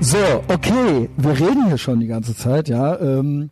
So, 0.00 0.44
okay, 0.48 1.10
wir 1.16 1.32
reden 1.32 1.66
hier 1.66 1.76
schon 1.76 2.00
die 2.00 2.06
ganze 2.06 2.34
Zeit, 2.34 2.68
ja. 2.68 2.98
Ähm, 3.00 3.50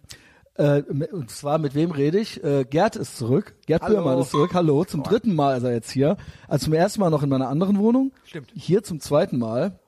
äh, 0.55 0.83
und 1.11 1.31
zwar 1.31 1.59
mit 1.59 1.75
wem 1.75 1.91
rede 1.91 2.19
ich? 2.19 2.43
Äh, 2.43 2.65
Gerd 2.65 2.97
ist 2.97 3.17
zurück. 3.19 3.55
Gerd 3.67 3.83
Hallo. 3.83 4.21
Ist 4.21 4.31
zurück. 4.31 4.55
Hallo. 4.55 4.85
Zum 4.85 5.03
dritten 5.03 5.35
Mal 5.35 5.57
ist 5.57 5.65
er 5.65 5.73
jetzt 5.73 5.91
hier. 5.91 6.17
Also 6.49 6.67
zum 6.67 6.75
ersten 6.75 7.01
Mal 7.01 7.11
noch 7.11 7.23
in 7.23 7.29
meiner 7.29 7.49
anderen 7.49 7.79
Wohnung. 7.79 8.13
Stimmt. 8.25 8.53
Hier 8.55 8.83
zum 8.83 9.01
zweiten 9.01 9.39
Mal. 9.39 9.79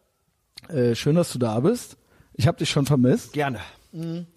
Äh, 0.69 0.95
schön, 0.95 1.15
dass 1.15 1.33
du 1.33 1.39
da 1.39 1.61
bist. 1.61 1.97
Ich 2.35 2.47
habe 2.47 2.59
dich 2.59 2.69
schon 2.69 2.87
vermisst. 2.87 3.33
Gerne. 3.33 3.61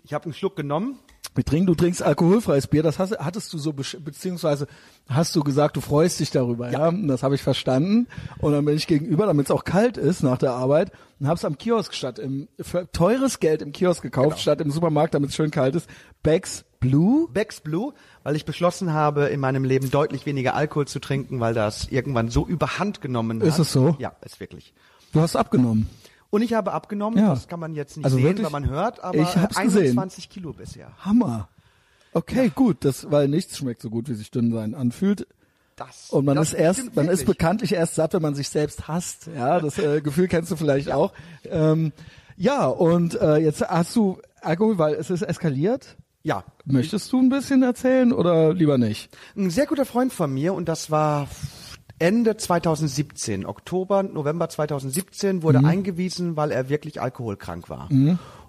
Ich 0.03 0.13
habe 0.13 0.25
einen 0.25 0.33
Schluck 0.33 0.55
genommen. 0.55 0.99
Wir 1.33 1.45
trinken, 1.45 1.67
du 1.67 1.75
trinkst 1.75 2.03
alkoholfreies 2.03 2.67
Bier. 2.67 2.83
Das 2.83 2.99
hast, 2.99 3.17
hattest 3.17 3.53
du 3.53 3.57
so, 3.57 3.71
beziehungsweise 3.71 4.67
hast 5.07 5.33
du 5.35 5.43
gesagt, 5.43 5.77
du 5.77 5.81
freust 5.81 6.19
dich 6.19 6.29
darüber. 6.31 6.69
Ja, 6.71 6.89
Und 6.89 7.07
das 7.07 7.23
habe 7.23 7.35
ich 7.35 7.41
verstanden. 7.41 8.07
Und 8.39 8.51
dann 8.51 8.65
bin 8.65 8.75
ich 8.75 8.85
gegenüber, 8.85 9.25
damit 9.25 9.45
es 9.45 9.51
auch 9.51 9.63
kalt 9.63 9.97
ist 9.97 10.23
nach 10.23 10.37
der 10.37 10.51
Arbeit, 10.51 10.91
und 11.19 11.27
habe 11.27 11.37
es 11.37 11.45
am 11.45 11.57
Kiosk 11.57 11.93
statt 11.93 12.17
im 12.19 12.47
für 12.59 12.91
teures 12.91 13.39
Geld 13.39 13.61
im 13.61 13.71
Kiosk 13.71 14.01
gekauft, 14.01 14.39
statt 14.39 14.59
im 14.59 14.71
Supermarkt, 14.71 15.13
damit 15.13 15.29
es 15.29 15.35
schön 15.35 15.51
kalt 15.51 15.75
ist. 15.75 15.87
Becks 16.23 16.65
Blue. 16.79 17.29
Becks 17.31 17.61
Blue, 17.61 17.93
weil 18.23 18.35
ich 18.35 18.43
beschlossen 18.43 18.91
habe, 18.91 19.25
in 19.27 19.39
meinem 19.39 19.63
Leben 19.63 19.91
deutlich 19.91 20.25
weniger 20.25 20.55
Alkohol 20.55 20.87
zu 20.87 20.99
trinken, 20.99 21.39
weil 21.39 21.53
das 21.53 21.87
irgendwann 21.89 22.29
so 22.29 22.45
überhand 22.45 23.01
genommen 23.01 23.39
hat. 23.39 23.47
Ist 23.47 23.59
es 23.59 23.71
so? 23.71 23.95
Ja, 23.99 24.13
ist 24.25 24.39
wirklich. 24.39 24.73
Du 25.13 25.21
hast 25.21 25.35
abgenommen. 25.35 25.87
Und 26.31 26.41
ich 26.41 26.53
habe 26.53 26.71
abgenommen, 26.73 27.19
Ja. 27.19 27.29
das 27.29 27.47
kann 27.47 27.59
man 27.59 27.75
jetzt 27.75 27.97
nicht 27.97 28.05
Also 28.05 28.17
sehen, 28.17 28.25
wirklich? 28.25 28.45
weil 28.45 28.51
man 28.61 28.67
hört, 28.69 29.03
aber 29.03 29.17
Ich 29.19 29.35
hab's 29.37 29.57
äh, 29.59 29.63
gesehen. 29.65 29.81
21 29.99 30.29
Kilo 30.29 30.53
bisher. 30.53 30.91
Hammer. 31.05 31.47
Okay, 32.13 32.51
gut. 32.53 32.83
Das, 32.83 33.11
weil 33.11 33.27
nichts 33.27 33.57
schmeckt 33.57 33.81
so 33.81 33.89
gut, 33.89 34.09
wie 34.09 34.15
sich 34.15 34.31
dünn 34.31 34.51
sein 34.51 34.73
anfühlt. 34.73 35.27
Das, 35.75 36.09
Und 36.09 36.25
man 36.25 36.35
das 36.35 36.49
ist 36.49 36.53
erst, 36.59 36.95
man 36.95 37.05
ist 37.07 37.21
wirklich. 37.21 37.37
bekanntlich 37.37 37.73
erst 37.73 37.95
satt, 37.95 38.13
wenn 38.13 38.21
man 38.21 38.35
sich 38.35 38.49
selbst 38.49 38.87
hasst. 38.87 39.29
Ja, 39.35 39.59
das 39.59 39.77
äh, 39.77 40.01
Gefühl 40.03 40.27
kennst 40.27 40.51
du 40.51 40.55
vielleicht 40.55 40.91
auch. 40.91 41.13
Ähm, 41.45 41.91
ja, 42.37 42.65
und 42.65 43.19
äh, 43.19 43.37
jetzt 43.37 43.61
hast 43.61 43.95
du 43.95 44.19
Alkohol, 44.41 44.77
weil 44.77 44.93
es 44.95 45.09
ist 45.09 45.21
eskaliert. 45.21 45.95
Ja, 46.23 46.43
Möchtest 46.65 47.11
du 47.11 47.19
ein 47.19 47.29
bisschen 47.29 47.63
erzählen 47.63 48.13
oder 48.13 48.53
lieber 48.53 48.77
nicht? 48.77 49.09
ein 49.35 49.49
sehr 49.49 49.65
guter 49.65 49.85
Freund 49.85 50.13
von 50.13 50.31
mir 50.31 50.53
und 50.53 50.69
das 50.69 50.91
war 50.91 51.27
Ende 52.01 52.35
2017, 52.35 53.45
Oktober, 53.45 54.03
November 54.03 54.49
2017 54.49 55.43
wurde 55.43 55.59
eingewiesen, 55.63 56.35
weil 56.35 56.51
er 56.51 56.67
wirklich 56.67 56.99
alkoholkrank 56.99 57.69
war. 57.69 57.87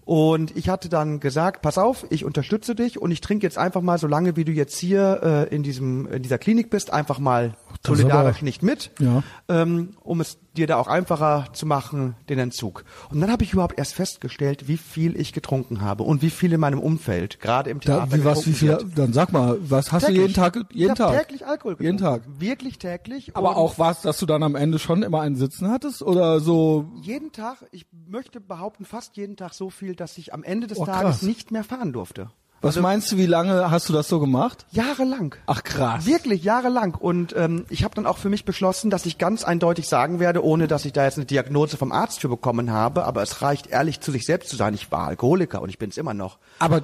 Und 0.04 0.56
ich 0.56 0.68
hatte 0.68 0.88
dann 0.88 1.20
gesagt, 1.20 1.62
pass 1.62 1.78
auf, 1.78 2.04
ich 2.10 2.24
unterstütze 2.24 2.74
dich 2.74 3.00
und 3.00 3.12
ich 3.12 3.20
trinke 3.20 3.46
jetzt 3.46 3.58
einfach 3.58 3.82
mal, 3.82 3.98
solange 3.98 4.34
wie 4.36 4.44
du 4.44 4.50
jetzt 4.50 4.76
hier 4.78 5.20
äh, 5.50 5.54
in 5.54 5.62
diesem 5.62 6.06
in 6.06 6.22
dieser 6.22 6.38
Klinik 6.38 6.70
bist, 6.70 6.92
einfach 6.92 7.20
mal 7.20 7.54
das 7.82 7.98
solidarisch 7.98 8.42
nicht 8.42 8.62
mit, 8.64 8.90
Ja. 8.98 9.22
ähm, 9.48 9.90
um 10.02 10.20
es 10.20 10.38
dir 10.56 10.66
da 10.66 10.76
auch 10.76 10.86
einfacher 10.88 11.46
zu 11.52 11.66
machen, 11.66 12.14
den 12.28 12.38
Entzug. 12.38 12.84
Und 13.10 13.20
dann 13.20 13.30
habe 13.30 13.42
ich 13.44 13.52
überhaupt 13.52 13.78
erst 13.78 13.94
festgestellt, 13.94 14.68
wie 14.68 14.76
viel 14.76 15.18
ich 15.18 15.32
getrunken 15.32 15.80
habe 15.80 16.02
und 16.02 16.22
wie 16.22 16.30
viel 16.30 16.52
in 16.52 16.60
meinem 16.60 16.78
Umfeld, 16.78 17.40
gerade 17.40 17.70
im 17.70 17.80
Theater, 17.80 18.06
Da, 18.10 18.16
wie 18.16 18.24
was, 18.24 18.46
wie 18.46 18.52
viel? 18.52 18.68
wird. 18.68 18.84
Dann 18.96 19.12
sag 19.12 19.32
mal, 19.32 19.58
was 19.62 19.92
hast 19.92 20.08
du 20.08 20.12
jeden 20.12 20.34
Tag? 20.34 20.56
Jeden 20.72 20.92
ich 20.92 20.98
Tag. 20.98 21.18
täglich 21.18 21.46
Alkohol 21.46 21.76
getrunken. 21.76 21.84
Jeden 21.84 21.98
Tag. 21.98 22.22
Wirklich 22.38 22.78
täglich. 22.78 23.34
Aber 23.36 23.56
auch 23.56 23.78
was, 23.78 24.02
dass 24.02 24.18
du 24.18 24.26
dann 24.26 24.42
am 24.42 24.54
Ende 24.54 24.78
schon 24.78 25.02
immer 25.02 25.20
einen 25.22 25.36
Sitzen 25.36 25.70
hattest 25.70 26.02
oder 26.02 26.40
so? 26.40 26.86
jeden 27.02 27.32
Tag, 27.32 27.64
ich 27.70 27.86
möchte 28.06 28.40
behaupten, 28.40 28.84
fast 28.84 29.16
jeden 29.16 29.36
Tag 29.36 29.54
so 29.54 29.70
viel, 29.70 29.94
dass 29.94 30.18
ich 30.18 30.34
am 30.34 30.42
Ende 30.44 30.66
des 30.66 30.78
Oh, 30.78 30.84
Tages 30.86 31.22
nicht 31.22 31.50
mehr 31.50 31.64
fahren 31.64 31.92
durfte. 31.92 32.30
Was 32.62 32.78
meinst 32.78 33.10
du, 33.10 33.16
wie 33.16 33.26
lange 33.26 33.70
hast 33.72 33.88
du 33.88 33.92
das 33.92 34.08
so 34.08 34.20
gemacht? 34.20 34.66
Jahrelang. 34.70 35.34
Ach 35.46 35.64
krass. 35.64 36.06
Wirklich 36.06 36.44
jahrelang. 36.44 36.94
Und 36.94 37.34
ähm, 37.36 37.66
ich 37.68 37.82
habe 37.82 37.96
dann 37.96 38.06
auch 38.06 38.18
für 38.18 38.28
mich 38.28 38.44
beschlossen, 38.44 38.88
dass 38.88 39.04
ich 39.04 39.18
ganz 39.18 39.42
eindeutig 39.42 39.88
sagen 39.88 40.20
werde, 40.20 40.44
ohne 40.44 40.68
dass 40.68 40.84
ich 40.84 40.92
da 40.92 41.04
jetzt 41.04 41.18
eine 41.18 41.26
Diagnose 41.26 41.76
vom 41.76 41.90
Arzt 41.90 42.20
für 42.20 42.28
bekommen 42.28 42.70
habe, 42.70 43.04
aber 43.04 43.22
es 43.22 43.42
reicht 43.42 43.66
ehrlich 43.66 44.00
zu 44.00 44.12
sich 44.12 44.24
selbst 44.24 44.48
zu 44.48 44.56
sein. 44.56 44.74
Ich 44.74 44.92
war 44.92 45.08
Alkoholiker 45.08 45.60
und 45.60 45.70
ich 45.70 45.78
bin 45.78 45.90
es 45.90 45.96
immer 45.96 46.14
noch. 46.14 46.38
Aber 46.60 46.82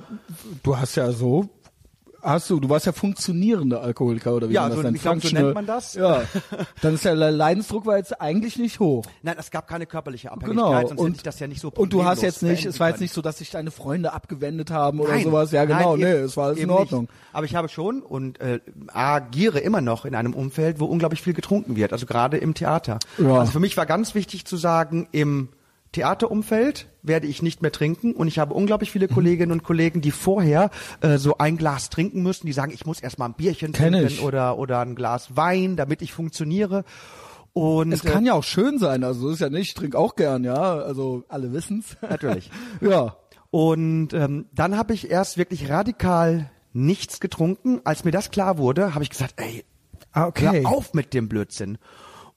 du 0.64 0.76
hast 0.76 0.96
ja 0.96 1.12
so, 1.12 1.48
hast 2.22 2.50
du, 2.50 2.60
du 2.60 2.68
warst 2.68 2.86
ja 2.86 2.92
funktionierender 2.92 3.82
Alkoholiker 3.82 4.34
oder 4.34 4.48
wie 4.48 4.54
Ja, 4.54 4.62
man 4.62 4.70
das 4.70 4.76
so- 4.78 4.82
nennt. 4.82 5.00
glaub, 5.02 5.20
so 5.22 5.28
nennt 5.34 5.54
man 5.54 5.66
das. 5.66 5.94
Ja. 5.94 6.22
Dann 6.82 6.94
ist 6.94 7.04
der 7.04 7.14
Leidensdruck 7.14 7.86
war 7.86 7.96
jetzt 7.96 8.20
eigentlich 8.20 8.58
nicht 8.58 8.80
hoch. 8.80 9.04
Nein, 9.22 9.36
es 9.38 9.50
gab 9.50 9.68
keine 9.68 9.86
körperliche 9.86 10.32
Abhängigkeit, 10.32 10.56
Genau. 10.64 10.88
sonst 10.88 10.98
und, 11.00 11.06
hätte 11.08 11.16
ich 11.16 11.22
das 11.22 11.38
ja 11.40 11.46
nicht 11.46 11.60
so 11.60 11.68
und 11.74 11.92
du 11.92 12.04
hast 12.04 12.22
jetzt 12.22 12.42
nicht, 12.42 12.64
es 12.66 12.80
war 12.80 12.88
jetzt 12.90 13.00
nicht 13.00 13.12
so, 13.12 13.22
dass 13.22 13.38
sich 13.38 13.50
deine 13.50 13.70
Freunde 13.70 14.12
abgewendet 14.12 14.70
haben 14.70 15.00
oder 15.00 15.12
Nein, 15.12 15.24
sowas. 15.24 15.52
Ja, 15.52 15.64
genau, 15.64 15.96
nein, 15.96 16.00
nee, 16.08 16.14
eben- 16.16 16.24
es 16.24 16.36
war 16.36 16.46
alles 16.46 16.58
in 16.58 16.70
Ordnung. 16.70 17.02
Nicht. 17.02 17.12
Aber 17.32 17.46
ich 17.46 17.54
habe 17.54 17.68
schon 17.68 18.02
und 18.02 18.40
äh, 18.40 18.60
agiere 18.88 19.58
immer 19.60 19.80
noch 19.80 20.04
in 20.04 20.14
einem 20.14 20.34
Umfeld, 20.34 20.80
wo 20.80 20.84
unglaublich 20.86 21.22
viel 21.22 21.34
getrunken 21.34 21.76
wird, 21.76 21.92
also 21.92 22.06
gerade 22.06 22.36
im 22.38 22.54
Theater. 22.54 22.98
Ja. 23.18 23.38
Also 23.40 23.52
für 23.52 23.60
mich 23.60 23.76
war 23.76 23.86
ganz 23.86 24.14
wichtig 24.14 24.44
zu 24.44 24.56
sagen, 24.56 25.08
im 25.12 25.48
Theaterumfeld 25.92 26.88
werde 27.02 27.26
ich 27.26 27.42
nicht 27.42 27.62
mehr 27.62 27.72
trinken 27.72 28.12
und 28.12 28.28
ich 28.28 28.38
habe 28.38 28.54
unglaublich 28.54 28.90
Mhm. 28.90 28.92
viele 28.92 29.08
Kolleginnen 29.08 29.52
und 29.52 29.62
Kollegen, 29.62 30.00
die 30.00 30.10
vorher 30.10 30.70
äh, 31.00 31.18
so 31.18 31.38
ein 31.38 31.56
Glas 31.56 31.90
trinken 31.90 32.22
müssen, 32.22 32.46
die 32.46 32.52
sagen, 32.52 32.72
ich 32.72 32.86
muss 32.86 33.00
erst 33.00 33.18
mal 33.18 33.26
ein 33.26 33.34
Bierchen 33.34 33.72
Kenn 33.72 33.92
trinken 33.92 34.08
ich. 34.08 34.22
oder 34.22 34.58
oder 34.58 34.80
ein 34.80 34.94
Glas 34.94 35.36
Wein, 35.36 35.76
damit 35.76 36.02
ich 36.02 36.12
funktioniere. 36.12 36.84
Und 37.54 37.92
Es 37.92 38.02
kann 38.04 38.24
ja 38.26 38.34
auch 38.34 38.44
schön 38.44 38.78
sein, 38.78 39.02
also 39.02 39.20
so 39.22 39.30
ist 39.30 39.40
ja 39.40 39.48
nicht, 39.48 39.68
ich 39.68 39.74
trinke 39.74 39.98
auch 39.98 40.14
gern, 40.16 40.44
ja, 40.44 40.54
also 40.76 41.24
alle 41.28 41.52
wissen's. 41.52 41.96
Natürlich. 42.08 42.50
ja. 42.80 43.16
Und 43.50 44.12
ähm, 44.12 44.46
dann 44.52 44.76
habe 44.76 44.92
ich 44.92 45.10
erst 45.10 45.38
wirklich 45.38 45.70
radikal 45.70 46.50
nichts 46.74 47.18
getrunken. 47.18 47.80
Als 47.84 48.04
mir 48.04 48.10
das 48.10 48.30
klar 48.30 48.58
wurde, 48.58 48.94
habe 48.94 49.02
ich 49.02 49.10
gesagt, 49.10 49.34
ey, 49.38 49.64
Ah, 50.12 50.26
okay. 50.26 50.62
hör 50.62 50.68
auf 50.70 50.94
mit 50.94 51.14
dem 51.14 51.28
Blödsinn. 51.28 51.78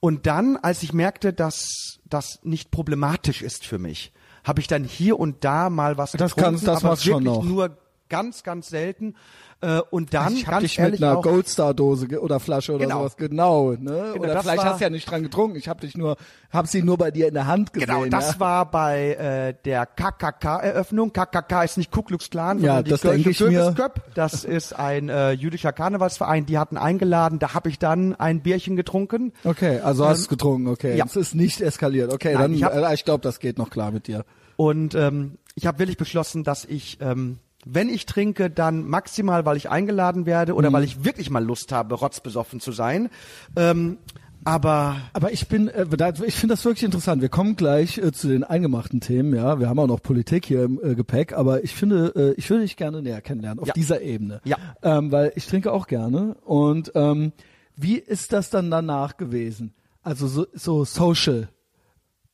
Und 0.04 0.26
dann, 0.26 0.56
als 0.56 0.82
ich 0.82 0.92
merkte, 0.92 1.32
dass 1.32 2.00
das 2.04 2.40
nicht 2.42 2.72
problematisch 2.72 3.40
ist 3.40 3.64
für 3.64 3.78
mich, 3.78 4.12
habe 4.42 4.60
ich 4.60 4.66
dann 4.66 4.82
hier 4.82 5.20
und 5.20 5.44
da 5.44 5.70
mal 5.70 5.96
was 5.96 6.10
Das 6.10 6.34
getrunken, 6.34 6.56
kannst- 6.56 6.66
das 6.66 6.78
aber 6.78 6.88
machst 6.90 7.04
schon 7.04 7.24
wirklich 7.24 7.36
noch. 7.36 7.44
nur 7.44 7.78
ganz, 8.08 8.42
ganz 8.42 8.66
selten. 8.68 9.14
Äh, 9.62 9.80
und 9.90 10.12
dann, 10.12 10.34
ich 10.34 10.44
hab 10.46 10.54
ganz 10.54 10.62
dich 10.64 10.78
ehrlich 10.78 11.00
mit 11.00 11.08
einer 11.08 11.20
Goldstar-Dose 11.22 12.20
oder 12.20 12.40
Flasche 12.40 12.72
oder 12.72 12.84
Genau. 12.84 12.98
sowas, 12.98 13.16
genau. 13.16 13.70
Ne? 13.72 14.14
oder 14.18 14.34
das 14.34 14.42
vielleicht 14.42 14.58
war- 14.58 14.64
hast 14.72 14.80
du 14.80 14.84
ja 14.84 14.90
nicht 14.90 15.08
dran 15.10 15.22
getrunken. 15.22 15.56
Ich 15.56 15.68
habe 15.68 15.80
dich 15.80 15.96
nur, 15.96 16.16
habe 16.50 16.66
sie 16.66 16.82
nur 16.82 16.98
bei 16.98 17.10
dir 17.12 17.28
in 17.28 17.34
der 17.34 17.46
Hand 17.46 17.72
gesehen. 17.72 17.86
Genau, 17.88 18.04
das 18.06 18.34
ja? 18.34 18.40
war 18.40 18.70
bei 18.70 19.14
äh, 19.14 19.54
der 19.64 19.86
KKK-Eröffnung. 19.86 21.12
KKK 21.12 21.62
ist 21.64 21.76
nicht 21.78 21.90
Ku 21.90 22.02
Klux 22.02 22.28
Klan, 22.30 22.58
Ja, 22.58 22.74
sondern 22.76 22.84
die 22.84 22.90
das 22.90 23.00
Kirche 23.02 23.14
denke 23.14 23.30
ich 23.30 23.40
mir. 23.40 23.90
Das 24.14 24.44
ist 24.44 24.72
ein 24.78 25.08
äh, 25.08 25.32
jüdischer 25.32 25.72
Karnevalsverein. 25.72 26.46
Die 26.46 26.58
hatten 26.58 26.76
eingeladen. 26.76 27.38
Da 27.38 27.54
habe 27.54 27.68
ich 27.68 27.78
dann 27.78 28.14
ein 28.16 28.40
Bierchen 28.42 28.76
getrunken. 28.76 29.32
Okay, 29.44 29.78
also 29.80 30.06
hast 30.06 30.24
du 30.24 30.28
getrunken, 30.30 30.68
okay. 30.68 30.96
ja. 30.96 31.04
Es 31.04 31.16
ist 31.16 31.34
nicht 31.34 31.60
eskaliert. 31.60 32.12
Okay, 32.12 32.32
Nein, 32.34 32.42
dann 32.42 32.54
ich 32.54 32.64
hab- 32.64 32.74
äh, 32.74 32.94
ich 32.94 33.04
glaube, 33.04 33.22
das 33.22 33.38
geht 33.38 33.58
noch 33.58 33.70
klar 33.70 33.90
mit 33.92 34.06
dir. 34.06 34.24
Und 34.56 34.94
ähm, 34.94 35.38
ich 35.54 35.66
habe 35.66 35.78
wirklich 35.78 35.96
beschlossen, 35.98 36.44
dass 36.44 36.64
ich, 36.64 36.98
ähm, 37.00 37.38
wenn 37.64 37.88
ich 37.88 38.06
trinke, 38.06 38.50
dann 38.50 38.84
maximal, 38.88 39.44
weil 39.46 39.56
ich 39.56 39.70
eingeladen 39.70 40.26
werde 40.26 40.54
oder 40.54 40.70
Mhm. 40.70 40.74
weil 40.74 40.84
ich 40.84 41.04
wirklich 41.04 41.30
mal 41.30 41.44
Lust 41.44 41.72
habe, 41.72 41.94
rotzbesoffen 41.94 42.60
zu 42.60 42.72
sein. 42.72 43.08
Ähm, 43.56 43.98
aber 44.44 44.96
Aber 45.12 45.32
ich 45.32 45.46
bin, 45.46 45.68
äh, 45.68 45.86
da, 45.86 46.08
ich 46.24 46.34
finde 46.34 46.54
das 46.54 46.64
wirklich 46.64 46.82
interessant. 46.82 47.22
Wir 47.22 47.28
kommen 47.28 47.54
gleich 47.54 47.98
äh, 47.98 48.10
zu 48.10 48.26
den 48.26 48.42
eingemachten 48.42 49.00
Themen. 49.00 49.32
Ja, 49.36 49.60
wir 49.60 49.68
haben 49.68 49.78
auch 49.78 49.86
noch 49.86 50.02
Politik 50.02 50.46
hier 50.46 50.64
im 50.64 50.80
äh, 50.82 50.96
Gepäck, 50.96 51.32
aber 51.32 51.62
ich 51.62 51.74
finde, 51.76 52.12
äh, 52.16 52.34
ich 52.36 52.50
würde 52.50 52.62
dich 52.64 52.76
gerne 52.76 53.02
näher 53.02 53.20
kennenlernen 53.20 53.60
auf 53.60 53.68
Ja. 53.68 53.74
dieser 53.74 54.00
Ebene. 54.00 54.40
Ja. 54.44 54.56
ähm, 54.82 55.12
weil 55.12 55.32
ich 55.36 55.46
trinke 55.46 55.70
auch 55.72 55.86
gerne. 55.86 56.34
Und 56.44 56.90
ähm, 56.96 57.30
wie 57.76 57.96
ist 57.98 58.32
das 58.32 58.50
dann 58.50 58.68
danach 58.70 59.16
gewesen? 59.16 59.74
Also 60.02 60.26
so, 60.26 60.46
so 60.52 60.84
social, 60.84 61.48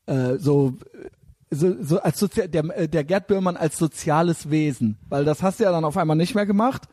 äh, 0.06 0.37
so 0.38 0.78
so, 1.50 1.75
so 1.82 2.00
als 2.00 2.19
Sozi 2.19 2.48
der, 2.48 2.64
äh, 2.76 2.88
der 2.88 3.04
Gerd 3.04 3.26
Böhmermann 3.26 3.56
als 3.56 3.78
soziales 3.78 4.50
Wesen, 4.50 4.98
weil 5.09 5.25
das 5.25 5.42
hast 5.42 5.60
du 5.60 5.64
ja 5.64 5.72
dann 5.72 5.84
auf 5.84 5.97
einmal 5.97 6.16
nicht 6.16 6.34
mehr 6.34 6.47
gemacht. 6.47 6.88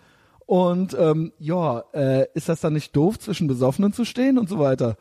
Und 0.46 0.96
ähm, 1.00 1.34
ja, 1.40 1.84
äh, 1.94 2.28
ist 2.34 2.50
das 2.50 2.62
dann 2.62 2.74
nicht 2.74 2.96
doof, 2.96 3.18
zwischen 3.20 3.48
Besoffenen 3.48 3.94
zu 3.94 4.06
stehen 4.06 4.38
und 4.38 4.48
so 4.48 4.60
weiter? 4.60 4.96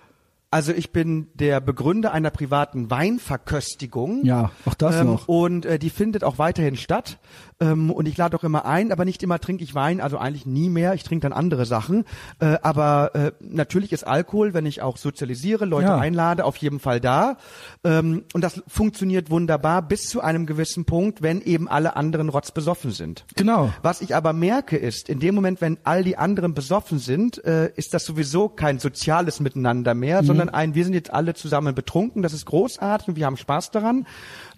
Also 0.50 0.72
ich 0.72 0.92
bin 0.92 1.26
der 1.34 1.60
Begründer 1.60 2.12
einer 2.12 2.30
privaten 2.30 2.88
Weinverköstigung. 2.88 4.24
Ja, 4.24 4.52
auch 4.66 4.74
das 4.74 5.00
ähm, 5.00 5.08
noch. 5.08 5.26
Und 5.26 5.66
äh, 5.66 5.80
die 5.80 5.90
findet 5.90 6.22
auch 6.22 6.38
weiterhin 6.38 6.76
statt. 6.76 7.18
Ähm, 7.60 7.90
und 7.90 8.06
ich 8.08 8.16
lade 8.16 8.36
auch 8.36 8.42
immer 8.44 8.64
ein, 8.66 8.90
aber 8.90 9.04
nicht 9.04 9.22
immer 9.22 9.38
trinke 9.38 9.62
ich 9.62 9.74
Wein, 9.74 10.00
also 10.00 10.18
eigentlich 10.18 10.44
nie 10.46 10.68
mehr. 10.68 10.94
Ich 10.94 11.04
trinke 11.04 11.22
dann 11.22 11.32
andere 11.32 11.66
Sachen. 11.66 12.04
Äh, 12.40 12.56
aber 12.62 13.14
äh, 13.14 13.32
natürlich 13.40 13.92
ist 13.92 14.04
Alkohol, 14.06 14.54
wenn 14.54 14.66
ich 14.66 14.82
auch 14.82 14.96
sozialisiere, 14.96 15.64
Leute 15.64 15.86
Ja. 15.88 15.98
einlade, 15.98 16.44
auf 16.44 16.56
jeden 16.56 16.80
Fall 16.80 17.00
da. 17.00 17.36
Ähm, 17.84 18.24
und 18.32 18.40
das 18.42 18.62
funktioniert 18.66 19.30
wunderbar 19.30 19.82
bis 19.82 20.08
zu 20.08 20.20
einem 20.20 20.46
gewissen 20.46 20.84
Punkt, 20.84 21.22
wenn 21.22 21.40
eben 21.42 21.68
alle 21.68 21.94
anderen 21.96 22.28
rotzbesoffen 22.28 22.90
sind. 22.90 23.24
Genau. 23.36 23.72
Was 23.82 24.00
ich 24.00 24.16
aber 24.16 24.32
merke 24.32 24.76
ist, 24.76 25.08
in 25.08 25.20
dem 25.20 25.34
Moment, 25.34 25.60
wenn 25.60 25.78
all 25.84 26.02
die 26.02 26.16
anderen 26.18 26.54
besoffen 26.54 26.98
sind, 26.98 27.44
äh, 27.44 27.70
ist 27.76 27.94
das 27.94 28.04
sowieso 28.04 28.48
kein 28.48 28.78
soziales 28.80 29.38
Miteinander 29.40 29.94
mehr, 29.94 30.22
Mhm. 30.22 30.26
sondern 30.26 30.48
ein, 30.48 30.74
wir 30.74 30.84
sind 30.84 30.94
jetzt 30.94 31.12
alle 31.12 31.34
zusammen 31.34 31.74
betrunken, 31.74 32.22
das 32.22 32.32
ist 32.32 32.46
großartig 32.46 33.08
und 33.08 33.16
wir 33.16 33.26
haben 33.26 33.36
Spaß 33.36 33.70
daran. 33.70 34.06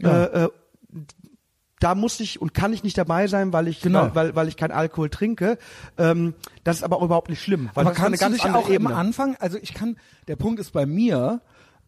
Äh, 0.02 0.06
äh, 0.08 0.48
da 1.80 1.94
muss 1.94 2.20
ich 2.20 2.40
und 2.40 2.54
kann 2.54 2.72
ich 2.72 2.82
nicht 2.84 2.96
dabei 2.96 3.26
sein, 3.26 3.52
weil 3.52 3.68
ich, 3.68 3.80
Genau. 3.80 4.02
weil, 4.02 4.14
weil, 4.14 4.36
weil 4.36 4.48
ich 4.48 4.56
kein 4.56 4.70
Alkohol 4.70 5.10
trinke. 5.10 5.58
Ähm, 5.98 6.34
das 6.64 6.76
ist 6.78 6.82
aber 6.82 6.96
auch 6.96 7.02
überhagt 7.02 7.28
nicht 7.28 7.42
schlimm, 7.42 7.70
weil 7.74 7.82
Aber 7.86 7.90
das 7.94 7.98
ist 7.98 8.04
eine 8.04 8.16
kannst 8.16 8.22
du 8.40 8.42
ganz 8.42 8.54
dich 8.54 8.64
auch 8.64 8.70
Ebene. 8.70 8.90
im 8.90 8.96
Anfang, 8.96 9.36
also 9.40 9.58
ich 9.60 9.74
kann, 9.74 9.96
der 10.28 10.36
Punkt 10.36 10.58
ist 10.60 10.72
bei 10.72 10.86
mir, 10.86 11.40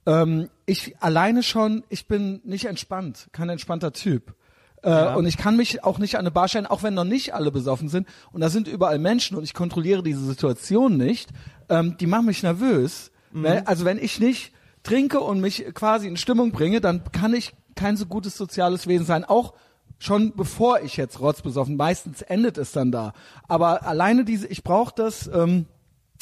ähm, 0.07 0.49
ich 0.67 0.95
alleine 1.01 1.43
schon, 1.43 1.85
ich 1.89 2.07
bin 2.07 2.41
nicht 2.45 2.67
entspannt, 2.67 3.29
kein 3.33 3.49
entspannter 3.49 3.93
Typ. 3.93 4.35
Äh, 4.83 5.15
Und 5.17 5.27
ich 5.27 5.37
kann 5.37 5.57
mich 5.57 5.83
auch 5.83 5.99
nicht 5.99 6.15
an 6.17 6.21
eine 6.21 6.31
Bar 6.31 6.47
stellen, 6.49 6.67
auch 6.67 6.83
wenn 6.85 6.95
noch 6.95 7.03
nicht 7.05 7.35
alle 7.35 7.51
besoffen 7.51 7.89
sind. 7.89 8.07
Und 8.31 8.43
da 8.43 8.49
sind 8.49 8.69
überall 8.69 8.99
Menschen 9.01 9.37
und 9.37 9.43
ich 9.43 9.53
kontrolliere 9.53 10.05
diese 10.05 10.25
Situation 10.25 10.97
nicht. 10.97 11.31
Ähm, 11.69 11.97
die 11.99 12.07
machen 12.07 12.27
mich 12.27 12.43
nervös. 12.45 13.11
Weil, 13.33 13.63
also 13.67 13.85
wenn 13.85 13.99
ich 13.99 14.21
nicht 14.21 14.53
trinke 14.85 15.19
und 15.21 15.41
mich 15.41 15.65
quasi 15.75 16.07
in 16.07 16.17
Stimmung 16.17 16.53
bringe, 16.53 16.81
dann 16.81 17.03
kann 17.13 17.35
ich 17.35 17.55
kein 17.75 17.97
so 17.97 18.07
gutes 18.07 18.37
soziales 18.37 18.87
Wesen 18.87 19.05
sein. 19.05 19.25
Auch 19.25 19.53
schon 19.99 20.35
bevor 20.35 20.81
ich 20.81 20.97
jetzt 20.97 21.21
rotzbesoffen, 21.21 21.77
meistens 21.77 22.23
endet 22.23 22.59
es 22.59 22.73
dann 22.73 22.93
da. 22.93 23.13
Aber 23.49 23.87
alleine 23.87 24.25
diese, 24.25 24.47
ich 24.47 24.63
brauche 24.63 24.95
das, 24.95 25.29
ähm, 25.33 25.67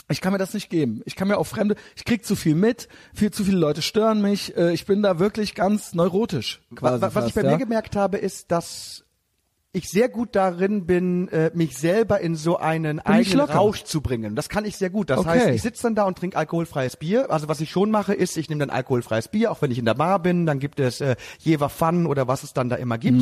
ich 0.08 0.20
kann 0.20 0.32
mir 0.32 0.38
das 0.38 0.54
nicht 0.54 0.70
geben. 0.70 1.02
Ich 1.04 1.16
kann 1.16 1.28
mir 1.28 1.38
auch 1.38 1.46
Fremde, 1.46 1.74
ich 1.96 2.04
krieg 2.04 2.24
zu 2.24 2.36
viel 2.36 2.54
mit, 2.54 2.88
viel 3.12 3.32
zu 3.32 3.44
viele 3.44 3.58
Leute 3.58 3.82
stören 3.82 4.22
mich. 4.22 4.56
Äh, 4.56 4.72
ich 4.72 4.86
bin 4.86 5.02
da 5.02 5.18
wirklich 5.18 5.54
ganz 5.54 5.94
neurotisch. 5.94 6.60
Quasi 6.74 6.94
was, 6.94 7.02
was 7.02 7.12
fast, 7.12 7.28
ich 7.28 7.34
bei 7.34 7.42
ja? 7.42 7.52
mir 7.52 7.58
gemerkt 7.58 7.96
habe, 7.96 8.18
ist, 8.18 8.52
dass 8.52 9.05
ich 9.76 9.90
sehr 9.90 10.08
gut 10.08 10.30
darin 10.34 10.86
bin, 10.86 11.28
äh, 11.28 11.50
mich 11.52 11.76
selber 11.76 12.20
in 12.20 12.34
so 12.34 12.56
einen 12.56 12.98
ich 12.98 13.06
eigenen. 13.06 13.40
Rausch 13.46 13.84
zu 13.84 14.00
bringen. 14.00 14.34
Das 14.34 14.48
kann 14.48 14.64
ich 14.64 14.76
sehr 14.78 14.88
gut. 14.88 15.10
Das 15.10 15.18
Okay. 15.20 15.28
heißt, 15.28 15.48
ich 15.48 15.60
sitze 15.62 15.82
dann 15.82 15.94
da 15.94 16.04
und 16.04 16.16
trinke 16.16 16.38
alkoholfreies 16.38 16.96
Bier. 16.96 17.30
Also 17.30 17.48
was 17.48 17.60
ich 17.60 17.70
schon 17.70 17.90
mache, 17.90 18.14
ist, 18.14 18.38
ich 18.38 18.48
nehme 18.48 18.60
dann 18.60 18.70
alkoholfreies 18.70 19.28
Bier, 19.28 19.52
auch 19.52 19.60
wenn 19.60 19.70
ich 19.70 19.78
in 19.78 19.84
der 19.84 19.94
Bar 19.94 20.18
bin. 20.20 20.46
Dann 20.46 20.60
gibt 20.60 20.80
es 20.80 21.02
äh, 21.02 21.16
Jever 21.40 21.68
Fun 21.68 22.06
oder 22.06 22.26
was 22.26 22.42
es 22.42 22.54
dann 22.54 22.68
da 22.70 22.76
immer 22.76 22.96
gibt. 22.96 23.20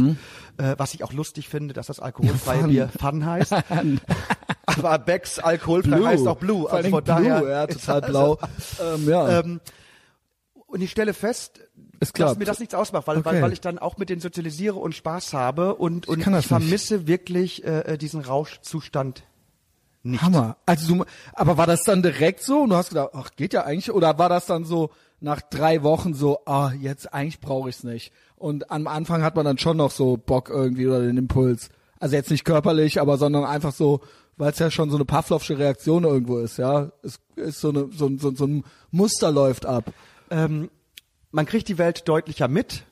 Äh, 0.58 0.74
was 0.78 0.94
ich 0.94 1.02
auch 1.02 1.12
lustig 1.12 1.48
finde, 1.48 1.74
dass 1.74 1.88
das 1.88 1.98
alkoholfreie 1.98 2.58
Mhm. 2.58 2.60
Fun. 2.62 2.70
Bier 2.70 2.88
Fun 3.00 3.26
heißt. 3.26 3.52
Aber 4.66 4.98
Becks 5.00 5.38
alkoholfrei 5.38 6.04
heißt 6.04 6.26
auch 6.26 6.36
Blue. 6.38 6.62
Vor 6.62 6.72
Also 6.72 6.90
von 6.90 7.04
Dingen 7.04 7.16
daher 7.24 7.38
Blue, 7.40 7.50
ja, 7.50 7.66
total 7.66 8.00
also- 8.04 8.36
blau. 8.36 8.38
ähm, 8.94 9.08
ja. 9.08 9.40
ähm, 9.40 9.60
und 10.66 10.80
ich 10.82 10.90
stelle 10.90 11.14
fest, 11.14 11.60
Es 12.08 12.12
dass 12.12 12.26
klappt. 12.26 12.38
mir 12.38 12.44
das 12.44 12.58
nichts 12.60 12.74
ausmacht, 12.74 13.06
weil, 13.06 13.18
Okay. 13.18 13.26
weil, 13.26 13.42
weil 13.42 13.52
ich 13.52 13.60
dann 13.60 13.78
auch 13.78 13.96
mit 13.98 14.08
denen 14.10 14.20
sozialisiere 14.20 14.76
und 14.76 14.94
Spaß 14.94 15.32
habe 15.32 15.74
und, 15.74 16.06
und 16.08 16.26
das 16.26 16.44
ich 16.44 16.46
vermisse 16.48 17.06
wirklich 17.06 17.64
äh, 17.64 17.96
diesen 17.98 18.20
Rauschzustand 18.20 19.24
nicht. 20.02 20.22
Hammer. 20.22 20.56
Also 20.66 20.94
du, 20.96 21.04
aber 21.32 21.56
war 21.56 21.66
das 21.66 21.82
dann 21.84 22.02
direkt 22.02 22.42
so 22.42 22.60
und 22.62 22.70
du 22.70 22.76
hast 22.76 22.90
gedacht, 22.90 23.10
ach, 23.14 23.30
geht 23.36 23.52
ja 23.54 23.62
eigentlich, 23.64 23.90
oder 23.92 24.18
war 24.18 24.28
das 24.28 24.46
dann 24.46 24.64
so 24.64 24.90
nach 25.20 25.40
drei 25.40 25.82
Wochen 25.82 26.12
so, 26.12 26.40
ah, 26.44 26.72
jetzt 26.78 27.14
eigentlich 27.14 27.40
brauche 27.40 27.70
ich's 27.70 27.84
nicht. 27.84 28.12
Und 28.36 28.70
am 28.70 28.86
Anfang 28.86 29.22
hat 29.22 29.34
man 29.36 29.46
dann 29.46 29.56
schon 29.56 29.78
noch 29.78 29.90
so 29.90 30.18
Bock 30.18 30.50
irgendwie 30.50 30.86
oder 30.86 31.00
den 31.00 31.16
Impuls. 31.16 31.70
Also 32.00 32.16
jetzt 32.16 32.30
nicht 32.30 32.44
körperlich, 32.44 33.00
aber 33.00 33.16
sondern 33.16 33.44
einfach 33.44 33.72
so, 33.72 34.00
weil 34.36 34.50
es 34.50 34.58
ja 34.58 34.70
schon 34.70 34.90
so 34.90 34.96
eine 34.96 35.06
Pavlovsche 35.06 35.56
Reaktion 35.58 36.04
irgendwo 36.04 36.38
ist, 36.38 36.58
ja. 36.58 36.90
Es 37.02 37.18
ist 37.36 37.60
so 37.62 37.70
eine, 37.70 37.88
so, 37.90 38.06
ein- 38.06 38.18
so, 38.18 38.34
so 38.34 38.46
ein 38.46 38.64
Muster 38.90 39.30
läuft 39.32 39.64
ab. 39.64 39.90
Ähm, 40.30 40.68
man 41.34 41.46
kriegt 41.46 41.68
die 41.68 41.78
Welt 41.78 42.08
deutlicher 42.08 42.48
mit. 42.48 42.84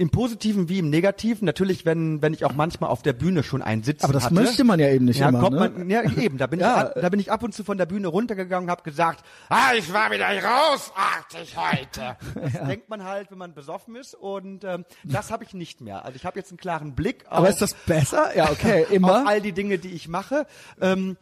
Im 0.00 0.10
Positiven 0.10 0.68
wie 0.68 0.78
im 0.78 0.90
Negativen. 0.90 1.44
Natürlich, 1.44 1.84
wenn, 1.84 2.22
wenn 2.22 2.32
ich 2.32 2.44
auch 2.44 2.52
manchmal 2.52 2.88
auf 2.88 3.02
der 3.02 3.12
Bühne 3.14 3.42
schon 3.42 3.62
einen 3.62 3.82
Sitzen 3.82 4.04
Aber 4.04 4.12
das 4.12 4.26
hatte. 4.26 4.34
möchte 4.34 4.62
man 4.62 4.78
ja 4.78 4.88
eben 4.90 5.06
nicht 5.06 5.18
ja, 5.18 5.28
immer, 5.28 5.40
kommt 5.40 5.56
ne? 5.58 5.70
man, 5.70 5.90
ja, 5.90 6.02
eben. 6.04 6.38
Da 6.38 6.46
bin, 6.46 6.60
Ja. 6.60 6.72
ich, 6.76 6.80
ab- 6.82 6.92
da 7.00 7.08
bin 7.08 7.18
ich 7.18 7.32
ab 7.32 7.42
und 7.42 7.52
zu 7.52 7.64
von 7.64 7.78
der 7.78 7.86
Bühne 7.86 8.06
runtergegangen 8.06 8.66
und 8.68 8.70
habe 8.70 8.84
gesagt, 8.84 9.24
ah, 9.48 9.72
ich 9.76 9.92
war 9.92 10.08
wieder 10.12 10.28
großartig 10.36 11.56
heute. 11.56 12.16
Das 12.40 12.64
denkt 12.68 12.88
man 12.88 13.02
halt, 13.02 13.32
wenn 13.32 13.38
man 13.38 13.54
besoffen 13.54 13.96
ist. 13.96 14.14
Und 14.14 14.62
ähm, 14.62 14.84
das 15.02 15.32
habe 15.32 15.42
ich 15.42 15.52
nicht 15.52 15.80
mehr. 15.80 16.04
Also 16.04 16.14
ich 16.14 16.24
habe 16.24 16.38
jetzt 16.38 16.52
einen 16.52 16.58
klaren 16.58 16.94
Blick 16.94 17.24
auf, 17.26 17.38
Aber 17.38 17.48
ist 17.48 17.60
das 17.60 17.74
besser? 17.74 18.36
Ja, 18.36 18.50
okay, 18.52 18.86
immer. 18.90 19.22
auf 19.22 19.26
all 19.26 19.40
die 19.40 19.52
Dinge, 19.52 19.78
die 19.78 19.90
ich 19.90 20.06
mache. 20.06 20.46
Ähm, 20.80 21.16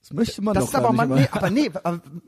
Das 0.00 0.12
möchte 0.12 0.42
man 0.42 0.54
das 0.54 0.64
doch 0.64 0.70
ist 0.70 0.74
aber, 0.76 0.92
man, 0.92 1.08
nicht 1.10 1.20
nee, 1.20 1.28
aber 1.32 1.50
nee, 1.50 1.70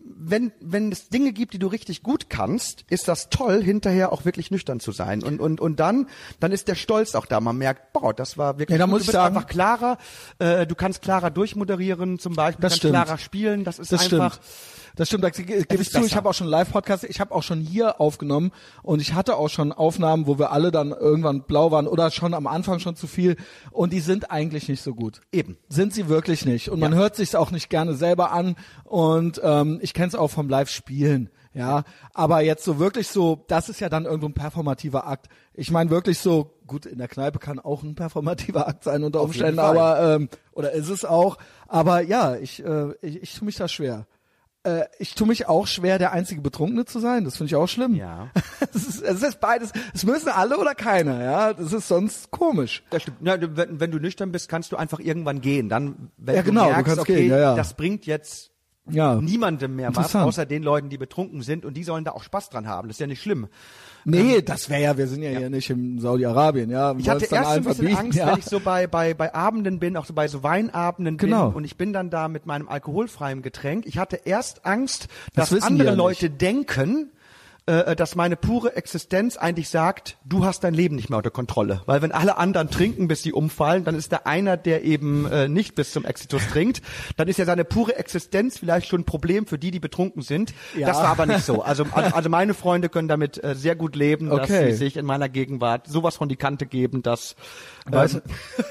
wenn, 0.04 0.52
wenn 0.60 0.92
es 0.92 1.08
Dinge 1.08 1.32
gibt, 1.32 1.54
die 1.54 1.58
du 1.58 1.68
richtig 1.68 2.02
gut 2.02 2.28
kannst, 2.28 2.84
ist 2.90 3.08
das 3.08 3.30
toll, 3.30 3.62
hinterher 3.62 4.12
auch 4.12 4.24
wirklich 4.24 4.50
nüchtern 4.50 4.80
zu 4.80 4.92
sein. 4.92 5.22
Und, 5.22 5.40
und, 5.40 5.60
und 5.60 5.80
dann, 5.80 6.06
dann 6.40 6.52
ist 6.52 6.68
der 6.68 6.74
Stolz 6.74 7.14
auch 7.14 7.26
da. 7.26 7.40
Man 7.40 7.56
merkt, 7.56 7.92
boah, 7.92 8.12
das 8.12 8.36
war 8.36 8.58
wirklich 8.58 8.78
Ja, 8.78 8.78
da 8.78 8.86
muss 8.86 8.98
du 8.98 9.02
ich 9.02 9.06
bist 9.06 9.12
sagen- 9.14 9.34
einfach 9.36 9.48
klarer, 9.48 9.98
äh, 10.38 10.66
du 10.66 10.74
kannst 10.74 11.00
klarer 11.00 11.30
durchmoderieren 11.30 12.18
zum 12.18 12.34
Beispiel, 12.34 12.56
du 12.56 12.62
kannst 12.62 12.76
stimmt. 12.78 12.92
klarer 12.94 13.18
spielen, 13.18 13.64
das 13.64 13.78
ist 13.78 13.92
Das 13.92 14.02
einfach, 14.12 14.34
stimmt. 14.34 14.89
Das 15.00 15.08
stimmt, 15.08 15.24
da 15.24 15.30
gebe 15.30 15.64
ich 15.80 15.90
zu, 15.90 16.04
ich 16.04 16.14
habe 16.14 16.28
auch 16.28 16.34
schon 16.34 16.46
Live-Podcasts, 16.46 17.04
ich 17.04 17.20
habe 17.20 17.34
auch 17.34 17.42
schon 17.42 17.62
hier 17.62 18.02
aufgenommen 18.02 18.52
und 18.82 19.00
ich 19.00 19.14
hatte 19.14 19.36
auch 19.36 19.48
schon 19.48 19.72
Aufnahmen, 19.72 20.26
wo 20.26 20.38
wir 20.38 20.52
alle 20.52 20.70
dann 20.70 20.90
irgendwann 20.90 21.40
blau 21.44 21.70
waren 21.70 21.86
oder 21.86 22.10
schon 22.10 22.34
am 22.34 22.46
Anfang 22.46 22.80
schon 22.80 22.96
zu 22.96 23.06
viel 23.06 23.36
und 23.70 23.94
die 23.94 24.00
sind 24.00 24.30
eigentlich 24.30 24.68
nicht 24.68 24.82
so 24.82 24.94
gut. 24.94 25.22
Eben. 25.32 25.56
Sind 25.70 25.94
sie 25.94 26.10
wirklich 26.10 26.44
nicht. 26.44 26.68
Und 26.68 26.80
man 26.80 26.92
Ja. 26.92 26.98
hört 26.98 27.16
sich's 27.16 27.34
auch 27.34 27.50
nicht 27.50 27.70
gerne 27.70 27.94
selber 27.94 28.30
an 28.30 28.56
und 28.84 29.40
ähm, 29.42 29.78
ich 29.80 29.94
kenne 29.94 30.08
es 30.08 30.14
auch 30.14 30.28
vom 30.30 30.50
Live-Spielen. 30.50 31.30
Ja, 31.54 31.84
aber 32.12 32.42
jetzt 32.42 32.64
so 32.66 32.78
wirklich 32.78 33.08
so, 33.08 33.42
das 33.48 33.70
ist 33.70 33.80
ja 33.80 33.88
dann 33.88 34.04
irgendwo 34.04 34.26
ein 34.26 34.34
performativer 34.34 35.06
Akt. 35.06 35.28
Ich 35.54 35.70
meine 35.70 35.88
wirklich 35.88 36.18
so, 36.18 36.52
gut, 36.66 36.84
in 36.84 36.98
der 36.98 37.08
Kneipe 37.08 37.38
kann 37.38 37.58
auch 37.58 37.82
ein 37.82 37.94
performativer 37.94 38.68
Akt 38.68 38.84
sein 38.84 39.02
unter 39.02 39.20
Auf 39.20 39.34
jeden 39.34 39.46
Umständen, 39.48 39.60
Fall. 39.60 39.78
aber 39.78 40.14
ähm, 40.16 40.28
oder 40.52 40.72
ist 40.72 40.90
es 40.90 41.06
auch. 41.06 41.38
Aber 41.68 42.02
ja, 42.02 42.36
ich, 42.36 42.62
äh, 42.62 42.92
ich, 43.00 43.22
ich 43.22 43.34
tue 43.34 43.46
mich 43.46 43.56
da 43.56 43.66
schwer. 43.66 44.06
Äh, 44.62 44.82
ich 44.98 45.14
tue 45.14 45.26
mich 45.26 45.48
auch 45.48 45.66
schwer, 45.66 45.98
der 45.98 46.12
einzige 46.12 46.42
Betrunkene 46.42 46.84
zu 46.84 46.98
sein. 47.00 47.24
Das 47.24 47.36
finde 47.38 47.46
ich 47.48 47.56
auch 47.56 47.66
schlimm. 47.68 47.94
Ja. 47.94 48.28
Es 48.72 48.86
ist, 48.86 49.02
es 49.02 49.22
ist 49.22 49.40
beides. 49.40 49.72
Es 49.94 50.04
müssen 50.04 50.28
alle 50.28 50.56
oder 50.58 50.74
keiner. 50.74 51.24
Ja, 51.24 51.52
das 51.54 51.72
ist 51.72 51.88
sonst 51.88 52.30
komisch. 52.30 52.82
das 52.90 53.02
stimmt. 53.02 53.16
Du- 53.20 53.56
wenn, 53.56 53.80
wenn 53.80 53.90
du 53.90 53.98
nüchtern 53.98 54.30
bist, 54.32 54.48
kannst 54.48 54.70
du 54.70 54.76
einfach 54.76 55.00
irgendwann 55.00 55.40
gehen. 55.40 55.68
Dann, 55.70 56.10
wenn 56.18 56.36
Ja, 56.36 56.42
genau, 56.42 56.64
du 56.64 56.68
du 56.68 56.72
merkst, 56.74 56.86
kannst 56.86 57.00
okay, 57.00 57.14
gehen, 57.22 57.30
ja, 57.30 57.38
ja. 57.38 57.54
das 57.56 57.74
bringt 57.74 58.04
jetzt 58.06 58.49
Ja. 58.94 59.16
niemandem 59.16 59.76
mehr 59.76 59.94
was, 59.94 60.14
außer 60.14 60.46
den 60.46 60.62
Leuten, 60.62 60.88
die 60.88 60.98
betrunken 60.98 61.42
sind 61.42 61.64
und 61.64 61.74
die 61.74 61.84
sollen 61.84 62.04
da 62.04 62.12
auch 62.12 62.22
Spaß 62.22 62.50
dran 62.50 62.66
haben. 62.66 62.88
Das 62.88 62.96
ist 62.96 63.00
ja 63.00 63.06
nicht 63.06 63.22
schlimm. 63.22 63.48
Nee, 64.04 64.40
das 64.42 64.70
wäre 64.70 64.82
ja, 64.82 64.96
wir 64.96 65.06
sind 65.06 65.22
ja, 65.22 65.30
hier 65.30 65.50
nicht 65.50 65.68
in 65.68 65.98
Saudi-Arabien, 65.98 66.70
ja. 66.70 66.94
Ich 66.96 67.08
hatte 67.08 67.26
erst 67.26 67.50
ein 67.50 67.64
bisschen 67.64 67.96
Angst, 67.96 68.18
ja. 68.18 68.28
wenn 68.28 68.38
ich 68.38 68.46
so 68.46 68.60
bei, 68.60 68.86
bei, 68.86 69.12
bei 69.14 69.34
Abenden 69.34 69.78
bin, 69.78 69.96
auch 69.96 70.06
so 70.06 70.14
bei 70.14 70.26
so 70.28 70.42
Weinabenden 70.42 71.16
Genau. 71.18 71.48
bin 71.48 71.56
und 71.56 71.64
ich 71.64 71.76
bin 71.76 71.92
dann 71.92 72.08
da 72.10 72.28
mit 72.28 72.46
meinem 72.46 72.68
alkoholfreien 72.68 73.42
Getränk. 73.42 73.84
Ich 73.86 73.98
hatte 73.98 74.20
erst 74.24 74.64
Angst, 74.64 75.08
Das 75.34 75.50
dass 75.50 75.62
andere 75.62 75.90
ja 75.90 75.94
Leute 75.94 76.30
denken, 76.30 77.10
äh, 77.66 77.94
dass 77.94 78.16
meine 78.16 78.36
pure 78.36 78.76
Existenz 78.76 79.36
eigentlich 79.36 79.68
sagt, 79.68 80.16
du 80.24 80.44
hast 80.44 80.64
dein 80.64 80.74
Leben 80.74 80.96
nicht 80.96 81.10
mehr 81.10 81.18
unter 81.18 81.30
Kontrolle. 81.30 81.82
Weil 81.86 82.02
wenn 82.02 82.12
alle 82.12 82.36
anderen 82.38 82.70
trinken, 82.70 83.08
bis 83.08 83.22
sie 83.22 83.32
umfallen, 83.32 83.84
dann 83.84 83.94
ist 83.94 84.12
der 84.12 84.26
einer, 84.26 84.56
der 84.56 84.84
eben 84.84 85.26
äh, 85.26 85.48
nicht 85.48 85.74
bis 85.74 85.92
zum 85.92 86.04
Exitus 86.04 86.46
trinkt, 86.48 86.82
dann 87.16 87.28
ist 87.28 87.38
ja 87.38 87.44
seine 87.44 87.64
pure 87.64 87.96
Existenz 87.96 88.58
vielleicht 88.58 88.88
schon 88.88 89.00
ein 89.00 89.04
Problem 89.04 89.46
für 89.46 89.58
die, 89.58 89.70
die 89.70 89.80
betrunken 89.80 90.22
sind. 90.22 90.52
Ja. 90.76 90.86
Das 90.86 90.98
war 90.98 91.08
aber 91.08 91.26
nicht 91.26 91.44
so. 91.44 91.62
Also, 91.62 91.84
also, 91.92 92.14
also 92.14 92.28
meine 92.28 92.54
Freunde 92.54 92.88
können 92.88 93.08
damit 93.08 93.42
äh, 93.42 93.54
sehr 93.54 93.76
gut 93.76 93.96
leben, 93.96 94.28
dass 94.30 94.40
Okay. 94.50 94.70
sie 94.72 94.76
sich 94.76 94.96
in 94.96 95.04
meiner 95.06 95.28
Gegenwart 95.28 95.86
sowas 95.86 96.16
von 96.16 96.28
die 96.28 96.36
Kante 96.36 96.66
geben, 96.66 97.02
dass 97.02 97.36
Weißt, 97.86 98.14
ähm, 98.16 98.22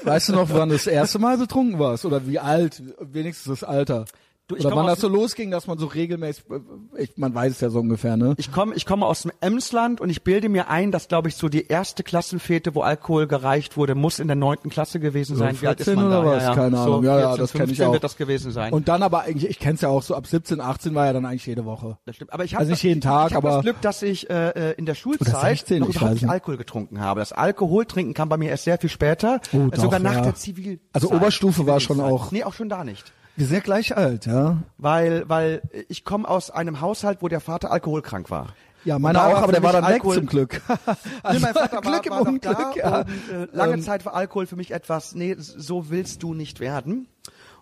weißt 0.04 0.28
du 0.30 0.32
noch, 0.34 0.50
wann 0.50 0.68
du 0.68 0.74
das 0.74 0.86
erste 0.86 1.18
Mal 1.18 1.38
betrunken 1.38 1.78
warst? 1.78 2.04
Oder 2.04 2.26
wie 2.26 2.38
alt? 2.38 2.82
Wenigstens 3.00 3.60
das 3.60 3.68
Alter. 3.68 4.04
Du, 4.50 4.56
ich 4.56 4.66
Oder 4.66 4.74
wann 4.74 4.86
das 4.88 5.00
so 5.00 5.06
losging, 5.06 5.52
dass 5.52 5.68
man 5.68 5.78
so 5.78 5.86
regelmäßig, 5.86 6.44
äh, 6.50 7.02
ich, 7.04 7.16
man 7.16 7.32
weiß 7.32 7.52
es 7.52 7.60
ja 7.60 7.70
so 7.70 7.78
ungefähr, 7.78 8.16
ne? 8.16 8.34
Ich 8.36 8.50
komme 8.50 8.74
ich 8.74 8.84
komme 8.84 9.06
aus 9.06 9.22
dem 9.22 9.30
Emsland 9.40 10.00
und 10.00 10.10
ich 10.10 10.24
bilde 10.24 10.48
mir 10.48 10.68
ein, 10.68 10.90
dass, 10.90 11.06
glaube 11.06 11.28
ich, 11.28 11.36
so 11.36 11.48
die 11.48 11.68
erste 11.68 12.02
Klassenfete, 12.02 12.74
wo 12.74 12.80
Alkohol 12.82 13.28
gereicht 13.28 13.76
wurde, 13.76 13.94
muss 13.94 14.18
in 14.18 14.26
der 14.26 14.34
neunten 14.34 14.68
Klasse 14.68 14.98
gewesen 14.98 15.36
sein. 15.36 15.56
Wie 15.60 15.68
alt 15.68 15.78
ist 15.78 15.84
14 15.84 16.02
man 16.02 16.06
oder 16.20 16.24
da? 16.36 16.48
was? 16.48 16.56
Keine 16.56 16.76
so 16.76 16.82
Ahnung. 16.82 17.04
Ja, 17.04 17.18
ja, 17.20 17.26
14, 17.36 17.38
das 17.40 17.52
kenn 17.52 17.60
ich 17.62 17.66
15 17.68 17.86
auch. 17.86 17.92
wird 17.92 18.02
das 18.04 18.16
gewesen 18.16 18.50
sein. 18.50 18.72
Und 18.72 18.88
dann 18.88 19.04
aber 19.04 19.20
eigentlich, 19.22 19.48
ich 19.48 19.60
kenn's 19.60 19.82
ja 19.82 19.88
auch 19.88 20.02
so, 20.02 20.16
ab 20.16 20.26
17, 20.26 20.60
18 20.60 20.94
war 20.96 21.06
ja 21.06 21.12
dann 21.12 21.24
eigentlich 21.26 21.46
jede 21.46 21.64
Woche. 21.64 21.98
das 22.06 22.16
stimmt. 22.16 22.32
Aber 22.32 22.44
ich 22.44 22.54
habe 22.54 22.60
Also 22.62 22.72
nicht 22.72 22.82
jeden 22.82 23.00
Tag, 23.00 23.30
ich 23.30 23.36
hab 23.36 23.44
aber- 23.44 23.54
das 23.56 23.62
Glück, 23.62 23.80
dass 23.82 24.02
ich 24.02 24.28
äh, 24.30 24.48
äh, 24.70 24.74
in 24.76 24.84
der 24.86 24.96
Schulzeit 24.96 25.40
16, 25.40 25.78
noch 25.80 25.88
ich 25.90 25.94
überhaupt 25.96 26.14
nicht. 26.22 26.28
Alkohol 26.28 26.56
getrunken 26.56 26.98
habe. 27.00 27.20
Das 27.20 27.32
Alkoholtrinken 27.32 28.14
kam 28.14 28.28
bei 28.28 28.36
mir 28.36 28.50
erst 28.50 28.64
sehr 28.64 28.78
viel 28.78 28.90
später, 28.90 29.40
Oh, 29.52 29.68
äh, 29.70 29.76
sogar 29.76 30.00
doch, 30.00 30.04
nach 30.06 30.14
ja. 30.16 30.20
der 30.22 30.34
Zivil. 30.34 30.80
Also 30.92 31.12
Oberstufe 31.12 31.66
war 31.68 31.78
schon 31.78 32.00
auch- 32.00 32.32
Nee, 32.32 32.42
auch 32.42 32.54
schon 32.54 32.68
da 32.68 32.82
nicht. 32.82 33.12
Wir 33.36 33.46
sind 33.46 33.54
ja 33.54 33.60
gleich 33.60 33.96
alt, 33.96 34.26
ja. 34.26 34.58
Weil, 34.78 35.28
weil 35.28 35.62
ich 35.88 36.04
komme 36.04 36.28
aus 36.28 36.50
einem 36.50 36.80
Haushalt, 36.80 37.18
wo 37.22 37.28
der 37.28 37.40
Vater 37.40 37.70
alkoholkrank 37.70 38.30
war. 38.30 38.48
Ja, 38.84 38.98
meiner 38.98 39.26
auch, 39.26 39.42
aber 39.42 39.52
der 39.52 39.62
war 39.62 39.72
dann 39.72 39.84
weg 39.84 39.94
Alkohol- 39.94 40.16
zum 40.16 40.26
Glück. 40.26 40.60
Nee, 40.68 40.94
Also 41.22 41.40
mein 41.40 41.54
Vater 41.54 41.72
war, 41.76 41.80
Glück 41.82 42.06
im 42.06 42.12
war 42.12 42.20
Unglück, 42.22 42.42
da 42.42 42.72
ja. 42.76 42.98
und 43.00 43.08
äh, 43.30 43.46
lange 43.52 43.74
Ähm, 43.74 43.82
Zeit 43.82 44.04
war 44.06 44.14
Alkohol 44.14 44.46
für 44.46 44.56
mich 44.56 44.70
etwas, 44.70 45.14
nee, 45.14 45.36
so 45.38 45.90
willst 45.90 46.22
du 46.22 46.32
nicht 46.34 46.60
werden. 46.60 47.06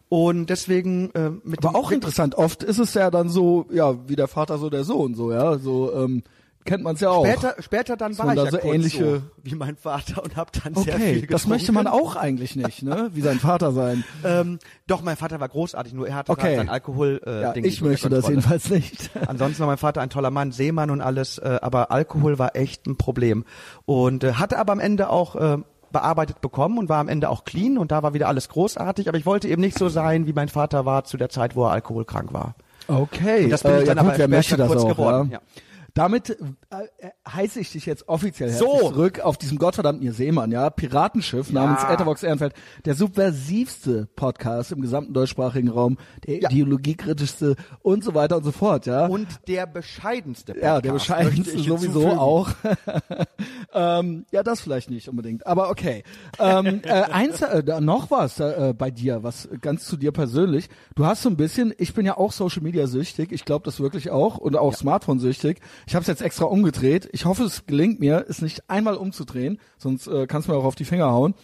Und 0.08 0.48
deswegen 0.48 1.10
äh, 1.14 1.30
mit 1.44 1.64
Aber 1.64 1.76
auch 1.76 1.90
interessant, 1.90 2.34
oft 2.36 2.62
ist 2.62 2.78
es 2.78 2.94
ja 2.94 3.10
dann 3.10 3.28
so, 3.28 3.66
ja, 3.70 4.08
wie 4.08 4.16
der 4.16 4.28
Vater 4.28 4.58
so 4.58 4.70
der 4.70 4.84
Sohn, 4.84 5.14
so, 5.14 5.32
ja, 5.32 5.58
so, 5.58 5.92
ähm, 5.94 6.22
kennt 6.68 6.84
man's 6.84 7.00
ja 7.00 7.10
auch. 7.10 7.26
Später, 7.26 7.54
später 7.60 7.96
dann 7.96 8.16
war 8.18 8.28
ich 8.32 8.36
ja 8.36 8.50
so 8.50 8.58
kurz 8.58 8.74
ähnliche- 8.74 9.16
so 9.16 9.22
wie 9.42 9.54
mein 9.54 9.76
Vater 9.76 10.22
und 10.22 10.36
habe 10.36 10.50
dann 10.62 10.74
sehr 10.74 10.84
viel 10.84 10.94
Okay, 10.94 11.12
getrunken. 11.14 11.32
das 11.32 11.46
möchte 11.46 11.72
man 11.72 11.86
auch 11.86 12.16
eigentlich 12.16 12.54
nicht, 12.56 12.82
ne, 12.82 13.10
wie 13.14 13.20
sein 13.22 13.38
Vater 13.40 13.72
sein. 13.72 14.04
Ähm, 14.24 14.58
doch, 14.86 15.02
mein 15.02 15.16
Vater 15.16 15.40
war 15.40 15.48
großartig, 15.48 15.92
nur 15.94 16.06
er 16.08 16.16
hatte 16.16 16.32
Okay. 16.32 16.56
sein 16.56 16.68
Alkohol. 16.68 17.20
Äh, 17.26 17.42
Ja, 17.42 17.52
Ding 17.52 17.64
ich 17.64 17.80
möchte 17.82 18.08
das 18.08 18.28
jedenfalls 18.28 18.68
nicht. 18.70 19.10
Ansonsten 19.26 19.60
war 19.60 19.66
mein 19.68 19.78
Vater 19.78 20.00
ein 20.00 20.10
toller 20.10 20.30
Mann, 20.30 20.52
Seemann 20.52 20.90
und 20.90 21.00
alles, 21.00 21.38
äh, 21.38 21.58
aber 21.62 21.90
Alkohol 21.90 22.38
war 22.38 22.54
echt 22.56 22.86
ein 22.86 22.96
Problem. 22.96 23.44
Und 23.86 24.24
äh, 24.24 24.34
hatte 24.34 24.58
aber 24.58 24.72
am 24.72 24.80
Ende 24.80 25.08
auch 25.10 25.34
äh, 25.36 25.58
bearbeitet 25.90 26.40
bekommen 26.42 26.76
und 26.78 26.88
war 26.90 26.98
am 26.98 27.08
Ende 27.08 27.30
auch 27.30 27.44
clean 27.44 27.78
und 27.78 27.90
da 27.92 28.02
war 28.02 28.12
wieder 28.12 28.28
alles 28.28 28.48
großartig. 28.50 29.08
Aber 29.08 29.16
ich 29.16 29.24
wollte 29.24 29.48
eben 29.48 29.62
nicht 29.62 29.78
so 29.78 29.88
sein, 29.88 30.26
wie 30.26 30.32
mein 30.34 30.48
Vater 30.48 30.84
war 30.84 31.04
zu 31.04 31.16
der 31.16 31.30
Zeit, 31.30 31.56
wo 31.56 31.64
er 31.64 31.70
alkoholkrank 31.72 32.32
war. 32.34 32.54
Okay, 32.88 33.44
Und 33.44 33.50
das 33.50 33.62
bin 33.62 33.72
ich 33.76 33.82
äh, 33.82 33.86
ja 33.86 33.94
dann 33.94 34.04
gut, 34.04 34.08
aber 34.14 34.18
wer 34.18 34.28
möchte 34.28 34.56
das 34.56 34.66
kurz 34.68 34.82
auch, 34.82 34.88
geworden, 34.88 35.30
ja. 35.30 35.38
ja. 35.38 35.42
Damit 35.94 36.30
äh, 36.30 36.34
äh, 36.98 37.10
heiße 37.28 37.58
ich 37.60 37.72
dich 37.72 37.86
jetzt 37.86 38.08
offiziell 38.08 38.50
So. 38.50 38.78
zurück 38.78 39.20
auf 39.20 39.36
diesem 39.38 39.58
gottverdammten 39.58 40.04
ihr 40.04 40.12
Seemann, 40.12 40.52
ja, 40.52 40.70
Piratenschiff 40.70 41.50
namens 41.50 41.82
Etherbox 41.82 42.22
Ehrenfeld, 42.22 42.54
der 42.84 42.94
subversivste 42.94 44.06
Podcast 44.14 44.70
im 44.72 44.80
gesamten 44.80 45.12
deutschsprachigen 45.12 45.68
Raum, 45.68 45.98
der 46.26 46.40
Ja. 46.42 46.50
ideologiekritischste 46.50 47.56
und 47.82 48.04
so 48.04 48.14
weiter 48.14 48.36
und 48.36 48.44
so 48.44 48.52
fort, 48.52 48.86
ja. 48.86 49.06
Und 49.06 49.26
der 49.48 49.66
bescheidenste 49.66 50.52
Podcast, 50.52 50.64
ja, 50.74 50.80
der 50.80 50.92
bescheidenste 50.92 51.58
sowieso 51.58 51.78
hinzufügen. 51.78 52.18
auch. 52.18 52.50
ähm, 53.74 54.26
ja, 54.30 54.42
das 54.42 54.60
vielleicht 54.60 54.90
nicht 54.90 55.08
unbedingt, 55.08 55.46
aber 55.46 55.70
okay. 55.70 56.02
Ähm, 56.38 56.80
äh, 56.84 56.90
eins, 56.90 57.42
äh, 57.42 57.80
noch 57.80 58.10
was 58.10 58.38
äh, 58.40 58.74
bei 58.76 58.90
dir, 58.90 59.22
was 59.22 59.48
ganz 59.60 59.84
zu 59.86 59.96
dir 59.96 60.12
persönlich. 60.12 60.68
Du 60.94 61.06
hast 61.06 61.22
so 61.22 61.28
ein 61.30 61.36
bisschen, 61.36 61.74
ich 61.78 61.94
bin 61.94 62.06
ja 62.06 62.16
auch 62.16 62.32
Social 62.32 62.62
Media 62.62 62.86
süchtig, 62.86 63.32
ich 63.32 63.44
glaube 63.44 63.64
das 63.64 63.80
wirklich 63.80 64.10
auch 64.10 64.38
und 64.38 64.56
auch 64.56 64.74
Smartphone 64.74 65.18
süchtig. 65.18 65.60
Ich 65.88 65.94
habe 65.94 66.02
es 66.02 66.06
jetzt 66.06 66.20
extra 66.20 66.44
umgedreht. 66.44 67.08
Ich 67.12 67.24
hoffe, 67.24 67.44
es 67.44 67.64
gelingt 67.64 67.98
mir, 67.98 68.26
es 68.28 68.42
nicht 68.42 68.68
einmal 68.68 68.94
umzudrehen, 68.94 69.58
sonst 69.78 70.06
äh, 70.06 70.26
kannst 70.26 70.46
du 70.46 70.52
mir 70.52 70.58
auch 70.58 70.64
auf 70.64 70.74
die 70.74 70.84
Finger 70.84 71.10
hauen. 71.10 71.34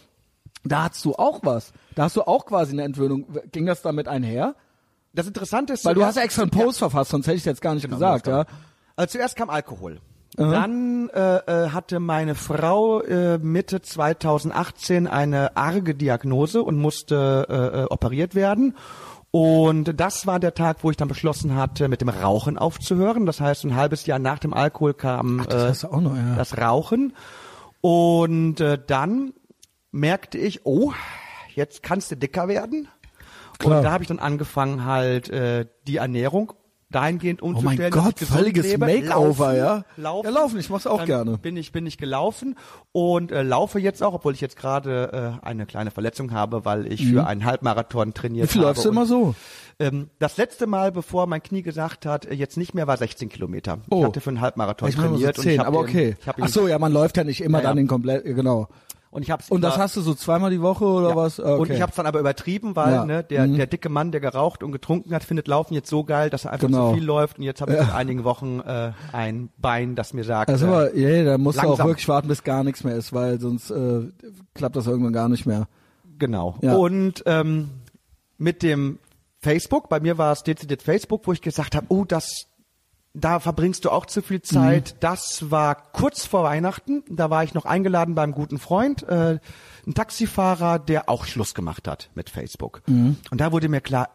Da 0.63 0.83
hast 0.83 1.03
du 1.03 1.15
auch 1.15 1.39
was. 1.41 1.73
Da 1.95 2.03
hast 2.03 2.15
du 2.15 2.21
auch 2.21 2.45
quasi 2.45 2.73
eine 2.73 2.83
Entwöhnung. 2.83 3.25
Ging 3.51 3.65
das 3.65 3.81
damit 3.81 4.07
einher? 4.07 4.53
Das 5.13 5.25
Interessante 5.25 5.73
ist, 5.73 5.83
Weil 5.83 5.95
du 5.95 6.05
hast 6.05 6.17
ja 6.17 6.21
extra 6.21 6.43
einen 6.43 6.51
Post 6.51 6.77
verfasst, 6.77 7.09
sonst 7.09 7.25
hätte 7.25 7.37
ich 7.37 7.45
jetzt 7.45 7.61
gar 7.61 7.73
nicht 7.73 7.89
gesagt, 7.89 8.27
ja. 8.27 8.45
Also 8.95 9.13
zuerst 9.13 9.35
kam 9.35 9.49
Alkohol. 9.49 9.99
Dann 10.37 11.09
äh, 11.09 11.37
äh, 11.37 11.69
hatte 11.69 11.99
meine 11.99 12.35
Frau 12.35 13.01
äh, 13.01 13.39
Mitte 13.39 13.81
2018 13.81 15.07
eine 15.07 15.57
arge 15.57 15.95
Diagnose 15.95 16.61
und 16.61 16.77
musste 16.77 17.47
äh, 17.49 17.81
äh, 17.81 17.83
operiert 17.85 18.35
werden. 18.35 18.75
Und 19.37 19.99
das 19.99 20.25
war 20.25 20.39
der 20.39 20.53
Tag, 20.53 20.77
wo 20.81 20.91
ich 20.91 20.95
dann 20.95 21.09
beschlossen 21.09 21.55
hatte, 21.55 21.89
mit 21.89 21.99
dem 21.99 22.07
Rauchen 22.07 22.57
aufzuhören. 22.57 23.25
Das 23.25 23.41
heißt, 23.41 23.65
ein 23.65 23.75
halbes 23.75 24.05
Jahr 24.05 24.17
nach 24.17 24.39
dem 24.39 24.53
Alkohol 24.53 24.93
kam 24.93 25.45
das 25.49 25.83
äh, 25.83 25.87
noch, 25.87 26.15
ja. 26.15 26.35
das 26.37 26.57
Rauchen. 26.57 27.11
Und 27.81 28.61
äh, 28.61 28.79
dann 28.87 29.33
merkte 29.91 30.37
ich, 30.37 30.65
oh, 30.65 30.93
jetzt 31.53 31.83
kannst 31.83 32.11
du 32.11 32.15
dicker 32.15 32.47
werden. 32.47 32.87
Klar. 33.59 33.79
Und 33.79 33.83
da 33.83 33.91
habe 33.91 34.05
ich 34.05 34.07
dann 34.07 34.19
angefangen, 34.19 34.85
halt 34.85 35.27
äh, 35.27 35.65
die 35.85 35.97
Ernährung 35.97 36.53
dahingehend 36.89 37.41
Oh 37.41 37.47
mein 37.47 37.55
umzustellen. 37.55 37.91
Gott, 37.91 38.19
völliges. 38.19 38.77
Makeover, 38.77 39.55
ja? 39.55 39.85
Laufen. 39.97 40.25
Ja, 40.27 40.31
laufen, 40.31 40.59
ich 40.59 40.69
mach's 40.69 40.87
auch 40.87 40.99
Dann 40.99 41.07
gerne. 41.07 41.37
Bin 41.37 41.57
ich, 41.57 41.71
bin 41.71 41.85
ich 41.85 41.97
gelaufen 41.97 42.55
und 42.91 43.31
äh, 43.31 43.41
laufe 43.41 43.79
jetzt 43.79 44.03
auch, 44.03 44.13
obwohl 44.13 44.33
ich 44.33 44.41
jetzt 44.41 44.55
gerade 44.55 45.39
äh, 45.41 45.45
eine 45.45 45.65
kleine 45.65 45.91
Verletzung 45.91 46.31
habe, 46.31 46.65
weil 46.65 46.91
ich 46.91 47.05
für 47.07 47.25
einen 47.25 47.45
Halbmarathon 47.45 48.13
trainiert 48.13 48.45
Mhm. 48.45 48.49
Wie 48.49 48.53
viel 48.53 48.61
habe. 48.61 48.69
läufst 48.69 48.85
du 48.85 48.89
immer 48.89 49.05
so? 49.05 49.35
Ähm, 49.79 50.09
das 50.19 50.37
letzte 50.37 50.67
Mal, 50.67 50.91
bevor 50.91 51.27
mein 51.27 51.43
Knie 51.43 51.61
gesagt 51.61 52.05
hat, 52.05 52.25
äh, 52.25 52.33
jetzt 52.33 52.55
nicht 52.57 52.73
mehr, 52.73 52.87
war 52.87 52.95
16 52.97 53.29
Kilometer. 53.29 53.79
Oh. 53.89 53.99
Ich 53.99 54.05
hatte 54.05 54.21
für 54.21 54.29
einen 54.29 54.41
Halbmarathon 54.41 54.87
Ich 54.87 54.95
nur 54.97 55.05
so 55.05 55.11
trainiert 55.15 55.37
und 55.37 55.43
10, 55.43 55.53
ich 55.53 55.59
aber 55.61 55.79
okay. 55.79 56.15
Ich 56.21 56.27
Ach 56.43 56.47
so, 56.47 56.67
ja, 56.67 56.79
man 56.79 56.93
läuft 56.93 57.17
ja 57.17 57.23
nicht 57.23 57.41
immer 57.41 57.57
Ja, 57.57 57.63
ja. 57.63 57.69
dann 57.71 57.77
in 57.79 57.87
komplett, 57.87 58.23
genau. 58.23 58.69
Und 59.15 59.21
ich 59.21 59.31
hab's 59.31 59.49
Und 59.49 59.61
das 59.61 59.77
hast 59.77 59.95
du 59.95 60.01
so 60.01 60.13
zweimal 60.13 60.51
die 60.51 60.61
Woche 60.61 60.83
oder 60.83 61.09
Ja. 61.09 61.15
was? 61.15 61.39
Okay. 61.39 61.53
Und 61.57 61.69
ich 61.71 61.81
habe 61.81 61.89
es 61.91 61.95
dann 61.95 62.05
aber 62.05 62.19
übertrieben, 62.19 62.75
weil 62.75 62.93
Ja. 62.93 63.05
ne, 63.05 63.23
der, 63.23 63.47
Mhm. 63.47 63.55
der 63.55 63.65
dicke 63.67 63.87
Mann, 63.87 64.11
der 64.11 64.19
geraucht 64.19 64.61
und 64.61 64.73
getrunken 64.73 65.13
hat, 65.15 65.23
findet 65.23 65.47
Laufen 65.47 65.73
jetzt 65.73 65.89
so 65.89 66.03
geil, 66.03 66.29
dass 66.29 66.43
er 66.43 66.51
einfach 66.51 66.67
Genau. 66.67 66.89
zu 66.89 66.95
viel 66.97 67.05
läuft. 67.05 67.37
Und 67.37 67.45
jetzt 67.45 67.61
habe 67.61 67.71
ich 67.73 67.79
seit 67.79 67.93
einigen 67.95 68.25
Wochen 68.25 68.59
äh, 68.59 68.91
ein 69.13 69.49
Bein, 69.57 69.95
das 69.95 70.13
mir 70.13 70.25
sagt, 70.25 70.49
also 70.49 70.67
äh, 70.81 70.99
yeah, 70.99 71.23
da 71.23 71.37
musst 71.37 71.57
du 71.57 71.61
auch 71.61 71.67
langsam. 71.69 71.87
wirklich 71.87 72.07
warten, 72.09 72.27
bis 72.27 72.43
gar 72.43 72.63
nichts 72.65 72.83
mehr 72.83 72.95
ist, 72.95 73.13
weil 73.13 73.39
sonst 73.39 73.69
äh, 73.71 74.01
klappt 74.53 74.75
das 74.75 74.85
irgendwann 74.87 75.13
gar 75.13 75.29
nicht 75.29 75.45
mehr. 75.45 75.67
genau. 76.19 76.57
Ja. 76.61 76.75
Und 76.75 77.23
ähm, 77.25 77.69
mit 78.37 78.63
dem 78.63 78.99
Facebook, 79.39 79.87
bei 79.87 79.99
mir 80.01 80.17
war 80.17 80.33
es 80.33 80.43
dezidiert 80.43 80.81
Facebook, 80.81 81.25
wo 81.25 81.31
ich 81.31 81.41
gesagt 81.41 81.73
habe, 81.75 81.85
oh, 81.89 82.03
das 82.05 82.47
da 83.15 83.39
verbringst 83.39 83.85
du 83.85 83.89
auch 83.89 84.05
zu 84.05 84.21
viel 84.21 84.41
Zeit. 84.41 84.93
Mhm. 84.93 84.97
Das 84.99 85.49
war 85.49 85.75
kurz 85.93 86.25
vor 86.25 86.43
Weihnachten. 86.43 87.03
Da 87.09 87.29
war 87.29 87.43
ich 87.43 87.53
noch 87.53 87.65
eingeladen 87.65 88.13
beim 88.13 88.33
guten 88.33 88.59
Freund, 88.59 89.03
äh, 89.03 89.39
ein 89.87 89.93
Taxifahrer, 89.93 90.79
der 90.79 91.09
auch 91.09 91.25
Schluss 91.25 91.53
gemacht 91.53 91.87
hat 91.87 92.09
mit 92.13 92.29
Facebook. 92.29 92.81
Mhm. 92.87 93.17
Und 93.31 93.41
da 93.41 93.51
wurde 93.51 93.69
mir 93.69 93.81
klar, 93.81 94.09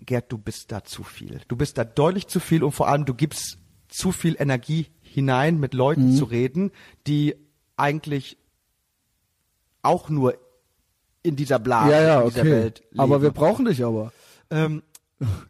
Gerd, 0.00 0.32
du 0.32 0.38
bist 0.38 0.72
da 0.72 0.82
zu 0.82 1.02
viel. 1.02 1.42
Du 1.48 1.56
bist 1.56 1.76
da 1.78 1.84
deutlich 1.84 2.26
zu 2.26 2.40
viel 2.40 2.64
und 2.64 2.72
vor 2.72 2.88
allem 2.88 3.04
du 3.04 3.14
gibst 3.14 3.58
zu 3.88 4.12
viel 4.12 4.34
Energie 4.38 4.86
hinein, 5.02 5.58
mit 5.60 5.74
Mhm. 5.74 5.78
Leuten 5.78 6.16
zu 6.16 6.24
reden, 6.24 6.70
die 7.06 7.36
eigentlich 7.76 8.38
auch 9.82 10.08
nur 10.08 10.34
in 11.22 11.36
dieser 11.36 11.58
Blase, 11.58 11.92
ja, 11.92 12.02
ja, 12.02 12.20
in 12.22 12.28
dieser 12.28 12.40
okay. 12.40 12.50
Welt 12.50 12.82
leben. 12.90 13.00
Aber 13.00 13.22
wir 13.22 13.30
brauchen 13.30 13.66
dich 13.66 13.84
aber. 13.84 14.12
Ähm, 14.50 14.82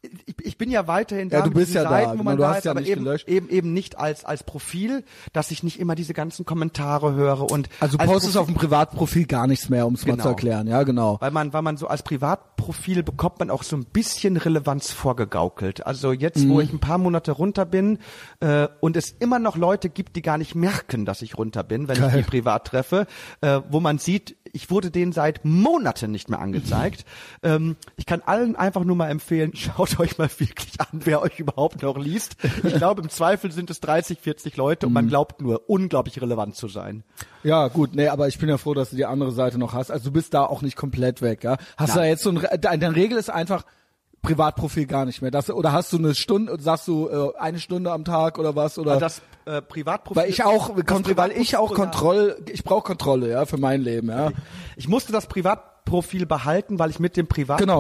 ich, 0.03 0.35
ich 0.47 0.59
bin 0.59 0.71
ja 0.71 0.87
weiterhin 0.87 1.29
da 1.29 1.39
Ja, 1.39 1.45
du 1.45 1.51
bist 1.53 1.75
ja 1.75 1.85
da, 1.85 1.91
Seiten, 1.91 2.09
wo 2.09 2.13
genau, 2.13 2.25
man 2.25 2.37
du 2.37 2.43
da 2.43 2.49
hast 2.51 2.59
ist, 2.59 2.65
ja 2.65 2.71
aber 2.73 2.81
nicht 2.81 2.91
eben, 2.91 3.05
gelöscht. 3.05 3.29
eben 3.29 3.49
eben 3.51 3.73
nicht 3.73 3.99
als 3.99 4.25
als 4.25 4.43
Profil, 4.43 5.05
dass 5.33 5.51
ich 5.51 5.63
nicht 5.63 5.79
immer 5.79 5.95
diese 5.95 6.13
ganzen 6.15 6.45
Kommentare 6.45 7.15
höre 7.15 7.51
und 7.51 7.69
Also 7.81 7.97
du 7.97 8.03
als 8.03 8.11
postest 8.11 8.35
Profil- 8.35 8.41
auf 8.41 8.47
dem 8.47 8.55
Privatprofil 8.57 9.27
gar 9.27 9.47
nichts 9.47 9.69
mehr, 9.69 9.87
um 9.87 9.95
es 9.95 10.05
mal 10.07 10.13
Genau. 10.13 10.23
zu 10.25 10.29
erklären. 10.31 10.67
Ja, 10.67 10.83
genau. 10.83 11.19
weil 11.21 11.31
man, 11.31 11.53
weil 11.53 11.63
man 11.63 11.77
so 11.77 11.87
als 11.87 12.03
Privatprofil 12.03 13.03
bekommt 13.03 13.39
man 13.39 13.51
auch 13.51 13.63
so 13.63 13.77
ein 13.77 13.85
bisschen 13.85 14.37
Relevanz 14.37 14.91
vorgegaukelt. 14.91 15.87
Also 15.87 16.13
jetzt, 16.13 16.45
Mhm. 16.45 16.51
wo 16.51 16.61
ich 16.61 16.73
ein 16.73 16.81
paar 16.81 16.99
Monate 16.99 17.33
runter 17.33 17.65
bin 17.65 17.99
äh, 18.41 18.69
und 18.81 18.97
es 18.97 19.11
immer 19.19 19.39
noch 19.39 19.57
Leute 19.57 19.89
gibt, 19.91 20.17
die 20.17 20.23
gar 20.23 20.39
nicht 20.39 20.55
merken, 20.55 21.05
dass 21.05 21.23
ich 21.23 21.39
runter 21.39 21.63
bin, 21.63 21.89
wenn 21.89 21.97
ich 21.97 22.01
Geil. 22.03 22.23
die 22.23 22.29
privat 22.29 22.67
treffe, 22.67 23.07
äh, 23.41 23.61
wo 23.71 23.81
man 23.81 23.99
sieht, 23.99 24.37
ich 24.53 24.71
wurde 24.71 24.91
denen 24.91 25.13
seit 25.13 25.45
Monaten 25.45 26.11
nicht 26.11 26.29
mehr 26.29 26.41
angezeigt. 26.41 27.05
ähm, 27.43 27.77
ich 27.97 28.07
kann 28.07 28.23
allen 28.25 28.57
einfach 28.57 28.85
nur 28.85 28.97
mal 28.97 29.11
empfehlen, 29.11 29.53
schaut 29.55 29.99
euch 30.01 30.19
mal 30.19 30.29
wirklich 30.39 30.81
an, 30.81 31.01
wer 31.05 31.23
euch 31.23 31.39
überhaupt 31.39 31.83
noch 31.83 31.97
liest. 31.99 32.37
Ich 32.65 32.75
glaube, 32.75 33.03
im 33.03 33.09
Zweifel 33.11 33.53
sind 33.53 33.71
es 33.71 33.81
30, 33.81 34.19
40 34.21 34.57
Leute 34.57 34.87
und 34.87 34.93
man 34.93 35.05
Mhm. 35.07 35.09
glaubt 35.11 35.41
nur, 35.41 35.69
unglaublich 35.69 36.21
relevant 36.21 36.57
zu 36.57 36.69
sein. 36.69 37.03
Ja, 37.43 37.69
gut, 37.69 37.95
nee, 37.95 38.09
aber 38.09 38.29
ich 38.29 38.39
bin 38.39 38.49
ja 38.49 38.59
froh, 38.59 38.75
dass 38.75 38.91
du 38.91 38.97
die 38.97 39.07
andere 39.07 39.33
Seite 39.33 39.59
noch 39.59 39.73
hast. 39.73 39.91
Also 39.91 40.07
du 40.07 40.13
bist 40.13 40.35
da 40.35 40.45
auch 40.45 40.63
nicht 40.63 40.77
komplett 40.77 41.23
weg, 41.23 41.43
ja. 41.43 41.57
Hast 41.77 41.95
du 41.95 41.97
da 41.97 42.01
Nein. 42.03 42.11
jetzt 42.11 42.23
so 42.23 42.31
ein, 42.31 42.47
deine 42.61 42.95
Regel 42.95 43.17
ist 43.19 43.31
einfach 43.31 43.65
Privatprofil 44.23 44.87
gar 44.87 45.05
nicht 45.07 45.23
mehr. 45.23 45.31
Das, 45.31 45.51
oder 45.51 45.73
hast 45.73 45.93
du 45.93 45.99
eine 45.99 46.15
Stunde, 46.15 46.57
sagst 46.61 46.87
du 46.89 47.09
äh, 47.09 47.39
eine 47.39 47.59
Stunde 47.59 47.91
am 47.93 48.05
Tag 48.05 48.39
oder 48.39 48.55
was? 48.55 48.79
Oder 48.79 48.93
Also 48.93 49.01
das 49.01 49.23
äh, 49.47 49.63
Privatprofil. 49.63 50.23
weil 50.23 50.29
ich 50.31 50.45
auch, 50.45 50.77
weil 50.77 51.33
ich 51.33 51.57
auch 51.57 51.71
Privatprofil- 51.71 51.75
Kontroll, 51.75 52.37
ich 52.53 52.63
brauche 52.63 52.83
Kontrolle, 52.83 53.31
ja, 53.31 53.47
für 53.47 53.57
mein 53.57 53.81
Leben, 53.81 54.09
ja. 54.11 54.31
Ich 54.77 54.89
musste 54.89 55.11
das 55.13 55.27
Privatprofil 55.27 56.27
behalten, 56.27 56.79
weil 56.79 56.91
ich 56.91 56.99
mit 57.01 57.17
dem 57.17 57.27
Genau, 57.29 57.35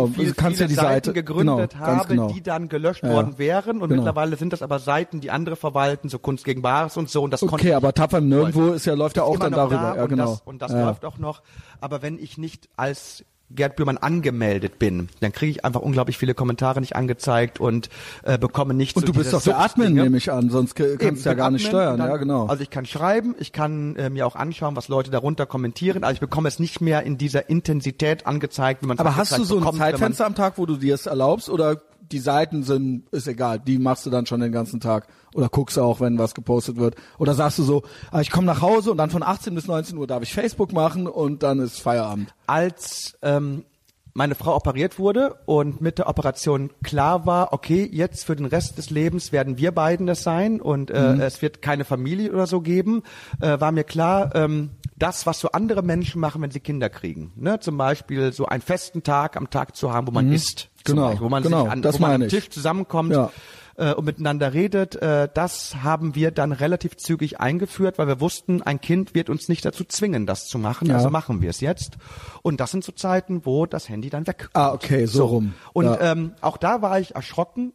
Privatprofil 0.06 0.28
du 0.28 0.34
kannst 0.34 0.56
viele 0.58 0.64
ja 0.64 0.68
die 0.68 0.74
Seiten 0.74 0.86
Seite- 0.94 1.12
gegründet 1.12 1.72
genau, 1.74 1.84
habe, 1.86 2.08
genau. 2.08 2.28
die 2.32 2.42
dann 2.42 2.68
gelöscht 2.70 3.02
Ja, 3.04 3.10
worden 3.10 3.34
wären. 3.36 3.82
Und 3.82 3.90
Genau. 3.90 4.02
mittlerweile 4.02 4.36
sind 4.36 4.54
das 4.54 4.62
aber 4.62 4.78
Seiten, 4.78 5.20
die 5.20 5.30
andere 5.30 5.56
verwalten, 5.56 6.08
so 6.08 6.18
Kunst 6.18 6.44
gegen 6.44 6.62
Bares 6.62 6.96
und 6.96 7.10
so. 7.10 7.22
Und 7.22 7.32
das 7.32 7.42
Okay, 7.42 7.74
aber 7.74 7.92
tapfer 7.92 8.22
nirgendwo 8.22 8.70
ist 8.72 8.86
ja 8.86 8.94
läuft 8.94 9.18
ja 9.18 9.24
auch 9.24 9.38
dann 9.38 9.52
darüber, 9.52 9.76
da 9.76 9.96
ja 9.96 10.02
und 10.04 10.08
genau. 10.08 10.30
Das, 10.30 10.40
und 10.46 10.62
das 10.62 10.72
ja. 10.72 10.86
läuft 10.86 11.04
auch 11.04 11.18
noch. 11.18 11.42
Aber 11.82 12.00
wenn 12.00 12.18
ich 12.18 12.38
nicht 12.38 12.68
als 12.76 13.24
Gerd 13.54 13.76
Bührmann 13.76 13.98
angemeldet 13.98 14.78
bin, 14.78 15.08
dann 15.20 15.32
kriege 15.32 15.50
ich 15.50 15.64
einfach 15.64 15.80
unglaublich 15.80 16.16
viele 16.18 16.34
Kommentare 16.34 16.80
nicht 16.80 16.94
angezeigt 16.94 17.58
und 17.58 17.88
äh, 18.22 18.38
bekomme 18.38 18.74
nicht 18.74 18.96
Und 18.96 19.08
du 19.08 19.12
bist 19.12 19.32
doch 19.32 19.42
der 19.42 19.58
Admin, 19.58 19.68
Suchtdinge. 19.88 20.02
nehme 20.04 20.16
ich 20.18 20.30
an, 20.30 20.50
sonst 20.50 20.76
kannst 20.76 21.02
Eben, 21.02 21.16
du 21.16 21.22
ja 21.28 21.34
gar 21.34 21.50
nicht 21.50 21.66
Admin 21.66 21.70
steuern, 21.70 21.92
und 21.94 21.98
dann- 21.98 22.08
ja 22.10 22.16
genau. 22.16 22.46
Also 22.46 22.62
ich 22.62 22.70
kann 22.70 22.86
schreiben, 22.86 23.34
ich 23.38 23.52
kann 23.52 23.96
äh, 23.96 24.08
mir 24.08 24.26
auch 24.26 24.36
anschauen, 24.36 24.76
was 24.76 24.88
Leute 24.88 25.10
darunter 25.10 25.46
kommentieren, 25.46 26.04
aber 26.04 26.12
ich 26.12 26.20
bekomme 26.20 26.48
es 26.48 26.58
nicht 26.60 26.80
mehr 26.80 27.02
in 27.02 27.18
dieser 27.18 27.50
Intensität 27.50 28.26
angezeigt, 28.26 28.82
wie 28.82 28.86
man 28.86 28.96
es 28.96 29.00
Aber 29.00 29.16
hast 29.16 29.36
du 29.36 29.44
so 29.44 29.58
ein 29.58 29.74
Zeitfenster 29.76 30.26
am 30.26 30.34
Tag, 30.34 30.54
wo 30.56 30.66
du 30.66 30.76
dir 30.76 30.94
es 30.94 31.06
erlaubst 31.06 31.48
oder 31.50 31.80
die 32.12 32.18
Seiten 32.18 32.62
sind, 32.62 33.08
ist 33.10 33.26
egal, 33.28 33.58
die 33.60 33.78
machst 33.78 34.04
du 34.06 34.10
dann 34.10 34.26
schon 34.26 34.40
den 34.40 34.52
ganzen 34.52 34.80
Tag 34.80 35.06
oder 35.34 35.48
guckst 35.48 35.78
auch, 35.78 36.00
wenn 36.00 36.18
was 36.18 36.34
gepostet 36.34 36.76
wird 36.76 36.96
oder 37.18 37.34
sagst 37.34 37.58
du 37.58 37.62
so, 37.62 37.82
ah, 38.10 38.20
ich 38.20 38.30
komme 38.30 38.46
nach 38.46 38.62
Hause 38.62 38.90
und 38.90 38.96
dann 38.98 39.10
von 39.10 39.22
18 39.22 39.54
bis 39.54 39.66
19 39.66 39.96
Uhr 39.98 40.06
darf 40.06 40.22
ich 40.22 40.32
Facebook 40.34 40.72
machen 40.72 41.06
und 41.06 41.42
dann 41.42 41.58
ist 41.60 41.80
Feierabend. 41.80 42.34
als 42.46 43.16
ähm, 43.22 43.64
meine 44.12 44.34
Frau 44.34 44.56
operiert 44.56 44.98
wurde 44.98 45.36
und 45.46 45.80
mit 45.80 45.98
der 45.98 46.08
Operation 46.08 46.70
klar 46.82 47.26
war, 47.26 47.52
okay, 47.52 47.88
jetzt 47.90 48.24
für 48.24 48.34
den 48.34 48.46
Rest 48.46 48.76
des 48.76 48.90
Lebens 48.90 49.30
werden 49.30 49.56
wir 49.56 49.70
beiden 49.70 50.08
das 50.08 50.24
sein 50.24 50.60
und 50.60 50.90
äh, 50.90 51.14
Mhm. 51.14 51.20
es 51.20 51.40
wird 51.42 51.62
keine 51.62 51.84
Familie 51.84 52.32
oder 52.32 52.48
so 52.48 52.60
geben, 52.60 53.04
äh, 53.40 53.60
war 53.60 53.70
mir 53.70 53.84
klar, 53.84 54.34
ähm, 54.34 54.70
das, 54.96 55.26
was 55.26 55.38
so 55.38 55.52
andere 55.52 55.82
Menschen 55.82 56.20
machen, 56.20 56.42
wenn 56.42 56.50
sie 56.50 56.58
Kinder 56.60 56.90
kriegen. 56.90 57.32
Ne? 57.36 57.60
Zum 57.60 57.78
Beispiel 57.78 58.32
so 58.32 58.46
einen 58.46 58.60
festen 58.62 59.04
Tag 59.04 59.36
am 59.36 59.48
Tag 59.48 59.76
zu 59.76 59.92
haben, 59.92 60.08
wo 60.08 60.10
man 60.10 60.30
isst. 60.32 60.69
Genau, 60.84 61.08
Beispiel, 61.08 61.24
wo 61.24 61.28
man 61.28 61.42
genau, 61.42 61.62
sich 61.64 61.70
an, 61.72 61.82
das 61.82 61.96
wo 61.98 62.02
man 62.02 62.22
am. 62.22 62.28
Tisch 62.28 62.48
zusammenkommt. 62.50 63.12
Ja. 63.12 63.30
äh, 63.76 63.94
und 63.94 64.04
miteinander 64.04 64.52
redet, 64.54 64.96
äh, 64.96 65.28
das 65.32 65.76
haben 65.82 66.14
wir 66.14 66.30
dann 66.30 66.52
relativ 66.52 66.96
zügig 66.96 67.40
eingeführt, 67.40 67.98
weil 67.98 68.06
wir 68.08 68.20
wussten, 68.20 68.62
ein 68.62 68.80
Kind 68.80 69.14
wird 69.14 69.30
uns 69.30 69.48
nicht 69.48 69.64
dazu 69.64 69.84
zwingen, 69.84 70.26
das 70.26 70.46
zu 70.48 70.58
machen, 70.58 70.88
Ja. 70.88 70.96
also 70.96 71.10
machen 71.10 71.40
wir 71.42 71.50
es 71.50 71.60
jetzt. 71.60 71.96
Und 72.42 72.60
das 72.60 72.70
sind 72.70 72.84
so 72.84 72.92
Zeiten, 72.92 73.46
wo 73.46 73.66
das 73.66 73.88
Handy 73.88 74.10
dann 74.10 74.26
weg. 74.26 74.48
Ah, 74.54 74.72
okay, 74.72 75.06
so, 75.06 75.26
rum. 75.26 75.54
Und 75.72 75.86
ja. 75.86 76.12
ähm, 76.12 76.32
auch 76.40 76.56
da 76.56 76.82
war 76.82 76.98
ich 77.00 77.14
erschrocken, 77.14 77.72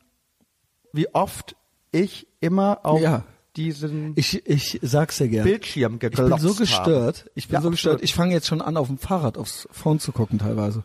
wie 0.93 1.13
oft 1.13 1.55
ich 1.91 2.27
immer 2.39 2.79
auf 2.83 3.01
Ja. 3.01 3.23
Diesen 3.55 4.13
ich, 4.15 4.45
ich 4.47 4.79
sag's 4.81 5.17
dir 5.17 5.27
gerne. 5.27 5.49
Bildschirm 5.49 5.99
Ich 6.01 6.09
bin 6.11 6.37
so 6.37 6.53
gestört. 6.55 7.29
Ich 7.35 7.47
bin 7.47 7.55
Ja, 7.55 7.61
so 7.61 7.71
gestört. 7.71 8.01
Ich 8.03 8.13
fange 8.13 8.33
jetzt 8.33 8.47
schon 8.47 8.61
an, 8.61 8.77
auf 8.77 8.87
dem 8.87 8.97
Fahrrad 8.97 9.37
aufs 9.37 9.67
Phone 9.71 9.99
zu 9.99 10.11
gucken 10.11 10.39
teilweise. 10.39 10.83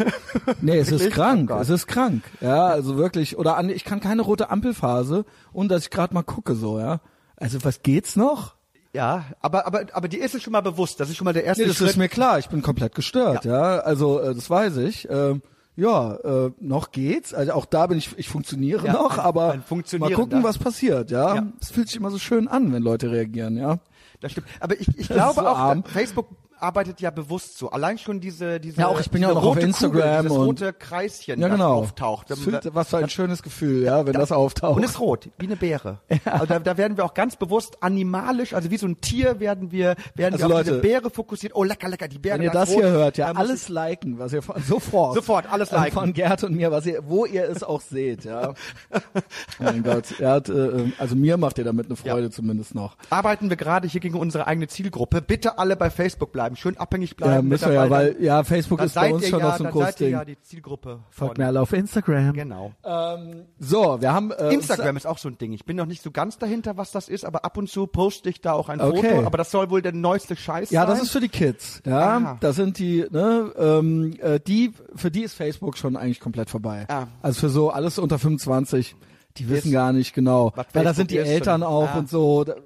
nee, 0.60 0.78
es 0.78 0.90
ist 0.90 1.10
krank. 1.10 1.50
Oh 1.50 1.54
Gott. 1.54 1.62
es 1.62 1.70
ist 1.70 1.86
krank. 1.86 2.22
Ja, 2.40 2.66
also 2.66 2.96
wirklich. 2.96 3.38
Oder 3.38 3.56
an, 3.56 3.70
ich 3.70 3.84
kann 3.84 4.00
keine 4.00 4.22
rote 4.22 4.50
Ampelphase 4.50 5.24
und 5.52 5.68
dass 5.70 5.84
ich 5.84 5.90
gerade 5.90 6.14
mal 6.14 6.22
gucke 6.22 6.54
so, 6.54 6.78
ja. 6.78 7.00
Also 7.36 7.64
was 7.64 7.82
geht's 7.82 8.16
noch? 8.16 8.54
Ja, 8.94 9.24
aber, 9.40 9.66
aber, 9.66 9.86
aber 9.92 10.08
dir 10.08 10.22
ist 10.22 10.34
es 10.34 10.42
schon 10.42 10.52
mal 10.52 10.60
bewusst, 10.60 11.00
das 11.00 11.08
ist 11.08 11.16
schon 11.16 11.24
mal 11.24 11.32
der 11.32 11.44
erste 11.44 11.62
Nee, 11.62 11.68
das 11.68 11.78
Schritt. 11.78 11.90
ist 11.90 11.96
mir 11.96 12.08
klar, 12.10 12.38
ich 12.38 12.48
bin 12.48 12.60
komplett 12.60 12.94
gestört, 12.94 13.44
ja. 13.46 13.78
Also 13.78 14.20
äh, 14.20 14.34
das 14.34 14.50
weiß 14.50 14.76
ich. 14.78 15.08
Ähm, 15.10 15.42
ja, 15.76 16.16
äh, 16.16 16.50
noch 16.60 16.90
geht's. 16.90 17.32
Also 17.32 17.52
auch 17.52 17.64
da 17.64 17.86
bin 17.86 17.98
ich, 17.98 18.16
ich 18.18 18.28
funktioniere 18.28 18.86
Ja, 18.86 18.92
noch, 18.92 19.18
aber 19.18 19.62
mal 19.98 20.12
gucken, 20.12 20.42
was 20.42 20.58
passiert, 20.58 21.10
ja. 21.10 21.36
Ja. 21.36 21.46
Es 21.60 21.70
fühlt 21.70 21.88
sich 21.88 21.96
immer 21.96 22.10
so 22.10 22.18
schön 22.18 22.48
an, 22.48 22.72
wenn 22.72 22.82
Leute 22.82 23.10
reagieren, 23.10 23.56
ja. 23.56 23.78
Das 24.20 24.32
stimmt. 24.32 24.46
Aber 24.60 24.78
ich, 24.78 24.86
ich 24.98 25.08
glaube 25.08 25.40
so 25.40 25.46
auch. 25.46 25.86
Facebook 25.86 26.28
arbeitet 26.62 27.00
ja 27.00 27.10
bewusst 27.10 27.58
so. 27.58 27.70
Allein 27.70 27.98
schon 27.98 28.20
diese, 28.20 28.60
diese, 28.60 28.80
Ja, 28.80 28.88
auch 28.88 29.00
ich 29.00 29.10
bin 29.10 29.22
ja 29.22 29.30
auch 29.30 29.34
noch 29.34 29.44
auf 29.44 29.56
Instagram 29.58 29.92
Kugel, 29.92 30.22
dieses 30.22 30.36
und- 30.36 30.46
rote 30.46 30.72
Kreischen, 30.72 31.40
Ja, 31.40 31.48
das 31.48 31.56
genau. 31.58 31.74
auftaucht. 31.74 32.30
Das 32.30 32.38
fühlt, 32.40 32.74
was 32.74 32.88
für 32.88 32.98
ein 32.98 33.08
schönes 33.08 33.42
Gefühl, 33.42 33.82
ja, 33.84 34.06
wenn 34.06 34.12
das, 34.14 34.30
Und 34.30 34.36
auftaucht. 34.36 34.82
ist 34.84 35.00
rot, 35.00 35.28
wie 35.38 35.46
eine 35.46 35.56
Beere. 35.56 35.98
Also 36.24 36.46
da, 36.46 36.58
da 36.60 36.76
werden 36.76 36.96
wir 36.96 37.04
auch 37.04 37.14
ganz 37.14 37.36
bewusst 37.36 37.82
animalisch, 37.82 38.54
also 38.54 38.70
wie 38.70 38.76
so 38.76 38.86
ein 38.86 39.00
Tier 39.00 39.40
werden 39.40 39.72
wir, 39.72 39.96
werden 40.14 40.34
Also 40.34 40.48
wir 40.48 40.56
auf 40.56 40.62
diese 40.62 40.78
Beere 40.78 41.10
fokussiert. 41.10 41.54
Oh, 41.54 41.64
lecker, 41.64 41.88
lecker, 41.88 42.08
die 42.08 42.18
Beere. 42.18 42.36
Wenn 42.38 42.44
ihr 42.44 42.50
da 42.50 42.60
das 42.60 42.70
rot. 42.70 42.76
hier 42.80 42.90
hört, 42.90 43.16
ja, 43.16 43.32
alles 43.32 43.68
liken, 43.68 44.18
was 44.18 44.32
ihr 44.32 44.42
von, 44.42 44.62
sofort. 44.62 45.14
Sofort, 45.14 45.50
alles 45.52 45.72
Ähm, 45.72 45.78
liken. 45.78 45.92
Von 45.94 46.12
Gerd 46.12 46.44
und 46.44 46.54
mir, 46.54 46.70
was 46.70 46.86
ihr, 46.86 47.02
wo 47.06 47.26
ihr 47.26 47.48
es 47.48 47.62
auch 47.62 47.80
seht, 47.80 48.24
ja. 48.24 48.54
mein 49.58 49.82
Gott, 49.82 50.18
er 50.20 50.30
hat, 50.32 50.48
äh, 50.48 50.92
also 50.98 51.14
mir 51.16 51.36
macht 51.36 51.58
ihr 51.58 51.64
damit 51.64 51.86
eine 51.86 51.96
Freude 51.96 52.26
Ja. 52.26 52.30
zumindest 52.30 52.74
noch. 52.74 52.96
arbeiten 53.10 53.48
wir 53.50 53.56
gerade 53.56 53.88
hier 53.88 54.00
gegen 54.00 54.16
unsere 54.18 54.46
eigene 54.46 54.68
Zielgruppe. 54.68 55.22
Bitte 55.22 55.58
alle 55.58 55.76
bei 55.76 55.90
Facebook 55.90 56.32
bleiben, 56.32 56.51
schön 56.56 56.76
abhängig 56.76 57.16
bleiben. 57.16 57.32
Ja, 57.34 57.42
müssen 57.42 57.66
wir 57.68 57.74
ja, 57.74 57.90
weil, 57.90 58.16
ja, 58.20 58.44
Facebook 58.44 58.80
ist 58.82 58.94
bei 58.94 59.12
uns 59.12 59.28
schon 59.28 59.40
ja, 59.40 59.48
noch 59.48 59.56
so 59.58 59.64
ein 59.64 59.68
ihr 59.68 59.72
Großding. 59.72 60.10
ja 60.12 60.24
die 60.24 60.40
Zielgruppe. 60.40 61.00
Folgt 61.10 61.38
mir 61.38 61.46
alle 61.46 61.60
auf 61.60 61.72
Instagram. 61.72 62.32
Genau. 62.32 62.72
Ähm, 62.84 63.46
so, 63.58 64.00
wir 64.00 64.12
haben 64.12 64.30
äh, 64.32 64.52
Instagram 64.52 64.96
ist 64.96 65.06
auch 65.06 65.18
so 65.18 65.28
ein 65.28 65.38
Ding. 65.38 65.52
Ich 65.52 65.64
bin 65.64 65.76
noch 65.76 65.86
nicht 65.86 66.02
so 66.02 66.10
ganz 66.10 66.38
dahinter, 66.38 66.76
was 66.76 66.92
das 66.92 67.08
ist, 67.08 67.24
aber 67.24 67.44
ab 67.44 67.56
und 67.56 67.68
zu 67.68 67.86
poste 67.86 68.28
ich 68.30 68.40
da 68.40 68.52
auch 68.52 68.68
ein 68.68 68.80
Okay. 68.80 69.10
Foto. 69.14 69.26
Aber 69.26 69.38
das 69.38 69.50
soll 69.50 69.70
wohl 69.70 69.82
der 69.82 69.92
neueste 69.92 70.36
Scheiß 70.36 70.70
Ja, 70.70 70.82
sein. 70.82 70.90
das 70.90 71.02
ist 71.02 71.10
für 71.10 71.20
die 71.20 71.28
Kids. 71.28 71.82
Ja, 71.86 72.16
Aha. 72.18 72.36
das 72.40 72.56
sind 72.56 72.78
die, 72.78 73.06
ne, 73.10 73.52
ähm, 73.56 74.14
äh, 74.20 74.40
die, 74.40 74.72
für 74.94 75.10
die 75.10 75.22
ist 75.22 75.34
Facebook 75.34 75.76
schon 75.78 75.96
eigentlich 75.96 76.20
komplett 76.20 76.50
vorbei. 76.50 76.86
Ah. 76.88 77.06
Also 77.22 77.40
für 77.40 77.48
so 77.48 77.70
alles 77.70 77.98
unter 77.98 78.18
25, 78.18 78.96
die 79.38 79.48
wissen 79.48 79.68
Ist- 79.68 79.72
gar 79.72 79.92
nicht 79.92 80.14
genau, 80.14 80.52
weil 80.72 80.84
da 80.84 80.94
sind 80.94 81.10
die 81.10 81.18
Eltern 81.18 81.62
und- 81.62 81.68
auch 81.68 81.90
ah. 81.94 81.98
und 81.98 82.08
so. 82.10 82.44
Da, 82.44 82.52
äh, 82.52 82.56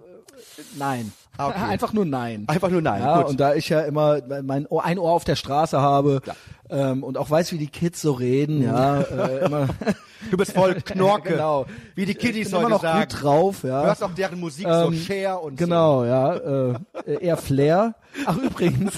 nein. 0.78 1.12
Ah, 1.38 1.48
okay. 1.48 1.58
Einfach 1.68 1.92
nur 1.92 2.04
nein. 2.04 2.44
Einfach 2.46 2.70
nur 2.70 2.80
nein, 2.82 3.00
Ja, 3.02 3.18
gut. 3.22 3.30
und 3.30 3.40
da 3.40 3.54
ich 3.54 3.68
ja 3.68 3.80
immer 3.82 4.20
mein 4.42 4.66
Ohr, 4.66 4.84
ein 4.84 4.98
Ohr 4.98 5.12
auf 5.12 5.24
der 5.24 5.36
Straße 5.36 5.80
habe 5.80 6.20
Ja. 6.26 6.34
ähm, 6.70 7.02
und 7.04 7.18
auch 7.18 7.30
weiß, 7.30 7.52
wie 7.52 7.58
die 7.58 7.66
Kids 7.68 8.00
so 8.02 8.12
reden, 8.12 8.62
ja, 8.62 9.00
äh, 9.02 9.44
immer 9.46 9.68
Du 10.30 10.36
bist 10.36 10.52
voll 10.52 10.74
Knorke. 10.84 11.30
genau. 11.34 11.66
Wie 11.94 12.04
die 12.06 12.14
Kiddies 12.14 12.50
bin 12.50 12.58
immer 12.60 12.64
heute 12.64 12.70
noch 12.74 12.82
sagen. 12.82 13.00
gut 13.08 13.22
drauf, 13.22 13.62
ja. 13.62 13.82
Du 13.82 13.86
hörst 13.88 14.02
auch 14.02 14.14
deren 14.14 14.40
Musik 14.40 14.66
so 14.66 14.88
Ähm, 14.88 14.94
Share 14.94 15.38
und 15.38 15.56
Genau, 15.56 16.04
ja. 16.04 16.34
Äh, 16.34 16.74
eher 17.20 17.36
Flair. 17.36 17.94
Ach 18.24 18.36
übrigens, 18.38 18.92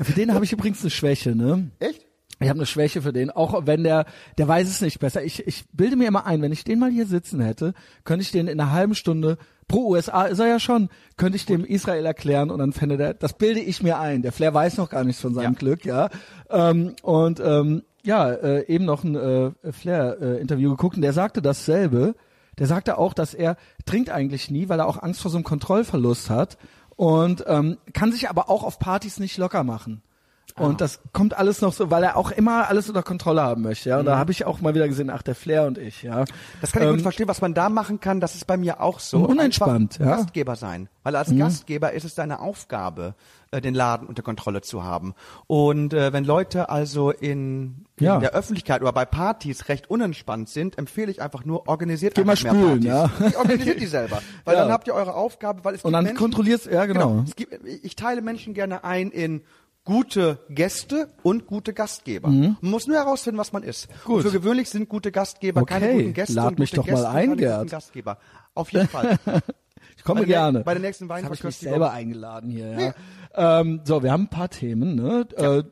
für 0.00 0.12
den 0.12 0.32
habe 0.32 0.44
ich 0.44 0.52
übrigens 0.52 0.80
eine 0.82 0.90
Schwäche, 0.90 1.34
ne? 1.34 1.68
so. 1.80 1.86
Echt? 1.86 2.06
Ich 2.38 2.48
habe 2.50 2.58
eine 2.58 2.66
Schwäche 2.66 3.00
für 3.00 3.14
den, 3.14 3.30
auch 3.30 3.62
wenn 3.66 3.82
der, 3.82 4.04
der 4.36 4.46
weiß 4.46 4.68
es 4.68 4.82
nicht 4.82 4.98
besser. 5.00 5.24
Ich, 5.24 5.46
ich 5.46 5.64
bilde 5.72 5.96
mir 5.96 6.06
immer 6.06 6.26
ein, 6.26 6.42
wenn 6.42 6.52
ich 6.52 6.64
den 6.64 6.78
mal 6.78 6.90
hier 6.90 7.06
sitzen 7.06 7.40
hätte, 7.40 7.72
könnte 8.04 8.22
ich 8.22 8.30
den 8.30 8.46
in 8.46 8.60
einer 8.60 8.72
halben 8.72 8.94
Stunde, 8.94 9.38
pro 9.68 9.90
USA 9.90 10.24
ist 10.24 10.38
er 10.38 10.46
ja 10.46 10.60
schon, 10.60 10.88
könnte 11.16 11.36
ich 11.36 11.46
dem 11.46 11.64
Israel 11.64 12.06
erklären 12.06 12.50
und 12.50 12.58
dann 12.58 12.72
fände 12.72 12.96
der, 12.96 13.14
das 13.14 13.32
bilde 13.32 13.60
ich 13.60 13.82
mir 13.82 13.98
ein. 13.98 14.22
Der 14.22 14.32
Flair 14.32 14.54
weiß 14.54 14.76
noch 14.76 14.90
gar 14.90 15.04
nichts 15.04 15.20
von 15.20 15.34
seinem 15.34 15.54
Ja. 15.54 15.58
Glück, 15.58 15.84
ja. 15.84 16.08
Ähm, 16.50 16.94
und 17.02 17.40
ähm, 17.40 17.82
ja, 18.04 18.30
äh, 18.30 18.66
eben 18.66 18.84
noch 18.84 19.02
ein 19.02 19.16
äh, 19.16 19.72
Flair-Interview 19.72 20.70
geguckt 20.70 20.96
und 20.96 21.02
der 21.02 21.12
sagte 21.12 21.42
dasselbe. 21.42 22.14
Der 22.58 22.66
sagte 22.66 22.96
auch, 22.96 23.12
dass 23.12 23.34
er 23.34 23.56
trinkt 23.84 24.08
eigentlich 24.10 24.50
nie, 24.50 24.68
weil 24.68 24.78
er 24.78 24.86
auch 24.86 25.02
Angst 25.02 25.20
vor 25.20 25.30
so 25.30 25.36
einem 25.36 25.44
Kontrollverlust 25.44 26.30
hat 26.30 26.56
und 26.94 27.44
ähm, 27.46 27.76
kann 27.92 28.12
sich 28.12 28.30
aber 28.30 28.48
auch 28.48 28.64
auf 28.64 28.78
Partys 28.78 29.18
nicht 29.18 29.36
locker 29.36 29.62
machen. 29.64 30.02
Und 30.58 30.80
das 30.80 31.00
kommt 31.12 31.36
alles 31.36 31.60
noch 31.60 31.72
so, 31.74 31.90
weil 31.90 32.02
er 32.02 32.16
auch 32.16 32.30
immer 32.30 32.68
alles 32.68 32.88
unter 32.88 33.02
Kontrolle 33.02 33.42
haben 33.42 33.62
möchte. 33.62 33.90
Ja, 33.90 33.98
und 33.98 34.06
da 34.06 34.16
habe 34.16 34.32
ich 34.32 34.46
auch 34.46 34.60
mal 34.62 34.74
wieder 34.74 34.88
gesehen, 34.88 35.10
ach 35.10 35.20
der 35.22 35.34
Flair 35.34 35.64
und 35.64 35.76
ich. 35.78 36.02
Ja, 36.02 36.20
Mhm. 36.20 36.24
Das 36.62 36.72
kann 36.72 36.82
ich 36.82 36.88
Ähm, 36.88 36.94
gut 36.94 37.02
verstehen, 37.02 37.28
was 37.28 37.40
man 37.42 37.52
da 37.52 37.68
machen 37.68 38.00
kann. 38.00 38.20
Das 38.20 38.34
ist 38.34 38.46
bei 38.46 38.56
mir 38.56 38.80
auch 38.80 38.98
so. 39.00 39.18
Unentspannt, 39.18 39.98
ja. 39.98 40.06
Mhm. 40.06 40.10
Gastgeber 40.10 40.56
sein. 40.56 40.88
Weil 41.02 41.14
als 41.14 41.30
Gastgeber 41.36 41.92
ist 41.92 42.04
es 42.04 42.14
deine 42.16 42.40
Aufgabe, 42.40 43.14
äh, 43.52 43.60
den 43.60 43.74
Laden 43.74 44.08
unter 44.08 44.22
Kontrolle 44.22 44.60
zu 44.62 44.82
haben. 44.82 45.14
Und 45.46 45.92
äh, 45.94 46.12
wenn 46.12 46.24
Leute 46.24 46.68
also 46.68 47.10
in, 47.10 47.84
in 47.96 48.06
Ja. 48.06 48.18
der 48.18 48.32
Öffentlichkeit 48.32 48.80
oder 48.80 48.92
bei 48.92 49.04
Partys 49.04 49.68
recht 49.68 49.88
unentspannt 49.90 50.48
sind, 50.48 50.78
empfehle 50.78 51.10
ich 51.10 51.20
einfach 51.22 51.44
nur, 51.44 51.68
organisiert 51.68 52.14
Geh 52.14 52.24
mal 52.24 52.32
einfach 52.32 52.52
mehr 52.52 52.62
spülen, 52.80 52.84
Partys. 52.84 53.32
ja. 53.34 53.38
Organisiert 53.38 53.80
die 53.80 53.86
selber. 53.86 54.20
Weil 54.44 54.54
Ja. 54.56 54.62
dann 54.62 54.72
habt 54.72 54.88
ihr 54.88 54.94
eure 54.94 55.14
Aufgabe, 55.14 55.64
weil 55.64 55.74
es 55.76 55.84
Und 55.84 55.92
dann 55.92 56.04
Menschen, 56.04 56.18
kontrollierst, 56.18 56.66
ja 56.66 56.86
genau. 56.86 57.22
Es 57.26 57.36
gibt, 57.36 57.52
ich 57.82 57.94
teile 57.94 58.22
Menschen 58.22 58.54
gerne 58.54 58.82
ein 58.84 59.10
in 59.10 59.42
gute 59.86 60.38
Gäste 60.50 61.08
und 61.22 61.46
gute 61.46 61.72
Gastgeber. 61.72 62.28
Mhm. 62.28 62.58
Man 62.60 62.70
muss 62.70 62.86
nur 62.86 62.96
herausfinden, 62.98 63.38
was 63.38 63.54
man 63.54 63.62
ist. 63.62 63.88
Gut. 64.04 64.16
Und 64.16 64.22
für 64.30 64.38
gewöhnlich 64.38 64.68
sind 64.68 64.90
gute 64.90 65.10
Gastgeber 65.10 65.64
keine 65.64 65.86
Okay, 65.86 65.96
guten 66.02 66.12
Gäste 66.12 66.34
lad 66.34 66.50
und 66.50 66.58
mich 66.58 66.70
gute 66.72 66.80
doch 66.82 66.86
mal 66.88 66.92
Gäste 66.92 67.08
ein, 67.08 67.28
keine 67.30 67.36
Gerd. 67.36 67.58
guten 67.60 67.70
Gastgeber. 67.70 68.18
Auf 68.54 68.70
jeden 68.72 68.88
Fall. 68.88 69.18
Ich 69.98 70.04
komme 70.04 70.20
Bei 70.20 70.26
der- 70.26 70.36
gerne. 70.36 70.60
bei 70.60 70.74
der 70.74 70.82
nächsten 70.82 71.08
Jetzt 71.08 71.24
habe 71.24 71.34
ich 71.34 71.42
mich 71.42 71.56
selber 71.56 71.90
eingeladen 71.90 72.50
hier. 72.50 72.94
Ja. 73.34 73.60
Ähm, 73.60 73.80
so, 73.84 74.02
wir 74.02 74.12
haben 74.12 74.24
ein 74.24 74.28
paar 74.28 74.50
Themen. 74.50 74.94
Ne? 74.94 75.26
Ja. 75.38 75.56
Äh, 75.58 75.64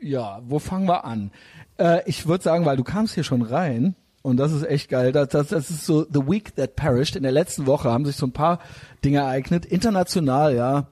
ja, 0.00 0.40
wo 0.44 0.58
fangen 0.58 0.88
wir 0.88 1.04
an? 1.04 1.30
Äh, 1.78 2.00
ich 2.06 2.26
würde 2.26 2.42
sagen, 2.42 2.64
weil 2.64 2.78
du 2.78 2.84
kamst 2.84 3.14
hier 3.14 3.22
schon 3.22 3.42
rein. 3.42 3.94
Und 4.22 4.38
das 4.38 4.50
ist 4.52 4.64
echt 4.64 4.88
geil. 4.88 5.12
Das, 5.12 5.28
das, 5.28 5.48
das 5.48 5.68
ist 5.70 5.84
so 5.84 6.04
The 6.04 6.26
Week 6.26 6.56
That 6.56 6.74
Perished. 6.74 7.16
In 7.16 7.22
der 7.22 7.32
letzten 7.32 7.66
Woche 7.66 7.90
haben 7.90 8.06
sich 8.06 8.16
so 8.16 8.26
ein 8.26 8.32
paar 8.32 8.60
Dinge 9.04 9.18
ereignet. 9.18 9.66
International, 9.66 10.54
ja. 10.56 10.86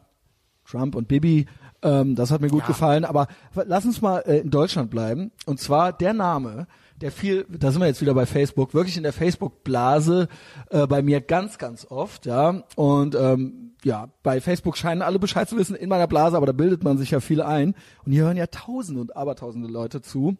Trump 0.66 0.94
und 0.94 1.08
Bibi. 1.08 1.46
Ähm, 1.84 2.16
das 2.16 2.30
hat 2.32 2.40
mir 2.40 2.48
gut 2.48 2.62
Ja. 2.62 2.66
gefallen. 2.66 3.04
Aber 3.04 3.28
lass 3.54 3.84
uns 3.84 4.00
mal 4.02 4.18
äh, 4.20 4.38
in 4.38 4.50
Deutschland 4.50 4.90
bleiben. 4.90 5.30
Und 5.46 5.60
zwar 5.60 5.92
der 5.92 6.14
Name, 6.14 6.66
der 7.00 7.12
viel, 7.12 7.46
da 7.48 7.70
sind 7.70 7.80
wir 7.80 7.86
jetzt 7.86 8.00
wieder 8.00 8.14
bei 8.14 8.26
Facebook, 8.26 8.74
wirklich 8.74 8.96
in 8.96 9.02
der 9.02 9.12
Facebook-Blase 9.12 10.28
äh, 10.70 10.86
bei 10.86 11.02
mir 11.02 11.20
ganz, 11.20 11.58
ganz 11.58 11.86
oft, 11.88 12.26
ja. 12.26 12.62
Und 12.76 13.14
ähm, 13.14 13.72
ja, 13.84 14.08
bei 14.22 14.40
Facebook 14.40 14.76
scheinen 14.76 15.02
alle 15.02 15.18
Bescheid 15.18 15.48
zu 15.48 15.56
wissen 15.58 15.76
in 15.76 15.88
meiner 15.90 16.06
Blase, 16.06 16.36
aber 16.36 16.46
da 16.46 16.52
bildet 16.52 16.82
man 16.84 16.96
sich 16.96 17.10
ja 17.10 17.20
viel 17.20 17.42
ein. 17.42 17.74
Und 18.04 18.12
hier 18.12 18.24
hören 18.24 18.36
ja 18.36 18.46
tausende 18.46 19.00
und 19.00 19.16
abertausende 19.16 19.68
Leute 19.68 20.00
zu. 20.00 20.36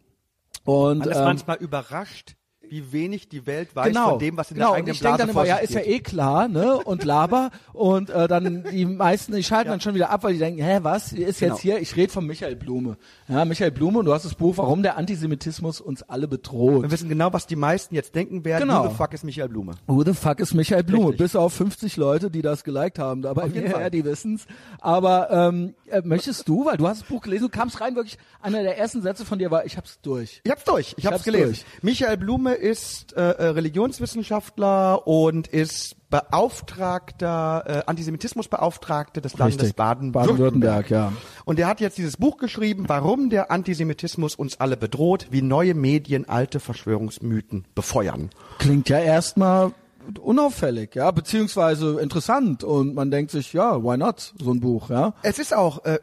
Und 0.63 0.99
Man 0.99 1.09
ist 1.09 1.17
ähm, 1.17 1.23
manchmal 1.25 1.57
überrascht, 1.57 2.35
wie 2.69 2.91
wenig 2.91 3.29
die 3.29 3.45
Welt 3.45 3.75
weiß 3.75 3.87
genau, 3.87 4.11
von 4.11 4.19
dem, 4.19 4.37
was 4.37 4.51
in 4.51 4.55
genau. 4.55 4.67
der 4.67 4.71
und 4.73 4.77
eigenen 4.79 4.93
ich 4.93 4.99
denke 5.01 5.17
Blase 5.17 5.33
dann 5.33 5.41
immer, 5.43 5.45
ja, 5.47 5.57
ist 5.57 5.73
ja 5.73 5.81
eh 5.81 5.99
klar, 5.99 6.47
ne? 6.47 6.77
Und 6.77 7.03
laber 7.03 7.51
und 7.73 8.09
äh, 8.09 8.27
dann 8.27 8.63
die 8.71 8.85
meisten, 8.85 9.33
die 9.35 9.43
schalten 9.43 9.69
dann 9.69 9.81
schon 9.81 9.95
wieder 9.95 10.09
ab, 10.09 10.23
weil 10.23 10.33
die 10.33 10.39
denken, 10.39 10.61
hä, 10.63 10.79
was 10.81 11.13
ist 11.13 11.39
Genau. 11.39 11.53
jetzt 11.53 11.61
hier? 11.61 11.79
Ich 11.79 11.95
rede 11.95 12.11
von 12.11 12.25
Michael 12.25 12.55
Blume. 12.55 12.97
Ja, 13.27 13.45
Michael 13.45 13.71
Blume, 13.71 13.99
und 13.99 14.05
du 14.05 14.13
hast 14.13 14.25
das 14.25 14.35
Buch, 14.35 14.57
warum 14.57 14.83
der 14.83 14.97
Antisemitismus 14.97 15.81
uns 15.81 16.03
alle 16.03 16.27
bedroht. 16.27 16.83
Wir 16.83 16.91
wissen 16.91 17.09
genau, 17.09 17.33
was 17.33 17.47
die 17.47 17.55
meisten 17.55 17.95
jetzt 17.95 18.15
denken 18.15 18.45
werden. 18.45 18.67
Genau. 18.67 18.85
Who 18.85 18.89
the 18.89 18.95
fuck 18.95 19.13
ist 19.13 19.23
Michael 19.23 19.49
Blume? 19.49 19.73
Who 19.87 20.03
the 20.03 20.13
fuck 20.13 20.39
ist 20.39 20.53
Michael 20.53 20.83
Blume? 20.83 21.05
Richtig. 21.09 21.17
Bis 21.19 21.35
auf 21.35 21.53
50 21.53 21.97
Leute, 21.97 22.29
die 22.31 22.41
das 22.41 22.63
geliked 22.63 22.99
haben, 22.99 23.21
da 23.21 23.33
bei 23.33 23.43
Auf 23.43 23.49
jeden 23.53 23.69
Fall. 23.71 23.81
ja, 23.81 23.89
die 23.89 24.05
wissen's. 24.05 24.45
Aber 24.79 25.29
ähm, 25.31 25.73
äh, 25.87 26.01
möchtest 26.03 26.47
du, 26.47 26.65
weil 26.65 26.77
du 26.77 26.87
hast 26.87 27.01
das 27.01 27.07
Buch 27.07 27.21
gelesen, 27.21 27.43
du 27.45 27.49
kamst 27.49 27.81
rein, 27.81 27.95
wirklich, 27.95 28.17
einer 28.41 28.61
der 28.63 28.77
ersten 28.77 29.01
Sätze 29.01 29.25
von 29.25 29.39
dir 29.39 29.51
war, 29.51 29.65
ich 29.65 29.77
hab's 29.77 29.99
durch. 30.01 30.41
Ich 30.43 30.51
hab's 30.51 30.63
durch, 30.63 30.93
ich 30.97 31.05
hab's, 31.05 31.15
hab's 31.15 31.23
gelesen. 31.25 31.53
durch. 31.53 31.65
Michael 31.83 32.17
Blume 32.17 32.54
ist 32.55 33.13
äh, 33.13 33.21
äh, 33.21 33.45
Religionswissenschaftler 33.47 35.07
und 35.07 35.47
ist 35.47 35.95
Beauftragter, 36.09 37.63
äh, 37.65 37.83
Antisemitismusbeauftragter 37.85 39.21
des 39.21 39.37
Landes 39.37 39.59
Richtig. 39.59 39.75
Baden-Württemberg. 39.75 40.27
Baden-Württemberg, 40.27 40.89
ja. 40.89 41.13
Und 41.45 41.59
er 41.59 41.67
hat 41.67 41.81
jetzt 41.81 41.97
dieses 41.97 42.17
Buch 42.17 42.37
geschrieben, 42.37 42.85
warum 42.87 43.29
der 43.29 43.51
Antisemitismus 43.51 44.35
uns 44.35 44.59
alle 44.59 44.77
bedroht, 44.77 45.27
wie 45.31 45.41
neue 45.41 45.73
Medien 45.73 46.27
alte 46.27 46.59
Verschwörungsmythen 46.59 47.65
befeuern. 47.75 48.29
Klingt 48.59 48.89
ja 48.89 48.99
erstmal 48.99 49.73
unauffällig, 50.21 50.95
ja, 50.95 51.11
beziehungsweise 51.11 51.99
interessant 51.99 52.63
und 52.63 52.93
man 52.93 53.11
denkt 53.11 53.31
sich, 53.31 53.53
ja, 53.53 53.83
why 53.83 53.97
not, 53.97 54.33
so 54.39 54.51
ein 54.51 54.59
Buch, 54.59 54.89
ja. 54.89 55.13
Es 55.23 55.39
ist 55.39 55.53
auch 55.53 55.83
äh, 55.85 55.99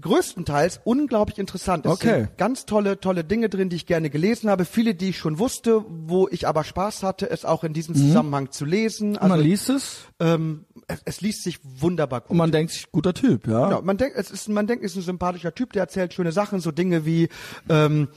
größtenteils 0.00 0.80
unglaublich 0.84 1.38
interessant. 1.38 1.86
Es 1.86 1.92
Okay. 1.92 2.20
sind 2.22 2.38
ganz 2.38 2.66
tolle, 2.66 3.00
tolle 3.00 3.24
Dinge 3.24 3.48
drin, 3.48 3.68
die 3.68 3.76
ich 3.76 3.86
gerne 3.86 4.10
gelesen 4.10 4.50
habe. 4.50 4.64
Viele, 4.64 4.94
die 4.94 5.10
ich 5.10 5.18
schon 5.18 5.38
wusste, 5.38 5.84
wo 5.88 6.28
ich 6.30 6.46
aber 6.46 6.64
Spaß 6.64 7.02
hatte, 7.02 7.30
es 7.30 7.44
auch 7.44 7.64
in 7.64 7.72
diesem 7.72 7.94
Zusammenhang 7.94 8.50
zu 8.50 8.64
lesen. 8.64 9.10
Mhm. 9.10 9.14
Und 9.16 9.22
man 9.22 9.32
Also, 9.32 9.44
liest 9.44 9.68
es 9.70 9.96
ähm, 10.20 10.64
es, 10.88 11.00
es 11.04 11.20
liest 11.20 11.42
sich 11.42 11.58
wunderbar 11.62 12.20
gut. 12.20 12.30
und 12.30 12.36
man 12.36 12.52
denkt 12.52 12.72
sich, 12.72 12.90
guter 12.92 13.12
Typ, 13.14 13.46
ja. 13.48 13.70
Ja, 13.70 13.80
man 13.80 13.96
denkt, 13.96 14.16
es 14.16 14.30
ist, 14.30 14.48
man 14.48 14.66
denkt, 14.66 14.84
es 14.84 14.92
ist 14.92 14.98
ein 14.98 15.02
sympathischer 15.02 15.54
Typ, 15.54 15.72
der 15.72 15.82
erzählt 15.82 16.14
schöne 16.14 16.32
Sachen, 16.32 16.60
so 16.60 16.70
Dinge 16.70 17.04
wie 17.04 17.28
ähm, 17.68 18.08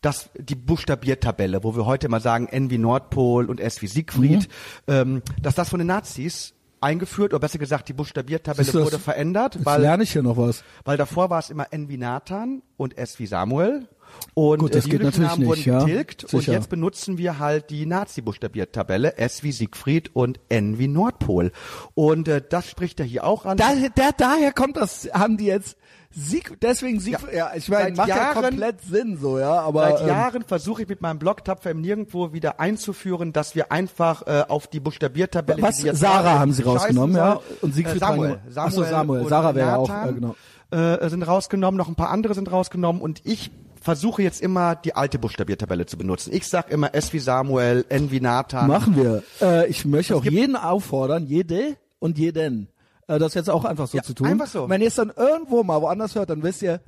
das, 0.00 0.30
die 0.38 0.54
Buchstabiertabelle, 0.54 1.64
wo 1.64 1.74
wir 1.76 1.84
heute 1.86 2.08
mal 2.08 2.20
sagen 2.20 2.46
N 2.48 2.70
wie 2.70 2.78
Nordpol 2.78 3.46
und 3.46 3.60
S 3.60 3.82
wie 3.82 3.86
Siegfried, 3.88 4.48
Mhm. 4.86 4.92
ähm, 4.94 5.22
dass 5.42 5.54
das 5.54 5.68
von 5.68 5.78
den 5.78 5.88
Nazis 5.88 6.54
eingeführt, 6.80 7.32
oder 7.32 7.40
besser 7.40 7.58
gesagt, 7.58 7.88
die 7.88 7.92
Buchstabiertabelle 7.92 8.70
du, 8.70 8.78
das- 8.78 8.86
wurde 8.86 8.98
verändert, 8.98 9.58
weil, 9.64 9.80
lerne 9.80 10.02
ich 10.04 10.12
hier 10.12 10.22
noch 10.22 10.36
was. 10.36 10.62
weil 10.84 10.96
davor 10.96 11.30
war 11.30 11.38
es 11.38 11.50
immer 11.50 11.66
N 11.72 11.88
wie 11.88 11.96
Nathan 11.96 12.62
und 12.76 12.96
S 12.98 13.18
wie 13.18 13.26
Samuel. 13.26 13.88
Und 14.34 14.60
Gut, 14.60 14.74
das 14.74 14.86
äh, 14.86 14.88
die 14.90 14.98
geht 14.98 15.18
Namen 15.18 15.38
nicht, 15.40 15.46
wurden 15.48 15.62
ja. 15.64 15.80
getilgt 15.84 16.24
und 16.24 16.30
Sicher. 16.30 16.52
jetzt 16.52 16.70
benutzen 16.70 17.18
wir 17.18 17.38
halt 17.38 17.68
die 17.70 17.84
Nazi-Buchstabiertabelle 17.84 19.18
S 19.18 19.42
wie 19.42 19.52
Siegfried 19.52 20.14
und 20.14 20.40
N 20.48 20.78
wie 20.78 20.88
Nordpol. 20.88 21.52
Und 21.94 22.26
äh, 22.28 22.42
das 22.48 22.70
spricht 22.70 23.00
er 23.00 23.06
hier 23.06 23.24
auch 23.24 23.44
an. 23.44 23.56
Da, 23.58 23.70
da, 23.94 24.10
daher 24.16 24.52
kommt 24.52 24.76
das, 24.76 25.08
haben 25.12 25.36
die 25.36 25.46
jetzt 25.46 25.76
Sieg, 26.10 26.58
deswegen 26.62 27.00
Sieg, 27.00 27.18
ja, 27.30 27.50
Ja, 27.50 27.52
ich 27.54 27.68
meine, 27.68 27.94
macht 27.94 28.08
ja 28.08 28.16
Jahren- 28.16 28.42
komplett 28.44 28.80
Sinn 28.80 29.18
so, 29.20 29.38
ja, 29.38 29.60
aber 29.60 29.90
Seit 29.90 30.00
ähm, 30.02 30.06
Jahren 30.08 30.42
versuche 30.42 30.82
ich 30.82 30.88
mit 30.88 31.02
meinem 31.02 31.18
Blog 31.18 31.44
Tapfer 31.44 31.70
im 31.70 31.80
Nirgendwo 31.82 32.32
wieder 32.32 32.58
einzuführen, 32.60 33.32
dass 33.32 33.54
wir 33.54 33.70
einfach 33.70 34.26
äh, 34.26 34.44
auf 34.48 34.66
die 34.68 34.80
Buchstabiertabelle. 34.80 35.60
Was? 35.62 35.76
die 35.78 35.90
Sarah 35.94 36.38
haben 36.38 36.52
sie 36.52 36.62
rausgenommen, 36.62 37.14
ja, 37.16 37.34
soll, 37.34 37.42
und 37.60 37.74
Siegfried 37.74 37.96
äh, 37.96 38.06
Samuel. 38.06 38.38
Samuel, 38.48 38.52
Ach 38.56 38.70
so, 38.72 38.84
Samuel. 38.84 39.28
Sarah 39.28 39.54
wäre 39.54 39.68
ja 39.68 39.76
auch, 39.76 39.90
äh, 40.06 40.12
genau. 40.14 40.34
äh, 40.70 41.08
sind 41.10 41.22
rausgenommen, 41.24 41.76
noch 41.76 41.88
ein 41.88 41.94
paar 41.94 42.10
andere 42.10 42.34
sind 42.34 42.50
rausgenommen 42.50 43.02
und 43.02 43.20
ich 43.24 43.50
versuche 43.80 44.22
jetzt 44.22 44.40
immer 44.40 44.74
die 44.76 44.96
alte 44.96 45.18
Buchstabiertabelle 45.18 45.86
zu 45.86 45.96
benutzen. 45.98 46.32
Ich 46.32 46.48
sag 46.48 46.70
immer 46.70 46.94
S 46.94 47.12
wie 47.12 47.20
Samuel, 47.20 47.84
N 47.90 48.10
wie 48.10 48.20
Nathan. 48.20 48.66
machen 48.66 48.96
wir. 48.96 49.22
Äh, 49.40 49.68
ich 49.68 49.84
möchte 49.84 50.16
auch 50.16 50.22
gibt- 50.22 50.34
jeden 50.34 50.56
auffordern, 50.56 51.26
jede 51.26 51.76
und 52.00 52.18
jeden, 52.18 52.68
äh, 53.08 53.18
das 53.18 53.34
jetzt 53.34 53.50
auch 53.50 53.64
einfach 53.64 53.88
so 53.88 53.96
Ja, 53.96 54.02
zu 54.04 54.14
tun. 54.14 54.26
einfach 54.28 54.46
so. 54.46 54.68
Wenn 54.68 54.80
ihr 54.80 54.88
es 54.88 54.94
dann 54.94 55.12
irgendwo 55.16 55.64
mal 55.64 55.82
woanders 55.82 56.14
hört, 56.14 56.30
dann 56.30 56.42
wisst 56.42 56.62
ihr, 56.62 56.80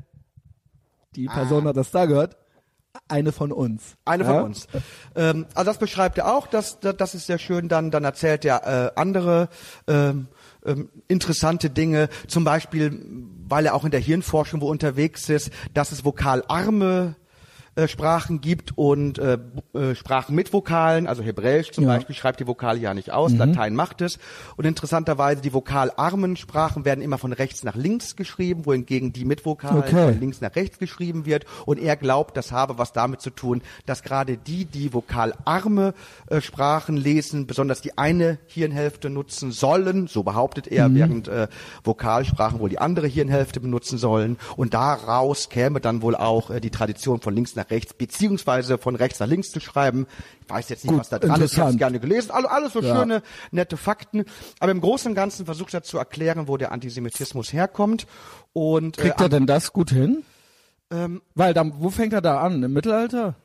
die 1.16 1.26
Person 1.26 1.64
hat 1.64 1.76
das 1.76 1.90
da 1.90 2.06
gehört, 2.06 2.36
eine 3.08 3.32
von 3.32 3.50
uns. 3.52 3.96
Eine 4.04 4.24
von 4.24 4.34
Ja? 4.34 4.40
uns. 4.42 4.66
Ähm, 5.16 5.46
also 5.54 5.70
das 5.70 5.78
beschreibt 5.78 6.18
er 6.18 6.32
auch, 6.32 6.46
das, 6.46 6.78
das, 6.80 6.96
das 6.96 7.14
ist 7.14 7.26
sehr 7.26 7.38
schön. 7.38 7.68
Dann, 7.68 7.90
dann 7.90 8.04
erzählt 8.04 8.44
er 8.44 8.66
äh, 8.66 8.92
andere 9.00 9.48
ähm, 9.88 10.28
ähm, 10.64 10.90
interessante 11.08 11.70
Dinge, 11.70 12.08
zum 12.28 12.44
Beispiel, 12.44 13.00
weil 13.48 13.66
er 13.66 13.74
auch 13.74 13.84
in 13.84 13.90
der 13.90 14.00
Hirnforschung 14.00 14.60
wo 14.60 14.68
unterwegs 14.68 15.28
ist, 15.28 15.50
dass 15.74 15.90
es 15.92 16.04
vokalarme 16.04 17.16
äh, 17.76 17.86
Sprachen 17.88 18.40
gibt 18.40 18.76
und 18.76 19.18
äh, 19.18 19.38
äh, 19.74 19.94
Sprachen 19.94 20.34
mit 20.34 20.52
Vokalen, 20.52 21.06
also 21.06 21.22
Hebräisch 21.22 21.70
zum 21.70 21.84
Ja. 21.84 21.94
Beispiel 21.94 22.14
schreibt 22.16 22.40
die 22.40 22.46
Vokale 22.46 22.78
ja 22.80 22.94
nicht 22.94 23.12
aus, 23.12 23.32
Latein 23.32 23.74
macht 23.74 24.00
es. 24.00 24.18
Und 24.56 24.64
interessanterweise 24.66 25.40
die 25.40 25.52
vokalarmen 25.52 26.36
Sprachen 26.36 26.84
werden 26.84 27.00
immer 27.02 27.18
von 27.18 27.32
rechts 27.32 27.62
nach 27.64 27.76
links 27.76 28.16
geschrieben, 28.16 28.66
wohingegen 28.66 29.12
die 29.12 29.24
mit 29.24 29.44
Vokalen 29.46 29.78
Okay. 29.78 30.12
von 30.12 30.20
links 30.20 30.40
nach 30.40 30.54
rechts 30.56 30.78
geschrieben 30.78 31.26
wird. 31.26 31.44
Und 31.64 31.78
er 31.78 31.96
glaubt, 31.96 32.36
das 32.36 32.52
habe 32.52 32.76
was 32.78 32.92
damit 32.92 33.20
zu 33.20 33.30
tun, 33.30 33.62
dass 33.86 34.02
gerade 34.02 34.36
die, 34.36 34.64
die 34.64 34.92
vokalarme 34.92 35.94
äh, 36.28 36.40
Sprachen 36.40 36.96
lesen, 36.96 37.46
besonders 37.46 37.80
die 37.80 37.96
eine 37.96 38.38
Hirnhälfte 38.46 39.10
nutzen 39.10 39.52
sollen, 39.52 40.06
so 40.08 40.22
behauptet 40.22 40.66
er, 40.66 40.92
während 40.94 41.28
äh, 41.28 41.46
Vokalsprachen 41.84 42.58
wohl 42.60 42.68
die 42.68 42.78
andere 42.78 43.06
Hirnhälfte 43.06 43.60
benutzen 43.60 43.96
sollen. 43.98 44.36
Und 44.56 44.74
daraus 44.74 45.48
käme 45.48 45.80
dann 45.80 46.02
wohl 46.02 46.16
auch 46.16 46.50
äh, 46.50 46.60
die 46.60 46.70
Tradition 46.70 47.20
von 47.20 47.34
links 47.34 47.54
nach 47.56 47.69
rechts, 47.70 47.94
beziehungsweise 47.94 48.78
von 48.78 48.96
rechts 48.96 49.20
nach 49.20 49.26
links 49.26 49.50
zu 49.50 49.60
schreiben. 49.60 50.06
Ich 50.42 50.50
weiß 50.50 50.68
jetzt 50.68 50.84
nicht, 50.84 50.90
Gut, 50.90 51.00
was 51.00 51.08
da 51.08 51.18
dran 51.18 51.40
ist, 51.40 51.52
ich 51.52 51.58
habe 51.58 51.70
interessant. 51.72 51.78
gerne 51.78 52.00
gelesen. 52.00 52.30
Also 52.32 52.48
alles 52.48 52.72
so 52.72 52.80
Ja. 52.80 52.96
schöne, 52.98 53.22
nette 53.50 53.76
Fakten. 53.76 54.24
Aber 54.58 54.72
im 54.72 54.80
Großen 54.80 55.10
und 55.10 55.14
Ganzen 55.14 55.46
versucht 55.46 55.72
er 55.74 55.82
zu 55.82 55.98
erklären, 55.98 56.48
wo 56.48 56.56
der 56.56 56.72
Antisemitismus 56.72 57.52
herkommt. 57.52 58.06
Und 58.52 58.98
äh, 58.98 59.02
Kriegt 59.02 59.20
er 59.20 59.28
denn 59.28 59.46
das 59.46 59.72
gut 59.72 59.90
hin? 59.90 60.24
ähm, 60.90 61.22
Weil 61.34 61.54
dann, 61.54 61.74
wo 61.78 61.90
fängt 61.90 62.12
er 62.12 62.20
da 62.20 62.40
an? 62.40 62.62
Im 62.62 62.72
Mittelalter? 62.72 63.36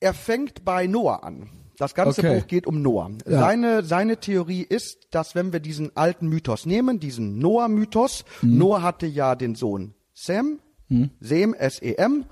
er 0.00 0.14
fängt 0.14 0.64
bei 0.64 0.86
Noah 0.88 1.22
an. 1.22 1.48
Das 1.78 1.94
ganze 1.94 2.20
Okay. 2.20 2.38
Buch 2.40 2.46
geht 2.48 2.66
um 2.66 2.82
Noah. 2.82 3.10
Ja. 3.26 3.38
Seine, 3.40 3.82
seine 3.84 4.18
Theorie 4.18 4.62
ist, 4.62 5.08
dass 5.12 5.34
wenn 5.34 5.52
wir 5.52 5.60
diesen 5.60 5.96
alten 5.96 6.28
Mythos 6.28 6.66
nehmen, 6.66 7.00
diesen 7.00 7.38
Noah-Mythos, 7.38 8.24
Mhm. 8.42 8.58
Noah 8.58 8.82
hatte 8.82 9.06
ja 9.06 9.34
den 9.36 9.54
Sohn 9.54 9.94
Sem, 10.12 10.58
Sem, 11.20 11.54
S-E-M, 11.54 12.26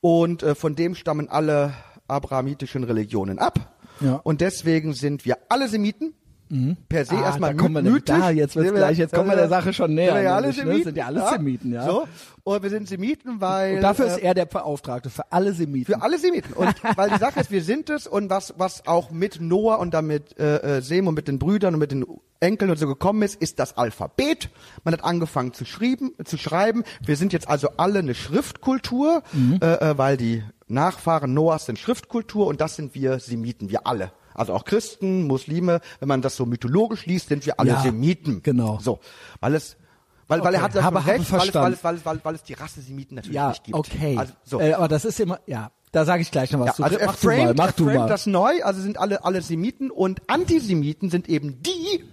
und 0.00 0.42
äh, 0.42 0.54
von 0.54 0.74
dem 0.74 0.94
stammen 0.94 1.28
alle 1.28 1.74
abrahamitischen 2.08 2.84
Religionen 2.84 3.38
ab. 3.38 3.76
Ja. 4.00 4.14
Und 4.14 4.40
deswegen 4.40 4.94
sind 4.94 5.24
wir 5.24 5.38
alle 5.48 5.68
Semiten. 5.68 6.14
Per 6.88 7.04
se 7.04 7.14
Ah, 7.16 7.22
erstmal 7.22 7.54
da 7.54 7.68
mythisch. 7.68 8.02
da, 8.06 8.30
jetzt 8.30 8.56
wird's 8.56 8.72
gleich, 8.72 8.98
jetzt 8.98 9.14
kommen 9.14 9.28
wir 9.28 9.36
der 9.36 9.48
Sache 9.48 9.72
schon 9.72 9.94
näher, 9.94 10.06
Sind 10.08 10.16
wir 10.16 10.22
ja 10.24 10.34
alle 10.34 10.48
nämlich, 10.48 10.56
ne? 10.58 10.64
Semiten. 10.64 10.84
Sind 10.84 10.96
ja 10.96 11.06
alles 11.06 11.30
Semiten, 11.30 11.72
ja. 11.72 11.84
So. 11.84 12.08
Und 12.42 12.62
wir 12.62 12.70
sind 12.70 12.88
Semiten, 12.88 13.40
weil... 13.40 13.76
Und 13.76 13.82
dafür 13.82 14.06
äh, 14.06 14.08
ist 14.08 14.18
er 14.18 14.34
der 14.34 14.46
Beauftragte 14.46 15.10
für 15.10 15.30
alle 15.30 15.52
Semiten. 15.52 15.92
für 15.94 16.02
alle 16.02 16.18
Semiten. 16.18 16.52
Und 16.54 16.74
weil 16.96 17.10
die 17.10 17.18
Sache 17.18 17.38
ist, 17.40 17.50
wir 17.52 17.62
sind 17.62 17.88
es 17.90 18.06
und 18.08 18.30
was, 18.30 18.54
was 18.58 18.86
auch 18.88 19.10
mit 19.12 19.40
Noah 19.40 19.78
und 19.78 19.94
damit 19.94 20.38
äh, 20.40 20.78
äh, 20.78 20.82
Sem 20.82 21.06
und 21.06 21.14
mit 21.14 21.28
den 21.28 21.38
Brüdern 21.38 21.74
und 21.74 21.80
mit 21.80 21.92
den 21.92 22.04
Enkeln 22.40 22.70
und 22.70 22.78
so 22.78 22.86
gekommen 22.88 23.22
ist, 23.22 23.40
ist 23.40 23.58
das 23.58 23.76
Alphabet. 23.76 24.48
Man 24.82 24.94
hat 24.94 25.04
angefangen 25.04 25.52
zu, 25.52 25.64
schreiben, 25.64 26.12
zu 26.24 26.36
schreiben. 26.38 26.82
Wir 27.04 27.16
sind 27.16 27.32
jetzt 27.32 27.48
also 27.48 27.68
alle 27.76 27.98
eine 28.00 28.14
Schriftkultur, 28.14 29.22
äh, 29.60 29.66
äh, 29.66 29.98
weil 29.98 30.16
die 30.16 30.42
Nachfahren 30.66 31.34
Noahs 31.34 31.66
sind 31.66 31.78
Schriftkultur 31.78 32.46
und 32.46 32.60
das 32.60 32.76
sind 32.76 32.94
wir 32.94 33.18
Semiten, 33.20 33.68
wir 33.70 33.86
alle. 33.86 34.12
Also 34.34 34.52
auch 34.54 34.64
Christen, 34.64 35.26
Muslime, 35.26 35.80
wenn 35.98 36.08
man 36.08 36.22
das 36.22 36.36
so 36.36 36.46
mythologisch 36.46 37.06
liest, 37.06 37.28
sind 37.28 37.44
wir 37.46 37.58
alle 37.60 37.70
Ja, 37.70 37.80
Semiten. 37.82 38.42
genau. 38.42 38.78
So, 38.80 39.00
weil 39.40 39.54
es 39.54 39.76
weil, 40.28 40.44
weil 40.44 40.54
er 40.54 40.60
Okay, 40.60 40.64
hat 40.66 40.74
das 40.76 40.82
habe- 40.84 41.06
recht, 41.06 41.32
weil 41.32 41.48
es, 41.48 41.54
weil, 41.54 41.72
es, 41.72 41.82
weil, 41.84 41.94
es, 41.96 42.04
weil, 42.06 42.20
weil 42.22 42.34
es 42.36 42.42
die 42.44 42.52
Rasse 42.52 42.80
Semiten 42.82 43.16
natürlich 43.16 43.34
ja, 43.34 43.48
nicht 43.48 43.64
gibt. 43.64 43.76
okay. 43.76 44.16
Also, 44.16 44.32
so. 44.44 44.60
äh, 44.60 44.74
aber 44.74 44.86
das 44.86 45.04
ist 45.04 45.18
immer, 45.18 45.40
ja, 45.46 45.72
da 45.90 46.04
sage 46.04 46.22
ich 46.22 46.30
gleich 46.30 46.52
noch 46.52 46.60
was 46.60 46.66
Ja, 46.68 46.74
zu. 46.74 46.82
also 46.84 46.98
mach 47.04 47.16
du 47.16 47.26
mal, 47.26 47.54
mach 47.54 47.72
du 47.72 47.84
mal. 47.86 48.06
das 48.08 48.26
neu, 48.26 48.62
also 48.62 48.80
sind 48.80 48.96
alle, 48.96 49.24
alle 49.24 49.42
Semiten 49.42 49.90
und 49.90 50.22
Antisemiten 50.28 51.10
sind 51.10 51.28
eben 51.28 51.60
die, 51.62 52.04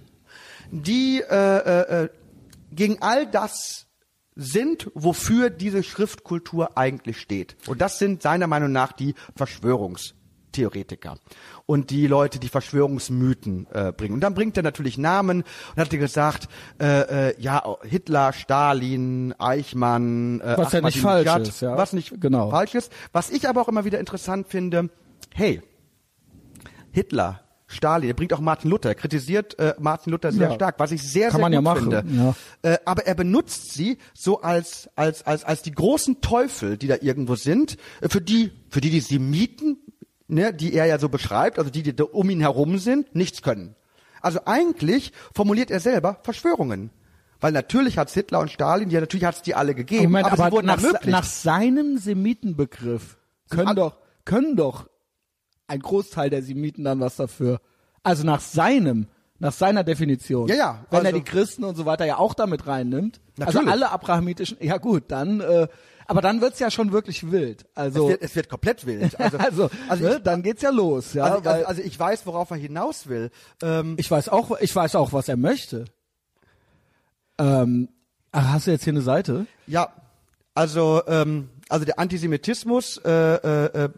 die 0.71 1.21
äh, 1.29 1.35
äh, 1.35 2.03
äh, 2.05 2.09
gegen 2.71 3.01
all 3.03 3.27
das 3.27 3.85
sind, 4.35 4.89
wofür 4.95 5.49
diese 5.51 5.83
Schriftkultur 5.83 6.77
eigentlich 6.77 7.19
steht. 7.19 7.55
Und 7.67 7.81
das 7.81 7.99
sind 7.99 8.21
seiner 8.23 8.47
Meinung 8.47 8.71
nach 8.71 8.91
die 8.93 9.13
Verschwörungstheoretiker 10.57 11.17
und 11.65 11.89
die 11.89 12.07
Leute, 12.07 12.39
die 12.39 12.49
Verschwörungsmythen 12.49 13.67
äh, 13.73 13.91
bringen. 13.91 14.13
Und 14.15 14.21
dann 14.21 14.33
bringt 14.33 14.57
er 14.57 14.63
natürlich 14.63 14.97
Namen 14.97 15.43
und 15.75 15.81
hat 15.81 15.89
gesagt, 15.89 16.47
äh, 16.81 17.29
äh, 17.29 17.35
ja, 17.41 17.63
Hitler, 17.83 18.33
Stalin, 18.33 19.33
Eichmann, 19.37 20.41
äh, 20.41 20.57
Was 20.57 20.71
ja 20.73 20.81
nicht 20.81 20.99
falsch 20.99 21.47
ist, 21.47 21.61
ja. 21.61 21.77
was 21.77 21.93
nicht 21.93 22.19
Genau. 22.19 22.49
falsch 22.49 22.75
ist. 22.75 22.91
Was 23.11 23.29
ich 23.29 23.47
aber 23.47 23.61
auch 23.61 23.67
immer 23.67 23.85
wieder 23.85 23.99
interessant 23.99 24.47
finde, 24.47 24.89
hey, 25.33 25.61
Hitler, 26.91 27.41
Stalin, 27.69 28.07
er 28.09 28.13
bringt 28.13 28.31
auch 28.31 28.39
Martin 28.39 28.69
Luther, 28.71 28.89
er 28.89 28.95
kritisiert 28.95 29.59
äh, 29.59 29.75
Martin 29.77 30.11
Luther 30.13 30.31
sehr 30.31 30.47
Ja. 30.49 30.55
stark, 30.55 30.75
was 30.79 30.91
ich 30.93 31.03
sehr, 31.03 31.27
Kann 31.29 31.33
sehr 31.37 31.41
man 31.41 31.53
ja 31.53 31.59
gut 31.59 31.65
machen, 31.65 31.91
finde. 31.91 32.33
ja. 32.63 32.71
Äh, 32.71 32.77
aber 32.85 33.05
er 33.05 33.13
benutzt 33.13 33.73
sie 33.73 33.97
so 34.13 34.41
als, 34.41 34.89
als, 34.95 35.21
als, 35.27 35.43
als 35.43 35.63
die 35.63 35.71
großen 35.73 36.21
Teufel, 36.21 36.77
die 36.77 36.87
da 36.87 36.95
irgendwo 37.01 37.35
sind, 37.35 37.75
äh, 37.99 38.07
für 38.07 38.21
die, 38.21 38.51
für 38.69 38.79
die 38.79 38.89
die 38.89 39.01
Semiten, 39.01 39.77
ne, 40.27 40.53
die 40.53 40.73
er 40.73 40.85
ja 40.85 40.99
so 40.99 41.09
beschreibt, 41.09 41.59
also 41.59 41.69
die, 41.71 41.83
die 41.83 41.95
da 41.95 42.03
um 42.03 42.29
ihn 42.29 42.39
herum 42.41 42.77
sind, 42.77 43.15
nichts 43.15 43.41
können. 43.41 43.75
Also 44.21 44.39
eigentlich 44.45 45.13
formuliert 45.33 45.71
er 45.71 45.79
selber 45.79 46.19
Verschwörungen. 46.23 46.91
Weil 47.39 47.51
natürlich 47.51 47.97
hat's 47.99 48.13
Hitler 48.13 48.39
und 48.39 48.49
Stalin, 48.51 48.89
ja 48.89 48.99
natürlich 48.99 49.25
hat's 49.25 49.43
die 49.43 49.53
alle 49.53 49.75
gegeben, 49.75 50.05
Moment, 50.05 50.31
aber, 50.31 50.43
aber, 50.45 50.51
wurden 50.57 50.67
nach, 50.67 50.77
ermöglicht. 50.77 51.07
nach 51.07 51.23
seinem 51.23 51.97
Semitenbegriff 51.99 53.17
können 53.49 53.75
doch, 53.75 53.97
können 54.25 54.55
doch 54.55 54.89
ein 55.67 55.79
Großteil 55.79 56.29
der 56.29 56.41
Semiten 56.41 56.83
dann 56.83 56.99
was 56.99 57.17
dafür. 57.17 57.61
Also 58.01 58.25
nach 58.25 58.41
seinem, 58.41 59.07
nach 59.37 59.53
seiner 59.53 59.83
Definition. 59.83 60.47
Ja, 60.47 60.55
ja, 60.55 60.85
Wenn 60.89 61.01
er 61.01 61.05
also- 61.07 61.17
die 61.19 61.23
Christen 61.23 61.63
und 61.63 61.75
so 61.75 61.85
weiter 61.85 62.05
ja 62.05 62.17
auch 62.17 62.33
damit 62.33 62.65
reinnimmt. 62.65 63.21
Also 63.39 63.59
Natürlich. 63.59 63.69
alle 63.71 63.91
abrahamitischen, 63.91 64.57
ja 64.59 64.77
gut, 64.77 65.03
dann, 65.09 65.41
äh, 65.41 65.67
aber 66.07 66.21
dann 66.21 66.41
wird's 66.41 66.59
ja 66.59 66.71
schon 66.71 66.91
wirklich 66.91 67.31
wild. 67.31 67.65
Also, 67.75 68.05
es, 68.05 68.09
wird, 68.09 68.21
es 68.21 68.35
wird 68.35 68.49
komplett 68.49 68.85
wild. 68.85 69.19
also, 69.19 69.37
Also, 69.37 69.69
also, 69.89 70.03
ne, 70.03 70.15
ich, 70.17 70.23
dann 70.23 70.43
geht's 70.43 70.61
ja 70.61 70.69
los, 70.69 71.13
ja. 71.13 71.25
also, 71.25 71.45
weil, 71.45 71.53
also, 71.53 71.67
also 71.67 71.81
ich 71.81 71.99
weiß, 71.99 72.25
worauf 72.25 72.49
er 72.51 72.57
hinaus 72.57 73.07
will. 73.07 73.29
Ähm, 73.61 73.95
ich 73.97 74.09
weiß 74.09 74.29
auch, 74.29 74.59
ich 74.59 74.75
weiß 74.75 74.95
auch, 74.95 75.13
was 75.13 75.27
er 75.27 75.37
möchte. 75.37 75.85
Ähm, 77.37 77.89
ach, 78.31 78.53
hast 78.53 78.67
du 78.67 78.71
jetzt 78.71 78.83
hier 78.83 78.93
eine 78.93 79.01
Seite? 79.01 79.45
Ja, 79.67 79.93
also 80.55 81.03
ähm, 81.07 81.49
also 81.69 81.85
der 81.85 81.99
Antisemitismus 81.99 82.97
äh, 82.97 83.11
äh, 83.11 83.65
äh, 83.85 83.89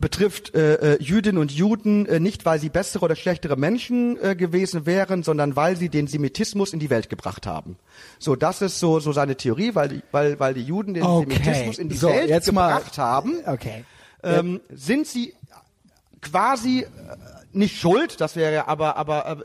betrifft 0.00 0.54
äh, 0.54 0.94
äh, 0.94 1.02
Jüdinnen 1.02 1.38
und 1.38 1.52
Juden 1.52 2.06
äh, 2.06 2.20
nicht, 2.20 2.44
weil 2.44 2.58
sie 2.58 2.68
bessere 2.68 3.04
oder 3.04 3.16
schlechtere 3.16 3.56
Menschen 3.56 4.22
äh, 4.22 4.36
gewesen 4.36 4.86
wären, 4.86 5.22
sondern 5.22 5.56
weil 5.56 5.76
sie 5.76 5.88
den 5.88 6.06
Semitismus 6.06 6.72
in 6.72 6.78
die 6.78 6.90
Welt 6.90 7.08
gebracht 7.08 7.46
haben. 7.46 7.76
So, 8.18 8.36
das 8.36 8.62
ist 8.62 8.78
so 8.78 9.00
so 9.00 9.12
seine 9.12 9.36
Theorie, 9.36 9.74
weil 9.74 9.88
die, 9.88 10.02
weil 10.12 10.38
weil 10.38 10.54
die 10.54 10.62
Juden 10.62 10.94
den 10.94 11.04
Semitismus 11.04 11.78
in 11.78 11.88
die 11.88 11.96
so, 11.96 12.08
Welt 12.08 12.28
jetzt 12.28 12.52
mal, 12.52 12.74
gebracht 12.76 12.98
haben. 12.98 13.36
Okay. 13.46 13.84
Ähm, 14.22 14.60
sind 14.70 15.06
sie 15.06 15.34
quasi 16.20 16.80
äh, 16.80 16.86
nicht 17.58 17.78
schuld, 17.78 18.20
das 18.20 18.36
wäre 18.36 18.68
aber, 18.68 18.96
aber 18.96 19.26
äh, 19.26 19.36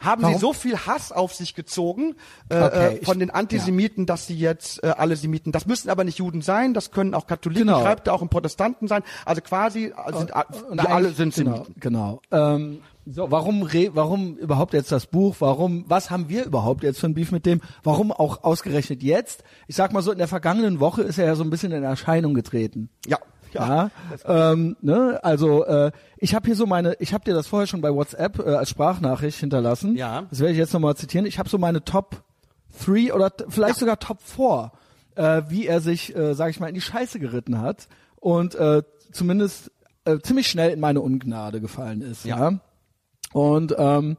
haben 0.00 0.22
Warum? 0.22 0.34
sie 0.34 0.40
so 0.40 0.52
viel 0.52 0.76
Hass 0.78 1.12
auf 1.12 1.34
sich 1.34 1.54
gezogen 1.54 2.14
äh, 2.48 2.60
Okay, 2.62 2.96
äh, 3.00 3.04
von 3.04 3.18
den 3.18 3.30
Antisemiten, 3.30 4.06
dass 4.06 4.26
sie 4.26 4.36
jetzt 4.38 4.82
äh, 4.82 4.88
alle 4.96 5.16
Semiten, 5.16 5.52
das 5.52 5.66
müssen 5.66 5.90
aber 5.90 6.04
nicht 6.04 6.18
Juden 6.18 6.40
sein, 6.42 6.72
das 6.74 6.90
können 6.90 7.12
auch 7.14 7.26
Katholiken, 7.26 7.66
Genau. 7.66 7.80
schreibt 7.82 8.06
er 8.06 8.14
auch 8.14 8.22
im 8.22 8.28
Protestanten 8.28 8.88
sein, 8.88 9.02
also 9.24 9.40
quasi 9.42 9.86
äh, 9.86 10.16
sind, 10.16 10.34
a- 10.34 10.46
Und 10.70 10.80
die 10.82 10.86
alle 10.86 11.10
sind 11.10 11.34
genau, 11.34 11.52
Semiten. 11.56 11.74
genau. 11.80 12.20
Ähm, 12.30 12.80
so, 13.06 13.30
warum, 13.30 13.62
re 13.64 13.90
warum 13.92 14.36
überhaupt 14.38 14.72
jetzt 14.72 14.90
das 14.90 15.04
Buch? 15.06 15.36
Warum, 15.40 15.84
was 15.88 16.10
haben 16.10 16.30
wir 16.30 16.44
überhaupt 16.46 16.82
jetzt 16.84 17.00
für 17.00 17.06
ein 17.06 17.12
Beef 17.12 17.32
mit 17.32 17.44
dem? 17.44 17.60
Warum 17.82 18.10
auch 18.12 18.44
ausgerechnet 18.44 19.02
jetzt? 19.02 19.44
Ich 19.66 19.76
sag 19.76 19.92
mal 19.92 20.00
so, 20.00 20.10
in 20.12 20.16
der 20.16 20.26
vergangenen 20.28 20.80
Woche 20.80 21.02
ist 21.02 21.18
er 21.18 21.26
ja 21.26 21.34
so 21.34 21.44
ein 21.44 21.50
bisschen 21.50 21.70
in 21.72 21.82
Erscheinung 21.82 22.32
getreten. 22.32 22.88
Ja. 23.06 23.18
Ja, 23.54 23.90
ähm, 24.24 24.76
ne, 24.80 25.20
also 25.22 25.64
äh, 25.64 25.92
ich 26.18 26.34
habe 26.34 26.46
hier 26.46 26.56
so 26.56 26.66
meine, 26.66 26.94
ich 27.00 27.14
habe 27.14 27.24
dir 27.24 27.34
das 27.34 27.46
vorher 27.46 27.66
schon 27.66 27.80
bei 27.80 27.92
WhatsApp 27.92 28.38
äh, 28.38 28.54
als 28.54 28.70
Sprachnachricht 28.70 29.38
hinterlassen. 29.38 29.96
Ja. 29.96 30.26
Das 30.30 30.40
werde 30.40 30.52
ich 30.52 30.58
jetzt 30.58 30.72
nochmal 30.72 30.96
zitieren. 30.96 31.26
Ich 31.26 31.38
habe 31.38 31.48
so 31.48 31.58
meine 31.58 31.84
Top 31.84 32.22
3 32.84 33.14
oder 33.14 33.32
vielleicht 33.48 33.78
sogar 33.78 33.98
Top 33.98 34.20
4, 34.22 34.72
äh, 35.16 35.42
wie 35.48 35.66
er 35.66 35.80
sich, 35.80 36.14
äh, 36.14 36.34
sage 36.34 36.50
ich 36.50 36.60
mal, 36.60 36.68
in 36.68 36.74
die 36.74 36.80
Scheiße 36.80 37.18
geritten 37.18 37.60
hat 37.60 37.88
und 38.16 38.54
äh, 38.54 38.82
zumindest 39.12 39.70
äh, 40.04 40.18
ziemlich 40.18 40.48
schnell 40.48 40.70
in 40.70 40.80
meine 40.80 41.00
Ungnade 41.00 41.60
gefallen 41.60 42.02
ist. 42.02 42.24
Ja. 42.24 42.50
Ja. 42.50 42.58
Und 43.32 43.74
ähm, 43.78 44.16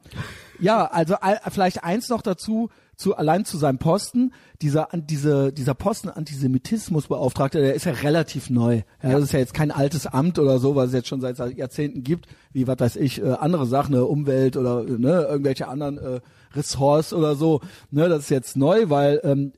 ja, 0.59 0.85
also 0.85 1.15
all, 1.15 1.39
vielleicht 1.49 1.83
eins 1.83 2.09
noch 2.09 2.21
dazu, 2.21 2.69
zu 2.95 3.15
allein 3.15 3.45
zu 3.45 3.57
seinem 3.57 3.77
Posten, 3.77 4.33
dieser 4.61 4.93
an 4.93 5.05
diese 5.05 5.51
dieser 5.51 5.73
Posten 5.73 6.09
Antisemitismusbeauftragter, 6.09 7.59
der 7.59 7.73
ist 7.73 7.85
ja 7.85 7.93
relativ 7.93 8.49
neu. 8.49 8.81
Ja, 9.01 9.11
Das 9.11 9.23
ist 9.23 9.33
ja 9.33 9.39
jetzt 9.39 9.53
kein 9.53 9.71
altes 9.71 10.07
Amt 10.07 10.39
oder 10.39 10.59
so, 10.59 10.75
was 10.75 10.87
es 10.87 10.93
jetzt 10.93 11.07
schon 11.07 11.21
seit 11.21 11.37
Jahrzehnten 11.57 12.03
gibt, 12.03 12.27
wie 12.51 12.67
was 12.67 12.79
weiß 12.79 12.95
ich, 12.97 13.21
äh, 13.21 13.31
andere 13.31 13.65
Sachen, 13.65 13.95
ne, 13.95 14.05
Umwelt 14.05 14.57
oder 14.57 14.83
ne, 14.83 15.25
irgendwelche 15.29 15.67
anderen 15.67 15.97
äh, 15.97 16.21
Ressorts 16.55 17.13
oder 17.13 17.35
so. 17.35 17.61
Ne, 17.91 18.09
das 18.09 18.23
ist 18.23 18.29
jetzt 18.29 18.57
neu, 18.57 18.89
weil 18.89 19.19
ähm, 19.23 19.53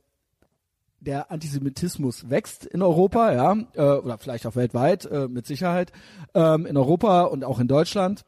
der 1.00 1.30
Antisemitismus 1.30 2.28
wächst 2.28 2.66
in 2.66 2.82
Europa, 2.82 3.32
ja, 3.32 3.56
äh, 3.74 3.98
oder 3.98 4.18
vielleicht 4.18 4.46
auch 4.46 4.56
weltweit, 4.56 5.06
äh, 5.06 5.28
mit 5.28 5.46
Sicherheit, 5.46 5.92
ähm, 6.34 6.66
in 6.66 6.76
Europa 6.76 7.22
und 7.22 7.44
auch 7.44 7.60
in 7.60 7.68
Deutschland. 7.68 8.24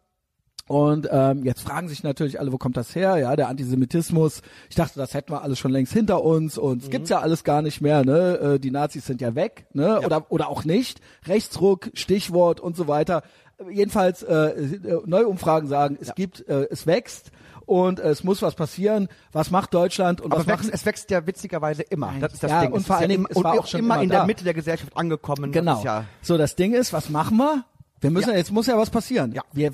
Und 0.71 1.09
ähm, 1.11 1.45
jetzt 1.45 1.63
fragen 1.63 1.89
sich 1.89 2.05
natürlich 2.05 2.39
alle, 2.39 2.53
wo 2.53 2.57
kommt 2.57 2.77
das 2.77 2.95
her? 2.95 3.17
Ja, 3.17 3.35
der 3.35 3.49
Antisemitismus. 3.49 4.41
Ich 4.69 4.77
dachte, 4.77 5.01
das 5.01 5.15
hätten 5.15 5.33
wir 5.33 5.43
alles 5.43 5.59
schon 5.59 5.73
längst 5.73 5.93
hinter 5.93 6.23
uns 6.23 6.59
und 6.59 6.85
es 6.85 6.91
gibt's 6.91 7.11
ja 7.11 7.19
alles 7.19 7.43
gar 7.43 7.61
nicht 7.61 7.81
mehr. 7.81 8.05
Ne, 8.05 8.39
äh, 8.39 8.59
die 8.61 8.71
Nazis 8.71 9.05
sind 9.05 9.21
ja 9.21 9.35
weg, 9.35 9.67
ne, 9.73 10.01
oder 10.01 10.27
oder 10.31 10.49
auch 10.49 10.65
nicht. 10.65 11.01
Rechtsruck, 11.27 11.91
Stichwort 11.95 12.61
und 12.61 12.77
so 12.77 12.87
weiter. 12.87 13.25
Jedenfalls 13.69 14.23
äh, 14.23 14.79
neue 15.07 15.27
Umfragen 15.27 15.67
sagen, 15.67 15.99
es 16.01 16.15
gibt, 16.15 16.49
äh, 16.49 16.69
es 16.71 16.87
wächst 16.87 17.33
und 17.67 17.99
äh, 17.99 18.11
es 18.11 18.23
muss 18.23 18.41
was 18.41 18.55
passieren. 18.55 19.09
Was 19.33 19.51
macht 19.51 19.75
Deutschland 19.75 20.21
und 20.21 20.31
Aber 20.31 20.37
was 20.37 20.43
es 20.47 20.49
wächst, 20.53 20.65
machen 20.67 20.75
es 20.75 20.87
wächst 20.87 21.11
ja 21.11 21.27
witzigerweise 21.27 21.83
immer. 21.83 22.13
Das 22.21 22.33
ist 22.35 22.45
das 22.45 22.51
Ja, 22.53 22.61
Ding. 22.61 22.71
und 22.71 22.87
vor 22.87 22.95
ist 22.95 23.03
allen 23.03 23.11
ja 23.11 23.17
im- 23.17 23.27
es 23.29 23.37
und 23.37 23.45
auch 23.45 23.67
schon 23.67 23.81
immer 23.81 23.95
immer 23.97 24.03
in 24.05 24.09
der 24.11 24.25
Mitte 24.25 24.45
der 24.45 24.55
Gesellschaft 24.55 24.97
angekommen. 24.97 25.51
Das 25.51 25.61
Genau. 25.61 25.79
ist 25.79 25.85
ja, 25.85 26.05
so, 26.23 26.39
das 26.39 26.55
Ding 26.55 26.75
ist, 26.75 26.93
was 26.93 27.11
machen 27.11 27.39
wir? 27.39 27.65
Wir 28.01 28.13
müssen, 28.13 28.31
Ja. 28.31 28.37
jetzt 28.37 28.53
muss 28.53 28.69
ja 28.69 28.79
was 28.79 28.89
passieren. 28.89 29.33
Ja. 29.33 29.43
Wir, 29.53 29.73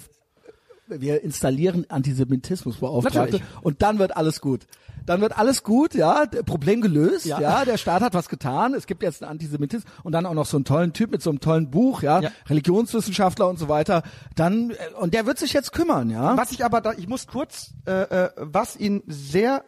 wir 0.89 1.23
installieren 1.23 1.87
Antisemitismusbeauftragte 1.89 3.41
und 3.63 3.83
dann 3.83 3.99
wird 3.99 4.17
alles 4.17 4.41
gut. 4.41 4.67
Dann 5.05 5.21
wird 5.21 5.39
alles 5.39 5.63
gut, 5.63 5.95
ja, 5.95 6.27
Problem 6.47 6.81
gelöst, 6.81 7.27
ja. 7.27 7.41
Ja. 7.41 7.65
der 7.65 7.77
Staat 7.77 8.03
hat 8.03 8.15
was 8.15 8.29
getan, 8.29 8.75
es 8.75 8.87
gibt 8.87 9.05
jetzt 9.05 9.23
einen 9.23 9.31
Antisemitismus 9.31 9.89
und 10.03 10.11
dann 10.13 10.27
auch 10.27 10.35
noch 10.35 10.47
so 10.47 10.57
einen 10.57 10.65
tollen 10.65 10.93
Typ 10.93 11.13
mit 11.13 11.23
so 11.23 11.31
einem 11.31 11.39
tollen 11.39 11.71
Buch, 11.71 12.03
ja, 12.03 12.21
Ja. 12.21 12.31
Religionswissenschaftler 12.49 13.49
und 13.49 13.57
so 13.59 13.69
weiter, 13.69 14.03
dann, 14.35 14.71
äh, 14.71 14.75
und 15.01 15.15
der 15.15 15.25
wird 15.27 15.39
sich 15.39 15.53
jetzt 15.53 15.73
kümmern, 15.73 16.11
ja. 16.11 16.37
Was 16.37 16.51
ich 16.51 16.65
aber 16.65 16.81
da, 16.81 16.93
ich 16.93 17.07
muss 17.07 17.29
kurz, 17.29 17.73
äh, 17.87 17.93
äh, 17.93 18.31
was 18.37 18.77
ihn 18.77 19.03
sehr 19.07 19.65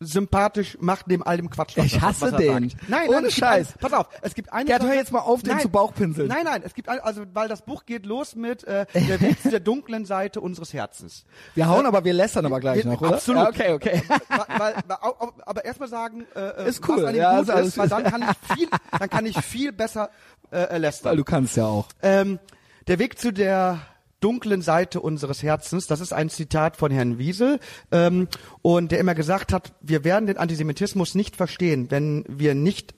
sympathisch 0.00 0.78
macht 0.80 1.08
neben 1.08 1.22
all 1.22 1.36
dem 1.36 1.50
Quatsch. 1.50 1.76
was 1.76 1.86
Ich 1.86 2.00
hasse 2.00 2.32
was 2.32 2.36
den. 2.40 2.70
Sagt. 2.70 2.88
Nein, 2.88 3.08
Ohne 3.08 3.30
Scheiß. 3.30 3.72
Ein, 3.72 3.78
pass 3.80 3.92
auf, 3.92 4.06
es 4.22 4.34
gibt 4.34 4.52
eine. 4.52 4.66
Gerd, 4.66 4.82
hör 4.82 4.94
jetzt 4.94 5.12
mal 5.12 5.20
auf, 5.20 5.42
den 5.42 5.52
nein, 5.54 5.60
zu 5.62 5.68
Bauchpinseln. 5.68 6.28
Nein, 6.28 6.44
nein, 6.44 6.62
es 6.64 6.74
gibt 6.74 6.88
ein, 6.88 7.00
also 7.00 7.22
weil 7.34 7.48
das 7.48 7.62
Buch 7.62 7.84
geht 7.84 8.06
los 8.06 8.34
mit 8.36 8.64
äh, 8.64 8.86
der 8.94 9.20
Weg 9.20 9.42
zu 9.42 9.50
der 9.50 9.60
dunklen 9.60 10.04
Seite 10.04 10.40
unseres 10.40 10.72
Herzens. 10.72 11.24
Wir 11.54 11.68
hauen 11.68 11.86
aber, 11.86 12.04
wir 12.04 12.12
lästern 12.12 12.46
aber 12.46 12.60
gleich 12.60 12.84
wir- 12.84 12.92
noch, 12.92 13.00
oder? 13.00 13.14
absolut. 13.14 13.42
Ja, 13.42 13.48
okay, 13.48 13.72
okay. 13.72 14.02
weil, 14.28 14.74
weil, 14.86 14.98
aber 15.44 15.64
erstmal 15.64 15.88
sagen, 15.88 16.26
äh, 16.34 16.40
äh, 16.64 16.68
Ist 16.68 16.86
cool, 16.88 16.98
was 16.98 17.04
an 17.04 17.14
ihm 17.14 17.18
ja, 17.20 17.32
gut 17.36 17.42
ist 17.42 17.50
alles- 17.50 17.68
ist, 17.68 17.78
weil 17.78 17.88
dann 17.88 18.04
kann 18.04 18.22
ich 18.22 18.56
viel, 18.56 18.68
dann 18.98 19.10
kann 19.10 19.26
ich 19.26 19.38
viel 19.40 19.72
besser 19.72 20.10
äh, 20.50 20.62
äh, 20.62 20.78
lästern. 20.78 21.10
Weil 21.10 21.16
du 21.16 21.24
kannst 21.24 21.56
ja 21.56 21.64
auch. 21.66 21.86
Ähm, 22.02 22.38
der 22.86 22.98
Weg 22.98 23.18
zu 23.18 23.32
der 23.32 23.80
dunklen 24.20 24.62
Seite 24.62 25.00
unseres 25.00 25.42
Herzens, 25.42 25.86
das 25.86 26.00
ist 26.00 26.12
ein 26.12 26.28
Zitat 26.28 26.76
von 26.76 26.90
Herrn 26.90 27.18
Wiesel, 27.18 27.60
ähm, 27.92 28.28
und 28.62 28.92
der 28.92 28.98
immer 28.98 29.14
gesagt 29.14 29.52
hat, 29.52 29.72
wir 29.80 30.04
werden 30.04 30.26
den 30.26 30.38
Antisemitismus 30.38 31.14
nicht 31.14 31.36
verstehen, 31.36 31.90
wenn 31.90 32.24
wir 32.28 32.54
nicht 32.54 32.94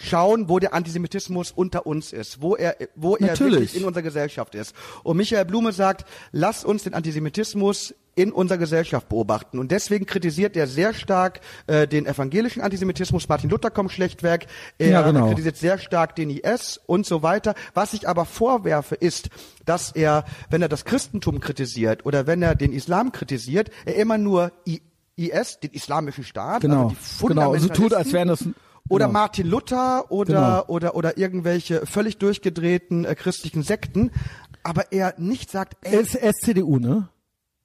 schauen, 0.00 0.48
wo 0.48 0.58
der 0.58 0.74
Antisemitismus 0.74 1.52
unter 1.52 1.86
uns 1.86 2.12
ist, 2.12 2.40
wo 2.42 2.56
er, 2.56 2.76
wo 2.96 3.16
er 3.16 3.28
Natürlich. 3.28 3.52
wirklich 3.60 3.76
in 3.76 3.84
unserer 3.84 4.02
Gesellschaft 4.02 4.54
ist. 4.54 4.74
Und 5.02 5.16
Michael 5.16 5.44
Blume 5.44 5.72
sagt, 5.72 6.04
lass 6.32 6.64
uns 6.64 6.84
den 6.84 6.94
Antisemitismus 6.94 7.94
in 8.16 8.32
unserer 8.32 8.58
Gesellschaft 8.58 9.08
beobachten. 9.08 9.58
Und 9.58 9.70
deswegen 9.70 10.04
kritisiert 10.04 10.56
er 10.56 10.66
sehr 10.66 10.92
stark 10.94 11.40
äh, 11.66 11.86
den 11.86 12.06
evangelischen 12.06 12.60
Antisemitismus. 12.60 13.28
Martin 13.28 13.48
Luther 13.50 13.70
kommt 13.70 13.92
schlecht 13.92 14.22
weg. 14.22 14.46
Er 14.78 14.90
Ja, 14.90 15.02
genau. 15.02 15.28
kritisiert 15.28 15.56
sehr 15.56 15.78
stark 15.78 16.16
den 16.16 16.28
IS 16.30 16.80
und 16.86 17.06
so 17.06 17.22
weiter. 17.22 17.54
Was 17.72 17.92
ich 17.94 18.08
aber 18.08 18.24
vorwerfe, 18.24 18.94
ist, 18.94 19.28
dass 19.64 19.92
er, 19.92 20.24
wenn 20.50 20.60
er 20.60 20.68
das 20.68 20.84
Christentum 20.84 21.40
kritisiert 21.40 22.04
oder 22.04 22.26
wenn 22.26 22.42
er 22.42 22.54
den 22.54 22.72
Islam 22.72 23.12
kritisiert, 23.12 23.70
er 23.84 23.94
immer 23.96 24.18
nur 24.18 24.52
I 24.66 24.82
IS, 25.16 25.60
den 25.60 25.70
islamischen 25.72 26.24
Staat, 26.24 26.62
Genau. 26.62 26.88
also 26.88 26.94
die 27.22 27.26
Genau. 27.28 27.54
So 27.58 27.68
tut, 27.68 27.94
als 27.94 28.12
wären 28.12 28.28
das, 28.28 28.44
oder 28.90 29.06
genau. 29.06 29.18
Martin 29.18 29.46
Luther 29.46 30.10
oder 30.10 30.34
Genau. 30.34 30.64
oder 30.66 30.94
oder 30.94 31.16
irgendwelche 31.16 31.86
völlig 31.86 32.18
durchgedrehten 32.18 33.06
äh, 33.06 33.14
christlichen 33.14 33.62
Sekten, 33.62 34.10
aber 34.62 34.92
er 34.92 35.14
nicht 35.16 35.50
sagt, 35.50 35.78
ey, 35.82 35.94
Er 35.94 36.00
ist, 36.00 36.14
er 36.14 36.30
ist 36.30 36.42
CDU, 36.42 36.78
ne? 36.78 37.08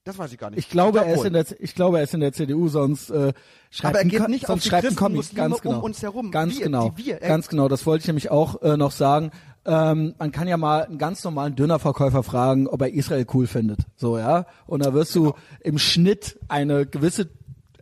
das 0.05 0.19
weiß 0.19 0.31
ich 0.31 0.37
gar 0.37 0.51
nicht. 0.51 0.59
Ich 0.59 0.69
glaube, 0.69 0.99
glaub 0.99 1.07
er 1.07 1.15
ist 1.15 1.25
in 1.25 1.33
der, 1.33 1.45
ich 1.59 1.73
glaube, 1.73 1.97
er 1.97 2.03
ist 2.03 2.13
in 2.13 2.19
der 2.19 2.31
CDU, 2.31 2.67
sonst 2.67 3.09
äh, 3.09 3.33
schreibt 3.71 3.95
Aber 3.95 4.03
er 4.03 4.05
geht 4.05 4.29
nicht 4.29 4.45
sonst 4.45 4.57
auf 4.59 4.63
die 4.63 4.69
schreibt 4.69 4.87
Christen, 4.87 5.15
Muslime 5.15 5.49
ganz 5.49 5.61
genau. 5.61 5.77
um 5.77 5.83
uns 5.83 6.01
herum. 6.03 6.29
Ganz 6.31 6.57
Wir, 6.57 6.65
genau, 6.65 6.89
die 6.89 7.05
wir. 7.05 7.15
Ganz 7.17 7.47
genau. 7.47 7.67
Das 7.67 7.85
wollte 7.87 8.03
ich 8.03 8.07
nämlich 8.07 8.29
auch 8.29 8.61
äh, 8.61 8.77
noch 8.77 8.91
sagen. 8.91 9.31
Ähm, 9.65 10.13
man 10.19 10.31
kann 10.31 10.47
ja 10.47 10.57
mal 10.57 10.85
einen 10.85 10.99
ganz 10.99 11.23
normalen 11.23 11.55
Dönerverkäufer 11.55 12.21
fragen, 12.21 12.67
ob 12.67 12.83
er 12.83 12.93
Israel 12.93 13.25
cool 13.33 13.47
findet. 13.47 13.79
So 13.95 14.19
ja, 14.19 14.45
und 14.67 14.85
da 14.85 14.93
wirst 14.93 15.15
du 15.15 15.33
im 15.61 15.79
Schnitt 15.79 16.37
eine 16.49 16.85
gewisse 16.85 17.27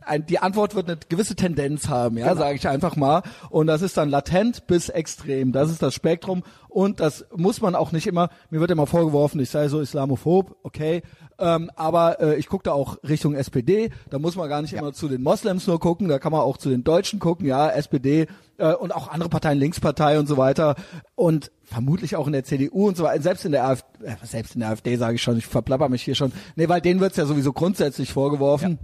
ein, 0.06 0.26
die 0.26 0.38
Antwort 0.38 0.74
wird 0.74 0.88
eine 0.88 0.98
gewisse 1.08 1.34
Tendenz 1.34 1.88
haben, 1.88 2.18
ja, 2.18 2.34
sage 2.34 2.56
ich 2.56 2.68
einfach 2.68 2.96
mal. 2.96 3.22
Und 3.50 3.66
das 3.66 3.82
ist 3.82 3.96
dann 3.96 4.08
latent 4.08 4.66
bis 4.66 4.88
extrem. 4.88 5.52
Das 5.52 5.70
ist 5.70 5.82
das 5.82 5.94
Spektrum. 5.94 6.42
Und 6.68 7.00
das 7.00 7.24
muss 7.34 7.60
man 7.60 7.76
auch 7.76 7.92
nicht 7.92 8.06
immer, 8.06 8.30
mir 8.50 8.60
wird 8.60 8.70
immer 8.72 8.86
vorgeworfen, 8.86 9.40
ich 9.40 9.50
sei 9.50 9.68
so 9.68 9.80
islamophob, 9.80 10.56
okay. 10.64 11.02
Ähm, 11.38 11.70
aber 11.76 12.20
äh, 12.20 12.36
ich 12.36 12.48
gucke 12.48 12.64
da 12.64 12.72
auch 12.72 12.96
Richtung 13.02 13.34
SPD. 13.34 13.90
Da 14.10 14.18
muss 14.18 14.36
man 14.36 14.48
gar 14.48 14.62
nicht 14.62 14.72
immer 14.72 14.92
zu 14.92 15.08
den 15.08 15.22
Moslems 15.22 15.66
nur 15.66 15.80
gucken, 15.80 16.08
da 16.08 16.18
kann 16.18 16.32
man 16.32 16.40
auch 16.40 16.56
zu 16.56 16.70
den 16.70 16.84
Deutschen 16.84 17.18
gucken, 17.18 17.46
ja, 17.46 17.70
SPD 17.70 18.26
äh, 18.58 18.72
und 18.72 18.94
auch 18.94 19.08
andere 19.08 19.28
Parteien, 19.28 19.58
Linkspartei 19.58 20.18
und 20.18 20.26
so 20.26 20.36
weiter. 20.36 20.76
Und 21.14 21.50
vermutlich 21.62 22.16
auch 22.16 22.26
in 22.26 22.32
der 22.32 22.44
CDU 22.44 22.88
und 22.88 22.96
so 22.96 23.04
weiter, 23.04 23.22
selbst 23.22 23.44
in 23.44 23.52
der 23.52 23.66
AfD, 23.66 24.04
äh, 24.04 24.14
selbst 24.24 24.54
in 24.54 24.60
der 24.60 24.70
AfD 24.70 24.96
sage 24.96 25.16
ich 25.16 25.22
schon, 25.22 25.38
ich 25.38 25.46
verplapper 25.46 25.88
mich 25.88 26.02
hier 26.02 26.14
schon. 26.14 26.32
Nee, 26.56 26.68
weil 26.68 26.80
denen 26.80 27.00
wird's 27.00 27.16
ja 27.16 27.26
sowieso 27.26 27.52
grundsätzlich 27.52 28.12
vorgeworfen. 28.12 28.78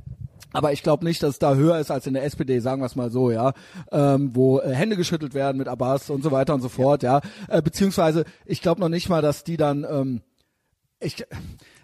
Aber 0.53 0.73
ich 0.73 0.83
glaube 0.83 1.05
nicht, 1.05 1.23
dass 1.23 1.31
es 1.31 1.39
da 1.39 1.55
höher 1.55 1.79
ist 1.79 1.91
als 1.91 2.07
in 2.07 2.15
der 2.15 2.25
SPD, 2.25 2.61
sagen 2.61 2.83
wir 2.83 2.87
es 2.87 2.97
mal 2.97 3.11
so, 3.11 3.31
ja, 3.31 3.53
ähm, 3.93 4.35
wo 4.35 4.61
äh, 4.61 4.75
Hände 4.75 4.97
geschüttelt 4.97 5.35
werden 5.35 5.59
mit 5.59 5.69
Abbas 5.69 6.11
und 6.11 6.23
so 6.23 6.31
weiter 6.31 6.55
und 6.55 6.61
so 6.61 6.69
fort, 6.69 7.03
ja. 7.03 7.21
Äh, 7.49 7.63
beziehungsweise 7.63 8.25
ich 8.45 8.63
glaube 8.63 8.81
noch 8.81 8.89
nicht 8.89 9.09
mal, 9.09 9.23
dass 9.23 9.45
die 9.45 9.57
dann, 9.57 9.85
ähm, 9.89 10.23
ich, 10.99 11.25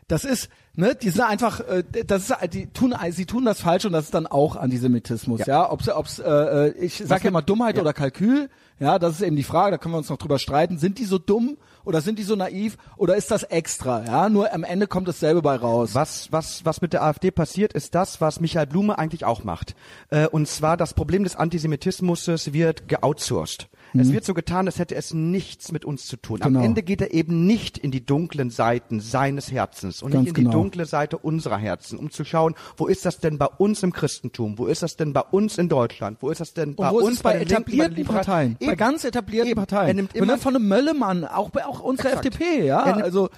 das 0.08 0.24
ist, 0.24 0.48
ne, 0.76 0.94
die 0.94 1.10
sind 1.10 1.24
einfach, 1.24 1.60
äh, 1.60 1.82
das 2.06 2.30
ist, 2.30 2.36
die 2.52 2.66
tun, 2.66 2.94
sie 3.10 3.26
tun 3.26 3.44
das 3.44 3.60
falsch 3.60 3.84
und 3.84 3.92
das 3.92 4.06
ist 4.06 4.14
dann 4.14 4.26
auch 4.26 4.56
Antisemitismus, 4.56 5.46
ja. 5.46 5.70
Ob's, 5.70 5.88
ob's, 5.88 6.18
äh, 6.18 6.68
äh, 6.68 6.78
ich 6.78 7.02
sag 7.04 7.24
ja 7.24 7.30
mal 7.30 7.42
Dummheit 7.42 7.76
ja. 7.76 7.82
oder 7.82 7.92
Kalkül, 7.92 8.48
ja, 8.78 8.98
das 8.98 9.14
ist 9.14 9.22
eben 9.22 9.36
die 9.36 9.42
Frage, 9.42 9.70
da 9.70 9.78
können 9.78 9.94
wir 9.94 9.98
uns 9.98 10.10
noch 10.10 10.18
drüber 10.18 10.38
streiten. 10.38 10.76
Sind 10.76 10.98
die 10.98 11.06
so 11.06 11.18
dumm 11.18 11.56
oder 11.84 12.02
sind 12.02 12.18
die 12.18 12.24
so 12.24 12.36
naiv 12.36 12.76
oder 12.98 13.16
ist 13.16 13.30
das 13.30 13.42
extra, 13.42 14.04
ja? 14.04 14.28
Nur 14.28 14.52
am 14.52 14.64
Ende 14.64 14.86
kommt 14.86 15.08
dasselbe 15.08 15.40
bei 15.40 15.56
raus. 15.56 15.94
Was, 15.94 16.30
was, 16.30 16.64
was 16.66 16.82
mit 16.82 16.92
der 16.92 17.02
AfD 17.02 17.30
passiert, 17.30 17.72
ist 17.72 17.94
das, 17.94 18.20
was 18.20 18.38
Michael 18.40 18.66
Blume 18.66 18.98
eigentlich 18.98 19.24
auch 19.24 19.44
macht. 19.44 19.74
Äh, 20.10 20.26
und 20.26 20.46
zwar 20.46 20.76
das 20.76 20.92
Problem 20.92 21.24
des 21.24 21.36
Antisemitismus 21.36 22.26
wird 22.52 22.86
geoutsourced. 22.86 23.68
Es 23.94 24.12
wird 24.12 24.24
so 24.24 24.34
getan, 24.34 24.66
als 24.66 24.78
hätte 24.78 24.94
es 24.94 25.14
nichts 25.14 25.72
mit 25.72 25.84
uns 25.84 26.06
zu 26.06 26.16
tun. 26.16 26.42
Am 26.42 26.52
Mhm. 26.52 26.54
Genau. 26.56 26.66
Ende 26.66 26.82
geht 26.82 27.00
er 27.00 27.12
eben 27.14 27.46
nicht 27.46 27.78
in 27.78 27.90
die 27.90 28.04
dunklen 28.04 28.50
Seiten 28.50 29.00
seines 29.00 29.50
Herzens 29.50 30.02
und 30.02 30.12
Ganz 30.12 30.22
nicht 30.24 30.28
in 30.30 30.34
die 30.34 30.40
genau. 30.42 30.52
dunkle 30.52 30.86
Seite 30.86 31.18
unserer 31.18 31.56
Herzen, 31.58 31.98
um 31.98 32.10
zu 32.10 32.24
schauen, 32.24 32.54
wo 32.76 32.86
ist 32.86 33.04
das 33.06 33.18
denn 33.18 33.38
bei 33.38 33.46
uns 33.46 33.82
im 33.82 33.92
Christentum? 33.92 34.58
Wo 34.58 34.66
ist 34.66 34.82
das 34.82 34.96
denn 34.96 35.12
bei 35.12 35.22
uns 35.22 35.58
in 35.58 35.68
Deutschland? 35.68 36.18
Wo 36.20 36.30
ist 36.30 36.40
das 36.40 36.52
denn 36.54 36.74
bei 36.74 36.90
uns 36.90 37.22
bei, 37.22 37.38
Linken, 37.38 37.52
etablierten 37.52 37.90
den 37.94 37.96
Liberalen? 37.96 38.24
Parteien? 38.24 38.56
Bei 38.60 38.66
Eben. 38.66 38.76
ganz 38.76 39.04
etablierten 39.04 39.50
Eben. 39.50 39.58
Parteien. 39.58 39.88
Er 39.88 39.94
nimmt 39.94 40.14
Wenn 40.14 40.22
immer 40.24 40.32
er 40.34 40.38
von 40.38 40.56
einem 40.56 40.68
Möllemann, 40.68 41.24
auch 41.24 41.50
bei 41.50 41.64
auch 41.66 41.80
unserer 41.80 42.08
Exakt. 42.08 42.26
FDP, 42.26 42.66
ja, 42.66 42.82
also. 42.82 43.28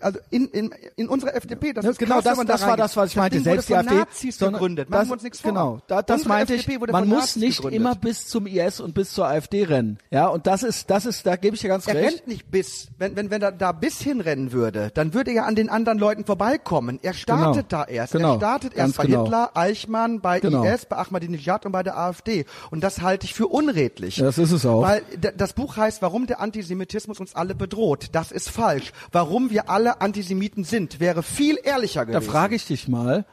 Also 0.00 0.18
in, 0.30 0.46
in, 0.48 0.74
in 0.96 1.08
unserer 1.08 1.34
FDP, 1.34 1.72
das 1.72 1.84
Ja, 1.84 1.90
ist 1.92 1.98
genau, 1.98 2.16
krass, 2.16 2.24
das, 2.24 2.38
da 2.38 2.44
das 2.44 2.66
war 2.66 2.76
das, 2.76 2.96
was 2.96 3.10
ich 3.10 3.16
meinte. 3.16 3.40
Selbst 3.40 3.68
die 3.68 3.74
AfD, 3.76 3.94
Nazis 3.94 4.38
sondern 4.38 4.54
gegründet. 4.54 4.90
Machen 4.90 5.00
das, 5.00 5.08
wir 5.08 5.12
uns 5.14 5.22
nichts 5.22 5.40
vor. 5.40 5.50
Genau, 5.52 5.80
da, 5.86 6.02
das 6.02 6.16
Unsere 6.18 6.28
meinte 6.28 6.54
FDP 6.54 6.84
ich. 6.84 6.92
Man 6.92 7.08
muss 7.08 7.18
Nazis 7.18 7.36
nicht 7.36 7.56
gegründet. 7.58 7.80
immer 7.80 7.94
bis 7.94 8.26
zum 8.28 8.46
IS 8.46 8.80
und 8.80 8.94
bis 8.94 9.12
zur 9.12 9.26
AfD 9.26 9.64
rennen. 9.64 9.98
Ja, 10.10 10.28
und 10.28 10.46
das 10.46 10.62
ist, 10.62 10.90
das 10.90 11.06
ist, 11.06 11.26
da 11.26 11.36
gebe 11.36 11.54
ich 11.56 11.62
dir 11.62 11.68
ganz 11.68 11.86
Er 11.86 11.94
recht. 11.94 12.06
rennt 12.18 12.26
nicht 12.28 12.50
bis. 12.50 12.88
Wenn, 12.98 13.16
wenn, 13.16 13.30
wenn 13.30 13.42
er 13.42 13.52
da 13.52 13.72
bis 13.72 14.00
hinrennen 14.00 14.52
würde, 14.52 14.90
dann 14.94 15.14
würde 15.14 15.32
er 15.32 15.46
an 15.46 15.54
den 15.56 15.68
anderen 15.68 15.98
Leuten 15.98 16.24
vorbeikommen. 16.24 16.98
Er 17.02 17.14
startet 17.14 17.68
Genau. 17.68 17.82
da 17.84 17.84
erst. 17.84 18.12
Genau. 18.12 18.34
Er 18.34 18.36
startet 18.38 18.74
Ganz 18.74 18.88
erst 18.90 18.98
bei 18.98 19.06
genau. 19.06 19.24
Hitler, 19.24 19.50
Eichmann, 19.54 20.20
bei 20.20 20.40
Genau. 20.40 20.64
IS, 20.64 20.86
bei 20.86 20.96
Ahmadinejad 20.96 21.66
und 21.66 21.72
bei 21.72 21.82
der 21.82 21.96
AfD. 21.98 22.44
Und 22.70 22.82
das 22.82 23.00
halte 23.02 23.24
ich 23.26 23.34
für 23.34 23.46
unredlich. 23.46 24.16
Das 24.16 24.38
ist 24.38 24.52
es 24.52 24.64
auch. 24.66 24.82
Weil 24.82 25.02
das 25.36 25.52
Buch 25.52 25.76
heißt, 25.76 26.02
warum 26.02 26.26
der 26.26 26.40
Antisemitismus 26.40 27.20
uns 27.20 27.34
alle 27.34 27.54
bedroht. 27.54 28.08
Das 28.12 28.32
ist 28.32 28.50
falsch. 28.50 28.92
Warum 29.12 29.45
wir 29.50 29.70
alle 29.70 30.00
Antisemiten 30.00 30.64
sind, 30.64 31.00
wäre 31.00 31.22
viel 31.22 31.58
ehrlicher 31.62 32.04
Da 32.06 32.18
gewesen. 32.18 32.30
frage 32.30 32.54
ich 32.54 32.66
dich 32.66 32.88
mal, 32.88 33.24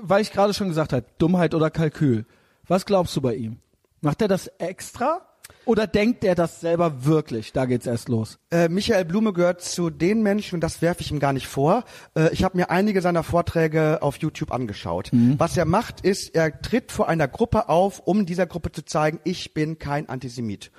weil 0.00 0.22
ich 0.22 0.32
gerade 0.32 0.54
schon 0.54 0.68
gesagt 0.68 0.92
habe, 0.92 1.04
Dummheit 1.18 1.54
oder 1.54 1.70
Kalkül. 1.70 2.26
Was 2.66 2.86
glaubst 2.86 3.14
du 3.16 3.20
bei 3.20 3.34
ihm? 3.34 3.58
Macht 4.00 4.22
er 4.22 4.28
das 4.28 4.46
extra? 4.58 5.20
Oder 5.64 5.86
denkt 5.86 6.24
er 6.24 6.34
das 6.34 6.60
selber 6.60 7.04
wirklich? 7.04 7.52
Da 7.52 7.66
geht's 7.66 7.86
erst 7.86 8.08
los. 8.08 8.38
Äh, 8.50 8.68
Michael 8.68 9.04
Blume 9.04 9.32
gehört 9.32 9.60
zu 9.60 9.90
den 9.90 10.22
Menschen, 10.22 10.56
und 10.56 10.60
das 10.60 10.82
werfe 10.82 11.02
ich 11.02 11.10
ihm 11.12 11.20
gar 11.20 11.32
nicht 11.32 11.46
vor. 11.46 11.84
Äh, 12.16 12.32
ich 12.32 12.42
habe 12.42 12.56
mir 12.56 12.70
einige 12.70 13.00
seiner 13.00 13.22
Vorträge 13.22 13.98
auf 14.02 14.16
YouTube 14.16 14.50
angeschaut. 14.52 15.10
Was 15.12 15.56
er 15.56 15.64
macht, 15.64 16.00
ist, 16.00 16.34
er 16.34 16.62
tritt 16.62 16.90
vor 16.90 17.08
einer 17.08 17.28
Gruppe 17.28 17.68
auf, 17.68 18.00
um 18.00 18.26
dieser 18.26 18.46
Gruppe 18.46 18.72
zu 18.72 18.84
zeigen, 18.84 19.20
ich 19.24 19.54
bin 19.54 19.78
kein 19.78 20.08
Antisemit. 20.08 20.72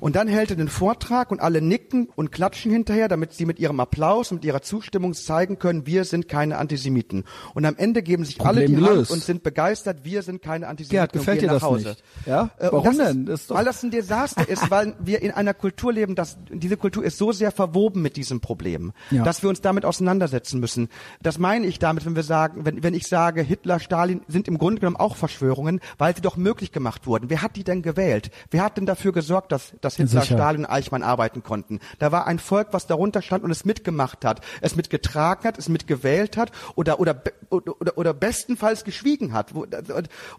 Und 0.00 0.16
dann 0.16 0.28
hält 0.28 0.50
er 0.50 0.56
den 0.56 0.68
Vortrag 0.68 1.30
und 1.30 1.40
alle 1.40 1.60
nicken 1.60 2.08
und 2.16 2.32
klatschen 2.32 2.70
hinterher, 2.72 3.08
damit 3.08 3.32
sie 3.32 3.46
mit 3.46 3.58
ihrem 3.58 3.80
Applaus 3.80 4.32
und 4.32 4.44
ihrer 4.44 4.62
Zustimmung 4.62 5.14
zeigen 5.14 5.58
können, 5.58 5.86
wir 5.86 6.04
sind 6.04 6.28
keine 6.28 6.58
Antisemiten. 6.58 7.24
Und 7.54 7.64
am 7.64 7.76
Ende 7.76 8.02
geben 8.02 8.24
sich 8.24 8.40
alle 8.40 8.62
Problem 8.64 8.78
die 8.80 8.84
Hand 8.90 9.10
und 9.10 9.22
sind 9.22 9.42
begeistert, 9.42 10.04
wir 10.04 10.22
sind 10.22 10.42
keine 10.42 10.68
Antisemiten 10.68 10.94
Gerhard, 10.96 11.12
und 11.14 11.18
gefällt 11.20 11.42
dir 11.42 11.46
nach 11.46 11.54
das 11.54 11.62
Hause. 11.62 11.88
nicht? 11.88 12.04
Ja? 12.26 12.50
Äh, 12.58 12.68
Warum 12.70 12.96
das 12.98 13.08
denn? 13.08 13.20
Ist, 13.22 13.28
Das 13.28 13.40
ist 13.40 13.50
doch- 13.50 13.56
weil 13.56 13.64
das 13.64 13.82
ein 13.82 13.90
Desaster 13.90 14.48
ist, 14.48 14.70
weil 14.70 14.94
wir 15.00 15.22
in 15.22 15.30
einer 15.30 15.54
Kultur 15.54 15.92
leben, 15.92 16.14
dass 16.14 16.36
diese 16.50 16.76
Kultur 16.76 17.04
ist 17.04 17.18
so 17.18 17.32
sehr 17.32 17.50
verwoben 17.52 18.02
mit 18.02 18.16
diesem 18.16 18.40
Problem, 18.40 18.92
Ja. 19.10 19.22
dass 19.24 19.42
wir 19.42 19.48
uns 19.48 19.60
damit 19.60 19.84
auseinandersetzen 19.84 20.60
müssen. 20.60 20.88
Das 21.22 21.38
meine 21.38 21.66
ich 21.66 21.78
damit, 21.78 22.04
wenn 22.06 22.16
wir 22.16 22.22
sagen, 22.22 22.64
wenn, 22.64 22.82
wenn 22.82 22.94
ich 22.94 23.06
sage, 23.06 23.42
Hitler, 23.42 23.80
Stalin 23.80 24.20
sind 24.28 24.48
im 24.48 24.58
Grunde 24.58 24.80
genommen 24.80 24.96
auch 24.96 25.16
Verschwörungen, 25.16 25.80
weil 25.98 26.14
sie 26.14 26.22
doch 26.22 26.36
möglich 26.36 26.72
gemacht 26.72 27.06
wurden. 27.06 27.30
Wer 27.30 27.42
hat 27.42 27.56
die 27.56 27.64
denn 27.64 27.82
gewählt? 27.82 28.30
Wer 28.50 28.62
hat 28.62 28.76
denn 28.76 28.86
dafür 28.86 29.12
gesorgt, 29.12 29.52
dass, 29.52 29.74
dass 29.86 29.96
Hitler, 29.96 30.22
Sicher. 30.22 30.36
Stalin 30.36 30.64
und 30.64 30.70
Eichmann 30.70 31.02
arbeiten 31.02 31.42
konnten? 31.42 31.80
Da 31.98 32.12
war 32.12 32.26
ein 32.26 32.38
Volk, 32.38 32.68
was 32.72 32.86
darunter 32.86 33.22
stand 33.22 33.44
und 33.44 33.50
es 33.50 33.64
mitgemacht 33.64 34.24
hat, 34.24 34.40
es 34.60 34.76
mitgetragen 34.76 35.44
hat, 35.44 35.58
es 35.58 35.68
mitgewählt 35.68 36.36
hat 36.36 36.52
oder 36.74 37.00
oder 37.00 37.22
oder, 37.50 37.80
oder, 37.80 37.98
oder 37.98 38.14
bestenfalls 38.14 38.84
geschwiegen 38.84 39.32
hat 39.32 39.54
wo, 39.54 39.66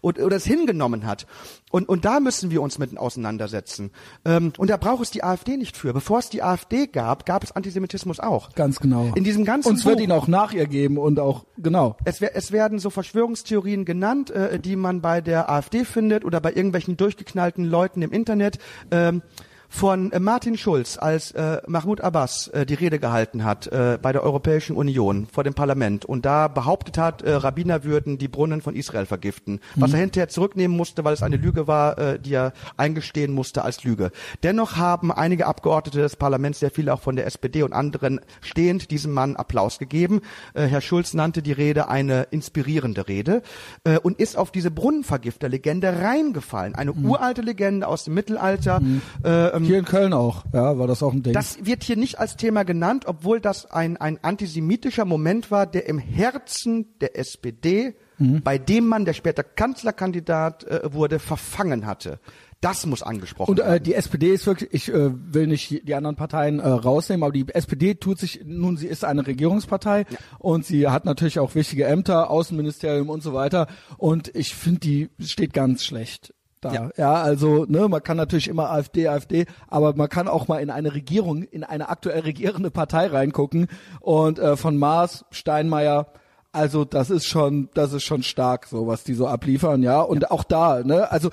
oder, 0.02 0.24
oder 0.24 0.36
es 0.36 0.44
hingenommen 0.44 1.06
hat. 1.06 1.26
Und, 1.70 1.88
und 1.88 2.04
da 2.04 2.20
müssen 2.20 2.50
wir 2.50 2.62
uns 2.62 2.78
mit 2.78 2.96
auseinandersetzen. 2.96 3.90
Ähm, 4.24 4.52
und 4.58 4.70
da 4.70 4.76
braucht 4.76 5.02
es 5.02 5.10
die 5.10 5.22
AfD 5.22 5.56
nicht 5.56 5.76
für. 5.76 5.92
Bevor 5.92 6.18
es 6.18 6.30
die 6.30 6.42
AfD 6.42 6.86
gab, 6.86 7.26
gab 7.26 7.44
es 7.44 7.52
Antisemitismus 7.52 8.20
auch. 8.20 8.54
Ganz 8.54 8.80
genau. 8.80 9.12
In 9.14 9.24
diesem 9.24 9.44
ganzen 9.44 9.68
Und 9.68 9.76
es 9.76 9.84
wird 9.84 10.00
ihn 10.00 10.12
auch 10.12 10.28
nach 10.28 10.52
ihr 10.52 10.66
geben 10.66 10.98
und 10.98 11.20
auch, 11.20 11.44
genau. 11.58 11.96
es, 12.04 12.22
es 12.22 12.52
werden 12.52 12.78
so 12.78 12.90
Verschwörungstheorien 12.90 13.84
genannt, 13.84 14.30
äh, 14.30 14.58
die 14.58 14.76
man 14.76 15.00
bei 15.00 15.20
der 15.20 15.50
AfD 15.50 15.84
findet 15.84 16.24
oder 16.24 16.40
bei 16.40 16.52
irgendwelchen 16.52 16.96
durchgeknallten 16.96 17.64
Leuten 17.64 18.02
im 18.02 18.12
Internet. 18.12 18.58
Ähm, 18.90 19.22
von 19.68 20.10
äh, 20.12 20.18
Martin 20.18 20.56
Schulz, 20.56 20.96
als 20.98 21.30
äh, 21.32 21.60
Mahmoud 21.66 22.00
Abbas 22.00 22.48
äh, 22.48 22.64
die 22.64 22.74
Rede 22.74 22.98
gehalten 22.98 23.44
hat 23.44 23.66
äh, 23.66 23.98
bei 24.00 24.12
der 24.12 24.22
Europäischen 24.22 24.76
Union 24.76 25.26
vor 25.30 25.44
dem 25.44 25.54
Parlament 25.54 26.04
und 26.04 26.24
da 26.24 26.48
behauptet 26.48 26.98
hat, 26.98 27.22
äh, 27.22 27.32
Rabbiner 27.32 27.84
würden 27.84 28.18
die 28.18 28.28
Brunnen 28.28 28.62
von 28.62 28.74
Israel 28.74 29.06
vergiften, 29.06 29.60
was 29.76 29.92
er 29.92 30.00
hinterher 30.00 30.28
zurücknehmen 30.28 30.76
musste, 30.76 31.04
weil 31.04 31.14
es 31.14 31.22
eine 31.22 31.36
Lüge 31.36 31.66
war, 31.66 31.98
äh, 31.98 32.18
die 32.18 32.34
er 32.34 32.52
eingestehen 32.76 33.32
musste 33.32 33.62
als 33.62 33.84
Lüge. 33.84 34.10
Dennoch 34.42 34.76
haben 34.76 35.12
einige 35.12 35.46
Abgeordnete 35.46 35.98
des 35.98 36.16
Parlaments, 36.16 36.60
sehr 36.60 36.70
viele 36.70 36.94
auch 36.94 37.00
von 37.00 37.16
der 37.16 37.26
SPD 37.26 37.62
und 37.62 37.72
anderen, 37.72 38.20
stehend 38.40 38.90
diesem 38.90 39.12
Mann 39.12 39.36
Applaus 39.36 39.78
gegeben. 39.78 40.22
Äh, 40.54 40.64
Herr 40.64 40.80
Schulz 40.80 41.14
nannte 41.14 41.42
die 41.42 41.52
Rede 41.52 41.88
eine 41.88 42.22
inspirierende 42.30 43.06
Rede 43.06 43.42
äh, 43.84 43.98
und 43.98 44.18
ist 44.18 44.36
auf 44.36 44.50
diese 44.50 44.70
Brunnenvergifter-Legende 44.70 46.00
reingefallen. 46.00 46.74
Eine 46.74 46.92
uralte 46.92 47.42
Legende 47.42 47.86
aus 47.86 48.04
dem 48.04 48.14
Mittelalter. 48.14 48.80
Äh, 49.22 49.57
Hier 49.64 49.78
in 49.78 49.84
Köln 49.84 50.12
auch, 50.12 50.44
ja, 50.52 50.78
war 50.78 50.86
das 50.86 51.02
auch 51.02 51.12
ein 51.12 51.22
Ding. 51.22 51.32
das 51.32 51.64
wird 51.64 51.82
hier 51.84 51.96
nicht 51.96 52.18
als 52.18 52.36
Thema 52.36 52.64
genannt, 52.64 53.04
obwohl 53.06 53.40
das 53.40 53.70
ein, 53.70 53.96
ein 53.96 54.18
antisemitischer 54.22 55.04
Moment 55.04 55.50
war, 55.50 55.66
der 55.66 55.86
im 55.88 55.98
Herzen 55.98 56.86
der 57.00 57.18
SPD, 57.18 57.94
Mhm. 58.20 58.42
bei 58.42 58.58
dem 58.58 58.88
man, 58.88 59.04
der 59.04 59.12
später 59.12 59.44
Kanzlerkandidat 59.44 60.64
äh, 60.64 60.92
wurde, 60.92 61.20
verfangen 61.20 61.86
hatte. 61.86 62.18
Das 62.60 62.84
muss 62.86 63.04
angesprochen 63.04 63.52
Und 63.52 63.60
äh, 63.60 63.64
werden. 63.64 63.84
die 63.84 63.94
SPD 63.94 64.30
ist 64.34 64.44
wirklich, 64.44 64.74
ich 64.74 64.88
äh, 64.92 65.10
will 65.32 65.46
nicht 65.46 65.86
die 65.86 65.94
anderen 65.94 66.16
Parteien 66.16 66.58
äh, 66.58 66.66
rausnehmen, 66.66 67.22
aber 67.22 67.32
die 67.32 67.46
SPD 67.48 67.94
tut 67.94 68.18
sich, 68.18 68.40
nun 68.44 68.76
sie 68.76 68.88
ist 68.88 69.04
eine 69.04 69.24
Regierungspartei 69.24 70.04
und 70.40 70.66
sie 70.66 70.88
hat 70.88 71.04
natürlich 71.04 71.38
auch 71.38 71.54
wichtige 71.54 71.84
Ämter, 71.84 72.28
Außenministerium 72.30 73.08
und 73.08 73.22
so 73.22 73.32
weiter. 73.34 73.68
Und 73.96 74.34
ich 74.34 74.52
finde, 74.56 74.80
die 74.80 75.10
steht 75.20 75.52
ganz 75.52 75.84
schlecht 75.84 76.34
da. 76.60 76.72
Ja. 76.72 76.90
Ja. 76.96 77.14
also 77.14 77.64
ne, 77.66 77.88
man 77.88 78.02
kann 78.02 78.16
natürlich 78.16 78.48
immer 78.48 78.70
AfD, 78.70 79.08
AfD, 79.08 79.46
aber 79.68 79.94
man 79.94 80.08
kann 80.08 80.28
auch 80.28 80.48
mal 80.48 80.58
in 80.58 80.70
eine 80.70 80.94
Regierung, 80.94 81.42
in 81.42 81.64
eine 81.64 81.88
aktuell 81.88 82.20
regierende 82.20 82.70
Partei 82.70 83.06
reingucken 83.06 83.68
und 84.00 84.38
äh, 84.38 84.56
von 84.56 84.76
Maas, 84.76 85.24
Steinmeier, 85.30 86.06
also 86.52 86.84
das 86.84 87.10
ist 87.10 87.26
schon, 87.26 87.68
das 87.74 87.92
ist 87.92 88.04
schon 88.04 88.22
stark, 88.22 88.66
so 88.66 88.86
was 88.86 89.04
die 89.04 89.14
so 89.14 89.26
abliefern, 89.26 89.82
ja. 89.82 90.00
Und 90.00 90.30
auch 90.30 90.44
da, 90.44 90.82
ne, 90.82 91.10
also 91.10 91.30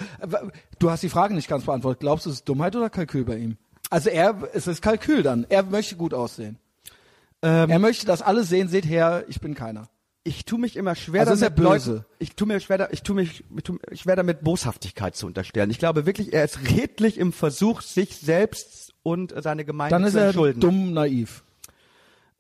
du 0.79 0.91
hast 0.91 1.03
die 1.03 1.09
Frage 1.09 1.33
nicht 1.33 1.47
ganz 1.47 1.65
beantwortet. 1.65 2.01
Glaubst 2.01 2.25
du, 2.25 2.29
es 2.29 2.37
ist 2.37 2.49
Dummheit 2.49 2.75
oder 2.75 2.89
Kalkül 2.89 3.23
bei 3.23 3.37
ihm? 3.37 3.57
Also 3.89 4.09
er, 4.09 4.35
es 4.53 4.67
ist 4.67 4.81
Kalkül 4.81 5.23
dann. 5.23 5.45
Er 5.49 5.63
möchte 5.63 5.95
gut 5.95 6.13
aussehen. 6.13 6.57
Ähm, 7.41 7.69
er 7.69 7.79
möchte, 7.79 8.05
dass 8.05 8.21
alle 8.21 8.43
sehen, 8.43 8.67
seht 8.67 8.85
her, 8.85 9.23
ich 9.27 9.39
bin 9.39 9.53
keiner. 9.53 9.87
Ich 10.27 10.43
tue 10.43 10.59
mich 10.59 10.75
immer 10.75 10.95
schwer 10.95 11.21
Also 11.21 11.33
ist 11.33 11.41
damit, 11.43 11.59
er 11.59 11.69
böse? 11.71 11.91
Leuten, 11.93 12.05
ich 12.19 12.35
tue 12.35 12.47
mir 12.47 12.59
schwer, 12.59 12.89
ich 12.91 13.03
tue 13.03 13.15
mich, 13.15 13.45
ich 13.55 13.63
tue 13.63 13.77
mich 13.91 14.01
schwer 14.01 14.15
damit, 14.17 14.43
Boshaftigkeit 14.43 15.15
zu 15.15 15.27
unterstellen. 15.27 15.69
Ich 15.69 15.79
glaube 15.79 16.05
wirklich, 16.05 16.33
er 16.33 16.43
ist 16.43 16.59
redlich 16.71 17.17
im 17.19 17.31
Versuch, 17.31 17.81
sich 17.81 18.17
selbst 18.17 18.93
und 19.03 19.33
seine 19.41 19.63
Gemeinde 19.65 19.93
Dann 19.95 20.03
ist 20.03 20.13
zu 20.13 20.19
er 20.19 20.25
entschulden. 20.25 20.59
dumm, 20.59 20.93
naiv. 20.93 21.43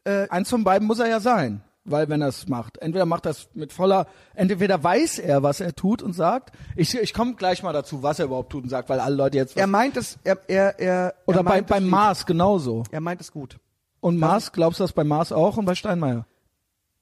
Äh, 0.03 0.27
Eins 0.29 0.49
von 0.49 0.63
beiden 0.63 0.87
muss 0.87 0.99
er 0.99 1.07
ja 1.07 1.19
sein, 1.19 1.61
weil 1.83 2.09
wenn 2.09 2.21
er 2.21 2.29
es 2.29 2.47
macht, 2.47 2.79
entweder 2.79 3.05
macht 3.05 3.25
er 3.25 3.31
es 3.31 3.49
mit 3.53 3.71
voller, 3.71 4.07
entweder 4.33 4.83
weiß 4.83 5.19
er, 5.19 5.43
was 5.43 5.59
er 5.61 5.75
tut 5.75 6.01
und 6.01 6.13
sagt. 6.13 6.55
Ich, 6.75 6.95
ich 6.95 7.13
komme 7.13 7.35
gleich 7.35 7.61
mal 7.63 7.73
dazu, 7.73 8.01
was 8.01 8.17
er 8.19 8.25
überhaupt 8.25 8.51
tut 8.51 8.63
und 8.63 8.69
sagt, 8.69 8.89
weil 8.89 8.99
alle 8.99 9.15
Leute 9.15 9.37
jetzt 9.37 9.55
was, 9.55 9.61
Er 9.61 9.67
meint 9.67 9.95
es, 9.97 10.17
er, 10.23 10.39
er, 10.47 10.79
er 10.79 11.13
oder 11.27 11.39
er 11.39 11.43
bei, 11.43 11.61
beim. 11.61 11.87
Mars 11.87 12.25
genauso. 12.25 12.83
Er 12.91 13.01
meint 13.01 13.21
es 13.21 13.31
gut. 13.31 13.57
Und 13.99 14.17
Mars, 14.17 14.51
glaubst 14.51 14.79
du 14.79 14.83
das 14.83 14.93
bei 14.93 15.03
Mars 15.03 15.31
auch 15.31 15.57
und 15.57 15.65
bei 15.65 15.73
Steinmeier? 15.75 16.25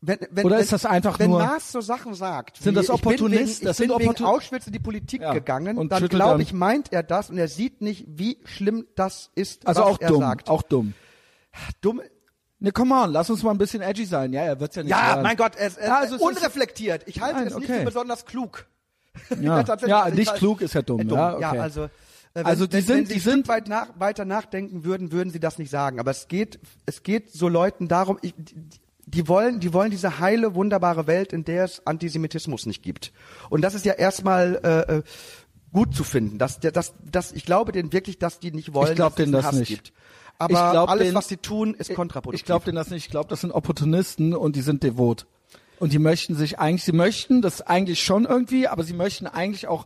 Wenn, 0.05 0.17
wenn, 0.31 0.45
Oder 0.45 0.55
wenn, 0.55 0.63
ist 0.63 0.73
das 0.73 0.85
einfach 0.85 1.17
wenn 1.19 1.29
nur- 1.29 1.39
Maas 1.39 1.71
so 1.71 1.79
Sachen 1.79 2.13
sagt, 2.13 2.57
Sind 2.57 2.73
wie, 2.73 2.75
das 2.75 2.89
Opportunisten? 2.89 3.39
wegen, 3.47 3.51
ich 3.51 3.59
Das 3.61 3.77
sind 3.77 3.87
bin 3.87 3.99
wegen 3.99 4.09
Opportun- 4.11 4.25
Auschwitz 4.25 4.67
in 4.67 4.73
die 4.73 4.79
Politik 4.79 5.21
Ja, 5.21 5.31
gegangen, 5.33 5.77
und 5.77 5.93
dann 5.93 6.07
glaube 6.09 6.41
ich, 6.41 6.51
meint 6.51 6.91
er 6.91 7.03
das 7.03 7.29
und 7.29 7.37
er 7.37 7.47
sieht 7.47 7.81
nicht, 7.81 8.05
wie 8.09 8.37
schlimm 8.43 8.85
das 8.95 9.31
ist, 9.35 9.65
Also 9.65 9.81
was 9.81 9.87
auch 9.87 10.01
er 10.01 10.09
dumm, 10.09 10.19
sagt. 10.19 10.49
auch 10.49 10.61
dumm. 10.61 10.93
dumm. 11.79 12.01
Ne, 12.59 12.71
come 12.73 12.93
on, 12.95 13.11
lass 13.13 13.29
uns 13.29 13.43
mal 13.43 13.51
ein 13.51 13.57
bisschen 13.57 13.81
edgy 13.81 14.05
sein. 14.05 14.33
Ja, 14.33 14.41
er 14.41 14.59
wird's 14.59 14.75
ja 14.75 14.83
nicht 14.83 14.91
Ja, 14.91 15.13
hören. 15.15 15.23
mein 15.23 15.37
Gott, 15.37 15.53
es, 15.57 15.77
es, 15.77 15.85
Ja, 15.85 15.97
also 15.99 16.15
es 16.15 16.21
ist- 16.21 16.27
unreflektiert. 16.27 17.03
Ich 17.07 17.21
halte 17.21 17.37
Nein, 17.39 17.47
es 17.47 17.55
nicht 17.55 17.69
okay. 17.69 17.79
für 17.79 17.85
besonders 17.85 18.25
klug. 18.25 18.65
Ja, 19.41 19.61
ja 19.87 20.07
ich 20.09 20.15
nicht 20.15 20.35
klug 20.35 20.61
ist 20.61 20.73
ja 20.73 20.81
dumm. 20.81 21.01
Äh, 21.01 21.05
dumm. 21.05 21.17
Ja, 21.17 21.35
okay. 21.49 21.59
also, 21.59 21.83
äh, 21.83 21.89
wenn, 22.33 22.45
Also 22.45 22.65
die 22.67 22.73
wenn, 22.73 22.83
sind- 22.83 22.95
wenn 22.97 23.05
sie 23.05 23.13
die 23.13 23.19
sind- 23.19 23.47
weit 23.47 23.67
nach, 23.67 23.87
weiter 23.99 24.25
nachdenken 24.25 24.83
würden, 24.83 25.11
würden 25.11 25.29
sie 25.29 25.39
das 25.39 25.57
nicht 25.59 25.69
sagen. 25.71 25.99
Aber 25.99 26.11
es 26.11 26.27
geht, 26.27 26.59
es 26.85 27.03
geht 27.03 27.31
so 27.31 27.47
Leuten 27.47 27.87
darum, 27.87 28.17
ich, 28.21 28.33
die, 28.37 28.55
die 29.05 29.27
wollen, 29.27 29.59
die 29.59 29.73
wollen 29.73 29.91
diese 29.91 30.19
heile, 30.19 30.55
wunderbare 30.55 31.07
Welt, 31.07 31.33
in 31.33 31.43
der 31.43 31.65
es 31.65 31.85
Antisemitismus 31.85 32.65
nicht 32.65 32.81
gibt. 32.83 33.11
Und 33.49 33.61
das 33.61 33.73
ist 33.73 33.85
ja 33.85 33.93
erstmal 33.93 34.59
äh, 34.63 34.97
äh, 34.97 35.03
gut 35.71 35.95
zu 35.95 36.03
finden. 36.03 36.37
Dass, 36.37 36.59
dass, 36.59 36.93
dass, 37.03 37.31
ich 37.31 37.45
glaube 37.45 37.71
denen 37.71 37.91
wirklich, 37.93 38.19
dass 38.19 38.39
die 38.39 38.51
nicht 38.51 38.73
wollen, 38.73 38.91
Ich 38.91 38.95
glaub 38.95 39.15
dass 39.15 39.25
es 39.25 39.31
das 39.31 39.45
Hass 39.45 39.55
nicht. 39.55 39.69
gibt. 39.69 39.93
Aber 40.39 40.53
Ich 40.53 40.71
glaub 40.71 40.89
alles, 40.89 41.03
denen- 41.05 41.15
was 41.15 41.27
sie 41.27 41.37
tun, 41.37 41.73
ist 41.73 41.93
kontraproduktiv. 41.93 42.41
Ich 42.41 42.45
glaube 42.45 42.65
denen 42.65 42.75
das 42.75 42.89
nicht. 42.89 43.05
Ich 43.05 43.11
glaube, 43.11 43.29
das 43.29 43.41
sind 43.41 43.51
Opportunisten 43.51 44.33
und 44.35 44.55
die 44.55 44.61
sind 44.61 44.83
devot. 44.83 45.27
Und 45.79 45.91
die 45.91 45.99
möchten 45.99 46.35
sich 46.35 46.59
eigentlich, 46.59 46.83
sie 46.83 46.91
möchten 46.93 47.41
das 47.41 47.61
eigentlich 47.61 48.01
schon 48.03 48.25
irgendwie, 48.25 48.67
aber 48.67 48.83
sie 48.83 48.93
möchten 48.93 49.27
eigentlich 49.27 49.67
auch 49.67 49.85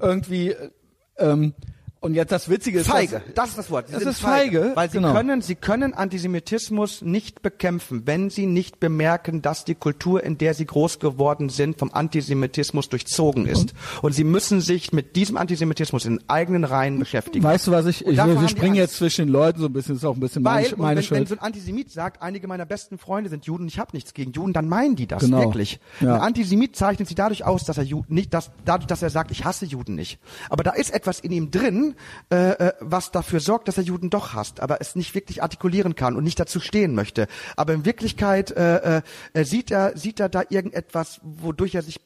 irgendwie 0.00 0.50
äh, 0.50 0.70
ähm, 1.16 1.54
Und 2.00 2.14
jetzt 2.14 2.30
das 2.30 2.48
Witzige 2.48 2.78
ist, 2.78 2.86
Feige, 2.88 3.22
dass- 3.26 3.34
das 3.34 3.48
ist 3.50 3.58
das 3.58 3.70
Wort. 3.72 3.88
Sie 3.88 3.94
Das 3.94 4.04
ist 4.04 4.20
feige, 4.20 4.70
Weil 4.74 4.88
sie 4.88 4.98
genau. 4.98 5.12
können, 5.14 5.42
sie 5.42 5.56
können 5.56 5.94
Antisemitismus 5.94 7.02
nicht 7.02 7.42
bekämpfen, 7.42 8.02
wenn 8.06 8.30
sie 8.30 8.46
nicht 8.46 8.78
bemerken, 8.78 9.42
dass 9.42 9.64
die 9.64 9.74
Kultur, 9.74 10.22
in 10.22 10.38
der 10.38 10.54
sie 10.54 10.64
groß 10.64 11.00
geworden 11.00 11.48
sind, 11.48 11.78
vom 11.78 11.90
Antisemitismus 11.92 12.88
durchzogen 12.88 13.46
ist. 13.46 13.74
Und, 14.02 14.12
sie 14.14 14.22
müssen 14.24 14.60
sich 14.60 14.92
mit 14.92 15.16
diesem 15.16 15.36
Antisemitismus 15.36 16.04
in 16.04 16.20
eigenen 16.28 16.64
Reihen 16.64 16.98
beschäftigen. 17.00 17.44
Weißt 17.44 17.66
du, 17.66 17.72
was 17.72 17.86
ich, 17.86 18.04
Und 18.04 18.12
ich 18.12 18.16
davor 18.16 18.40
wir 18.40 18.48
springen 18.48 18.74
jetzt 18.76 18.96
zwischen 18.96 19.26
den 19.26 19.32
Leuten 19.32 19.60
so 19.60 19.66
ein 19.66 19.72
bisschen, 19.72 19.96
ist 19.96 20.04
auch 20.04 20.14
ein 20.14 20.20
bisschen 20.20 20.42
meine, 20.42 20.66
Weil, 20.66 20.72
und 20.74 20.78
meine 20.78 20.90
wenn, 20.90 21.10
wenn 21.10 21.16
Schuld. 21.18 21.28
so 21.28 21.34
ein 21.34 21.40
Antisemit 21.40 21.90
sagt, 21.90 22.22
einige 22.22 22.46
meiner 22.46 22.66
besten 22.66 22.98
Freunde 22.98 23.28
sind 23.30 23.44
Juden 23.46 23.64
und 23.64 23.68
ich 23.68 23.78
habe 23.78 23.90
nichts 23.92 24.14
gegen 24.14 24.32
Juden, 24.32 24.52
dann 24.52 24.68
meinen 24.68 24.94
die 24.96 25.06
das 25.08 25.22
Genau. 25.22 25.40
wirklich. 25.40 25.80
Ja. 26.00 26.14
Ein 26.14 26.20
Antisemit 26.20 26.76
zeichnet 26.76 27.08
sich 27.08 27.16
dadurch 27.16 27.44
aus, 27.44 27.64
dass 27.64 27.76
er 27.78 27.84
Juden 27.84 28.14
nicht, 28.14 28.32
dass, 28.34 28.50
dadurch, 28.64 28.86
dass 28.86 29.02
er 29.02 29.10
sagt, 29.10 29.30
ich 29.32 29.44
hasse 29.44 29.66
Juden 29.66 29.94
nicht. 29.96 30.18
Aber 30.48 30.62
da 30.62 30.70
ist 30.72 30.94
etwas 30.94 31.18
in 31.20 31.32
ihm 31.32 31.50
drin, 31.50 31.87
äh, 32.30 32.50
äh, 32.50 32.72
was 32.80 33.10
dafür 33.10 33.40
sorgt, 33.40 33.68
dass 33.68 33.76
er 33.76 33.84
Juden 33.84 34.10
doch 34.10 34.34
hasst, 34.34 34.60
aber 34.60 34.80
es 34.80 34.96
nicht 34.96 35.14
wirklich 35.14 35.42
artikulieren 35.42 35.94
kann 35.94 36.16
und 36.16 36.24
nicht 36.24 36.40
dazu 36.40 36.60
stehen 36.60 36.94
möchte. 36.94 37.26
Aber 37.56 37.72
in 37.72 37.84
Wirklichkeit 37.84 38.50
äh, 38.50 39.02
äh, 39.34 39.44
sieht 39.44 39.70
er 39.70 39.96
sieht 39.96 40.20
er 40.20 40.28
da 40.28 40.42
irgendetwas, 40.48 41.20
wodurch 41.22 41.74
er 41.74 41.82
sich 41.82 42.00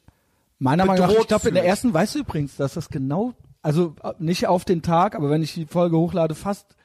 Meiner 0.63 0.85
Meinung 0.85 1.07
nach, 1.07 1.19
ich 1.19 1.27
glaube, 1.27 1.49
in 1.49 1.55
der 1.55 1.65
ersten, 1.65 1.93
weißt 1.93 2.15
du 2.15 2.19
übrigens, 2.19 2.55
dass 2.55 2.75
das 2.75 2.89
genau, 2.89 3.33
also 3.61 3.95
äh, 4.01 4.13
nicht 4.19 4.47
auf 4.47 4.63
den 4.63 4.81
Tag, 4.81 5.13
aber 5.13 5.29
wenn 5.29 5.43
ich 5.43 5.53
die 5.53 5.65
Folge 5.65 5.97
hochlade, 5.97 6.35
fast 6.35 6.77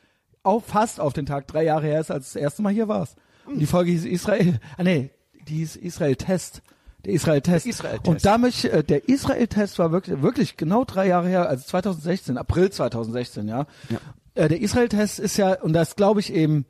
auf, 0.43 0.65
fast 0.67 0.99
auf 0.99 1.13
den 1.13 1.27
Tag, 1.27 1.47
drei 1.47 1.63
Jahre 1.63 1.87
her 1.87 2.01
ist, 2.01 2.11
als 2.11 2.33
das 2.33 2.43
erste 2.43 2.63
Mal 2.63 2.73
hier 2.73 2.89
warst. 2.89 3.17
Und 3.47 3.61
die 3.61 3.67
Folge 3.67 3.93
hieß 3.93 4.05
Israel, 4.05 4.59
ah 4.77 4.83
nee, 4.83 5.11
die 5.47 5.59
hieß 5.59 5.77
Israel-Test. 5.77 6.63
Der 7.05 7.13
Israel-Test. 7.13 7.67
Israel-Test. 7.67 8.09
Und 8.09 8.25
da 8.25 8.39
mich, 8.39 8.65
äh, 8.65 8.83
der 8.83 9.09
Israel-Test 9.09 9.79
war 9.79 9.93
wirklich, 9.93 10.21
wirklich 10.21 10.57
genau 10.57 10.85
drei 10.85 11.07
Jahre 11.07 11.29
her, 11.29 11.49
also 11.49 11.65
2016, 11.65 12.37
April 12.37 12.71
2016, 12.71 13.49
ja. 13.49 13.67
Ja. 13.89 13.99
Äh, 14.35 14.49
der 14.49 14.61
Israel-Test 14.61 15.21
ist 15.21 15.37
ja, 15.37 15.55
und 15.61 15.73
das 15.73 15.97
glaube 15.97 16.21
ich 16.21 16.33
eben, 16.33 16.67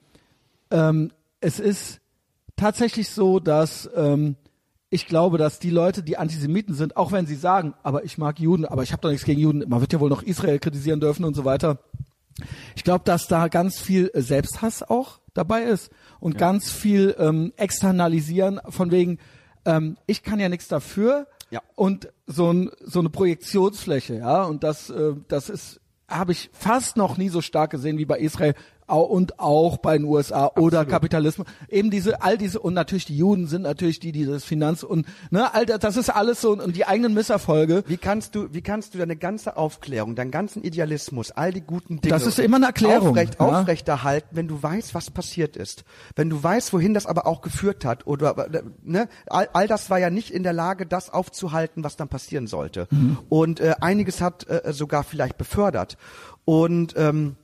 ähm, 0.71 1.13
es 1.41 1.61
ist 1.61 2.01
tatsächlich 2.57 3.09
so, 3.09 3.41
dass 3.41 3.89
ähm, 3.95 4.37
ich 4.91 5.07
glaube, 5.07 5.39
dass 5.39 5.59
die 5.59 5.71
Leute, 5.71 6.03
die 6.03 6.17
Antisemiten 6.17 6.75
sind, 6.75 6.97
auch 6.97 7.13
wenn 7.13 7.27
sie 7.27 7.35
sagen, 7.35 7.75
aber 7.83 8.05
ich 8.05 8.19
mag 8.19 8.41
Juden, 8.41 8.65
aber 8.65 8.83
ich 8.83 8.93
habe 8.93 9.03
doch 9.03 9.11
nichts 9.11 9.27
gegen 9.27 9.41
Juden, 9.41 9.65
man 9.69 9.81
wird 9.81 9.93
ja 9.93 10.01
wohl 10.01 10.09
noch 10.11 10.23
Israel 10.23 10.59
kritisieren 10.59 11.01
dürfen 11.01 11.25
und 11.25 11.35
so 11.35 11.45
weiter. 11.45 11.79
Ich 12.77 12.85
glaube, 12.85 13.05
dass 13.05 13.29
da 13.29 13.49
ganz 13.49 13.81
viel 13.81 14.11
äh, 14.15 14.23
Selbsthass 14.23 14.83
auch 14.83 15.21
dabei 15.35 15.63
ist 15.63 15.91
und 16.21 16.39
ganz 16.39 16.71
viel 16.71 17.15
ähm, 17.19 17.53
externalisieren 17.57 18.61
von 18.69 18.91
wegen, 18.91 19.19
ähm, 19.69 19.97
ich 20.07 20.23
kann 20.23 20.41
ja 20.41 20.49
nichts 20.49 20.67
dafür 20.69 21.27
Ja. 21.51 21.61
und 21.77 22.09
so, 22.27 22.53
ein, 22.53 22.71
so 22.81 22.99
eine 23.01 23.11
Projektionsfläche, 23.11 24.15
ja, 24.17 24.45
und 24.45 24.65
das, 24.65 24.91
äh, 24.91 25.15
das 25.29 25.51
ist, 25.51 25.81
habe 26.09 26.33
ich 26.33 26.51
fast 26.53 26.97
noch 26.97 27.19
nie 27.19 27.29
so 27.29 27.43
stark 27.43 27.71
gesehen 27.71 27.99
wie 27.99 28.07
bei 28.07 28.19
Israel 28.19 28.55
und 28.97 29.39
auch 29.39 29.79
bei 29.79 29.99
den 29.99 30.07
USA 30.07 30.51
oder 30.57 30.85
Kapitalismus. 30.85 31.47
Eben 31.69 31.91
diese, 31.91 32.23
all 32.23 32.39
diese, 32.39 32.61
und 32.61 32.75
natürlich 32.75 33.05
die 33.05 33.17
Juden 33.17 33.47
sind 33.47 33.63
natürlich 33.63 34.01
die, 34.01 34.13
die 34.13 34.25
das 34.25 34.45
Finanz 34.45 34.83
und, 34.83 35.07
ne, 35.31 35.53
all 35.55 35.67
das, 35.67 35.79
das 35.81 35.97
ist 35.97 36.11
alles 36.11 36.41
so, 36.41 36.53
und 36.53 36.75
die 36.77 36.87
eigenen 36.87 37.15
Misserfolge. 37.15 37.85
Wie 37.87 37.97
kannst 37.97 38.35
du, 38.35 38.53
wie 38.53 38.63
kannst 38.63 38.95
du 38.95 38.99
deine 38.99 39.17
ganze 39.17 39.57
Aufklärung, 39.57 40.15
deinen 40.15 40.31
ganzen 40.31 40.63
Idealismus, 40.63 41.31
all 41.31 41.53
die 41.53 41.61
guten 41.61 42.01
Dinge 42.01 42.15
Das 42.15 42.27
ist 42.27 42.39
immer 42.39 42.57
eine 42.57 42.67
Erklärung, 42.67 43.11
aufrecht, 43.11 43.37
ja. 43.39 43.47
aufrechterhalten, 43.47 44.29
wenn 44.33 44.49
du 44.49 44.63
weißt, 44.63 44.95
was 44.95 45.11
passiert 45.11 45.57
ist, 45.57 45.85
wenn 46.17 46.31
du 46.31 46.43
weißt, 46.43 46.73
wohin 46.73 46.95
das 46.95 47.07
aber 47.07 47.27
auch 47.27 47.43
geführt 47.43 47.85
hat 47.85 48.07
oder 48.07 48.49
ne, 48.83 49.09
all, 49.27 49.49
all 49.53 49.69
das 49.69 49.91
war 49.91 49.99
ja 49.99 50.11
nicht 50.11 50.31
in 50.31 50.43
der 50.43 50.53
Lage, 50.53 50.87
das 50.87 51.11
aufzuhalten, 51.11 51.85
was 51.85 51.97
dann 51.97 52.09
passieren 52.09 52.47
sollte. 52.47 52.87
Mhm. 52.91 53.19
Und 53.29 53.61
äh, 53.61 53.75
einiges 53.81 54.21
hat 54.21 54.49
äh, 54.49 54.73
sogar 54.73 55.05
vielleicht 55.05 55.37
befördert 55.37 55.97
und 56.45 56.95
ähm, 56.97 57.37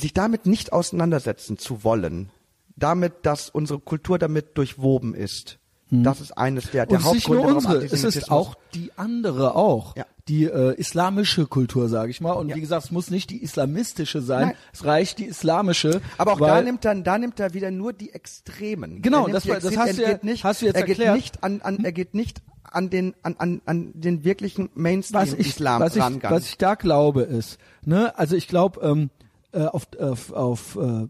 sich 0.00 0.12
damit 0.14 0.46
nicht 0.46 0.72
auseinandersetzen 0.72 1.58
zu 1.58 1.84
wollen, 1.84 2.30
damit, 2.76 3.12
dass 3.22 3.50
unsere 3.50 3.78
Kultur 3.78 4.18
damit 4.18 4.56
durchwoben 4.58 5.14
ist. 5.14 5.58
Das 5.92 6.20
ist 6.20 6.38
eines 6.38 6.70
der, 6.70 6.86
der 6.86 6.98
und 6.98 7.04
es 7.04 7.08
ist 7.08 7.14
nicht 7.14 7.28
nur 7.28 7.38
Hauptgründe, 7.38 7.78
unsere, 7.80 7.84
es 7.94 8.04
ist 8.04 8.30
auch 8.30 8.54
die 8.74 8.92
andere 8.96 9.56
auch. 9.56 9.96
Ja. 9.96 10.06
Die 10.28 10.44
äh, 10.44 10.74
islamische 10.76 11.46
Kultur, 11.48 11.88
sage 11.88 12.12
ich 12.12 12.20
mal. 12.20 12.30
Und 12.34 12.48
Ja. 12.50 12.54
wie 12.54 12.60
gesagt, 12.60 12.84
es 12.84 12.90
muss 12.92 13.10
nicht 13.10 13.28
die 13.30 13.42
islamistische 13.42 14.20
sein, 14.22 14.48
Nein. 14.48 14.56
es 14.72 14.84
reicht 14.84 15.18
die 15.18 15.24
islamische. 15.24 16.00
Aber 16.16 16.34
auch 16.34 16.38
da 16.38 16.62
nimmt 16.62 16.84
er, 16.84 16.94
da 16.94 17.18
nimmt 17.18 17.40
er 17.40 17.54
wieder 17.54 17.72
nur 17.72 17.92
die 17.92 18.12
Extremen. 18.12 19.02
Genau, 19.02 19.26
das 19.26 19.48
war- 19.48 19.58
das 19.58 19.76
hast 19.76 19.98
du 19.98 20.02
ja- 20.02 20.10
geht 20.12 20.22
nicht, 20.22 20.44
hast 20.44 20.62
du 20.62 20.66
jetzt 20.66 20.76
er 20.76 20.82
geht 20.82 20.90
erklärt. 21.00 21.16
nicht 21.16 21.42
an, 21.42 21.60
an, 21.60 21.84
er 21.84 21.90
geht 21.90 22.14
nicht 22.14 22.40
an 22.62 22.88
den, 22.88 23.16
an, 23.24 23.34
an, 23.38 23.60
an 23.66 23.90
den 23.94 24.22
wirklichen 24.22 24.66
was 24.66 24.70
ich, 24.70 24.76
Mainstream-Islam 24.76 25.80
was 25.82 25.96
ich, 25.96 26.02
was 26.22 26.44
ich 26.46 26.56
da 26.58 26.76
glaube 26.76 27.22
ist, 27.22 27.58
ne, 27.84 28.16
also 28.16 28.36
ich 28.36 28.46
glaube, 28.46 28.80
ähm, 28.82 29.10
äh, 29.52 29.64
auf, 29.64 29.88
auf, 29.98 30.32
auf 30.32 30.76
äh, 30.76 31.08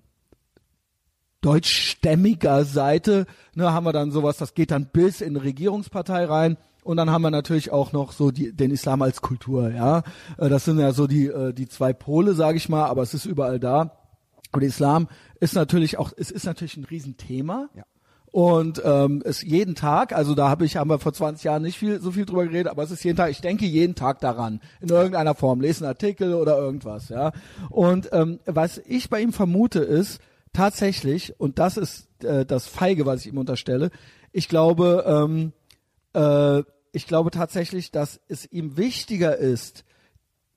deutschstämmiger 1.40 2.64
Seite 2.64 3.26
ne, 3.54 3.72
haben 3.72 3.84
wir 3.84 3.92
dann 3.92 4.10
sowas, 4.10 4.36
das 4.36 4.54
geht 4.54 4.70
dann 4.70 4.86
bis 4.86 5.20
in 5.20 5.36
Regierungspartei 5.36 6.24
rein. 6.24 6.56
Und 6.82 6.96
dann 6.96 7.10
haben 7.10 7.22
wir 7.22 7.30
natürlich 7.30 7.72
auch 7.72 7.92
noch 7.92 8.12
so 8.12 8.30
die, 8.30 8.56
den 8.56 8.70
Islam 8.70 9.02
als 9.02 9.20
Kultur, 9.20 9.70
ja. 9.70 10.02
Äh, 10.38 10.48
Das 10.48 10.64
sind 10.64 10.78
ja 10.78 10.92
so 10.92 11.06
die, 11.06 11.26
äh, 11.26 11.52
die 11.52 11.68
zwei 11.68 11.92
Pole, 11.92 12.34
sage 12.34 12.56
ich 12.56 12.68
mal, 12.68 12.86
aber 12.86 13.02
es 13.02 13.12
ist 13.14 13.26
überall 13.26 13.60
da. 13.60 13.98
Und 14.52 14.62
Islam 14.62 15.08
ist 15.38 15.54
natürlich 15.54 15.98
auch, 15.98 16.12
es 16.16 16.30
ist 16.30 16.44
natürlich 16.44 16.76
ein 16.76 16.84
Riesenthema. 16.84 17.68
Ja. 17.74 17.84
Und 18.32 18.80
ähm, 18.84 19.22
es 19.24 19.42
jeden 19.42 19.74
Tag, 19.74 20.12
also 20.12 20.34
da 20.34 20.48
habe 20.48 20.64
ich, 20.64 20.76
haben 20.76 20.88
wir 20.88 21.00
vor 21.00 21.12
20 21.12 21.44
Jahren 21.44 21.62
nicht 21.62 21.78
viel 21.78 22.00
so 22.00 22.12
viel 22.12 22.26
drüber 22.26 22.44
geredet, 22.44 22.68
aber 22.68 22.84
es 22.84 22.92
ist 22.92 23.02
jeden 23.02 23.16
Tag, 23.16 23.30
ich 23.30 23.40
denke 23.40 23.66
jeden 23.66 23.96
Tag 23.96 24.20
daran, 24.20 24.60
in 24.80 24.88
irgendeiner 24.88 25.34
Form, 25.34 25.60
lese 25.60 25.84
einen 25.84 25.88
Artikel 25.88 26.34
oder 26.34 26.56
irgendwas, 26.56 27.08
ja. 27.08 27.32
Und 27.70 28.08
ähm, 28.12 28.38
was 28.46 28.78
ich 28.78 29.10
bei 29.10 29.20
ihm 29.20 29.32
vermute 29.32 29.80
ist, 29.80 30.20
tatsächlich, 30.52 31.38
und 31.40 31.58
das 31.58 31.76
ist 31.76 32.08
äh, 32.24 32.46
das 32.46 32.66
Feige, 32.66 33.04
was 33.04 33.22
ich 33.22 33.32
ihm 33.32 33.38
unterstelle, 33.38 33.90
ich 34.32 34.48
glaube, 34.48 35.04
ähm, 35.06 35.52
äh, 36.14 36.62
ich 36.92 37.06
glaube 37.08 37.32
tatsächlich, 37.32 37.90
dass 37.90 38.20
es 38.28 38.50
ihm 38.50 38.76
wichtiger 38.76 39.36
ist, 39.36 39.84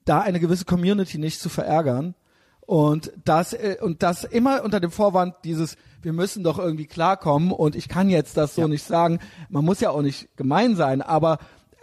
da 0.05 0.21
eine 0.21 0.39
gewisse 0.39 0.65
Community 0.65 1.17
nicht 1.17 1.39
zu 1.39 1.49
verärgern 1.49 2.13
und 2.61 3.11
das 3.23 3.53
äh, 3.53 3.77
und 3.81 4.03
das 4.03 4.23
immer 4.23 4.63
unter 4.63 4.79
dem 4.79 4.91
Vorwand 4.91 5.35
dieses 5.43 5.75
wir 6.03 6.13
müssen 6.13 6.43
doch 6.43 6.59
irgendwie 6.59 6.85
klarkommen 6.85 7.51
und 7.51 7.75
ich 7.75 7.87
kann 7.87 8.09
jetzt 8.09 8.37
das 8.37 8.55
so 8.55 8.61
Ja. 8.61 8.67
nicht 8.67 8.85
sagen. 8.85 9.19
Man 9.49 9.65
muss 9.65 9.79
ja 9.79 9.89
auch 9.89 10.01
nicht 10.01 10.35
gemein 10.37 10.75
sein, 10.75 11.01
aber 11.01 11.37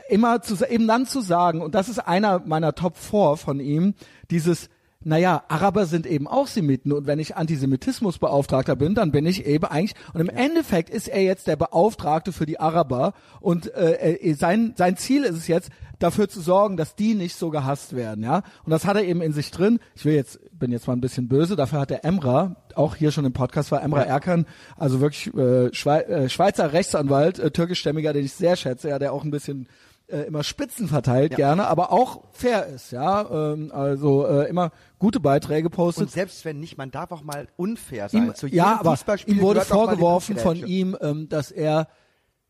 immer 0.09 0.43
zu 0.43 0.57
eben 0.69 0.87
dann 0.87 1.07
zu 1.07 1.21
sagen 1.21 1.63
und 1.63 1.75
das 1.75 1.89
ist 1.89 1.99
einer 2.01 2.41
meiner 2.45 2.75
Top 2.75 2.97
4 2.97 3.37
von 3.37 3.61
ihm, 3.61 3.95
dieses 4.31 4.69
naja, 5.03 5.45
Araber 5.49 5.87
sind 5.87 6.07
eben 6.07 6.27
auch 6.29 6.47
Semiten 6.47 6.93
und 6.93 7.07
wenn 7.07 7.19
ich 7.19 7.35
Antisemitismusbeauftragter 7.35 8.77
bin, 8.77 8.95
dann 8.95 9.13
bin 9.13 9.25
ich 9.25 9.47
eben 9.47 9.65
eigentlich 9.65 9.95
und 10.13 10.21
im 10.21 10.29
Endeffekt 10.29 10.91
ist 10.91 11.09
er 11.09 11.23
jetzt 11.23 11.47
der 11.47 11.57
Beauftragte 11.57 12.33
für 12.33 12.45
die 12.45 12.61
Araber 12.61 13.15
und 13.41 13.73
äh, 13.75 14.35
sein 14.39 14.75
sein 14.77 14.99
Ziel 14.99 15.25
ist 15.25 15.37
es 15.37 15.49
jetzt 15.49 15.71
dafür 15.99 16.29
zu 16.29 16.41
sorgen, 16.43 16.77
dass 16.77 16.97
die 16.97 17.15
nicht 17.15 17.37
so 17.37 17.49
gehasst 17.51 17.97
werden, 17.97 18.25
ja? 18.25 18.43
Und 18.65 18.71
das 18.71 18.85
hat 18.85 18.97
er 18.97 19.05
eben 19.05 19.23
in 19.23 19.33
sich 19.33 19.51
drin. 19.51 19.79
Ich 19.95 20.05
will 20.05 20.15
jetzt 20.15 20.39
bin 20.61 20.71
jetzt 20.71 20.87
mal 20.87 20.93
ein 20.93 21.01
bisschen 21.01 21.27
böse, 21.27 21.57
dafür 21.57 21.81
hat 21.81 21.91
der 21.91 22.05
Emra 22.05 22.55
auch 22.77 22.95
hier 22.95 23.11
schon 23.11 23.25
im 23.25 23.33
Podcast 23.33 23.73
war 23.73 23.83
Emra 23.83 24.03
Erkan, 24.03 24.47
also 24.77 25.01
wirklich 25.01 25.35
äh, 25.35 25.75
Schwei 25.75 26.03
äh, 26.03 26.29
Schweizer 26.29 26.73
Rechtsanwalt, 26.73 27.41
äh, 27.41 27.51
türkischstämmiger, 27.51 28.13
den 28.13 28.25
ich 28.25 28.33
sehr 28.35 28.55
schätze, 28.55 28.91
ja, 28.91 29.01
der 29.01 29.13
auch 29.13 29.25
ein 29.25 29.33
bisschen 29.33 29.67
äh, 30.07 30.23
immer 30.23 30.45
Spitzen 30.45 30.89
verteilt 30.89 31.33
Ja. 31.33 31.37
gerne, 31.37 31.67
aber 31.67 31.93
auch 31.93 32.25
fair 32.33 32.67
ist, 32.67 32.93
ja, 32.93 33.53
ähm, 33.53 33.73
also 33.73 34.27
äh, 34.27 34.49
immer 34.49 34.71
gute 34.99 35.21
Beiträge 35.21 35.71
postet. 35.71 36.03
und 36.05 36.11
selbst 36.11 36.45
wenn 36.45 36.61
nicht, 36.61 36.79
man 36.79 36.91
darf 36.91 37.11
auch 37.13 37.23
mal 37.23 37.49
unfair 37.57 38.09
sein. 38.09 38.27
ihm, 38.29 38.35
Zu 38.35 38.47
jedem 38.47 38.59
ja, 38.59 38.81
aber 38.81 38.97
ihm 39.27 39.41
wurde 39.41 39.63
vorgeworfen 39.63 40.37
von 40.37 40.57
ihm, 40.57 40.97
ähm, 41.01 41.29
dass 41.29 41.51
er, 41.51 41.89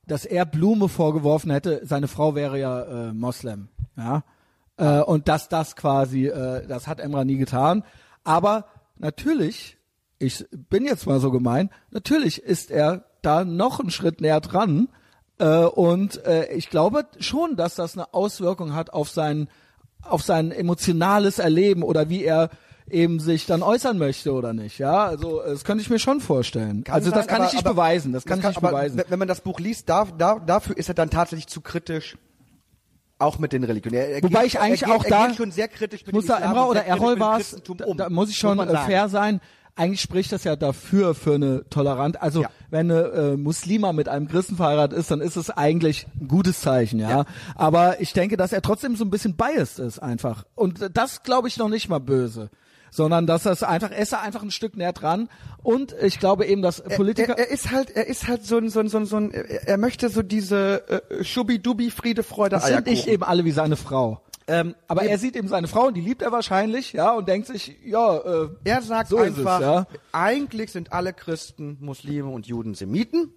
dass 0.06 0.24
er 0.24 0.44
Blume 0.44 0.88
vorgeworfen 0.88 1.50
hätte. 1.50 1.80
Seine 1.84 2.08
Frau 2.08 2.34
wäre 2.34 2.58
ja 2.58 3.08
äh, 3.08 3.12
Moslem, 3.12 3.68
ja, 3.96 4.24
äh, 4.80 5.00
und 5.02 5.28
dass 5.28 5.48
das 5.48 5.76
quasi, 5.76 6.26
äh, 6.26 6.66
das 6.66 6.88
hat 6.88 6.98
Emra 7.00 7.24
nie 7.24 7.36
getan. 7.36 7.84
Aber 8.24 8.64
natürlich, 8.98 9.76
ich 10.18 10.46
bin 10.50 10.84
jetzt 10.84 11.06
mal 11.06 11.20
so 11.20 11.30
gemein, 11.30 11.70
natürlich 11.90 12.42
ist 12.42 12.70
er 12.70 13.04
da 13.22 13.44
noch 13.44 13.78
einen 13.80 13.90
Schritt 13.90 14.20
näher 14.20 14.40
dran. 14.40 14.88
Äh, 15.38 15.64
und 15.64 16.24
äh, 16.24 16.52
ich 16.52 16.70
glaube 16.70 17.04
schon, 17.18 17.56
dass 17.56 17.74
das 17.74 17.96
eine 17.96 18.12
Auswirkung 18.14 18.74
hat 18.74 18.92
auf 18.92 19.10
sein, 19.10 19.48
auf 20.02 20.22
sein 20.22 20.50
emotionales 20.50 21.38
Erleben 21.38 21.82
oder 21.82 22.08
wie 22.08 22.24
er 22.24 22.48
eben 22.88 23.20
sich 23.20 23.46
dann 23.46 23.62
äußern 23.62 23.98
möchte 23.98 24.32
oder 24.32 24.52
nicht. 24.52 24.78
Ja, 24.78 25.04
also 25.04 25.42
das 25.46 25.62
könnte 25.64 25.82
ich 25.82 25.90
mir 25.90 25.98
schon 26.00 26.20
vorstellen. 26.20 26.82
Kann 26.84 26.94
also 26.96 27.10
das 27.10 27.20
sein, 27.20 27.26
kann 27.28 27.36
aber- 27.42 27.46
ich 27.46 27.52
nicht 27.52 27.66
aber- 27.66 27.74
beweisen. 27.74 28.12
Das 28.12 28.24
kann 28.24 28.40
ich 28.40 28.46
nicht 28.46 28.56
aber 28.56 28.68
beweisen. 28.70 28.96
Wenn 28.98 29.10
wenn 29.10 29.18
man 29.20 29.28
das 29.28 29.42
Buch 29.42 29.60
liest, 29.60 29.88
da, 29.88 30.06
da, 30.18 30.38
dafür 30.40 30.76
ist 30.76 30.88
er 30.88 30.94
dann 30.94 31.10
tatsächlich 31.10 31.46
zu 31.46 31.60
kritisch. 31.60 32.16
Auch 33.20 33.38
mit 33.38 33.52
den 33.52 33.62
Religionen. 33.64 33.96
Er, 33.98 34.08
er 34.08 34.22
Wobei 34.22 34.42
geht, 34.42 34.54
ich 34.54 34.60
eigentlich 34.60 34.82
er 34.82 34.88
geht, 34.88 34.96
auch 34.96 35.04
er 35.04 35.10
da 35.10 35.26
geht 35.28 35.36
schon 35.36 35.52
sehr 35.52 35.68
kritisch 35.68 36.04
mit 36.06 36.14
muss 36.14 36.26
da 36.26 36.38
Emra 36.38 36.66
oder 36.66 36.84
Errol 36.84 37.20
war 37.20 37.38
es, 37.38 37.56
da, 37.76 37.84
um, 37.84 37.96
da 37.96 38.08
muss 38.10 38.30
ich 38.30 38.36
schon 38.36 38.58
sagen. 38.58 38.76
fair 38.86 39.08
sein. 39.08 39.40
eigentlich 39.76 40.00
spricht 40.00 40.32
das 40.32 40.44
ja 40.44 40.56
dafür 40.56 41.14
für 41.14 41.34
eine 41.34 41.64
tolerant. 41.70 42.20
Also 42.20 42.42
Ja. 42.42 42.50
wenn 42.70 42.90
eine 42.90 43.00
äh, 43.02 43.36
Muslima 43.36 43.92
mit 43.92 44.08
einem 44.08 44.26
Christen 44.26 44.56
verheiratet 44.56 44.98
ist, 44.98 45.10
dann 45.10 45.20
ist 45.20 45.36
es 45.36 45.50
eigentlich 45.50 46.06
ein 46.20 46.28
gutes 46.28 46.60
Zeichen, 46.60 46.98
ja? 46.98 47.24
Aber 47.54 48.00
ich 48.00 48.12
denke, 48.12 48.36
dass 48.36 48.52
er 48.52 48.62
trotzdem 48.62 48.96
so 48.96 49.04
ein 49.04 49.10
bisschen 49.10 49.36
biased 49.36 49.78
ist 49.78 49.98
einfach. 49.98 50.44
Und 50.54 50.90
das 50.94 51.22
glaube 51.22 51.48
ich 51.48 51.56
noch 51.58 51.68
nicht 51.68 51.88
mal 51.88 52.00
böse. 52.00 52.50
Sondern 52.90 53.26
dass 53.26 53.44
das 53.44 53.62
einfach, 53.62 53.90
er 53.90 53.98
ist 53.98 54.14
einfach 54.14 54.42
ein 54.42 54.50
Stück 54.50 54.76
näher 54.76 54.92
dran. 54.92 55.28
Und 55.62 55.94
ich 56.02 56.18
glaube 56.18 56.46
eben, 56.46 56.62
dass 56.62 56.82
Politiker. 56.82 57.38
Er, 57.38 57.46
er 57.46 57.50
ist 57.50 57.70
halt, 57.70 57.90
er 57.90 58.06
ist 58.06 58.28
halt 58.28 58.44
so 58.44 58.58
ein, 58.58 58.68
so 58.68 58.80
ein, 58.80 58.88
so 58.88 58.98
ein, 58.98 59.06
so 59.06 59.16
ein 59.16 59.30
er 59.32 59.68
er 59.68 59.78
möchte 59.78 60.08
so 60.08 60.22
diese 60.22 61.02
äh, 61.10 61.24
Schubi-Dubi, 61.24 61.90
Friede, 61.90 62.22
Freude, 62.22 62.56
das 62.56 62.66
sind 62.66 62.86
nicht 62.86 63.06
eben 63.06 63.22
alle 63.22 63.44
wie 63.44 63.52
seine 63.52 63.76
Frau. 63.76 64.20
Ähm, 64.50 64.74
Aber 64.88 65.04
er 65.04 65.16
sieht 65.18 65.36
eben 65.36 65.46
seine 65.46 65.68
Frau 65.68 65.86
und 65.86 65.94
die 65.94 66.00
liebt 66.00 66.22
er 66.22 66.32
wahrscheinlich, 66.32 66.92
ja, 66.92 67.12
und 67.12 67.28
denkt 67.28 67.46
sich, 67.46 67.76
ja, 67.84 68.16
äh, 68.16 68.48
Er 68.64 68.82
sagt 68.82 69.10
so 69.10 69.18
einfach, 69.18 69.60
es, 69.60 69.64
ja. 69.64 69.86
eigentlich 70.10 70.72
sind 70.72 70.92
alle 70.92 71.12
Christen, 71.12 71.78
Muslime 71.80 72.28
und 72.28 72.48
Juden 72.48 72.74
Semiten. 72.74 73.32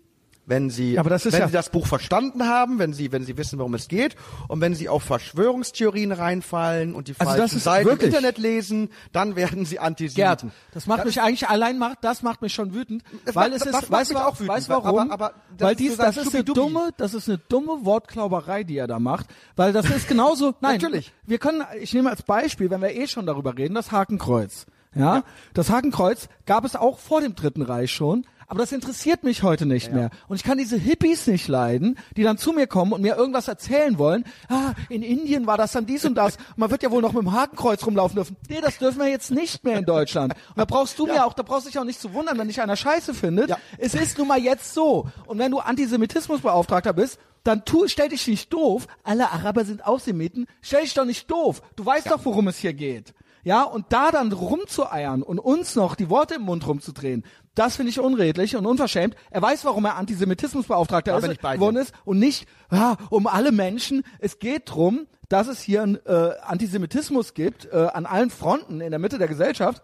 Wenn 0.45 0.69
sie, 0.69 0.99
Aber 0.99 1.09
das 1.09 1.25
ist 1.25 1.31
wenn 1.33 1.39
ja- 1.39 1.47
sie 1.47 1.53
das 1.53 1.69
Buch 1.69 1.87
verstanden 1.87 2.45
haben, 2.47 2.77
wenn 2.77 2.91
sie, 2.91 3.13
wenn 3.13 3.23
sie 3.23 3.37
wissen, 3.37 3.59
worum 3.59 3.75
es 3.75 3.87
geht, 3.87 4.17
und 4.49 4.59
wenn 4.59 4.75
sie 4.75 4.89
auf 4.89 5.01
Verschwörungstheorien 5.03 6.11
reinfallen 6.11 6.95
und 6.95 7.07
die 7.07 7.15
Also 7.17 7.31
das 7.31 7.37
falschen 7.39 7.59
Seiten 7.59 7.89
im 7.89 7.99
Internet 7.99 8.37
lesen, 8.37 8.89
dann 9.11 9.35
werden 9.35 9.65
sie 9.65 9.75
Gerd, 9.75 9.85
Antisemiten. 9.85 10.51
das 10.73 10.85
macht 10.87 11.05
mich 11.05 11.21
eigentlich 11.21 11.47
allein 11.47 11.77
macht, 11.77 11.99
das 12.01 12.23
macht 12.23 12.41
mich 12.41 12.53
schon 12.53 12.73
wütend, 12.73 13.03
Das 13.25 13.35
weil 13.35 13.51
macht- 13.51 13.61
es 13.65 13.71
das 13.71 13.83
ist, 13.83 13.91
weißt 13.91 14.11
du 14.11 14.17
auch, 14.17 14.33
wütend, 14.33 14.49
weißt 14.49 14.69
aber- 14.71 14.83
warum? 14.83 15.11
aber 15.11 15.33
das 15.57 15.65
weil 15.65 15.71
ist 15.71 15.79
dies, 15.79 15.95
das 15.97 16.17
ist 16.17 16.33
eine 16.35 16.43
dumme, 16.43 16.89
das 16.97 17.13
ist 17.13 17.29
eine 17.29 17.37
dumme 17.37 17.85
Wortklauberei, 17.85 18.63
die 18.63 18.77
er 18.77 18.87
da 18.87 18.99
macht, 18.99 19.27
weil 19.55 19.71
das 19.73 19.89
ist 19.89 20.07
genauso, 20.07 20.55
nein, 20.61 20.73
Natürlich. 20.81 21.13
Wir 21.25 21.37
können, 21.37 21.63
ich 21.79 21.93
nehme 21.93 22.09
als 22.09 22.21
Beispiel, 22.23 22.69
wenn 22.69 22.81
wir 22.81 22.93
eh 22.93 23.07
schon 23.07 23.25
darüber 23.25 23.57
reden, 23.57 23.75
das 23.75 23.91
Hakenkreuz. 23.91 24.65
Ja, 24.95 25.23
das 25.55 25.71
Hakenkreuz 25.71 26.27
gab 26.45 26.65
es 26.65 26.75
auch 26.75 26.99
vor 26.99 27.19
dem 27.21 27.33
Dritten 27.33 27.63
Reich 27.63 27.91
schon, 27.91 28.27
aber 28.53 28.61
das 28.61 28.71
interessiert 28.71 29.23
mich 29.23 29.41
heute 29.41 29.65
nicht 29.65 29.91
mehr. 29.91 30.11
Und 30.27 30.35
ich 30.35 30.43
kann 30.43 30.59
diese 30.59 30.77
Hippies 30.77 31.25
nicht 31.25 31.47
leiden, 31.47 31.97
die 32.15 32.21
dann 32.21 32.37
zu 32.37 32.51
mir 32.51 32.67
kommen 32.67 32.93
und 32.93 33.01
mir 33.01 33.15
irgendwas 33.15 33.47
erzählen 33.47 33.97
wollen. 33.97 34.25
Ah, 34.47 34.73
in 34.89 35.01
Indien 35.01 35.47
war 35.47 35.57
das 35.57 35.71
dann 35.71 35.87
dies 35.87 36.05
und 36.05 36.13
das. 36.13 36.37
Man 36.55 36.69
wird 36.69 36.83
ja 36.83 36.91
wohl 36.91 37.01
noch 37.01 37.13
mit 37.13 37.23
dem 37.23 37.31
Hakenkreuz 37.31 37.83
rumlaufen 37.83 38.13
dürfen. 38.13 38.37
Nee, 38.49 38.61
das 38.61 38.77
dürfen 38.77 38.99
wir 38.99 39.07
jetzt 39.07 39.31
nicht 39.31 39.63
mehr 39.63 39.79
in 39.79 39.85
Deutschland. 39.85 40.35
Und 40.49 40.57
da 40.59 40.65
brauchst 40.65 40.99
du 40.99 41.07
mir 41.07 41.25
auch, 41.25 41.33
da 41.33 41.41
brauchst 41.41 41.65
du 41.65 41.71
dich 41.71 41.79
auch 41.79 41.83
nicht 41.83 41.99
zu 41.99 42.13
wundern, 42.13 42.37
wenn 42.37 42.47
dich 42.47 42.61
einer 42.61 42.75
Scheiße 42.75 43.15
findet. 43.15 43.49
Ja. 43.49 43.57
Es 43.79 43.95
ist 43.95 44.19
nun 44.19 44.27
mal 44.27 44.39
jetzt 44.39 44.75
so. 44.75 45.07
Und 45.25 45.39
wenn 45.39 45.49
du 45.49 45.57
Antisemitismusbeauftragter 45.57 46.93
bist, 46.93 47.17
dann 47.43 47.65
tu, 47.65 47.87
stell 47.87 48.09
dich 48.09 48.27
nicht 48.27 48.53
doof. 48.53 48.85
Alle 49.03 49.31
Araber 49.31 49.65
sind 49.65 49.83
auch 49.83 49.99
Semiten. 49.99 50.45
Stell 50.61 50.83
dich 50.83 50.93
doch 50.93 51.05
nicht 51.05 51.31
doof. 51.31 51.63
Du 51.75 51.83
weißt 51.87 52.11
doch, 52.11 52.23
worum 52.23 52.49
es 52.49 52.59
hier 52.59 52.73
geht. 52.73 53.15
Ja, 53.45 53.63
und 53.63 53.87
da 53.89 54.11
dann 54.11 54.31
rumzueiern 54.31 55.21
und 55.21 55.37
uns 55.37 55.75
noch 55.75 55.95
die 55.95 56.09
Worte 56.09 56.35
im 56.35 56.43
Mund 56.43 56.65
rumzudrehen, 56.65 57.25
das 57.55 57.75
finde 57.75 57.91
ich 57.91 57.99
unredlich 57.99 58.55
und 58.55 58.65
unverschämt. 58.65 59.15
Er 59.29 59.41
weiß, 59.41 59.65
warum 59.65 59.85
er 59.85 59.95
Antisemitismusbeauftragter 59.97 61.17
ist, 61.17 61.41
geworden 61.41 61.77
ist 61.77 61.93
und 62.05 62.19
nicht 62.19 62.47
ja, 62.71 62.97
um 63.09 63.27
alle 63.27 63.51
Menschen. 63.51 64.03
Es 64.19 64.39
geht 64.39 64.63
drum, 64.65 65.07
dass 65.29 65.47
es 65.47 65.61
hier 65.61 65.83
einen 65.83 65.99
äh, 66.05 66.31
Antisemitismus 66.41 67.33
gibt 67.33 67.65
äh, 67.65 67.89
an 67.93 68.05
allen 68.05 68.29
Fronten 68.29 68.81
in 68.81 68.91
der 68.91 68.99
Mitte 68.99 69.17
der 69.17 69.27
Gesellschaft. 69.27 69.83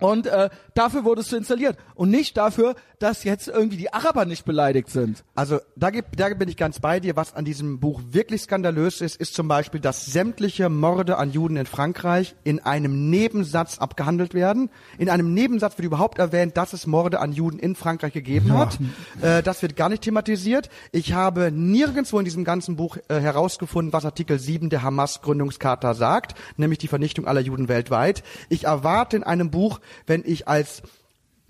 Und 0.00 0.26
äh, 0.26 0.48
dafür 0.74 1.04
wurdest 1.04 1.32
du 1.32 1.36
installiert 1.36 1.76
und 1.94 2.10
nicht 2.10 2.36
dafür, 2.36 2.76
dass 2.98 3.24
jetzt 3.24 3.48
irgendwie 3.48 3.76
die 3.76 3.92
Araber 3.92 4.24
nicht 4.24 4.44
beleidigt 4.44 4.90
sind. 4.90 5.24
Also 5.34 5.60
da, 5.76 5.90
gibt, 5.90 6.18
da 6.18 6.28
bin 6.30 6.48
ich 6.48 6.56
ganz 6.56 6.80
bei 6.80 7.00
dir. 7.00 7.16
Was 7.16 7.34
an 7.34 7.44
diesem 7.44 7.80
Buch 7.80 8.00
wirklich 8.10 8.42
skandalös 8.42 9.00
ist, 9.00 9.16
ist 9.16 9.34
zum 9.34 9.48
Beispiel, 9.48 9.80
dass 9.80 10.06
sämtliche 10.06 10.68
Morde 10.68 11.16
an 11.16 11.30
Juden 11.30 11.56
in 11.56 11.66
Frankreich 11.66 12.34
in 12.44 12.60
einem 12.60 13.10
Nebensatz 13.10 13.78
abgehandelt 13.78 14.34
werden. 14.34 14.70
In 14.98 15.10
einem 15.10 15.34
Nebensatz 15.34 15.78
wird 15.78 15.86
überhaupt 15.86 16.18
erwähnt, 16.18 16.56
dass 16.56 16.72
es 16.72 16.86
Morde 16.86 17.20
an 17.20 17.32
Juden 17.32 17.58
in 17.58 17.74
Frankreich 17.74 18.12
gegeben 18.12 18.52
hat. 18.56 18.78
Äh, 19.20 19.42
das 19.42 19.62
wird 19.62 19.76
gar 19.76 19.88
nicht 19.88 20.02
thematisiert. 20.02 20.68
Ich 20.92 21.12
habe 21.12 21.50
nirgendwo 21.52 22.18
in 22.18 22.24
diesem 22.24 22.44
ganzen 22.44 22.76
Buch 22.76 22.96
äh, 23.08 23.20
herausgefunden, 23.20 23.92
was 23.92 24.04
Artikel 24.04 24.38
7 24.38 24.70
der 24.70 24.82
Hamas-Gründungscharta 24.82 25.94
sagt, 25.94 26.34
nämlich 26.56 26.78
die 26.78 26.88
Vernichtung 26.88 27.26
aller 27.26 27.40
Juden 27.40 27.68
weltweit. 27.68 28.22
Ich 28.48 28.64
erwarte 28.64 29.16
in 29.16 29.22
einem 29.22 29.50
Buch, 29.50 29.80
wenn 30.06 30.22
ich 30.24 30.48
als 30.48 30.82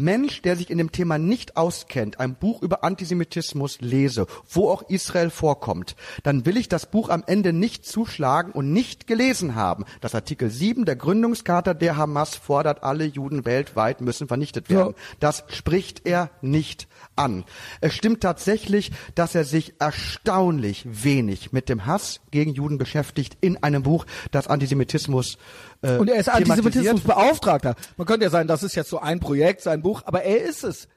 Mensch, 0.01 0.42
der 0.42 0.55
sich 0.55 0.70
in 0.70 0.78
dem 0.78 0.92
Thema 0.92 1.18
nicht 1.18 1.57
auskennt, 1.57 2.20
ein 2.20 2.36
Buch 2.36 2.62
über 2.62 2.84
Antisemitismus 2.84 3.80
lese, 3.80 4.28
wo 4.49 4.70
auch 4.70 4.82
Israel 4.88 5.28
vorkommt, 5.28 5.96
dann 6.22 6.46
will 6.46 6.57
ich 6.57 6.68
das 6.68 6.86
Buch 6.86 7.09
am 7.09 7.24
Ende 7.26 7.53
nicht 7.53 7.84
zuschlagen 7.84 8.53
und 8.53 8.72
nicht 8.72 9.09
gelesen 9.09 9.57
haben. 9.57 9.84
Das 10.01 10.14
Artikel 10.14 10.51
7 10.51 10.84
der 10.84 10.94
Gründungscharta 10.94 11.74
der 11.74 11.96
Hamas 11.96 12.36
fordert, 12.36 12.84
alle 12.84 13.07
Juden 13.07 13.44
weltweit 13.44 14.01
müssen 14.01 14.28
vernichtet 14.28 14.70
werden. 14.70 14.94
Das 15.18 15.42
spricht 15.49 16.07
er 16.07 16.30
nicht 16.42 16.86
an. 17.19 17.45
Es 17.81 17.95
stimmt 17.95 18.23
tatsächlich, 18.23 18.93
dass 19.14 19.35
er 19.35 19.45
sich 19.45 19.75
erstaunlich 19.79 20.85
wenig 20.87 21.53
mit 21.53 21.69
dem 21.69 21.87
Hass 21.87 22.21
gegen 22.31 22.53
Juden 22.53 22.79
beschäftigt 22.79 23.37
in 23.41 23.62
einem 23.62 23.83
Buch, 23.83 24.07
das 24.31 24.49
Antisemitismus 24.49 25.39
äh, 25.83 25.97
Und 25.97 26.09
er 26.09 26.16
ist. 26.16 26.29
Antisemitismusbeauftragter. 26.29 27.75
Man 27.97 28.07
könnte 28.07 28.25
ja 28.25 28.31
sagen, 28.31 28.49
das 28.49 28.62
ist 28.62 28.75
jetzt 28.75 28.91
so 28.91 28.99
ein 28.99 29.21
Projekt, 29.21 29.62
sein 29.62 29.83
Buch, 29.83 30.03
aber 30.05 30.23
er 30.23 30.43
ist 30.43 30.64
es. 30.64 30.89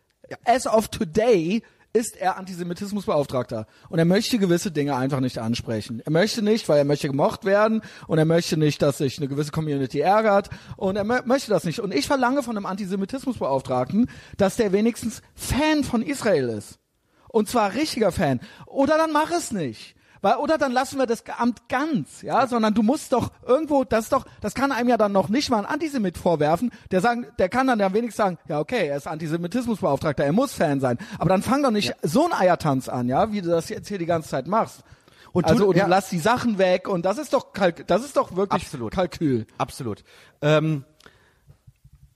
As 0.45 0.65
of 0.65 0.87
today 0.87 1.61
ist 1.93 2.15
er 2.15 2.37
Antisemitismusbeauftragter. 2.37 3.67
Und 3.89 3.99
er 3.99 4.05
möchte 4.05 4.37
gewisse 4.37 4.71
Dinge 4.71 4.95
einfach 4.95 5.19
nicht 5.19 5.37
ansprechen. 5.37 6.01
Er 6.05 6.11
möchte 6.11 6.41
nicht, 6.41 6.69
weil 6.69 6.77
er 6.77 6.85
möchte 6.85 7.07
gemocht 7.07 7.45
werden 7.45 7.81
und 8.07 8.17
er 8.17 8.25
möchte 8.25 8.57
nicht, 8.57 8.81
dass 8.81 8.97
sich 8.97 9.17
eine 9.17 9.27
gewisse 9.27 9.51
Community 9.51 9.99
ärgert 9.99 10.49
und 10.77 10.95
er 10.95 11.03
mö 11.03 11.21
möchte 11.25 11.49
das 11.49 11.63
nicht. 11.63 11.79
Und 11.79 11.93
ich 11.93 12.07
verlange 12.07 12.43
von 12.43 12.55
einem 12.55 12.65
Antisemitismusbeauftragten, 12.65 14.09
dass 14.37 14.55
der 14.55 14.71
wenigstens 14.71 15.21
Fan 15.35 15.83
von 15.83 16.01
Israel 16.01 16.49
ist. 16.49 16.79
Und 17.27 17.49
zwar 17.49 17.73
richtiger 17.73 18.11
Fan. 18.11 18.39
Oder 18.65 18.97
dann 18.97 19.11
mach 19.11 19.31
es 19.31 19.51
nicht. 19.51 19.95
Weil, 20.21 20.35
oder 20.35 20.57
dann 20.57 20.71
lassen 20.71 20.99
wir 20.99 21.07
das 21.07 21.23
Amt 21.37 21.67
ganz, 21.67 22.21
ja, 22.21 22.45
sondern 22.45 22.73
du 22.73 22.83
musst 22.83 23.11
doch 23.11 23.31
irgendwo, 23.45 23.83
das 23.83 24.05
ist 24.05 24.13
doch, 24.13 24.25
das 24.39 24.53
kann 24.53 24.71
einem 24.71 24.89
ja 24.89 24.97
dann 24.97 25.11
noch 25.11 25.29
nicht 25.29 25.49
mal 25.49 25.59
ein 25.59 25.65
Antisemit 25.65 26.17
vorwerfen, 26.17 26.71
der 26.91 27.01
sagen, 27.01 27.25
der 27.39 27.49
kann 27.49 27.65
dann 27.67 27.79
ja 27.79 27.91
wenigstens 27.93 28.17
sagen, 28.17 28.37
ja 28.47 28.59
okay, 28.59 28.87
er 28.87 28.97
ist 28.97 29.07
Antisemitismusbeauftragter, 29.07 30.23
er 30.23 30.33
muss 30.33 30.53
Fan 30.53 30.79
sein. 30.79 30.99
Aber 31.17 31.29
dann 31.29 31.41
fang 31.41 31.63
doch 31.63 31.71
nicht 31.71 31.95
so 32.03 32.25
ein 32.25 32.33
Eiertanz 32.33 32.87
an, 32.87 33.07
ja, 33.07 33.31
wie 33.31 33.41
du 33.41 33.49
das 33.49 33.69
jetzt 33.69 33.87
hier 33.87 33.97
die 33.97 34.05
ganze 34.05 34.29
Zeit 34.29 34.45
machst. 34.45 34.83
Und 35.31 35.45
also, 35.45 35.67
und 35.69 35.77
ja. 35.77 35.85
du 35.85 35.89
lass 35.89 36.09
die 36.09 36.19
Sachen 36.19 36.57
weg 36.57 36.87
und 36.87 37.05
das 37.05 37.17
ist 37.17 37.33
doch 37.33 37.53
Kalk 37.53 37.87
das 37.87 38.03
ist 38.03 38.17
doch 38.17 38.35
wirklich 38.35 38.63
Absolut. 38.63 38.93
Kalkül. 38.93 39.47
Absolut. 39.57 40.03
Ähm, 40.41 40.83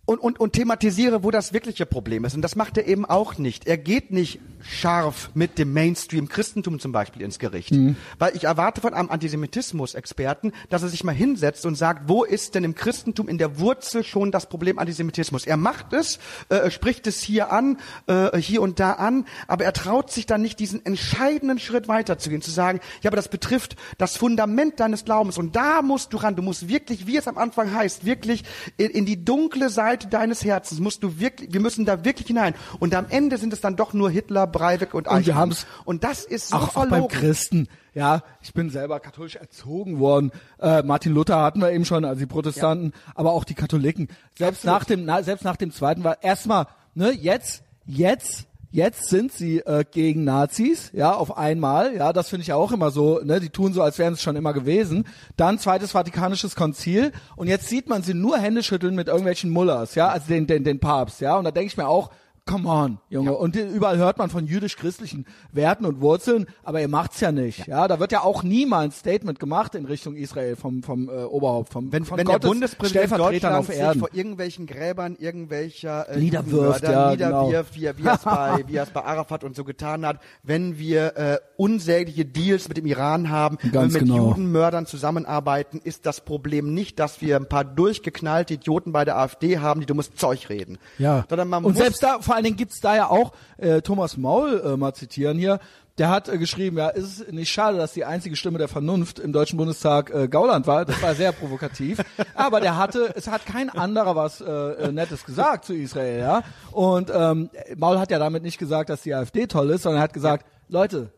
und, 0.06 0.20
und, 0.20 0.40
und 0.40 0.54
thematisiere, 0.54 1.24
wo 1.24 1.32
das 1.32 1.52
wirkliche 1.52 1.86
Problem 1.86 2.26
ist. 2.26 2.36
Und 2.36 2.42
das 2.42 2.56
macht 2.56 2.78
er 2.78 2.88
eben 2.88 3.06
auch 3.06 3.38
nicht. 3.38 3.68
Er 3.68 3.78
geht 3.78 4.12
nicht 4.12 4.40
scharf 4.62 5.30
mit 5.34 5.58
dem 5.58 5.74
Mainstream-Christentum 5.74 6.80
zum 6.80 6.92
Beispiel 6.92 7.22
ins 7.22 7.40
Gericht. 7.40 7.72
Weil 8.20 8.36
ich 8.36 8.46
erwarte 8.46 8.82
von 8.82 8.94
einem 8.94 9.10
Antisemitismus-Experten, 9.10 10.54
dass 10.70 10.84
er 10.84 10.90
sich 10.90 11.04
mal 11.04 11.14
hinsetzt 11.14 11.66
und 11.66 11.76
sagt, 11.76 12.08
wo 12.08 12.24
ist 12.24 12.56
denn 12.56 12.64
im 12.64 12.76
Christentum 12.76 13.28
in 13.28 13.38
der 13.38 13.60
Wurzel 13.60 14.04
schon 14.04 14.32
das 14.32 14.48
Problem 14.48 14.80
Antisemitismus? 14.80 15.46
Er 15.46 15.58
macht 15.58 15.94
es, 15.94 16.20
äh, 16.50 16.70
spricht 16.70 17.08
es 17.08 17.22
hier 17.22 17.52
an, 17.52 17.78
äh, 18.08 18.38
hier 18.38 18.62
und 18.62 18.80
da 18.80 18.94
an, 18.94 19.26
aber 19.48 19.66
er 19.66 19.74
traut 19.74 20.12
sich 20.12 20.26
dann 20.26 20.42
nicht, 20.42 20.60
diesen 20.60 20.86
entscheidenden 20.86 21.60
Schritt 21.60 21.88
weiterzugehen, 21.88 22.42
zu 22.42 22.52
sagen, 22.52 22.80
ja, 23.02 23.10
aber 23.10 23.18
das 23.18 23.28
betrifft 23.28 23.76
das 23.98 24.18
Fundament 24.18 24.80
deines 24.80 25.06
Glaubens 25.06 25.38
und 25.38 25.56
da 25.56 25.82
musst 25.82 26.14
du 26.14 26.18
ran. 26.18 26.36
Du 26.36 26.42
musst 26.42 26.68
wirklich, 26.68 27.08
wie 27.08 27.18
es 27.18 27.28
am 27.28 27.38
Anfang 27.38 27.74
heißt, 27.74 28.06
wirklich 28.06 28.44
in, 28.78 28.90
in 28.90 29.06
die 29.06 29.24
dunkle 29.24 29.70
Seite 29.70 29.95
deines 29.98 30.44
Herzens 30.44 30.80
musst 30.80 31.04
du 31.04 31.20
wirklich, 31.20 31.54
wir 31.54 31.60
müssen 31.60 31.86
da 31.86 32.04
wirklich 32.04 32.28
hinein. 32.28 32.54
Und 32.80 32.94
am 32.96 33.06
Ende 33.10 33.38
sind 33.38 33.54
es 33.54 33.62
dann 33.62 33.76
doch 33.76 33.94
nur 33.94 34.10
Hitler, 34.10 34.48
Breivik 34.48 34.94
und 34.94 35.08
Und 35.08 35.14
wir 35.14 35.20
Eichmann. 35.20 35.36
haben's 35.38 35.66
Und 35.86 36.04
das 36.04 36.24
ist 36.26 36.50
so 36.50 36.58
auch, 36.58 36.76
auch 36.76 36.88
beim 36.88 37.08
Christen. 37.08 37.68
Ja, 37.94 38.24
ich 38.42 38.54
bin 38.54 38.70
selber 38.70 39.00
katholisch 39.00 39.38
erzogen 39.38 40.00
worden. 40.00 40.32
Äh, 40.60 40.84
Martin 40.84 41.14
Luther 41.14 41.42
hatten 41.42 41.62
wir 41.62 41.72
eben 41.72 41.86
schon, 41.86 42.04
also 42.04 42.20
die 42.20 42.26
Protestanten, 42.26 42.92
aber 43.16 43.32
auch 43.32 43.46
die 43.46 43.54
Katholiken. 43.54 44.10
Selbst 44.38 44.66
nach 44.66 44.84
dem, 44.84 45.06
na, 45.06 45.24
selbst 45.24 45.46
nach 45.46 45.56
dem 45.56 45.72
Zweiten 45.72 46.04
war 46.04 46.22
erstmal, 46.22 46.68
ne, 46.94 47.12
jetzt, 47.12 47.64
jetzt, 47.86 48.48
jetzt 48.76 49.08
sind 49.10 49.32
sie 49.32 49.60
äh, 49.60 49.86
gegen 49.90 50.26
Nazis, 50.26 50.92
ja, 50.94 51.14
auf 51.14 51.38
einmal. 51.38 51.96
Ja, 51.96 52.12
das 52.12 52.30
finde 52.30 52.44
ich 52.44 52.52
auch 52.52 52.74
immer 52.74 52.92
so. 52.92 53.22
Ne, 53.24 53.40
die 53.40 53.50
tun 53.50 53.74
so, 53.74 53.82
als 53.82 53.98
wären 53.98 54.14
es 54.14 54.22
schon 54.22 54.36
immer 54.36 54.54
gewesen. 54.54 55.08
Dann 55.38 55.60
zweites 55.60 55.92
Vatikanisches 55.92 56.56
Konzil 56.56 57.14
und 57.38 57.48
jetzt 57.48 57.70
sieht 57.70 57.88
man 57.88 58.04
sie 58.04 58.14
nur 58.14 58.38
Hände 58.38 58.64
schütteln 58.64 58.94
mit 58.94 59.08
irgendwelchen 59.08 59.50
Mullers, 59.50 59.96
ja, 59.96 60.10
also 60.10 60.28
den, 60.28 60.46
den, 60.46 60.66
den 60.66 60.80
Papst, 60.80 61.22
ja. 61.22 61.38
Und 61.38 61.46
da 61.46 61.52
denke 61.52 61.68
ich 61.68 61.78
mir 61.78 61.88
auch, 61.88 62.12
come 62.48 62.68
on, 62.70 63.00
Junge. 63.10 63.34
Und 63.36 63.56
überall 63.56 63.98
hört 63.98 64.18
man 64.18 64.30
von 64.30 64.46
jüdisch-christlichen 64.46 65.26
Werten 65.52 65.86
und 65.86 66.00
Wurzeln, 66.02 66.46
aber 66.64 66.80
ihr 66.80 66.88
macht's 66.88 67.20
ja 67.20 67.32
nicht. 67.32 67.66
Ja. 67.68 67.88
da 67.88 68.00
wird 68.00 68.12
ja 68.12 68.22
auch 68.22 68.44
nie 68.44 68.66
mal 68.66 68.86
ein 68.86 68.92
Statement 68.92 69.40
gemacht 69.40 69.74
in 69.76 69.86
Richtung 69.86 70.16
Israel 70.16 70.56
vom 70.56 70.84
vom 70.84 71.10
äh, 71.10 71.24
Oberhaupt, 71.24 71.74
vom 71.74 71.92
wenn, 71.92 72.06
von 72.06 72.18
wenn 72.18 72.26
Gottes 72.28 72.42
der 72.42 72.48
Bundespräsident 72.48 73.12
Deutschlands 73.20 73.58
auf 73.58 73.66
sich 73.68 73.78
Erden. 73.78 74.00
vor 74.00 74.10
irgendwelchen 74.14 74.68
Gräbern 74.68 75.16
irgendwelcher 75.20 76.08
äh, 76.10 76.20
Niederwirft, 76.20 76.84
Judenmörder 76.84 76.92
ja, 76.92 77.16
genau. 77.16 77.46
niederwirft, 77.48 77.76
wie, 77.76 77.86
er- 77.86 77.98
wie, 77.98 78.04
er 78.04 78.14
es 78.14 78.22
bei, 78.24 78.64
wie 78.68 78.78
es 78.78 78.90
bei 78.92 79.04
Arafat 79.04 79.44
und 79.44 79.56
so 79.56 79.64
getan 79.64 80.06
hat, 80.06 80.20
wenn 80.44 80.78
wir 80.78 81.18
äh, 81.18 81.38
unsägliche 81.58 82.26
Deals 82.26 82.68
mit 82.68 82.78
dem 82.78 82.86
Iran 82.86 83.30
haben, 83.30 83.58
Ganz 83.58 83.74
wenn 83.74 83.94
wir 83.94 84.02
mit 84.02 84.12
genau. 84.12 84.28
Judenmördern 84.30 84.86
zusammenarbeiten, 84.86 85.80
ist 85.84 86.06
das 86.06 86.22
Problem 86.22 86.74
nicht, 86.74 87.00
dass 87.00 87.22
wir 87.22 87.38
ein 87.38 87.50
paar 87.50 87.64
durchgeknallte 87.66 88.54
Idioten 88.56 88.92
bei 88.92 89.04
der 89.04 89.18
AfD 89.18 89.58
haben, 89.60 89.80
die 89.80 89.86
dummes 89.88 90.14
Zeug 90.14 90.50
reden. 90.50 90.78
Ja. 91.00 91.26
Sondern 91.28 91.50
man 91.50 91.66
und 91.66 91.74
muss 91.74 91.82
selbst 91.82 92.04
da, 92.04 92.20
vor 92.22 92.35
allen 92.36 92.44
Dingen 92.44 92.58
gibt's 92.58 92.80
da 92.80 92.96
ja 92.96 93.10
auch, 93.10 93.34
äh, 93.58 93.82
Thomas 93.82 94.18
Maul 94.18 94.62
äh, 94.64 94.78
mal 94.78 94.94
zitieren 94.94 95.38
hier, 95.38 95.60
der 95.98 96.10
hat 96.10 96.28
äh, 96.30 96.38
geschrieben, 96.38 96.78
ja, 96.78 96.90
ist 96.90 97.22
es 97.22 97.32
nicht 97.32 97.50
schade, 97.52 97.78
dass 97.78 97.94
die 97.94 98.04
einzige 98.06 98.36
Stimme 98.36 98.58
der 98.58 98.68
Vernunft 98.68 99.18
im 99.20 99.32
Deutschen 99.32 99.58
Bundestag 99.58 100.14
äh, 100.14 100.28
Gauland 100.28 100.68
war. 100.68 100.84
Das 100.86 101.02
war 101.02 101.16
sehr 101.16 101.32
provokativ. 101.32 102.00
Aber 102.36 102.60
der 102.60 102.78
hatte, 102.78 103.14
es 103.16 103.28
hat 103.28 103.46
kein 103.46 103.70
anderer 103.70 104.16
was 104.16 104.42
äh, 104.42 104.46
äh, 104.52 104.92
Nettes 104.92 105.26
gesagt 105.26 105.66
zu 105.66 105.74
Israel, 105.74 106.20
ja. 106.20 106.44
Und 106.72 107.12
ähm, 107.14 107.50
Maul 107.78 107.98
hat 108.00 108.12
ja 108.12 108.20
damit 108.20 108.44
nicht 108.44 108.58
gesagt, 108.58 108.90
dass 108.90 109.04
die 109.04 109.14
AfD 109.16 109.48
toll 109.48 109.70
ist, 109.70 109.84
sondern 109.84 110.02
er 110.02 110.04
hat 110.04 110.14
gesagt, 110.14 110.46
Leute, 110.68 111.12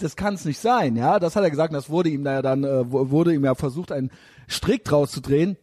das 0.00 0.16
kann 0.16 0.34
es 0.34 0.44
nicht 0.44 0.58
sein, 0.58 0.96
ja. 0.96 1.18
Das 1.20 1.36
hat 1.36 1.44
er 1.44 1.50
gesagt, 1.50 1.72
das 1.72 1.88
wurde 1.88 2.08
ihm 2.10 2.24
da 2.24 2.32
ja 2.32 2.42
dann, 2.42 2.64
äh, 2.64 2.90
wu- 2.92 3.10
wurde 3.10 3.32
ihm 3.32 3.44
ja 3.44 3.54
versucht, 3.54 3.92
einen 3.92 4.10
Strick 4.48 4.84
draus 4.84 5.12
zu 5.12 5.20
drehen. 5.20 5.56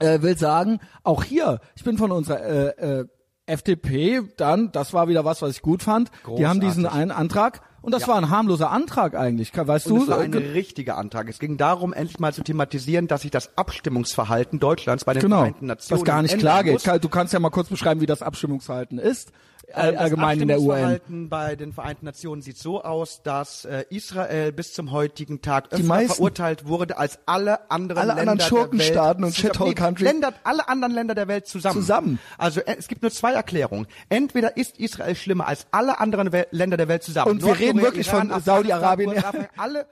Äh, 0.00 0.22
will 0.22 0.38
sagen, 0.38 0.78
auch 1.02 1.24
hier, 1.24 1.58
ich 1.74 1.82
bin 1.82 1.98
von 1.98 2.12
unserer 2.12 2.40
äh, 2.78 3.00
äh, 3.00 3.04
FDP, 3.48 4.22
dann, 4.36 4.70
das 4.72 4.92
war 4.92 5.08
wieder 5.08 5.24
was, 5.24 5.42
was 5.42 5.50
ich 5.52 5.62
gut 5.62 5.82
fand. 5.82 6.10
Die 6.36 6.46
haben 6.46 6.60
diesen 6.60 6.84
Großartig. 6.84 7.02
einen 7.02 7.10
Antrag 7.10 7.60
und 7.82 7.92
das 7.92 8.02
Ja. 8.02 8.08
war 8.08 8.16
ein 8.16 8.30
harmloser 8.30 8.70
Antrag 8.70 9.14
eigentlich. 9.14 9.52
Weißt 9.56 9.86
Und 9.88 9.96
du? 9.96 10.02
es 10.04 10.08
war 10.08 10.18
ein 10.20 10.32
Äh, 10.32 10.36
richtiger 10.52 10.96
Antrag. 10.98 11.28
Es 11.28 11.38
ging 11.38 11.56
darum, 11.56 11.92
endlich 11.92 12.18
mal 12.18 12.32
zu 12.34 12.42
thematisieren, 12.42 13.06
dass 13.08 13.22
sich 13.22 13.30
das 13.30 13.56
Abstimmungsverhalten 13.56 14.58
Deutschlands 14.58 15.04
bei 15.04 15.14
den 15.14 15.22
genau, 15.22 15.38
Vereinten 15.38 15.66
Nationen 15.66 16.00
was 16.00 16.04
gar 16.06 16.22
nicht 16.22 16.38
klar 16.38 16.62
geht. 16.64 16.74
muss. 16.86 17.00
Du 17.00 17.08
kannst 17.08 17.32
ja 17.32 17.40
mal 17.40 17.50
kurz 17.50 17.68
beschreiben, 17.68 18.00
wie 18.00 18.06
das 18.06 18.22
Abstimmungsverhalten 18.22 18.98
ist, 18.98 19.32
das 19.32 19.57
allgemein 19.74 20.40
in 20.40 20.48
der 20.48 20.60
UN. 20.60 21.28
Bei 21.28 21.56
den 21.56 21.72
Vereinten 21.72 22.06
Nationen 22.06 22.42
sieht 22.42 22.58
so 22.58 22.82
aus, 22.82 23.22
dass 23.22 23.64
äh, 23.64 23.84
Israel 23.90 24.52
bis 24.52 24.72
zum 24.72 24.92
heutigen 24.92 25.40
Tag 25.42 25.72
öfter 25.72 25.84
meisten- 25.86 26.14
verurteilt 26.14 26.66
wurde 26.66 26.98
als 26.98 27.18
alle 27.26 27.70
anderen 27.70 27.98
Alle 28.02 28.14
Länder 28.14 28.32
anderen 28.32 28.48
Schurkenstaaten 28.48 29.24
und. 29.24 29.34
Shithole 29.34 29.74
Country. 29.74 30.04
Länder, 30.04 30.32
alle 30.44 30.68
anderen 30.68 30.94
Länder 30.94 31.14
der 31.14 31.28
Welt 31.28 31.46
zusammen. 31.46 31.74
Zusammen. 31.80 32.18
Also 32.38 32.60
äh, 32.60 32.76
es 32.78 32.88
gibt 32.88 33.02
nur 33.02 33.10
zwei 33.10 33.32
Erklärungen. 33.32 33.86
Entweder 34.08 34.56
ist 34.56 34.78
Israel 34.78 35.14
schlimmer 35.14 35.46
als 35.46 35.66
alle 35.70 36.00
anderen 36.00 36.32
Wel 36.32 36.46
Länder 36.50 36.76
der 36.76 36.88
Welt 36.88 37.02
zusammen. 37.02 37.30
Und 37.30 37.44
wir 37.44 37.58
reden 37.58 37.82
wirklich 37.82 38.08
von 38.08 38.28
Iran, 38.28 38.42
Saudi-Arabien. 38.42 39.10
Afghanistan, 39.10 39.40
USA, 39.40 39.62
alle 39.62 39.86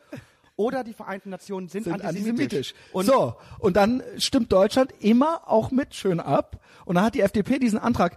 oder 0.57 0.85
die 0.85 0.95
Vereinten 0.95 1.31
Nationen 1.31 1.69
sind, 1.69 1.85
sind 1.85 1.93
antisemitisch. 1.93 2.73
antisemitisch. 2.73 2.75
Und 2.93 3.07
so, 3.07 3.35
und 3.59 3.77
dann 3.77 4.03
stimmt 4.17 4.51
Deutschland 4.53 4.93
immer 5.01 5.43
auch 5.47 5.71
mit 5.71 5.95
schön 5.95 6.19
ab. 6.19 6.61
Und 6.87 6.95
dann 6.95 7.05
hat 7.05 7.15
die 7.15 7.21
FDP 7.21 7.59
diesen 7.59 7.79
Antrag, 7.79 8.17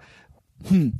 hm, 0.68 0.93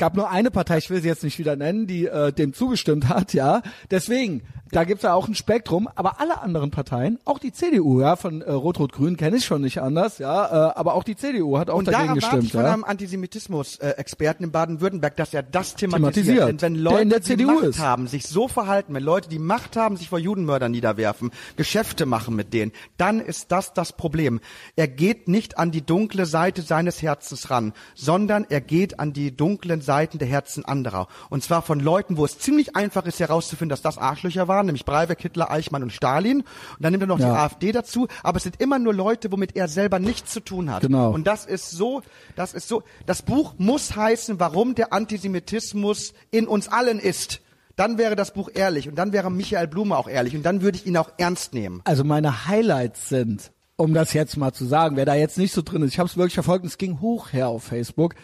gab 0.00 0.16
nur 0.16 0.30
eine 0.30 0.50
Partei, 0.50 0.78
ich 0.78 0.90
will 0.90 1.02
sie 1.02 1.08
jetzt 1.08 1.22
nicht 1.22 1.38
wieder 1.38 1.56
nennen, 1.56 1.86
die 1.86 2.06
äh, 2.06 2.32
dem 2.32 2.54
zugestimmt 2.54 3.08
hat, 3.08 3.34
ja. 3.34 3.62
Deswegen, 3.90 4.42
da 4.72 4.84
gibt's 4.84 5.02
ja 5.02 5.12
auch 5.12 5.28
ein 5.28 5.34
Spektrum, 5.34 5.88
aber 5.94 6.20
alle 6.20 6.40
anderen 6.40 6.70
Parteien, 6.70 7.18
auch 7.24 7.38
die 7.38 7.52
CDU, 7.52 8.00
ja, 8.00 8.16
von 8.16 8.40
äh, 8.40 8.50
Rot-Rot-Grün 8.50 9.16
kenne 9.16 9.36
ich 9.36 9.44
schon 9.44 9.60
nicht 9.60 9.82
anders, 9.82 10.18
ja, 10.18 10.70
äh, 10.70 10.72
aber 10.74 10.94
auch 10.94 11.04
die 11.04 11.16
CDU 11.16 11.58
hat 11.58 11.68
auch 11.68 11.76
Und 11.76 11.88
da 11.88 11.92
dagegen 11.92 12.14
gestimmt, 12.14 12.44
ich 12.44 12.52
von 12.52 12.62
ja. 12.62 12.72
einem 12.72 12.84
Antisemitismus-Experten 12.84 14.44
in 14.44 14.52
Baden-Württemberg, 14.52 15.16
dass 15.16 15.34
er 15.34 15.42
das 15.42 15.74
thematisiert. 15.74 16.26
Thematisiert. 16.26 16.48
Denn 16.48 16.60
wenn 16.60 16.74
Der 16.74 16.82
Leute, 16.82 17.02
in 17.02 17.08
der 17.10 17.20
die 17.20 17.24
CDU 17.26 17.46
Macht 17.52 17.64
ist. 17.64 17.78
haben, 17.78 18.06
sich 18.06 18.26
so 18.26 18.48
verhalten, 18.48 18.94
wenn 18.94 19.02
Leute, 19.02 19.28
die 19.28 19.38
Macht 19.38 19.76
haben, 19.76 19.98
sich 19.98 20.08
vor 20.08 20.18
Judenmördern 20.18 20.72
niederwerfen, 20.72 21.30
Geschäfte 21.56 22.06
machen 22.06 22.34
mit 22.34 22.54
denen, 22.54 22.72
dann 22.96 23.20
ist 23.20 23.52
das 23.52 23.74
das 23.74 23.92
Problem. 23.92 24.40
Er 24.76 24.88
geht 24.88 25.28
nicht 25.28 25.58
an 25.58 25.70
die 25.72 25.82
dunkle 25.84 26.24
Seite 26.24 26.62
seines 26.62 27.02
Herzens 27.02 27.50
ran, 27.50 27.74
sondern 27.94 28.46
er 28.48 28.62
geht 28.62 28.98
an 28.98 29.12
die 29.12 29.36
dunklen 29.36 29.82
Seiten 29.90 30.18
der 30.18 30.28
Herzen 30.28 30.64
anderer. 30.64 31.08
Und 31.30 31.42
zwar 31.42 31.62
von 31.62 31.80
Leuten, 31.80 32.16
wo 32.16 32.24
es 32.24 32.38
ziemlich 32.38 32.76
einfach 32.76 33.04
ist 33.06 33.18
herauszufinden, 33.18 33.70
dass 33.70 33.82
das 33.82 33.98
Arschlöcher 33.98 34.46
waren, 34.46 34.66
nämlich 34.66 34.84
Breivik, 34.84 35.20
Hitler, 35.20 35.50
Eichmann 35.50 35.82
und 35.82 35.92
Stalin. 35.92 36.42
Und 36.42 36.46
dann 36.78 36.92
nimmt 36.92 37.02
er 37.02 37.08
noch 37.08 37.16
die 37.16 37.24
Ja. 37.24 37.34
AfD 37.44 37.72
dazu. 37.72 38.06
Aber 38.22 38.36
es 38.36 38.44
sind 38.44 38.60
immer 38.60 38.78
nur 38.78 38.94
Leute, 38.94 39.32
womit 39.32 39.56
er 39.56 39.66
selber 39.66 39.98
nichts 39.98 40.32
zu 40.32 40.38
tun 40.38 40.70
hat. 40.70 40.82
Genau. 40.82 41.10
Und 41.10 41.26
das 41.26 41.44
ist 41.44 41.72
so, 41.72 42.02
das 42.36 42.54
ist 42.54 42.68
so, 42.68 42.84
das 43.06 43.22
Buch 43.22 43.54
muss 43.58 43.96
heißen, 43.96 44.38
warum 44.38 44.76
der 44.76 44.92
Antisemitismus 44.92 46.12
in 46.30 46.46
uns 46.46 46.68
allen 46.68 47.00
ist. 47.00 47.40
Dann 47.74 47.98
wäre 47.98 48.14
das 48.14 48.32
Buch 48.32 48.50
ehrlich 48.54 48.88
und 48.88 48.94
dann 48.96 49.12
wäre 49.12 49.28
Michael 49.30 49.66
Blume 49.66 49.96
auch 49.96 50.08
ehrlich 50.08 50.36
und 50.36 50.44
dann 50.44 50.62
würde 50.62 50.76
ich 50.78 50.86
ihn 50.86 50.96
auch 50.96 51.10
ernst 51.18 51.54
nehmen. 51.54 51.80
Also 51.84 52.04
meine 52.04 52.46
Highlights 52.46 53.08
sind, 53.08 53.50
um 53.76 53.94
das 53.94 54.12
jetzt 54.12 54.36
mal 54.36 54.52
zu 54.52 54.66
sagen, 54.66 54.96
wer 54.96 55.06
da 55.06 55.14
jetzt 55.14 55.38
nicht 55.38 55.52
so 55.54 55.62
drin 55.62 55.82
ist, 55.82 55.92
ich 55.92 55.98
habe 55.98 56.08
es 56.08 56.16
wirklich 56.16 56.34
verfolgt 56.34 56.66
es 56.66 56.76
ging 56.76 57.00
hoch 57.00 57.32
her 57.32 57.48
auf 57.48 57.64
Facebook. 57.64 58.14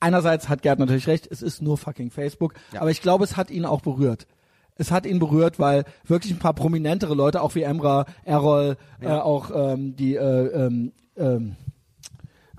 Einerseits 0.00 0.48
hat 0.48 0.62
Gerd 0.62 0.78
natürlich 0.78 1.06
recht, 1.06 1.28
es 1.30 1.42
ist 1.42 1.62
nur 1.62 1.76
fucking 1.76 2.10
Facebook, 2.10 2.54
aber 2.78 2.90
ich 2.90 3.02
glaube, 3.02 3.24
es 3.24 3.36
hat 3.36 3.50
ihn 3.50 3.64
auch 3.64 3.80
berührt. 3.80 4.26
Es 4.76 4.92
hat 4.92 5.06
ihn 5.06 5.18
berührt, 5.18 5.58
weil 5.58 5.84
wirklich 6.04 6.32
ein 6.32 6.38
paar 6.38 6.54
prominentere 6.54 7.14
Leute, 7.14 7.42
auch 7.42 7.56
wie 7.56 7.62
Emra, 7.62 8.06
Errol, 8.24 8.76
äh, 9.00 9.08
auch 9.08 9.50
ähm, 9.52 9.96
die 9.96 10.14
äh, 10.14 10.66
ähm, 10.66 10.92
ähm, 11.16 11.56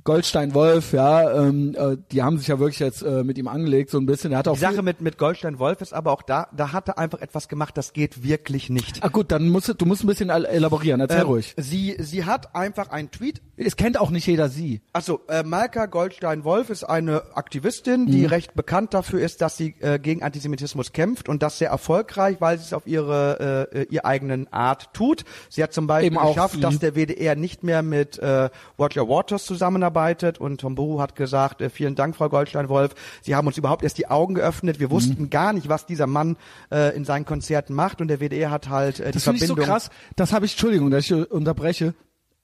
Goldstein 0.10 0.56
Wolf, 0.56 0.92
ja, 0.94 1.32
ähm, 1.44 1.76
äh, 1.78 1.96
die 2.12 2.24
haben 2.24 2.40
sich 2.40 2.48
ja 2.48 2.58
wirklich 2.60 2.80
jetzt 2.80 3.04
äh, 3.04 3.24
mit 3.24 3.38
ihm 3.38 3.48
angelegt, 3.48 3.92
so 3.92 4.00
ein 4.00 4.08
bisschen. 4.08 4.32
Er 4.32 4.40
hat 4.40 4.48
auch 4.48 4.56
Die 4.56 4.60
Sache 4.60 4.82
mit, 4.82 5.02
mit 5.02 5.20
Goldstein 5.20 5.60
Wolf 5.60 5.82
ist 5.82 5.94
aber 5.94 6.12
auch 6.12 6.24
da, 6.24 6.48
da 6.56 6.72
hat 6.74 6.88
er 6.88 6.98
einfach 6.98 7.22
etwas 7.22 7.48
gemacht, 7.48 7.78
das 7.78 7.94
geht 7.94 8.24
wirklich 8.24 8.72
nicht. 8.72 9.04
Ah 9.04 9.10
gut, 9.10 9.32
dann 9.32 9.50
musst 9.50 9.68
du, 9.70 9.74
du 9.76 9.86
musst 9.86 10.04
ein 10.04 10.08
bisschen 10.08 10.30
el- 10.32 10.46
elaborieren. 10.46 11.00
Erzähl 11.00 11.20
Ähm, 11.22 11.28
ruhig. 11.28 11.54
Sie, 11.58 11.96
sie 12.00 12.26
hat 12.26 12.56
einfach 12.56 12.90
einen 12.90 13.12
Tweet 13.12 13.42
Es 13.56 13.76
kennt 13.76 14.00
auch 14.00 14.10
nicht 14.10 14.26
jeder 14.26 14.50
sie. 14.50 14.82
Also, 14.94 15.22
äh, 15.28 15.44
Malka 15.44 15.86
Goldstein-Wolf 15.86 16.72
ist 16.72 16.84
eine 16.86 17.22
Aktivistin, 17.38 18.08
die 18.08 18.22
Mhm. 18.22 18.26
recht 18.28 18.54
bekannt 18.56 18.96
dafür 18.96 19.22
ist, 19.22 19.42
dass 19.42 19.58
sie 19.58 19.76
äh, 19.80 20.00
gegen 20.00 20.24
Antisemitismus 20.24 20.92
kämpft 20.92 21.30
und 21.30 21.44
das 21.44 21.60
sehr 21.60 21.70
erfolgreich, 21.70 22.38
weil 22.40 22.58
sie 22.58 22.64
es 22.64 22.74
auf 22.74 22.88
ihre 22.88 23.68
äh, 23.74 23.84
ihr 23.92 24.06
eigenen 24.06 24.52
Art 24.52 24.92
tut. 24.94 25.24
Sie 25.50 25.62
hat 25.62 25.72
zum 25.72 25.86
Beispiel 25.86 26.08
Eben 26.08 26.18
auch 26.18 26.34
geschafft, 26.34 26.56
sie. 26.56 26.62
dass 26.62 26.80
der 26.80 26.96
WDR 26.96 27.36
nicht 27.36 27.64
mehr 27.64 27.84
mit 27.84 28.18
äh, 28.18 28.50
Roger 28.80 29.08
Waters 29.08 29.46
zusammenarbeitet 29.46 29.99
und 30.40 30.62
Tom 30.62 30.76
Buru 30.76 31.00
hat 31.02 31.16
gesagt, 31.16 31.62
äh, 31.62 31.70
vielen 31.70 31.96
Dank, 31.96 32.16
Frau 32.16 32.30
Goldstein-Wolf. 32.30 32.96
Sie 33.22 33.36
haben 33.36 33.48
uns 33.48 33.58
überhaupt 33.58 33.84
erst 33.84 33.98
die 33.98 34.08
Augen 34.08 34.34
geöffnet. 34.36 34.78
Mhm. 34.78 34.80
Wir 34.80 34.92
wussten 34.92 35.30
gar 35.30 35.54
nicht, 35.54 35.70
was 35.70 35.86
dieser 35.86 36.08
Mann 36.08 36.38
äh, 36.72 36.96
in 36.96 37.06
seinen 37.06 37.26
Konzerten 37.26 37.74
macht 37.74 38.02
und 38.02 38.08
der 38.08 38.20
WDR 38.20 38.52
hat 38.52 38.70
halt 38.70 39.00
äh, 39.00 39.08
die 39.08 39.12
Das 39.14 39.24
finde 39.24 39.38
ich 39.38 39.42
so 39.42 39.56
Verbindung. 39.56 39.74
krass. 39.74 39.90
Das 40.16 40.34
habe 40.34 40.46
ich, 40.46 40.54
Entschuldigung, 40.54 40.90
dass 40.92 41.06
ich 41.06 41.14
unterbreche. 41.32 41.94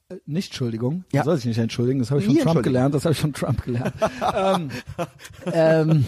Äh, 0.10 0.18
Nicht 0.28 0.50
Entschuldigung, 0.52 1.04
Ja. 1.12 1.24
soll 1.24 1.38
ich 1.38 1.46
nicht 1.46 1.58
entschuldigen, 1.58 1.98
das 2.00 2.12
habe 2.12 2.22
ich 2.22 2.28
Nie 2.28 2.36
von 2.42 2.52
Trump 2.54 2.64
gelernt, 2.64 2.94
das 2.94 3.06
habe 3.06 3.14
ich 3.14 3.20
von 3.20 3.34
Trump 3.34 3.64
gelernt. 3.64 3.94
ähm, 4.36 4.70
ähm, 5.52 6.06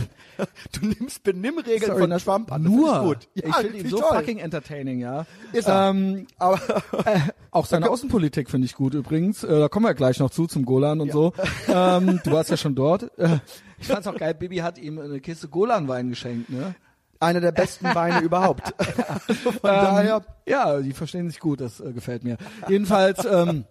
Du 0.71 0.85
nimmst 0.85 1.23
Benimmregeln 1.23 1.81
sorry, 1.91 2.07
von 2.07 2.19
Trump 2.19 2.51
an. 2.51 2.61
Nur, 2.61 2.93
finde 2.93 3.17
ich 3.33 3.43
Ja, 3.43 3.53
finde 3.53 3.77
ihn 3.79 3.89
so 3.89 3.97
toll. 3.99 4.17
fucking 4.19 4.37
entertaining, 4.37 4.99
ja. 4.99 5.25
Ist 5.51 5.67
er. 5.67 5.89
Ähm, 5.89 6.27
Aber 6.37 6.57
äh, 7.05 7.19
auch 7.49 7.65
seine 7.65 7.89
Außenpolitik 7.89 8.51
finde 8.51 8.65
ich 8.65 8.75
gut 8.75 8.93
übrigens. 8.93 9.43
Äh, 9.43 9.61
da 9.61 9.67
kommen 9.67 9.87
wir 9.87 9.95
gleich 9.95 10.19
noch 10.19 10.29
zu, 10.29 10.45
zum 10.45 10.63
Golan 10.65 11.01
und 11.01 11.11
so. 11.11 11.33
Ähm, 11.67 12.19
du 12.23 12.31
warst 12.31 12.51
ja 12.51 12.57
schon 12.57 12.75
dort. 12.75 13.17
Äh, 13.17 13.39
ich 13.79 13.87
fand's 13.87 14.05
auch 14.05 14.15
geil, 14.15 14.35
Bibi 14.35 14.57
hat 14.57 14.77
ihm 14.77 14.99
eine 14.99 15.19
Kiste 15.21 15.47
Golan-Wein 15.47 16.09
geschenkt, 16.09 16.49
ne? 16.51 16.75
einer 17.19 17.41
der 17.41 17.51
besten 17.51 17.85
Weine 17.95 18.19
überhaupt. 18.21 18.75
Also 19.27 19.51
von 19.51 19.69
Ähm, 19.71 19.75
daher. 19.81 20.21
Ja, 20.47 20.79
die 20.81 20.93
verstehen 20.93 21.27
sich 21.29 21.39
gut, 21.39 21.61
das 21.61 21.79
äh, 21.79 21.91
gefällt 21.93 22.23
mir. 22.23 22.37
Jedenfalls, 22.67 23.25
ähm, 23.25 23.65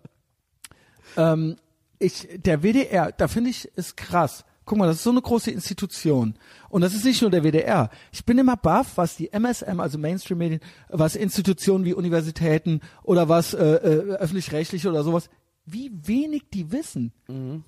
ähm, 1.17 1.57
ich, 1.99 2.29
der 2.37 2.63
WDR, 2.63 3.13
da 3.13 3.29
finde 3.29 3.51
ich, 3.51 3.67
ist 3.77 3.97
krass. 3.97 4.45
Guck 4.65 4.79
mal, 4.79 4.87
das 4.87 4.97
ist 4.97 5.05
so 5.05 5.11
eine 5.11 5.23
große 5.23 5.51
Institution. 5.51 6.35
Und 6.69 6.81
das 6.81 6.93
ist 6.93 7.05
nicht 7.05 7.23
nur 7.23 7.31
der 7.31 7.45
WDR. 7.45 7.89
Ich 8.13 8.25
bin 8.25 8.37
immer 8.37 8.57
baff, 8.57 8.97
was 8.97 9.17
die 9.17 9.33
MSM, 9.33 9.79
also 9.79 9.97
Mainstream-Medien, 9.97 10.61
was 10.89 11.15
Institutionen 11.15 11.85
wie 11.85 11.95
Universitäten 11.95 12.81
oder 13.05 13.29
was 13.29 13.55
äh, 13.55 13.65
äh, 13.65 14.17
öffentlich-rechtliche 14.17 14.89
oder 14.89 15.05
sowas, 15.05 15.31
wie 15.67 15.91
wenig 16.05 16.45
die 16.55 16.71
wissen. 16.71 17.13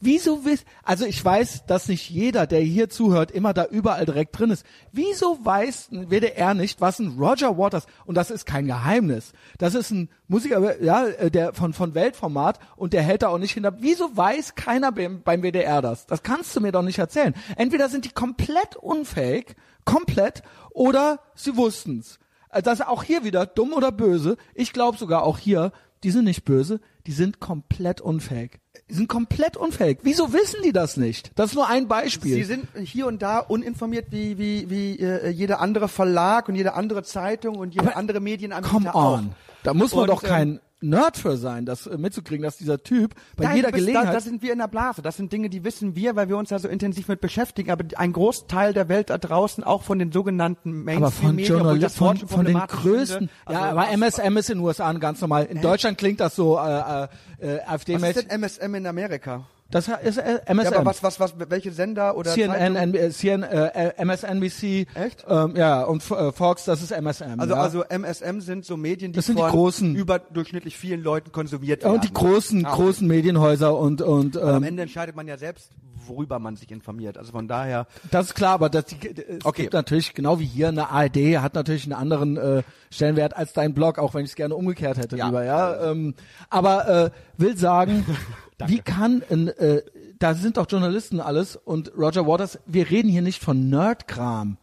Wieso 0.01 0.44
wiss, 0.44 0.64
also 0.84 1.05
ich 1.05 1.22
weiß, 1.24 1.66
dass 1.66 1.88
nicht 1.88 2.09
jeder, 2.09 2.46
der 2.46 2.61
hier 2.61 2.88
zuhört, 2.88 3.32
immer 3.32 3.53
da 3.53 3.66
überall 3.66 4.07
direkt 4.07 4.38
drin 4.38 4.51
ist. 4.51 4.64
Wieso 4.92 5.44
weiß 5.44 5.90
ein 5.90 6.09
WDR 6.09 6.55
nicht, 6.55 6.80
was 6.80 7.01
ein 7.01 7.18
Roger 7.18 7.59
Waters, 7.59 7.86
und 8.07 8.14
das 8.16 8.30
ist 8.30 8.46
kein 8.46 8.66
Geheimnis, 8.66 9.32
das 9.59 9.74
ist 9.74 9.90
ein 9.90 10.09
Musiker, 10.28 10.80
ja, 10.82 11.07
äh, 11.07 11.30
der 11.30 11.55
von, 11.55 11.72
von 11.72 11.94
Weltformat 11.94 12.61
und 12.76 12.92
der 12.92 13.03
hält 13.03 13.22
da 13.22 13.28
auch 13.28 13.38
nicht 13.38 13.53
hinter. 13.53 13.74
Wieso 13.80 14.16
weiß 14.16 14.55
keiner 14.55 14.92
beim, 14.92 15.22
beim 15.22 15.42
WDR 15.42 15.82
das? 15.82 16.07
Das 16.07 16.22
kannst 16.22 16.55
du 16.55 16.61
mir 16.61 16.70
doch 16.70 16.82
nicht 16.82 16.99
erzählen. 16.99 17.34
Entweder 17.57 17.88
sind 17.88 18.05
die 18.05 18.11
komplett 18.11 18.76
unfähig, 18.76 19.57
komplett, 19.84 20.42
oder 20.70 21.18
sie 21.34 21.57
wussten's. 21.57 22.20
Äh, 22.53 22.62
Das 22.62 22.78
ist 22.78 22.86
auch 22.86 23.03
hier 23.03 23.24
wieder 23.24 23.44
dumm 23.44 23.72
oder 23.72 23.90
böse. 23.90 24.36
Ich 24.55 24.72
glaube 24.72 24.99
sogar 24.99 25.24
auch 25.24 25.38
hier, 25.38 25.72
die 26.05 26.12
sind 26.12 26.24
nicht 26.26 26.44
böse, 26.44 26.80
die 27.09 27.13
sind 27.13 27.41
komplett 27.41 28.03
unfähig. 28.03 28.61
Die 28.91 28.95
sind 28.95 29.09
komplett 29.09 29.57
unfähig. 29.57 30.01
Wieso 30.03 30.35
wissen 30.35 30.61
die 30.63 30.73
das 30.73 30.99
nicht? 30.99 31.33
Das 31.37 31.51
ist 31.51 31.55
nur 31.55 31.67
ein 31.67 31.89
Beispiel. 31.89 32.35
Sie 32.35 32.45
sind 32.45 32.69
hier 32.77 33.07
und 33.07 33.23
da 33.23 33.39
uninformiert 33.39 34.09
wie 34.11 34.37
wie 34.37 34.69
wie 34.69 34.99
äh, 35.01 35.31
jeder 35.31 35.61
andere 35.61 35.89
Verlag 35.89 36.51
und 36.51 36.55
jede 36.55 36.75
andere 36.75 37.03
Zeitung 37.03 37.57
und 37.57 37.73
jede 37.75 37.87
Aber 37.87 37.97
andere 37.97 38.21
Medienanbieter 38.21 38.71
Come 38.75 38.95
auch. 38.95 39.19
on. 39.19 39.35
Da 39.63 39.73
muss 39.73 39.93
man 39.95 40.03
Und, 40.03 40.09
doch 40.09 40.23
ähm, 40.23 40.29
kein 40.29 40.61
Nerd 40.81 41.16
für 41.16 41.37
sein, 41.37 41.66
das 41.66 41.87
äh, 41.89 41.99
mitzukriegen, 41.99 42.43
dass 42.45 42.57
dieser 42.57 42.83
Typ 42.83 43.14
bei 43.37 43.45
Nein, 43.45 43.57
jeder 43.57 43.72
bist- 43.72 43.81
Gelegenheit 43.87 44.09
Da, 44.09 44.12
da 44.12 44.20
sind 44.20 44.43
wir 44.43 44.53
in 44.53 44.59
der 44.61 44.68
Blase. 44.68 45.03
Das 45.03 45.16
sind 45.16 45.33
Dinge, 45.33 45.51
die 45.51 45.64
wissen 45.64 45.97
wir, 45.97 46.14
weil 46.14 46.29
wir 46.29 46.37
uns 46.37 46.51
da 46.51 46.59
so 46.59 46.68
intensiv 46.68 47.09
mit 47.09 47.20
beschäftigen. 47.20 47.70
Aber 47.70 47.85
ein 47.97 48.12
Großteil 48.12 48.72
der 48.74 48.89
Welt 48.89 49.11
da 49.11 49.18
draußen, 49.18 49.64
auch 49.64 49.83
von 49.83 49.99
den 49.99 50.12
sogenannten 50.12 50.89
aber 50.89 51.11
von 51.11 51.35
Mainstream-Medien, 51.35 51.81
das 51.81 51.99
Journalisten, 51.99 52.01
Wort 52.01 52.18
von, 52.20 52.29
schon 52.29 52.37
von 52.37 52.45
den 52.47 52.59
größten, 52.59 53.18
finde. 53.29 53.33
ja, 53.51 53.61
Also, 53.61 53.79
aber 53.81 53.89
MSM 53.91 54.37
ist 54.37 54.51
in 54.51 54.59
den 54.59 54.64
USA 54.64 54.93
ganz 54.93 55.20
normal. 55.20 55.47
In 55.47 55.61
Deutschland 55.61 55.99
klingt 55.99 56.20
das 56.20 56.37
so 56.37 56.59
äh, 56.59 56.61
äh, 56.61 57.05
äh, 57.05 57.09
Was 57.41 57.51
ist 57.51 57.68
AfD-mäßig. 57.68 58.29
denn 58.29 58.41
MSM 58.43 58.74
in 58.76 58.87
Amerika? 58.87 59.47
Das 59.71 59.87
ist 60.03 60.16
äh, 60.16 60.41
MSM. 60.47 60.73
Ja, 60.73 60.79
aber 60.79 60.87
was, 60.87 61.03
was, 61.03 61.21
was, 61.21 61.35
welche 61.37 61.73
Sender 61.73 62.16
oder 62.16 62.31
CNN? 62.33 62.75
N, 62.75 62.95
äh, 62.95 63.11
CN, 63.11 63.43
äh, 63.43 63.93
MSNBC. 64.03 64.87
Echt? 64.95 65.27
Ähm, 65.29 65.57
ja, 65.57 65.83
und 65.85 66.03
äh, 66.11 66.33
Fox, 66.33 66.64
das 66.64 66.83
ist 66.83 66.91
MSM. 66.91 67.39
Also, 67.39 67.55
ja. 67.55 67.61
also 67.61 67.85
MSM 67.85 68.41
sind 68.41 68.64
so 68.64 68.79
Medien, 68.79 69.12
die 69.12 69.16
Das 69.16 69.27
sind 69.27 69.37
die 69.37 69.43
von 69.43 69.51
großen. 69.51 69.95
überdurchschnittlich 69.95 70.79
vielen 70.79 71.03
Leuten 71.03 71.33
konsumiert 71.33 71.83
ja, 71.83 71.89
werden. 71.91 71.97
und 71.97 72.05
die 72.09 72.12
großen, 72.14 72.64
Ah, 72.64 72.75
großen 72.75 73.07
Medienhäuser 73.07 73.77
und 73.77 74.01
und 74.01 74.39
Aber 74.39 74.55
am 74.55 74.57
ähm, 74.62 74.69
Ende 74.71 74.83
entscheidet 74.85 75.14
man 75.14 75.29
ja 75.29 75.37
selbst, 75.37 75.71
worüber 76.09 76.39
man 76.39 76.57
sich 76.57 76.71
informiert. 76.71 77.19
Also 77.19 77.33
von 77.33 77.49
daher. 77.49 77.87
Das 78.11 78.27
ist 78.27 78.35
klar, 78.35 78.55
aber 78.55 78.69
das, 78.71 78.85
es 78.87 79.45
Okay. 79.45 79.63
gibt 79.63 79.75
natürlich, 79.75 80.15
genau 80.15 80.39
wie 80.41 80.45
hier, 80.47 80.69
eine 80.69 80.91
ARD 80.91 81.17
hat 81.39 81.55
natürlich 81.55 81.85
einen 81.85 81.93
anderen 81.93 82.37
äh, 82.37 82.63
Stellenwert 82.91 83.37
als 83.37 83.53
dein 83.53 83.75
Blog, 83.75 83.99
auch 83.99 84.15
wenn 84.15 84.25
ich 84.25 84.31
es 84.31 84.37
gerne 84.37 84.55
umgekehrt 84.55 84.99
hätte, 84.99 85.17
Ja. 85.17 85.27
lieber, 85.27 85.45
ja. 85.45 85.91
Ähm, 85.91 86.15
aber 86.51 86.89
äh, 87.07 87.11
will 87.37 87.57
sagen, 87.57 88.05
wie 88.67 88.79
kann 88.81 89.23
ein, 89.31 89.49
äh, 89.49 89.83
da 90.19 90.35
sind 90.35 90.57
doch 90.57 90.67
Journalisten 90.69 91.21
alles 91.21 91.55
und 91.57 91.93
Roger 91.97 92.27
Waters, 92.27 92.59
wir 92.67 92.91
reden 92.91 93.09
hier 93.09 93.23
nicht 93.23 93.43
von 93.43 93.69
Nerdkram, 93.69 94.57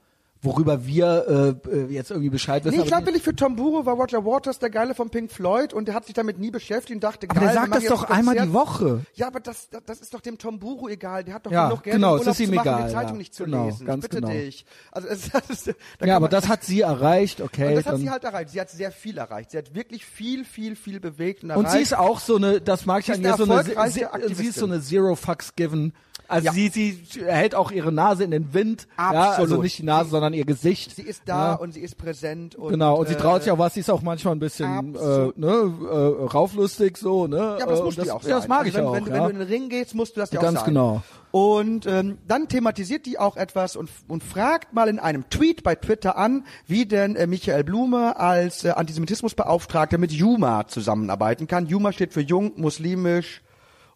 worüber 0.46 0.86
wir 0.86 1.58
äh, 1.68 1.70
äh, 1.70 1.86
jetzt 1.92 2.12
irgendwie 2.12 2.30
Bescheid 2.30 2.64
wissen. 2.64 2.78
Nee, 2.78 2.86
ich 2.86 2.94
aber 2.94 3.04
glaube 3.04 3.20
für 3.20 3.36
Tom 3.36 3.56
Buro 3.56 3.86
war 3.86 3.96
Roger 3.96 4.26
Waters 4.26 4.60
der 4.60 4.70
Geile 4.70 4.96
von 4.96 5.10
Pink 5.10 5.32
Floyd 5.32 5.74
und 5.74 5.88
der 5.88 5.96
hat 5.96 6.06
sich 6.06 6.14
damit 6.14 6.40
nie 6.40 6.52
beschäftigt 6.52 6.96
und 6.96 7.04
dachte, 7.04 7.28
aber 7.30 7.40
geil, 7.40 7.50
der 7.50 7.56
wir 7.56 7.62
sagt 7.62 7.76
das 7.76 7.86
doch 7.86 8.04
ein 8.10 8.20
einmal 8.20 8.36
die 8.38 8.54
Woche. 8.54 9.02
Ja, 9.16 9.28
aber 9.28 9.40
das, 9.40 9.70
das, 9.70 9.84
das 9.86 10.00
ist 10.02 10.14
doch 10.14 10.22
dem 10.22 10.38
Tom 10.38 10.60
Buro 10.60 10.88
egal. 10.88 11.24
Der 11.24 11.34
hat 11.34 11.46
doch 11.46 11.52
Ja, 11.52 11.68
genug 11.70 11.84
Geld, 11.84 11.96
genau, 11.96 12.14
um 12.14 12.16
es 12.16 12.22
Urlaub 12.22 12.34
ist 12.34 12.40
ihm 12.40 12.50
zu 12.50 12.56
machen, 12.56 12.68
egal, 12.68 12.88
die 12.88 12.94
Zeitung 12.94 13.12
ja. 13.14 13.18
nicht 13.18 13.34
zu 13.34 13.44
Genau, 13.46 13.66
lesen. 13.66 13.86
ganz 13.88 14.06
ich 14.06 14.10
bitte 14.10 14.22
genau. 14.22 14.34
dich. 14.34 14.66
Also 14.92 15.08
es, 15.08 15.30
das 15.32 15.50
ist, 15.68 15.76
da 16.00 16.06
Ja, 16.06 16.16
aber 16.16 16.30
das 16.30 16.48
hat 16.48 16.64
sie 16.64 16.82
erreicht, 16.82 17.42
okay. 17.42 17.70
und 17.70 17.76
das 17.76 17.86
hat 17.86 17.98
sie 17.98 18.10
halt 18.10 18.24
erreicht. 18.24 18.50
Sie 18.52 18.62
hat 18.62 18.70
sehr 18.70 18.92
viel 18.92 19.18
erreicht. 19.18 19.52
Sie 19.52 19.58
hat 19.58 19.74
wirklich 19.74 20.06
viel, 20.06 20.46
viel, 20.46 20.76
viel 20.76 21.00
bewegt 21.00 21.44
und 21.44 21.52
Und 21.52 21.66
erreicht. 21.66 21.72
sie 21.76 21.82
ist 21.82 21.98
auch 21.98 22.20
so 22.20 22.36
eine, 22.36 22.62
das 22.62 22.86
mag 22.86 23.02
ich 23.02 23.12
an 23.12 23.22
ihr, 23.22 23.36
so 23.36 23.44
eine, 23.44 23.64
sie, 23.90 24.46
ist 24.46 24.60
so 24.60 24.66
eine 24.66 24.82
Zero 24.82 25.16
Fucks 25.16 25.56
Given. 25.56 25.94
Also 26.28 26.46
Ja. 26.48 26.54
sie, 26.54 26.70
sie 26.70 27.00
hält 27.26 27.56
auch 27.56 27.72
ihre 27.72 27.92
Nase 27.92 28.24
in 28.24 28.32
den 28.32 28.54
Wind. 28.54 28.88
Ja, 28.98 29.10
also 29.10 29.44
Absolut. 29.44 29.64
nicht 29.64 29.78
die 29.80 29.84
Nase, 29.84 30.10
sondern 30.10 30.34
ihr 30.34 30.46
Gesicht. 30.46 30.96
sie 30.96 31.04
ist 31.04 31.24
da 31.26 31.52
Ja. 31.52 31.54
und 31.56 31.74
sie 31.74 31.82
ist 31.82 31.98
präsent. 31.98 32.56
Und, 32.56 32.72
Genau, 32.72 32.98
und 33.00 33.08
sie 33.08 33.14
äh, 33.14 33.18
traut 33.18 33.44
sich 33.44 33.52
auch 33.52 33.60
was, 33.60 33.74
sie 33.76 33.80
ist 33.82 33.90
auch 33.90 34.02
manchmal 34.02 34.36
ein 34.36 34.40
bisschen 34.40 34.96
äh, 34.96 34.98
Absolut. 34.98 35.38
ne, 35.38 35.48
äh, 35.48 36.24
rauflustig 36.26 36.98
so, 36.98 37.28
ne? 37.28 37.38
Ja, 37.38 37.66
aber 37.66 37.72
das 37.72 37.80
äh, 37.98 38.02
du 38.02 38.08
ja 38.08 38.14
auch 38.14 38.24
ja, 38.24 38.30
das 38.30 38.44
sein. 38.44 38.50
mag 38.50 38.60
also 38.66 38.70
ich 38.70 38.76
wenn, 38.76 38.86
auch, 38.86 38.94
wenn, 38.96 39.06
wenn 39.08 39.24
du 39.24 39.30
in 39.30 39.40
den 39.40 39.48
Ring 39.48 39.70
gehst, 39.70 39.96
musst 39.96 40.16
du 40.16 40.20
das 40.20 40.32
ja 40.32 40.42
Ganz 40.42 40.58
auch 40.58 40.62
sagen. 40.62 40.74
genau. 40.74 41.02
Und 41.32 41.86
ähm, 41.86 42.18
dann 42.28 42.48
thematisiert 42.48 43.06
die 43.06 43.20
auch 43.20 43.36
etwas 43.36 43.76
und, 43.76 43.90
und 44.08 44.24
fragt 44.24 44.74
mal 44.74 44.88
in 44.88 45.00
einem 45.00 45.30
Tweet 45.30 45.64
bei 45.64 45.76
Twitter 45.76 46.18
an, 46.18 46.46
wie 46.66 46.86
denn 46.86 47.18
äh, 47.18 47.28
Michael 47.28 47.66
Blume 47.66 48.18
als 48.18 48.64
äh, 48.64 48.70
Antisemitismusbeauftragter 48.70 49.98
mit 49.98 50.12
Juma 50.14 50.66
zusammenarbeiten 50.68 51.48
kann. 51.48 51.66
Juma 51.68 51.92
steht 51.92 52.14
für 52.14 52.22
jung, 52.22 52.54
muslimisch 52.56 53.42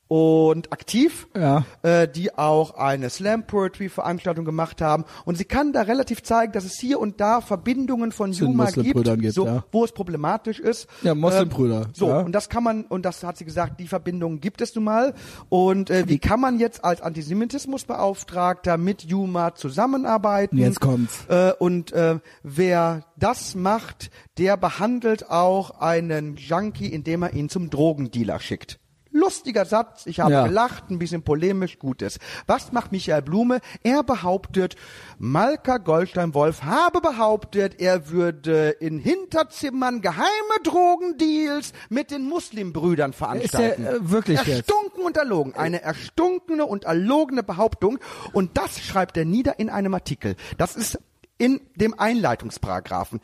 und 0.10 0.74
aktiv, 0.74 1.28
Ja. 1.38 1.66
äh, 1.84 2.08
die 2.08 2.36
auch 2.36 2.72
eine 2.76 3.10
Slam 3.12 3.46
Poetry 3.46 3.90
Veranstaltung 3.90 4.44
gemacht 4.44 4.82
haben 4.82 5.06
und 5.24 5.38
sie 5.38 5.46
kann 5.46 5.72
da 5.72 5.84
relativ 5.84 6.24
zeigen, 6.24 6.52
dass 6.52 6.66
es 6.66 6.80
hier 6.80 7.00
und 7.00 7.22
da 7.22 7.42
Verbindungen 7.42 8.12
von 8.12 8.34
Zu 8.34 8.46
Juma 8.46 8.72
gibt, 8.72 9.04
gibt, 9.04 9.34
so, 9.34 9.46
ja. 9.46 9.64
wo 9.72 9.86
es 9.86 9.92
problematisch 9.92 10.60
ist. 10.60 10.88
Ja, 11.04 11.14
Muslimbrüder, 11.14 11.84
Ähm, 11.84 11.92
so 11.94 12.10
ja. 12.10 12.22
und 12.22 12.32
das 12.34 12.50
kann 12.50 12.64
man 12.64 12.86
und 12.86 13.06
das 13.06 13.24
hat 13.24 13.38
sie 13.38 13.46
gesagt, 13.46 13.80
die 13.80 13.88
Verbindungen 13.88 14.42
gibt 14.42 14.62
es 14.62 14.74
nun 14.74 14.86
mal 14.86 15.14
und 15.48 15.92
äh, 15.92 16.06
wie 16.08 16.18
kann 16.18 16.40
man 16.40 16.58
jetzt 16.58 16.84
als 16.84 17.02
Antisemitismusbeauftragter 17.02 18.78
mit 18.78 19.04
Juma 19.04 19.54
zusammenarbeiten? 19.54 20.58
Jetzt 20.58 20.80
kommt's. 20.80 21.26
Äh, 21.30 21.54
und 21.60 21.92
äh, 21.92 22.18
wer 22.42 23.06
das 23.16 23.54
macht, 23.54 24.10
der 24.40 24.58
behandelt 24.58 25.30
auch 25.30 25.80
einen 25.82 26.36
Junkie, 26.36 26.88
indem 26.88 27.22
er 27.22 27.34
ihn 27.34 27.48
zum 27.50 27.70
Drogendealer 27.70 28.40
schickt. 28.40 28.80
Lustiger 29.12 29.66
Satz, 29.66 30.06
ich 30.06 30.20
habe 30.20 30.32
Ja. 30.32 30.48
gelacht, 30.48 30.90
ein 30.92 31.00
bisschen 31.00 31.24
polemisch, 31.24 31.80
Gutes. 31.80 32.20
Was 32.46 32.72
macht 32.72 32.92
Michael 32.92 33.22
Blume? 33.24 33.60
Er 33.84 34.04
behauptet, 34.04 34.76
Malka 35.18 35.78
Goldstein-Wolf 35.78 36.64
habe 36.64 37.02
behauptet, 37.02 37.80
er 37.80 38.10
würde 38.10 38.70
in 38.80 39.00
Hinterzimmern 39.00 40.02
geheime 40.02 40.28
Drogendeals 40.64 41.74
mit 41.90 42.12
den 42.12 42.24
Muslimbrüdern 42.30 43.14
veranstalten. 43.14 43.84
Ist 43.84 43.90
der, 43.90 43.96
äh, 43.96 44.12
wirklich 44.12 44.40
jetzt? 44.44 44.70
Erstunken 44.70 45.04
und 45.04 45.18
erlogen. 45.18 45.56
Eine 45.56 45.82
erstunkene 45.82 46.66
und 46.66 46.84
erlogene 46.84 47.42
Behauptung. 47.44 48.00
Und 48.34 48.58
das 48.58 48.80
schreibt 48.80 49.18
er 49.18 49.26
nieder 49.26 49.60
in 49.60 49.70
einem 49.70 49.94
Artikel. 49.94 50.36
Das 50.58 50.76
ist 50.76 51.00
in 51.38 51.62
dem 51.76 51.98
Einleitungsparagraphen. 51.98 53.22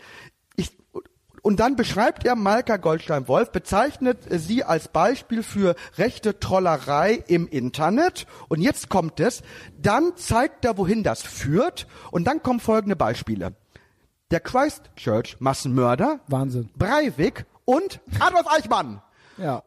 Und 1.46 1.60
dann 1.60 1.76
beschreibt 1.76 2.26
er 2.26 2.34
Malka 2.34 2.78
Goldstein-Wolf, 2.78 3.52
bezeichnet 3.52 4.18
sie 4.32 4.64
als 4.64 4.88
Beispiel 4.88 5.44
für 5.44 5.76
rechte 5.96 6.40
Trollerei 6.40 7.24
im 7.28 7.48
Internet. 7.48 8.26
Und 8.50 8.62
jetzt 8.62 8.90
kommt 8.90 9.20
es. 9.20 9.44
Dann 9.80 10.18
zeigt 10.18 10.66
er, 10.66 10.80
wohin 10.80 11.04
das 11.04 11.22
führt. 11.22 11.86
Und 12.10 12.26
dann 12.26 12.42
kommen 12.42 12.60
folgende 12.60 12.96
Beispiele. 12.96 13.54
Der 14.32 14.40
Christchurch-Massenmörder, 14.40 16.20
Wahnsinn. 16.28 16.72
Breivik 16.76 17.46
und 17.64 18.00
Adolf 18.20 18.48
Eichmann. 18.48 19.04
Ja. 19.38 19.62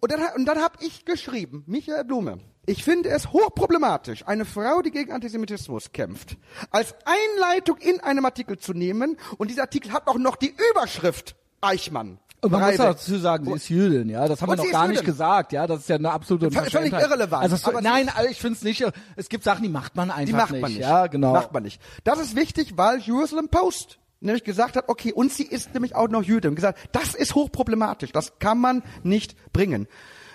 Und 0.00 0.12
dann, 0.12 0.20
und 0.36 0.44
dann 0.44 0.58
habe 0.58 0.84
ich 0.84 1.06
geschrieben, 1.06 1.64
Michael 1.66 2.04
Blume, 2.04 2.40
ich 2.66 2.84
finde 2.84 3.08
es 3.08 3.32
hochproblematisch, 3.32 4.26
eine 4.26 4.44
Frau, 4.44 4.82
die 4.82 4.90
gegen 4.90 5.12
Antisemitismus 5.12 5.92
kämpft, 5.92 6.36
als 6.70 6.94
Einleitung 7.04 7.78
in 7.78 8.00
einem 8.00 8.24
Artikel 8.24 8.58
zu 8.58 8.72
nehmen. 8.72 9.16
Und 9.38 9.50
dieser 9.50 9.62
Artikel 9.62 9.92
hat 9.92 10.06
auch 10.06 10.18
noch 10.18 10.36
die 10.36 10.54
Überschrift 10.70 11.34
Eichmann. 11.60 12.18
Und 12.40 12.50
man 12.50 12.60
muss 12.60 12.76
Breivik. 12.76 12.96
dazu 12.96 13.18
sagen, 13.18 13.44
sie 13.44 13.52
ist 13.52 13.68
Jüdin, 13.68 14.08
ja. 14.08 14.26
Das 14.26 14.42
haben 14.42 14.48
wir 14.48 14.58
Und 14.58 14.64
noch 14.64 14.72
gar 14.72 14.88
nicht 14.88 15.00
Jüdin. 15.00 15.12
gesagt, 15.12 15.52
ja. 15.52 15.66
Das 15.68 15.80
ist 15.80 15.88
ja 15.88 15.94
eine 15.96 16.10
absolute 16.10 16.50
Völlig 16.50 16.92
irrelevant. 16.92 17.42
Also, 17.44 17.56
sie 17.56 17.82
nein, 17.82 18.08
also 18.08 18.28
ich 18.28 18.40
finde 18.40 18.56
es 18.56 18.62
nicht. 18.64 18.84
Es 19.14 19.28
gibt 19.28 19.44
Sachen, 19.44 19.62
die 19.62 19.68
macht 19.68 19.94
man 19.94 20.10
einfach 20.10 20.26
Die 20.26 20.32
macht 20.32 20.60
man 20.60 20.72
nicht. 20.72 20.80
Ja, 20.80 21.06
genau. 21.06 21.32
Macht 21.32 21.52
man 21.52 21.62
nicht. 21.62 21.80
Das 22.02 22.18
ist 22.18 22.34
wichtig, 22.34 22.76
weil 22.76 22.98
Jerusalem 22.98 23.48
Post 23.48 24.00
nämlich 24.18 24.44
gesagt 24.44 24.76
hat, 24.76 24.88
okay, 24.88 25.12
und 25.12 25.32
sie 25.32 25.44
ist 25.44 25.72
nämlich 25.74 25.94
auch 25.94 26.08
noch 26.08 26.22
Jüdin. 26.22 26.50
Und 26.50 26.56
gesagt, 26.56 26.78
das 26.92 27.14
ist 27.14 27.34
hochproblematisch. 27.36 28.12
Das 28.12 28.38
kann 28.40 28.58
man 28.58 28.82
nicht 29.04 29.36
bringen. 29.52 29.86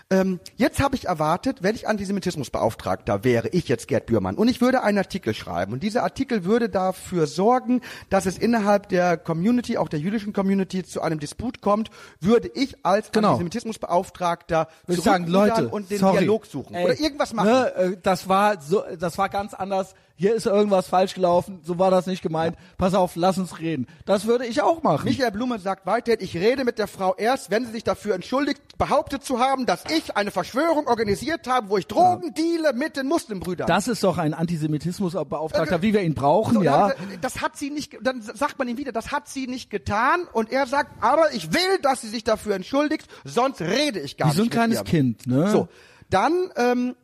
Ähm, 0.10 0.39
jetzt 0.55 0.80
habe 0.80 0.95
ich 0.95 1.05
erwartet, 1.05 1.64
wenn 1.64 1.76
ich 1.76 1.88
Antisemitismusbeauftragter 1.89 3.26
wäre, 3.26 3.49
ich 3.49 3.68
jetzt 3.68 3.89
Gerd 3.89 4.05
Bührmann, 4.05 4.36
und 4.36 4.47
ich 4.47 4.62
würde 4.62 4.82
einen 4.82 4.97
Artikel 4.99 5.34
schreiben. 5.34 5.74
Und 5.74 5.84
dieser 5.84 6.03
Artikel 6.03 6.45
würde 6.45 6.70
dafür 6.70 7.28
sorgen, 7.28 7.82
dass 8.10 8.26
es 8.26 8.38
innerhalb 8.38 8.88
der 8.88 9.18
Community, 9.18 9.78
auch 9.78 9.89
der 9.89 9.99
jüdischen 9.99 10.32
Community, 10.32 10.84
zu 10.84 11.01
einem 11.01 11.20
Disput 11.20 11.60
kommt, 11.60 11.89
würde 12.22 12.49
ich 12.53 12.86
als 12.86 13.12
Genau. 13.12 13.32
Antisemitismusbeauftragter 13.32 14.70
sagen, 14.88 15.28
Leute, 15.28 15.68
und 15.68 15.91
den 15.91 15.97
sorry, 15.99 16.20
Dialog 16.20 16.45
suchen. 16.45 16.74
ey, 16.76 16.86
Oder 16.86 16.99
irgendwas 16.99 17.34
machen. 17.34 17.49
Ne, 17.49 17.76
äh, 17.76 17.97
das 18.01 18.30
war 18.30 18.62
so, 18.62 18.84
das 18.97 19.18
war 19.18 19.28
ganz 19.28 19.53
anders. 19.53 19.93
Hier 20.20 20.34
ist 20.34 20.47
irgendwas 20.47 20.88
falsch 20.88 21.13
gelaufen. 21.13 21.59
So 21.63 21.78
war 21.78 21.91
das 21.91 22.07
nicht 22.07 22.24
gemeint. 22.24 22.57
Pass 22.78 22.93
auf, 22.95 23.15
lass 23.15 23.38
uns 23.38 23.59
reden. 23.59 23.86
Das 24.05 24.26
würde 24.26 24.45
ich 24.47 24.61
auch 24.63 24.82
machen. 24.82 25.05
Michael 25.05 25.30
Blume 25.32 25.59
sagt 25.59 25.86
weiter, 25.86 26.20
ich 26.20 26.36
rede 26.36 26.65
mit 26.65 26.80
der 26.80 26.88
Frau 26.88 27.13
erst, 27.15 27.51
wenn 27.51 27.65
sie 27.65 27.72
sich 27.72 27.84
dafür 27.84 28.15
entschuldigt, 28.15 28.78
behauptet 28.80 29.24
zu 29.24 29.39
haben, 29.39 29.68
dass 29.68 29.84
ich 29.95 30.18
eine 30.18 30.32
Verschwörung 30.32 30.88
organisiert 30.88 31.47
habe, 31.47 31.70
wo 31.70 31.78
ich 31.78 31.86
Drogen 31.86 32.34
deale 32.34 32.74
mit 32.74 32.97
den 32.97 33.07
Muslimbrüdern. 33.07 33.68
das 33.68 33.88
ist 33.88 34.03
doch 34.03 34.18
ein 34.18 34.34
Antisemitismusbeauftragter, 34.34 35.76
Äh, 35.76 35.82
wie 35.84 35.93
wir 35.93 36.01
ihn 36.01 36.15
brauchen, 36.15 36.55
So, 36.55 36.61
ja. 36.63 36.89
dann, 36.89 36.97
Das 37.22 37.41
hat 37.41 37.55
sie 37.57 37.70
nicht, 37.70 37.97
dann 38.01 38.22
sagt 38.22 38.57
man 38.57 38.68
ihm 38.68 38.78
wieder, 38.78 38.91
das 38.91 39.11
hat 39.11 39.28
sie 39.30 39.47
nicht 39.47 39.70
getan 39.70 40.22
und 40.34 40.51
er 40.51 40.65
sagt, 40.68 40.91
aber 41.03 41.32
ich 41.34 41.53
will, 41.53 41.78
dass 41.84 42.01
sie 42.01 42.09
sich 42.09 42.24
dafür 42.24 42.55
entschuldigt, 42.55 43.07
sonst 43.24 43.61
rede 43.61 43.99
ich 43.99 44.18
gar 44.18 44.32
Wie 44.32 44.36
so 44.36 44.41
ein 44.41 44.45
nicht 44.45 44.51
kleines 44.53 44.78
ihr. 44.80 44.84
Kind, 44.84 45.28
ne? 45.28 45.49
So, 45.51 45.68
dann 46.09 46.34
ähm, 46.55 46.95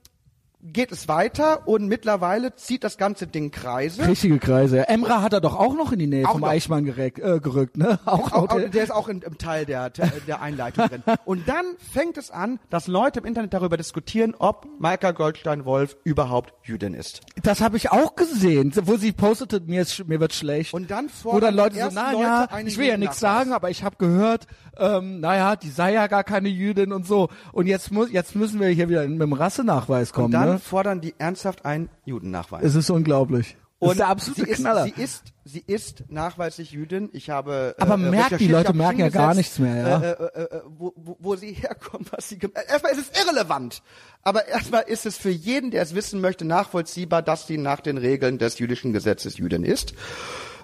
geht 0.63 0.91
es 0.91 1.07
weiter 1.07 1.67
und 1.67 1.87
mittlerweile 1.87 2.55
zieht 2.55 2.83
das 2.83 2.97
ganze 2.97 3.27
Ding 3.27 3.51
Kreise. 3.51 4.07
Richtige 4.07 4.39
Kreise. 4.39 4.77
Ja. 4.77 4.83
Emra 4.83 5.21
hat 5.21 5.33
er 5.33 5.41
doch 5.41 5.59
auch 5.59 5.75
noch 5.75 5.91
in 5.91 5.99
die 5.99 6.07
Nähe 6.07 6.25
Auch 6.25 6.33
vom 6.33 6.41
noch. 6.41 6.47
Eichmann 6.47 6.85
gerückt, 6.85 7.19
äh, 7.19 7.39
gerückt 7.39 7.77
ne? 7.77 7.99
Auch, 8.05 8.31
Auch, 8.31 8.49
auch, 8.49 8.69
der 8.69 8.83
ist 8.83 8.91
auch 8.91 9.09
in, 9.09 9.21
im 9.21 9.37
Teil 9.37 9.65
der, 9.65 9.89
der 9.89 10.41
Einleitung 10.41 10.87
drin. 10.87 11.03
Und 11.25 11.47
dann 11.49 11.65
fängt 11.91 12.17
es 12.17 12.31
an, 12.31 12.59
dass 12.69 12.87
Leute 12.87 13.19
im 13.19 13.25
Internet 13.25 13.53
darüber 13.53 13.75
diskutieren, 13.75 14.35
ob 14.39 14.67
Maika 14.79 15.11
Goldstein-Wolf 15.11 15.97
überhaupt 16.03 16.53
Jüdin 16.63 16.93
ist. 16.93 17.21
Das 17.41 17.61
habe 17.61 17.75
ich 17.75 17.91
auch 17.91 18.15
gesehen, 18.15 18.71
wo 18.83 18.95
sie 18.95 19.11
postete, 19.11 19.59
mir, 19.59 19.81
ist, 19.81 20.07
mir 20.07 20.19
wird 20.19 20.33
schlecht. 20.33 20.73
Und 20.73 20.91
dann 20.91 21.09
wo 21.23 21.39
dann 21.39 21.55
Leute 21.55 21.75
so, 21.75 21.81
ersten 21.81 21.95
na 21.95 22.11
Leute 22.11 22.23
ja, 22.23 22.45
einen 22.45 22.67
ich 22.67 22.77
will 22.77 22.87
ja 22.87 22.97
nichts 22.97 23.19
sagen, 23.19 23.51
aber 23.51 23.69
ich 23.69 23.83
habe 23.83 23.97
gehört, 23.97 24.47
ähm, 24.77 25.19
naja, 25.19 25.55
die 25.55 25.69
sei 25.69 25.93
ja 25.93 26.07
gar 26.07 26.23
keine 26.23 26.49
Jüdin 26.49 26.93
und 26.93 27.05
so. 27.05 27.29
Und 27.51 27.67
jetzt 27.67 27.91
muss, 27.91 28.11
jetzt 28.11 28.35
müssen 28.35 28.59
wir 28.59 28.69
hier 28.69 28.89
wieder 28.89 29.05
mit 29.07 29.21
dem 29.21 29.33
Rassenachweis 29.33 30.13
kommen. 30.13 30.31
Und 30.53 30.59
dann 30.59 30.65
ne? 30.65 30.69
fordern 30.69 31.01
die 31.01 31.15
ernsthaft 31.17 31.65
einen 31.65 31.89
Judennachweis. 32.05 32.63
Es 32.63 32.75
ist 32.75 32.89
unglaublich. 32.89 33.57
Das 33.83 33.91
ist 33.91 33.99
der 33.99 34.07
absolute 34.07 34.45
sie 34.45 34.49
ist, 34.49 34.59
Knaller. 34.59 34.83
Sie 34.85 35.01
ist, 35.01 35.23
sie 35.43 35.63
ist 35.65 36.03
nachweislich 36.09 36.71
Jüdin. 36.71 37.09
Ich 37.11 37.29
habe. 37.29 37.75
Aber 37.79 37.95
äh, 37.95 37.97
merkt, 37.97 38.39
die 38.39 38.47
Leute 38.47 38.73
merken 38.73 38.99
ja 38.99 39.09
gar 39.09 39.33
nichts 39.33 39.59
mehr, 39.59 39.75
ja. 39.75 39.99
Äh, 39.99 40.11
äh, 40.11 40.43
äh, 40.43 40.61
wo, 40.67 40.93
wo, 40.95 41.17
wo 41.19 41.35
sie 41.35 41.51
herkommt, 41.53 42.11
was 42.11 42.29
sie 42.29 42.39
gemacht 42.39 42.63
Erstmal 42.67 42.93
ist 42.93 43.11
es 43.11 43.21
irrelevant. 43.21 43.81
Aber 44.21 44.47
erstmal 44.47 44.83
ist 44.83 45.05
es 45.05 45.17
für 45.17 45.29
jeden, 45.29 45.71
der 45.71 45.83
es 45.83 45.95
wissen 45.95 46.21
möchte, 46.21 46.45
nachvollziehbar, 46.45 47.21
dass 47.21 47.47
sie 47.47 47.57
nach 47.57 47.81
den 47.81 47.97
Regeln 47.97 48.37
des 48.37 48.59
jüdischen 48.59 48.93
Gesetzes 48.93 49.37
Jüdin 49.37 49.63
ist. 49.63 49.93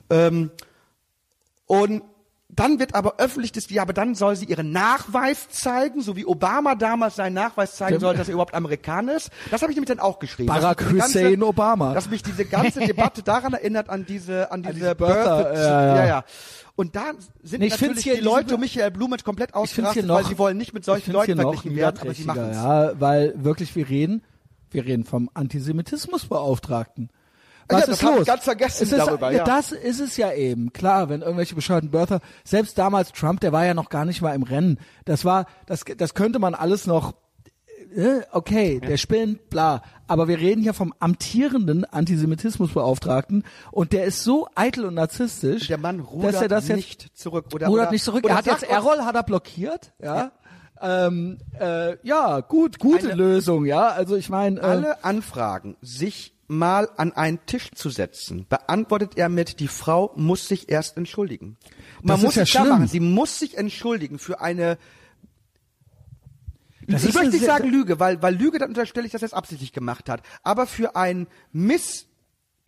Ähm, 0.10 0.52
und 1.66 2.04
dann 2.60 2.80
wird 2.80 2.94
aber 2.96 3.16
öffentlich 3.18 3.52
diskutiert, 3.52 3.78
ja, 3.78 3.82
aber 3.84 3.94
dann 3.94 4.16
soll 4.16 4.36
sie 4.36 4.46
ihren 4.46 4.72
Nachweis 4.72 5.50
zeigen, 5.50 6.02
so 6.02 6.16
wie 6.16 6.26
Obama 6.26 6.76
damals 6.76 7.16
seinen 7.16 7.34
Nachweis 7.34 7.76
zeigen 7.76 8.00
soll, 8.00 8.16
dass 8.16 8.28
er 8.28 8.34
überhaupt 8.34 8.54
Amerikaner 8.54 9.16
ist. 9.16 9.30
Das 9.50 9.62
habe 9.62 9.72
ich 9.72 9.76
nämlich 9.78 9.88
dann 9.90 10.00
auch 10.00 10.20
geschrieben. 10.20 10.48
Barack 10.48 10.84
Hussein 10.92 11.42
Obama. 11.42 11.94
Dass 11.94 12.10
mich 12.10 12.22
diese 12.24 12.46
ganze 12.46 12.82
Debatte 12.82 13.24
daran 13.24 13.54
erinnert, 13.54 13.90
an 13.90 14.06
diese, 14.06 14.52
an 14.52 14.62
diese, 14.64 14.74
diese 14.76 14.96
Birther, 14.96 15.52
Birth- 15.52 15.56
ja, 15.58 15.96
ja. 15.96 16.06
ja. 16.08 16.24
Und 16.76 16.96
da 16.96 17.12
sind 17.44 17.60
Nee, 17.62 17.70
natürlich 17.70 18.04
die 18.04 18.12
Leute 18.22 18.56
um 18.56 18.62
Michael 18.62 18.92
Blumet 18.92 19.24
komplett 19.26 19.54
ausgerastet, 19.54 20.06
noch, 20.06 20.16
weil 20.16 20.26
sie 20.26 20.38
wollen 20.38 20.56
nicht 20.58 20.74
mit 20.74 20.86
solchen 20.86 21.12
Leuten 21.12 21.36
verglichen 21.36 21.76
werden, 21.76 22.00
aber 22.00 22.14
sie 22.14 22.24
machen 22.24 22.50
es. 22.52 22.56
ja, 22.56 22.92
weil 23.00 23.34
wirklich 23.36 23.76
wir 23.76 23.90
reden, 23.90 24.24
wir 24.72 24.86
reden 24.86 25.04
vom 25.04 25.30
Antisemitismusbeauftragten. 25.34 27.10
Was 27.70 27.82
Ja, 27.82 27.86
das 27.88 27.96
ist 27.96 28.02
los? 28.04 28.26
ganz 28.26 28.44
vergessen 28.44 28.84
es 28.84 28.92
ist, 28.92 28.98
darüber, 28.98 29.32
ja. 29.32 29.44
Das 29.44 29.72
ist 29.72 30.00
es 30.00 30.18
ja 30.18 30.34
eben. 30.34 30.74
Klar, 30.74 31.08
wenn 31.10 31.22
irgendwelche 31.22 31.56
bescheuerten 31.56 31.92
Birther, 31.92 32.20
selbst 32.44 32.78
damals 32.78 33.12
Trump, 33.12 33.40
der 33.42 33.52
war 33.52 33.66
ja 33.66 33.74
noch 33.74 33.90
gar 33.90 34.06
nicht 34.06 34.22
mal 34.22 34.34
im 34.34 34.44
Rennen. 34.44 34.80
Das 35.06 35.24
war, 35.24 35.46
das, 35.68 35.84
das 35.98 36.14
könnte 36.16 36.40
man 36.40 36.56
alles 36.56 36.88
noch, 36.88 37.14
äh, 37.96 38.22
okay, 38.32 38.80
der 38.80 38.98
spinnt, 38.98 39.50
bla. 39.50 39.84
Aber 40.08 40.28
wir 40.28 40.40
reden 40.40 40.62
hier 40.64 40.74
vom 40.74 40.94
amtierenden 41.00 41.86
Antisemitismusbeauftragten 41.86 43.44
und 43.72 43.94
der 43.94 44.06
ist 44.06 44.24
so 44.24 44.48
eitel 44.56 44.86
und 44.86 44.96
narzisstisch, 44.96 45.68
Der 45.68 45.78
Mann 45.78 46.00
dass 46.00 46.12
rudert 46.12 46.42
er 46.42 46.48
das 46.48 46.68
jetzt 46.68 46.76
nicht 46.78 47.18
zurück. 47.18 47.46
Oder, 47.54 47.68
rudert 47.68 47.84
oder, 47.84 47.92
nicht 47.92 48.04
zurück. 48.04 48.24
Oder 48.26 48.34
Er 48.34 48.38
hat 48.38 48.46
jetzt 48.48 48.64
Errol 48.64 49.00
hat 49.06 49.16
er 49.16 49.24
blockiert, 49.24 49.94
ja. 50.02 50.32
Ähm, 50.82 51.38
äh, 51.60 51.98
ja, 52.08 52.40
gut, 52.40 52.80
gute 52.80 53.08
Eine- 53.12 53.16
Lösung, 53.16 53.66
ja. 53.66 53.88
Also 53.90 54.16
ich 54.16 54.30
meine, 54.30 54.60
äh, 54.60 54.64
alle 54.64 55.04
Anfragen, 55.04 55.76
sich 55.82 56.34
mal 56.50 56.90
an 56.98 57.14
einen 57.14 57.46
Tisch 57.46 57.72
zu 57.72 57.90
setzen, 57.90 58.46
beantwortet 58.50 59.18
er 59.18 59.30
mit, 59.30 59.60
die 59.60 59.68
Frau 59.68 60.12
muss 60.16 60.48
sich 60.48 60.70
erst 60.70 60.98
entschuldigen. 60.98 61.58
Man 62.02 62.18
Das 62.18 62.24
muss 62.24 62.36
ja 62.36 62.44
sich 62.44 62.52
klar 62.52 62.66
schlimm. 62.66 62.76
machen, 62.76 62.88
sie 62.88 63.00
muss 63.00 63.40
sich 63.40 63.58
entschuldigen 63.58 64.20
für 64.20 64.42
eine 64.42 64.78
Das 66.88 67.04
ich 67.04 67.14
möchte 67.14 67.32
nicht 67.32 67.46
sagen 67.46 67.70
Lüge, 67.70 68.00
weil, 68.00 68.22
weil 68.22 68.36
Lüge, 68.36 68.58
dann 68.58 68.70
unterstelle 68.70 69.06
ich, 69.06 69.12
dass 69.12 69.22
er 69.22 69.28
es 69.28 69.34
absichtlich 69.34 69.74
gemacht 69.74 70.10
hat. 70.10 70.24
Aber 70.42 70.66
für 70.66 70.96
einen 70.96 71.28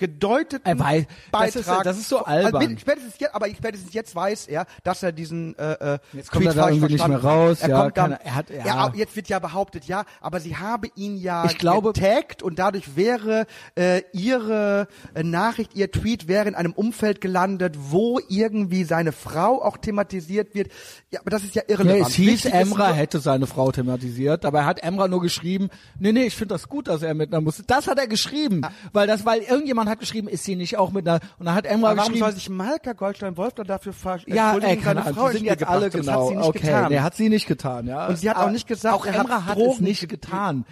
missgedeuteten 0.01 0.65
Er 0.65 0.75
weiß- 0.77 1.05
das 1.31 1.55
ist- 1.55 1.65
Beitrag. 1.65 1.83
das 1.83 1.97
ist 1.97 2.09
so 2.09 2.19
Also, 2.19 2.57
albern. 2.57 2.77
spätestens 2.79 3.13
jetzt, 3.19 3.35
aber 3.35 3.47
spätestens 3.49 3.93
jetzt 3.93 4.15
weiß 4.15 4.47
er, 4.47 4.65
dass 4.83 5.03
er 5.03 5.11
diesen 5.11 5.57
äh, 5.57 5.73
äh, 5.95 5.99
Jetzt 6.13 6.31
kommt 6.31 6.45
Tweet 6.45 6.55
er 6.55 6.61
da 6.63 6.69
irgendwie 6.69 6.93
nicht 6.93 7.07
mehr 7.07 7.23
raus, 7.23 7.61
Er 7.61 7.69
ja, 7.69 7.81
kommt 7.81 7.97
dann, 7.97 8.11
keine- 8.11 8.25
er 8.25 8.35
hat- 8.35 8.49
ja. 8.49 8.65
ja, 8.65 8.91
jetzt 8.95 9.15
wird 9.15 9.27
ja 9.29 9.39
behauptet, 9.39 9.85
ja, 9.85 10.03
aber 10.19 10.39
sie 10.39 10.57
habe 10.57 10.87
ihn 10.95 11.17
ja 11.17 11.45
Ich 11.45 11.57
glaube- 11.57 11.93
getaggt 11.93 12.43
und 12.43 12.59
dadurch 12.59 12.95
wäre 12.95 13.45
äh, 13.75 14.01
ihre 14.13 14.87
äh, 15.13 15.23
Nachricht, 15.23 15.75
ihr 15.75 15.91
Tweet 15.91 16.27
wäre 16.27 16.47
in 16.47 16.55
einem 16.55 16.73
Umfeld 16.73 17.21
gelandet, 17.21 17.75
wo 17.79 18.19
irgendwie 18.27 18.83
seine 18.83 19.11
Frau 19.11 19.61
auch 19.63 19.77
thematisiert 19.77 20.53
wird. 20.55 20.71
Ja, 21.11 21.19
aber 21.21 21.29
das 21.29 21.43
ist 21.43 21.55
ja 21.55 21.61
Ja, 21.67 21.75
irrelevant. 21.75 22.07
es 22.09 22.15
hieß, 22.15 22.31
Wichtig 22.45 22.53
Emra 22.53 22.87
nur- 22.87 22.95
hätte 22.95 23.19
seine 23.19 23.45
Frau 23.47 23.71
thematisiert, 23.71 24.43
dabei 24.43 24.63
hat 24.63 24.81
Emra 24.83 25.07
nur 25.07 25.21
geschrieben, 25.21 25.69
nee, 25.99 26.11
nee, 26.11 26.23
ich 26.25 26.35
finde 26.35 26.55
das 26.55 26.67
gut, 26.69 26.87
dass 26.87 27.01
er 27.01 27.13
mit 27.13 27.31
einer 27.31 27.41
Muslim, 27.41 27.65
das 27.67 27.87
hat 27.87 27.99
er 27.99 28.07
geschrieben, 28.07 28.61
weil 28.93 29.07
das, 29.07 29.25
weil 29.25 29.41
irgendjemand 29.41 29.89
hat 29.91 29.99
geschrieben, 29.99 30.27
ist 30.27 30.43
sie 30.43 30.55
nicht 30.55 30.77
auch 30.77 30.91
mit 30.91 31.07
einer, 31.07 31.19
und 31.37 31.45
dann 31.45 31.55
hat 31.55 31.65
Emra 31.65 31.89
warum 31.89 31.97
geschrieben, 31.97 32.19
soll 32.19 32.31
sich 32.33 32.49
Malka 32.49 32.93
Goldstein-Wolf 32.93 33.53
dann 33.53 33.67
dafür 33.67 33.93
ver 33.93 34.19
ja, 34.25 34.53
entschuldigen, 34.53 34.79
ey, 34.79 34.83
keine 34.83 35.01
Ahnung, 35.01 35.15
Frau 35.15 35.29
die 35.29 35.37
sind 35.37 35.45
jetzt 35.45 35.67
alle 35.67 35.89
gebracht? 35.89 35.99
Das 35.99 36.05
genau, 36.05 36.21
hat 36.21 36.27
sie 36.29 36.35
nicht 36.35 36.47
okay, 36.47 36.59
getan. 36.59 36.91
nee, 36.91 36.99
hat 36.99 37.15
sie 37.15 37.29
nicht 37.29 37.47
getan, 37.47 37.87
ja. 37.87 38.07
Und 38.07 38.17
sie 38.17 38.29
hat 38.29 38.37
auch 38.37 38.41
Aber 38.41 38.51
nicht 38.51 38.67
gesagt, 38.67 38.95
auch 38.95 39.05
hat 39.05 39.15
Emra 39.15 39.45
hat 39.45 39.57
Drogen 39.57 39.71
es 39.73 39.79
nicht 39.79 40.09
getan. 40.09 40.65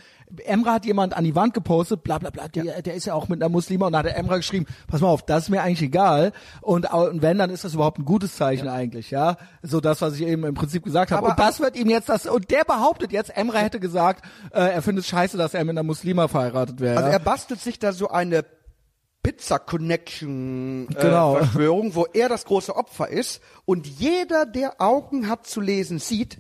Emra 0.46 0.74
hat 0.74 0.86
jemand 0.86 1.18
an 1.18 1.24
die 1.24 1.36
Wand 1.36 1.54
gepostet, 1.54 2.04
bla 2.04 2.20
bla 2.20 2.30
bla, 2.30 2.48
der, 2.48 2.82
der 2.82 2.94
ist 2.94 3.06
ja 3.06 3.16
auch 3.16 3.30
mit 3.30 3.42
einer 3.42 3.50
Muslima 3.50 3.88
und 3.88 3.94
da 3.94 4.00
hat 4.00 4.06
der 4.06 4.16
Emra 4.16 4.38
geschrieben, 4.38 4.68
pass 4.88 5.02
mal 5.02 5.08
auf, 5.08 5.24
das 5.26 5.44
ist 5.44 5.50
mir 5.50 5.62
eigentlich 5.62 5.82
egal 5.82 6.34
und, 6.62 6.92
und 6.94 7.22
wenn, 7.22 7.40
dann 7.40 7.50
ist 7.50 7.64
das 7.64 7.74
überhaupt 7.74 7.98
ein 7.98 8.06
gutes 8.06 8.36
Zeichen 8.36 8.68
eigentlich, 8.68 9.10
ja, 9.10 9.38
so 9.64 9.82
das, 9.82 10.02
was 10.02 10.16
ich 10.16 10.22
eben 10.22 10.44
im 10.44 10.54
Prinzip 10.54 10.84
gesagt 10.84 11.12
habe 11.12 11.26
Aber- 11.26 11.32
und 11.32 11.40
das 11.40 11.60
wird 11.60 11.76
ihm 11.76 11.90
jetzt 11.90 12.10
das, 12.10 12.28
und 12.28 12.52
der 12.52 12.64
behauptet 12.64 13.12
jetzt, 13.12 13.36
Emra 13.36 13.58
hätte 13.58 13.80
gesagt, 13.80 14.24
äh, 14.52 14.60
er 14.60 14.82
findet 14.84 15.06
es 15.06 15.10
scheiße, 15.10 15.36
dass 15.38 15.56
er 15.56 15.64
mit 15.66 15.72
einer 15.72 15.84
Muslima 15.84 16.28
verheiratet 16.28 16.80
wäre. 16.80 16.98
Also 16.98 17.08
ja. 17.08 17.14
er 17.14 17.20
bastelt 17.20 17.60
sich 17.60 17.80
da 17.80 17.92
so 17.92 18.10
eine 18.10 18.46
Pizza 19.24 19.60
Connection 19.60 20.88
äh, 20.90 20.94
Genau. 21.02 21.36
Verschwörung, 21.36 21.96
wo 21.96 22.06
er 22.14 22.30
das 22.30 22.46
große 22.46 22.76
Opfer 22.76 23.10
ist 23.10 23.42
und 23.66 23.86
jeder, 23.88 24.46
der 24.46 24.82
Augen 24.82 25.28
hat 25.30 25.46
zu 25.46 25.62
lesen, 25.62 26.00
sieht, 26.00 26.38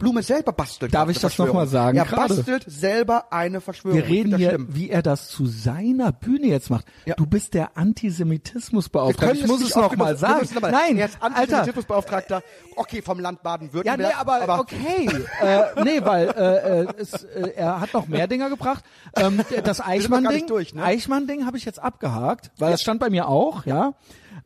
Blume 0.00 0.22
selber 0.24 0.50
bastelt. 0.52 0.92
Darf 0.92 1.08
ich 1.10 1.20
das 1.20 1.34
Verschwörung. 1.34 1.48
noch 1.48 1.54
mal 1.62 1.66
sagen, 1.68 1.96
Er 1.98 2.04
gerade? 2.06 2.34
bastelt 2.34 2.64
selber 2.66 3.32
eine 3.32 3.60
Verschwörung. 3.60 3.96
Wir 3.98 4.06
reden 4.08 4.36
hier, 4.36 4.48
schlimm. 4.48 4.66
wie 4.70 4.90
er 4.90 5.02
das 5.02 5.28
zu 5.28 5.46
seiner 5.46 6.10
Bühne 6.10 6.46
jetzt 6.48 6.70
macht. 6.70 6.86
Ja. 7.04 7.14
Du 7.14 7.26
bist 7.26 7.54
der 7.54 7.76
Antisemitismusbeauftragte. 7.76 9.36
Ich 9.38 9.46
muss 9.46 9.62
es 9.62 9.76
noch 9.76 9.84
oft 9.84 9.96
mal 9.96 10.14
genug- 10.14 10.22
wir 10.22 10.28
sagen. 10.28 10.48
aber- 10.56 10.70
Nein, 10.72 10.96
er 10.98 11.06
ist. 11.06 11.22
Antisemitismusbeauftragter, 11.22 12.42
okay, 12.76 13.02
vom 13.02 13.20
Land 13.20 13.38
Ja, 13.38 13.42
Baden-Württemberg. 13.44 13.98
nee, 14.10 14.14
aber, 14.18 14.58
okay. 14.60 15.08
äh, 15.42 15.84
nee, 15.84 16.00
weil 16.04 16.28
äh, 16.30 16.80
äh, 16.82 16.86
es, 16.98 17.22
äh, 17.24 17.52
er 17.56 17.80
hat 17.80 17.92
noch 17.94 18.08
mehr 18.08 18.26
Dinger 18.26 18.48
gebracht. 18.48 18.82
Ähm, 19.16 19.40
das 19.64 19.80
Eichmann-Ding, 19.80 20.46
ne? 20.74 20.82
Eichmann-Ding 20.82 21.46
habe 21.46 21.56
ich 21.58 21.64
jetzt 21.64 21.78
abgehakt, 21.78 22.50
weil 22.58 22.70
das 22.72 22.80
stand 22.82 23.00
bei 23.00 23.10
mir 23.10 23.28
auch, 23.28 23.66
ja. 23.66 23.92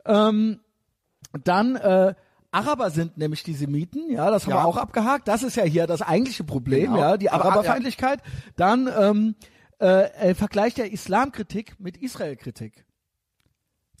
Ähm, 0.05 0.59
dann 1.43 1.75
äh, 1.75 2.13
Araber 2.55 2.89
sind 2.89 3.17
nämlich 3.17 3.43
die 3.43 3.53
Semiten, 3.53 4.09
ja, 4.11 4.29
das 4.31 4.43
haben 4.45 4.51
Ja. 4.51 4.57
wir 4.63 4.65
auch 4.65 4.77
abgehakt. 4.77 5.27
Das 5.27 5.43
ist 5.43 5.55
ja 5.55 5.63
hier 5.63 5.87
das 5.87 6.01
eigentliche 6.01 6.43
Problem, 6.43 6.91
Genau. 6.93 6.99
ja, 6.99 7.17
die 7.17 7.29
Aber, 7.29 7.45
Araberfeindlichkeit. 7.45 8.19
Dann 8.55 8.89
ähm, 8.99 9.35
äh, 9.79 10.29
äh, 10.31 10.35
Vergleich 10.35 10.73
der 10.73 10.91
Islamkritik 10.91 11.75
mit 11.79 11.97
Israelkritik. 11.97 12.85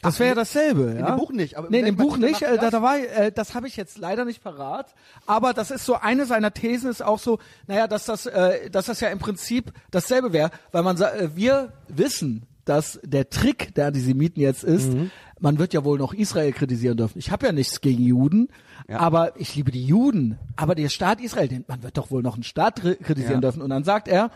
Das 0.01 0.19
wäre 0.19 0.27
ja 0.27 0.33
in- 0.33 0.37
dasselbe, 0.37 0.83
ja. 0.85 0.99
in 0.99 1.05
dem 1.05 1.15
Buch 1.15 1.31
nicht, 1.31 1.57
aber 1.57 1.69
nee, 1.69 1.79
in 1.79 1.85
dem 1.85 1.95
Buch 1.95 2.17
nicht. 2.17 2.41
Äh, 2.43 2.55
da, 2.55 2.61
das? 2.63 2.71
da 2.71 2.81
war, 2.81 2.97
äh, 2.99 3.31
das 3.31 3.55
habe 3.55 3.67
ich 3.67 3.75
jetzt 3.75 3.97
leider 3.97 4.23
nicht 4.25 4.43
parat. 4.43 4.93
Aber 5.25 5.53
das 5.53 5.71
ist 5.71 5.85
so 5.85 5.95
eine 5.95 6.25
seiner 6.25 6.53
Thesen 6.53 6.89
ist 6.91 7.01
auch 7.03 7.17
so, 7.19 7.39
naja, 7.67 7.87
dass 7.87 8.05
das, 8.05 8.25
äh, 8.25 8.69
dass 8.69 8.85
das 8.85 8.99
ja 8.99 9.09
im 9.09 9.19
Prinzip 9.19 9.71
dasselbe 9.91 10.31
wäre, 10.33 10.51
weil 10.71 10.83
man 10.83 10.99
äh, 11.01 11.29
wir 11.35 11.73
wissen, 11.87 12.45
dass 12.65 12.99
der 13.03 13.29
Trick 13.29 13.73
der 13.75 13.87
Antisemiten 13.87 14.41
jetzt 14.41 14.63
ist, 14.63 14.93
Mhm. 14.93 15.11
Man 15.39 15.59
wird 15.59 15.73
ja 15.73 15.83
wohl 15.83 15.97
noch 15.97 16.13
Israel 16.13 16.51
kritisieren 16.53 16.97
dürfen. 16.97 17.19
Ich 17.19 17.31
habe 17.31 17.45
ja 17.45 17.51
nichts 17.51 17.81
gegen 17.81 18.03
Juden, 18.03 18.47
aber 18.87 19.39
ich 19.39 19.55
liebe 19.55 19.71
die 19.71 19.85
Juden. 19.85 20.37
Aber 20.55 20.75
der 20.75 20.89
Staat 20.89 21.19
Israel, 21.21 21.47
den, 21.47 21.65
man 21.67 21.83
wird 21.83 21.97
doch 21.97 22.09
wohl 22.11 22.21
noch 22.21 22.35
einen 22.35 22.43
Staat 22.43 22.79
kri- 22.81 22.95
kritisieren 23.01 23.35
Ja. 23.35 23.41
dürfen. 23.41 23.61
Und 23.61 23.69
dann 23.69 23.83
sagt 23.83 24.07
er, 24.07 24.31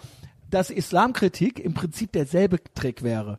dass 0.50 0.70
Islamkritik 0.70 1.60
im 1.60 1.74
Prinzip 1.74 2.12
derselbe 2.12 2.58
Trick 2.74 3.04
wäre. 3.04 3.38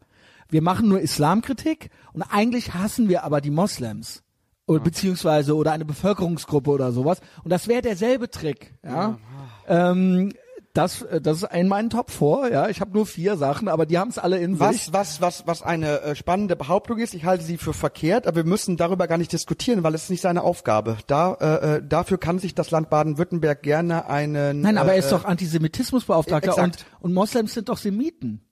Wir 0.48 0.62
machen 0.62 0.88
nur 0.88 1.00
Islamkritik 1.00 1.90
und 2.12 2.22
eigentlich 2.22 2.74
hassen 2.74 3.08
wir 3.08 3.24
aber 3.24 3.40
die 3.40 3.50
Moslems. 3.50 4.22
Oder, 4.66 4.80
beziehungsweise 4.80 5.56
oder 5.56 5.72
eine 5.72 5.84
Bevölkerungsgruppe 5.84 6.70
oder 6.70 6.92
sowas. 6.92 7.20
Und 7.42 7.50
das 7.50 7.66
wäre 7.66 7.82
derselbe 7.82 8.30
Trick. 8.30 8.72
Ja. 8.84 9.18
Ähm, 9.66 10.32
das, 10.72 11.02
äh, 11.02 11.20
das 11.20 11.42
ist 11.42 11.52
in 11.52 11.68
meinen 11.68 11.90
Top 11.90 12.10
4, 12.10 12.50
ja. 12.52 12.68
Ich 12.68 12.80
habe 12.80 12.92
nur 12.92 13.06
vier 13.06 13.36
Sachen, 13.36 13.68
aber 13.68 13.86
die 13.86 13.98
haben 13.98 14.10
es 14.10 14.18
alle 14.18 14.38
in 14.38 14.54
sich. 14.54 14.60
Was, 14.60 14.92
was, 14.92 15.20
was, 15.20 15.46
was 15.46 15.62
eine 15.62 16.00
äh, 16.02 16.14
spannende 16.14 16.56
Behauptung 16.56 16.98
ist, 16.98 17.14
ich 17.14 17.24
halte 17.24 17.44
sie 17.44 17.58
für 17.58 17.72
verkehrt, 17.72 18.26
aber 18.26 18.36
wir 18.36 18.44
müssen 18.44 18.76
darüber 18.76 19.08
gar 19.08 19.18
nicht 19.18 19.32
diskutieren, 19.32 19.82
weil 19.82 19.94
es 19.94 20.04
ist 20.04 20.10
nicht 20.10 20.20
seine 20.20 20.42
Aufgabe. 20.42 20.98
Da, 21.06 21.34
äh, 21.34 21.76
äh, 21.76 21.82
dafür 21.86 22.18
kann 22.18 22.38
sich 22.38 22.54
das 22.54 22.70
Land 22.70 22.90
Baden-Württemberg 22.90 23.62
gerne 23.62 24.08
einen. 24.08 24.60
Nein, 24.60 24.78
aber 24.78 24.90
äh, 24.90 24.96
er 24.96 24.98
ist 24.98 25.12
doch 25.12 25.24
Antisemitismusbeauftragter 25.24 26.56
äh, 26.56 26.62
und, 26.62 26.74
exakt. 26.74 26.86
und 27.00 27.14
Moslems 27.14 27.54
sind 27.54 27.68
doch 27.68 27.78
Semiten. 27.78 28.49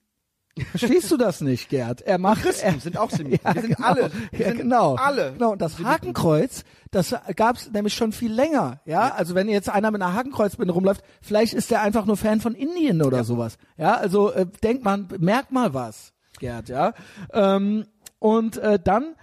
Verstehst 0.66 1.10
du 1.10 1.16
das 1.16 1.40
nicht, 1.40 1.68
Gerd? 1.68 2.02
Er 2.02 2.18
macht 2.18 2.42
Christen 2.42 2.66
er, 2.74 2.80
sind 2.80 2.96
auch 2.98 3.10
Semiten. 3.10 3.40
Ja, 3.44 3.54
Wir 3.54 3.62
sind 3.62 3.76
genau. 3.76 3.88
alle- 3.88 4.10
wir 4.30 4.40
ja, 4.40 4.48
sind 4.48 4.58
genau. 4.58 4.94
alle 4.96 5.32
Genau. 5.32 5.52
Und 5.52 5.62
das 5.62 5.72
Semiten. 5.72 5.90
Hakenkreuz, 5.92 6.64
das 6.90 7.14
gab's 7.36 7.70
nämlich 7.70 7.94
schon 7.94 8.12
viel 8.12 8.32
länger. 8.32 8.80
Ja, 8.84 9.14
also 9.14 9.34
wenn 9.34 9.48
jetzt 9.48 9.68
einer 9.68 9.90
mit 9.90 10.00
einer 10.02 10.14
Hakenkreuzbinde 10.14 10.72
rumläuft, 10.72 11.02
vielleicht 11.22 11.54
ist 11.54 11.70
der 11.70 11.82
einfach 11.82 12.04
nur 12.06 12.16
Fan 12.16 12.40
von 12.40 12.54
Indien 12.54 13.02
oder 13.02 13.24
sowas. 13.24 13.58
Ja, 13.76 13.94
also 13.94 14.32
äh, 14.32 14.46
denkt 14.62 14.84
man, 14.84 15.08
merkt 15.18 15.52
mal 15.52 15.74
was, 15.74 16.12
Gerd. 16.38 16.68
Ja. 16.68 16.94
Ähm, 17.32 17.86
und 18.18 18.56
äh, 18.58 18.78
dann 18.82 19.14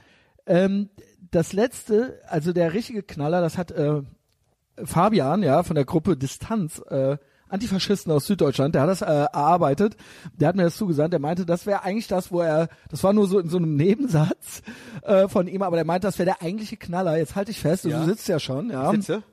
ähm, 0.45 0.89
das 1.31 1.53
letzte, 1.53 2.21
also 2.27 2.53
der 2.53 2.73
richtige 2.73 3.03
Knaller, 3.03 3.41
das 3.41 3.57
hat 3.57 3.71
äh, 3.71 4.01
Fabian, 4.83 5.41
ja, 5.43 5.63
von 5.63 5.75
der 5.75 5.86
Gruppe 5.86 6.17
Distanz, 6.17 6.79
äh, 6.89 7.17
Antifaschisten 7.55 8.11
aus 8.11 8.27
Süddeutschland, 8.27 8.75
der 8.75 8.83
hat 8.83 8.89
das 8.89 9.01
äh, 9.01 9.05
erarbeitet, 9.05 9.97
der 10.33 10.47
hat 10.49 10.55
mir 10.55 10.63
das 10.63 10.77
zugesandt, 10.77 11.11
der 11.13 11.19
meinte, 11.19 11.45
das 11.45 11.65
wäre 11.65 11.83
eigentlich 11.83 12.07
das, 12.07 12.31
wo 12.31 12.41
er, 12.41 12.69
das 12.89 13.03
war 13.03 13.11
nur 13.13 13.27
so 13.27 13.39
in 13.39 13.49
so 13.49 13.57
einem 13.57 13.75
Nebensatz 13.75 14.61
äh, 15.01 15.27
von 15.27 15.47
ihm, 15.47 15.61
aber 15.63 15.75
der 15.75 15.85
meinte, 15.85 16.07
das 16.07 16.19
wäre 16.19 16.25
der 16.27 16.41
eigentliche 16.41 16.77
Knaller. 16.77 17.17
Jetzt 17.17 17.35
halte 17.35 17.51
ich 17.51 17.59
fest, 17.59 17.85
Ja. 17.85 17.99
du 17.99 18.05
sitzt 18.05 18.27
ja 18.27 18.39
schon, 18.39 18.69
ja. 18.69 18.91
Sitze? 18.91 19.23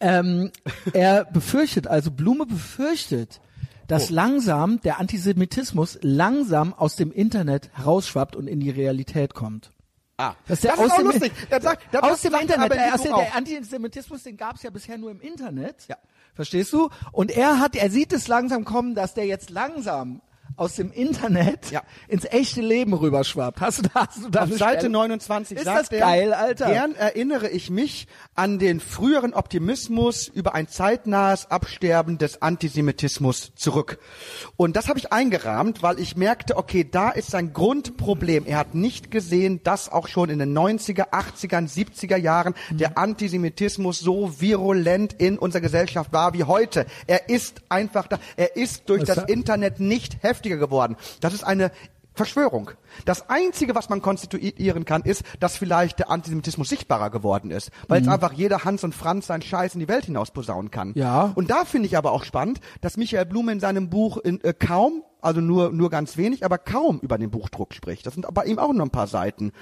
Ähm, 0.00 0.50
er 0.92 1.24
befürchtet, 1.24 1.86
also 1.86 2.10
Blume 2.10 2.44
befürchtet, 2.46 3.40
dass 3.86 4.10
Oh. 4.10 4.14
langsam 4.14 4.80
der 4.80 4.98
Antisemitismus 4.98 5.98
langsam 6.02 6.74
aus 6.74 6.96
dem 6.96 7.12
Internet 7.12 7.70
herausschwappt 7.72 8.34
und 8.36 8.48
in 8.48 8.60
die 8.60 8.70
Realität 8.70 9.32
kommt. 9.32 9.70
Ah, 10.18 10.34
Das 10.48 10.58
ist, 10.58 10.64
der 10.64 10.72
das 10.76 10.80
aus 10.80 10.96
dem, 10.96 11.06
lustig. 11.06 11.32
Der 11.50 11.60
sagt, 11.60 11.92
der 11.92 12.02
aus 12.04 12.20
dem 12.22 12.34
Internet. 12.34 12.72
Der, 12.72 12.96
der 12.98 13.34
Antisemitismus, 13.36 14.22
den 14.22 14.36
gab 14.36 14.56
es 14.56 14.62
ja 14.62 14.70
bisher 14.70 14.96
nur 14.98 15.10
im 15.10 15.20
Internet. 15.20 15.84
Ja. 15.88 15.96
Verstehst 16.36 16.72
du? 16.74 16.90
Und 17.12 17.30
er 17.30 17.58
hat, 17.58 17.74
er 17.74 17.90
sieht 17.90 18.12
es 18.12 18.28
langsam 18.28 18.66
kommen, 18.66 18.94
dass 18.94 19.14
der 19.14 19.24
jetzt 19.24 19.48
langsam 19.48 20.20
aus 20.56 20.76
dem 20.76 20.90
Internet 20.92 21.70
Ja. 21.70 21.82
ins 22.08 22.24
echte 22.24 22.60
Leben 22.60 22.92
rüberschwappt. 22.94 23.60
Hast 23.60 23.78
du 23.78 23.82
da, 23.82 24.06
hast 24.06 24.24
du 24.24 24.28
da 24.30 24.44
Auf 24.44 24.52
Seite 24.56 24.78
Stelle? 24.80 24.92
29 24.92 25.58
Ist 25.58 25.64
sagt 25.64 25.78
das 25.80 25.88
er, 25.90 26.00
geil, 26.00 26.32
Alter? 26.32 26.66
Gern 26.70 26.94
erinnere 26.94 27.48
ich 27.48 27.70
mich 27.70 28.06
an 28.34 28.58
den 28.58 28.80
früheren 28.80 29.34
Optimismus 29.34 30.28
über 30.28 30.54
ein 30.54 30.68
zeitnahes 30.68 31.50
Absterben 31.50 32.18
des 32.18 32.42
Antisemitismus 32.42 33.52
zurück. 33.54 33.98
Und 34.56 34.76
das 34.76 34.88
habe 34.88 34.98
ich 34.98 35.12
eingerahmt, 35.12 35.82
weil 35.82 35.98
ich 35.98 36.16
merkte, 36.16 36.56
okay, 36.56 36.86
da 36.90 37.10
ist 37.10 37.30
sein 37.30 37.52
Grundproblem. 37.52 38.44
Er 38.46 38.58
hat 38.58 38.74
nicht 38.74 39.10
gesehen, 39.10 39.60
dass 39.62 39.90
auch 39.90 40.08
schon 40.08 40.30
in 40.30 40.38
den 40.38 40.56
90er, 40.56 41.10
80ern, 41.12 41.68
70er 41.68 42.16
Jahren 42.16 42.54
Mhm. 42.70 42.78
der 42.78 42.98
Antisemitismus 42.98 43.98
so 44.00 44.40
virulent 44.40 45.12
in 45.14 45.38
unserer 45.38 45.60
Gesellschaft 45.62 46.12
war 46.12 46.32
wie 46.34 46.44
heute. 46.44 46.86
Er 47.06 47.28
ist 47.28 47.62
einfach 47.68 48.06
da. 48.06 48.18
Er 48.36 48.56
ist 48.56 48.88
durch 48.88 49.02
Was 49.06 49.16
das 49.16 49.24
Internet 49.24 49.80
nicht 49.80 50.16
heftiger 50.46 50.56
geworden. 50.56 50.96
Das 51.20 51.34
ist 51.34 51.44
eine 51.44 51.70
Verschwörung. 52.14 52.70
Das 53.04 53.28
Einzige, 53.28 53.74
was 53.74 53.90
man 53.90 54.00
konstituieren 54.00 54.86
kann, 54.86 55.02
ist, 55.02 55.22
dass 55.38 55.56
vielleicht 55.58 55.98
der 55.98 56.10
Antisemitismus 56.10 56.70
sichtbarer 56.70 57.10
geworden 57.10 57.50
ist, 57.50 57.70
weil 57.88 58.00
Mhm. 58.00 58.06
jetzt 58.06 58.14
einfach 58.14 58.32
jeder 58.32 58.64
Hans 58.64 58.84
und 58.84 58.94
Franz 58.94 59.26
seinen 59.26 59.42
Scheiß 59.42 59.74
in 59.74 59.80
die 59.80 59.88
Welt 59.88 60.06
hinaus 60.06 60.30
posaunen 60.30 60.70
kann. 60.70 60.92
Ja. 60.94 61.32
Und 61.34 61.50
da 61.50 61.66
finde 61.66 61.88
ich 61.88 61.96
aber 61.98 62.12
auch 62.12 62.24
spannend, 62.24 62.60
dass 62.80 62.96
Michael 62.96 63.26
Blume 63.26 63.52
in 63.52 63.60
seinem 63.60 63.90
Buch 63.90 64.16
in, 64.16 64.42
äh, 64.44 64.54
kaum, 64.54 65.02
also 65.20 65.42
nur 65.42 65.72
nur 65.72 65.90
ganz 65.90 66.16
wenig, 66.16 66.42
aber 66.42 66.56
kaum 66.56 67.00
über 67.00 67.18
den 67.18 67.30
Buchdruck 67.30 67.74
spricht. 67.74 68.06
Das 68.06 68.14
sind 68.14 68.26
bei 68.32 68.44
ihm 68.44 68.58
auch 68.58 68.72
nur 68.72 68.86
ein 68.86 68.90
paar 68.90 69.08
Seiten, 69.08 69.52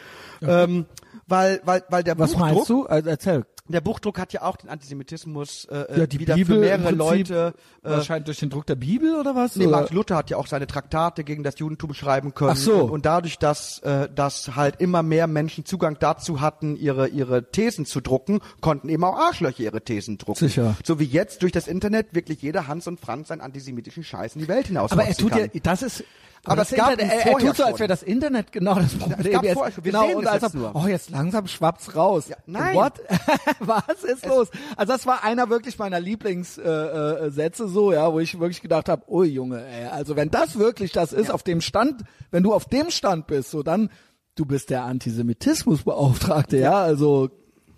ähm, 0.40 0.86
weil 1.26 1.60
weil 1.64 1.82
weil 1.88 2.04
der 2.04 2.16
Was 2.20 2.32
Buchdruck 2.34 2.54
meinst 2.54 2.68
du? 2.70 2.86
Also 2.86 3.08
erzähl. 3.10 3.46
Der 3.66 3.80
Buchdruck 3.80 4.18
hat 4.18 4.34
ja 4.34 4.42
auch 4.42 4.56
den 4.56 4.68
Antisemitismus 4.68 5.64
äh, 5.70 6.00
Ja, 6.00 6.06
die 6.06 6.20
wieder 6.20 6.34
Bibel 6.34 6.56
für 6.56 6.60
mehrere 6.60 6.90
Leute 6.90 7.54
äh, 7.82 7.90
wahrscheinlich 7.90 8.26
durch 8.26 8.38
den 8.38 8.50
Druck 8.50 8.66
der 8.66 8.74
Bibel 8.74 9.14
oder 9.14 9.34
was? 9.34 9.56
Nee, 9.56 9.66
oder? 9.66 9.78
Martin 9.78 9.96
Luther 9.96 10.16
hat 10.16 10.28
ja 10.28 10.36
auch 10.36 10.46
seine 10.46 10.66
Traktate 10.66 11.24
gegen 11.24 11.42
das 11.42 11.58
Judentum 11.58 11.94
schreiben 11.94 12.34
können. 12.34 12.50
Ach 12.52 12.56
so. 12.56 12.74
Und, 12.74 12.90
und 12.90 13.06
dadurch, 13.06 13.38
dass, 13.38 13.78
äh, 13.78 14.10
dass 14.14 14.54
halt 14.54 14.82
immer 14.82 15.02
mehr 15.02 15.26
Menschen 15.26 15.64
Zugang 15.64 15.96
dazu 15.98 16.42
hatten, 16.42 16.76
ihre, 16.76 17.08
ihre 17.08 17.50
Thesen 17.50 17.86
zu 17.86 18.02
drucken, 18.02 18.40
konnten 18.60 18.90
eben 18.90 19.02
auch 19.02 19.16
Arschlöcher 19.16 19.62
ihre 19.62 19.80
Thesen 19.80 20.18
drucken. 20.18 20.40
Sicher. 20.40 20.76
So 20.84 20.98
wie 20.98 21.04
jetzt 21.04 21.42
durch 21.42 21.52
das 21.52 21.66
Internet 21.66 22.14
wirklich 22.14 22.42
jeder 22.42 22.68
Hans 22.68 22.86
und 22.86 23.00
Franz 23.00 23.28
seinen 23.28 23.40
antisemitischen 23.40 24.04
Scheiß 24.04 24.34
in 24.34 24.42
die 24.42 24.48
Welt 24.48 24.66
hinaus 24.66 24.92
Aber 24.92 25.04
er 25.04 25.14
tut 25.14 25.30
kann. 25.32 25.50
ja, 25.54 25.60
das 25.62 25.82
ist. 25.82 26.04
Aber 26.46 26.56
das 26.56 26.72
es 26.72 26.76
gab 26.76 26.90
Internet, 26.90 27.12
er, 27.12 27.26
er 27.26 27.38
tut 27.38 27.56
so, 27.56 27.64
als 27.64 27.78
wäre 27.78 27.88
das 27.88 28.02
Internet 28.02 28.52
genau 28.52 28.74
das 28.74 28.94
Problem. 28.94 29.32
gab 29.32 29.44
jetzt, 29.44 29.54
vorher 29.54 29.72
schon. 29.72 29.84
Wir 29.84 29.92
genau, 29.92 30.06
sehen 30.06 30.16
und 30.16 30.24
das 30.24 30.32
als 30.34 30.42
jetzt 30.42 30.54
ob, 30.54 30.74
nur. 30.74 30.84
oh, 30.84 30.86
jetzt 30.86 31.10
langsam 31.10 31.46
schwappt's 31.46 31.96
raus. 31.96 32.28
Ja, 32.28 32.36
nein. 32.46 32.76
What? 32.76 33.00
Was 33.60 34.04
ist 34.04 34.26
los? 34.26 34.48
Also 34.76 34.92
das 34.92 35.06
war 35.06 35.24
einer 35.24 35.50
wirklich 35.50 35.78
meiner 35.78 36.00
Lieblingssätze, 36.00 37.18
äh, 37.20 37.26
äh, 37.26 37.30
Sätze 37.30 37.68
so, 37.68 37.92
ja, 37.92 38.12
wo 38.12 38.20
ich 38.20 38.38
wirklich 38.38 38.60
gedacht 38.60 38.88
habe, 38.88 39.02
oh 39.06 39.22
Junge, 39.22 39.64
ey, 39.66 39.86
also 39.86 40.16
wenn 40.16 40.30
das 40.30 40.58
wirklich 40.58 40.92
das 40.92 41.12
ist, 41.12 41.30
auf 41.30 41.42
dem 41.42 41.60
Stand, 41.60 42.02
wenn 42.30 42.42
du 42.42 42.52
auf 42.52 42.66
dem 42.66 42.90
Stand 42.90 43.26
bist, 43.26 43.50
so 43.50 43.62
dann, 43.62 43.90
du 44.34 44.44
bist 44.44 44.70
der 44.70 44.84
Antisemitismusbeauftragte, 44.84 46.58
ja, 46.58 46.82
also 46.82 47.30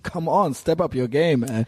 come 0.03 0.31
on, 0.31 0.55
step 0.55 0.81
up 0.81 0.95
your 0.95 1.09
game, 1.09 1.43
ey. 1.43 1.65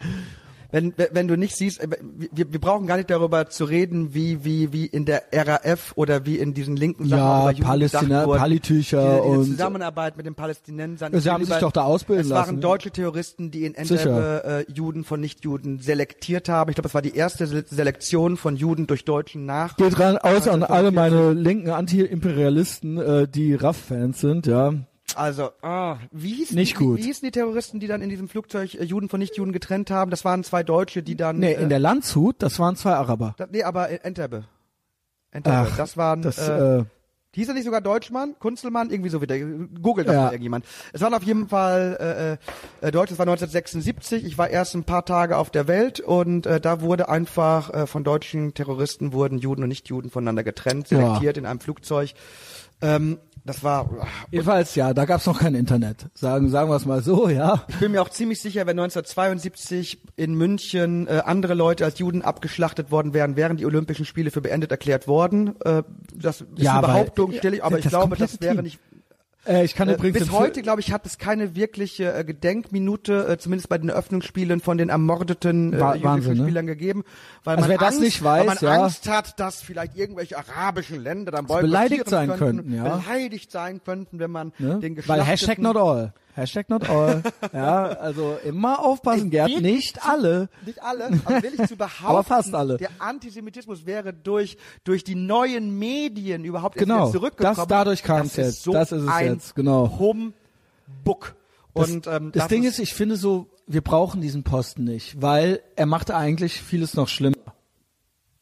Wenn, 0.71 0.93
wenn 1.11 1.27
du 1.27 1.35
nicht 1.35 1.55
siehst, 1.55 1.81
äh, 1.81 1.87
wir, 2.31 2.51
wir 2.51 2.59
brauchen 2.61 2.85
gar 2.87 2.97
nicht 2.97 3.09
darüber 3.09 3.49
zu 3.49 3.65
reden, 3.65 4.13
wie, 4.13 4.43
wie, 4.45 4.71
wie 4.71 4.85
in 4.85 5.05
der 5.05 5.23
RAF 5.33 5.93
oder 5.95 6.25
wie 6.25 6.37
in 6.37 6.53
diesen 6.53 6.75
linken 6.75 7.07
Sachen 7.09 7.19
Ja, 7.19 7.51
über 7.51 7.65
Palästina- 7.65 8.25
wurde. 8.27 8.39
Palitücher 8.39 9.01
diese, 9.01 9.21
diese 9.23 9.39
und- 9.39 9.45
Zusammenarbeit 9.45 10.17
mit 10.17 10.25
den 10.25 10.35
Palästinensern. 10.35 11.19
Sie 11.19 11.29
haben 11.29 11.43
sich 11.45 11.55
doch 11.57 11.71
da 11.71 11.83
ausbilden 11.83 12.25
Es 12.25 12.29
waren 12.29 12.39
lassen, 12.41 12.55
ne? 12.55 12.61
deutsche 12.61 12.91
Terroristen, 12.91 13.51
die 13.51 13.65
in 13.65 13.73
Entebbe 13.75 14.65
äh, 14.67 14.71
Juden 14.71 15.03
von 15.03 15.19
Nichtjuden 15.19 15.79
selektiert 15.79 16.49
haben. 16.49 16.69
Ich 16.69 16.75
glaube, 16.75 16.83
das 16.87 16.93
war 16.93 17.01
die 17.01 17.15
erste 17.15 17.47
Se- 17.47 17.65
Selektion 17.67 18.37
von 18.37 18.55
Juden 18.55 18.85
durch 18.87 19.05
Deutschen 19.05 19.45
nach. 19.45 19.75
Geht 19.77 19.99
ran 19.99 20.17
aus 20.17 20.47
an 20.47 20.63
alle 20.63 20.89
1945. 20.89 20.93
meine 20.95 21.33
linken 21.33 21.69
Anti-Imperialisten, 21.71 22.97
äh, 22.97 23.27
die 23.27 23.55
RAF-Fans 23.55 24.19
sind, 24.19 24.47
ja. 24.47 24.73
Also, 25.15 25.49
ah, 25.61 25.97
wie 26.11 26.33
hießen, 26.33 26.55
Nicht 26.55 26.79
wie, 26.79 26.83
gut. 26.85 26.97
wie 26.99 27.03
hießen 27.03 27.25
die 27.25 27.31
Terroristen, 27.31 27.79
die 27.79 27.87
dann 27.87 28.01
in 28.01 28.09
diesem 28.09 28.27
Flugzeug 28.29 28.75
äh, 28.75 28.83
Juden 28.83 29.09
von 29.09 29.19
Nichtjuden 29.19 29.53
getrennt 29.53 29.91
haben? 29.91 30.11
Das 30.11 30.23
waren 30.25 30.43
zwei 30.43 30.63
Deutsche, 30.63 31.03
die 31.03 31.15
dann. 31.15 31.37
Nee, 31.39 31.53
äh, 31.53 31.61
in 31.63 31.69
der 31.69 31.79
Landshut, 31.79 32.35
das 32.39 32.59
waren 32.59 32.75
zwei 32.75 32.93
Araber. 32.93 33.33
da, 33.37 33.47
nee, 33.51 33.63
aber 33.63 33.89
in 33.89 33.97
Entebbe. 33.99 34.45
Entebbe. 35.31 35.55
Ach, 35.71 35.77
das 35.77 35.97
waren. 35.97 36.21
Das, 36.21 36.37
äh, 36.37 36.79
äh, 36.79 36.83
Hieß 37.35 37.47
er 37.47 37.53
nicht 37.53 37.65
sogar 37.65 37.79
Deutschmann? 37.81 38.33
Kunzelmann? 38.39 38.89
Irgendwie 38.89 39.11
so 39.11 39.21
wieder. 39.21 39.37
Googelt 39.37 40.07
das 40.07 40.15
Ja. 40.15 40.21
mal 40.23 40.31
irgendjemand. 40.31 40.65
Es 40.93 41.01
waren 41.01 41.13
auf 41.13 41.21
jeden 41.21 41.47
Fall 41.47 42.39
äh, 42.81 42.87
äh, 42.87 42.91
Deutsch, 42.91 43.11
es 43.11 43.19
war 43.19 43.27
1976. 43.27 44.25
Ich 44.25 44.39
war 44.39 44.49
erst 44.49 44.73
ein 44.73 44.83
paar 44.83 45.05
Tage 45.05 45.37
auf 45.37 45.51
der 45.51 45.67
Welt 45.67 45.99
und 45.99 46.47
äh, 46.47 46.59
da 46.59 46.81
wurde 46.81 47.07
einfach 47.07 47.71
äh, 47.71 47.85
von 47.85 48.03
deutschen 48.03 48.55
Terroristen 48.55 49.13
wurden 49.13 49.37
Juden 49.37 49.61
und 49.61 49.69
Nichtjuden 49.69 50.09
voneinander 50.09 50.43
getrennt, 50.43 50.89
Ja. 50.89 50.97
selektiert 50.97 51.37
in 51.37 51.45
einem 51.45 51.59
Flugzeug. 51.59 52.13
Ähm, 52.81 53.19
das 53.45 53.63
war. 53.63 53.89
jedenfalls, 54.31 54.75
ja, 54.75 54.93
da 54.93 55.05
gab's 55.05 55.25
noch 55.25 55.39
kein 55.39 55.55
Internet. 55.55 56.07
Sagen, 56.13 56.49
sagen 56.49 56.69
wir 56.69 56.75
es 56.75 56.85
mal 56.85 57.01
so, 57.01 57.29
ja. 57.29 57.63
Ich 57.67 57.77
bin 57.79 57.91
mir 57.91 58.01
auch 58.01 58.09
ziemlich 58.09 58.41
sicher, 58.41 58.61
wenn 58.67 58.77
1972 58.79 60.01
in 60.15 60.35
München 60.35 61.07
äh, 61.07 61.21
andere 61.25 61.53
Leute 61.53 61.85
als 61.85 61.99
Juden 61.99 62.21
abgeschlachtet 62.21 62.91
worden 62.91 63.13
wären, 63.13 63.35
wären 63.35 63.57
die 63.57 63.65
Olympischen 63.65 64.05
Spiele 64.05 64.31
für 64.31 64.41
beendet 64.41 64.71
erklärt 64.71 65.07
worden. 65.07 65.59
Äh, 65.61 65.83
das 66.13 66.41
ist 66.41 66.47
Ja, 66.57 66.77
eine 66.79 66.87
Behauptung, 66.87 67.33
stelle 67.33 67.57
ich, 67.57 67.63
aber 67.63 67.79
ich 67.79 67.87
glaube, 67.87 68.15
das 68.15 68.41
wäre 68.41 68.55
Team. 68.55 68.63
nicht 68.63 68.79
Äh, 69.45 69.63
ich 69.63 69.75
kann 69.75 69.89
Äh, 69.89 69.93
übrigens 69.93 70.19
bis 70.19 70.31
heute, 70.31 70.61
glaube 70.61 70.81
ich, 70.81 70.91
hat 70.91 71.05
es 71.05 71.17
keine 71.17 71.55
wirkliche 71.55 72.13
äh, 72.13 72.23
Gedenkminute, 72.23 73.27
äh, 73.27 73.37
zumindest 73.37 73.69
bei 73.69 73.77
den 73.77 73.89
Eröffnungsspielen 73.89 74.59
von 74.59 74.77
den 74.77 74.89
ermordeten 74.89 75.73
äh, 75.73 75.79
Wahnsinn, 75.79 76.37
ne? 76.37 76.43
Spielern 76.43 76.67
gegeben, 76.67 77.03
weil 77.43 77.57
Also 77.57 77.69
man 77.69 77.69
wer 77.71 77.77
das 77.77 77.87
Angst, 77.87 78.01
nicht 78.01 78.23
weil 78.23 78.47
weiß, 78.47 78.61
man 78.61 78.71
ja. 78.73 78.83
Angst 78.83 79.09
hat, 79.09 79.39
dass 79.39 79.61
vielleicht 79.61 79.95
irgendwelche 79.95 80.37
arabischen 80.37 81.01
Länder 81.01 81.31
dann 81.31 81.45
beleidigt 81.45 82.09
sein 82.09 82.29
könnten, 82.29 82.69
könnten, 82.69 82.73
ja. 82.73 82.97
beleidigt 82.97 83.51
sein 83.51 83.81
könnten, 83.83 84.19
wenn 84.19 84.31
man 84.31 84.51
ne? 84.59 84.79
den 84.79 84.95
Weil 84.95 84.95
geschlachteten 84.95 85.25
Hashtag 85.25 85.59
not 85.59 85.77
all. 85.77 86.13
Hashtag 86.39 86.69
not 86.69 86.89
all. 86.89 87.21
ja, 87.53 87.83
also 87.85 88.37
immer 88.45 88.79
aufpassen, 88.83 89.29
Gerd. 89.29 89.49
Wird 89.49 89.61
Nicht 89.61 90.05
alle. 90.07 90.49
Nicht 90.65 90.81
alle, 90.81 91.05
aber 91.25 91.43
will 91.43 91.53
ich 91.59 91.67
zu 91.67 91.75
behaupten, 91.77 92.05
Aber 92.05 92.23
fast 92.23 92.53
alle. 92.55 92.77
der 92.77 92.89
Antisemitismus 92.99 93.85
wäre 93.85 94.13
durch, 94.13 94.57
durch 94.83 95.03
die 95.03 95.15
neuen 95.15 95.77
Medien 95.77 96.43
überhaupt 96.45 96.77
Genau, 96.77 97.09
zurückgekommen. 97.11 97.55
das- 97.57 97.67
dadurch 97.67 98.01
Das 98.03 98.25
ist 98.27 98.37
jetzt. 98.37 98.63
So 98.63 98.71
Das 98.71 98.91
ist 98.91 99.03
es 99.03 99.19
jetzt, 99.21 99.55
genau. 99.55 99.97
Humbug. 99.99 101.35
Das, 101.75 101.89
Und, 101.91 102.07
ähm, 102.07 102.31
das 102.33 102.47
Ding 102.47 102.63
ist, 102.63 102.79
ich 102.79 102.93
finde 102.93 103.15
so, 103.15 103.47
wir 103.67 103.81
brauchen 103.81 104.19
diesen 104.21 104.43
Posten 104.43 104.83
nicht, 104.83 105.21
weil 105.21 105.61
er 105.75 105.85
macht 105.85 106.09
eigentlich 106.11 106.61
vieles 106.61 106.95
noch 106.95 107.07
schlimmer. 107.07 107.35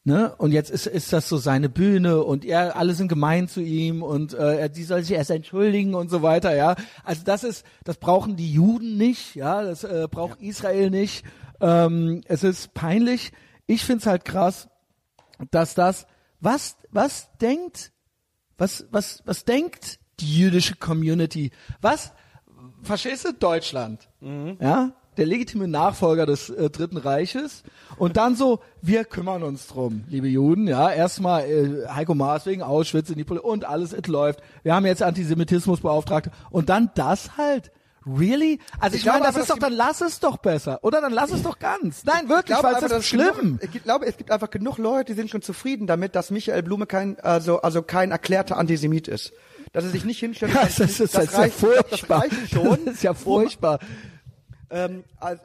Ne? 0.08 0.34
Und 0.38 0.52
jetzt 0.52 0.70
ist, 0.70 0.86
ist 0.86 1.12
das 1.12 1.28
so 1.28 1.36
seine 1.36 1.68
Bühne 1.68 2.24
und 2.24 2.42
er, 2.42 2.76
alle 2.76 2.94
sind 2.94 3.08
gemein 3.08 3.46
zu 3.46 3.60
ihm 3.60 4.02
und 4.02 4.32
äh, 4.32 4.70
die 4.70 4.84
soll 4.84 5.02
sich 5.02 5.14
erst 5.14 5.30
entschuldigen 5.30 5.94
und 5.94 6.08
so 6.08 6.22
weiter, 6.22 6.56
ja. 6.56 6.76
Also 7.04 7.24
das 7.26 7.44
ist, 7.44 7.66
das 7.84 7.98
brauchen 7.98 8.34
die 8.34 8.50
Juden 8.50 8.96
nicht, 8.96 9.34
ja, 9.34 9.62
das 9.62 9.84
äh, 9.84 10.08
braucht 10.10 10.40
Israel 10.40 10.88
nicht. 10.88 11.26
Ähm, 11.60 12.22
es 12.24 12.42
ist 12.42 12.72
peinlich. 12.72 13.32
Ich 13.66 13.84
find's 13.84 14.06
halt 14.06 14.24
krass, 14.24 14.70
dass 15.50 15.74
das, 15.74 16.06
was, 16.40 16.78
was 16.90 17.28
denkt, 17.36 17.92
was, 18.56 18.86
was, 18.90 19.22
was 19.26 19.44
denkt 19.44 20.00
die 20.20 20.38
jüdische 20.38 20.76
Community? 20.76 21.50
Was, 21.82 22.14
verstehst 22.82 23.26
du 23.26 23.34
Deutschland? 23.34 24.08
Ja? 24.58 24.94
Der 25.18 25.26
legitime 25.26 25.68
Nachfolger 25.68 26.24
des 26.24 26.48
äh, 26.48 26.70
Dritten 26.70 26.96
Reiches. 26.96 27.64
Und 27.96 28.16
dann 28.16 28.36
so, 28.36 28.60
wir 28.80 29.04
kümmern 29.04 29.42
uns 29.42 29.66
drum, 29.66 30.04
liebe 30.08 30.28
Juden. 30.28 30.66
Ja, 30.68 30.90
erstmal 30.90 31.44
äh, 31.44 31.88
Heiko 31.88 32.14
Maas 32.14 32.46
wegen 32.46 32.62
Auschwitz 32.62 33.10
in 33.10 33.16
die 33.16 33.24
Poli 33.24 33.40
und 33.40 33.64
alles, 33.64 33.92
es 33.92 34.06
läuft. 34.06 34.40
Wir 34.62 34.74
haben 34.74 34.86
jetzt 34.86 35.02
Antisemitismusbeauftragte. 35.02 36.30
Und 36.50 36.68
dann 36.68 36.90
das 36.94 37.36
halt. 37.36 37.72
Really? 38.06 38.58
Also 38.80 38.96
ich, 38.96 39.02
Ich 39.02 39.06
meine, 39.06 39.24
das 39.24 39.34
aber, 39.34 39.42
ist 39.42 39.50
doch, 39.50 39.58
dann 39.58 39.72
lass 39.72 40.00
es 40.00 40.20
doch 40.20 40.38
besser. 40.38 40.78
Oder 40.82 41.00
dann 41.00 41.12
lass 41.12 41.30
es 41.30 41.42
doch 41.42 41.58
ganz. 41.58 42.04
Nein, 42.04 42.28
wirklich, 42.28 42.56
weil 42.62 42.74
es 42.76 42.90
ist 42.90 43.06
schlimm. 43.06 43.58
Genug, 43.58 43.74
ich 43.74 43.82
glaube, 43.82 44.06
es 44.06 44.16
gibt 44.16 44.30
einfach 44.30 44.50
genug 44.50 44.78
Leute, 44.78 45.12
die 45.12 45.20
sind 45.20 45.30
schon 45.30 45.42
zufrieden 45.42 45.86
damit, 45.86 46.14
dass 46.14 46.30
Michael 46.30 46.62
Blume 46.62 46.86
kein, 46.86 47.20
also, 47.20 47.60
also 47.60 47.82
kein 47.82 48.10
erklärter 48.10 48.56
Antisemit 48.56 49.08
ist. 49.08 49.32
Dass 49.72 49.84
er 49.84 49.90
sich 49.90 50.04
nicht 50.04 50.20
hinstellt. 50.20 50.54
Ja, 50.54 50.62
das 50.64 50.80
ist, 50.80 51.00
das 51.00 51.14
ist 51.14 51.14
ja 51.14 51.22
ich 51.22 51.30
glaub, 51.30 51.52
furchtbar. 51.52 52.22
Das 52.22 52.32
reicht 52.32 52.50
schon. 52.50 52.78
Das 52.86 52.94
ist 52.94 53.02
ja 53.02 53.14
furchtbar. 53.14 53.78
Ähm, 54.70 55.04
also, 55.18 55.42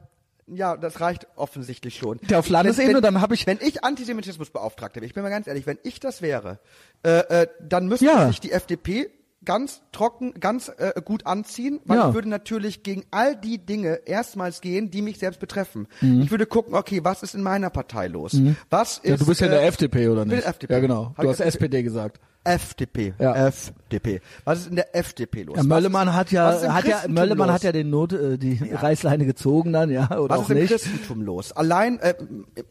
ja, 0.47 0.75
das 0.77 0.99
reicht 0.99 1.27
offensichtlich 1.35 1.95
schon. 1.97 2.19
Ja, 2.29 2.39
auf 2.39 2.49
Landesebene, 2.49 2.95
Wenn- 2.95 3.01
dann 3.01 3.21
habe 3.21 3.33
ich- 3.33 3.47
Wenn 3.47 3.59
ich 3.61 3.83
Antisemitismusbeauftragter 3.83 4.97
wäre, 4.97 5.05
ich 5.05 5.13
bin 5.13 5.23
mal 5.23 5.29
ganz 5.29 5.47
ehrlich, 5.47 5.65
wenn 5.65 5.77
ich 5.83 5.99
das 5.99 6.21
wäre, 6.21 6.59
äh, 7.03 7.43
äh, 7.43 7.47
dann 7.61 7.87
müsste 7.87 8.05
Ja. 8.05 8.27
sich 8.27 8.39
die 8.41 8.51
FDP 8.51 9.09
ganz 9.45 9.81
trocken, 9.91 10.33
ganz 10.39 10.69
äh, 10.77 10.93
gut 11.03 11.25
anziehen, 11.25 11.81
weil 11.85 11.97
Ja. 11.97 12.07
ich 12.09 12.13
würde 12.13 12.29
natürlich 12.29 12.83
gegen 12.83 13.03
all 13.11 13.35
die 13.35 13.57
Dinge 13.57 13.99
erstmals 14.05 14.61
gehen, 14.61 14.89
die 14.89 15.01
mich 15.01 15.17
selbst 15.19 15.39
betreffen. 15.41 15.87
Mhm. 15.99 16.21
Ich 16.21 16.31
würde 16.31 16.45
gucken, 16.45 16.73
okay, 16.75 17.01
was 17.03 17.23
ist 17.23 17.35
in 17.35 17.41
meiner 17.43 17.69
Partei 17.69 18.07
los? 18.07 18.37
Was 18.69 18.99
ist 18.99 19.05
Ja, 19.09 19.17
du 19.17 19.25
bist 19.25 19.41
ja 19.41 19.47
in 19.47 19.51
der 19.51 19.63
äh, 19.63 19.67
FDP, 19.67 20.07
oder 20.07 20.21
ich 20.23 20.27
bin 20.29 20.37
nicht? 20.37 20.47
FDP. 20.47 20.73
Ja, 20.73 20.79
genau. 20.79 21.13
Du 21.17 21.23
ich 21.23 21.29
hast 21.29 21.39
SPD 21.41 21.83
gesagt. 21.83 22.21
FDP. 22.43 23.13
Ja. 23.19 23.47
FDP. 23.47 24.21
Was 24.43 24.59
ist 24.59 24.67
in 24.67 24.75
der 24.75 24.95
FDP 24.95 25.43
los? 25.43 25.57
Ja, 25.57 25.63
Möllemann 25.63 26.13
hat 26.13 26.31
ja, 26.31 26.73
hat 26.73 26.85
ja, 26.85 27.01
Möllemann 27.07 27.47
los? 27.47 27.55
hat 27.55 27.63
ja 27.63 27.71
den 27.71 27.89
Not, 27.89 28.13
äh, 28.13 28.37
die 28.37 28.59
Reißleine 28.71 29.25
gezogen 29.25 29.71
dann, 29.71 29.89
ja, 29.89 30.17
oder 30.17 30.35
Was 30.35 30.39
auch 30.39 30.43
ist 30.43 30.49
im 30.49 30.57
nicht. 30.57 30.69
Christentum 30.69 31.21
los? 31.21 31.51
Allein 31.53 31.99
äh, 31.99 32.15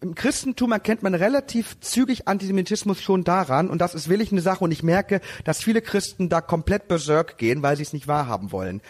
im 0.01 0.15
Christentum 0.15 0.73
erkennt 0.73 1.03
man 1.03 1.15
relativ 1.15 1.81
zügig 1.81 2.29
Antisemitismus 2.29 3.01
schon 3.01 3.25
daran 3.25 3.71
und 3.71 3.81
das 3.81 3.95
ist 3.95 4.09
wirklich 4.09 4.33
eine 4.33 4.43
Sache 4.43 4.63
und 4.65 4.73
ich 4.73 4.83
merke, 4.83 5.21
dass 5.45 5.63
viele 5.63 5.81
Christen 5.81 6.29
da 6.29 6.41
komplett 6.41 6.89
berserk 6.89 7.39
gehen, 7.39 7.63
weil 7.63 7.77
sie 7.77 7.83
es 7.83 7.93
nicht 7.93 8.09
wahrhaben 8.09 8.53
wollen. 8.53 8.83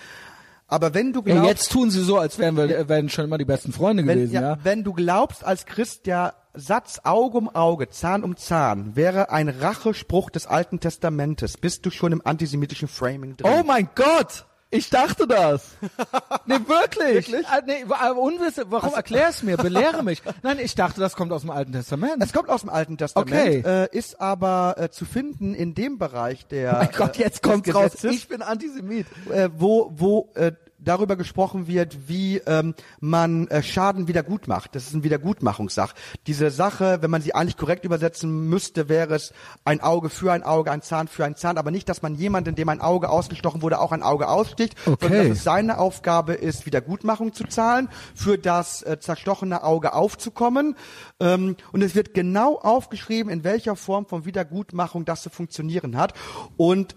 Aber 0.72 0.94
wenn 0.94 1.12
du 1.12 1.20
Ja, 1.26 1.34
glaubst, 1.34 1.48
jetzt 1.50 1.72
tun 1.72 1.90
sie 1.90 2.02
so, 2.02 2.16
als 2.16 2.38
wären 2.38 2.56
wir 2.56 2.64
äh, 2.64 2.88
wären 2.88 3.10
schon 3.10 3.26
immer 3.26 3.36
die 3.36 3.44
besten 3.44 3.74
Freunde 3.74 4.06
wenn, 4.06 4.16
gewesen, 4.16 4.32
ja. 4.32 4.56
wenn 4.62 4.84
du 4.84 4.94
glaubst 4.94 5.44
als 5.44 5.66
Christ, 5.66 6.06
der 6.06 6.32
Satz 6.54 7.00
Auge 7.04 7.36
um 7.36 7.54
Auge, 7.54 7.90
Zahn 7.90 8.24
um 8.24 8.38
Zahn 8.38 8.96
wäre 8.96 9.30
ein 9.30 9.50
Rachespruch 9.50 10.30
des 10.30 10.46
Alten 10.46 10.80
Testamentes, 10.80 11.58
bist 11.58 11.84
du 11.84 11.90
schon 11.90 12.12
im 12.12 12.22
antisemitischen 12.24 12.88
Framing 12.88 13.36
drin. 13.36 13.52
Oh 13.54 13.62
mein 13.66 13.90
Gott! 13.94 14.46
Ich 14.72 14.90
dachte 14.90 15.26
das. 15.26 15.70
Nee, 16.46 16.56
wirklich. 16.66 17.30
Wirklich? 17.30 17.46
Ah, 17.46 17.60
nee, 17.64 17.84
wa- 17.86 18.10
unwisse, 18.10 18.64
warum 18.70 18.94
erklär's 18.94 19.42
mir? 19.44 19.56
Belehre 19.56 20.02
mich. 20.04 20.22
Nein, 20.42 20.58
ich 20.58 20.74
dachte, 20.74 21.00
das 21.00 21.14
kommt 21.14 21.30
aus 21.32 21.42
dem 21.42 21.50
Alten 21.50 21.72
Testament. 21.72 22.16
Es 22.20 22.32
kommt 22.32 22.48
aus 22.48 22.62
dem 22.62 22.70
Alten 22.70 22.98
Testament, 22.98 23.30
Okay. 23.32 23.62
äh, 23.64 23.88
ist 23.96 24.20
aber 24.20 24.74
äh, 24.78 24.90
zu 24.90 25.04
finden 25.04 25.54
in 25.54 25.74
dem 25.74 25.98
Bereich 25.98 26.46
der 26.48 26.72
mein 26.72 26.88
Gott, 26.96 27.16
äh, 27.18 27.22
jetzt 27.22 27.44
des 27.44 27.50
kommt's 27.50 27.72
raus. 27.74 28.02
Ich 28.04 28.26
bin 28.28 28.42
Antisemit. 28.42 29.06
äh, 29.30 29.50
wo, 29.56 29.92
wo 29.94 30.30
äh, 30.34 30.52
darüber 30.84 31.16
gesprochen 31.16 31.66
wird, 31.66 32.08
wie 32.08 32.38
ähm, 32.38 32.74
man 33.00 33.48
äh, 33.48 33.62
Schaden 33.62 34.08
wieder 34.08 34.22
gut 34.22 34.48
macht. 34.48 34.74
Das 34.74 34.84
ist 34.86 34.94
eine 34.94 35.04
Wiedergutmachungssach. 35.04 35.94
Diese 36.26 36.50
Sache, 36.50 36.98
wenn 37.00 37.10
man 37.10 37.22
sie 37.22 37.34
eigentlich 37.34 37.56
korrekt 37.56 37.84
übersetzen 37.84 38.48
müsste, 38.48 38.88
wäre 38.88 39.14
es 39.14 39.32
ein 39.64 39.80
Auge 39.80 40.10
für 40.10 40.32
ein 40.32 40.42
Auge, 40.42 40.70
ein 40.70 40.82
Zahn 40.82 41.08
für 41.08 41.24
ein 41.24 41.36
Zahn, 41.36 41.58
aber 41.58 41.70
nicht, 41.70 41.88
dass 41.88 42.02
man 42.02 42.14
jemanden, 42.14 42.54
dem 42.54 42.68
ein 42.68 42.80
Auge 42.80 43.08
ausgestochen 43.08 43.62
wurde, 43.62 43.80
auch 43.80 43.92
ein 43.92 44.02
Auge 44.02 44.28
aussticht, 44.28 44.74
Okay. 44.86 44.96
sondern 45.00 45.28
dass 45.28 45.38
es 45.38 45.44
seine 45.44 45.78
Aufgabe 45.78 46.34
ist, 46.34 46.66
Wiedergutmachung 46.66 47.32
zu 47.32 47.44
zahlen, 47.44 47.88
für 48.14 48.38
das 48.38 48.82
äh, 48.82 48.98
zerstochene 48.98 49.62
Auge 49.62 49.92
aufzukommen. 49.94 50.76
Ähm, 51.20 51.56
und 51.72 51.82
es 51.82 51.94
wird 51.94 52.14
genau 52.14 52.56
aufgeschrieben, 52.58 53.30
in 53.32 53.44
welcher 53.44 53.76
Form 53.76 54.06
von 54.06 54.24
Wiedergutmachung 54.24 55.04
das 55.04 55.22
zu 55.22 55.30
funktionieren 55.30 55.96
hat. 55.96 56.14
Und 56.56 56.96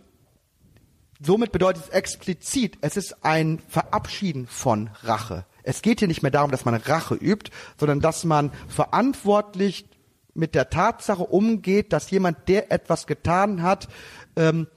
Somit 1.21 1.51
bedeutet 1.51 1.83
es 1.85 1.89
explizit, 1.89 2.77
es 2.81 2.97
ist 2.97 3.23
ein 3.23 3.59
Verabschieden 3.69 4.47
von 4.47 4.89
Rache. 5.03 5.45
Es 5.63 5.81
geht 5.81 5.99
hier 5.99 6.07
nicht 6.07 6.21
mehr 6.21 6.31
darum, 6.31 6.51
dass 6.51 6.65
man 6.65 6.75
Rache 6.75 7.15
übt, 7.15 7.51
sondern 7.79 8.01
dass 8.01 8.23
man 8.23 8.51
verantwortlich 8.67 9.87
mit 10.33 10.53
der 10.53 10.69
Tatsache 10.69 11.23
umgeht, 11.23 11.93
dass 11.93 12.11
jemand, 12.11 12.47
der 12.49 12.71
etwas 12.71 13.07
getan 13.07 13.63
hat, 13.63 13.87
ähm, 14.35 14.67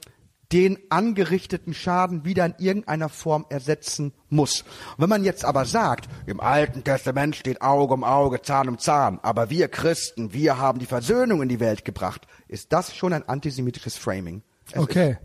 den 0.51 0.79
angerichteten 0.89 1.75
Schaden 1.75 2.25
wieder 2.25 2.45
in 2.45 2.55
irgendeiner 2.57 3.09
Form 3.09 3.45
ersetzen 3.49 4.13
muss. 4.29 4.63
Wenn 4.97 5.09
man 5.09 5.23
jetzt 5.23 5.45
aber 5.45 5.65
sagt, 5.65 6.09
im 6.25 6.39
Alten 6.39 6.83
Testament 6.83 7.35
steht 7.35 7.61
Auge 7.61 7.93
um 7.93 8.03
Auge, 8.03 8.41
Zahn 8.41 8.67
um 8.67 8.79
Zahn, 8.79 9.19
aber 9.21 9.51
wir 9.51 9.67
Christen, 9.67 10.33
wir 10.33 10.57
haben 10.57 10.79
die 10.79 10.87
Versöhnung 10.87 11.43
in 11.43 11.49
die 11.49 11.59
Welt 11.59 11.85
gebracht, 11.85 12.25
ist 12.47 12.73
das 12.73 12.95
schon 12.95 13.13
ein 13.13 13.27
antisemitisches 13.27 13.97
Framing. 13.97 14.41
Es 14.71 14.77
Okay. 14.77 15.17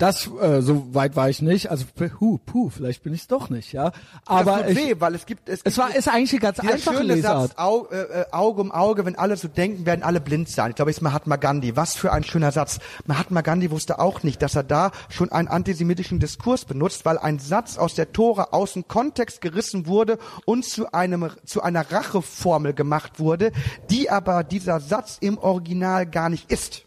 Das, 0.00 0.30
äh, 0.40 0.62
so 0.62 0.94
weit 0.94 1.14
war 1.14 1.28
ich 1.28 1.42
nicht. 1.42 1.70
Also, 1.70 1.84
puh, 1.94 2.38
puh, 2.38 2.70
vielleicht 2.70 3.02
bin 3.02 3.12
ich 3.12 3.20
es 3.20 3.26
doch 3.26 3.50
nicht, 3.50 3.74
ja. 3.74 3.92
Aber 4.24 4.52
das 4.52 4.68
tut 4.68 4.70
ich, 4.70 4.76
weh, 4.78 4.94
weil 4.98 5.14
es 5.14 5.26
gibt 5.26 5.46
es, 5.46 5.58
es 5.58 5.64
gibt 5.64 5.76
war, 5.76 5.94
ist 5.94 6.08
eigentlich 6.08 6.32
eine 6.32 6.40
ganz 6.40 6.58
einfache 6.58 7.02
Lesart. 7.02 7.48
Satz, 7.50 7.58
Au, 7.58 7.86
äh, 7.90 8.22
äh, 8.22 8.24
Auge 8.32 8.62
um 8.62 8.72
Auge, 8.72 9.04
wenn 9.04 9.16
alle 9.16 9.36
so 9.36 9.46
denken, 9.46 9.84
werden 9.84 10.02
alle 10.02 10.22
blind 10.22 10.48
sein. 10.48 10.70
Ich 10.70 10.76
glaube, 10.76 10.90
es 10.90 10.96
ist 10.96 11.02
Mahatma 11.02 11.36
Gandhi. 11.36 11.76
Was 11.76 11.96
für 11.96 12.14
ein 12.14 12.24
schöner 12.24 12.50
Satz. 12.50 12.78
Mahatma 13.04 13.42
Gandhi 13.42 13.70
wusste 13.70 13.98
auch 13.98 14.22
nicht, 14.22 14.40
dass 14.40 14.54
er 14.54 14.62
da 14.62 14.90
schon 15.10 15.30
einen 15.32 15.48
antisemitischen 15.48 16.18
Diskurs 16.18 16.64
benutzt, 16.64 17.04
weil 17.04 17.18
ein 17.18 17.38
Satz 17.38 17.76
aus 17.76 17.94
der 17.94 18.10
Tora 18.14 18.48
aus 18.52 18.72
dem 18.72 18.88
Kontext 18.88 19.42
gerissen 19.42 19.86
wurde 19.86 20.18
und 20.46 20.64
zu 20.64 20.92
einem 20.92 21.28
zu 21.44 21.62
einer 21.62 21.92
Racheformel 21.92 22.72
gemacht 22.72 23.18
wurde, 23.18 23.52
die 23.90 24.08
aber 24.08 24.44
dieser 24.44 24.80
Satz 24.80 25.18
im 25.20 25.36
Original 25.36 26.06
gar 26.06 26.30
nicht 26.30 26.50
ist. 26.50 26.86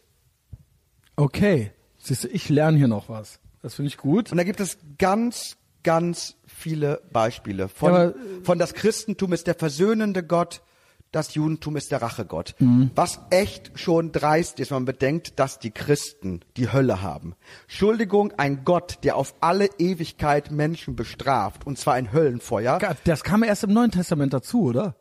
Okay. 1.16 1.74
Siehst 2.04 2.26
du, 2.26 2.28
ich 2.28 2.50
lerne 2.50 2.78
hier 2.78 2.88
noch 2.88 3.10
was. 3.10 3.40
Das 3.62 3.76
finde 3.76 3.88
ich 3.88 3.98
gut. 3.98 4.32
Und 4.32 4.38
da 4.38 4.44
gibt 4.44 4.60
es 4.60 4.78
ganz, 4.98 5.56
ganz 5.84 6.36
viele 6.46 7.02
Beispiele. 7.12 7.70
Von, 7.70 7.94
Ja, 7.94 8.00
aber- 8.10 8.14
von 8.44 8.60
das 8.60 8.74
Christentum 8.74 9.32
ist 9.34 9.48
der 9.48 9.56
versöhnende 9.56 10.22
Gott, 10.24 10.62
das 11.14 11.36
Judentum 11.36 11.78
ist 11.78 11.92
der 11.92 12.02
Rachegott. 12.02 12.56
Mhm. 12.60 12.90
Was 12.96 13.20
echt 13.30 13.72
schon 13.80 14.12
dreist 14.12 14.60
ist, 14.60 14.72
wenn 14.72 14.78
man 14.78 14.86
bedenkt, 14.86 15.40
dass 15.40 15.60
die 15.60 15.70
Christen 15.72 16.42
die 16.58 16.72
Hölle 16.74 17.02
haben. 17.04 17.36
Entschuldigung, 17.68 18.34
ein 18.38 18.66
Gott, 18.66 18.98
der 19.04 19.16
auf 19.16 19.36
alle 19.40 19.70
Ewigkeit 19.78 20.50
Menschen 20.52 20.96
bestraft, 20.96 21.66
und 21.68 21.78
zwar 21.78 21.94
ein 21.94 22.12
Höllenfeuer. 22.12 22.80
Das 23.04 23.24
kam 23.24 23.44
erst 23.44 23.64
im 23.64 23.74
Neuen 23.74 23.92
Testament 23.92 24.34
dazu, 24.34 24.64
oder? 24.64 24.96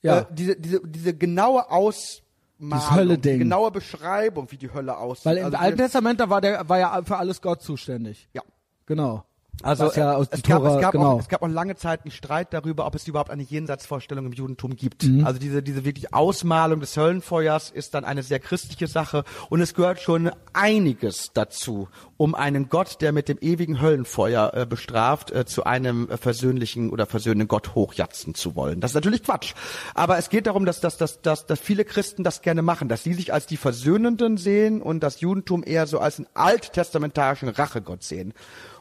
Ja. 0.00 0.20
Äh, 0.20 0.24
diese, 0.32 0.56
diese, 0.56 0.80
diese 0.86 1.14
genaue 1.14 1.70
Ausmalung, 1.70 2.27
Hölle-Ding. 2.60 3.34
die 3.34 3.38
genaue 3.40 3.70
Beschreibung, 3.70 4.50
wie 4.50 4.56
die 4.56 4.72
Hölle 4.72 4.96
aussieht. 4.96 5.26
Weil 5.26 5.38
im 5.38 5.44
Also 5.46 5.56
Alten 5.58 5.78
Testament, 5.78 6.20
da 6.20 6.28
war 6.28 6.40
der, 6.40 6.68
war 6.68 6.78
ja 6.78 7.00
für 7.04 7.16
alles 7.16 7.40
Gott 7.40 7.62
zuständig. 7.62 8.28
ja. 8.32 8.42
Genau. 8.86 9.24
Also 9.62 9.86
Was 9.86 9.96
ja 9.96 10.14
aus 10.14 10.28
es, 10.30 10.42
gab, 10.42 10.60
Tora, 10.60 10.76
es, 10.76 10.80
gab 10.80 10.92
genau. 10.92 11.12
auch, 11.12 11.20
es 11.20 11.28
gab 11.28 11.42
auch 11.42 11.48
lange 11.48 11.74
Zeit 11.74 12.02
einen 12.04 12.12
Streit 12.12 12.54
darüber, 12.54 12.86
ob 12.86 12.94
es 12.94 13.08
überhaupt 13.08 13.30
eine 13.30 13.42
Jenseitsvorstellung 13.42 14.26
im 14.26 14.32
Judentum 14.32 14.76
gibt. 14.76 15.02
Mhm. 15.02 15.26
Also 15.26 15.40
diese, 15.40 15.64
diese 15.64 15.84
wirklich 15.84 16.14
Ausmalung 16.14 16.78
des 16.78 16.96
Höllenfeuers 16.96 17.70
ist 17.70 17.94
dann 17.94 18.04
eine 18.04 18.22
sehr 18.22 18.38
christliche 18.38 18.86
Sache 18.86 19.24
und 19.50 19.60
es 19.60 19.74
gehört 19.74 20.00
schon 20.00 20.30
einiges 20.52 21.32
dazu, 21.34 21.88
um 22.16 22.36
einen 22.36 22.68
Gott, 22.68 23.00
der 23.00 23.10
mit 23.10 23.28
dem 23.28 23.38
ewigen 23.40 23.80
Höllenfeuer 23.80 24.52
äh, 24.54 24.64
bestraft, 24.64 25.32
äh, 25.32 25.44
zu 25.44 25.64
einem 25.64 26.08
äh, 26.08 26.16
versöhnlichen 26.16 26.90
oder 26.90 27.06
versöhnenden 27.06 27.48
Gott 27.48 27.74
hochjatzen 27.74 28.34
zu 28.34 28.54
wollen. 28.54 28.80
Das 28.80 28.92
ist 28.92 28.96
natürlich 28.96 29.24
Quatsch. 29.24 29.54
Aber 29.94 30.18
es 30.18 30.30
geht 30.30 30.46
darum, 30.46 30.66
dass, 30.66 30.80
dass, 30.80 30.98
dass, 30.98 31.20
dass, 31.20 31.46
dass 31.46 31.58
viele 31.58 31.84
Christen 31.84 32.22
das 32.22 32.42
gerne 32.42 32.62
machen, 32.62 32.88
dass 32.88 33.02
sie 33.02 33.14
sich 33.14 33.32
als 33.32 33.46
die 33.46 33.56
Versöhnenden 33.56 34.36
sehen 34.36 34.82
und 34.82 35.00
das 35.00 35.20
Judentum 35.20 35.64
eher 35.66 35.88
so 35.88 35.98
als 35.98 36.18
einen 36.18 36.28
alttestamentarischen 36.34 37.48
Rachegott 37.48 38.04
sehen. 38.04 38.34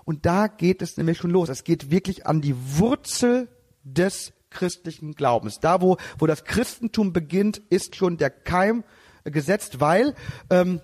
Und 0.07 0.25
da 0.25 0.47
geht 0.47 0.81
es 0.81 0.95
nämlich 0.95 1.17
schon 1.17 1.31
los. 1.31 1.49
Es 1.49 1.65
geht 1.65 1.91
wirklich 1.91 2.25
an 2.25 2.39
die 2.39 2.55
Wurzel 2.77 3.49
des 3.83 4.31
christlichen 4.49 5.15
Glaubens. 5.15 5.59
Da, 5.59 5.81
wo, 5.81 5.97
wo 6.17 6.27
das 6.27 6.45
Christentum 6.45 7.11
beginnt, 7.11 7.57
ist 7.69 7.97
schon 7.97 8.15
der 8.15 8.29
Keim 8.29 8.85
gesetzt, 9.25 9.81
weil 9.81 10.15
ähm, 10.49 10.79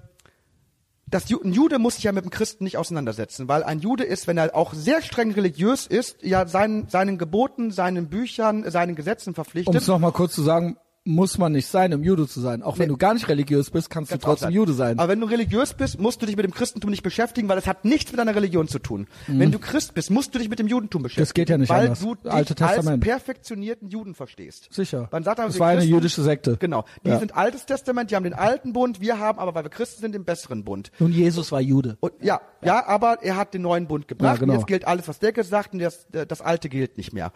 das 1.08 1.30
Ju 1.30 1.40
ein 1.42 1.54
Jude 1.54 1.80
muss 1.80 1.96
sich 1.96 2.04
ja 2.04 2.12
mit 2.12 2.26
dem 2.26 2.32
Christen 2.32 2.66
nicht 2.66 2.76
auseinandersetzen, 2.76 3.48
weil 3.48 3.64
ein 3.64 3.80
Jude 3.80 4.04
ist, 4.04 4.28
wenn 4.28 4.38
er 4.38 4.54
auch 4.58 4.74
sehr 4.74 5.02
streng 5.02 5.32
religiös 5.32 5.88
ist, 5.88 6.22
ja 6.22 6.46
seinen, 6.46 6.90
seinen 6.90 7.18
Geboten, 7.18 7.72
seinen 7.72 8.10
Büchern, 8.10 8.70
seinen 8.70 8.94
Gesetzen 8.98 9.30
Um 9.30 9.36
verpflichtet. 9.36 9.74
es 9.74 9.88
nochmal 9.88 10.12
kurz 10.12 10.34
zu 10.34 10.44
sagen, 10.44 10.76
muss 11.06 11.38
man 11.38 11.52
nicht 11.52 11.68
sein, 11.68 11.94
um 11.94 12.02
Jude 12.02 12.28
zu 12.30 12.40
sein. 12.40 12.62
Auch 12.64 12.80
wenn 12.80 12.88
du 12.88 12.96
gar 12.96 13.14
nicht 13.14 13.28
religiös 13.28 13.70
bist, 13.72 13.90
kannst 13.90 14.12
du 14.12 14.14
Kannst 14.14 14.26
auch 14.26 14.30
trotzdem 14.32 14.52
Jude 14.52 14.72
sein. 14.72 15.00
Aber 15.00 15.10
wenn 15.10 15.20
du 15.20 15.26
religiös 15.28 15.74
bist, 15.74 16.00
musst 16.00 16.22
du 16.22 16.26
dich 16.26 16.38
mit 16.38 16.46
dem 16.46 16.54
Christentum 16.54 16.90
nicht 16.92 17.04
beschäftigen, 17.04 17.50
weil 17.50 17.58
es 17.58 17.68
hat 17.68 17.84
nichts 17.84 18.12
mit 18.12 18.20
deiner 18.20 18.34
Religion 18.36 18.70
zu 18.70 18.80
tun. 18.80 19.08
Wenn 19.28 19.52
du 19.52 19.60
Christ 19.60 19.94
bist, 19.96 20.12
musst 20.12 20.34
du 20.34 20.40
dich 20.40 20.48
mit 20.50 20.60
dem 20.60 20.68
Judentum 20.68 21.04
beschäftigen. 21.04 21.22
Mhm. 21.24 21.26
Das 21.26 21.34
geht 21.34 21.50
ja 21.50 21.58
nicht 21.58 21.70
weil 21.70 21.82
anders. 21.88 22.00
du 22.00 22.16
dich 22.16 22.32
Alte 22.32 22.64
als 22.64 22.76
Testament. 22.76 23.04
perfektionierten 23.04 23.90
Juden 23.90 24.16
verstehst. 24.16 24.70
Sicher. 24.72 25.10
Man 25.12 25.24
sagt 25.24 25.40
aber, 25.42 25.50
Das 25.50 25.60
war 25.60 25.68
eine 25.70 25.80
Christen- 25.80 25.94
jüdische 25.94 26.24
Sekte. 26.24 26.56
Genau. 26.58 26.86
Die 27.06 27.10
Ja. 27.10 27.20
sind 27.20 27.36
altes 27.36 27.66
Testament, 27.66 28.10
die 28.12 28.16
haben 28.16 28.24
den 28.24 28.34
alten 28.34 28.72
Bund, 28.72 29.02
wir 29.02 29.20
haben 29.20 29.40
aber, 29.40 29.54
weil 29.56 29.64
wir 29.66 29.72
Christen 29.72 30.02
sind, 30.02 30.16
den 30.16 30.24
besseren 30.24 30.64
Bund. 30.64 30.92
Nun, 31.00 31.12
Jesus 31.12 31.52
war 31.52 31.60
Jude. 31.60 31.98
Und 32.00 32.14
ja, 32.22 32.40
ja, 32.64 32.86
aber 32.88 33.18
er 33.22 33.36
hat 33.36 33.54
den 33.54 33.62
neuen 33.64 33.88
Bund 33.88 34.08
gebracht 34.08 34.36
Ja, 34.36 34.40
genau. 34.40 34.54
und 34.54 34.60
jetzt 34.60 34.68
gilt 34.68 34.88
alles, 34.88 35.08
was 35.10 35.20
der 35.20 35.34
gesagt 35.34 35.68
hat 35.68 35.74
und 35.74 35.80
das, 35.80 36.08
das 36.30 36.40
alte 36.40 36.70
gilt 36.70 36.98
nicht 36.98 37.12
mehr. 37.12 37.34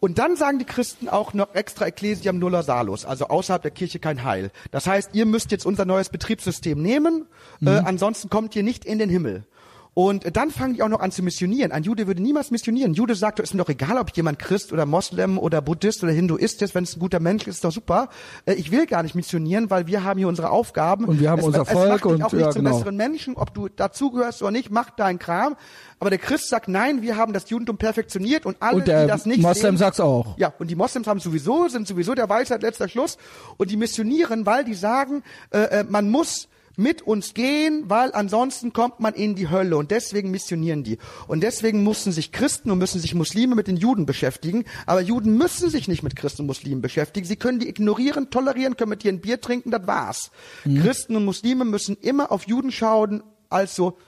Und 0.00 0.18
dann 0.18 0.34
sagen 0.34 0.58
die 0.58 0.64
Christen 0.64 1.10
auch 1.10 1.34
noch 1.34 1.54
extra 1.54 1.86
Ecclesiam 1.86 2.38
nulla 2.38 2.62
salus, 2.62 3.04
also 3.04 3.28
außerhalb 3.28 3.60
der 3.60 3.70
Kirche 3.70 3.98
kein 3.98 4.24
Heil. 4.24 4.50
Das 4.70 4.86
heißt, 4.86 5.10
ihr 5.12 5.26
müsst 5.26 5.52
jetzt 5.52 5.66
unser 5.66 5.84
neues 5.84 6.08
Betriebssystem 6.08 6.80
nehmen, 6.80 7.26
äh, 7.64 7.70
ansonsten 7.70 8.30
kommt 8.30 8.56
ihr 8.56 8.62
nicht 8.62 8.86
in 8.86 8.98
den 8.98 9.10
Himmel. 9.10 9.44
Und 9.92 10.36
dann 10.36 10.50
fangen 10.52 10.74
die 10.74 10.82
auch 10.84 10.88
noch 10.88 11.00
an 11.00 11.10
zu 11.10 11.20
missionieren. 11.22 11.72
Ein 11.72 11.82
Jude 11.82 12.06
würde 12.06 12.22
niemals 12.22 12.52
missionieren. 12.52 12.92
Ein 12.92 12.94
Jude 12.94 13.16
sagt, 13.16 13.40
ist 13.40 13.54
mir 13.54 13.62
doch 13.62 13.68
egal, 13.68 13.98
ob 13.98 14.10
jemand 14.16 14.38
Christ 14.38 14.72
oder 14.72 14.86
Moslem 14.86 15.36
oder 15.36 15.60
Buddhist 15.60 16.04
oder 16.04 16.12
Hinduist 16.12 16.62
ist. 16.62 16.76
Wenn 16.76 16.84
es 16.84 16.96
ein 16.96 17.00
guter 17.00 17.18
Mensch 17.18 17.42
ist, 17.48 17.56
ist 17.56 17.64
doch 17.64 17.72
super. 17.72 18.08
Äh, 18.46 18.54
Ich 18.54 18.70
will 18.70 18.86
gar 18.86 19.02
nicht 19.02 19.16
missionieren, 19.16 19.68
weil 19.68 19.88
wir 19.88 20.04
haben 20.04 20.18
hier 20.18 20.28
unsere 20.28 20.50
Aufgaben. 20.50 21.06
Und 21.06 21.18
wir 21.18 21.28
haben 21.30 21.40
es, 21.40 21.44
unser 21.46 21.62
es 21.62 21.68
Volk 21.70 21.88
macht 21.88 22.04
dich 22.04 22.12
und- 22.12 22.22
auch 22.22 22.32
nicht 22.32 22.40
ja, 22.40 22.50
zum 22.50 22.64
genau. 22.64 22.76
besseren 22.76 22.96
Menschen, 22.96 23.36
ob 23.36 23.52
du 23.52 23.68
dazugehörst 23.68 24.42
oder 24.42 24.52
nicht, 24.52 24.70
mach 24.70 24.90
deinen 24.90 25.18
Kram. 25.18 25.56
Aber 25.98 26.08
der 26.08 26.20
Christ 26.20 26.48
sagt, 26.48 26.68
nein, 26.68 27.02
wir 27.02 27.16
haben 27.16 27.32
das 27.32 27.50
Judentum 27.50 27.76
perfektioniert 27.76 28.46
und 28.46 28.56
alle, 28.60 28.76
Und 28.76 28.86
der 28.88 29.02
die 29.02 29.08
das 29.08 29.26
nicht 29.26 29.42
Moslem 29.42 29.72
sehen, 29.72 29.78
sagt's 29.78 29.98
auch. 30.00 30.38
ja, 30.38 30.52
und 30.60 30.70
die 30.70 30.76
Moslems 30.76 31.08
haben 31.08 31.18
sowieso, 31.20 31.66
sind 31.68 31.88
sowieso 31.88 32.14
der 32.14 32.28
Weisheit 32.28 32.62
letzter 32.62 32.88
Schluss. 32.88 33.18
Und 33.56 33.70
die 33.72 33.76
missionieren, 33.76 34.46
weil 34.46 34.64
die 34.64 34.74
sagen, 34.74 35.22
äh, 35.50 35.58
äh, 35.80 35.84
man 35.88 36.08
muss 36.10 36.48
mit 36.80 37.02
uns 37.02 37.34
gehen, 37.34 37.84
weil 37.86 38.12
ansonsten 38.12 38.72
kommt 38.72 38.98
man 38.98 39.14
in 39.14 39.34
die 39.34 39.48
Hölle. 39.48 39.76
Und 39.76 39.90
deswegen 39.90 40.30
missionieren 40.30 40.82
die. 40.82 40.98
Und 41.28 41.42
deswegen 41.42 41.84
mussten 41.84 42.10
sich 42.10 42.32
Christen 42.32 42.70
und 42.70 42.78
müssen 42.78 43.00
sich 43.00 43.14
Muslime 43.14 43.54
mit 43.54 43.68
den 43.68 43.76
Juden 43.76 44.06
beschäftigen. 44.06 44.64
Aber 44.86 45.00
Juden 45.00 45.36
müssen 45.36 45.70
sich 45.70 45.86
nicht 45.86 46.02
mit 46.02 46.16
Christen 46.16 46.42
und 46.42 46.46
Muslimen 46.46 46.80
beschäftigen. 46.80 47.26
Sie 47.26 47.36
können 47.36 47.60
die 47.60 47.68
ignorieren, 47.68 48.30
tolerieren, 48.30 48.76
können 48.76 48.90
mit 48.90 49.04
dir 49.04 49.12
ein 49.12 49.20
Bier 49.20 49.40
trinken, 49.40 49.70
das 49.70 49.86
war's. 49.86 50.30
Mhm. 50.64 50.82
Christen 50.82 51.16
und 51.16 51.24
Muslime 51.24 51.64
müssen 51.64 51.96
immer 51.96 52.32
auf 52.32 52.46
Juden 52.46 52.72
schauen, 52.72 53.22
also, 53.50 53.98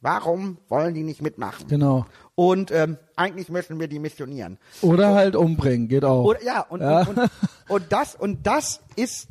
warum 0.00 0.58
wollen 0.68 0.94
die 0.94 1.02
nicht 1.02 1.22
mitmachen? 1.22 1.66
Genau. 1.68 2.06
Und 2.34 2.70
ähm, 2.70 2.98
eigentlich 3.16 3.48
müssen 3.48 3.80
wir 3.80 3.88
die 3.88 3.98
missionieren. 3.98 4.58
Oder 4.82 5.14
halt 5.14 5.36
umbringen, 5.36 5.88
geht 5.88 6.04
auch. 6.04 6.24
Oder, 6.24 6.42
ja, 6.42 6.60
und, 6.60 6.80
Ja. 6.80 7.00
Und, 7.00 7.18
und, 7.18 7.30
und, 7.68 7.84
das, 7.90 8.14
und 8.14 8.46
das 8.46 8.80
ist 8.96 9.28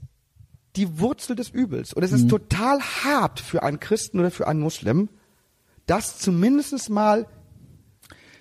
die 0.76 1.00
Wurzel 1.00 1.36
des 1.36 1.50
Übels. 1.50 1.94
Und 1.94 2.04
es 2.04 2.12
ist 2.12 2.30
total 2.30 2.80
hart 2.80 3.40
für 3.40 3.64
einen 3.64 3.80
Christen 3.80 4.20
oder 4.20 4.32
für 4.32 4.48
einen 4.48 4.60
Muslim, 4.60 5.10
das 5.86 6.20
zumindest 6.20 6.90
mal 6.90 7.26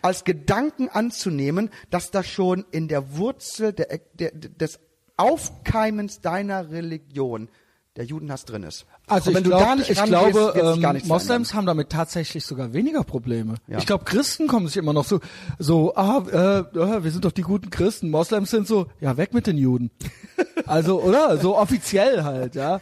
als 0.03 0.25
Gedanken 0.25 0.89
anzunehmen, 0.89 1.71
dass 1.91 2.11
das 2.11 2.27
schon 2.27 2.65
in 2.71 2.89
der 2.89 3.17
Wurzel 3.17 3.73
der, 3.73 4.01
der, 4.15 4.31
des 4.33 4.79
Aufkeimens 5.17 6.21
deiner 6.21 6.71
Religion 6.71 7.49
der 7.97 8.05
Judenhass 8.05 8.45
drin 8.45 8.63
ist. 8.63 8.87
Also 9.09 9.35
wenn 9.35 9.39
ich, 9.39 9.45
du 9.45 9.51
glaub, 9.51 9.61
da 9.61 9.75
nicht 9.75 9.91
ich 9.91 10.05
glaube, 10.05 10.79
ähm, 10.81 11.03
Moslems 11.07 11.53
haben 11.53 11.67
damit 11.67 11.91
tatsächlich 11.91 12.47
sogar 12.47 12.73
weniger 12.73 13.03
Probleme. 13.03 13.55
Ja. 13.67 13.79
Ich 13.79 13.87
glaube, 13.87 14.05
Christen 14.05 14.47
kommen 14.47 14.69
sich 14.69 14.77
immer 14.77 14.93
noch 14.93 15.05
so, 15.05 15.19
so, 15.59 15.95
ah, 15.97 16.23
äh, 16.31 16.59
äh, 16.79 17.03
wir 17.03 17.11
sind 17.11 17.25
doch 17.25 17.33
die 17.33 17.43
guten 17.43 17.71
Christen. 17.71 18.11
Moslems 18.11 18.51
sind 18.51 18.69
so, 18.69 18.87
ja, 19.01 19.17
weg 19.17 19.35
mit 19.35 19.49
den 19.49 19.59
Juden. 19.59 19.91
also, 20.69 21.03
oder? 21.03 21.39
So 21.39 21.57
offiziell 21.57 22.23
halt, 22.25 22.55
ja. 22.55 22.81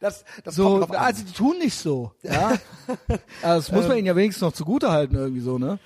Das, 0.00 0.24
das 0.44 0.54
So, 0.54 0.64
kommt 0.78 0.82
drauf 0.82 0.90
an. 0.92 0.96
also 1.06 1.24
die 1.24 1.32
tun 1.32 1.58
nicht 1.58 1.78
so, 1.78 2.12
ja. 2.22 2.52
also, 3.42 3.70
das 3.70 3.72
muss 3.72 3.88
man 3.88 3.96
ihnen 3.98 4.06
ja 4.06 4.16
wenigstens 4.16 4.42
noch 4.42 4.52
zugute 4.52 4.90
halten 4.90 5.14
irgendwie 5.16 5.40
so, 5.40 5.58
ne? 5.58 5.78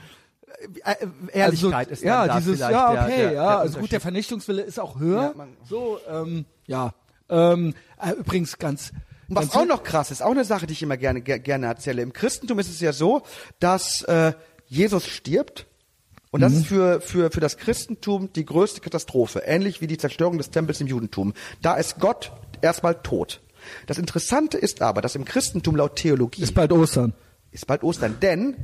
Äh, 0.84 0.94
Ehrlichkeit 1.32 1.88
also, 1.88 1.92
ist 1.92 2.02
ja, 2.02 2.26
da 2.26 2.38
dieses, 2.38 2.56
vielleicht 2.56 2.72
ja, 2.72 2.92
der- 2.92 3.02
okay, 3.04 3.16
der, 3.16 3.32
ja, 3.32 3.48
der 3.48 3.58
also 3.60 3.78
gut, 3.80 3.92
der. 3.92 4.00
Vernichtungswille 4.00 4.62
ist 4.62 4.78
auch 4.78 4.98
höher. 4.98 5.34
Ja, 5.36 5.46
so, 5.68 5.98
ähm, 6.10 6.44
ja. 6.66 6.92
Ähm, 7.30 7.74
äh, 7.98 8.10
übrigens 8.12 8.58
ganz, 8.58 8.92
was 9.28 9.50
ganz 9.50 9.56
auch 9.56 9.66
noch 9.66 9.82
krass 9.84 10.10
ist, 10.10 10.22
auch 10.22 10.32
eine 10.32 10.44
Sache, 10.44 10.66
die 10.66 10.72
ich 10.74 10.82
immer 10.82 10.96
gerne, 10.96 11.20
ge- 11.22 11.38
gerne 11.38 11.66
erzähle. 11.66 12.02
Im 12.02 12.12
Christentum 12.12 12.58
ist 12.58 12.68
es 12.68 12.80
ja 12.80 12.92
so, 12.92 13.22
dass 13.58 14.02
äh, 14.02 14.32
Jesus 14.66 15.06
stirbt. 15.06 15.66
Und 16.30 16.40
Mhm. 16.40 16.44
das 16.44 16.52
ist 16.54 16.66
für, 16.66 17.00
für, 17.00 17.30
für 17.30 17.40
das 17.40 17.56
Christentum 17.56 18.32
die 18.32 18.44
größte 18.44 18.80
Katastrophe. 18.80 19.40
Ähnlich 19.40 19.80
wie 19.80 19.86
die 19.86 19.98
Zerstörung 19.98 20.38
des 20.38 20.50
Tempels 20.50 20.80
im 20.80 20.86
Judentum. 20.86 21.34
Da 21.60 21.74
ist 21.74 21.98
Gott 21.98 22.32
erstmal 22.62 22.94
tot. 23.02 23.40
Das 23.86 23.98
Interessante 23.98 24.56
ist 24.56 24.80
aber, 24.80 25.02
dass 25.02 25.16
im 25.16 25.24
Christentum 25.24 25.76
laut 25.76 25.96
Theologie 25.96 26.42
ist 26.42 26.54
bald 26.54 26.72
Ostern. 26.72 27.12
ist 27.50 27.66
bald 27.66 27.82
Ostern, 27.82 28.16
denn 28.22 28.56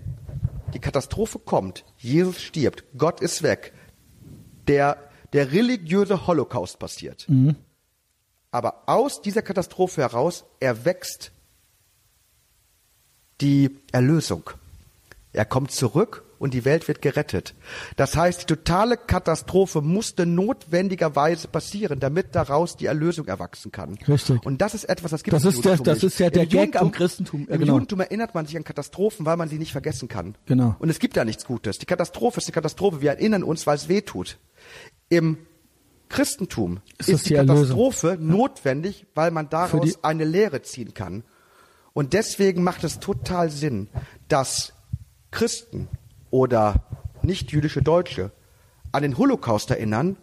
die 0.74 0.78
Katastrophe 0.78 1.38
kommt, 1.38 1.84
Jesus 1.98 2.40
stirbt, 2.40 2.84
Gott 2.96 3.20
ist 3.20 3.42
weg, 3.42 3.72
der, 4.68 4.96
der 5.32 5.52
religiöse 5.52 6.26
Holocaust 6.26 6.78
passiert. 6.78 7.26
Aber 8.50 8.84
aus 8.86 9.20
dieser 9.22 9.42
Katastrophe 9.42 10.02
heraus 10.02 10.44
erwächst 10.60 11.32
die 13.40 13.78
Erlösung. 13.92 14.48
Er 15.32 15.44
kommt 15.44 15.72
zurück 15.72 16.24
und 16.38 16.54
die 16.54 16.64
Welt 16.64 16.86
wird 16.88 17.00
gerettet. 17.02 17.54
Das 17.96 18.16
heißt, 18.16 18.42
die 18.42 18.46
totale 18.46 18.96
Katastrophe 18.96 19.80
musste 19.82 20.26
notwendigerweise 20.26 21.48
passieren, 21.48 22.00
damit 22.00 22.34
daraus 22.34 22.76
die 22.76 22.86
Erlösung 22.86 23.26
erwachsen 23.26 23.72
kann. 23.72 23.96
Richtig. 24.06 24.44
Und 24.44 24.60
das 24.60 24.74
ist 24.74 24.84
etwas, 24.84 25.10
das 25.12 25.22
gibt 25.22 25.34
Das 25.34 25.44
es 25.44 25.54
ist 25.56 25.64
der- 25.64 25.76
das 25.78 25.96
nicht. 25.96 26.04
ist 26.04 26.18
ja 26.18 26.30
der 26.30 26.42
Im 26.44 26.48
Gag 26.48 26.60
Judentum- 26.74 26.80
am 26.82 26.92
Christentum. 26.92 27.48
Im 27.48 27.58
genau. 27.60 27.72
Judentum 27.74 28.00
erinnert 28.00 28.34
man 28.34 28.46
sich 28.46 28.56
an 28.56 28.64
Katastrophen, 28.64 29.24
weil 29.26 29.36
man 29.36 29.48
sie 29.48 29.58
nicht 29.58 29.72
vergessen 29.72 30.08
kann. 30.08 30.36
Genau. 30.46 30.76
Und 30.78 30.88
es 30.90 30.98
gibt 30.98 31.16
da 31.16 31.24
nichts 31.24 31.44
Gutes. 31.46 31.78
Die 31.78 31.86
Katastrophe 31.86 32.38
ist 32.38 32.48
die 32.48 32.52
Katastrophe. 32.52 33.00
Wir 33.00 33.10
erinnern 33.10 33.42
uns, 33.42 33.66
weil 33.66 33.76
es 33.76 33.88
weh 33.88 34.02
tut. 34.02 34.38
Im 35.08 35.38
Christentum 36.08 36.80
Ist 36.98 37.08
ist, 37.08 37.24
die, 37.24 37.30
die 37.30 37.34
Erlösung? 37.34 37.56
Katastrophe 37.64 38.16
notwendig, 38.20 39.06
weil 39.14 39.30
man 39.30 39.48
daraus 39.48 40.04
eine 40.04 40.24
Lehre 40.24 40.62
ziehen 40.62 40.94
kann. 40.94 41.24
Und 41.94 42.12
deswegen 42.12 42.62
macht 42.62 42.84
es 42.84 43.00
total 43.00 43.50
Sinn, 43.50 43.88
dass 44.28 44.72
Christen 45.30 45.88
oder 46.30 46.84
nicht-jüdische 47.22 47.82
Deutsche 47.82 48.32
an 48.92 49.02
den 49.02 49.18
Holocaust 49.18 49.70
erinnern, 49.70 50.16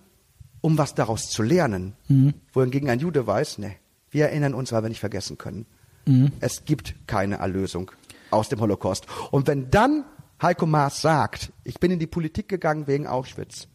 um 0.62 0.78
was 0.78 0.96
daraus 0.96 1.30
zu 1.30 1.44
lernen. 1.44 1.96
Mhm. 2.08 2.34
Wohingegen 2.54 2.90
ein 2.90 3.00
Jude 3.00 3.28
weiß, 3.28 3.58
ne, 3.58 3.76
wir 4.12 4.28
erinnern 4.28 4.54
uns, 4.54 4.72
weil 4.72 4.84
wir 4.84 4.90
nicht 4.90 5.00
vergessen 5.00 5.38
können. 5.38 5.66
Mhm. 6.06 6.32
Es 6.40 6.66
gibt 6.66 6.96
keine 7.08 7.36
Erlösung 7.36 7.92
aus 8.32 8.50
dem 8.50 8.60
Holocaust. 8.62 9.06
Und 9.32 9.48
wenn 9.48 9.70
dann 9.70 10.06
Heiko 10.42 10.66
Maas 10.66 11.02
sagt, 11.02 11.52
ich 11.64 11.80
bin 11.80 11.92
in 11.92 12.00
die 12.00 12.08
Politik 12.08 12.48
gegangen 12.48 12.88
wegen 12.88 13.08
Auschwitz, 13.08 13.68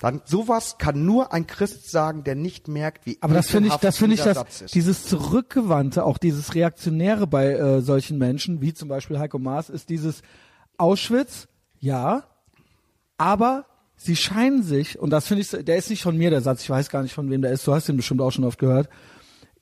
dann 0.00 0.22
sowas 0.24 0.76
kann 0.78 1.04
nur 1.04 1.32
ein 1.32 1.46
Christ 1.46 1.90
sagen, 1.90 2.22
der 2.22 2.36
nicht 2.36 2.68
merkt, 2.68 3.04
wie 3.04 3.18
Aber 3.20 3.34
das 3.34 3.50
finde 3.50 3.68
ich, 3.68 3.74
das 3.76 3.98
finde 3.98 4.14
ich, 4.14 4.20
dieser 4.20 4.34
das, 4.34 4.42
Satz 4.42 4.60
ist. 4.62 4.74
dieses 4.74 5.04
zurückgewandte, 5.04 6.04
auch 6.04 6.18
dieses 6.18 6.54
reaktionäre 6.54 7.26
bei 7.26 7.52
äh, 7.52 7.80
solchen 7.82 8.16
Menschen, 8.18 8.60
wie 8.60 8.72
zum 8.72 8.88
Beispiel 8.88 9.18
Heiko 9.18 9.38
Maas, 9.38 9.70
ist 9.70 9.88
dieses 9.88 10.22
Auschwitz, 10.78 11.48
ja, 11.80 12.22
aber 13.16 13.66
sie 13.96 14.16
scheinen 14.16 14.62
sich, 14.62 14.98
und 14.98 15.10
das 15.10 15.26
finde 15.26 15.42
ich, 15.42 15.50
der 15.50 15.76
ist 15.76 15.90
nicht 15.90 16.02
von 16.02 16.16
mir 16.16 16.30
der 16.30 16.40
Satz, 16.40 16.62
ich 16.62 16.70
weiß 16.70 16.88
gar 16.88 17.02
nicht 17.02 17.14
von 17.14 17.30
wem 17.30 17.42
der 17.42 17.52
ist, 17.52 17.66
du 17.66 17.74
hast 17.74 17.88
ihn 17.88 17.96
bestimmt 17.96 18.20
auch 18.20 18.30
schon 18.30 18.44
oft 18.44 18.58
gehört, 18.58 18.88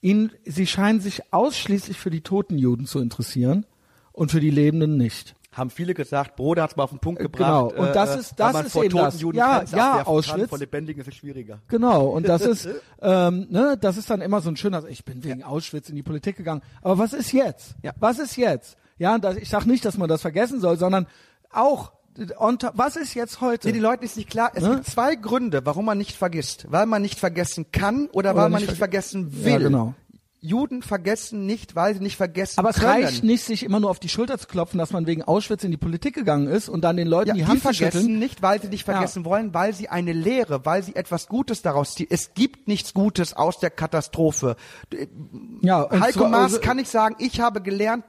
ihn, 0.03 0.31
sie 0.45 0.67
scheinen 0.67 1.01
sich 1.01 1.33
ausschließlich 1.33 1.97
für 1.99 2.11
die 2.11 2.21
toten 2.21 2.59
Juden 2.59 2.87
zu 2.87 3.01
interessieren 3.01 3.67
und 4.13 4.31
für 4.31 4.41
die 4.41 4.51
Lebenden 4.51 4.97
nicht. 4.97 5.35
haben 5.53 5.71
viele 5.71 5.95
gesagt, 5.95 6.37
Bruder 6.37 6.65
hat's 6.65 6.77
mal 6.77 6.85
auf 6.85 6.91
den 6.91 6.99
Punkt 6.99 7.19
Äh, 7.19 7.25
gebracht. 7.25 7.71
genau. 7.71 7.87
Und 7.89 7.97
das 7.97 8.15
äh, 8.15 8.19
ist- 8.21 8.39
weil 8.39 8.53
das 8.53 8.67
ist 8.67 8.77
eben 8.77 8.91
toten 8.91 9.05
das. 9.05 9.21
Juden 9.23 9.39
Ja, 9.39 9.47
ja, 9.47 9.55
abwerfen 9.63 9.91
kann, 9.97 10.07
Auschwitz. 10.07 10.49
Vor 10.51 10.59
Lebendigen 10.59 11.01
ist 11.01 11.09
es 11.09 11.15
schwieriger. 11.15 11.63
Genau, 11.69 12.09
und 12.09 12.29
das 12.29 12.43
ist, 12.43 12.69
ähm, 13.01 13.47
ne, 13.49 13.79
das 13.81 13.97
ist 13.97 14.11
dann 14.11 14.21
immer 14.21 14.43
so 14.43 14.51
ein 14.51 14.57
schöner, 14.59 14.87
ich 14.87 15.07
bin 15.07 15.25
wegen 15.25 15.43
Auschwitz 15.43 15.89
in 15.89 15.97
die 15.97 16.03
Politik 16.03 16.37
gegangen. 16.37 16.61
Aber 16.83 16.99
was 16.99 17.15
ist 17.15 17.33
jetzt? 17.33 17.75
Ja. 17.83 17.93
Was 18.01 18.19
ist 18.19 18.37
jetzt? 18.37 18.77
Ja, 18.99 19.19
das, 19.19 19.37
ich 19.37 19.49
sage 19.49 19.69
nicht, 19.69 19.85
dass 19.85 19.97
man 19.99 20.09
das 20.09 20.23
vergessen 20.23 20.61
soll, 20.61 20.79
sondern 20.79 21.07
auch, 21.51 21.93
was 22.75 22.97
ist 22.97 23.15
jetzt 23.15 23.41
heute? 23.43 23.69
Nee, 23.69 23.75
die 23.75 23.79
Leuten 23.81 24.05
ist 24.05 24.17
nicht 24.17 24.31
klar. 24.31 24.51
Es 24.55 24.63
Ne? 24.63 24.77
gibt 24.77 24.87
zwei 24.87 25.17
Gründe, 25.17 25.65
warum 25.67 25.85
man 25.85 25.99
nicht 25.99 26.17
vergisst. 26.17 26.67
Weil 26.71 26.87
man 26.87 27.03
nicht 27.03 27.19
vergessen 27.19 27.67
kann 27.73 28.07
oder, 28.07 28.31
Oder 28.31 28.37
weil 28.37 28.49
man 28.49 28.61
nicht 28.63 28.71
nicht 28.71 28.77
verge- 28.77 28.79
vergessen 28.79 29.45
will. 29.45 29.53
Ja, 29.53 29.59
genau. 29.59 29.95
Juden 30.41 30.83
vergessen 30.83 31.45
nicht, 31.45 31.75
weil 31.75 31.95
sie 31.95 32.01
nicht 32.01 32.17
vergessen 32.17 32.61
Aber 32.61 32.71
es 32.71 32.77
können. 32.77 32.89
reicht 33.05 33.25
nicht, 33.25 33.43
sich 33.43 33.65
immer 33.65 33.81
nur 33.81 33.91
auf 33.91 33.99
die 33.99 34.09
Schulter 34.09 34.39
zu 34.39 34.47
klopfen, 34.47 34.79
dass 34.79 34.93
man 34.93 35.07
wegen 35.07 35.23
Auschwitz 35.25 35.65
in 35.65 35.73
die 35.73 35.77
Politik 35.77 36.15
gegangen 36.15 36.47
ist 36.47 36.69
und 36.69 36.83
dann 36.83 36.97
den 36.97 37.09
Leuten 37.09 37.29
Ja, 37.31 37.35
die 37.35 37.41
die, 37.41 37.47
Hand 37.47 37.61
vergessen 37.63 38.01
schütteln. 38.01 38.19
nicht, 38.21 38.43
weil 38.43 38.63
sie 38.63 38.69
nicht 38.69 38.85
vergessen 38.85 39.25
wollen, 39.25 39.53
weil 39.55 39.75
sie 39.75 39.89
eine 39.89 40.13
Lehre, 40.13 40.65
weil 40.65 40.83
sie 40.85 40.95
etwas 40.95 41.27
Gutes 41.27 41.63
daraus 41.63 41.95
ziehen. 41.95 42.07
Es 42.11 42.35
gibt 42.35 42.69
nichts 42.69 42.95
Gutes 42.95 43.33
aus 43.35 43.59
der 43.59 43.71
Katastrophe. 43.71 44.57
Ja, 45.63 45.89
Heiko 45.91 46.29
Maas 46.29 46.55
also- 46.55 46.61
kann 46.61 46.79
ich 46.79 46.89
sagen, 46.89 47.17
ich 47.19 47.41
habe 47.41 47.61
gelernt 47.61 48.05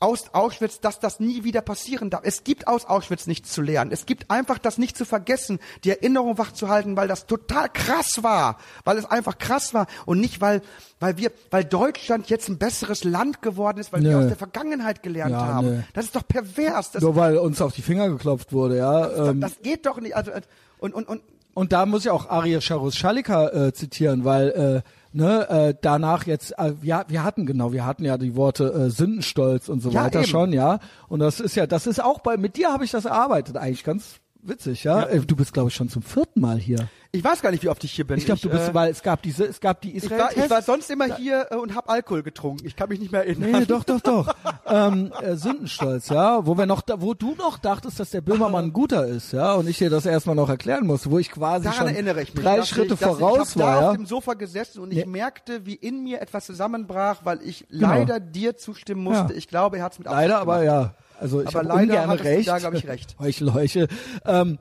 aus 0.00 0.32
Auschwitz, 0.32 0.80
dass 0.80 0.98
das 0.98 1.20
nie 1.20 1.44
wieder 1.44 1.60
passieren 1.60 2.08
darf. 2.10 2.22
Es 2.24 2.42
gibt 2.42 2.66
aus 2.66 2.86
Auschwitz 2.86 3.26
nichts 3.26 3.52
zu 3.52 3.60
lernen. 3.62 3.92
Es 3.92 4.06
gibt 4.06 4.30
einfach 4.30 4.58
das 4.58 4.78
nicht 4.78 4.96
zu 4.96 5.04
vergessen, 5.04 5.60
die 5.84 5.90
Erinnerung 5.90 6.38
wachzuhalten, 6.38 6.96
weil 6.96 7.06
das 7.06 7.26
total 7.26 7.68
krass 7.68 8.22
war, 8.22 8.56
weil 8.84 8.96
es 8.96 9.04
einfach 9.04 9.36
krass 9.38 9.74
war 9.74 9.86
und 10.06 10.18
nicht 10.20 10.40
weil 10.40 10.62
weil 11.00 11.16
wir 11.18 11.30
weil 11.50 11.64
Deutschland 11.64 12.28
jetzt 12.30 12.48
ein 12.48 12.58
besseres 12.58 13.04
Land 13.04 13.42
geworden 13.42 13.78
ist, 13.78 13.92
weil 13.92 14.02
wir 14.02 14.12
Nö. 14.12 14.18
aus 14.22 14.26
der 14.28 14.36
Vergangenheit 14.36 15.02
gelernt 15.02 15.32
Ja, 15.32 15.40
haben. 15.46 15.66
nö. 15.76 15.82
Das 15.92 16.06
ist 16.06 16.16
doch 16.16 16.26
pervers. 16.26 16.90
Das, 16.92 17.02
Nur 17.02 17.14
weil 17.16 17.36
uns 17.38 17.60
auf 17.60 17.74
die 17.74 17.82
Finger 17.82 18.08
geklopft 18.08 18.52
wurde, 18.52 18.78
ja. 18.78 19.28
Ähm, 19.30 19.40
das 19.40 19.60
geht 19.62 19.84
doch 19.86 20.00
nicht. 20.00 20.16
Also 20.16 20.30
und 20.78 20.94
und 20.94 21.08
und 21.08 21.20
Und 21.52 21.72
da 21.72 21.84
muss 21.84 22.06
ich 22.06 22.10
auch 22.10 22.28
Arya 22.30 22.60
Sharus 22.62 22.96
Shalika 22.96 23.48
äh, 23.48 23.72
zitieren, 23.74 24.24
weil 24.24 24.82
äh, 24.84 24.90
ne, 25.12 25.48
äh, 25.48 25.74
danach 25.80 26.26
jetzt, 26.26 26.52
äh, 26.58 26.72
ja, 26.82 27.04
wir 27.08 27.24
hatten 27.24 27.46
genau, 27.46 27.72
wir 27.72 27.84
hatten 27.86 28.04
ja 28.04 28.18
die 28.18 28.36
Worte 28.36 28.72
äh, 28.72 28.90
Sündenstolz 28.90 29.68
und 29.68 29.80
so 29.82 29.90
Ja, 29.90 30.04
weiter 30.04 30.20
eben. 30.20 30.28
schon, 30.28 30.52
ja. 30.52 30.78
Und 31.08 31.20
das 31.20 31.40
ist 31.40 31.54
ja, 31.56 31.66
das 31.66 31.86
ist 31.86 32.02
auch 32.02 32.20
bei, 32.20 32.36
mit 32.36 32.56
dir 32.56 32.72
habe 32.72 32.84
ich 32.84 32.90
das 32.90 33.04
erarbeitet, 33.04 33.56
eigentlich 33.56 33.84
ganz 33.84 34.20
witzig, 34.42 34.84
ja. 34.84 35.02
Äh, 35.04 35.20
Du 35.20 35.36
bist, 35.36 35.52
glaube 35.52 35.68
ich, 35.68 35.74
schon 35.74 35.88
zum 35.88 36.02
vierten 36.02 36.40
Mal 36.40 36.58
hier. 36.58 36.88
Ich 37.12 37.24
weiß 37.24 37.42
gar 37.42 37.50
nicht, 37.50 37.62
wie 37.64 37.68
oft 37.68 37.82
ich 37.82 37.90
hier 37.92 38.06
bin. 38.06 38.18
Ich 38.18 38.24
glaube, 38.26 38.40
du 38.40 38.48
bist, 38.48 38.68
äh, 38.68 38.74
weil 38.74 38.90
es 38.92 39.02
gab 39.02 39.20
diese, 39.22 39.44
es 39.44 39.60
gab 39.60 39.80
die 39.80 39.96
ich 39.96 40.04
israel 40.04 40.20
war, 40.20 40.36
ich 40.36 40.48
war 40.50 40.62
sonst 40.62 40.88
immer 40.90 41.16
hier 41.16 41.48
äh, 41.50 41.56
und 41.56 41.74
hab 41.74 41.90
Alkohol 41.90 42.22
getrunken. 42.22 42.64
Ich 42.66 42.76
kann 42.76 42.88
mich 42.88 43.00
nicht 43.00 43.10
mehr 43.10 43.26
erinnern. 43.26 43.50
Nee, 43.50 43.64
doch, 43.66 43.82
doch, 43.82 44.00
doch. 44.00 44.32
ähm, 44.66 45.12
äh, 45.20 45.34
Sündenstolz, 45.34 46.08
ja, 46.08 46.46
wo 46.46 46.56
wir 46.56 46.66
noch, 46.66 46.82
da, 46.82 47.00
wo 47.00 47.14
du 47.14 47.34
noch 47.34 47.58
dachtest, 47.58 47.98
dass 47.98 48.10
der 48.10 48.20
Böhmermann 48.20 48.66
ein 48.66 48.72
guter 48.72 49.06
ist, 49.06 49.32
ja, 49.32 49.54
und 49.54 49.68
ich 49.68 49.78
dir 49.78 49.90
das 49.90 50.06
erstmal 50.06 50.36
noch 50.36 50.48
erklären 50.48 50.86
musste, 50.86 51.10
wo 51.10 51.18
ich 51.18 51.30
quasi 51.32 51.64
Daran 51.64 51.78
schon 51.78 51.88
erinnere 51.88 52.22
ich 52.22 52.32
mich. 52.32 52.44
drei 52.44 52.62
Schritte 52.62 52.94
ich, 52.94 53.00
voraus 53.00 53.50
ich, 53.50 53.56
ich 53.56 53.62
hab 53.62 53.68
war, 53.68 53.74
da 53.74 53.80
ja. 53.82 53.90
auf 53.90 53.96
dem 53.96 54.06
Sofa 54.06 54.34
gesessen 54.34 54.80
und 54.80 54.92
ich 54.92 54.98
Nee. 54.98 55.06
merkte, 55.06 55.66
wie 55.66 55.74
in 55.74 56.04
mir 56.04 56.20
etwas 56.20 56.46
zusammenbrach, 56.46 57.22
weil 57.24 57.40
ich 57.42 57.66
leider 57.70 58.20
dir 58.20 58.56
zustimmen 58.56 59.02
musste. 59.02 59.22
Genau. 59.22 59.32
Ja. 59.32 59.38
Ich 59.38 59.48
glaube, 59.48 59.78
er 59.78 59.82
hat 59.84 59.92
es 59.94 59.98
mit 59.98 60.06
Absicht 60.06 60.20
Leider, 60.28 60.38
aber 60.40 60.60
gemacht. 60.60 60.94
ja. 60.94 60.94
Also 61.20 61.42
ich 61.42 61.54
habe 61.54 61.66
leider 61.66 62.24
recht. 62.24 62.48
da, 62.48 62.58
glaub 62.58 62.74
ich, 62.74 62.88
recht. 62.88 63.16
Heuchel, 63.20 63.52
Heuchel. 63.52 63.88
Ähm, 64.24 64.58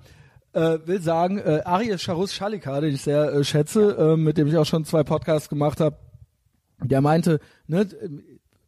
äh, 0.53 0.79
will 0.85 1.01
sagen, 1.01 1.37
äh, 1.37 1.61
Ariel 1.63 1.97
Charus 1.97 2.33
Schalika, 2.33 2.81
den 2.81 2.95
ich 2.95 3.01
sehr 3.01 3.31
äh, 3.31 3.43
schätze, 3.43 3.95
äh, 3.97 4.17
mit 4.17 4.37
dem 4.37 4.47
ich 4.47 4.57
auch 4.57 4.65
schon 4.65 4.83
zwei 4.83 5.03
Podcasts 5.03 5.47
gemacht 5.47 5.79
habe, 5.79 5.97
der 6.83 7.01
meinte, 7.01 7.39
ne, 7.67 7.87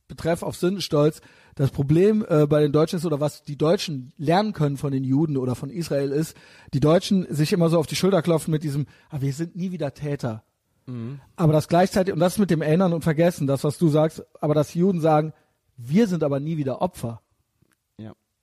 betreff 0.07 0.43
auf 0.43 0.55
Sündenstolz, 0.55 1.22
das 1.55 1.72
Problem 1.72 2.26
äh, 2.30 2.45
bei 2.47 2.61
den 2.61 2.72
Deutschen 2.72 2.97
ist, 2.97 3.05
oder 3.05 3.19
was 3.19 3.43
die 3.43 3.57
Deutschen 3.57 4.13
lernen 4.18 4.53
können 4.53 4.77
von 4.77 4.91
den 4.91 5.03
Juden 5.03 5.38
oder 5.38 5.55
von 5.55 5.69
Israel 5.69 6.11
ist, 6.11 6.38
die 6.73 6.80
Deutschen 6.80 7.26
sich 7.34 7.51
immer 7.51 7.69
so 7.69 7.80
auf 7.80 7.88
die 7.88 7.95
Schulter 7.95 8.22
klopfen 8.22 8.51
mit 8.51 8.63
diesem, 8.63 8.85
ah, 9.09 9.19
wir 9.19 9.34
sind 9.34 9.55
nie 9.55 9.72
wieder 9.72 9.93
Täter. 9.93 10.43
Aber 11.35 11.53
das 11.53 11.68
gleichzeitig, 11.68 12.13
und 12.13 12.19
das 12.19 12.38
mit 12.38 12.49
dem 12.49 12.61
Erinnern 12.61 12.93
und 12.93 13.03
Vergessen, 13.03 13.47
das, 13.47 13.63
was 13.63 13.77
du 13.77 13.89
sagst, 13.89 14.23
aber 14.39 14.53
dass 14.53 14.73
Juden 14.73 15.01
sagen, 15.01 15.34
wir 15.77 16.07
sind 16.07 16.23
aber 16.23 16.39
nie 16.39 16.57
wieder 16.57 16.81
Opfer. 16.81 17.22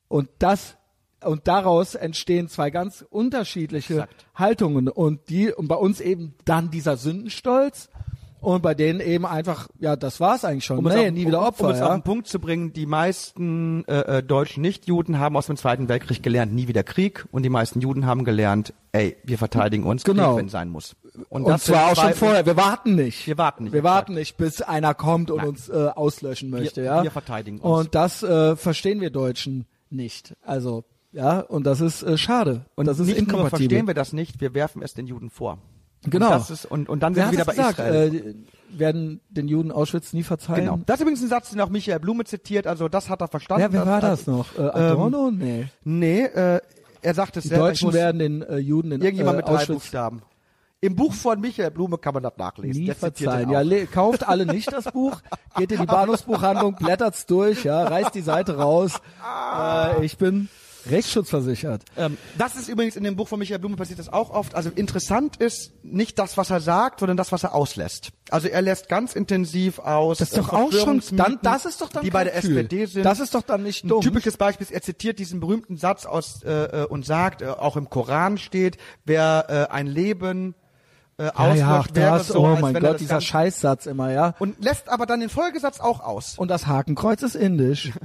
Und 0.09 0.29
das 0.39 0.77
und 1.25 1.49
daraus 1.49 1.95
entstehen 1.95 2.49
zwei 2.49 2.71
ganz 2.71 3.05
unterschiedliche 3.11 3.95
Exakt. 3.95 4.27
Haltungen 4.35 4.89
und 4.89 5.29
die 5.29 5.53
und 5.53 5.69
bei 5.69 5.75
uns 5.75 6.01
eben 6.01 6.35
dann 6.45 6.71
dieser 6.71 6.97
Sündenstolz 6.97 7.89
und 8.41 8.63
bei 8.63 8.73
denen 8.75 9.01
eben 9.01 9.27
einfach 9.27 9.67
ja 9.81 9.97
das 9.97 10.21
war's 10.21 10.45
eigentlich 10.45 10.65
schon 10.65 10.79
Um 10.79 10.87
es 10.87 10.95
nee 10.95 11.07
auf- 11.09 11.13
nie 11.13 11.27
wieder 11.27 11.41
um, 11.41 11.47
Opfer 11.49 11.65
um 11.65 11.71
es 11.73 11.81
auf 11.83 11.89
ja 11.89 11.97
den 11.97 12.05
Punkt 12.05 12.29
zu 12.29 12.39
bringen, 12.39 12.73
die 12.73 12.87
meisten 12.87 13.85
äh, 13.89 14.19
äh, 14.19 14.23
deutschen 14.23 14.61
Nichtjuden 14.63 15.19
haben 15.19 15.37
aus 15.37 15.47
dem 15.49 15.57
Zweiten 15.57 15.89
Weltkrieg 15.89 16.23
gelernt, 16.23 16.55
nie 16.55 16.69
wieder 16.69 16.85
Krieg. 16.85 17.27
Und 17.33 17.43
die 17.43 17.49
meisten 17.49 17.81
Juden 17.81 18.07
haben 18.07 18.23
gelernt, 18.25 18.73
ey, 18.93 19.17
wir 19.25 19.39
verteidigen 19.39 19.83
uns, 19.83 20.05
Genau. 20.05 20.35
Krieg, 20.35 20.43
wenn 20.45 20.49
sein 20.49 20.69
muss. 20.69 20.95
und, 21.31 21.49
das 21.49 21.65
zwar 21.65 21.91
auch 21.91 21.97
schon 21.97 22.15
vorher 22.15 22.47
wir 22.47 22.57
warten 22.57 22.95
nicht 22.95 23.27
Wir 23.27 23.39
warten 23.39 23.65
nicht, 23.65 23.73
wir 23.73 23.83
warten 23.83 24.15
nicht 24.15 24.37
bis 24.37 24.63
einer 24.63 24.95
kommt 24.95 25.33
und 25.33 25.39
Nein. 25.39 25.49
uns 25.49 25.69
äh, 25.69 25.89
auslöschen 25.97 26.49
möchte 26.51 26.85
ja 26.85 27.03
wir 27.03 27.11
verteidigen 27.11 27.59
uns. 27.59 27.87
und 27.87 27.95
das 27.97 28.23
äh, 28.23 28.55
verstehen 28.55 29.01
wir 29.01 29.11
Deutschen 29.11 29.67
nicht 29.91 30.35
also 30.43 30.85
ja 31.13 31.41
und 31.41 31.65
das 31.65 31.81
ist 31.81 32.03
äh, 32.03 32.17
schade 32.19 32.67
und 32.75 32.87
das 32.87 32.99
ist 32.99 33.07
nicht 33.07 33.17
nur 33.17 33.23
inkompatibel 33.29 33.59
verstehen 33.69 33.87
wir 33.87 33.95
das 33.95 34.13
nicht, 34.13 34.41
wir 34.41 34.55
werfen 34.55 34.83
es 34.83 34.95
den 34.95 35.07
Juden 35.07 35.31
vor. 35.31 35.59
Genau. 36.05 36.27
Und, 36.27 36.33
das 36.33 36.51
ist, 36.51 36.65
und, 36.65 36.89
und 36.89 37.03
dann 37.03 37.17
Wer 37.17 37.25
sind 37.25 37.33
wir 37.39 37.41
wieder 37.41 37.45
das 37.45 37.57
bei 37.57 37.71
gesagt? 37.73 37.79
Israel. 37.81 38.37
Äh, 38.71 38.79
werden 38.79 39.21
den 39.31 39.49
Juden 39.49 39.73
Auschwitz 39.73 40.13
nie 40.13 40.23
verzeihen? 40.23 40.61
Genau. 40.67 40.79
Das 40.87 40.97
ist 40.97 41.01
übrigens 41.03 41.23
ein 41.23 41.29
Satz, 41.29 41.51
den 41.51 41.61
auch 41.61 41.71
Michael 41.71 41.99
Blume 41.99 42.23
zitiert, 42.25 42.69
also 42.69 42.89
das 42.89 43.09
hat 43.11 43.21
er 43.21 43.27
verstanden. 43.27 43.63
Ja, 43.63 43.73
wer 43.73 43.85
war 43.85 44.01
dass- 44.01 44.21
das 44.25 44.27
noch? 44.29 44.57
Äh, 44.57 44.63
Adorno? 44.63 45.33
nee. 45.33 45.67
Nee, 45.83 46.21
äh, 46.23 46.61
er 47.03 47.15
sagt 47.15 47.37
es 47.37 47.43
Die 47.45 47.49
selber. 47.49 47.73
ich 47.73 47.81
Deutschen 47.81 47.95
werden 47.95 48.19
den 48.21 48.43
äh, 48.43 48.59
Juden 48.59 48.93
in 48.93 49.01
Irgendjemand 49.01 49.35
äh, 49.35 49.37
mit 49.39 49.49
drei 49.49 49.55
Auschwitz 49.55 49.77
Buchstaben. 49.79 50.23
Im 50.81 50.95
Buch 50.95 51.13
von 51.13 51.41
Michael 51.41 51.73
Blume 51.73 51.99
kann 51.99 52.15
man 52.15 52.23
das 52.23 52.37
nachlesen. 52.37 52.85
nie 52.85 52.93
verzeihen. 52.93 53.51
Ja, 53.51 53.87
kauft 53.87 54.29
alle 54.29 54.47
nicht 54.47 54.73
das 54.73 54.85
Buch, 54.93 55.21
geht 55.57 55.73
in 55.73 55.81
die 55.81 55.87
Bahnhofsbuchhandlung, 55.87 56.77
blättert's 56.77 57.27
durch, 57.27 57.65
ja, 57.65 57.83
reißt 57.83 58.15
die 58.15 58.21
Seite 58.21 58.59
raus. 58.59 58.93
Äh, 59.25 60.05
ich 60.05 60.19
bin 60.19 60.49
rechtsschutzversichert. 60.87 61.83
Ähm, 61.97 62.17
das 62.37 62.57
ist 62.57 62.69
übrigens 62.69 62.97
in 62.97 63.05
dem 63.05 63.17
Buch 63.17 63.29
von 63.29 63.39
Michael 63.39 63.59
Blume 63.59 63.77
passiert 63.77 63.99
das 63.99 64.09
auch 64.13 64.31
oft. 64.31 64.55
Also 64.55 64.71
interessant 64.71 65.37
ist 65.37 65.73
nicht 65.83 66.19
das, 66.19 66.37
was 66.37 66.51
er 66.51 66.61
sagt, 66.61 67.01
sondern 67.01 67.17
das, 67.17 67.33
was 67.33 67.43
er 67.43 67.55
auslässt. 67.55 68.11
Also 68.31 68.49
er 68.49 68.63
lässt 68.63 68.89
ganz 68.89 69.15
intensiv 69.15 69.79
aus. 69.81 70.19
Das 70.19 70.31
ist 70.31 70.37
äh, 70.37 70.41
doch 70.41 70.53
auch 70.53 70.73
schon, 70.73 71.03
dann, 71.13 71.39
das 71.43 71.67
ist 71.67 71.81
doch 71.81 71.89
dann 71.89 72.05
die 72.05 72.11
bei 72.11 72.25
der 72.25 72.35
Kalkül. 72.35 72.59
SPD 72.59 72.87
sind. 72.87 73.05
Das 73.05 73.21
ist 73.21 73.35
doch 73.35 73.43
dann 73.43 73.63
nicht 73.63 73.85
Ein 73.85 73.89
dumm. 73.89 74.01
typisches 74.01 74.37
Beispiel 74.37 74.65
ist, 74.65 74.73
er 74.73 74.83
zitiert 74.83 75.19
diesen 75.19 75.41
berühmten 75.41 75.77
Satz 75.77 76.07
aus 76.07 76.43
äh, 76.43 76.83
äh, 76.83 76.87
und 76.87 77.05
sagt, 77.05 77.43
äh, 77.43 77.47
auch 77.47 77.77
im 77.77 77.91
Koran 77.91 78.39
steht, 78.39 78.77
wer 79.05 79.47
äh, 79.71 79.73
ein 79.73 79.87
Leben 79.87 80.55
äh, 81.19 81.25
ja, 81.25 81.35
auslöscht, 81.35 81.59
ja, 81.59 81.79
ach, 81.81 81.89
wäre 81.95 82.19
das, 82.19 82.29
so, 82.29 82.47
oh 82.47 82.57
mein 82.61 82.75
Gott, 82.75 83.01
dieser 83.01 83.21
Scheißsatz 83.21 83.87
immer, 83.87 84.13
ja. 84.13 84.35
Und 84.39 84.63
lässt 84.63 84.89
aber 84.89 85.05
dann 85.05 85.21
den 85.21 85.29
Folgesatz 85.29 85.81
auch 85.81 86.01
aus. 86.01 86.39
Und 86.39 86.49
das 86.49 86.67
Hakenkreuz 86.67 87.23
ist 87.23 87.35
indisch. 87.35 87.93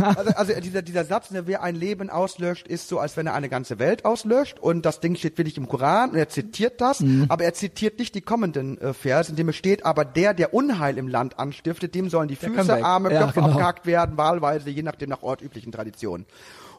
Also, 0.00 0.32
also 0.34 0.60
dieser, 0.60 0.82
dieser 0.82 1.04
Satz, 1.04 1.30
ne, 1.30 1.46
wer 1.46 1.62
ein 1.62 1.76
Leben 1.76 2.10
auslöscht, 2.10 2.66
ist 2.66 2.88
so, 2.88 2.98
als 2.98 3.16
wenn 3.16 3.28
er 3.28 3.34
eine 3.34 3.48
ganze 3.48 3.78
Welt 3.78 4.04
auslöscht. 4.04 4.58
Und 4.58 4.84
das 4.84 4.98
Ding 4.98 5.14
steht 5.14 5.38
wirklich 5.38 5.56
im 5.56 5.68
Koran 5.68 6.10
und 6.10 6.16
er 6.16 6.28
zitiert 6.28 6.80
das, 6.80 6.98
Mhm. 6.98 7.26
aber 7.28 7.44
er 7.44 7.54
zitiert 7.54 7.96
nicht 8.00 8.16
die 8.16 8.20
kommenden 8.20 8.76
äh, 8.80 8.92
Vers, 8.92 9.28
in 9.28 9.36
dem 9.36 9.48
es 9.50 9.54
steht, 9.54 9.86
aber 9.86 10.04
der, 10.04 10.34
der 10.34 10.52
Unheil 10.52 10.98
im 10.98 11.06
Land 11.06 11.38
anstiftet, 11.38 11.94
dem 11.94 12.10
sollen 12.10 12.26
die 12.26 12.34
kann 12.34 12.54
Füße. 12.54 12.84
Arme, 12.84 13.12
Ja, 13.12 13.20
Köpfe 13.26 13.34
genau. 13.34 13.52
abgehakt 13.52 13.86
werden, 13.86 14.16
wahlweise, 14.16 14.68
je 14.68 14.82
nachdem 14.82 15.10
nach 15.10 15.22
ortüblichen 15.22 15.70
Traditionen. 15.70 16.26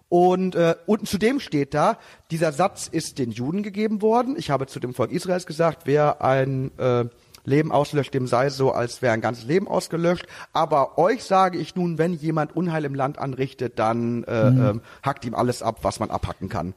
Und 0.10 0.56
äh, 0.56 0.76
unten 0.88 1.06
zudem 1.06 1.40
steht 1.40 1.74
da, 1.76 1.98
dieser 2.32 2.52
Satz 2.52 2.88
ist 2.92 3.20
den 3.20 3.32
Juden 3.32 3.62
gegeben 3.64 4.02
worden. 4.02 4.36
Ich 4.38 4.50
habe 4.50 4.66
zu 4.68 4.80
dem 4.80 4.94
Volk 4.96 5.12
Israels 5.12 5.46
gesagt, 5.46 5.84
wer 5.86 6.22
ein 6.24 6.72
äh, 6.80 7.06
Leben 7.46 7.72
auslöscht, 7.72 8.14
dem 8.16 8.26
sei 8.28 8.50
so, 8.50 8.72
als 8.72 9.02
wäre 9.04 9.14
ein 9.14 9.22
ganzes 9.22 9.46
Leben 9.46 9.68
ausgelöscht. 9.68 10.26
Aber 10.52 10.98
euch 10.98 11.24
sage 11.24 11.58
ich 11.60 11.76
nun, 11.76 11.98
wenn 12.00 12.14
jemand 12.14 12.56
Unheil 12.56 12.86
im 12.86 12.96
Land 12.96 13.20
anrichtet, 13.20 13.78
dann 13.80 14.24
äh, 14.24 14.50
Mhm. 14.50 14.62
ähm, 14.66 14.82
hackt 15.04 15.26
ihm 15.26 15.36
alles 15.36 15.62
ab, 15.62 15.80
was 15.84 16.00
man 16.00 16.10
abhacken 16.10 16.50
kann. 16.50 16.74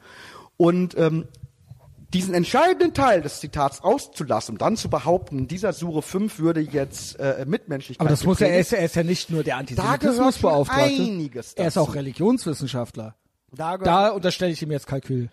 Und 0.59 0.97
ähm, 0.99 1.27
diesen 2.15 2.35
entscheidenden 2.35 2.93
Teil 2.93 3.23
des 3.23 3.41
Zitats 3.41 3.83
auszulassen, 3.83 4.59
dann 4.59 4.77
zu 4.77 4.91
behaupten, 4.91 5.49
dieser 5.49 5.73
Sure 5.73 6.03
5 6.03 6.39
würde 6.39 6.61
jetzt 6.61 7.19
äh, 7.19 7.47
Mitmenschlichkeit 7.47 8.03
Aber 8.03 8.11
das 8.11 8.25
muss 8.25 8.43
er, 8.43 8.51
er 8.51 8.61
ist, 8.61 8.73
er 8.75 8.85
ist 8.85 8.95
ja 8.97 9.03
nicht 9.03 9.31
nur 9.31 9.43
der 9.43 9.57
Antisemitismusbeauftragte. 9.57 10.95
schon 10.97 11.07
einiges 11.07 11.55
Er 11.55 11.69
ist 11.69 11.77
dazu. 11.79 11.89
auch 11.89 11.95
Religionswissenschaftler. 11.95 13.15
Da, 13.53 13.77
Da 13.79 14.09
unterstelle 14.11 14.53
ich 14.53 14.63
ihm 14.63 14.71
jetzt 14.71 14.87
Kalkül. 14.87 15.29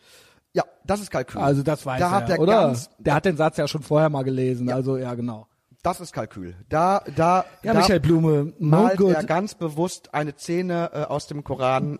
ja, 0.53 0.63
das 0.85 0.99
ist 1.01 1.11
Kalkül. 1.11 1.41
Also 1.41 1.63
das 1.63 1.85
weiß 1.85 1.99
da 1.99 2.07
er, 2.07 2.11
hat 2.11 2.29
er 2.29 2.39
oder? 2.39 2.51
ganz, 2.67 2.89
der 2.99 3.13
hat 3.13 3.25
den 3.25 3.37
Satz 3.37 3.57
ja 3.57 3.67
schon 3.67 3.81
vorher 3.81 4.09
mal 4.09 4.23
gelesen, 4.23 4.69
also 4.71 4.97
ja 4.97 5.13
genau. 5.15 5.47
das 5.83 5.99
ist 6.01 6.11
Kalkül. 6.13 6.55
Da, 6.69 7.01
da, 7.15 7.45
Ja, 7.63 7.73
da 7.73 7.79
Michael 7.79 7.99
Blume, 7.99 8.53
no 8.59 8.77
malt 8.81 8.97
good. 8.97 9.13
er 9.13 9.23
ganz 9.23 9.55
bewusst 9.55 10.13
eine 10.13 10.33
Szene 10.37 10.89
äh, 10.93 11.03
aus 11.03 11.27
dem 11.27 11.43
Koran 11.43 11.99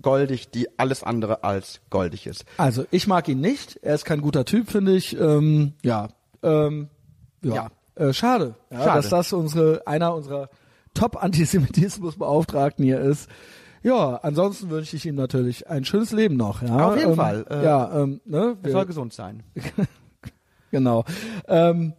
goldig, 0.00 0.50
die 0.50 0.68
alles 0.78 1.02
andere 1.02 1.42
als 1.42 1.80
goldig 1.90 2.26
ist. 2.28 2.44
Also 2.56 2.84
ich 2.92 3.08
mag 3.08 3.26
ihn 3.28 3.40
nicht, 3.40 3.78
er 3.82 3.94
ist 3.96 4.04
kein 4.04 4.20
guter 4.20 4.44
Typ, 4.44 4.70
finde 4.70 4.94
ich. 4.94 5.18
Ähm, 5.18 5.72
ja, 5.82 6.08
ähm, 6.44 6.88
ja, 7.42 7.54
Ja. 7.54 7.70
Äh, 8.06 8.12
schade, 8.12 8.54
ja, 8.70 8.78
Schade. 8.84 8.96
dass 9.02 9.08
das 9.08 9.32
unsere 9.32 9.84
einer 9.88 10.14
unserer 10.14 10.50
Top-Antisemitismus-Beauftragten 10.94 12.84
hier 12.84 13.00
ist. 13.00 13.28
Ja, 13.88 14.16
ansonsten 14.16 14.68
wünsche 14.68 14.96
ich 14.96 15.06
ihm 15.06 15.14
natürlich 15.14 15.66
ein 15.66 15.82
schönes 15.82 16.12
Leben 16.12 16.36
noch. 16.36 16.60
Ja, 16.60 16.88
Auf 16.88 16.98
jeden 16.98 17.12
ähm, 17.12 17.16
Fall, 17.16 17.46
äh, 17.48 17.64
ja, 17.64 18.02
ähm, 18.02 18.20
ne, 18.26 18.54
Er 18.62 18.70
soll 18.70 18.84
gesund 18.84 19.14
sein. 19.14 19.42
genau. 20.70 21.06
Ähm, 21.46 21.94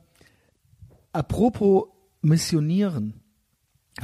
apropos 1.11 1.85
Missionieren. 2.21 3.18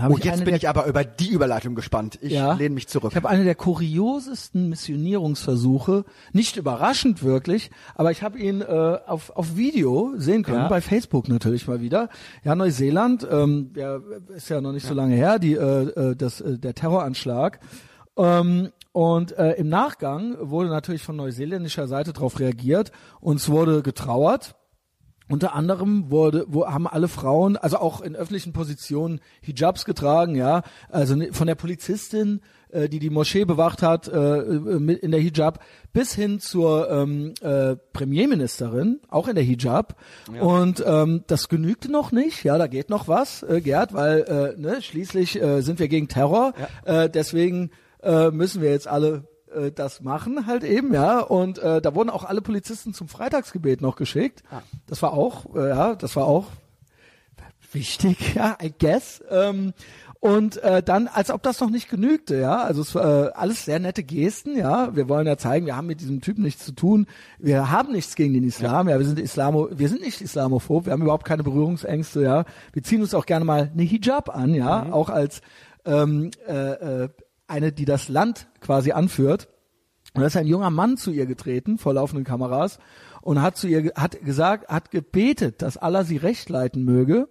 Oh, 0.10 0.18
jetzt 0.22 0.44
bin 0.44 0.54
ich 0.56 0.68
aber 0.68 0.88
über 0.88 1.06
die 1.06 1.30
Überleitung 1.30 1.74
gespannt. 1.74 2.20
Ich 2.22 2.34
Ja. 2.34 2.54
lehne 2.54 2.76
mich 2.76 2.88
zurück. 2.90 3.12
Ich 3.12 3.16
habe 3.16 3.30
eine 3.30 3.46
der 3.46 3.56
kuriosesten 3.56 4.68
Missionierungsversuche, 4.68 6.04
nicht 6.34 6.58
überraschend 6.58 7.24
wirklich, 7.24 7.72
aber 7.96 8.12
ich 8.12 8.22
habe 8.22 8.38
ihn 8.38 8.62
äh, 8.62 8.66
auf, 9.08 9.30
auf 9.38 9.56
Video 9.56 10.14
sehen 10.18 10.44
können, 10.44 10.64
Ja. 10.64 10.68
bei 10.68 10.82
Facebook 10.82 11.30
natürlich 11.30 11.68
mal 11.68 11.80
wieder. 11.80 12.10
Ja, 12.44 12.56
Neuseeland, 12.56 13.26
ähm, 13.32 13.72
ja, 13.76 14.00
ist 14.36 14.50
ja 14.50 14.60
noch 14.60 14.74
nicht 14.74 14.86
so 14.86 14.94
lange 14.94 15.16
her, 15.16 15.40
die, 15.40 15.54
äh, 15.54 15.84
äh, 16.12 16.16
das, 16.18 16.42
äh, 16.42 16.58
der 16.60 16.74
Terroranschlag. 16.76 17.60
Ähm, 18.18 18.72
und 18.92 19.38
äh, 19.38 19.54
im 19.54 19.70
Nachgang 19.70 20.36
wurde 20.42 20.70
natürlich 20.70 21.04
von 21.04 21.16
neuseeländischer 21.16 21.88
Seite 21.88 22.12
darauf 22.14 22.40
reagiert. 22.40 22.92
Uns 23.22 23.48
wurde 23.50 23.82
getrauert. 23.82 24.56
Unter 25.28 25.56
anderem 25.56 26.12
wurde, 26.12 26.46
wo 26.48 26.68
haben 26.68 26.88
alle 26.88 27.08
Frauen, 27.08 27.58
also 27.58 27.78
auch 27.78 28.02
in 28.02 28.16
öffentlichen 28.16 28.54
Positionen, 28.54 29.22
Hijabs 29.42 29.84
getragen, 29.86 30.36
ja. 30.36 30.62
Also 30.90 31.16
ne- 31.16 31.34
von 31.34 31.48
der 31.48 31.56
Polizistin, 31.56 32.42
äh, 32.70 32.88
die 32.90 33.00
die 33.00 33.10
Moschee 33.10 33.44
bewacht 33.44 33.82
hat, 33.82 34.08
äh, 34.08 34.38
äh, 34.38 34.80
mit 34.80 35.00
in 35.00 35.10
der 35.10 35.20
Hijab, 35.20 35.64
bis 35.94 36.14
hin 36.14 36.40
zur 36.40 36.92
ähm, 36.92 37.34
äh, 37.42 37.76
Premierministerin, 37.94 39.00
auch 39.10 39.28
in 39.28 39.34
der 39.36 39.44
Hijab. 39.44 39.96
Und 40.42 40.84
ähm, 40.86 41.24
das 41.26 41.50
genügte 41.50 41.92
noch 41.92 42.12
nicht, 42.12 42.44
ja, 42.44 42.58
da 42.60 42.68
geht 42.68 42.92
noch 42.92 43.08
was, 43.08 43.42
äh, 43.42 43.62
Gerd, 43.62 43.94
weil 43.94 44.56
äh, 44.58 44.62
ne, 44.62 44.82
schließlich 44.82 45.42
äh, 45.42 45.62
sind 45.62 45.80
wir 45.80 45.88
gegen 45.88 46.08
Terror. 46.08 46.54
Äh, 46.86 47.10
deswegen 47.10 47.72
äh, 48.04 48.30
müssen 48.30 48.62
wir 48.62 48.70
jetzt 48.70 48.88
alle 48.88 49.24
äh, 49.56 49.72
das 49.72 50.02
machen 50.02 50.46
halt 50.46 50.64
eben, 50.64 50.94
ja. 50.94 51.20
Und 51.20 51.60
äh, 51.60 51.82
da 51.82 51.96
wurden 51.96 52.10
auch 52.10 52.24
alle 52.24 52.42
Polizisten 52.42 52.94
zum 52.94 53.08
Freitagsgebet 53.08 53.82
noch 53.82 53.96
geschickt. 53.96 54.44
Das 54.88 55.02
war 55.02 55.14
auch, 55.14 55.56
äh, 55.56 55.70
ja, 55.70 55.96
das 55.96 56.16
war 56.16 56.26
auch 56.26 56.48
wichtig, 57.72 58.18
ja, 58.36 58.58
I 58.62 58.74
guess. 58.78 59.24
Ähm, 59.30 59.74
Und 60.22 60.58
äh, 60.64 60.82
dann, 60.82 61.08
als 61.08 61.30
ob 61.30 61.44
das 61.44 61.60
noch 61.60 61.70
nicht 61.70 61.88
genügte, 61.88 62.38
ja, 62.40 62.64
also 62.64 62.82
es 62.82 62.96
war 62.96 63.28
äh, 63.28 63.32
alles 63.34 63.66
sehr 63.66 63.80
nette 63.80 64.04
Gesten, 64.04 64.58
ja. 64.58 64.96
Wir 64.96 65.08
wollen 65.08 65.28
ja 65.28 65.38
zeigen, 65.38 65.68
wir 65.68 65.76
haben 65.76 65.86
mit 65.86 66.02
diesem 66.02 66.20
Typen 66.20 66.42
nichts 66.42 66.66
zu 66.66 66.72
tun. 66.72 67.06
Wir 67.38 67.70
haben 67.70 67.92
nichts 67.92 68.16
gegen 68.16 68.34
den 68.34 68.44
Islam, 68.44 68.88
ja. 68.88 68.94
ja 68.96 69.00
wir 69.00 69.06
sind 69.06 69.20
Islamo, 69.20 69.70
wir 69.72 69.88
sind 69.88 70.02
nicht 70.02 70.22
Islamophob, 70.22 70.86
wir 70.86 70.94
haben 70.94 71.04
überhaupt 71.04 71.26
keine 71.26 71.44
Berührungsängste, 71.44 72.24
ja. 72.24 72.46
Wir 72.74 72.82
ziehen 72.82 73.02
uns 73.02 73.14
auch 73.14 73.28
gerne 73.28 73.46
mal 73.46 73.70
eine 73.72 73.84
Hijab 73.84 74.36
an, 74.36 74.56
ja, 74.56 74.86
mhm. 74.86 74.94
auch 74.94 75.10
als 75.10 75.42
ähm, 75.86 76.32
äh, 76.48 77.04
äh, 77.04 77.10
eine, 77.48 77.72
die 77.72 77.86
das 77.86 78.10
Land 78.10 78.48
quasi 78.60 78.92
anführt. 78.92 79.50
Und 80.14 80.22
da 80.22 80.28
ist 80.28 80.38
ein 80.38 80.48
junger 80.48 80.70
Mann 80.70 80.98
zu 80.98 81.12
ihr 81.12 81.26
getreten, 81.26 81.78
vor 81.78 81.94
laufenden 81.94 82.24
Kameras, 82.24 82.80
und 83.22 83.42
hat 83.42 83.58
zu 83.58 83.68
ihr, 83.68 83.92
hat 83.96 84.24
gesagt, 84.24 84.70
hat 84.70 84.92
gebetet, 84.92 85.62
dass 85.62 85.78
Allah 85.78 86.04
sie 86.04 86.18
recht 86.18 86.50
leiten 86.50 86.84
möge 86.84 87.28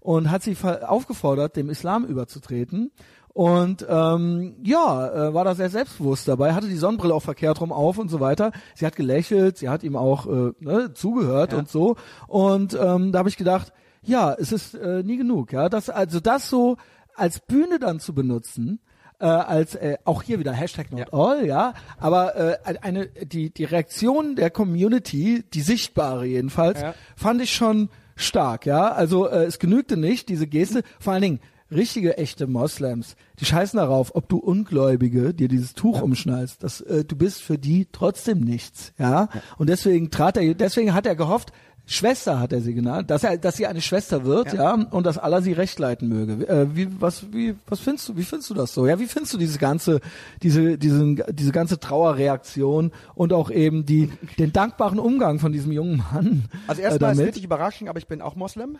und 0.00 0.30
hat 0.30 0.42
sie 0.42 0.56
aufgefordert, 0.62 1.56
dem 1.56 1.70
Islam 1.70 2.04
überzutreten. 2.04 2.92
Und 3.38 3.86
ähm, 3.88 4.56
ja, 4.62 5.28
äh, 5.28 5.34
war 5.34 5.44
da 5.44 5.54
sehr 5.54 5.70
selbstbewusst 5.70 6.26
dabei, 6.26 6.54
hatte 6.54 6.66
die 6.66 6.76
Sonnenbrille 6.76 7.14
auch 7.14 7.22
verkehrt 7.22 7.60
rum 7.60 7.72
auf 7.72 7.98
und 7.98 8.08
so 8.08 8.20
weiter. 8.20 8.52
Sie 8.74 8.84
hat 8.84 8.96
gelächelt, 8.96 9.58
sie 9.58 9.68
hat 9.68 9.84
ihm 9.84 9.96
auch 9.96 10.26
äh, 10.26 10.52
ne, 10.58 10.92
zugehört 10.92 11.52
ja. 11.52 11.58
und 11.58 11.68
so. 11.68 11.96
Und 12.26 12.74
ähm, 12.74 13.12
da 13.12 13.20
habe 13.20 13.28
ich 13.28 13.36
gedacht, 13.36 13.72
ja, 14.02 14.34
es 14.34 14.50
ist 14.52 14.74
äh, 14.74 15.02
nie 15.02 15.16
genug. 15.16 15.52
Ja, 15.52 15.68
das 15.68 15.88
also 15.88 16.20
das 16.20 16.48
so 16.48 16.76
als 17.14 17.40
Bühne 17.40 17.78
dann 17.78 18.00
zu 18.00 18.14
benutzen, 18.14 18.80
äh, 19.20 19.26
als 19.26 19.74
äh, 19.74 19.98
auch 20.04 20.22
hier 20.22 20.38
wieder 20.38 20.52
Hashtag 20.52 20.90
not 20.90 21.00
ja. 21.00 21.06
all, 21.12 21.46
ja, 21.46 21.74
aber 21.98 22.36
äh, 22.36 22.58
eine 22.82 23.06
die 23.06 23.50
die 23.50 23.64
Reaktion 23.64 24.36
der 24.36 24.50
Community, 24.50 25.44
die 25.52 25.60
sichtbare 25.60 26.26
jedenfalls, 26.26 26.80
ja. 26.80 26.94
fand 27.16 27.42
ich 27.42 27.52
schon 27.52 27.88
stark, 28.16 28.66
ja. 28.66 28.92
Also 28.92 29.28
äh, 29.28 29.44
es 29.44 29.58
genügte 29.58 29.96
nicht 29.96 30.28
diese 30.28 30.46
Geste, 30.46 30.82
vor 31.00 31.12
allen 31.12 31.22
Dingen 31.22 31.40
richtige 31.70 32.16
echte 32.16 32.46
Moslems, 32.46 33.16
die 33.40 33.44
scheißen 33.44 33.76
darauf, 33.76 34.14
ob 34.14 34.28
du 34.28 34.38
Ungläubige 34.38 35.34
dir 35.34 35.48
dieses 35.48 35.74
Tuch 35.74 35.96
ja. 35.96 36.02
umschnallst. 36.02 36.62
Das, 36.62 36.80
äh, 36.80 37.04
du 37.04 37.16
bist 37.16 37.42
für 37.42 37.58
die 37.58 37.86
trotzdem 37.92 38.40
nichts, 38.40 38.92
ja? 38.98 39.28
ja. 39.32 39.42
Und 39.58 39.68
deswegen 39.68 40.10
trat 40.10 40.36
er, 40.36 40.54
deswegen 40.54 40.94
hat 40.94 41.06
er 41.06 41.16
gehofft, 41.16 41.52
Schwester 41.90 42.38
hat 42.38 42.52
er 42.52 42.60
sie 42.60 42.74
genannt, 42.74 43.10
dass 43.10 43.24
er, 43.24 43.38
dass 43.38 43.56
sie 43.56 43.66
eine 43.66 43.80
Schwester 43.80 44.26
wird, 44.26 44.52
ja, 44.52 44.76
ja 44.76 44.86
und 44.90 45.06
dass 45.06 45.16
Allah 45.16 45.40
sie 45.40 45.54
recht 45.54 45.78
leiten 45.78 46.08
möge. 46.08 46.46
Äh, 46.46 46.66
wie, 46.76 47.00
was, 47.00 47.32
wie, 47.32 47.56
was 47.66 47.80
findest 47.80 48.10
du, 48.10 48.16
wie 48.18 48.24
findest 48.24 48.50
du 48.50 48.54
das 48.54 48.74
so? 48.74 48.86
Ja, 48.86 48.98
wie 49.00 49.06
findest 49.06 49.32
du 49.32 49.38
diese 49.38 49.58
ganze, 49.58 50.00
diese, 50.42 50.76
diesen, 50.76 51.22
diese 51.30 51.50
ganze 51.50 51.80
Trauerreaktion 51.80 52.92
und 53.14 53.32
auch 53.32 53.50
eben 53.50 53.86
die, 53.86 54.12
den 54.38 54.52
dankbaren 54.52 54.98
Umgang 54.98 55.38
von 55.38 55.50
diesem 55.50 55.72
jungen 55.72 56.04
Mann? 56.12 56.44
Also 56.66 56.82
erstmal 56.82 57.10
äh, 57.10 57.12
ist 57.14 57.18
wirklich 57.20 57.44
überraschend, 57.44 57.88
aber 57.88 57.98
ich 57.98 58.06
bin 58.06 58.20
auch 58.20 58.36
Moslem. 58.36 58.76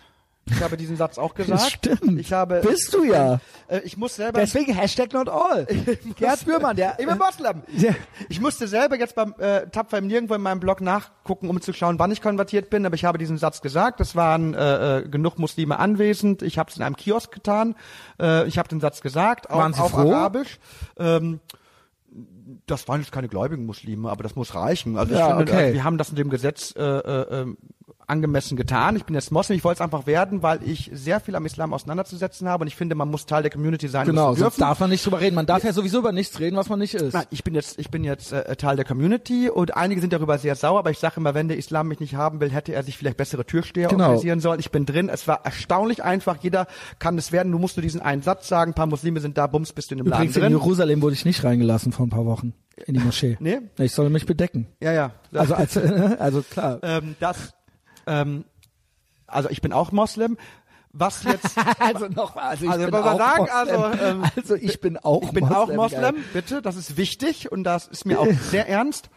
Ich 0.51 0.62
habe 0.62 0.77
diesen 0.77 0.97
Satz 0.97 1.19
auch 1.19 1.35
gesagt. 1.35 1.62
Stimmt. 1.70 2.20
Ich 2.20 2.33
habe. 2.33 2.61
Bist 2.62 2.93
du 2.95 3.05
ja. 3.05 3.41
Äh, 3.69 3.81
ich 3.81 3.97
muss 3.97 4.16
selber. 4.16 4.41
Deswegen 4.41 4.75
Hashtag 4.75 5.12
not 5.12 5.29
all. 5.29 5.66
Gerd 6.16 6.45
Bührmann, 6.45 6.77
der. 6.77 6.99
Ich 6.99 7.07
bin 7.07 7.19
Moslem. 7.19 7.62
Ja. 7.77 7.95
Ich 8.29 8.41
musste 8.41 8.69
selber 8.69 8.99
jetzt 8.99 9.15
beim 9.15 9.35
äh, 9.39 9.66
Tapfer 9.69 9.99
im 9.99 10.07
Nirgendwo 10.07 10.35
in 10.35 10.43
meinem 10.43 10.61
Blog 10.61 10.81
nachgucken, 10.81 11.49
um 11.49 11.61
zu 11.61 11.73
schauen, 11.73 11.99
wann 11.99 12.11
ich 12.11 12.23
konvertiert 12.23 12.70
bin. 12.70 12.87
Aber 12.87 12.95
ich 12.95 13.05
habe 13.05 13.19
diesen 13.19 13.39
Satz 13.39 13.61
gesagt. 13.61 14.01
Es 14.01 14.16
waren 14.16 14.55
äh, 14.55 14.99
äh, 14.99 15.09
genug 15.09 15.39
Muslime 15.39 15.79
anwesend. 15.79 16.43
Ich 16.43 16.59
habe 16.59 16.70
es 16.70 16.77
in 16.77 16.83
einem 16.83 16.97
Kiosk 16.97 17.33
getan. 17.33 17.75
Äh, 18.20 18.47
ich 18.47 18.59
habe 18.59 18.69
den 18.69 18.81
Satz 18.81 19.01
gesagt, 19.01 19.51
auch 19.51 19.79
auf 19.79 19.91
froh? 19.91 20.12
Arabisch. 20.12 20.59
Ähm, 20.99 21.41
das 22.66 22.89
waren 22.89 23.01
jetzt 23.01 23.12
keine 23.12 23.29
gläubigen 23.29 23.66
Muslime, 23.66 24.11
aber 24.11 24.23
das 24.23 24.35
muss 24.37 24.55
reichen. 24.55 24.97
Also 24.97 25.12
ich 25.12 25.19
ja, 25.19 25.37
finde, 25.37 25.53
okay. 25.53 25.75
wir 25.75 25.85
haben 25.85 25.99
das 25.99 26.11
in 26.11 26.16
dem 26.16 26.31
Gesetz 26.31 26.75
äh, 26.77 26.83
äh, 26.83 27.41
ähm, 27.41 27.59
angemessen 28.09 28.56
getan. 28.56 28.97
Ich 28.97 29.05
bin 29.05 29.14
jetzt 29.14 29.30
Moslem, 29.30 29.56
ich 29.56 29.64
wollte 29.64 29.78
es 29.78 29.80
einfach 29.82 30.06
werden, 30.06 30.43
weil 30.43 30.60
ich 30.64 30.90
sehr 30.93 31.20
viel 31.20 31.36
am 31.36 31.44
Islam 31.47 31.72
auseinanderzusetzen 31.72 32.48
habe 32.48 32.62
und 32.62 32.68
ich 32.68 32.76
finde, 32.76 32.94
man 32.94 33.10
muss 33.10 33.26
Teil 33.26 33.43
der 33.43 33.51
Community 33.51 33.89
sein. 33.89 34.06
Genau, 34.06 34.35
sonst 34.35 34.60
darf 34.60 34.80
man 34.80 34.90
nicht 34.90 35.05
drüber 35.05 35.20
reden. 35.20 35.35
Man 35.35 35.47
darf 35.47 35.62
ja 35.62 35.72
sowieso 35.72 35.98
über 35.98 36.12
nichts 36.12 36.40
reden, 36.40 36.56
was 36.56 36.68
man 36.68 36.78
nicht 36.78 36.94
ist. 36.94 37.12
Nein, 37.12 37.26
ich 37.30 37.44
bin 37.44 37.55
jetzt, 37.55 37.78
ich 37.78 37.90
bin 37.90 38.05
jetzt 38.05 38.32
äh, 38.32 38.56
Teil 38.56 38.76
der 38.76 38.85
Community 38.85 39.51
und 39.51 39.76
einige 39.76 40.01
sind 40.01 40.12
darüber 40.12 40.39
sehr 40.39 40.56
sauer, 40.56 40.78
aber 40.78 40.90
ich 40.90 40.98
sage 40.98 41.14
immer, 41.18 41.35
wenn 41.35 41.48
der 41.48 41.59
Islam 41.59 41.89
mich 41.89 42.01
nicht 42.01 42.14
haben 42.14 42.40
will, 42.40 42.51
hätte 42.51 42.72
er 42.72 42.82
sich 42.82 42.97
vielleicht 42.97 43.18
bessere 43.18 43.44
Türsteher 43.44 43.89
genau. 43.89 44.05
organisieren 44.05 44.40
sollen. 44.40 44.60
Ich 44.60 44.70
bin 44.70 44.86
drin. 44.86 45.09
Es 45.09 45.28
war 45.28 45.44
erstaunlich 45.44 46.02
einfach. 46.02 46.39
Jeder 46.43 46.66
kann 46.98 47.18
es 47.18 47.32
werden. 47.32 47.52
Du 47.52 47.59
musst 47.59 47.76
nur 47.76 47.82
diesen 47.82 48.01
einen 48.01 48.22
Satz 48.22 48.48
sagen. 48.48 48.72
Ein 48.72 48.74
paar 48.74 48.86
Muslime 48.86 49.20
sind 49.20 49.36
da, 49.36 49.47
bums, 49.47 49.72
bist 49.72 49.90
du 49.90 49.94
in 49.94 49.98
dem 49.98 50.06
Übrigens 50.06 50.35
Laden 50.35 50.43
drin. 50.43 50.52
in 50.52 50.59
Jerusalem 50.59 51.02
wurde 51.02 51.14
ich 51.14 51.24
nicht 51.24 51.44
reingelassen 51.44 51.93
vor 51.93 52.06
ein 52.06 52.10
paar 52.10 52.26
Wochen 52.26 52.55
in 52.86 52.94
die 52.94 53.01
Moschee. 53.01 53.36
Nee? 53.40 53.60
Ich 53.78 53.93
soll 53.93 54.10
mich 54.10 54.26
bedecken. 54.26 54.66
Ja, 54.80 54.93
ja. 54.93 55.12
Also, 55.32 55.55
als, 55.55 55.76
also 56.18 56.43
klar. 56.43 56.78
Ähm, 56.82 57.16
das, 57.20 57.55
ähm, 58.09 58.44
also 59.26 59.51
ich 59.51 59.60
bin 59.60 59.72
auch 59.72 59.93
Moslem. 59.93 60.36
Was 60.93 61.22
jetzt? 61.24 61.56
also 61.78 62.09
noch 62.09 62.36
also 62.36 62.64
ich 62.64 62.70
also, 62.70 62.86
bin 62.86 62.94
auch 62.94 63.18
sagen, 63.18 63.43
Moslem. 63.43 63.82
also, 63.82 64.02
ähm, 64.02 64.24
also 64.35 64.55
ich 64.56 64.80
bin 64.80 64.97
auch 64.97 65.22
ich 65.22 65.30
bin 65.32 65.44
Moslem, 65.44 65.59
auch 65.59 65.74
Moslem, 65.74 66.14
geil. 66.14 66.24
bitte, 66.32 66.62
das 66.62 66.76
ist 66.76 66.97
wichtig 66.97 67.52
und 67.52 67.64
das 67.64 67.86
ist 67.86 68.06
mir 68.06 68.18
auch 68.18 68.32
sehr 68.51 68.68
ernst. 68.68 69.10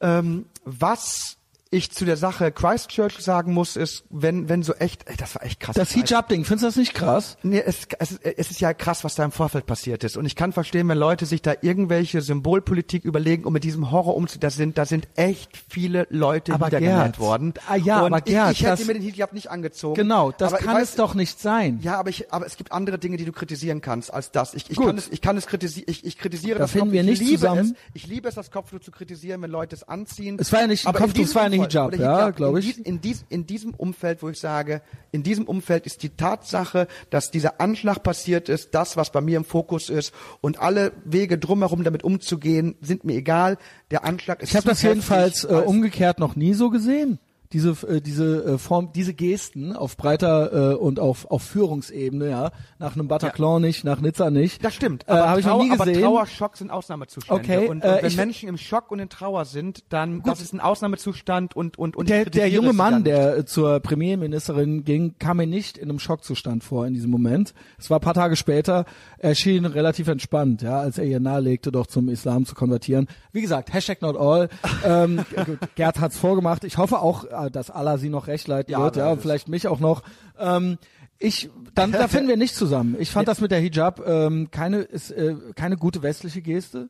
Ähm, 0.00 0.46
was 0.64 1.36
ich 1.72 1.92
zu 1.92 2.04
der 2.04 2.16
Sache 2.16 2.50
Christchurch 2.50 3.18
sagen 3.20 3.54
muss, 3.54 3.76
ist, 3.76 4.02
wenn, 4.10 4.48
wenn 4.48 4.64
so 4.64 4.72
echt, 4.74 5.08
ey, 5.08 5.16
das 5.16 5.36
war 5.36 5.44
echt 5.44 5.60
krass. 5.60 5.76
Das 5.76 5.92
Hijab-Ding, 5.92 6.44
findest 6.44 6.64
du 6.64 6.66
das 6.66 6.76
nicht 6.76 6.94
krass? 6.94 7.36
Nee, 7.44 7.62
es, 7.64 7.86
es, 8.00 8.18
es 8.18 8.50
ist 8.50 8.60
ja 8.60 8.74
krass, 8.74 9.04
was 9.04 9.14
da 9.14 9.24
im 9.24 9.30
Vorfeld 9.30 9.66
passiert 9.66 10.02
ist. 10.02 10.16
Und 10.16 10.26
ich 10.26 10.34
kann 10.34 10.52
verstehen, 10.52 10.88
wenn 10.88 10.98
Leute 10.98 11.26
sich 11.26 11.42
da 11.42 11.54
irgendwelche 11.60 12.22
Symbolpolitik 12.22 13.04
überlegen, 13.04 13.44
um 13.44 13.52
mit 13.52 13.62
diesem 13.62 13.92
Horror 13.92 14.16
umzugehen. 14.16 14.40
Da 14.40 14.50
sind, 14.50 14.78
da 14.78 14.84
sind 14.84 15.06
echt 15.14 15.50
viele 15.68 16.08
Leute 16.10 16.54
Aber 16.54 16.66
niedergenäht 16.66 16.96
Gerd, 16.96 17.18
worden. 17.20 17.54
Ah, 17.68 17.76
ja, 17.76 18.00
und 18.00 18.06
aber 18.14 18.20
Gerd, 18.22 18.50
ich, 18.50 18.58
ich 18.62 18.66
hätte 18.66 18.78
das- 18.78 18.86
mir 18.88 18.94
den 18.94 19.02
Hijab 19.02 19.32
nicht 19.32 19.48
angezogen. 19.48 19.94
Genau, 19.94 20.32
das 20.32 20.52
aber 20.52 20.60
ich 20.60 20.66
kann 20.66 20.76
weiß- 20.76 20.82
es 20.82 20.94
doch 20.96 21.14
nicht 21.14 21.38
sein. 21.40 21.78
Ja, 21.82 22.00
aber 22.00 22.10
ich, 22.10 22.32
aber 22.32 22.46
es 22.46 22.56
gibt 22.56 22.72
andere 22.72 22.98
Dinge, 22.98 23.16
die 23.16 23.24
du 23.24 23.32
kritisieren 23.32 23.80
kannst 23.80 24.12
als 24.12 24.32
das. 24.32 24.54
Ich, 24.54 24.68
ich 24.70 24.76
Gut. 24.76 24.86
kann 24.86 24.98
es, 24.98 25.08
ich 25.08 25.20
kann 25.20 25.36
es 25.36 25.46
kritisieren. 25.46 25.86
Ich, 25.88 26.04
ich 26.04 26.18
kritisiere 26.18 26.54
Da 26.58 26.64
das 26.64 26.72
finden 26.72 26.86
Kopf- 26.88 26.92
wir 26.94 27.00
ich 27.02 27.06
nicht 27.10 27.20
liebe 27.20 27.34
zusammen. 27.38 27.76
Es, 27.94 28.02
ich 28.02 28.06
liebe 28.08 28.28
es, 28.28 28.34
das 28.34 28.50
Kopftuch 28.50 28.80
zu 28.80 28.90
kritisieren, 28.90 29.40
wenn 29.42 29.52
Leute 29.52 29.76
es 29.76 29.84
anziehen. 29.88 30.36
Es 30.40 30.50
war 30.52 30.62
ja 30.62 30.66
nicht 30.66 30.84
ein 30.84 30.92
Kopftuch, 30.94 31.22
es 31.22 31.34
war 31.36 31.42
eine 31.44 31.54
Umfeld- 31.56 31.59
Hijab, 31.62 31.88
oder 31.88 31.98
ja, 31.98 32.30
glaub 32.30 32.56
in 32.56 32.62
ich. 32.62 32.86
In, 32.86 33.00
dies, 33.00 33.24
in 33.28 33.46
diesem 33.46 33.74
Umfeld, 33.74 34.22
wo 34.22 34.28
ich 34.28 34.38
sage, 34.38 34.82
in 35.12 35.22
diesem 35.22 35.44
Umfeld 35.44 35.86
ist 35.86 36.02
die 36.02 36.10
Tatsache, 36.10 36.86
dass 37.10 37.30
dieser 37.30 37.60
Anschlag 37.60 38.02
passiert 38.02 38.48
ist, 38.48 38.74
das, 38.74 38.96
was 38.96 39.10
bei 39.10 39.20
mir 39.20 39.36
im 39.36 39.44
Fokus 39.44 39.90
ist 39.90 40.12
und 40.40 40.60
alle 40.60 40.92
Wege 41.04 41.38
drumherum 41.38 41.84
damit 41.84 42.04
umzugehen, 42.04 42.76
sind 42.80 43.04
mir 43.04 43.14
egal. 43.14 43.58
Der 43.90 44.04
Anschlag 44.04 44.42
ist 44.42 44.50
Ich 44.50 44.56
habe 44.56 44.68
das 44.68 44.82
jedenfalls 44.82 45.44
äh, 45.44 45.48
umgekehrt 45.48 46.18
noch 46.18 46.36
nie 46.36 46.54
so 46.54 46.70
gesehen. 46.70 47.18
Diese 47.52 47.70
äh, 47.88 48.00
diese 48.00 48.44
äh, 48.44 48.58
Form, 48.58 48.92
diese 48.92 49.12
Gesten 49.12 49.74
auf 49.74 49.96
breiter 49.96 50.72
äh, 50.72 50.74
und 50.76 51.00
auf 51.00 51.30
auf 51.30 51.42
Führungsebene, 51.42 52.30
ja, 52.30 52.52
nach 52.78 52.94
einem 52.94 53.08
Bataclan 53.08 53.60
nicht, 53.62 53.84
nach 53.84 54.00
Nizza 54.00 54.30
nicht. 54.30 54.64
Das 54.64 54.74
stimmt. 54.74 55.08
Äh, 55.08 55.12
habe 55.12 55.40
ich 55.40 55.46
noch 55.46 55.62
nie 55.62 55.72
aber 55.72 55.84
gesehen. 55.84 56.02
Trauerschock 56.02 56.56
sind 56.56 56.70
Ausnahmezustände. 56.70 57.42
Okay, 57.42 57.68
und, 57.68 57.82
und 57.82 57.84
äh, 57.84 58.02
wenn 58.02 58.14
Menschen 58.14 58.48
im 58.48 58.56
Schock 58.56 58.92
und 58.92 59.00
in 59.00 59.08
Trauer 59.08 59.44
sind, 59.44 59.84
dann 59.88 60.22
das 60.22 60.40
ist 60.40 60.52
ein 60.52 60.60
Ausnahmezustand 60.60 61.56
und 61.56 61.78
und 61.78 61.96
und 61.96 62.08
der, 62.08 62.26
der 62.26 62.48
junge 62.48 62.72
Mann, 62.72 63.02
der 63.02 63.38
äh, 63.38 63.44
zur 63.44 63.80
Premierministerin 63.80 64.84
ging, 64.84 65.16
kam 65.18 65.38
mir 65.38 65.46
nicht 65.46 65.76
in 65.76 65.88
einem 65.88 65.98
Schockzustand 65.98 66.62
vor 66.62 66.86
in 66.86 66.94
diesem 66.94 67.10
Moment. 67.10 67.54
Es 67.78 67.90
war 67.90 67.98
ein 67.98 68.02
paar 68.02 68.14
Tage 68.14 68.36
später, 68.36 68.84
er 69.18 69.34
schien 69.34 69.64
relativ 69.66 70.08
entspannt, 70.08 70.62
ja, 70.62 70.78
als 70.78 70.98
er 70.98 71.04
ihr 71.04 71.20
nahelegte, 71.20 71.72
doch 71.72 71.86
zum 71.86 72.08
Islam 72.08 72.46
zu 72.46 72.54
konvertieren. 72.54 73.08
Wie 73.32 73.40
gesagt, 73.40 73.72
Hashtag 73.72 74.02
not 74.02 74.16
all. 74.16 74.48
ähm, 74.84 75.24
gut, 75.46 75.58
Gerd 75.74 76.00
hat's 76.00 76.18
vorgemacht. 76.18 76.64
Ich 76.64 76.78
hoffe 76.78 77.00
auch, 77.00 77.24
äh, 77.24 77.39
dass 77.48 77.70
Allah 77.70 77.96
sie 77.96 78.08
noch 78.10 78.26
recht 78.26 78.48
leiten 78.48 78.72
Ja, 78.72 78.82
wird, 78.84 78.96
ja, 78.96 79.16
vielleicht 79.16 79.48
mich 79.48 79.68
auch 79.68 79.80
noch. 79.80 80.02
Ähm, 80.38 80.76
ich, 81.18 81.50
dann, 81.74 81.92
da 81.92 82.08
finden 82.08 82.28
wir 82.28 82.36
nicht 82.36 82.54
zusammen. 82.54 82.96
Ich 82.98 83.10
fand 83.10 83.28
das 83.28 83.40
mit 83.40 83.50
der 83.50 83.60
Hijab 83.60 84.02
ähm, 84.06 84.50
keine, 84.50 84.78
ist, 84.78 85.10
äh, 85.10 85.36
keine 85.54 85.76
gute 85.76 86.02
westliche 86.02 86.42
Geste. 86.42 86.88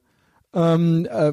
Ähm, 0.55 1.07
äh, 1.11 1.33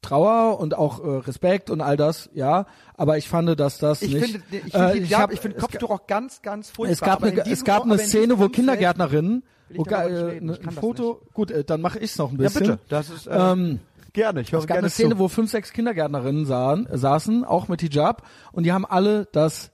Trauer 0.00 0.60
und 0.60 0.74
auch 0.76 1.02
äh, 1.04 1.08
Respekt 1.26 1.70
und 1.70 1.80
all 1.80 1.96
das, 1.96 2.30
ja. 2.32 2.66
Aber 2.94 3.18
ich 3.18 3.28
fand, 3.28 3.58
dass 3.58 3.78
das 3.78 4.00
ich 4.00 4.14
nicht. 4.14 4.24
finde, 4.30 4.40
ich 4.66 4.74
äh, 4.74 4.90
finde, 4.90 5.04
Hijab, 5.06 5.20
hab- 5.22 5.32
ich 5.32 5.40
finde 5.40 5.56
es 5.56 5.62
Kopftuch 5.62 5.90
auch 5.90 6.06
ganz, 6.06 6.40
ganz 6.40 6.70
furchtbar. 6.70 6.92
es 6.92 7.00
gab 7.00 7.22
eine, 7.22 7.40
in 7.42 7.52
es 7.52 7.64
gab 7.64 7.82
eine 7.82 7.98
Szene, 7.98 8.38
wo 8.38 8.48
Kindergärtnerinnen, 8.48 9.42
ich 9.70 9.78
wo 9.78 9.82
äh, 9.84 10.36
ich 10.38 10.42
ein 10.42 10.70
Foto, 10.70 11.20
gut, 11.34 11.50
äh, 11.50 11.64
dann 11.64 11.80
mache 11.80 11.98
ich's 11.98 12.16
noch 12.16 12.30
ein 12.30 12.36
Ja, 12.38 12.44
bisschen. 12.44 12.60
bitte. 12.62 12.78
Das 12.88 13.10
ist 13.10 13.26
äh, 13.26 13.30
Ähm, 13.32 13.80
gerne. 14.12 14.40
Ich 14.40 14.52
höre 14.52 14.60
es 14.60 14.66
gab 14.66 14.76
gerne 14.76 14.86
eine 14.86 14.90
Szene, 14.90 15.14
zu. 15.14 15.18
wo 15.18 15.28
fünf, 15.28 15.50
sechs 15.50 15.72
Kindergärtnerinnen 15.72 16.46
sahen, 16.46 16.86
äh, 16.86 16.98
saßen, 16.98 17.44
auch 17.44 17.68
mit 17.68 17.80
Hijab, 17.80 18.26
und 18.52 18.64
die 18.64 18.72
haben 18.72 18.86
alle 18.86 19.26
das, 19.32 19.70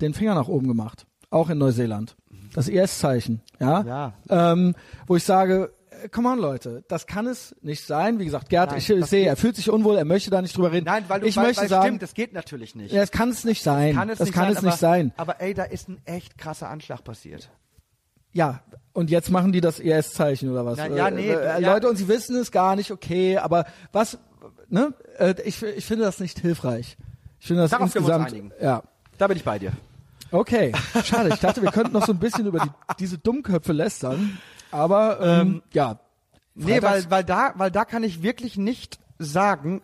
den 0.00 0.14
Finger 0.14 0.34
nach 0.34 0.48
oben 0.48 0.68
gemacht. 0.68 1.06
Auch 1.30 1.50
in 1.50 1.58
Neuseeland. 1.58 2.16
Das 2.54 2.68
IS-Zeichen, 2.68 3.42
ja. 3.60 3.82
Ja. 3.82 4.14
Ähm, 4.52 4.74
wo 5.06 5.16
ich 5.16 5.24
sage, 5.24 5.74
äh, 6.02 6.08
come 6.08 6.28
on 6.28 6.38
Leute, 6.38 6.84
das 6.88 7.06
kann 7.06 7.26
es 7.26 7.54
nicht 7.60 7.84
sein. 7.84 8.18
Wie 8.18 8.24
gesagt, 8.24 8.48
Gerd, 8.48 8.70
Nein, 8.70 8.78
ich, 8.78 8.88
ich 8.88 9.00
das 9.00 9.10
sehe, 9.10 9.26
er 9.26 9.36
fühlt 9.36 9.56
sich 9.56 9.70
unwohl, 9.70 9.96
er 9.96 10.04
möchte 10.04 10.30
da 10.30 10.40
nicht 10.40 10.56
drüber 10.56 10.72
reden. 10.72 10.86
Nein, 10.86 11.04
weil 11.08 11.20
du 11.20 11.26
ich 11.26 11.36
weil, 11.36 11.48
möchte 11.48 11.62
weil 11.62 11.68
sagen, 11.68 11.86
stimmt, 11.86 12.02
das 12.02 12.14
geht 12.14 12.32
natürlich 12.32 12.74
nicht. 12.74 12.92
ja, 12.92 13.02
es 13.02 13.10
kann 13.10 13.28
es 13.28 13.44
nicht 13.44 13.62
sein. 13.62 13.94
kann 13.94 14.08
es 14.08 14.18
das 14.18 14.28
nicht 14.28 14.34
kann 14.34 14.44
sein, 14.44 14.52
es 14.52 14.58
aber, 14.58 14.66
nicht 14.68 14.78
sein. 14.78 15.12
Aber 15.16 15.40
ey, 15.40 15.54
da 15.54 15.64
ist 15.64 15.88
ein 15.88 16.00
echt 16.04 16.38
krasser 16.38 16.68
Anschlag 16.68 17.04
passiert. 17.04 17.50
Ja, 18.32 18.62
und 18.96 19.10
jetzt 19.10 19.30
machen 19.30 19.52
die 19.52 19.60
das 19.60 19.78
IS-Zeichen 19.78 20.50
oder 20.50 20.64
was? 20.66 20.78
Na, 20.78 20.88
ja, 20.88 21.10
nee, 21.10 21.28
äh, 21.30 21.60
ja. 21.60 21.72
Leute, 21.74 21.88
und 21.88 21.96
sie 21.96 22.08
wissen 22.08 22.36
es 22.36 22.50
gar 22.50 22.74
nicht, 22.76 22.90
okay, 22.90 23.36
aber 23.38 23.66
was, 23.92 24.18
ne? 24.68 24.92
Äh, 25.18 25.34
ich, 25.44 25.62
ich 25.62 25.84
finde 25.84 26.04
das 26.04 26.18
nicht 26.18 26.38
hilfreich. 26.40 26.96
Ich 27.38 27.46
finde 27.46 27.62
das 27.62 27.70
Darauf 27.70 27.92
können 27.92 28.06
wir 28.06 28.14
uns 28.16 28.24
insgesamt, 28.32 28.52
einigen. 28.52 28.64
ja. 28.64 28.82
Da 29.18 29.26
bin 29.28 29.36
ich 29.36 29.44
bei 29.44 29.58
dir. 29.58 29.72
Okay, 30.30 30.72
schade. 31.04 31.28
Ich 31.28 31.40
dachte, 31.40 31.62
wir 31.62 31.70
könnten 31.70 31.92
noch 31.92 32.04
so 32.04 32.12
ein 32.12 32.18
bisschen 32.18 32.46
über 32.46 32.58
die, 32.58 32.70
diese 32.98 33.16
Dummköpfe 33.18 33.72
lästern. 33.72 34.38
Aber 34.70 35.20
ähm, 35.22 35.62
ja. 35.72 36.00
Nee, 36.54 36.80
Freitags- 36.80 37.04
weil, 37.04 37.10
weil 37.10 37.24
da, 37.24 37.52
weil 37.56 37.70
da 37.70 37.84
kann 37.84 38.02
ich 38.02 38.22
wirklich 38.22 38.56
nicht 38.58 38.98
sagen, 39.18 39.82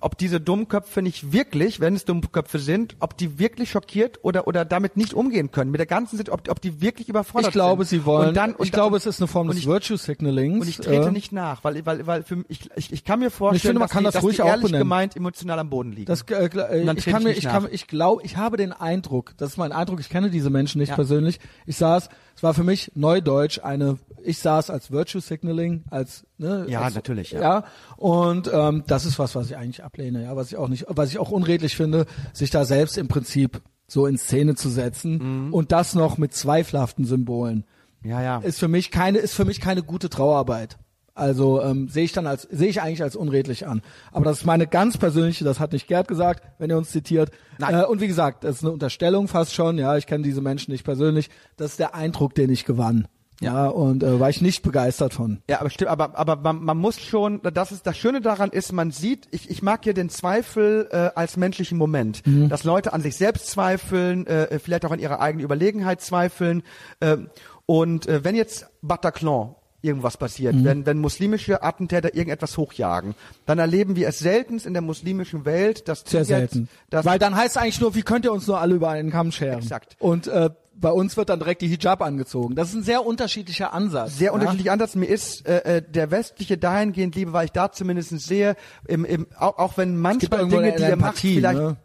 ob 0.00 0.16
diese 0.18 0.40
Dummköpfe 0.40 1.02
nicht 1.02 1.32
wirklich, 1.32 1.80
wenn 1.80 1.94
es 1.94 2.04
Dummköpfe 2.04 2.58
sind, 2.58 2.96
ob 3.00 3.16
die 3.16 3.38
wirklich 3.38 3.70
schockiert 3.70 4.18
oder 4.22 4.46
oder 4.46 4.64
damit 4.64 4.96
nicht 4.96 5.14
umgehen 5.14 5.50
können 5.50 5.70
mit 5.70 5.78
der 5.80 5.86
ganzen 5.86 6.16
Situation, 6.16 6.40
ob, 6.48 6.50
ob 6.50 6.60
die 6.60 6.80
wirklich 6.80 7.08
überfordert 7.08 7.48
ich 7.48 7.52
glaube, 7.52 7.84
sind. 7.84 8.00
sie 8.00 8.06
wollen. 8.06 8.28
Und 8.28 8.36
dann, 8.36 8.54
und 8.54 8.64
ich 8.64 8.72
glaube, 8.72 8.90
dann, 8.92 8.98
es 8.98 9.06
ist 9.06 9.20
eine 9.20 9.28
Form 9.28 9.48
des 9.48 9.58
ich- 9.58 9.66
Virtue 9.66 9.96
Signalings. 9.98 10.60
und 10.62 10.68
ich 10.68 10.76
trete 10.78 11.08
äh, 11.08 11.10
nicht 11.10 11.32
nach, 11.32 11.64
weil 11.64 11.84
weil 11.84 12.06
weil 12.06 12.22
für, 12.22 12.44
ich, 12.48 12.70
ich 12.76 12.92
ich 12.92 13.04
kann 13.04 13.18
mir 13.20 13.30
vorstellen, 13.30 13.60
finde, 13.60 13.78
man 13.80 13.86
dass 13.86 13.92
kann 13.92 14.00
die, 14.04 14.04
das 14.06 14.14
dass 14.14 14.22
die 14.30 14.36
ehrlich 14.42 14.62
benennen. 14.66 14.80
gemeint 14.80 15.16
emotional 15.16 15.58
am 15.58 15.70
Boden 15.70 15.92
liegen. 15.92 16.06
Das, 16.06 16.22
äh, 16.22 16.44
ich 16.46 16.50
kann 16.50 16.96
ich 16.96 17.06
mir, 17.06 17.18
nicht 17.30 17.38
ich 17.38 17.44
kann, 17.44 17.68
ich 17.70 17.86
glaube, 17.86 18.22
ich 18.24 18.36
habe 18.36 18.56
den 18.56 18.72
Eindruck, 18.72 19.34
das 19.36 19.50
ist 19.50 19.56
mein 19.56 19.72
Eindruck, 19.72 20.00
ich 20.00 20.08
kenne 20.08 20.30
diese 20.30 20.50
Menschen 20.50 20.78
nicht 20.80 20.90
Ja. 20.90 20.94
persönlich. 20.94 21.40
Ich 21.66 21.76
saß, 21.76 22.08
es 22.38 22.42
war 22.44 22.54
für 22.54 22.62
mich 22.62 22.92
Neudeutsch 22.94 23.58
eine, 23.64 23.98
ich 24.22 24.38
saß 24.38 24.70
als 24.70 24.92
Virtue 24.92 25.20
Signaling, 25.20 25.82
als, 25.90 26.24
ne, 26.36 26.66
Ja, 26.68 26.82
als, 26.82 26.94
natürlich, 26.94 27.32
ja. 27.32 27.40
ja. 27.40 27.64
Und 27.96 28.48
ähm, 28.54 28.84
das 28.86 29.06
ist 29.06 29.18
was, 29.18 29.34
was 29.34 29.50
ich 29.50 29.56
eigentlich 29.56 29.82
ablehne, 29.82 30.22
ja, 30.22 30.36
was 30.36 30.52
ich 30.52 30.56
auch 30.56 30.68
nicht, 30.68 30.86
was 30.86 31.10
ich 31.10 31.18
auch 31.18 31.32
unredlich 31.32 31.74
finde, 31.74 32.06
sich 32.32 32.50
da 32.50 32.64
selbst 32.64 32.96
im 32.96 33.08
Prinzip 33.08 33.60
so 33.88 34.06
in 34.06 34.18
Szene 34.18 34.54
zu 34.54 34.68
setzen 34.68 35.46
Mhm. 35.48 35.52
und 35.52 35.72
das 35.72 35.96
noch 35.96 36.16
mit 36.16 36.32
zweifelhaften 36.32 37.04
Symbolen 37.06 37.64
ja, 38.04 38.22
ja. 38.22 38.38
ist 38.38 38.60
für 38.60 38.68
mich 38.68 38.92
keine 38.92 39.18
ist 39.18 39.34
für 39.34 39.44
mich 39.44 39.60
keine 39.60 39.82
gute 39.82 40.08
Trauerarbeit. 40.08 40.78
Also 41.18 41.62
ähm, 41.62 41.88
sehe 41.88 42.04
ich 42.04 42.12
dann 42.12 42.26
als 42.26 42.42
sehe 42.42 42.68
ich 42.68 42.80
eigentlich 42.80 43.02
als 43.02 43.16
unredlich 43.16 43.66
an. 43.66 43.82
Aber 44.12 44.24
das 44.24 44.38
ist 44.38 44.46
meine 44.46 44.66
ganz 44.66 44.96
persönliche, 44.96 45.44
das 45.44 45.60
hat 45.60 45.72
nicht 45.72 45.88
Gerd 45.88 46.08
gesagt, 46.08 46.42
wenn 46.58 46.70
er 46.70 46.78
uns 46.78 46.90
zitiert. 46.90 47.30
Nein. 47.58 47.74
Äh, 47.74 47.84
und 47.84 48.00
wie 48.00 48.06
gesagt, 48.08 48.44
das 48.44 48.56
ist 48.56 48.62
eine 48.62 48.72
Unterstellung 48.72 49.28
fast 49.28 49.54
schon. 49.54 49.78
Ja, 49.78 49.96
ich 49.96 50.06
kenne 50.06 50.24
diese 50.24 50.40
Menschen 50.40 50.72
nicht 50.72 50.84
persönlich. 50.84 51.30
Das 51.56 51.72
ist 51.72 51.78
der 51.80 51.94
Eindruck, 51.94 52.34
den 52.34 52.50
ich 52.50 52.64
gewann. 52.64 53.08
Ja, 53.40 53.68
und 53.68 54.02
äh, 54.02 54.18
war 54.18 54.30
ich 54.30 54.40
nicht 54.40 54.62
begeistert 54.62 55.14
von. 55.14 55.38
Ja, 55.48 55.60
aber 55.60 55.70
stimmt, 55.70 55.90
aber, 55.90 56.18
aber 56.18 56.34
man, 56.36 56.64
man 56.64 56.76
muss 56.76 56.98
schon, 57.00 57.40
das 57.42 57.70
ist 57.70 57.86
das 57.86 57.96
Schöne 57.96 58.20
daran 58.20 58.50
ist, 58.50 58.72
man 58.72 58.90
sieht, 58.90 59.28
ich, 59.30 59.48
ich 59.48 59.62
mag 59.62 59.84
hier 59.84 59.94
den 59.94 60.10
Zweifel 60.10 60.88
äh, 60.90 61.10
als 61.14 61.36
menschlichen 61.36 61.78
Moment, 61.78 62.26
Mhm. 62.26 62.48
dass 62.48 62.64
Leute 62.64 62.92
an 62.92 63.00
sich 63.00 63.16
selbst 63.16 63.46
zweifeln, 63.48 64.26
äh, 64.26 64.58
vielleicht 64.58 64.84
auch 64.84 64.90
an 64.90 64.98
ihrer 64.98 65.20
eigenen 65.20 65.44
Überlegenheit 65.44 66.00
zweifeln. 66.00 66.64
Äh, 66.98 67.16
und 67.64 68.08
äh, 68.08 68.24
wenn 68.24 68.34
jetzt 68.34 68.66
Bataclan 68.82 69.54
irgendwas 69.80 70.16
passiert, 70.16 70.54
Mhm. 70.54 70.64
wenn, 70.64 70.86
wenn 70.86 70.98
muslimische 70.98 71.62
Attentäter 71.62 72.14
irgendetwas 72.14 72.56
hochjagen, 72.56 73.14
dann 73.46 73.58
erleben 73.58 73.96
wir 73.96 74.08
es 74.08 74.18
seltenst 74.18 74.66
in 74.66 74.72
der 74.72 74.82
muslimischen 74.82 75.44
Welt, 75.44 75.88
dass 75.88 76.00
Sehr 76.00 76.20
jetzt, 76.20 76.28
selten. 76.28 76.68
Dass, 76.90 77.04
Weil 77.04 77.18
dann 77.18 77.36
heißt 77.36 77.56
es 77.56 77.62
eigentlich 77.62 77.80
nur, 77.80 77.94
wie 77.94 78.02
könnt 78.02 78.24
ihr 78.24 78.32
uns 78.32 78.46
nur 78.46 78.60
alle 78.60 78.74
über 78.74 78.90
einen 78.90 79.10
Kamm 79.10 79.30
scheren? 79.30 79.60
Exakt. 79.60 79.96
Und 80.00 80.26
äh, 80.26 80.50
bei 80.74 80.90
uns 80.90 81.16
wird 81.16 81.28
dann 81.28 81.38
direkt 81.38 81.62
die 81.62 81.68
Hijab 81.68 82.02
angezogen. 82.02 82.54
Das 82.54 82.68
ist 82.70 82.74
ein 82.74 82.82
sehr 82.82 83.04
unterschiedlicher 83.04 83.72
Ansatz. 83.72 84.16
sehr 84.16 84.26
ja? 84.26 84.32
unterschiedlich 84.32 84.70
anders. 84.70 84.94
Mir 84.94 85.06
ist 85.06 85.46
äh, 85.46 85.76
äh, 85.78 85.82
der 85.82 86.10
westliche 86.10 86.56
dahingehend 86.58 87.14
liebe, 87.14 87.32
weil 87.32 87.46
ich 87.46 87.52
da 87.52 87.72
zumindest 87.72 88.18
sehe, 88.20 88.56
im, 88.86 89.04
im, 89.04 89.26
auch, 89.36 89.58
auch 89.58 89.76
wenn 89.76 89.96
manchmal 89.98 90.48
Dinge, 90.48 90.62
eine 90.62 90.76
die 90.76 90.82
ihr 90.82 90.96
macht, 90.96 91.18
vielleicht 91.18 91.58
ne? 91.58 91.76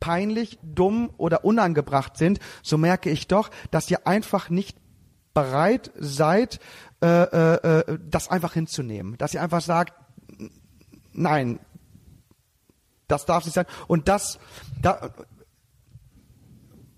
peinlich, 0.00 0.58
dumm 0.62 1.10
oder 1.16 1.44
unangebracht 1.44 2.16
sind, 2.16 2.38
so 2.62 2.76
merke 2.78 3.10
ich 3.10 3.26
doch, 3.28 3.50
dass 3.70 3.90
ihr 3.90 4.06
einfach 4.06 4.50
nicht 4.50 4.76
bereit 5.36 5.90
seid, 5.98 6.60
äh, 7.02 7.06
äh, 7.06 7.80
äh, 7.80 7.98
das 8.08 8.28
einfach 8.28 8.54
hinzunehmen. 8.54 9.18
Dass 9.18 9.34
ihr 9.34 9.42
einfach 9.42 9.60
sagt, 9.60 9.94
nein, 11.12 11.58
das 13.08 13.26
darf 13.26 13.44
nicht 13.44 13.54
sein. 13.54 13.66
Und 13.86 14.08
das, 14.08 14.38
da, 14.80 15.10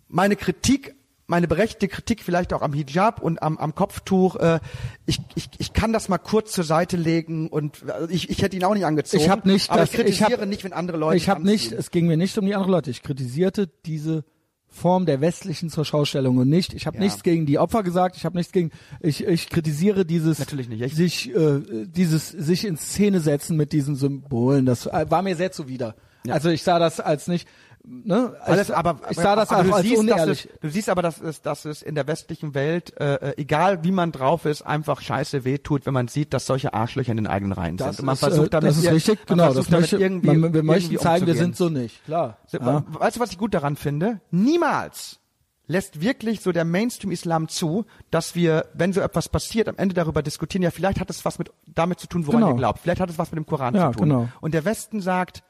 meine 0.08 0.36
Kritik, 0.36 0.94
meine 1.26 1.46
berechtigte 1.46 1.88
Kritik 1.88 2.22
vielleicht 2.22 2.52
auch 2.52 2.62
am 2.62 2.72
Hijab 2.72 3.20
und 3.20 3.42
am, 3.42 3.58
am 3.58 3.74
Kopftuch, 3.74 4.36
äh, 4.36 4.60
ich, 5.04 5.20
ich, 5.34 5.50
ich 5.58 5.72
kann 5.72 5.92
das 5.92 6.08
mal 6.08 6.18
kurz 6.18 6.52
zur 6.52 6.64
Seite 6.64 6.96
legen 6.96 7.48
und 7.48 7.90
also 7.90 8.08
ich, 8.08 8.30
ich 8.30 8.40
hätte 8.42 8.56
ihn 8.56 8.64
auch 8.64 8.74
nicht 8.74 8.86
angezogen. 8.86 9.22
Ich 9.22 9.28
habe 9.28 9.46
nicht, 9.48 9.68
aber 9.70 9.80
das, 9.80 9.90
ich 9.90 9.96
kritisiere 9.96 10.30
ich 10.30 10.38
hab, 10.40 10.48
nicht, 10.48 10.64
wenn 10.64 10.72
andere 10.72 10.96
Leute 10.96 11.16
Ich 11.16 11.28
habe 11.28 11.44
nicht, 11.44 11.72
es 11.72 11.90
ging 11.90 12.06
mir 12.06 12.16
nicht 12.16 12.38
um 12.38 12.46
die 12.46 12.54
anderen 12.54 12.72
Leute. 12.72 12.90
Ich 12.90 13.02
kritisierte 13.02 13.68
diese 13.84 14.24
Form 14.70 15.06
der 15.06 15.20
westlichen 15.20 15.70
zur 15.70 15.84
Schaustellung 15.84 16.36
und 16.36 16.48
nicht. 16.48 16.74
Ich 16.74 16.86
habe 16.86 16.98
Ja. 16.98 17.04
nichts 17.04 17.22
gegen 17.22 17.46
die 17.46 17.58
Opfer 17.58 17.82
gesagt. 17.82 18.16
Ich 18.16 18.24
habe 18.24 18.36
nichts 18.36 18.52
gegen. 18.52 18.70
Ich, 19.00 19.24
ich 19.24 19.48
kritisiere 19.48 20.04
dieses 20.04 20.38
Natürlich 20.38 20.68
nicht. 20.68 20.82
Ich- 20.82 20.94
sich 20.94 21.34
äh, 21.34 21.60
dieses 21.86 22.28
sich 22.30 22.64
in 22.66 22.76
Szene 22.76 23.20
setzen 23.20 23.56
mit 23.56 23.72
diesen 23.72 23.96
Symbolen. 23.96 24.66
Das 24.66 24.86
äh, 24.86 25.06
war 25.08 25.22
mir 25.22 25.36
sehr 25.36 25.52
zuwider. 25.52 25.94
Also 26.28 26.50
ich 26.50 26.62
sah 26.62 26.78
das 26.78 27.00
als 27.00 27.26
nicht. 27.28 27.48
Ne, 27.90 28.34
Alles, 28.42 28.68
ich, 28.68 28.76
aber, 28.76 28.98
ich 29.08 29.16
sah 29.16 29.34
das 29.34 29.48
aber 29.50 29.60
auch 29.60 29.64
du 29.66 29.72
als 29.74 29.86
siehst, 29.86 29.98
unehrlich. 29.98 30.48
es, 30.52 30.60
du 30.60 30.68
siehst 30.68 30.88
aber, 30.90 31.00
dass 31.00 31.20
es, 31.22 31.40
dass 31.40 31.64
es 31.64 31.80
in 31.80 31.94
der 31.94 32.06
westlichen 32.06 32.52
Welt, 32.54 32.92
äh, 33.00 33.14
äh, 33.14 33.34
egal 33.38 33.82
wie 33.82 33.92
man 33.92 34.12
drauf 34.12 34.44
ist, 34.44 34.60
einfach 34.62 35.00
scheiße 35.00 35.44
wehtut, 35.44 35.86
wenn 35.86 35.94
man 35.94 36.06
sieht, 36.08 36.34
dass 36.34 36.44
solche 36.44 36.74
Arschlöcher 36.74 37.12
in 37.12 37.16
den 37.16 37.26
eigenen 37.26 37.52
Reihen 37.52 37.76
Das 37.78 37.96
sind. 37.96 38.00
Und 38.00 38.06
man 38.06 38.12
ist, 38.14 38.18
versucht 38.20 38.46
äh, 38.48 38.50
damit 38.50 38.70
das 38.70 38.78
ist 38.78 38.90
richtig, 38.90 39.26
genau. 39.26 39.44
versucht 39.44 39.72
Das 39.72 39.80
möchte, 39.80 39.96
irgendwie, 39.96 40.36
man, 40.36 40.52
wir 40.52 40.62
möchten 40.62 40.90
irgendwie 40.92 41.02
zeigen, 41.02 41.26
wir 41.26 41.32
umzugehen. 41.34 41.54
sind 41.54 41.56
so 41.56 41.68
nicht. 41.70 42.04
Klar. 42.04 42.36
Ja. 42.52 42.84
Weißt 42.88 43.16
du, 43.16 43.20
was 43.20 43.30
ich 43.32 43.38
gut 43.38 43.54
daran 43.54 43.76
finde? 43.76 44.20
Niemals 44.30 45.18
lässt 45.66 46.00
wirklich 46.00 46.40
so 46.40 46.50
der 46.52 46.64
Mainstream-Islam 46.64 47.48
zu, 47.48 47.84
dass 48.10 48.34
wir, 48.34 48.66
wenn 48.74 48.92
so 48.94 49.00
etwas 49.00 49.28
passiert, 49.28 49.68
am 49.68 49.76
Ende 49.76 49.94
darüber 49.94 50.22
diskutieren, 50.22 50.62
ja, 50.62 50.70
vielleicht 50.70 50.98
hat 50.98 51.10
es 51.10 51.24
was 51.26 51.38
mit, 51.38 51.50
damit 51.66 52.00
zu 52.00 52.06
tun, 52.06 52.26
woran 52.26 52.40
Genau. 52.40 52.52
ihr 52.52 52.56
glaubt. 52.56 52.78
Vielleicht 52.80 53.00
hat 53.00 53.10
es 53.10 53.18
was 53.18 53.30
mit 53.32 53.36
dem 53.36 53.46
Koran 53.46 53.74
Ja, 53.74 53.92
zu 53.92 53.98
tun. 53.98 54.08
genau. 54.08 54.28
Und 54.40 54.54
der 54.54 54.64
Westen 54.64 55.00
sagt, 55.02 55.42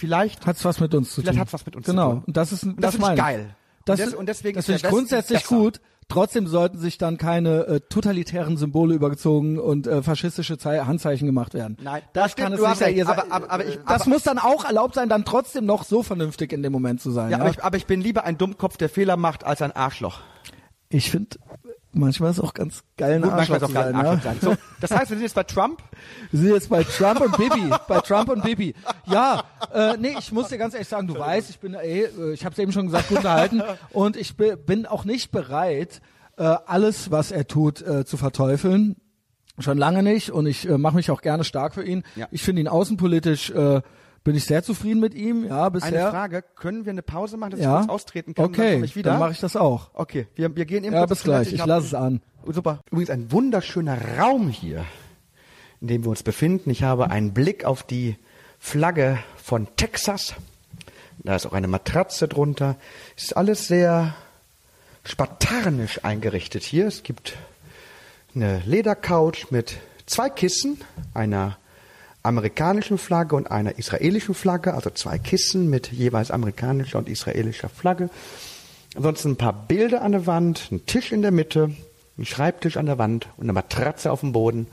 vielleicht 0.00 0.46
Hat's 0.46 0.64
was 0.64 0.80
mit 0.80 0.94
uns 0.94 1.10
zu 1.14 1.20
Vielleicht 1.20 1.34
tun. 1.36 1.40
hat's 1.42 1.52
was 1.52 1.64
mit 1.66 1.76
uns 1.76 1.84
zu 1.86 1.92
genau. 1.92 2.10
tun. 2.14 2.22
Und 2.26 2.36
das 2.36 2.50
ist 2.52 2.64
Und 2.64 2.80
das 2.82 2.94
finde 2.96 3.12
ich 3.12 3.16
meine 3.18 3.20
geil. 3.20 3.56
Das, 3.84 4.00
Und 4.00 4.06
des- 4.06 4.14
und 4.14 4.26
deswegen 4.28 4.56
das 4.56 4.66
finde 4.66 4.76
ich 4.78 4.82
grundsätzlich 4.84 5.44
gut. 5.46 5.80
Trotzdem 6.08 6.48
sollten 6.48 6.76
sich 6.78 6.98
dann 6.98 7.18
keine 7.18 7.66
äh, 7.66 7.80
totalitären 7.88 8.56
Symbole 8.56 8.94
übergezogen 8.96 9.60
und 9.60 9.86
äh, 9.86 10.02
faschistische 10.02 10.58
Zei 10.58 10.80
Handzeichen 10.80 11.24
gemacht 11.26 11.54
werden. 11.54 11.76
Nein, 11.80 12.02
das 12.14 12.34
das 12.34 12.36
kann 12.36 12.52
es 12.52 12.60
nicht 12.60 12.76
sein. 12.78 12.96
Ihr 12.96 13.08
aber- 13.08 13.26
aber- 13.30 13.48
aber 13.50 13.64
ich- 13.64 13.78
das 13.86 14.02
aber- 14.02 14.10
muss 14.10 14.24
dann 14.24 14.38
auch 14.38 14.64
erlaubt 14.64 14.96
sein, 14.96 15.08
dann 15.08 15.24
trotzdem 15.24 15.66
noch 15.66 15.84
so 15.84 16.02
vernünftig 16.02 16.52
in 16.52 16.64
dem 16.64 16.72
Moment 16.72 17.00
zu 17.00 17.12
sein. 17.12 17.30
Ja, 17.30 17.38
Ja, 17.38 17.44
aber 17.44 17.50
ich, 17.52 17.62
aber 17.64 17.76
ich 17.76 17.86
bin 17.86 18.00
lieber 18.00 18.24
ein 18.24 18.36
Dummkopf, 18.38 18.76
der 18.76 18.88
Fehler 18.88 19.16
macht, 19.16 19.44
als 19.44 19.62
ein 19.62 19.70
Arschloch. 19.70 20.20
ich 20.88 21.12
finde, 21.12 21.36
manchmal 21.92 22.30
ist 22.30 22.38
es 22.38 22.44
auch 22.44 22.54
ganz 22.54 22.82
geil, 22.96 23.14
ein 23.14 23.22
Gut, 23.22 23.30
manchmal 23.32 23.62
Arschloch 23.62 23.68
ist 23.68 23.74
zu 23.74 23.78
auch 23.78 23.84
sein. 23.84 23.94
ein 23.94 24.06
Arschloch 24.06 24.24
ja. 24.24 24.30
sein. 24.32 24.38
So, 24.40 24.54
das 24.80 24.90
heißt, 24.90 25.10
wir 25.10 25.16
sind 25.16 25.22
jetzt 25.22 25.34
bei 25.34 25.42
Trump. 25.44 25.82
Wir 26.30 26.40
sind 26.40 26.50
jetzt 26.52 26.68
bei 26.68 26.82
Trump 26.84 27.20
und 27.20 27.36
Bibi. 27.36 27.74
bei 27.88 28.00
Trump 28.00 28.28
und 28.28 28.42
Bibi. 28.42 28.74
Ja, 29.06 29.44
äh, 29.72 29.96
nee, 29.98 30.14
ich 30.18 30.32
muss 30.32 30.48
dir 30.48 30.58
ganz 30.58 30.74
ehrlich 30.74 30.88
sagen, 30.88 31.06
du 31.08 31.18
weißt, 31.18 31.50
ich 31.50 31.58
bin 31.58 31.74
eh, 31.74 32.02
äh, 32.04 32.32
ich 32.32 32.44
habe 32.44 32.52
es 32.52 32.58
eben 32.58 32.72
schon 32.72 32.86
gesagt, 32.86 33.08
gut 33.08 33.18
unterhalten 33.18 33.62
und 33.90 34.16
ich 34.16 34.36
bi- 34.36 34.56
bin 34.56 34.86
auch 34.86 35.04
nicht 35.04 35.30
bereit, 35.32 36.00
äh, 36.36 36.42
alles, 36.44 37.10
was 37.10 37.30
er 37.32 37.46
tut, 37.46 37.82
äh, 37.82 38.04
zu 38.04 38.16
verteufeln. 38.16 38.96
Schon 39.58 39.76
lange 39.76 40.02
nicht 40.02 40.30
und 40.30 40.46
ich 40.46 40.66
äh, 40.68 40.78
mache 40.78 40.96
mich 40.96 41.10
auch 41.10 41.20
gerne 41.20 41.44
stark 41.44 41.74
für 41.74 41.84
ihn. 41.84 42.02
Ja. 42.16 42.28
Ich 42.30 42.42
finde 42.42 42.62
ihn 42.62 42.68
außenpolitisch, 42.68 43.50
äh, 43.50 43.82
bin 44.24 44.34
ich 44.34 44.44
sehr 44.44 44.62
zufrieden 44.62 45.00
mit 45.00 45.14
ihm, 45.14 45.44
ja, 45.46 45.62
Eine 45.62 45.70
bisher. 45.70 46.10
Frage, 46.10 46.42
können 46.56 46.84
wir 46.84 46.90
eine 46.90 47.02
Pause 47.02 47.36
machen, 47.36 47.52
dass 47.52 47.60
ja. 47.60 47.80
ich 47.80 47.86
kurz 47.86 47.90
austreten 47.94 48.34
kann? 48.34 48.44
dann 48.52 48.54
okay, 48.54 48.72
komme 48.74 48.84
ich 48.84 48.96
wieder. 48.96 49.12
dann 49.12 49.20
mache 49.20 49.32
ich 49.32 49.40
das 49.40 49.56
auch. 49.56 49.90
Okay, 49.94 50.26
wir, 50.34 50.54
wir 50.54 50.64
gehen 50.66 50.84
eben 50.84 50.94
Ja, 50.94 51.06
bis 51.06 51.22
gleich. 51.22 51.52
Ich 51.52 51.60
hab- 51.60 51.68
lasse 51.68 51.86
es 51.86 51.94
an. 51.94 52.20
Super. 52.46 52.80
Übrigens 52.90 53.10
ein 53.10 53.32
wunderschöner 53.32 54.18
Raum 54.18 54.48
hier, 54.48 54.84
in 55.80 55.88
dem 55.88 56.04
wir 56.04 56.10
uns 56.10 56.22
befinden. 56.22 56.70
Ich 56.70 56.82
habe 56.82 57.10
einen 57.10 57.32
Blick 57.32 57.64
auf 57.64 57.82
die 57.82 58.16
Flagge 58.58 59.18
von 59.36 59.68
Texas. 59.76 60.34
Da 61.22 61.36
ist 61.36 61.46
auch 61.46 61.52
eine 61.52 61.68
Matratze 61.68 62.28
drunter. 62.28 62.76
Ist 63.16 63.36
alles 63.36 63.68
sehr 63.68 64.14
spartanisch 65.04 66.04
eingerichtet 66.04 66.62
hier. 66.62 66.86
Es 66.86 67.02
gibt 67.02 67.36
eine 68.34 68.62
Ledercouch 68.64 69.50
mit 69.50 69.76
zwei 70.06 70.28
Kissen, 70.30 70.80
einer 71.14 71.56
amerikanischen 72.22 72.98
Flagge 72.98 73.34
und 73.36 73.50
einer 73.50 73.78
israelischen 73.78 74.34
Flagge, 74.34 74.74
also 74.74 74.90
zwei 74.90 75.18
Kissen 75.18 75.70
mit 75.70 75.90
jeweils 75.90 76.30
amerikanischer 76.30 76.98
und 76.98 77.08
israelischer 77.08 77.68
Flagge. 77.68 78.10
Ansonsten 78.94 79.30
ein 79.30 79.36
paar 79.36 79.52
Bilder 79.52 80.02
an 80.02 80.12
der 80.12 80.26
Wand, 80.26 80.68
ein 80.70 80.84
Tisch 80.86 81.12
in 81.12 81.22
der 81.22 81.30
Mitte, 81.30 81.70
ein 82.18 82.26
Schreibtisch 82.26 82.76
an 82.76 82.86
der 82.86 82.98
Wand 82.98 83.28
und 83.36 83.44
eine 83.44 83.52
Matratze 83.52 84.12
auf 84.12 84.20
dem 84.20 84.32
Boden. 84.32 84.66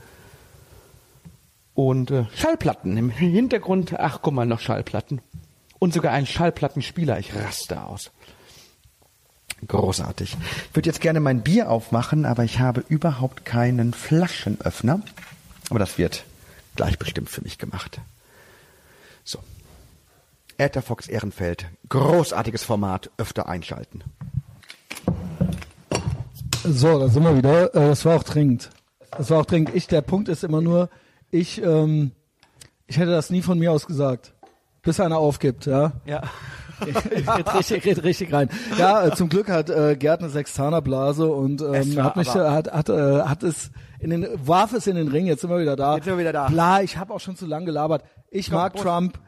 Und 1.74 2.10
äh, 2.10 2.24
Schallplatten 2.34 2.96
im 2.96 3.08
Hintergrund. 3.08 3.94
Ach, 3.98 4.18
guck 4.20 4.34
mal, 4.34 4.44
noch 4.44 4.60
Schallplatten. 4.60 5.20
Und 5.78 5.94
sogar 5.94 6.12
ein 6.12 6.26
Schallplattenspieler. 6.26 7.20
Ich 7.20 7.34
raste 7.36 7.84
aus. 7.84 8.10
Großartig. 9.66 10.36
Ich 10.70 10.76
würde 10.76 10.88
jetzt 10.88 11.00
gerne 11.00 11.20
mein 11.20 11.42
Bier 11.42 11.70
aufmachen, 11.70 12.26
aber 12.26 12.44
ich 12.44 12.58
habe 12.58 12.84
überhaupt 12.88 13.44
keinen 13.44 13.92
Flaschenöffner. 13.92 15.00
Aber 15.70 15.78
das 15.78 15.98
wird 15.98 16.24
gleich 16.78 16.96
bestimmt 16.98 17.28
für 17.28 17.42
mich 17.42 17.58
gemacht. 17.58 18.00
So. 19.24 19.40
Ätherfox 20.58 21.08
Ehrenfeld. 21.08 21.66
Großartiges 21.88 22.62
Format. 22.62 23.10
Öfter 23.18 23.48
einschalten. 23.48 24.04
So, 26.64 27.00
da 27.00 27.08
sind 27.08 27.24
wir 27.24 27.36
wieder. 27.36 27.74
Äh, 27.74 27.88
Das 27.88 28.04
war 28.04 28.16
auch 28.16 28.22
dringend. 28.22 28.70
Das 29.10 29.28
war 29.30 29.40
auch 29.40 29.46
dringend. 29.46 29.74
Ich, 29.74 29.88
der 29.88 30.02
Punkt 30.02 30.28
ist 30.28 30.44
immer 30.44 30.60
nur, 30.60 30.88
ich, 31.32 31.60
ähm, 31.60 32.12
ich 32.86 32.98
hätte 32.98 33.10
das 33.10 33.30
nie 33.30 33.42
von 33.42 33.58
mir 33.58 33.72
aus 33.72 33.86
gesagt. 33.86 34.32
Bis 34.82 35.00
einer 35.00 35.18
aufgibt, 35.18 35.66
ja. 35.66 35.92
Ja. 36.06 36.22
red 37.36 37.54
richtig, 37.54 37.84
red 37.84 38.04
richtig 38.04 38.32
rein. 38.32 38.48
Ja, 38.78 39.06
äh, 39.06 39.14
zum 39.14 39.28
Glück 39.28 39.48
hat 39.48 39.70
äh, 39.70 39.96
Gerd 39.96 40.20
eine 40.20 40.30
Sextanerblase 40.30 41.26
und 41.26 41.60
ähm, 41.62 42.02
hat 42.02 42.16
mich, 42.16 42.28
äh, 42.28 42.38
hat, 42.38 42.72
hat, 42.72 42.88
äh, 42.88 43.22
hat 43.22 43.42
es 43.42 43.70
in 44.00 44.10
den, 44.10 44.26
warf 44.44 44.72
es 44.72 44.86
in 44.86 44.96
den 44.96 45.08
Ring. 45.08 45.26
Jetzt 45.26 45.40
sind 45.42 45.50
wir 45.50 45.58
wieder 45.60 45.76
da. 45.76 45.96
Jetzt 45.96 46.04
sind 46.04 46.14
wir 46.14 46.20
wieder 46.20 46.32
da. 46.32 46.48
Bla, 46.48 46.82
ich 46.82 46.96
habe 46.96 47.12
auch 47.12 47.20
schon 47.20 47.36
zu 47.36 47.46
lang 47.46 47.64
gelabert. 47.64 48.04
Ich 48.30 48.50
mag 48.50 48.72
Prost. 48.72 48.84
Trump, 48.84 49.18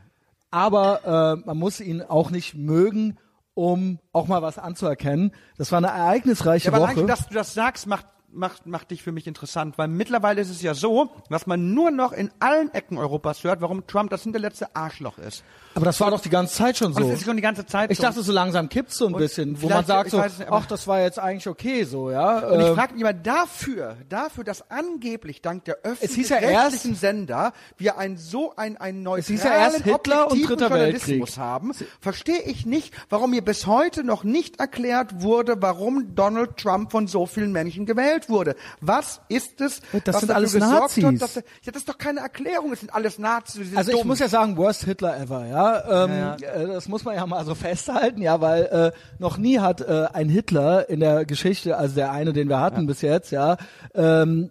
aber 0.51 1.36
äh, 1.43 1.47
man 1.47 1.56
muss 1.56 1.81
ihn 1.81 2.02
auch 2.02 2.31
nicht 2.31 2.55
mögen, 2.55 3.18
um 3.55 3.98
auch 4.12 4.27
mal 4.27 4.43
was 4.43 4.59
anzuerkennen. 4.59 5.32
Das 5.59 5.72
war 5.72 5.78
eine 5.78 5.89
ereignisreiche 5.89 6.70
Ja, 6.70 6.77
aber 6.77 6.89
Woche. 6.89 7.06
dass 7.06 7.28
du 7.28 7.35
das 7.35 7.55
sagst, 7.55 7.86
macht, 7.86 8.06
macht, 8.32 8.66
macht 8.66 8.90
dich 8.90 9.02
für 9.02 9.12
mich 9.12 9.27
interessant, 9.27 9.77
weil 9.78 9.89
mittlerweile 9.89 10.40
ist 10.40 10.51
es 10.51 10.62
ja 10.62 10.74
so, 10.74 11.11
dass 11.28 11.47
man 11.47 11.74
nur 11.74 11.90
noch 11.90 12.12
in 12.12 12.31
allen 12.39 12.73
Ecken 12.74 12.98
Europas 12.98 13.44
hört, 13.44 13.61
warum 13.61 13.86
Trump 13.86 14.11
das 14.11 14.23
hinterletzte 14.23 14.74
Arschloch 14.77 15.19
ist. 15.19 15.43
aber 15.74 15.85
das 15.85 16.01
war 16.01 16.11
doch 16.11 16.20
die 16.20 16.31
ganze 16.31 16.55
Zeit 16.55 16.77
schon 16.77 16.89
Und 16.89 16.94
so. 17.02 17.09
das 17.11 17.19
ist 17.20 17.24
schon 17.24 17.36
die 17.36 17.43
ganze 17.43 17.66
Zeit 17.66 17.90
Ich 17.90 17.98
so. 17.98 18.02
dachte, 18.05 18.23
so 18.23 18.32
langsam 18.32 18.69
kippt's 18.69 18.97
so 18.97 19.07
ein 19.07 19.12
bisschen, 19.15 19.61
wo 19.61 19.69
man 19.69 19.85
sagt 19.85 20.07
ich 20.07 20.12
so, 20.12 20.20
nicht, 20.23 20.51
ach, 20.51 20.66
das 20.66 20.86
war 20.86 21.01
jetzt 21.01 21.19
eigentlich 21.19 21.48
okay 21.48 21.85
so, 21.85 22.11
ja. 22.11 22.39
Und 22.48 22.61
ich 22.61 22.66
Ähm, 22.69 22.74
frage 22.74 22.94
mich 22.94 23.05
aber 23.05 23.12
dafür, 23.12 23.97
dafür, 24.09 24.44
dass 24.44 24.70
angeblich 24.70 25.43
dank 25.43 25.65
der 25.65 25.78
hieß 26.15 26.28
ja 26.31 26.39
Sender 26.94 27.52
wir 27.77 27.98
ein 27.98 28.16
so 28.16 28.55
ein 28.57 28.77
ein 28.77 29.02
neutralen, 29.02 29.24
hieß 29.24 29.44
ja 29.44 29.52
erst 29.59 29.82
Hitler 29.82 30.31
und 30.31 30.48
Dritter 30.48 30.69
Journalismus 30.69 31.09
Weltkrieg. 31.09 31.36
haben, 31.39 31.73
verstehe 32.01 32.43
ich 32.43 32.66
nicht, 32.66 32.94
warum 33.09 33.31
mir 33.31 33.43
bis 33.43 33.66
heute 33.66 34.05
noch 34.05 34.24
nicht 34.24 34.61
erklärt 34.61 35.23
wurde, 35.23 35.61
warum 35.61 36.15
Donald 36.15 36.57
Trump 36.57 36.90
von 36.90 37.07
so 37.07 37.27
vielen 37.27 37.52
Menschen 37.52 37.86
gewählt 37.86 38.19
wurde. 38.28 38.55
Was 38.80 39.20
ist 39.28 39.60
es, 39.60 39.80
Das 40.05 40.14
was 40.14 40.20
sind 40.20 40.30
alles 40.32 40.55
Nazis. 40.55 41.05
Hat, 41.05 41.20
dass, 41.22 41.34
ja, 41.36 41.42
das 41.66 41.76
ist 41.76 41.88
doch 41.88 41.97
keine 41.98 42.20
Erklärung, 42.20 42.72
es 42.72 42.80
sind 42.80 42.92
alles 42.94 43.18
Nazis. 43.18 43.68
sind 43.68 43.78
Also 43.78 43.92
ich 43.92 43.98
dumm. 43.98 44.09
muss 44.09 44.18
ja 44.18 44.28
sagen, 44.28 44.56
worst 44.56 44.84
Hitler 44.84 45.18
ever, 45.18 45.47
ja. 45.47 46.05
Ähm, 46.05 46.10
Ja, 46.10 46.34
Äh, 46.36 46.66
das 46.66 46.88
muss 46.88 47.05
man 47.05 47.14
ja 47.14 47.24
mal 47.26 47.44
so 47.44 47.55
festhalten, 47.55 48.20
ja, 48.20 48.40
weil 48.40 48.64
äh, 48.64 48.92
noch 49.18 49.38
nie 49.38 49.59
hat 49.60 49.80
äh, 49.80 50.09
ein 50.12 50.28
Hitler 50.28 50.88
in 50.90 51.01
der 51.01 51.24
Geschichte, 51.24 51.76
also 51.76 51.94
der 51.94 52.12
eine, 52.12 52.32
den 52.32 52.48
wir 52.48 52.60
hatten 52.60 52.86
bis 52.86 53.01
jetzt, 53.01 53.30
ja, 53.30 53.56
ähm, 53.94 54.51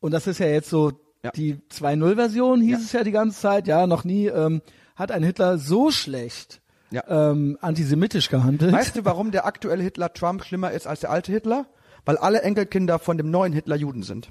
und 0.00 0.12
das 0.12 0.26
ist 0.26 0.38
ja 0.38 0.46
jetzt 0.46 0.70
so 0.70 0.92
Ja. 1.24 1.30
die 1.32 1.58
2.0-Version, 1.70 2.60
hieß 2.60 2.78
Ja. 2.78 2.84
es 2.84 2.92
ja 2.92 3.04
die 3.04 3.10
ganze 3.10 3.40
Zeit, 3.40 3.66
ja, 3.66 3.86
noch 3.86 4.04
nie 4.04 4.26
ähm, 4.26 4.62
hat 4.96 5.10
ein 5.12 5.22
Hitler 5.24 5.58
so 5.58 5.90
schlecht 5.90 6.60
Ja. 6.90 7.02
ähm, 7.08 7.58
antisemitisch 7.60 8.28
gehandelt. 8.30 8.72
Weißt 8.72 8.96
du, 8.96 9.04
warum 9.04 9.30
der 9.32 9.44
aktuelle 9.46 9.82
Hitler 9.82 10.12
Trump 10.12 10.44
schlimmer 10.44 10.70
ist 10.72 10.86
als 10.86 11.00
der 11.00 11.10
alte 11.10 11.32
Hitler? 11.32 11.66
Weil 12.08 12.16
alle 12.16 12.40
Enkelkinder 12.40 12.98
von 12.98 13.18
dem 13.18 13.30
neuen 13.30 13.52
Hitler 13.52 13.76
Juden 13.76 14.02
sind. 14.02 14.30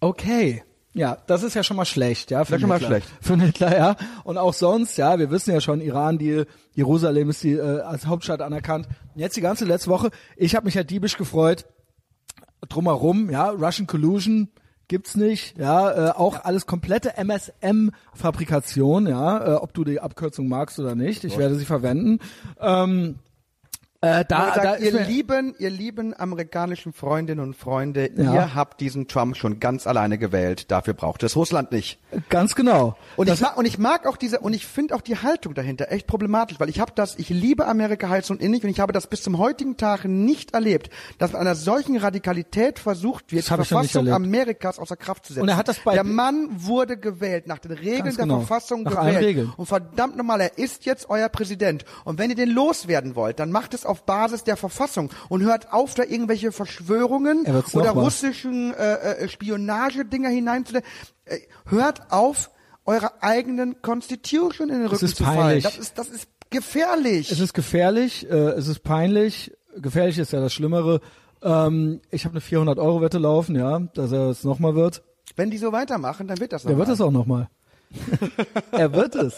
Okay. 0.00 0.64
Ja, 0.92 1.18
das 1.28 1.44
ist 1.44 1.54
ja 1.54 1.62
schon 1.62 1.76
mal 1.76 1.84
schlecht, 1.84 2.32
ja. 2.32 2.44
Für 2.44 2.50
Das 2.50 2.56
ist 2.56 2.60
schon 2.62 2.68
mal 2.68 2.80
schlecht. 2.80 3.06
Für 3.20 3.36
Hitler, 3.36 3.76
ja. 3.76 3.96
Und 4.24 4.36
auch 4.36 4.52
sonst, 4.52 4.98
ja, 4.98 5.20
wir 5.20 5.30
wissen 5.30 5.52
ja 5.52 5.60
schon, 5.60 5.80
Iran, 5.80 6.18
die 6.18 6.42
Jerusalem 6.74 7.30
ist 7.30 7.44
die 7.44 7.52
äh, 7.52 7.78
als 7.82 8.06
Hauptstadt 8.06 8.42
anerkannt. 8.42 8.88
Und 9.14 9.20
jetzt 9.20 9.36
die 9.36 9.40
ganze 9.40 9.66
letzte 9.66 9.88
Woche, 9.88 10.10
ich 10.36 10.56
habe 10.56 10.66
mich 10.66 10.74
ja 10.74 10.82
diebisch 10.82 11.16
gefreut. 11.16 11.64
Drumherum, 12.68 13.30
ja, 13.30 13.50
Russian 13.50 13.86
Collusion 13.86 14.48
gibt's 14.88 15.14
nicht, 15.14 15.56
ja, 15.58 16.08
äh, 16.08 16.10
auch 16.10 16.44
alles 16.44 16.66
komplette 16.66 17.16
MSM-Fabrikation, 17.18 19.06
ja, 19.06 19.46
äh, 19.46 19.54
ob 19.54 19.74
du 19.74 19.84
die 19.84 20.00
Abkürzung 20.00 20.48
magst 20.48 20.80
oder 20.80 20.96
nicht, 20.96 21.22
ich 21.22 21.38
werde 21.38 21.54
sie 21.54 21.64
verwenden. 21.64 22.18
Ähm, 22.60 23.20
äh, 24.06 24.24
da, 24.28 24.52
sagt, 24.54 24.64
da 24.64 24.76
ihr 24.76 24.92
mir- 24.92 25.04
lieben, 25.04 25.54
ihr 25.58 25.70
lieben 25.70 26.14
amerikanischen 26.18 26.92
Freundinnen 26.92 27.40
und 27.40 27.56
Freunde, 27.56 28.10
Ja. 28.16 28.32
ihr 28.34 28.54
habt 28.54 28.80
diesen 28.80 29.08
Trump 29.08 29.36
schon 29.36 29.60
ganz 29.60 29.86
alleine 29.86 30.18
gewählt. 30.18 30.70
Dafür 30.70 30.94
braucht 30.94 31.22
es 31.22 31.36
Russland 31.36 31.72
nicht. 31.72 31.98
ganz 32.28 32.54
genau. 32.54 32.96
Und 33.16 33.28
ich 33.28 33.40
mag, 33.40 33.56
und 33.56 33.64
ich 33.66 33.78
mag 33.78 34.06
auch 34.06 34.16
diese, 34.16 34.40
und 34.40 34.52
ich 34.54 34.66
finde 34.66 34.94
auch 34.94 35.00
die 35.02 35.16
Haltung 35.16 35.54
dahinter 35.54 35.90
echt 35.92 36.06
problematisch, 36.06 36.58
weil 36.60 36.68
ich 36.68 36.80
habe 36.80 36.92
das, 36.94 37.16
ich 37.18 37.28
liebe 37.28 37.66
Amerika 37.66 38.08
heiß 38.08 38.30
und 38.30 38.40
innig 38.40 38.64
und 38.64 38.70
ich 38.70 38.80
habe 38.80 38.92
das 38.92 39.06
bis 39.06 39.22
zum 39.22 39.38
heutigen 39.38 39.76
Tag 39.76 40.04
nicht 40.04 40.54
erlebt, 40.54 40.90
dass 41.18 41.32
mit 41.32 41.40
einer 41.40 41.54
solchen 41.54 41.96
Radikalität 41.96 42.78
versucht 42.78 43.32
wird, 43.32 43.44
die 43.44 43.48
Verfassung. 43.48 44.08
Amerikas 44.08 44.78
außer 44.78 44.96
Kraft 44.96 45.26
zu 45.26 45.32
setzen. 45.32 45.42
Und 45.42 45.48
er 45.48 45.56
hat 45.56 45.68
das 45.68 45.78
bei- 45.80 45.94
Der 45.94 46.04
Mann 46.04 46.48
wurde 46.50 46.96
gewählt, 46.96 47.46
nach 47.46 47.58
den 47.58 47.72
Regeln 47.72 48.04
Ganz 48.04 48.16
der 48.16 48.24
genau. 48.26 48.38
Verfassung 48.40 48.82
Nach 48.82 49.00
gewählt. 49.00 49.18
Regeln. 49.24 49.52
Und 49.56 49.66
verdammt 49.66 50.16
nochmal, 50.16 50.40
er 50.40 50.58
ist 50.58 50.84
jetzt 50.86 51.10
euer 51.10 51.28
Präsident. 51.28 51.84
Und 52.04 52.18
wenn 52.18 52.30
ihr 52.30 52.36
den 52.36 52.50
loswerden 52.50 53.14
wollt, 53.16 53.38
dann 53.40 53.50
macht 53.50 53.74
es 53.74 53.84
auf 53.86 53.95
Basis 54.02 54.44
der 54.44 54.56
Verfassung 54.56 55.10
und 55.28 55.42
hört 55.42 55.72
auf, 55.72 55.94
da 55.94 56.02
irgendwelche 56.02 56.52
Verschwörungen 56.52 57.44
Er 57.44 57.62
oder 57.72 57.90
russischen 57.90 58.74
äh, 58.74 59.24
äh, 59.24 59.28
Spionagedinger 59.28 60.28
hineinzunehmen. 60.28 60.86
Äh, 61.24 61.38
hört 61.66 62.12
auf, 62.12 62.50
eure 62.84 63.22
eigenen 63.22 63.82
Constitution 63.82 64.68
in 64.68 64.78
den 64.78 64.86
Rücken 64.86 65.04
ist 65.04 65.16
zu 65.16 65.24
fallen. 65.24 65.62
Das 65.62 65.76
ist, 65.76 65.98
das 65.98 66.08
ist 66.08 66.28
gefährlich. 66.50 67.30
Es 67.30 67.40
ist 67.40 67.52
gefährlich, 67.52 68.28
äh, 68.30 68.50
es 68.50 68.68
ist 68.68 68.80
peinlich. 68.80 69.52
Gefährlich 69.76 70.18
ist 70.18 70.32
ja 70.32 70.40
das 70.40 70.54
Schlimmere. 70.54 71.00
Ähm, 71.42 72.00
ich 72.10 72.24
habe 72.24 72.32
eine 72.32 72.40
400-Euro-Wette 72.40 73.18
laufen, 73.18 73.56
ja, 73.56 73.80
dass 73.94 74.12
er 74.12 74.30
es 74.30 74.44
nochmal 74.44 74.74
wird. 74.74 75.02
wenn 75.34 75.50
die 75.50 75.58
so 75.58 75.72
weitermachen, 75.72 76.28
dann 76.28 76.40
wird 76.40 76.52
das 76.52 76.62
Der 76.62 76.72
noch 76.72 76.78
wird 76.78 76.88
es 76.88 77.00
auch 77.00 77.10
nochmal. 77.10 77.48
er 78.72 78.92
wird 78.92 79.14
es. 79.14 79.36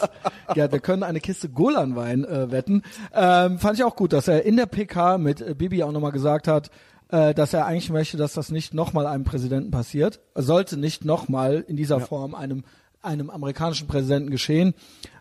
Ja, 0.55 0.71
wir 0.71 0.79
können 0.79 1.03
eine 1.03 1.19
Kiste 1.19 1.49
Golanwein 1.49 2.25
äh, 2.25 2.51
wetten. 2.51 2.83
Ähm, 3.13 3.59
fand 3.59 3.77
ich 3.77 3.83
auch 3.83 3.95
gut, 3.95 4.13
dass 4.13 4.27
er 4.27 4.43
in 4.43 4.57
der 4.57 4.65
PK 4.65 5.17
mit 5.17 5.41
äh, 5.41 5.55
Bibi 5.55 5.83
auch 5.83 5.91
nochmal 5.91 6.11
gesagt 6.11 6.47
hat, 6.47 6.69
äh, 7.09 7.33
dass 7.33 7.53
er 7.53 7.65
eigentlich 7.65 7.89
möchte, 7.89 8.17
dass 8.17 8.33
das 8.33 8.51
nicht 8.51 8.73
nochmal 8.73 9.07
einem 9.07 9.23
Präsidenten 9.23 9.71
passiert. 9.71 10.19
Sollte 10.35 10.77
nicht 10.77 11.05
nochmal 11.05 11.63
in 11.67 11.75
dieser 11.75 11.99
Form 11.99 12.35
einem 12.35 12.63
einem 13.01 13.29
amerikanischen 13.29 13.87
Präsidenten 13.87 14.29
geschehen. 14.29 14.73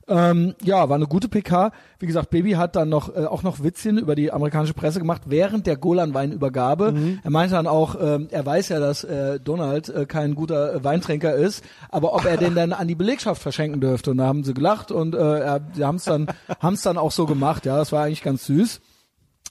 Ähm, 0.09 0.55
ja, 0.63 0.89
war 0.89 0.97
eine 0.97 1.07
gute 1.07 1.29
PK. 1.29 1.71
Wie 1.99 2.07
gesagt, 2.07 2.31
Baby 2.31 2.53
hat 2.53 2.77
dann 2.77 2.89
noch 2.89 3.15
äh, 3.15 3.27
auch 3.27 3.43
noch 3.43 3.63
Witzchen 3.63 3.99
über 3.99 4.15
die 4.15 4.33
amerikanische 4.33 4.73
Presse 4.73 4.99
gemacht 4.99 5.23
während 5.27 5.67
der 5.67 5.77
Golanweinübergabe. 5.77 6.95
Er 7.23 7.31
meinte 7.31 7.55
dann 7.55 7.67
auch, 7.67 7.97
ähm, 8.01 8.29
er 8.31 8.47
weiß 8.47 8.71
ja, 8.71 8.81
dass 8.81 9.05
äh, 9.05 9.39
Donald 9.39 9.89
äh, 9.91 10.07
kein 10.07 10.35
guter 10.35 10.83
Weintrinker 10.83 11.35
ist, 11.35 11.63
aber 11.91 12.15
ob 12.15 12.25
er 12.25 12.39
den 12.39 12.55
dann 12.55 12.73
an 12.73 12.89
die 12.89 12.95
Belegschaft 12.95 13.43
verschenken 13.43 13.81
dürfte. 13.81 14.13
Und 14.13 14.19
da 14.19 14.27
haben 14.27 14.45
sie 14.45 14.55
gelacht 14.55 14.91
und 14.91 15.15
äh, 15.15 15.19
er, 15.19 15.61
sie 15.75 15.85
haben 15.85 15.97
es 15.97 16.05
dann 16.05 16.27
haben 16.61 16.75
es 16.75 16.83
dann 16.83 16.97
auch 16.97 17.13
so 17.13 17.27
gemacht. 17.27 17.67
Ja, 17.67 17.77
das 17.77 17.93
war 17.93 18.05
eigentlich 18.05 18.23
ganz 18.23 18.47
süß. 18.47 18.81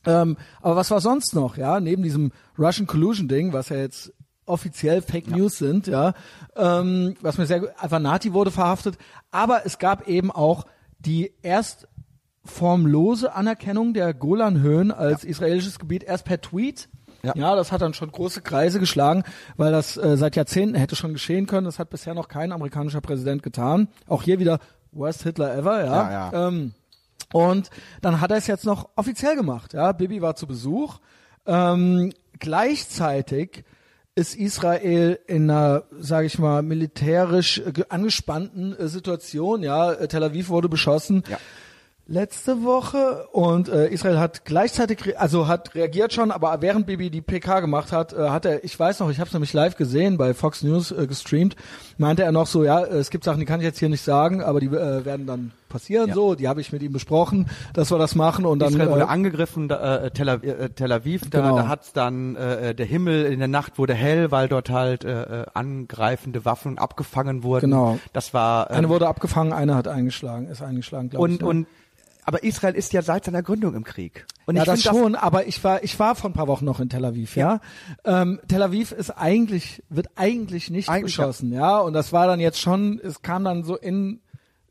Ähm, 0.06 0.38
aber 0.62 0.78
was 0.78 0.90
war 0.90 1.02
sonst 1.02 1.36
noch, 1.36 1.58
ja, 1.58 1.80
neben 1.80 2.02
diesem 2.02 2.32
Russian 2.58 2.88
Collusion 2.88 3.28
Ding, 3.28 3.54
was 3.54 3.70
ja 3.70 3.78
jetzt 3.78 4.14
offiziell 4.48 5.02
Fake 5.02 5.30
News 5.30 5.58
sind, 5.58 5.88
ja, 5.88 6.14
ähm, 6.56 7.16
was 7.22 7.38
mir 7.38 7.46
sehr 7.46 7.60
gut, 7.62 7.70
Avanati 7.78 8.34
wurde 8.34 8.52
verhaftet, 8.52 8.98
aber 9.32 9.66
es 9.66 9.78
gab 9.78 10.08
eben 10.08 10.32
auch 10.32 10.66
die 11.00 11.32
erst 11.42 11.88
formlose 12.44 13.34
Anerkennung 13.34 13.94
der 13.94 14.14
Golanhöhen 14.14 14.92
als 14.92 15.24
israelisches 15.24 15.80
Gebiet 15.80 16.04
erst 16.04 16.26
per 16.26 16.42
Tweet. 16.42 16.90
Ja. 17.24 17.34
Ja. 17.36 17.56
das 17.56 17.72
hat 17.72 17.82
dann 17.82 17.94
schon 17.94 18.12
große 18.12 18.42
Kreise 18.42 18.80
geschlagen, 18.80 19.24
weil 19.58 19.72
das 19.72 19.98
äh, 19.98 20.18
seit 20.18 20.36
Jahrzehnten 20.36 20.76
hätte 20.76 20.96
schon 20.96 21.14
geschehen 21.14 21.46
können. 21.46 21.66
Das 21.66 21.80
hat 21.80 21.90
bisher 21.90 22.14
noch 22.14 22.28
kein 22.28 22.52
amerikanischer 22.52 23.02
Präsident 23.02 23.44
getan. 23.44 23.90
Auch 24.08 24.24
hier 24.24 24.40
wieder 24.40 24.60
Worst 24.92 25.24
Hitler 25.24 25.56
ever, 25.56 25.84
ja. 25.84 26.10
Ja, 26.10 26.32
ja. 26.32 26.48
Ähm, 26.48 26.74
und 27.34 27.70
dann 28.02 28.22
hat 28.22 28.32
er 28.32 28.38
es 28.38 28.48
jetzt 28.48 28.66
noch 28.66 28.90
offiziell 28.96 29.36
gemacht. 29.36 29.74
Ja, 29.74 29.92
Bibi 29.92 30.22
war 30.22 30.36
zu 30.36 30.48
Besuch. 30.48 31.00
Ähm, 31.46 32.14
gleichzeitig 32.40 33.66
ist 34.18 34.36
Israel 34.36 35.20
in 35.28 35.50
einer, 35.50 35.84
sage 36.00 36.26
ich 36.26 36.40
mal, 36.40 36.64
militärisch 36.64 37.60
äh, 37.60 37.72
ge- 37.72 37.86
angespannten 37.90 38.76
äh, 38.78 38.88
Situation. 38.88 39.62
Ja, 39.64 39.94
Äh, 39.94 40.08
Tel 40.08 40.24
Aviv 40.24 40.50
wurde 40.50 40.68
beschossen. 40.70 41.24
Ja. 41.30 41.38
Letzte 42.10 42.64
Woche 42.64 43.28
und 43.34 43.68
äh, 43.68 43.90
Israel 43.90 44.18
hat 44.18 44.46
gleichzeitig, 44.46 45.20
also 45.20 45.48
hat 45.50 45.76
reagiert 45.76 46.14
schon, 46.14 46.32
aber 46.32 46.62
während 46.62 46.88
Bibi 46.88 47.10
die 47.10 47.20
PK 47.22 47.60
gemacht 47.60 47.92
hat, 47.92 48.14
äh, 48.14 48.30
hat 48.30 48.46
er, 48.46 48.64
ich 48.64 48.80
weiß 48.80 49.02
noch, 49.02 49.10
ich 49.12 49.20
habe 49.20 49.28
es 49.28 49.34
nämlich 49.34 49.52
live 49.52 49.76
gesehen 49.76 50.18
bei 50.18 50.34
Fox 50.34 50.64
News 50.64 50.92
äh, 50.94 51.06
gestreamt, 51.06 51.58
meinte 51.98 52.24
er 52.24 52.32
noch 52.32 52.48
so, 52.48 52.64
ja, 52.64 52.82
es 52.86 53.10
gibt 53.10 53.26
Sachen, 53.26 53.42
die 53.42 53.46
kann 53.46 53.60
ich 53.60 53.66
jetzt 53.66 53.80
hier 53.80 53.90
nicht 53.90 54.04
sagen, 54.06 54.42
aber 54.42 54.62
die 54.62 54.68
äh, 54.68 55.04
werden 55.04 55.26
dann 55.28 55.52
passieren, 55.68 56.10
Ja. 56.10 56.14
so, 56.16 56.36
die 56.36 56.48
habe 56.48 56.62
ich 56.62 56.72
mit 56.72 56.82
ihm 56.82 56.94
besprochen, 56.94 57.48
dass 57.74 57.92
wir 57.92 57.98
das 57.98 58.16
machen 58.16 58.46
und 58.46 58.60
dann 58.60 58.74
Israel 58.74 58.90
wurde 58.90 59.02
äh, 59.04 59.08
angegriffen, 59.08 59.70
äh, 59.70 60.12
Tel, 60.12 60.30
Aviv, 60.30 60.50
äh, 60.60 60.70
Tel 60.70 60.92
Aviv 60.92 61.30
da, 61.30 61.42
Genau. 61.42 61.58
da 61.58 61.68
hat's 61.68 61.94
dann 61.94 62.36
äh, 62.36 62.74
der 62.76 62.86
Himmel 62.86 63.26
in 63.26 63.40
der 63.40 63.48
Nacht 63.48 63.78
wurde 63.78 63.94
hell, 63.94 64.32
weil 64.32 64.48
dort 64.48 64.70
halt 64.70 65.04
äh, 65.04 65.42
äh, 65.42 65.46
angreifende 65.54 66.46
Waffen 66.46 66.78
abgefangen 66.78 67.44
wurden. 67.44 67.72
Genau. 67.72 68.00
Das 68.14 68.34
war 68.34 68.70
ähm, 68.72 68.78
eine 68.78 68.90
wurde 68.90 69.08
abgefangen, 69.08 69.54
eine 69.54 69.76
hat 69.76 69.88
eingeschlagen, 69.88 70.48
ist 70.48 70.62
eingeschlagen, 70.62 71.10
glaube 71.10 71.28
ich. 71.28 71.34
und 71.34 71.42
ne? 71.42 71.48
und 71.48 71.68
aber 72.24 72.44
Israel 72.44 72.76
ist 72.76 72.92
ja 72.92 73.02
seit 73.02 73.24
seiner 73.24 73.42
Gründung 73.42 73.74
im 73.74 73.86
Krieg. 73.86 74.26
Und 74.48 74.58
ja, 74.58 74.64
ich 74.64 74.66
das 74.66 74.82
finde 74.82 75.00
schon, 75.00 75.16
aber 75.16 75.48
ich 75.48 75.64
war, 75.64 75.82
ich 75.82 75.98
war 75.98 76.14
vor 76.14 76.30
ein 76.30 76.34
paar 76.34 76.48
Wochen 76.48 76.66
noch 76.66 76.82
in 76.82 76.90
Tel 76.90 77.06
Aviv, 77.06 77.38
ja. 77.38 77.62
Ähm, 78.04 78.42
Tel 78.50 78.62
Aviv 78.62 78.92
ist 78.92 79.12
eigentlich, 79.12 79.82
wird 79.88 80.10
eigentlich 80.18 80.70
nicht 80.70 80.90
Eigentlich 80.90 81.16
beschossen, 81.16 81.54
ja. 81.54 81.80
Und 81.80 81.94
das 81.94 82.12
war 82.12 82.28
dann 82.28 82.42
jetzt 82.42 82.60
schon, 82.60 83.00
es 83.02 83.22
kam 83.22 83.46
dann 83.46 83.64
so 83.64 83.78
in 83.78 84.20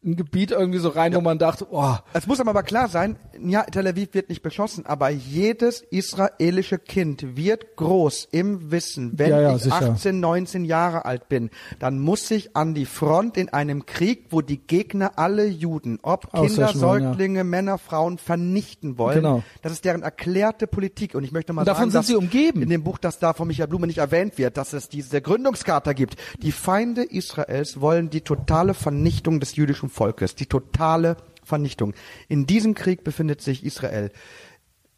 ein 0.05 0.14
Gebiet 0.14 0.52
irgendwie 0.52 0.78
so 0.78 0.89
rein, 0.90 1.14
wo 1.14 1.20
man 1.20 1.39
dachte, 1.39 1.64
boah, 1.64 2.05
Es 2.12 2.27
muss 2.27 2.39
aber 2.40 2.62
klar 2.62 2.89
sein, 2.89 3.16
ja, 3.44 3.62
Tel 3.64 3.86
Aviv 3.89 4.14
wird 4.14 4.28
nicht 4.28 4.43
beschossen, 4.43 4.86
aber 4.86 5.09
jedes 5.10 5.81
israelische 5.81 6.78
Kind 6.78 7.36
wird 7.36 7.77
groß 7.77 8.28
im 8.31 8.70
Wissen, 8.70 9.18
wenn 9.18 9.31
Ja, 9.31 9.40
ja, 9.40 9.56
ich 9.56 9.62
sicher. 9.62 9.90
18, 9.93 10.20
19 10.20 10.64
Jahre 10.64 11.05
alt 11.05 11.28
bin, 11.28 11.51
dann 11.81 11.98
muss 11.98 12.31
ich 12.31 12.56
an 12.56 12.74
die 12.74 12.86
Front 12.86 13.36
in 13.36 13.48
einem 13.48 13.85
Krieg, 13.86 14.27
wo 14.31 14.43
die 14.43 14.59
Gegner 14.59 15.18
alle 15.18 15.44
Juden, 15.47 15.98
ob 16.02 16.32
Kinder, 16.32 16.66
ja. 16.66 16.73
Säuglinge, 16.73 17.43
Männer, 17.43 17.78
Frauen 17.78 18.18
vernichten 18.18 18.98
wollen. 18.98 19.16
Genau. 19.16 19.43
Das 19.62 19.73
ist 19.73 19.85
deren 19.85 20.02
erklärte 20.02 20.66
Politik. 20.66 21.14
Und 21.14 21.24
ich 21.24 21.32
möchte 21.32 21.52
mal 21.52 21.62
Und 21.62 21.68
davon 21.68 21.90
sagen, 21.90 21.90
sind 21.90 21.98
dass 21.98 22.06
sie 22.06 22.14
umgeben. 22.16 22.62
in 22.62 22.68
dem 22.68 22.85
Buch, 22.85 22.98
das 22.98 23.18
da 23.18 23.32
von 23.32 23.48
Michael 23.48 23.68
Blume 23.68 23.86
nicht 23.89 23.98
erwähnt 23.98 24.39
wird, 24.39 24.56
dass 24.56 24.73
es 24.73 24.89
diese 24.89 25.20
Gründungscharta 25.20 25.93
gibt. 25.94 26.16
Die 26.43 26.52
Feinde 26.52 27.02
Israels 27.02 27.81
wollen 27.81 28.09
die 28.10 28.20
totale 28.20 28.73
Vernichtung 28.74 29.40
des 29.40 29.56
jüdischen 29.56 29.89
Volkes, 29.97 30.35
die 30.35 30.47
totale 30.47 31.16
Vernichtung. 31.43 31.94
In 32.28 32.47
diesem 32.47 32.74
Krieg 32.74 33.05
befindet 33.05 33.40
sich 33.40 33.64
Israel. 33.64 34.10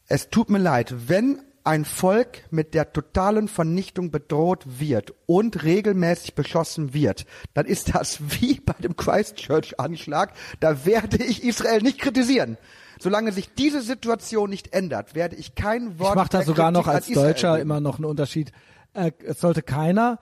Es 0.06 0.30
tut 0.30 0.50
mir 0.50 0.58
leid, 0.58 0.94
wenn 1.08 1.40
ein 1.64 1.84
Volk 1.84 2.44
mit 2.50 2.72
der 2.72 2.94
totalen 2.94 3.46
Vernichtung 3.46 4.10
bedroht 4.10 4.64
wird 4.80 5.12
und 5.26 5.64
regelmäßig 5.64 6.34
beschossen 6.34 6.94
wird, 6.94 7.26
dann 7.52 7.66
ist 7.66 7.94
das 7.94 8.18
wie 8.40 8.60
bei 8.60 8.72
dem 8.82 8.96
Christchurch-Anschlag. 8.96 10.32
Da 10.60 10.86
werde 10.86 11.22
ich 11.22 11.44
Israel 11.44 11.82
nicht 11.82 11.98
kritisieren. 11.98 12.56
Solange 12.98 13.32
sich 13.32 13.52
diese 13.54 13.82
Situation 13.82 14.50
nicht 14.50 14.72
ändert, 14.72 15.14
werde 15.14 15.36
ich 15.36 15.54
kein 15.54 15.98
Wort 15.98 16.12
ich 16.12 16.16
mache 16.16 16.30
da 16.30 16.42
sogar 16.42 16.70
noch 16.70 16.84
Kritik 16.84 16.94
als 16.94 17.06
an 17.06 17.12
Israel 17.12 17.26
Deutscher 17.26 17.52
geben. 17.52 17.62
immer 17.62 17.80
noch 17.80 17.96
einen 17.96 18.06
Unterschied. 18.06 18.50
Äh, 18.94 19.12
es 19.24 19.40
sollte 19.40 19.62
keiner, 19.62 20.18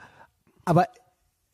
aber 0.64 0.88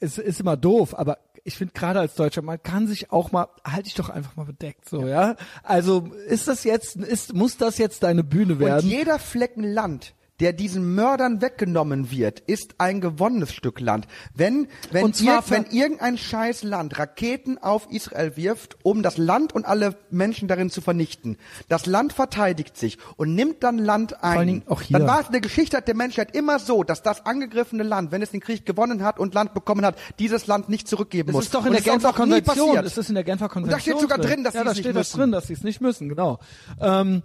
es 0.01 0.19
ist 0.19 0.41
immer 0.41 0.57
doof, 0.57 0.99
aber 0.99 1.19
ich 1.45 1.57
finde 1.57 1.75
gerade 1.75 2.01
als 2.01 2.15
Deutscher, 2.15 2.43
man 2.43 2.63
kann 2.63 2.87
sich 2.87 3.11
auch 3.11 3.33
mal, 3.33 3.49
halte 3.65 3.89
ich 3.89 3.95
doch 3.95 4.09
einfach 4.09 4.37
mal 4.37 4.45
bedeckt, 4.45 4.89
so, 4.89 5.07
ja. 5.07 5.37
Also 5.63 6.09
ist 6.29 6.49
das 6.49 6.65
jetzt, 6.65 6.97
ist, 6.97 7.35
muss 7.35 7.57
das 7.57 7.79
jetzt 7.79 8.03
deine 8.03 8.23
Bühne 8.25 8.55
Und 8.55 8.61
werden? 8.61 8.89
jeder 8.89 9.19
Flecken 9.19 9.65
Land, 9.65 10.15
der 10.43 10.53
diesen 10.53 10.95
Mördern 10.97 11.41
weggenommen 11.41 12.11
wird, 12.11 12.41
ist 12.41 12.75
ein 12.79 13.01
gewonnenes 13.01 13.55
Stück 13.55 13.79
Land. 13.79 14.09
Wenn, 14.35 14.67
wenn, 14.91 15.05
Und 15.05 15.17
zwar 15.17 15.39
ir 15.39 15.51
wenn 15.51 15.67
irgendein 15.67 16.19
scheiß 16.19 16.65
Land 16.65 16.99
Raketen 16.99 17.59
auf 17.59 17.87
Israel 17.91 18.37
wirft, 18.37 18.77
um 18.83 19.05
das 19.05 19.19
Land 19.19 19.55
und 19.55 19.65
alle 19.65 19.95
Menschen 20.11 20.49
darin 20.49 20.69
zu 20.69 20.81
vernichten, 20.81 21.39
das 21.69 21.87
Land 21.87 22.13
verteidigt 22.13 22.77
sich 22.77 22.99
und 23.17 23.37
nimmt 23.37 23.63
dann 23.63 23.79
Land 23.79 24.25
ein, 24.25 24.65
dann 24.91 25.07
war 25.07 25.21
es 25.21 25.27
in 25.27 25.33
der 25.33 25.41
Geschichte 25.41 25.81
der 25.81 25.95
Menschheit 25.95 26.35
immer 26.35 26.59
so, 26.59 26.83
dass 26.83 27.03
das 27.03 27.25
angegriffene 27.25 27.85
Land, 27.85 28.11
wenn 28.11 28.21
es 28.21 28.33
den 28.33 28.41
Krieg 28.41 28.67
gewonnen 28.67 29.05
hat 29.05 29.21
und 29.21 29.35
Land 29.35 29.55
bekommen 29.55 29.87
hat, 29.87 29.97
dieses 30.19 30.49
Land 30.49 30.69
nicht 30.69 30.89
zurückgeben 30.89 31.29
Es 31.29 31.35
muss. 31.35 31.45
ist 31.45 31.55
doch 31.55 31.65
in 31.65 31.69
und 31.69 31.75
der 31.75 31.93
auch 31.93 31.97
Genfer 31.99 32.13
Konvention. 32.15 32.67
passiert. 32.67 32.85
Es 32.87 32.99
ist 32.99 33.09
in 33.09 33.15
der 33.15 33.25
Genfer 33.25 33.49
Konvention. 33.49 33.79
da 33.79 33.81
steht 33.81 34.01
sogar 34.01 34.19
drin, 34.19 34.43
dass 34.43 34.55
ja, 34.55 34.61
sie 34.63 34.65
da 34.65 34.71
es 34.73 34.77
nicht 34.77 34.85
steht 34.87 34.97
das 34.97 35.09
müssen. 35.13 35.19
drin, 35.21 35.33
dass 35.33 35.47
sie 35.47 35.53
es 35.53 35.63
nicht 35.63 35.81
müssen, 35.81 36.09
genau. 36.09 36.41
Ähm, 36.81 37.23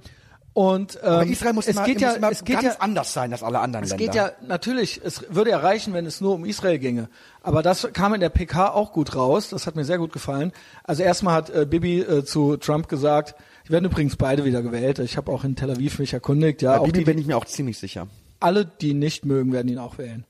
und 0.57 0.97
ähm, 1.03 1.09
Aber 1.09 1.25
Israel 1.27 1.53
muss 1.53 1.67
es 1.67 1.75
immer, 1.75 1.85
geht 1.85 2.01
ja, 2.01 2.13
immer 2.13 2.31
es 2.31 2.43
geht 2.43 2.55
ganz 2.55 2.73
ja, 2.73 2.79
anders 2.79 3.13
sein 3.13 3.31
als 3.31 3.43
alle 3.43 3.59
anderen 3.59 3.83
Es 3.83 3.91
Länder. 3.91 4.03
geht 4.03 4.15
ja 4.15 4.31
natürlich, 4.47 4.99
es 5.03 5.23
würde 5.29 5.51
ja 5.51 5.59
reichen, 5.59 5.93
wenn 5.93 6.07
es 6.07 6.19
nur 6.19 6.33
um 6.33 6.45
Israel 6.45 6.79
ginge. 6.79 7.09
Aber 7.43 7.61
das 7.61 7.87
kam 7.93 8.15
in 8.15 8.21
der 8.21 8.29
PK 8.29 8.69
auch 8.73 8.91
gut 8.91 9.15
raus. 9.15 9.49
Das 9.49 9.67
hat 9.67 9.75
mir 9.75 9.85
sehr 9.85 9.99
gut 9.99 10.11
gefallen. 10.11 10.51
Also 10.83 11.03
erstmal 11.03 11.35
hat 11.35 11.51
äh, 11.51 11.67
Bibi 11.69 11.99
äh, 11.99 12.25
zu 12.25 12.57
Trump 12.57 12.87
gesagt, 12.87 13.35
die 13.67 13.69
werden 13.71 13.85
übrigens 13.85 14.15
beide 14.15 14.45
wieder 14.45 14.63
gewählt. 14.63 14.97
Ich 14.97 15.15
habe 15.15 15.31
auch 15.31 15.43
in 15.43 15.55
Tel 15.55 15.69
Aviv 15.69 15.99
mich 15.99 16.13
erkundigt. 16.13 16.63
Ja, 16.63 16.79
Bei 16.79 16.85
Bibi 16.85 16.97
die, 16.97 17.05
bin 17.05 17.19
ich 17.19 17.27
mir 17.27 17.37
auch 17.37 17.45
ziemlich 17.45 17.77
sicher. 17.77 18.07
alle, 18.39 18.65
die 18.65 18.89
ihn 18.89 18.99
nicht 18.99 19.25
mögen, 19.25 19.53
werden 19.53 19.67
ihn 19.67 19.77
auch 19.77 19.99
wählen. 19.99 20.25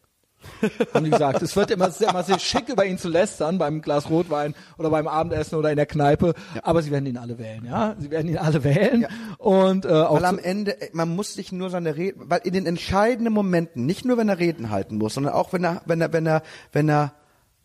Haben 0.93 1.05
die 1.05 1.11
gesagt. 1.11 1.41
Es 1.41 1.55
wird 1.55 1.71
immer, 1.71 1.91
sehr- 1.91 2.09
immer 2.09 2.23
sehr 2.23 2.39
schick, 2.39 2.69
über 2.69 2.85
ihn 2.85 2.97
zu 2.97 3.09
lästern 3.09 3.57
beim 3.57 3.81
Glas 3.81 4.09
Rotwein 4.09 4.55
oder 4.77 4.89
beim 4.89 5.07
Abendessen 5.07 5.55
oder 5.55 5.69
in 5.69 5.75
der 5.75 5.85
Kneipe. 5.85 6.33
Aber 6.63 6.81
sie 6.81 6.91
werden 6.91 7.05
ihn 7.05 7.17
alle 7.17 7.37
wählen, 7.37 7.65
ja. 7.65 7.95
Sie 7.99 8.09
werden 8.11 8.27
ihn 8.29 8.37
alle 8.37 8.63
wählen. 8.63 9.01
Ja. 9.01 9.09
Und 9.37 9.85
äh, 9.85 9.89
auch 9.89 10.15
Weil 10.15 10.25
am 10.25 10.39
Ende, 10.39 10.81
äh, 10.81 10.89
man 10.93 11.15
muss 11.15 11.33
sich 11.33 11.51
nur 11.51 11.69
seine 11.69 11.95
Reden, 11.95 12.23
weil 12.29 12.41
in 12.43 12.53
den 12.53 12.65
entscheidenden 12.65 13.33
Momenten, 13.33 13.85
nicht 13.85 14.05
nur 14.05 14.17
wenn 14.17 14.29
er 14.29 14.39
Reden 14.39 14.69
halten 14.69 14.97
muss, 14.97 15.13
sondern 15.13 15.33
auch 15.33 15.53
wenn 15.53 15.63
er, 15.63 15.81
wenn 15.85 16.01
er, 16.01 16.13
wenn 16.13 16.25
er, 16.25 16.41
wenn 16.71 16.89
er 16.89 17.13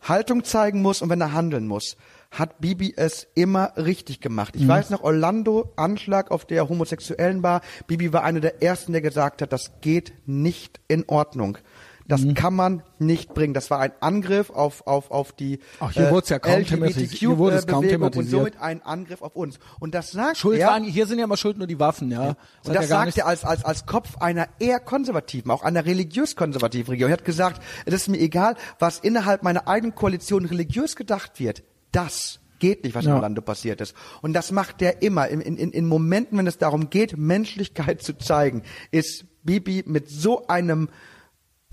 Haltung 0.01 0.43
zeigen 0.43 0.81
muss 0.81 1.01
und 1.01 1.09
wenn 1.09 1.21
er 1.21 1.33
handeln 1.33 1.65
muss, 1.65 1.95
hat 2.29 2.59
Bibi 2.59 2.93
es 2.97 3.27
immer 3.35 3.73
richtig 3.77 4.19
gemacht. 4.19 4.55
Ich 4.57 4.67
weiß 4.67 4.89
noch, 4.89 5.03
Orlando, 5.03 5.71
Anschlag 5.75 6.31
auf 6.31 6.45
der 6.45 6.67
Homosexuellen 6.67 7.43
war. 7.43 7.61
Bibi 7.85 8.11
war 8.11 8.23
einer 8.23 8.39
der 8.39 8.61
ersten, 8.63 8.91
der 8.91 9.01
gesagt 9.01 9.41
hat, 9.43 9.53
das 9.53 9.71
geht 9.81 10.13
nicht 10.25 10.79
in 10.87 11.05
Ordnung. 11.07 11.59
Das 12.07 12.21
kann 12.35 12.53
man 12.53 12.83
nicht 12.99 13.33
bringen. 13.33 13.53
Das 13.53 13.69
war 13.69 13.79
ein 13.79 13.91
Angriff 14.01 14.49
auf, 14.49 14.85
auf, 14.87 15.11
auf 15.11 15.31
die 15.31 15.59
Ach, 15.79 15.91
hier 15.91 16.11
wurde 16.11 16.23
es 16.23 16.29
ja 16.29 16.39
kaum 16.39 16.65
thematisiert. 16.65 17.13
Es 17.13 17.19
kaum 17.19 17.39
LGBTQ-Bewegung 17.39 17.77
und 17.77 17.89
thematisiert. 17.89 18.29
somit 18.31 18.61
ein 18.61 18.81
Angriff 18.83 19.21
auf 19.21 19.35
uns. 19.35 19.59
Und 19.79 19.95
das 19.95 20.11
sagt 20.11 20.37
Schuld 20.37 20.59
er, 20.59 20.67
waren, 20.67 20.83
hier 20.83 21.07
sind 21.07 21.19
ja 21.19 21.25
immer 21.25 21.37
schuld 21.37 21.57
nur 21.57 21.67
die 21.67 21.79
Waffen, 21.79 22.11
ja. 22.11 22.19
und 22.21 22.27
hat 22.29 22.37
das 22.65 22.73
ja 22.73 22.87
sagt 22.87 23.17
er 23.17 23.27
als, 23.27 23.45
als, 23.45 23.63
als 23.63 23.85
Kopf 23.85 24.17
einer 24.17 24.47
eher 24.59 24.79
konservativen, 24.79 25.51
auch 25.51 25.63
einer 25.63 25.85
religiös-konservativen 25.85 26.91
Regierung. 26.91 27.11
Er 27.11 27.17
hat 27.17 27.25
gesagt, 27.25 27.61
es 27.85 27.93
ist 27.93 28.09
mir 28.09 28.19
egal, 28.19 28.55
was 28.79 28.99
innerhalb 28.99 29.43
meiner 29.43 29.67
eigenen 29.67 29.95
Koalition 29.95 30.45
religiös 30.45 30.95
gedacht 30.95 31.39
wird. 31.39 31.63
Das 31.91 32.39
geht 32.59 32.83
nicht, 32.83 32.95
was 32.95 33.03
in 33.03 33.09
Ja. 33.09 33.15
Orlando 33.15 33.41
passiert 33.41 33.81
ist. 33.81 33.93
Und 34.21 34.33
das 34.33 34.51
macht 34.51 34.81
er 34.81 35.01
immer. 35.01 35.27
In, 35.27 35.41
in, 35.41 35.57
in 35.57 35.85
Momenten, 35.85 36.37
wenn 36.37 36.47
es 36.47 36.57
darum 36.57 36.89
geht, 36.89 37.17
Menschlichkeit 37.17 38.01
zu 38.01 38.17
zeigen, 38.17 38.63
ist 38.91 39.25
Bibi 39.43 39.83
mit 39.85 40.09
so 40.09 40.47
einem 40.47 40.89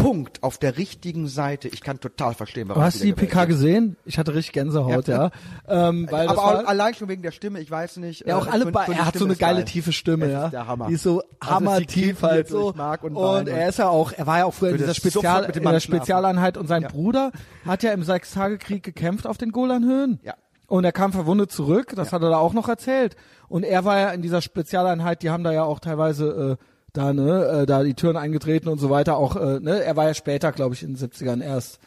Punkt 0.01 0.43
auf 0.43 0.59
der 0.59 0.77
richtigen 0.79 1.29
Seite. 1.29 1.69
Ich 1.69 1.81
kann 1.83 2.01
total 2.01 2.35
verstehen, 2.35 2.69
warum 2.69 2.83
er 2.83 2.87
hast 2.87 3.01
du 3.01 3.05
die 3.05 3.13
PK 3.13 3.45
gesehen? 3.45 3.97
Ich 4.05 4.19
hatte 4.19 4.35
richtig 4.35 4.53
Gänsehaut, 4.53 5.09
ja. 5.09 5.31
Ähm, 5.69 6.09
weil 6.11 6.29
Aber 6.29 6.37
war, 6.39 6.63
auch 6.63 6.67
allein 6.67 6.95
schon 6.95 7.09
wegen 7.09 7.23
der 7.23 7.33
Stimme, 7.33 7.61
ich 7.61 7.71
weiß 7.71 7.99
nicht. 7.99 8.27
ja, 8.27 8.37
auch 8.37 8.47
äh, 8.47 8.51
alle, 8.51 8.67
bei, 8.73 8.87
Toni 8.87 8.99
er 8.99 9.07
hat 9.07 9.17
so 9.17 9.25
eine 9.25 9.37
geile 9.37 9.59
geil. 9.59 9.65
tiefe 9.67 9.93
Stimme, 9.93 10.31
ja. 10.31 10.47
ist 10.47 10.53
der 10.53 10.67
Hammer. 10.67 10.87
Die 10.89 10.95
ist 10.95 11.03
so 11.03 11.23
Also 11.41 11.55
hammertief 11.55 12.23
halt 12.23 12.49
so. 12.49 12.73
Mark 12.77 13.05
und 13.05 13.15
Und 13.17 13.45
Bein 13.45 13.47
er 13.49 13.69
ist 13.69 13.79
ja 13.79 13.89
auch, 13.89 14.13
er 14.13 14.27
war 14.27 14.39
ja 14.39 14.45
auch 14.47 14.55
früher 14.55 14.71
in 14.71 14.79
dieser 14.79 14.95
Spezial, 14.95 15.45
in 15.45 15.63
der. 15.63 15.81
Spezialeinheit 15.81 16.57
und 16.57 16.67
sein 16.67 16.83
Ja. 16.83 16.89
Bruder 16.89 17.33
hat 17.67 17.83
ja 17.83 17.93
im 17.93 18.03
Sechstagekrieg 18.03 18.83
gekämpft 18.83 19.27
auf 19.27 19.39
den 19.39 19.53
Golanhöhen. 19.53 20.21
Ja. 20.23 20.35
Und 20.67 20.85
er 20.85 20.93
kam 20.93 21.13
verwundet 21.13 21.51
zurück, 21.51 21.95
das 21.97 22.13
hat 22.13 22.23
er 22.23 22.31
da 22.31 22.39
auch 22.39 22.53
noch 22.53 22.69
erzählt. 22.69 23.17
Und 23.49 23.65
er 23.65 23.85
war 23.85 23.99
ja 23.99 24.11
in 24.11 24.23
dieser 24.23 24.41
Spezialeinheit, 24.41 25.23
die 25.23 25.31
haben 25.31 25.43
da 25.43 25.53
ja 25.53 25.65
auch 25.65 25.81
teilweise 25.81 26.59
äh, 26.61 26.65
da, 26.93 27.13
ne, 27.13 27.45
äh, 27.63 27.67
da 27.67 27.83
die 27.83 27.95
Türen 27.95 28.17
eingetreten 28.17 28.69
und 28.69 28.79
so 28.79 28.91
weiter. 28.91 29.17
Auch, 29.17 29.37
äh, 29.37 29.61
ne, 29.61 29.83
er 29.83 29.97
war 29.97 30.07
ja 30.07 30.15
später, 30.15 30.53
glaube 30.53 30.75
ich, 30.75 30.83
in 30.83 30.95
den 30.95 31.11
70ern 31.11 31.43
erst 31.43 31.79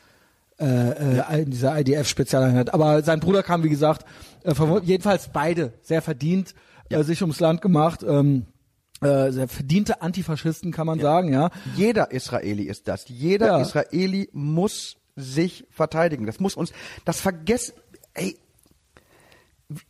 äh, 0.59 1.19
äh, 1.19 1.41
in 1.41 1.51
dieser 1.51 1.77
IDF-Spezialeinheit. 1.80 2.73
Aber 2.73 3.01
sein 3.03 3.19
Bruder 3.19 3.43
kam, 3.43 3.63
wie 3.63 3.69
gesagt, 3.69 4.05
äh, 4.43 4.53
verwundet. 4.53 4.85
jedenfalls 4.85 5.30
beide 5.34 5.73
sehr 5.81 6.01
verdient 6.01 6.53
äh, 6.89 7.03
sich 7.03 7.21
ums 7.21 7.39
Land 7.39 7.61
gemacht. 7.61 8.03
Ähm, 8.03 8.45
äh, 9.01 9.31
sehr 9.31 9.47
verdiente 9.47 10.01
Antifaschisten, 10.01 10.71
kann 10.71 10.88
man 10.88 10.99
sagen, 10.99 11.34
ja. 11.34 11.49
Jeder 11.75 12.11
Israeli 12.11 12.63
ist 12.63 12.88
das. 12.88 13.05
Jeder 13.09 13.47
Ja. 13.47 13.61
Israeli 13.61 14.30
muss 14.31 14.95
sich 15.15 15.65
verteidigen. 15.69 16.25
Das 16.25 16.39
muss 16.39 16.55
uns, 16.55 16.71
das 17.03 17.19
vergessen, 17.19 17.73
ey, 18.13 18.38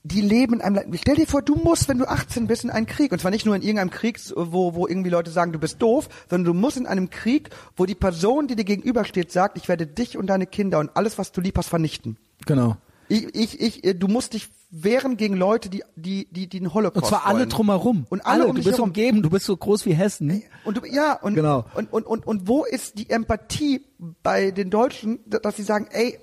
die 0.03 0.21
leben 0.21 0.55
in 0.55 0.61
einem 0.61 0.75
Land. 0.75 0.99
Stell 0.99 1.15
dir 1.15 1.27
vor, 1.27 1.41
du 1.41 1.55
musst, 1.55 1.87
wenn 1.87 1.97
du 1.97 2.07
18 2.07 2.47
bist, 2.47 2.63
in 2.63 2.69
einen 2.69 2.85
Krieg. 2.85 3.11
Und 3.11 3.19
zwar 3.19 3.31
nicht 3.31 3.45
nur 3.45 3.55
in 3.55 3.61
irgendeinem 3.61 3.89
Krieg, 3.89 4.19
wo, 4.35 4.75
wo 4.75 4.87
irgendwie 4.87 5.09
Leute 5.09 5.31
sagen, 5.31 5.51
du 5.53 5.59
bist 5.59 5.81
doof, 5.81 6.09
sondern 6.29 6.53
du 6.53 6.59
musst 6.59 6.77
in 6.77 6.85
einem 6.85 7.09
Krieg, 7.09 7.49
wo 7.75 7.85
die 7.85 7.95
Person, 7.95 8.47
die 8.47 8.55
dir 8.55 8.65
gegenübersteht, 8.65 9.31
sagt, 9.31 9.57
ich 9.57 9.67
werde 9.67 9.87
dich 9.87 10.17
und 10.17 10.27
deine 10.27 10.45
Kinder 10.47 10.79
und 10.79 10.95
alles, 10.95 11.17
was 11.17 11.31
du 11.31 11.41
lieb 11.41 11.57
hast, 11.57 11.67
vernichten. 11.69 12.17
Genau. 12.45 12.77
Ich, 13.09 13.35
ich, 13.35 13.59
ich, 13.59 13.83
äh, 13.83 13.93
du 13.93 14.07
musst 14.07 14.33
dich 14.33 14.49
wehren 14.71 15.17
gegen 15.17 15.35
Leute, 15.35 15.69
die, 15.69 15.83
die, 15.95 16.25
die, 16.31 16.47
die 16.47 16.59
den 16.59 16.73
Holocaust 16.73 17.03
Und 17.03 17.09
zwar 17.09 17.25
alle 17.27 17.39
wollen. 17.39 17.49
drumherum. 17.49 18.05
Und 18.09 18.25
alle 18.25 18.43
um 18.45 18.51
du 18.51 18.55
dich 18.55 18.65
bist 18.65 18.77
herum. 18.77 18.89
umgeben, 18.89 19.21
du 19.21 19.29
bist 19.29 19.45
so 19.45 19.55
groß 19.55 19.85
wie 19.85 19.93
Hessen. 19.93 20.41
Und 20.63 20.77
du, 20.77 20.81
ja, 20.89 21.13
und, 21.21 21.35
Genau. 21.35 21.65
und, 21.75 21.91
und, 21.93 22.05
und, 22.07 22.25
und 22.25 22.47
wo 22.47 22.63
ist 22.63 22.97
die 22.97 23.09
Empathie 23.09 23.81
bei 24.23 24.51
den 24.51 24.69
Deutschen, 24.69 25.19
da- 25.27 25.39
dass 25.39 25.57
sie 25.57 25.63
sagen, 25.63 25.87
ey, 25.91 26.17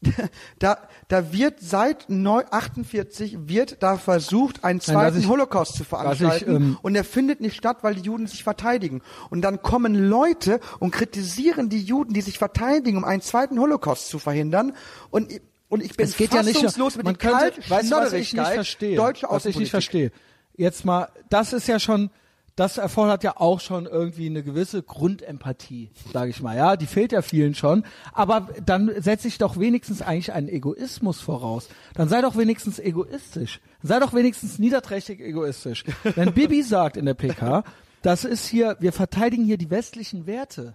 da, 0.58 0.78
da 1.08 1.32
wird 1.32 1.60
seit 1.60 2.08
neu 2.08 2.44
48 2.50 3.48
wird 3.48 3.82
da 3.82 3.96
versucht, 3.96 4.64
einen 4.64 4.80
zweiten 4.80 5.18
ich- 5.18 5.28
Holocaust 5.28 5.74
zu 5.74 5.84
veranstalten 5.84 6.54
ähm, 6.56 6.78
und 6.82 6.94
er 6.94 7.04
findet 7.04 7.40
nicht 7.40 7.56
statt, 7.56 7.78
weil 7.82 7.96
die 7.96 8.02
Juden 8.02 8.26
sich 8.26 8.44
verteidigen. 8.44 9.02
Und 9.30 9.42
dann 9.42 9.60
kommen 9.62 9.94
Leute 9.94 10.60
und 10.78 10.92
kritisieren 10.92 11.68
die 11.68 11.82
Juden, 11.82 12.12
die 12.14 12.20
sich 12.20 12.38
verteidigen, 12.38 12.96
um 12.98 13.04
einen 13.04 13.22
zweiten 13.22 13.58
Holocaust 13.58 14.08
zu 14.08 14.18
verhindern. 14.18 14.74
Und, 15.10 15.32
ich- 15.32 15.42
und 15.68 15.82
ich 15.82 15.96
bin 15.96 16.06
es 16.06 16.16
geht 16.16 16.32
ja 16.32 16.42
nicht, 16.42 16.54
fassungslos 16.54 16.94
über 16.94 17.04
man 17.04 17.14
die 17.14 17.18
könnte, 17.18 17.38
kalte 17.38 17.70
weißt 17.70 17.90
was 17.90 18.12
ich 18.12 18.32
nicht 18.32 18.46
verstehe, 18.48 18.96
deutsche 18.96 19.26
was 19.28 19.46
ich 19.46 19.56
nicht 19.58 19.70
verstehe. 19.70 20.12
Jetzt 20.56 20.84
mal, 20.84 21.08
das 21.28 21.52
ist 21.52 21.66
ja 21.68 21.78
schon, 21.80 22.10
das 22.58 22.76
erfordert 22.76 23.22
ja 23.22 23.36
auch 23.36 23.60
schon 23.60 23.86
irgendwie 23.86 24.26
eine 24.26 24.42
gewisse 24.42 24.82
Grundempathie, 24.82 25.90
sage 26.12 26.30
ich 26.30 26.42
mal, 26.42 26.56
ja, 26.56 26.76
die 26.76 26.86
fehlt 26.86 27.12
ja 27.12 27.22
vielen 27.22 27.54
schon, 27.54 27.84
aber 28.12 28.48
dann 28.66 28.90
setze 29.00 29.28
ich 29.28 29.38
doch 29.38 29.60
wenigstens 29.60 30.02
eigentlich 30.02 30.32
einen 30.32 30.48
Egoismus 30.48 31.20
voraus. 31.20 31.68
Dann 31.94 32.08
sei 32.08 32.20
doch 32.20 32.36
wenigstens 32.36 32.80
egoistisch. 32.80 33.60
Sei 33.80 34.00
doch 34.00 34.12
wenigstens 34.12 34.58
niederträchtig 34.58 35.20
egoistisch. 35.20 35.84
Wenn 36.02 36.34
Bibi 36.34 36.64
sagt 36.64 36.96
in 36.96 37.06
der 37.06 37.14
PK, 37.14 37.62
das 38.02 38.24
ist 38.24 38.48
hier, 38.48 38.76
wir 38.80 38.92
verteidigen 38.92 39.44
hier 39.44 39.58
die 39.58 39.70
westlichen 39.70 40.26
Werte. 40.26 40.74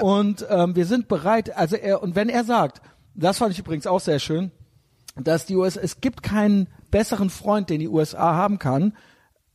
Und 0.00 0.46
ähm, 0.48 0.76
wir 0.76 0.86
sind 0.86 1.08
bereit, 1.08 1.56
also 1.56 1.74
er, 1.74 2.04
und 2.04 2.14
wenn 2.14 2.28
er 2.28 2.44
sagt, 2.44 2.82
das 3.16 3.38
fand 3.38 3.50
ich 3.50 3.58
übrigens 3.58 3.88
auch 3.88 4.00
sehr 4.00 4.20
schön, 4.20 4.52
dass 5.16 5.44
die 5.44 5.56
USA, 5.56 5.80
es 5.80 6.00
gibt 6.00 6.22
keinen 6.22 6.68
besseren 6.92 7.30
Freund, 7.30 7.68
den 7.68 7.80
die 7.80 7.88
USA 7.88 8.36
haben 8.36 8.60
kann 8.60 8.92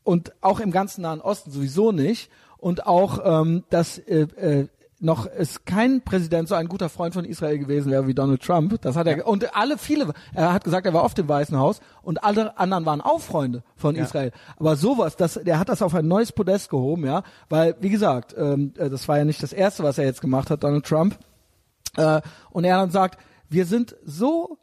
und 0.06 0.32
auch 0.40 0.62
im 0.62 0.72
ganzen 0.72 1.02
Nahen 1.02 1.20
Osten 1.20 1.52
sowieso 1.52 1.92
nicht 1.92 2.30
und 2.58 2.88
auch, 2.88 3.20
ähm, 3.26 3.64
dass 3.70 3.98
äh, 3.98 4.28
äh, 4.38 4.68
noch 5.00 5.26
ist 5.26 5.66
kein 5.66 6.02
Präsident 6.02 6.48
so 6.48 6.56
ein 6.56 6.70
guter 6.70 6.90
Freund 6.90 7.14
von 7.14 7.26
Israel 7.26 7.60
gewesen 7.60 7.92
wäre 7.92 8.08
wie 8.08 8.14
Donald 8.14 8.42
Trump. 8.42 8.80
Das 8.82 8.96
hat 8.96 9.08
er 9.08 9.18
ja. 9.18 9.26
und 9.26 9.56
alle 9.56 9.78
viele. 9.78 10.14
Er 10.34 10.54
hat 10.54 10.64
gesagt, 10.64 10.86
er 10.86 10.94
war 10.94 11.04
oft 11.04 11.20
im 11.20 11.28
Weißen 11.28 11.58
Haus 11.58 11.82
und 12.02 12.24
alle 12.24 12.58
anderen 12.58 12.86
waren 12.86 13.02
auch 13.02 13.20
Freunde 13.20 13.64
von 13.76 13.96
ja. 13.96 14.04
Israel. 14.04 14.32
Aber 14.58 14.76
sowas, 14.78 15.18
das, 15.18 15.34
der 15.44 15.60
hat 15.60 15.70
das 15.70 15.82
auf 15.82 15.94
ein 15.94 16.08
neues 16.08 16.32
Podest 16.32 16.70
gehoben, 16.70 17.06
ja, 17.06 17.24
weil 17.50 17.76
wie 17.82 17.90
gesagt, 17.90 18.34
ähm, 18.38 18.74
äh, 18.78 18.90
das 18.90 19.08
war 19.08 19.18
ja 19.18 19.26
nicht 19.26 19.44
das 19.44 19.54
erste, 19.54 19.84
was 19.84 19.98
er 19.98 20.06
jetzt 20.06 20.22
gemacht 20.22 20.50
hat, 20.50 20.64
Donald 20.64 20.86
Trump. 20.86 21.18
Äh, 21.98 22.22
und 22.52 22.64
er 22.64 22.78
dann 22.78 22.92
sagt, 22.92 23.20
wir 23.50 23.66
sind 23.66 23.96
so 24.06 24.58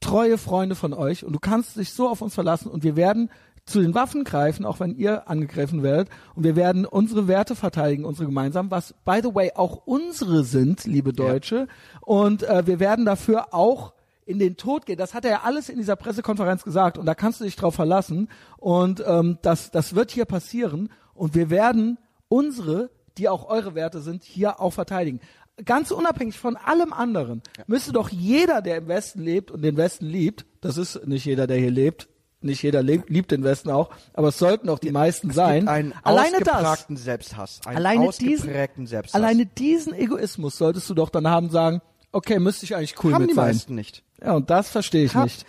treue 0.00 0.36
Freunde 0.36 0.74
von 0.74 0.92
euch 0.92 1.24
und 1.24 1.32
du 1.32 1.38
kannst 1.38 1.76
dich 1.76 1.92
so 1.92 2.08
auf 2.08 2.20
uns 2.20 2.34
verlassen 2.34 2.70
und 2.70 2.82
wir 2.84 2.96
werden 2.96 3.30
zu 3.64 3.80
den 3.80 3.94
Waffen 3.94 4.24
greifen, 4.24 4.64
auch 4.64 4.80
wenn 4.80 4.94
ihr 4.96 5.28
angegriffen 5.28 5.82
werdet. 5.82 6.08
Und 6.34 6.44
wir 6.44 6.56
werden 6.56 6.84
unsere 6.84 7.28
Werte 7.28 7.54
verteidigen, 7.54 8.04
unsere 8.04 8.26
gemeinsamen, 8.26 8.70
was, 8.70 8.94
by 9.04 9.20
the 9.22 9.34
way, 9.34 9.52
auch 9.54 9.86
unsere 9.86 10.44
sind, 10.44 10.84
liebe 10.84 11.12
Deutsche. 11.12 11.56
Ja. 11.56 11.66
Und 12.00 12.42
äh, 12.42 12.66
wir 12.66 12.80
werden 12.80 13.04
dafür 13.04 13.54
auch 13.54 13.94
in 14.24 14.38
den 14.38 14.56
Tod 14.56 14.86
gehen. 14.86 14.98
Das 14.98 15.14
hat 15.14 15.24
er 15.24 15.30
ja 15.30 15.40
alles 15.44 15.68
in 15.68 15.78
dieser 15.78 15.96
Pressekonferenz 15.96 16.64
gesagt 16.64 16.98
und 16.98 17.06
da 17.06 17.14
kannst 17.14 17.40
du 17.40 17.44
dich 17.44 17.56
drauf 17.56 17.74
verlassen. 17.74 18.28
Und 18.58 19.02
ähm, 19.06 19.38
das, 19.42 19.70
das 19.70 19.94
wird 19.94 20.10
hier 20.10 20.24
passieren. 20.24 20.90
Und 21.14 21.34
wir 21.34 21.50
werden 21.50 21.98
unsere, 22.28 22.90
die 23.18 23.28
auch 23.28 23.48
eure 23.48 23.74
Werte 23.74 24.00
sind, 24.00 24.24
hier 24.24 24.60
auch 24.60 24.72
verteidigen 24.72 25.20
ganz 25.64 25.90
unabhängig 25.90 26.38
von 26.38 26.56
allem 26.56 26.92
anderen, 26.92 27.42
ja. 27.56 27.64
müsste 27.66 27.92
doch 27.92 28.08
jeder, 28.08 28.62
der 28.62 28.78
im 28.78 28.88
Westen 28.88 29.20
lebt 29.20 29.50
und 29.50 29.62
den 29.62 29.76
Westen 29.76 30.06
liebt, 30.06 30.46
das 30.60 30.76
ist 30.76 31.06
nicht 31.06 31.24
jeder, 31.24 31.46
der 31.46 31.58
hier 31.58 31.70
lebt, 31.70 32.08
nicht 32.44 32.62
jeder 32.62 32.82
liebt 32.82 33.30
den 33.30 33.44
Westen 33.44 33.70
auch, 33.70 33.90
aber 34.14 34.28
es 34.28 34.38
sollten 34.38 34.68
auch 34.68 34.78
die 34.78 34.90
meisten 34.90 35.30
es 35.30 35.36
sein. 35.36 35.68
einen 35.68 35.94
alleine 36.02 36.38
das, 36.40 36.86
Selbsthass, 36.88 37.60
einen 37.66 37.76
alleine 37.76 38.10
diesen, 38.10 38.86
Selbsthass. 38.86 39.14
Alleine 39.14 39.46
diesen 39.46 39.94
Egoismus 39.94 40.58
solltest 40.58 40.88
du 40.90 40.94
doch 40.94 41.10
dann 41.10 41.28
haben 41.28 41.50
sagen, 41.50 41.80
okay, 42.12 42.38
müsste 42.38 42.64
ich 42.64 42.76
eigentlich 42.76 43.02
cool 43.02 43.14
haben 43.14 43.22
mit 43.22 43.30
die 43.30 43.34
sein. 43.34 43.48
meisten 43.48 43.74
nicht. 43.74 44.04
Ja, 44.22 44.34
und 44.34 44.50
das 44.50 44.68
verstehe 44.68 45.04
ich 45.04 45.14
Hab, 45.14 45.24
nicht. 45.24 45.44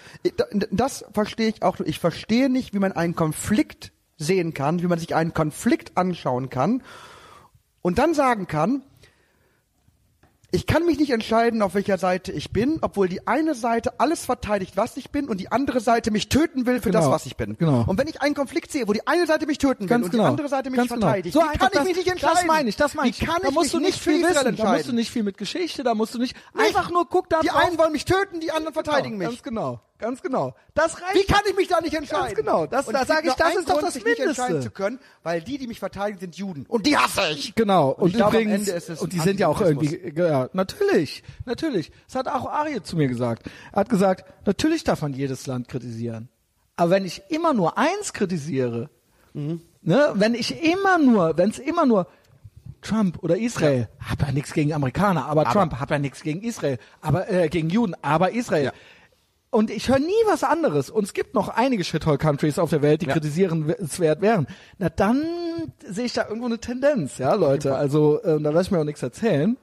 Das 0.71 1.05
verstehe 1.13 1.49
ich 1.49 1.61
auch. 1.61 1.79
Ich 1.81 1.99
verstehe 1.99 2.49
nicht, 2.49 2.73
wie 2.73 2.79
man 2.79 2.91
einen 2.91 3.15
Konflikt 3.15 3.91
sehen 4.17 4.53
kann, 4.53 4.81
wie 4.81 4.87
man 4.87 4.99
sich 4.99 5.15
einen 5.15 5.33
Konflikt 5.33 5.97
anschauen 5.97 6.49
kann 6.49 6.81
und 7.81 7.99
dann 7.99 8.13
sagen 8.13 8.47
kann, 8.47 8.81
ich 10.55 10.67
kann 10.67 10.85
mich 10.85 10.99
nicht 10.99 11.09
entscheiden, 11.11 11.61
auf 11.63 11.73
welcher 11.73 11.97
Seite 11.97 12.31
ich 12.31 12.51
bin, 12.51 12.77
obwohl 12.81 13.09
die 13.09 13.25
eine 13.27 13.55
Seite 13.55 13.99
alles 13.99 14.23
verteidigt, 14.23 14.77
was 14.77 14.95
ich 14.97 15.09
bin, 15.09 15.27
und 15.27 15.39
die 15.39 15.51
andere 15.51 15.79
Seite 15.81 16.11
mich 16.11 16.29
töten 16.29 16.65
will 16.67 16.79
für 16.79 16.91
Genau. 16.91 17.01
das, 17.01 17.09
was 17.11 17.25
ich 17.25 17.35
bin. 17.35 17.57
Genau. 17.57 17.83
Und 17.87 17.97
wenn 17.97 18.07
ich 18.07 18.21
einen 18.21 18.35
Konflikt 18.35 18.71
sehe, 18.71 18.87
wo 18.87 18.93
die 18.93 19.05
eine 19.07 19.25
Seite 19.25 19.47
mich 19.47 19.57
töten 19.57 19.81
will 19.81 19.87
Ganz 19.89 20.05
und 20.05 20.11
genau. 20.11 20.23
die 20.25 20.29
andere 20.29 20.47
Seite 20.49 20.69
mich 20.69 20.77
Ganz 20.77 20.91
genau. 20.91 21.07
verteidigt, 21.07 21.33
So 21.33 21.39
wie 21.39 21.43
einfach 21.43 21.59
kann 21.59 21.69
ich 21.73 21.77
das, 21.79 21.87
mich 21.87 21.97
nicht 21.97 22.07
entscheiden? 22.07 22.35
Das 22.37 22.45
meine 22.45 22.69
ich, 22.69 22.75
das 22.75 22.93
meine 22.93 23.09
ich. 23.09 23.19
Wie 23.21 23.25
kann 23.25 23.39
da 23.41 23.49
ich 23.49 23.53
musst 23.55 23.73
du 23.73 23.77
mich 23.79 23.87
nicht 23.87 23.99
für 23.99 24.11
viel 24.11 24.19
Israel 24.21 24.33
wissen, 24.35 24.43
da 24.43 24.49
entscheiden? 24.49 24.73
musst 24.77 24.87
du 24.89 24.93
nicht 24.93 25.11
viel 25.11 25.23
mit 25.23 25.37
Geschichte, 25.39 25.83
da 25.83 25.95
musst 25.95 26.13
du 26.13 26.19
nicht 26.19 26.35
einfach 26.55 26.91
nur 26.91 27.09
guck 27.09 27.29
da 27.29 27.41
Die 27.41 27.47
drauf. 27.47 27.57
einen 27.65 27.77
wollen 27.79 27.91
mich 27.91 28.05
töten, 28.05 28.39
die 28.39 28.51
anderen 28.51 28.73
verteidigen 28.73 29.17
genau, 29.17 29.31
mich. 29.31 29.39
Ganz 29.41 29.43
genau, 29.43 29.79
ganz 29.97 30.21
genau. 30.21 30.55
Das 30.75 31.01
reicht. 31.01 31.15
Wie 31.15 31.23
kann 31.33 31.41
ich 31.49 31.55
mich 31.55 31.67
da 31.67 31.81
nicht 31.81 31.93
entscheiden? 31.95 32.25
Ganz 32.25 32.35
genau, 32.35 32.67
das- 32.67 32.85
Und 32.87 32.93
da 32.93 33.01
es 33.01 33.07
sag 33.07 33.23
gibt 33.23 33.35
ich, 33.39 33.43
das 33.43 33.55
ist 33.55 33.69
doch 33.69 33.81
das 33.81 33.95
nicht 33.95 34.05
entscheiden 34.19 34.53
Mindeste. 34.57 34.61
zu 34.61 34.69
können, 34.71 34.99
weil 35.23 35.41
die, 35.41 35.57
die 35.57 35.65
mich 35.67 35.79
verteidigen, 35.79 36.19
sind 36.19 36.35
Juden. 36.35 36.65
Und 36.67 36.85
die 36.85 36.95
hasse 36.95 37.21
ich. 37.31 37.55
Genau. 37.55 37.89
Und, 37.89 38.19
am 38.21 38.29
übrigens, 38.29 38.67
Ende 38.67 38.71
ist 38.71 38.89
es 38.89 39.01
und 39.01 39.13
die 39.13 39.19
sind 39.19 39.39
ja 39.39 39.47
auch 39.47 39.59
irgendwie, 39.61 39.87
Antisemitismus. 39.87 40.42
Ja, 40.43 40.49
natürlich, 40.53 41.23
natürlich. 41.45 41.91
Das 42.07 42.15
hat 42.15 42.27
auch 42.27 42.45
Arie 42.49 42.81
zu 42.81 42.95
mir 42.97 43.07
gesagt. 43.07 43.43
Er 43.71 43.81
hat 43.81 43.89
gesagt, 43.89 44.25
natürlich 44.45 44.83
darf 44.83 45.01
man 45.01 45.13
jedes 45.13 45.47
Land 45.47 45.67
kritisieren. 45.67 46.29
Aber 46.75 46.91
wenn 46.91 47.05
ich 47.05 47.21
immer 47.29 47.53
nur 47.53 47.77
eins 47.77 48.13
kritisiere, 48.13 48.89
Mhm. 49.33 49.61
ne, 49.81 50.11
wenn 50.15 50.35
ich 50.35 50.63
immer 50.63 50.97
nur, 50.99 51.37
wenn 51.37 51.49
es 51.49 51.59
immer 51.59 51.85
nur 51.85 52.07
Trump 52.81 53.23
oder 53.23 53.37
Israel, 53.37 53.87
hab 53.99 54.21
ja 54.21 54.31
nichts 54.31 54.53
gegen 54.53 54.73
Amerikaner, 54.73 55.25
aber, 55.25 55.45
Trump, 55.45 55.79
hab 55.79 55.89
ja 55.89 55.99
nichts 55.99 56.21
gegen 56.21 56.41
Israel, 56.41 56.77
aber 57.01 57.29
äh, 57.31 57.47
gegen 57.49 57.69
Juden, 57.69 57.95
aber 58.01 58.31
Israel. 58.31 58.65
Ja. 58.65 58.71
Und 59.49 59.69
ich 59.69 59.87
höre 59.87 59.99
nie 59.99 60.11
was 60.27 60.43
anderes. 60.43 60.89
Und 60.89 61.03
es 61.03 61.13
gibt 61.13 61.35
noch 61.35 61.47
einige 61.47 61.83
Shithole-Countries 61.83 62.57
auf 62.59 62.71
der 62.71 62.81
Welt, 62.81 63.01
die 63.01 63.05
Ja. 63.05 63.13
kritisierenswert 63.13 64.21
wären. 64.21 64.47
Na 64.79 64.89
dann 64.89 65.23
sehe 65.87 66.05
ich 66.05 66.13
da 66.13 66.27
irgendwo 66.27 66.47
eine 66.47 66.57
Tendenz, 66.59 67.19
ja, 67.19 67.33
Leute. 67.35 67.75
Also 67.75 68.19
äh, 68.23 68.41
da 68.41 68.49
lass 68.49 68.65
ich 68.65 68.71
mir 68.71 68.79
auch 68.79 68.83
nichts 68.83 69.03
erzählen. 69.03 69.55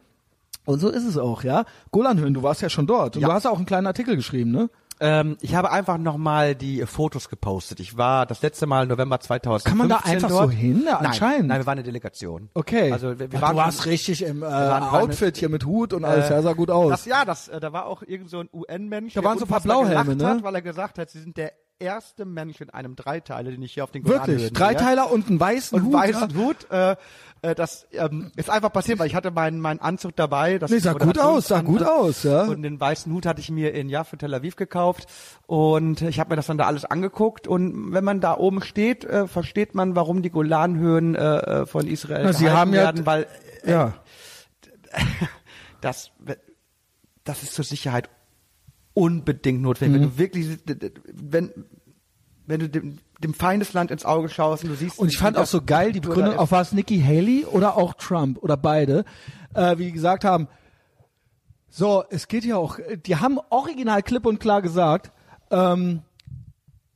Und 0.71 0.81
so 0.81 0.89
ist 0.89 1.05
es 1.05 1.17
auch, 1.19 1.43
ja. 1.45 1.65
Golanhöhen, 1.91 2.35
du 2.35 2.43
warst 2.43 2.63
ja 2.63 2.71
schon 2.71 2.87
dort. 2.87 3.17
Und 3.17 3.23
Ja. 3.23 3.29
du 3.29 3.35
hast 3.35 3.47
auch 3.47 3.57
einen 3.57 3.67
kleinen 3.67 3.87
Artikel 3.87 4.17
geschrieben, 4.17 4.51
ne? 4.51 4.71
Ähm, 5.03 5.39
ich 5.41 5.55
habe 5.55 5.71
einfach 5.71 5.97
nochmal 5.97 6.55
die 6.55 6.85
Fotos 6.85 7.31
gepostet. 7.31 7.81
Ich 7.81 7.97
war 7.97 8.27
das 8.27 8.43
letzte 8.43 8.67
Mal 8.67 8.87
November 8.87 9.19
2015 9.19 9.71
Kann 9.71 9.79
man 9.79 9.89
da 9.89 10.05
einfach 10.07 10.29
dort. 10.29 10.51
so 10.51 10.57
hin? 10.57 10.83
Nein, 10.85 10.95
anscheinend. 11.07 11.49
Nein, 11.49 11.61
wir 11.61 11.67
waren 11.67 11.79
eine 11.79 11.83
Delegation. 11.83 12.51
Okay. 12.53 12.93
Also 12.93 13.19
wir, 13.19 13.33
wir 13.33 13.39
Ach, 13.39 13.43
waren 13.43 13.57
du 13.57 13.63
warst 13.63 13.87
richtig 13.87 14.23
im 14.23 14.43
äh, 14.43 14.47
Outfit 14.47 15.39
hier 15.39 15.49
mit 15.49 15.65
Hut 15.65 15.95
und 15.95 16.05
alles, 16.05 16.29
Äh, 16.29 16.35
ja, 16.35 16.43
sah 16.43 16.53
gut 16.53 16.71
aus. 16.71 16.91
Das, 16.91 17.07
ja, 17.07 17.25
das, 17.25 17.49
äh, 17.49 17.61
da 17.61 17.73
war 17.73 17.87
auch 17.87 18.03
irgend 18.03 18.29
so 18.29 18.41
ein 18.41 18.51
UN-Mensch. 18.53 19.15
Da 19.15 19.25
waren 19.25 19.39
so 19.39 19.47
ein 19.47 19.49
paar 19.49 19.63
Blauhelme, 19.63 20.17
ne? 20.17 20.27
Hat, 20.29 20.43
weil 20.43 20.55
er 20.55 20.63
gesagt 20.63 20.99
hat, 20.99 21.09
sie 21.09 21.21
sind 21.21 21.37
der 21.39 21.53
erste 21.81 22.25
Mensch 22.25 22.61
in 22.61 22.71
einem 22.71 22.95
Dreiteiler, 22.95 23.51
den 23.51 23.63
ich 23.63 23.73
hier 23.75 23.85
auf 23.85 23.91
den 23.91 24.05
Wirklich. 24.05 24.19
Golanhöhen 24.21 24.39
sehe. 24.41 24.51
Dreiteiler 24.53 25.11
und 25.11 25.29
einen 25.29 25.41
weißen 25.41 25.79
und 25.79 25.87
Hut. 25.87 25.93
weißen 25.95 26.31
ja. 26.31 26.37
Hut. 26.37 26.71
Äh, 26.71 26.97
äh, 27.43 27.55
das 27.55 27.87
ähm, 27.93 28.31
ist 28.37 28.51
einfach 28.51 28.71
passiert, 28.73 28.99
weil 28.99 29.07
ich 29.07 29.15
hatte 29.15 29.31
meinen 29.31 29.61
meinen 29.61 29.81
Anzug 29.81 30.15
dabei. 30.15 30.59
Das 30.59 30.71
Nee, 30.71 30.79
sah 30.79 30.93
gut 30.93 31.19
aus, 31.19 31.49
sah 31.49 31.63
gut 31.63 31.83
aus, 31.83 32.23
ja. 32.23 32.43
Und 32.43 32.63
den 32.63 32.79
weißen 32.79 33.11
Hut 33.13 33.25
hatte 33.27 33.41
ich 33.41 33.51
mir 33.51 33.73
in 33.75 33.89
Jaffa 33.89 34.17
Tel 34.17 34.35
Aviv 34.35 34.57
gekauft 34.57 35.07
und 35.47 36.03
ich 36.03 36.21
habe 36.21 36.31
mir 36.31 36.37
das 36.37 36.47
dann 36.47 36.59
da 36.59 36.67
alles 36.67 36.85
angeguckt 36.85 37.49
und 37.49 37.93
wenn 37.93 38.05
man 38.05 38.21
da 38.21 38.37
oben 38.37 38.61
steht, 38.63 39.05
äh, 39.05 39.27
versteht 39.27 39.75
man, 39.75 39.97
warum 39.97 40.21
die 40.23 40.31
Golanhöhen 40.31 41.15
äh, 41.15 41.37
äh, 41.63 41.67
von 41.67 41.87
Israel 41.87 42.25
Na, 42.25 42.33
sie 42.35 42.51
haben 42.51 42.75
ja- 42.75 42.83
werden, 42.83 43.07
weil 43.07 43.27
äh, 43.65 43.71
Ja. 43.71 43.95
das, 45.81 46.11
das 47.25 47.43
ist 47.43 47.55
zur 47.55 47.65
Sicherheit 47.65 48.11
unbedingt 48.95 49.63
notwendig. 49.63 50.01
Mhm. 50.01 50.05
Wenn 50.05 50.11
du 50.11 50.19
wirklich, 50.19 50.59
wenn, 51.13 51.53
wenn 52.47 52.61
du 52.61 52.69
dem, 52.69 52.99
dem 53.23 53.35
Feindesland 53.35 53.91
ins 53.91 54.05
Auge 54.05 54.29
schaust 54.29 54.65
und 54.65 54.71
du 54.71 54.77
siehst. 54.77 54.99
Und 54.99 55.09
ich 55.09 55.19
fand 55.19 55.37
auch 55.37 55.47
so 55.47 55.63
geil 55.63 55.93
die 55.93 56.01
Begründung, 56.01 56.37
auf 56.37 56.53
was 56.53 56.73
Nikki 56.73 57.01
Haley 57.01 57.45
oder 57.45 57.77
auch 57.77 57.95
Trump 57.95 58.43
oder 58.43 58.57
beide, 58.57 59.05
äh, 59.55 59.79
wie 59.79 59.93
gesagt 59.93 60.25
haben, 60.25 60.49
so, 61.69 62.03
es 62.11 62.27
geht 62.27 62.45
ja 62.45 62.57
auch, 62.57 62.79
die 63.07 63.17
haben 63.17 63.39
original 63.51 64.03
klipp 64.03 64.27
und 64.27 64.41
klar 64.41 64.61
gesagt, 64.61 65.13
ähm, 65.51 66.03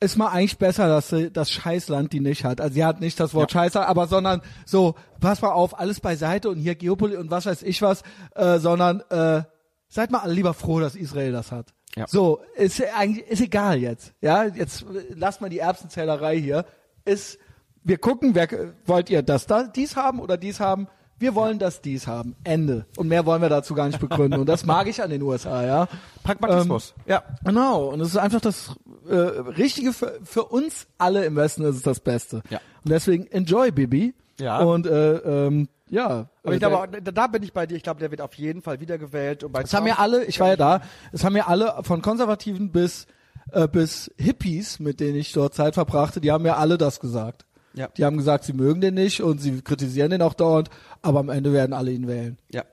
ist 0.00 0.16
mal 0.16 0.28
eigentlich 0.28 0.58
besser, 0.58 0.88
dass 0.88 1.08
sie 1.08 1.30
das 1.30 1.50
Scheißland 1.50 2.12
die 2.12 2.20
nicht 2.20 2.44
hat. 2.44 2.60
Also 2.60 2.74
sie 2.74 2.84
hat 2.84 3.00
nicht 3.00 3.18
das 3.20 3.34
Wort 3.34 3.52
Ja. 3.52 3.60
Scheiße, 3.60 3.86
aber 3.86 4.06
sondern 4.06 4.42
so, 4.66 4.96
pass 5.20 5.40
mal 5.40 5.52
auf, 5.52 5.78
alles 5.78 6.00
beiseite 6.00 6.50
und 6.50 6.58
hier 6.58 6.74
Geopolitik 6.74 7.20
und 7.20 7.30
was 7.30 7.46
weiß 7.46 7.62
ich 7.62 7.80
was, 7.82 8.02
äh, 8.34 8.58
sondern 8.58 9.00
äh, 9.10 9.42
seid 9.88 10.10
mal 10.10 10.18
alle 10.18 10.34
lieber 10.34 10.54
froh, 10.54 10.80
dass 10.80 10.96
Israel 10.96 11.32
das 11.32 11.52
hat. 11.52 11.72
Ja. 11.96 12.06
So, 12.08 12.40
ist 12.56 12.82
eigentlich 12.94 13.26
ist 13.28 13.40
egal 13.40 13.78
jetzt. 13.78 14.12
Ja, 14.20 14.44
jetzt 14.44 14.82
äh, 14.82 15.14
lasst 15.14 15.40
mal 15.40 15.50
die 15.50 15.60
Erbsenzählerei 15.60 16.38
hier. 16.38 16.64
Ist 17.04 17.38
wir 17.84 17.98
gucken, 17.98 18.34
wer 18.34 18.48
wollt 18.86 19.10
ihr 19.10 19.22
das 19.22 19.46
da 19.46 19.64
dies 19.64 19.94
haben 19.94 20.18
oder 20.18 20.36
dies 20.36 20.58
haben? 20.58 20.88
Wir 21.18 21.34
wollen 21.34 21.58
das 21.58 21.80
dies 21.80 22.06
haben. 22.06 22.34
Ende. 22.42 22.86
Und 22.96 23.08
mehr 23.08 23.24
wollen 23.24 23.40
wir 23.40 23.48
dazu 23.48 23.74
gar 23.74 23.86
nicht 23.86 24.00
begründen. 24.00 24.40
Und 24.40 24.48
das 24.48 24.64
mag 24.66 24.88
ich 24.88 25.00
an 25.02 25.10
den 25.10 25.22
USA, 25.22 25.64
ja. 25.64 25.88
Pragmatismus. 26.24 26.94
ja. 27.06 27.22
Genau, 27.44 27.86
und 27.90 28.00
es 28.00 28.08
ist 28.08 28.16
einfach 28.16 28.40
das 28.40 28.74
äh, 29.08 29.14
Richtige 29.14 29.92
für, 29.92 30.18
für 30.24 30.44
uns 30.44 30.86
alle 30.98 31.24
im 31.24 31.36
Westen 31.36 31.62
ist 31.64 31.76
es 31.76 31.82
das 31.82 32.00
Beste. 32.00 32.42
Ja. 32.50 32.58
Und 32.84 32.90
deswegen 32.90 33.26
enjoy, 33.28 33.70
Bibi. 33.70 34.14
Ja. 34.40 34.58
Und 34.58 34.86
äh, 34.86 35.16
ähm, 35.18 35.68
ja. 35.89 36.28
Aber 36.43 36.52
äh, 36.52 36.55
ich 36.55 36.61
glaube, 36.61 36.78
auch, 36.78 36.86
da, 36.86 37.12
da 37.12 37.27
bin 37.27 37.43
ich 37.43 37.52
bei 37.52 37.66
dir. 37.66 37.77
Ich 37.77 37.82
glaube, 37.82 38.01
der 38.01 38.11
wird 38.11 38.20
auf 38.20 38.35
jeden 38.35 38.62
Fall 38.62 38.81
wiedergewählt. 38.81 39.44
Und 39.44 39.52
bei 39.52 39.62
es 39.62 39.74
haben 39.74 39.86
ja 39.86 39.98
alle, 39.98 40.24
ich 40.24 40.40
war 40.40 40.48
ja 40.48 40.56
da, 40.56 40.81
es 41.12 41.24
haben 41.24 41.36
ja 41.36 41.47
alle 41.47 41.74
von 41.82 42.02
Konservativen 42.02 42.70
bis 42.70 43.06
äh, 43.52 43.69
bis 43.69 44.11
Hippies, 44.16 44.78
mit 44.81 45.01
denen 45.01 45.16
ich 45.16 45.32
dort 45.32 45.55
Zeit 45.55 45.74
verbrachte, 45.74 46.20
die 46.20 46.32
haben 46.32 46.47
ja 46.47 46.56
alle 46.56 46.78
das 46.78 47.01
gesagt. 47.01 47.44
Ja. 47.74 47.89
Die 47.97 48.05
haben 48.05 48.16
gesagt, 48.16 48.44
sie 48.44 48.52
mögen 48.52 48.81
den 48.81 48.94
nicht 48.94 49.20
und 49.20 49.40
sie 49.40 49.61
kritisieren 49.61 50.11
den 50.11 50.23
auch 50.23 50.35
dauernd, 50.35 50.70
aber 51.02 51.20
am 51.20 51.28
Ende 51.28 51.52
werden 51.52 51.73
alle 51.73 51.90
ihn 51.90 52.06
wählen. 52.06 52.39
Ja. 52.51 52.65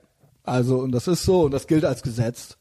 Also, 0.44 0.78
und 0.78 0.92
das 0.92 1.08
ist 1.08 1.24
so, 1.24 1.42
und 1.42 1.52
das 1.52 1.66
gilt 1.66 1.84
als 1.84 2.02
Gesetz. 2.02 2.56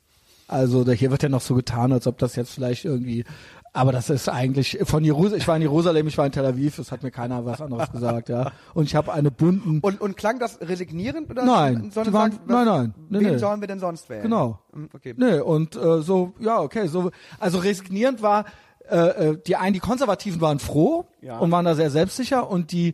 Also, 0.48 0.90
hier 0.92 1.12
wird 1.12 1.24
ja 1.24 1.30
noch 1.30 1.42
so 1.42 1.56
getan, 1.56 1.92
als 1.92 2.08
ob 2.08 2.18
das 2.18 2.36
jetzt 2.36 2.52
vielleicht 2.52 2.86
irgendwie, 2.86 3.26
aber 3.74 3.92
das 3.92 4.10
ist 4.10 4.28
eigentlich 4.28 4.80
von 4.84 5.04
Jerusalem, 5.04 5.38
ich 5.40 5.48
war 5.48 5.56
in 5.56 5.62
Jerusalem, 5.62 6.08
ich 6.08 6.18
war 6.18 6.26
in 6.26 6.32
Tel 6.32 6.46
Aviv, 6.46 6.78
es 6.80 6.92
hat 6.92 7.04
mir 7.04 7.12
keiner 7.12 7.46
was 7.46 7.62
anderes 7.62 7.92
gesagt, 7.92 8.28
ja. 8.30 8.52
Und 8.74 8.84
ich 8.86 8.96
habe 8.96 9.14
eine 9.14 9.32
bunten, 9.32 9.80
Und, 9.82 10.02
und 10.02 10.18
klang 10.18 10.40
das 10.40 10.60
resignierend 10.62 11.30
oder? 11.30 11.46
Nein, 11.46 11.90
sondern 11.94 12.14
waren- 12.14 12.32
sagt, 12.34 12.48
nein, 12.50 12.66
nein, 12.66 12.94
nee, 13.10 13.20
wen 13.20 13.32
nee. 13.34 13.38
sollen 13.38 13.62
wir 13.62 13.68
denn 13.68 13.80
sonst 13.80 14.10
wählen? 14.10 14.24
Genau. 14.24 14.60
Hm, 14.74 14.90
Okay. 14.94 15.14
nee, 15.18 15.40
und 15.40 15.76
äh, 15.76 16.02
so, 16.02 16.34
ja, 16.40 16.60
okay, 16.60 16.88
so, 16.88 17.12
also 17.40 17.60
resignierend 17.60 18.22
war, 18.22 18.46
äh, 18.90 18.98
äh, 19.30 19.38
die 19.48 19.56
einen, 19.56 19.74
die 19.74 19.80
Konservativen 19.80 20.42
waren 20.42 20.60
froh 20.60 21.06
Ja. 21.22 21.38
und 21.40 21.50
waren 21.52 21.64
da 21.64 21.76
sehr 21.76 21.90
selbstsicher 21.92 22.50
und 22.50 22.72
die 22.74 22.94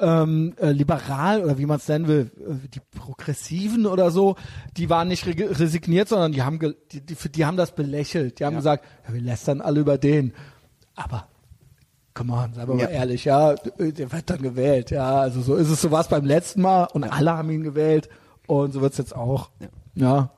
ähm, 0.00 0.54
äh, 0.60 0.70
liberal 0.70 1.42
oder 1.44 1.58
wie 1.58 1.66
man 1.66 1.78
es 1.78 1.88
nennen 1.88 2.06
will, 2.06 2.30
äh, 2.38 2.68
die 2.68 2.80
Progressiven 2.96 3.86
oder 3.86 4.10
so, 4.10 4.36
die 4.76 4.88
waren 4.90 5.08
nicht 5.08 5.26
re 5.26 5.34
resigniert, 5.58 6.08
sondern 6.08 6.32
die 6.32 6.42
haben 6.42 6.58
die, 6.92 7.00
die, 7.00 7.14
die 7.30 7.44
haben 7.46 7.56
das 7.56 7.72
belächelt. 7.74 8.38
Die 8.40 8.44
haben 8.44 8.56
gesagt, 8.56 8.84
ja, 9.06 9.14
wir 9.14 9.20
lästern 9.20 9.60
alle 9.60 9.80
über 9.80 9.98
den. 9.98 10.32
Aber 10.94 11.26
come 12.14 12.32
on, 12.32 12.54
seien 12.54 12.68
wir 12.68 12.76
Ja. 12.76 12.84
mal 12.86 12.90
ehrlich, 12.92 13.24
ja, 13.24 13.54
der 13.54 14.12
wird 14.12 14.30
dann 14.30 14.42
gewählt, 14.42 14.90
ja, 14.90 15.20
also 15.20 15.40
so 15.40 15.54
ist 15.56 15.68
es, 15.70 15.80
so 15.80 15.90
war 15.90 16.00
es 16.00 16.08
beim 16.08 16.24
letzten 16.24 16.62
Mal 16.62 16.84
und 16.92 17.04
alle 17.04 17.32
haben 17.36 17.50
ihn 17.50 17.62
gewählt 17.62 18.08
und 18.46 18.72
so 18.72 18.80
wird's 18.80 18.98
jetzt 18.98 19.14
auch. 19.14 19.50
Ja. 19.94 20.30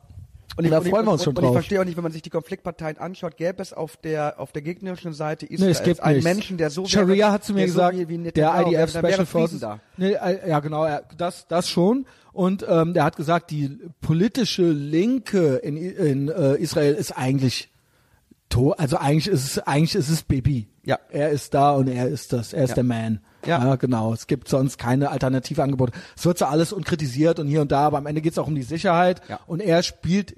Und, 0.57 0.69
da 0.69 0.81
freuen 0.81 1.07
wir 1.07 1.13
uns 1.13 1.21
und, 1.23 1.25
schon 1.25 1.37
und 1.37 1.43
ich 1.43 1.47
drauf. 1.47 1.55
verstehe 1.55 1.81
auch 1.81 1.85
nicht, 1.85 1.97
wenn 1.97 2.03
man 2.03 2.13
sich 2.13 2.23
die 2.23 2.31
Konfliktparteien 2.31 2.99
anschaut, 2.99 3.37
gäbe 3.37 3.63
es 3.63 3.73
auf 3.73 3.97
der 3.97 4.41
auf 4.41 4.53
der 4.53 4.63
gegnerischen 4.63 5.13
Seite 5.13 5.47
Nee, 5.47 5.55
Israels 5.55 5.79
es 5.79 5.85
gibt 5.85 6.01
einen 6.03 6.17
nichts. 6.17 6.25
Menschen, 6.35 6.57
der 6.59 6.71
so 6.71 6.87
Sharia 6.87 7.17
wäre, 7.17 7.33
hat 7.33 7.45
zu 7.45 7.55
mir 7.55 7.67
gesagt, 7.67 7.97
so 7.97 8.05
der 8.05 8.67
IDF 8.67 8.95
wäre 8.95 9.09
Special 9.13 9.27
Forces. 9.27 9.61
da. 9.61 9.81
Nee, 9.97 10.13
äh, 10.13 10.49
ja, 10.49 10.59
genau, 10.61 10.85
er- 10.85 11.05
das, 11.17 11.47
das 11.47 11.69
schon. 11.69 12.05
Und 12.33 12.65
ähm, 12.69 12.95
der 12.95 13.05
hat 13.05 13.17
gesagt, 13.17 13.51
die 13.51 13.79
politische 14.01 14.71
Linke 14.71 15.57
in, 15.57 15.77
in 15.77 16.29
äh, 16.29 16.57
Israel 16.57 16.95
ist 16.95 17.13
eigentlich 17.13 17.71
to 18.49 18.73
also 18.73 18.97
eigentlich 18.97 19.29
ist 19.29 19.45
es 19.45 19.59
eigentlich 19.61 19.95
ist 19.95 20.09
es 20.11 20.23
Baby. 20.25 20.69
Ja. 20.85 20.99
Er 21.11 21.31
ist 21.31 21.55
da 21.55 21.73
und 21.73 21.89
er 21.89 22.09
ist 22.09 22.33
das, 22.33 22.53
er 22.53 22.65
ist 22.65 22.71
Ja. 22.71 22.75
der 22.77 22.85
Man. 22.85 23.21
Ja. 23.47 23.77
genau. 23.77 24.13
Es 24.13 24.27
gibt 24.27 24.49
sonst 24.49 24.79
keine 24.79 25.11
alternative 25.11 25.63
Angebote. 25.63 25.93
Es 26.17 26.25
wird 26.25 26.39
zwar 26.39 26.51
alles 26.51 26.73
und 26.73 26.85
kritisiert 26.85 27.39
und 27.39 27.49
hier 27.49 27.61
und 27.61 27.73
da, 27.73 27.87
aber 27.87 27.99
am 27.99 28.07
Ende 28.07 28.21
geht 28.21 28.33
es 28.33 28.39
auch 28.39 28.47
um 28.47 28.55
die 28.55 28.63
Sicherheit. 28.63 29.23
Ja. 29.29 29.41
Und 29.47 29.61
er 29.61 29.83
spielt, 29.83 30.37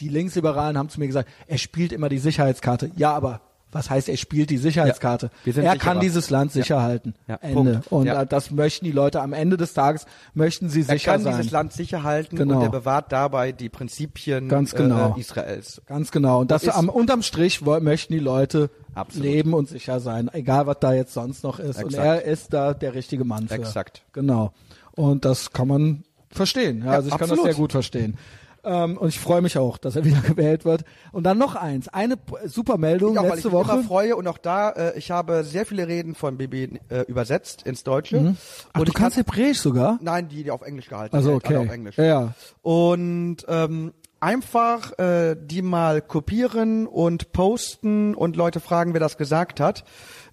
die 0.00 0.08
Linksliberalen 0.08 0.78
haben 0.78 0.88
zu 0.88 1.00
mir 1.00 1.06
gesagt, 1.06 1.28
er 1.46 1.58
spielt 1.58 1.92
immer 1.92 2.08
die 2.08 2.18
Sicherheitskarte. 2.18 2.90
Ja, 2.96 3.12
aber 3.12 3.40
was 3.72 3.88
heißt, 3.90 4.08
er 4.08 4.16
spielt 4.16 4.50
die 4.50 4.56
Sicherheitskarte? 4.58 5.26
Ja, 5.26 5.32
wir 5.44 5.52
sind 5.52 5.64
er 5.64 5.72
sicherer. 5.72 5.92
kann 5.92 6.00
dieses 6.00 6.30
Land 6.30 6.52
sicher 6.52 6.82
halten. 6.82 7.14
Ja, 7.28 7.36
Ende. 7.36 7.54
Punkt. 7.54 7.92
Und 7.92 8.06
Ja. 8.06 8.22
äh, 8.22 8.26
das 8.26 8.50
möchten 8.50 8.84
die 8.84 8.92
Leute 8.92 9.20
am 9.20 9.32
Ende 9.32 9.56
des 9.56 9.74
Tages, 9.74 10.06
möchten 10.34 10.68
sie 10.68 10.80
Er 10.80 10.86
sicher 10.86 11.12
kann 11.12 11.22
sein. 11.22 11.36
dieses 11.36 11.52
Land 11.52 11.72
sicher 11.72 12.02
halten 12.02 12.36
Genau. 12.36 12.56
und 12.56 12.62
er 12.62 12.70
bewahrt 12.70 13.12
dabei 13.12 13.52
die 13.52 13.68
Prinzipien 13.68 14.48
Ganz 14.48 14.74
genau. 14.74 15.14
äh, 15.16 15.20
Israels. 15.20 15.82
Ganz 15.86 16.10
genau. 16.10 16.40
Und 16.40 16.50
das 16.50 16.68
am 16.68 16.88
unterm 16.88 17.22
Strich 17.22 17.60
möchten 17.60 18.12
die 18.12 18.18
Leute 18.18 18.70
Absolut. 18.94 19.24
leben 19.26 19.54
und 19.54 19.68
sicher 19.68 20.00
sein, 20.00 20.28
egal 20.32 20.66
was 20.66 20.78
da 20.80 20.92
jetzt 20.92 21.14
sonst 21.14 21.44
noch 21.44 21.58
ist. 21.58 21.78
Und 21.78 21.90
Exakt. 21.94 22.04
er 22.06 22.22
ist 22.24 22.52
da 22.52 22.74
der 22.74 22.94
richtige 22.94 23.24
Mann 23.24 23.46
für. 23.48 23.54
Exakt. 23.54 24.02
Genau. 24.12 24.52
Und 24.92 25.24
das 25.24 25.52
kann 25.52 25.68
man 25.68 26.04
verstehen. 26.30 26.82
Ja, 26.84 26.92
also 26.92 27.08
ich 27.08 27.12
kann 27.12 27.22
absolut. 27.22 27.46
das 27.46 27.54
sehr 27.54 27.60
gut 27.60 27.72
verstehen. 27.72 28.16
Ähm, 28.62 28.98
und 28.98 29.08
ich 29.08 29.18
freue 29.20 29.40
mich 29.42 29.56
auch, 29.58 29.78
dass 29.78 29.96
er 29.96 30.04
wieder 30.06 30.20
gewählt 30.20 30.64
wird. 30.64 30.84
Und 31.12 31.24
dann 31.24 31.38
noch 31.38 31.54
eins, 31.54 31.88
eine 31.88 32.16
p- 32.16 32.46
super 32.46 32.76
Meldung 32.78 33.12
Ich 33.14 33.18
auch, 33.18 33.22
weil 33.24 33.38
ich 33.38 33.44
letzte 33.44 33.48
mich 33.48 33.68
Woche. 33.68 33.82
freue 33.84 34.16
und 34.16 34.26
auch 34.28 34.38
da, 34.38 34.70
äh, 34.70 34.98
ich 34.98 35.10
habe 35.10 35.44
sehr 35.44 35.64
viele 35.66 35.88
Reden 35.88 36.14
von 36.14 36.36
Bibi 36.36 36.78
äh, 36.88 37.00
übersetzt 37.08 37.62
ins 37.62 37.84
Deutsche. 37.84 38.20
Mhm. 38.20 38.36
Ach, 38.72 38.80
und 38.80 38.88
du 38.88 38.92
kannst 38.92 39.16
kann, 39.16 39.24
Hebräisch 39.24 39.58
sogar? 39.58 39.98
Nein, 40.02 40.28
die, 40.28 40.44
die 40.44 40.50
auf 40.50 40.62
Englisch 40.62 40.88
gehalten 40.88 41.14
Also 41.16 41.30
sind, 41.32 41.46
alle 41.46 41.58
okay. 41.60 41.68
auf 41.68 41.74
Englisch. 41.74 41.96
Ja, 41.96 42.04
ja. 42.04 42.34
Und 42.62 43.38
ähm, 43.48 43.92
einfach 44.20 44.98
äh, 44.98 45.34
die 45.40 45.62
mal 45.62 46.02
kopieren 46.02 46.86
und 46.86 47.32
posten 47.32 48.14
und 48.14 48.36
Leute 48.36 48.60
fragen, 48.60 48.92
wer 48.92 49.00
das 49.00 49.16
gesagt 49.16 49.60
hat. 49.60 49.84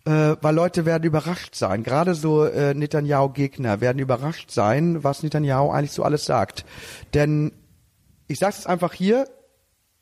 Äh, 0.05 0.35
weil 0.41 0.55
Leute 0.55 0.85
werden 0.85 1.03
überrascht 1.03 1.55
sein. 1.55 1.83
Gerade 1.83 2.13
so 2.15 2.45
äh, 2.45 2.73
Netanyahu-Gegner 2.73 3.81
werden 3.81 3.99
überrascht 3.99 4.51
sein, 4.51 5.03
was 5.03 5.21
Netanyahu 5.23 5.69
eigentlich 5.69 5.91
so 5.91 6.03
alles 6.03 6.23
sagt. 6.25 6.63
Denn 7.13 7.51
ich 8.27 8.39
sage 8.39 8.55
es 8.57 8.65
einfach 8.65 8.93
hier, 8.93 9.27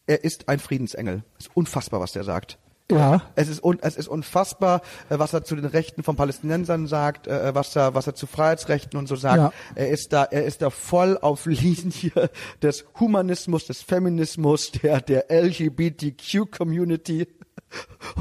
er 0.08 0.24
ist 0.24 0.50
ein 0.50 0.60
Friedensengel. 0.60 1.24
Es 1.40 1.48
ist 1.48 1.56
unfassbar, 1.56 2.00
was 2.00 2.12
der 2.12 2.24
sagt. 2.24 2.60
Ja. 2.92 3.24
Es 3.34 3.48
ist, 3.50 3.64
un, 3.64 3.80
es 3.82 3.96
ist 3.96 4.08
unfassbar, 4.08 4.82
äh, 5.10 5.18
was 5.18 5.34
er 5.34 5.44
zu 5.44 5.56
den 5.56 5.66
Rechten 5.66 6.04
von 6.04 6.16
Palästinensern 6.16 6.86
sagt, 6.86 7.26
äh, 7.26 7.56
was 7.56 7.76
er, 7.76 7.96
was 7.96 8.06
er 8.06 8.14
zu 8.14 8.28
Freiheitsrechten 8.28 9.00
und 9.00 9.08
so 9.08 9.16
sagt. 9.16 9.38
Ja. 9.38 9.52
Er 9.74 9.90
ist 9.90 10.14
da, 10.14 10.24
er 10.26 10.46
ist 10.46 10.62
da 10.62 10.70
voll 10.70 11.18
auf 11.18 11.46
Linie 11.48 12.30
des 12.62 12.86
Humanismus, 13.00 13.66
des 13.66 13.82
Feminismus, 13.82 14.72
der, 14.72 15.02
der 15.02 15.32
LGBTQ-Community. 15.32 17.28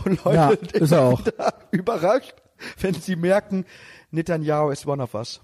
Und 0.04 0.24
Leute 0.24 0.36
Ja, 0.36 0.50
ist 0.80 0.92
er 0.92 1.02
auch. 1.02 1.20
überrascht, 1.70 2.34
wenn 2.80 2.94
sie 2.94 3.16
merken, 3.16 3.66
Netanyahu 4.12 4.70
ist 4.70 4.86
one 4.86 5.02
of 5.02 5.12
us. 5.14 5.42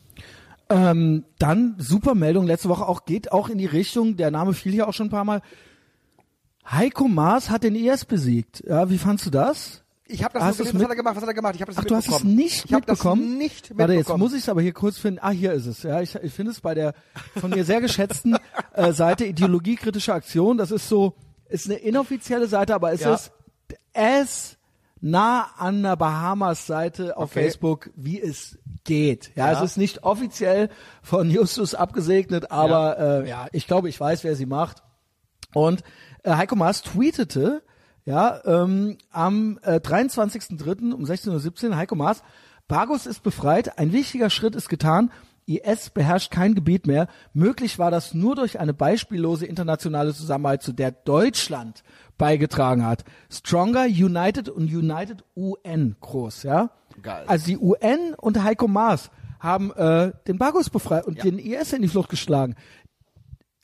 Ähm, 0.71 1.25
dann 1.39 1.75
super 1.79 2.15
Meldung 2.15 2.47
letzte 2.47 2.69
Woche 2.69 2.87
auch 2.87 3.05
geht 3.05 3.33
auch 3.33 3.49
in 3.49 3.59
die 3.59 3.67
Richtung. 3.67 4.17
Der 4.17 4.31
Name 4.31 4.55
fiel 4.55 4.73
hier 4.73 4.89
auch 4.89 4.95
schon 4.95 5.09
ein 5.09 5.11
paar 5.11 5.25
Mal. 5.25 5.43
Heiko 6.71 7.09
Maas 7.09 7.51
hat 7.51 7.65
den 7.65 7.75
IS 7.75 8.05
besiegt. 8.05 8.63
Ja, 8.67 8.89
wie 8.89 8.99
fandst 8.99 9.27
du 9.27 9.31
das? 9.31 9.83
Ich 10.07 10.25
habe 10.25 10.35
das 10.35 10.43
Hast 10.43 10.59
gesehen, 10.59 10.75
was 10.75 10.83
hat 10.85 10.91
er 10.91 10.97
gemacht? 10.97 11.17
Was 11.17 11.23
hat 11.23 11.29
er 11.29 11.35
gemacht? 11.35 11.55
Ich 11.55 11.61
habe 11.61 11.73
das 11.73 11.79
Ach, 11.81 11.85
du 11.85 11.95
hast 11.95 12.09
es 12.09 12.25
nicht 12.25 12.65
ich 12.65 12.71
mitbekommen? 12.71 13.23
Das 13.23 13.39
nicht 13.39 13.61
mitbekommen. 13.71 13.79
Warte, 13.79 13.95
jetzt 13.95 14.19
muss 14.19 14.33
ich 14.33 14.41
es 14.41 14.49
aber 14.49 14.61
hier 14.61 14.73
kurz 14.73 14.99
finden. 14.99 15.21
Ah, 15.23 15.31
hier 15.31 15.53
ist 15.53 15.67
es. 15.67 15.83
Ja, 15.83 16.01
ich, 16.01 16.15
ich 16.17 16.33
finde 16.33 16.51
es 16.53 16.61
bei 16.61 16.75
der 16.75 16.95
von 17.41 17.51
mir 17.51 17.65
sehr 17.65 17.81
geschätzten 17.81 18.37
äh, 18.75 18.93
Seite 18.93 19.25
Ideologiekritische 19.25 20.13
Aktion. 20.13 20.57
Das 20.59 20.71
ist 20.73 20.89
so, 20.89 21.15
ist 21.49 21.67
eine 21.67 21.77
inoffizielle 21.77 22.49
Seite, 22.49 22.75
aber 22.75 22.93
es 22.93 23.01
Ja. 23.03 23.15
ist 23.15 23.33
es 23.93 24.57
nah 25.01 25.47
an 25.57 25.83
der 25.83 25.97
Bahamas-Seite 25.97 27.17
auf 27.17 27.31
Okay. 27.31 27.45
Facebook, 27.45 27.91
wie 27.97 28.21
es 28.21 28.59
geht. 28.85 29.33
Ja, 29.37 29.51
Ja. 29.51 29.59
es 29.59 29.63
ist 29.73 29.77
nicht 29.77 30.03
offiziell 30.05 30.69
von 31.03 31.31
Justus 31.31 31.75
abgesegnet, 31.75 32.51
aber 32.51 32.99
ja, 32.99 33.21
äh, 33.21 33.29
ja 33.29 33.47
ich 33.53 33.67
glaube, 33.67 33.89
ich 33.89 33.99
weiß, 33.99 34.25
wer 34.25 34.37
sie 34.37 34.47
macht. 34.47 34.83
Und 35.55 35.83
äh, 36.23 36.33
Heiko 36.33 36.57
Maas 36.57 36.83
tweetete, 36.83 37.63
ja, 38.05 38.41
ähm, 38.45 38.99
am 39.11 39.59
äh, 39.63 39.77
23.03. 39.81 40.93
um 40.93 41.05
16.17 41.05 41.71
Uhr, 41.71 41.77
Heiko 41.77 41.95
Maas, 41.95 42.23
Bargus 42.69 43.07
ist 43.07 43.23
befreit, 43.23 43.79
ein 43.79 43.93
wichtiger 43.93 44.31
Schritt 44.31 44.55
ist 44.55 44.69
getan, 44.69 45.11
IS 45.47 45.91
beherrscht 45.91 46.31
kein 46.31 46.55
Gebiet 46.55 46.87
mehr. 46.87 47.09
Möglich 47.33 47.79
war 47.81 47.91
das 47.91 48.15
nur 48.15 48.37
durch 48.37 48.61
eine 48.61 48.73
beispiellose 48.73 49.47
internationale 49.47 50.15
Zusammenarbeit, 50.15 50.63
zu 50.63 50.73
der 50.73 50.93
Deutschland 50.93 51.83
beigetragen 52.21 52.85
hat. 52.87 53.05
Stronger, 53.31 53.85
United 53.87 54.49
und 54.49 54.65
United 54.73 55.25
UN 55.35 55.97
groß, 56.01 56.43
ja. 56.45 56.71
Geil. 57.03 57.25
Also 57.27 57.47
die 57.47 57.59
UN 57.59 58.15
und 58.19 58.43
Heiko 58.45 58.69
Maas 58.69 59.11
haben 59.41 59.73
äh, 59.73 60.13
den 60.29 60.37
Bargus 60.37 60.69
befreit 60.69 61.07
und 61.07 61.17
Ja. 61.17 61.25
den 61.25 61.39
IS 61.39 61.73
in 61.73 61.81
die 61.83 61.89
Flucht 61.89 62.11
geschlagen. 62.11 62.55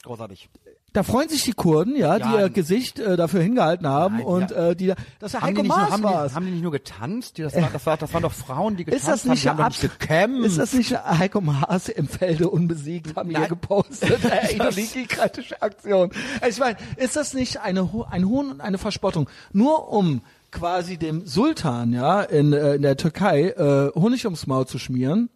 Großartig. 0.05 0.49
Da 0.97 1.03
freuen 1.03 1.29
sich 1.29 1.43
die 1.45 1.53
Kurden, 1.53 1.95
ja, 1.95 2.19
die 2.19 2.25
Ja. 2.25 2.41
ihr 2.41 2.49
Gesicht 2.51 2.99
äh, 2.99 3.17
dafür 3.19 3.43
hingehalten 3.43 3.87
haben 3.87 4.17
Nein, 4.17 4.25
und 4.25 4.51
ja. 4.51 4.69
äh, 4.71 4.75
die, 4.77 4.95
dass 5.19 5.35
er 5.35 5.43
Haben 5.43 5.49
Heiko 5.49 5.57
die, 5.63 5.69
nicht 5.69 5.77
nur, 5.77 5.77
Maas 5.85 5.91
haben, 5.93 6.03
war. 6.05 6.29
die, 6.29 6.35
haben 6.35 6.47
die 6.47 6.53
nicht 6.53 6.63
nur 6.63 6.73
getanzt? 6.73 7.37
Die, 7.37 7.43
das, 7.43 7.55
war, 7.55 7.69
das, 7.71 7.85
war, 7.85 7.97
das 7.99 8.15
waren 8.15 8.23
doch 8.23 8.33
Frauen, 8.33 8.77
die 8.77 8.85
getanzt 8.87 9.05
Ist 9.07 9.13
das 9.13 9.23
haben. 9.25 9.31
nicht, 9.33 9.45
Die 9.45 9.49
haben 9.51 9.57
doch 9.59 9.65
ab, 9.65 9.73
nicht 9.73 9.99
gekämpft. 10.01 10.47
ist 10.47 10.59
das 10.59 10.73
nicht 10.73 10.93
Heiko 11.05 11.41
Maas 11.43 11.91
im 11.91 12.09
Felde 12.09 12.49
unbesiegt, 12.49 13.15
haben 13.15 13.31
Nein. 13.31 13.47
gepostet. 13.49 14.19
Das 14.59 14.77
ist 14.79 14.95
die 14.95 15.07
kritische 15.07 15.61
Aktion. 15.61 16.11
Ich 16.49 16.59
meine, 16.59 16.79
ist 16.97 17.15
das 17.15 17.35
nicht 17.35 17.61
eine, 17.61 17.89
ein 18.11 18.27
Hohn 18.27 18.51
und 18.53 18.61
eine 18.63 18.79
Verspottung? 18.79 19.29
Nur 19.53 19.93
um 19.93 20.23
quasi 20.51 20.97
dem 20.97 21.27
Sultan, 21.27 21.93
ja, 21.93 22.23
in, 22.23 22.55
äh, 22.55 22.77
in 22.77 22.83
der 22.83 22.97
Türkei 22.97 23.51
äh, 23.51 23.91
Honig 23.95 24.25
ums 24.25 24.47
Maul 24.47 24.67
zu 24.67 24.79
schmieren. 24.79 25.29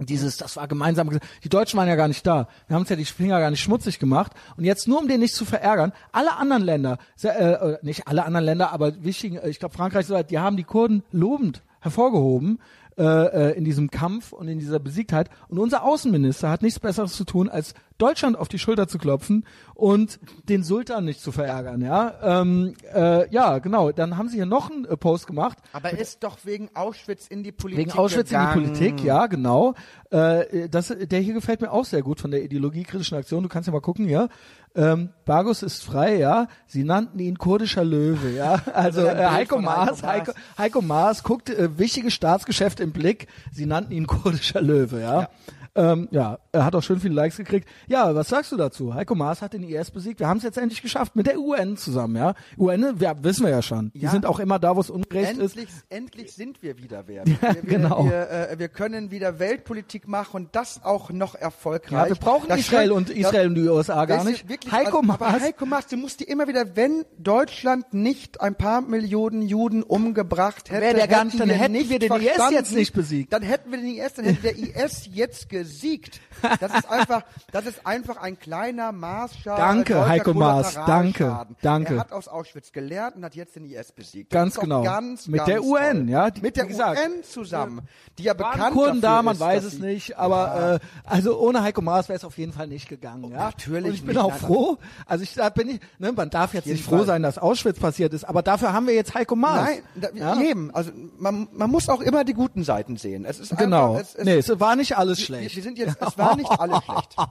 Dieses, 0.00 0.36
das 0.36 0.56
war 0.56 0.66
gemeinsam. 0.66 1.10
Die 1.44 1.48
Deutschen 1.48 1.78
waren 1.78 1.88
ja 1.88 1.96
gar 1.96 2.08
nicht 2.08 2.26
da. 2.26 2.48
Wir 2.66 2.74
haben 2.74 2.82
uns 2.82 2.90
ja 2.90 2.96
die 2.96 3.04
Finger 3.04 3.38
gar 3.38 3.50
nicht 3.50 3.62
schmutzig 3.62 3.98
gemacht. 3.98 4.32
Und 4.56 4.64
jetzt 4.64 4.88
nur 4.88 4.98
um 4.98 5.08
den 5.08 5.20
nicht 5.20 5.34
zu 5.34 5.44
verärgern, 5.44 5.92
alle 6.12 6.36
anderen 6.36 6.62
Länder, 6.62 6.98
äh, 7.22 7.28
äh, 7.28 7.78
nicht 7.82 8.08
alle 8.08 8.24
anderen 8.24 8.46
Länder, 8.46 8.72
aber 8.72 9.02
wichtigen, 9.02 9.36
äh, 9.36 9.48
ich 9.48 9.58
glaube 9.58 9.74
Frankreich, 9.74 10.06
die 10.28 10.38
haben 10.38 10.56
die 10.56 10.64
Kurden 10.64 11.02
lobend 11.12 11.62
hervorgehoben 11.80 12.58
äh, 12.98 13.02
äh, 13.02 13.56
in 13.56 13.64
diesem 13.64 13.90
Kampf 13.90 14.32
und 14.32 14.48
in 14.48 14.58
dieser 14.58 14.78
Besiegtheit. 14.78 15.30
Und 15.48 15.58
unser 15.58 15.84
Außenminister 15.84 16.50
hat 16.50 16.62
nichts 16.62 16.78
Besseres 16.78 17.14
zu 17.14 17.24
tun, 17.24 17.48
als 17.48 17.74
Deutschland 18.00 18.36
auf 18.36 18.48
die 18.48 18.58
Schulter 18.58 18.88
zu 18.88 18.98
klopfen 18.98 19.44
und 19.74 20.18
den 20.48 20.62
Sultan 20.62 21.04
nicht 21.04 21.20
zu 21.20 21.32
verärgern. 21.32 21.80
Ja, 21.80 22.14
ähm, 22.22 22.74
äh, 22.94 23.28
ja, 23.30 23.58
genau. 23.58 23.92
Dann 23.92 24.16
haben 24.16 24.28
sie 24.28 24.36
hier 24.36 24.46
noch 24.46 24.70
einen 24.70 24.84
äh, 24.84 24.96
Post 24.96 25.26
gemacht. 25.26 25.58
Aber 25.72 25.90
er 25.90 25.98
ist 25.98 26.22
doch 26.22 26.38
wegen 26.44 26.70
Auschwitz 26.74 27.26
in 27.28 27.42
die 27.42 27.52
Politik 27.52 27.86
Wegen 27.86 27.98
Auschwitz 27.98 28.30
gegangen. 28.30 28.64
in 28.64 28.72
die 28.72 28.78
Politik, 28.78 29.04
ja, 29.04 29.26
genau. 29.26 29.74
Äh, 30.10 30.68
das, 30.68 30.88
der 30.98 31.20
hier 31.20 31.34
gefällt 31.34 31.60
mir 31.60 31.70
auch 31.70 31.84
sehr 31.84 32.02
gut 32.02 32.20
von 32.20 32.30
der 32.30 32.42
ideologiekritischen 32.42 33.16
Aktion. 33.16 33.42
Du 33.42 33.48
kannst 33.48 33.66
ja 33.66 33.72
mal 33.72 33.80
gucken, 33.80 34.08
ja. 34.08 34.28
Ähm, 34.74 35.10
Bargus 35.24 35.62
ist 35.62 35.82
frei, 35.82 36.16
ja. 36.16 36.46
Sie 36.66 36.84
nannten 36.84 37.18
ihn 37.18 37.38
kurdischer 37.38 37.84
Löwe, 37.84 38.30
ja. 38.30 38.60
Also 38.74 39.06
ein 39.06 39.16
äh, 39.18 39.26
Heiko 39.26 39.60
Maas, 39.60 40.02
Heiko. 40.02 40.32
Heiko 40.56 40.80
Maas 40.82 41.22
guckt 41.22 41.50
äh, 41.50 41.78
wichtige 41.78 42.10
Staatsgeschäfte 42.10 42.82
im 42.82 42.92
Blick. 42.92 43.26
Sie 43.52 43.66
nannten 43.66 43.92
ihn 43.92 44.06
kurdischer 44.06 44.60
Löwe, 44.62 45.00
ja. 45.00 45.22
Ja. 45.22 45.28
Ähm, 45.76 46.08
ja, 46.10 46.38
er 46.52 46.64
hat 46.64 46.74
auch 46.74 46.82
schön 46.82 46.98
viele 47.00 47.14
Likes 47.14 47.36
gekriegt. 47.36 47.68
Ja, 47.86 48.14
was 48.14 48.28
sagst 48.28 48.50
du 48.50 48.56
dazu? 48.56 48.92
Heiko 48.94 49.14
Maas 49.14 49.40
hat 49.40 49.52
den 49.52 49.62
IS 49.62 49.90
besiegt. 49.90 50.18
Wir 50.20 50.26
haben 50.26 50.38
es 50.38 50.42
jetzt 50.42 50.58
endlich 50.58 50.82
geschafft 50.82 51.14
mit 51.14 51.26
der 51.26 51.38
UN 51.38 51.76
zusammen, 51.76 52.16
ja. 52.16 52.34
UN, 52.58 52.98
wir, 53.00 53.16
wissen 53.22 53.44
wir 53.44 53.50
ja 53.50 53.62
schon. 53.62 53.92
Die 53.94 54.00
Ja. 54.00 54.10
sind 54.10 54.26
auch 54.26 54.40
immer 54.40 54.58
da, 54.58 54.74
wo 54.74 54.80
es 54.80 54.90
ungerecht 54.90 55.38
ist. 55.38 55.56
Endlich, 55.56 55.68
endlich 55.88 56.32
sind 56.34 56.62
wir 56.62 56.78
wieder 56.78 57.04
wer. 57.06 57.24
Ja, 57.40 57.54
wir, 57.54 57.62
genau. 57.62 58.04
Wir, 58.04 58.30
äh, 58.30 58.58
wir 58.58 58.68
können 58.68 59.10
wieder 59.10 59.38
Weltpolitik 59.38 60.08
machen 60.08 60.36
und 60.36 60.56
das 60.56 60.82
auch 60.84 61.10
noch 61.10 61.34
erfolgreich. 61.34 61.92
Ja, 61.92 62.08
wir 62.08 62.16
brauchen 62.16 62.48
Das 62.48 62.58
Israel 62.60 62.92
und 62.92 63.08
Israel 63.10 63.46
und 63.48 63.54
die 63.54 63.68
USA 63.68 64.04
gar 64.04 64.24
nicht. 64.24 64.48
Wirklich, 64.48 64.72
Heiko 64.72 64.98
also, 64.98 65.12
aber 65.12 65.30
Maas. 65.30 65.42
Heiko 65.42 65.66
Maas, 65.66 65.86
du 65.86 65.96
musst 65.96 66.20
dir 66.20 66.28
immer 66.28 66.48
wieder, 66.48 66.76
wenn 66.76 67.04
Deutschland 67.18 67.94
nicht 67.94 68.40
ein 68.40 68.54
paar 68.56 68.80
Millionen 68.80 69.42
Juden 69.42 69.82
umgebracht 69.82 70.70
hätte, 70.70 70.80
Wäre 70.82 70.94
der 70.94 71.08
gar 71.08 71.24
nicht, 71.24 71.38
dann 71.38 71.48
hätten 71.50 71.74
wir 71.88 71.98
den 71.98 72.12
IS 72.12 72.50
jetzt 72.50 72.74
nicht 72.74 72.92
besiegt. 72.92 73.32
Dann 73.32 73.42
hätten 73.42 73.70
wir 73.70 73.78
den 73.78 73.86
IS, 73.96 74.14
dann 74.14 74.24
hätte 74.24 74.42
der 74.42 74.56
IS 74.58 75.08
jetzt 75.12 75.48
gesiegt. 75.64 76.20
Das 76.58 76.72
ist 76.74 76.90
einfach, 76.90 77.22
das 77.52 77.66
ist 77.66 77.86
einfach 77.86 78.16
ein 78.16 78.38
kleiner 78.38 78.92
Maßstab. 78.92 79.56
Danke, 79.58 80.08
Heiko 80.08 80.32
Maas. 80.32 80.74
Danke, 80.86 81.46
danke. 81.60 81.94
Er 81.94 82.00
hat 82.00 82.12
aus 82.12 82.28
Auschwitz 82.28 82.72
gelernt 82.72 83.16
und 83.16 83.24
hat 83.24 83.34
jetzt 83.34 83.56
den 83.56 83.66
IS 83.66 83.92
besiegt. 83.92 84.30
Ganz 84.30 84.54
das 84.54 84.56
doch 84.56 84.62
genau. 84.62 84.82
Ganz, 84.82 85.26
Mit 85.28 85.38
ganz 85.38 85.48
der 85.50 85.62
UN, 85.62 86.06
toll. 86.06 86.08
ja, 86.08 86.30
die- 86.30 86.40
Mit 86.40 86.56
der 86.56 86.64
gesagt, 86.66 86.98
UN 87.00 87.22
zusammen, 87.24 87.80
die 88.18 88.22
ja 88.24 88.38
Waren 88.38 88.52
bekannt 88.52 88.74
Kurden 88.74 89.00
da, 89.02 89.22
man 89.22 89.34
ist, 89.34 89.40
weiß 89.40 89.64
es 89.64 89.78
nicht, 89.78 90.16
aber 90.18 90.80
äh, 90.82 90.86
also 91.04 91.38
ohne 91.38 91.62
Heiko 91.62 91.82
Maas 91.82 92.08
wäre 92.08 92.16
es 92.16 92.24
auf 92.24 92.38
jeden 92.38 92.52
Fall 92.52 92.66
nicht 92.68 92.88
gegangen. 92.88 93.30
Ja? 93.30 93.44
natürlich 93.50 93.86
Und 93.88 93.94
ich 93.94 94.00
bin 94.00 94.16
nicht, 94.16 94.24
auch 94.24 94.34
froh. 94.34 94.78
Also 95.06 95.22
ich 95.24 95.34
da 95.34 95.50
bin 95.50 95.68
ich, 95.68 95.80
ne, 95.98 96.12
man 96.12 96.30
darf 96.30 96.54
jetzt 96.54 96.66
nicht 96.66 96.84
froh 96.84 96.98
Fall. 96.98 97.06
sein, 97.06 97.22
dass 97.22 97.36
Auschwitz 97.38 97.78
passiert 97.78 98.14
ist, 98.14 98.24
aber 98.24 98.42
dafür 98.42 98.72
haben 98.72 98.86
wir 98.86 98.94
jetzt 98.94 99.14
Heiko 99.14 99.36
Maas. 99.36 99.66
Nein, 99.68 99.82
da, 99.94 100.08
ja? 100.14 100.40
eben. 100.40 100.70
Also 100.74 100.90
man, 101.18 101.48
man 101.52 101.70
muss 101.70 101.88
auch 101.90 102.00
immer 102.00 102.24
die 102.24 102.34
guten 102.34 102.64
Seiten 102.64 102.96
sehen. 102.96 103.24
Es 103.26 103.38
ist 103.38 103.50
Genau. 103.58 103.96
Einfach, 103.96 104.00
es, 104.02 104.14
es, 104.14 104.24
nee, 104.24 104.36
es 104.38 104.60
war 104.60 104.76
nicht 104.76 104.96
alles 104.96 105.18
wir, 105.18 105.26
schlecht. 105.52 105.56
wir 105.56 105.62
sind 105.62 105.78
jetzt, 105.78 106.02
es 106.02 106.18
war 106.18 106.36
nicht 106.36 106.50
alles 106.50 106.84
schlecht. 106.84 107.16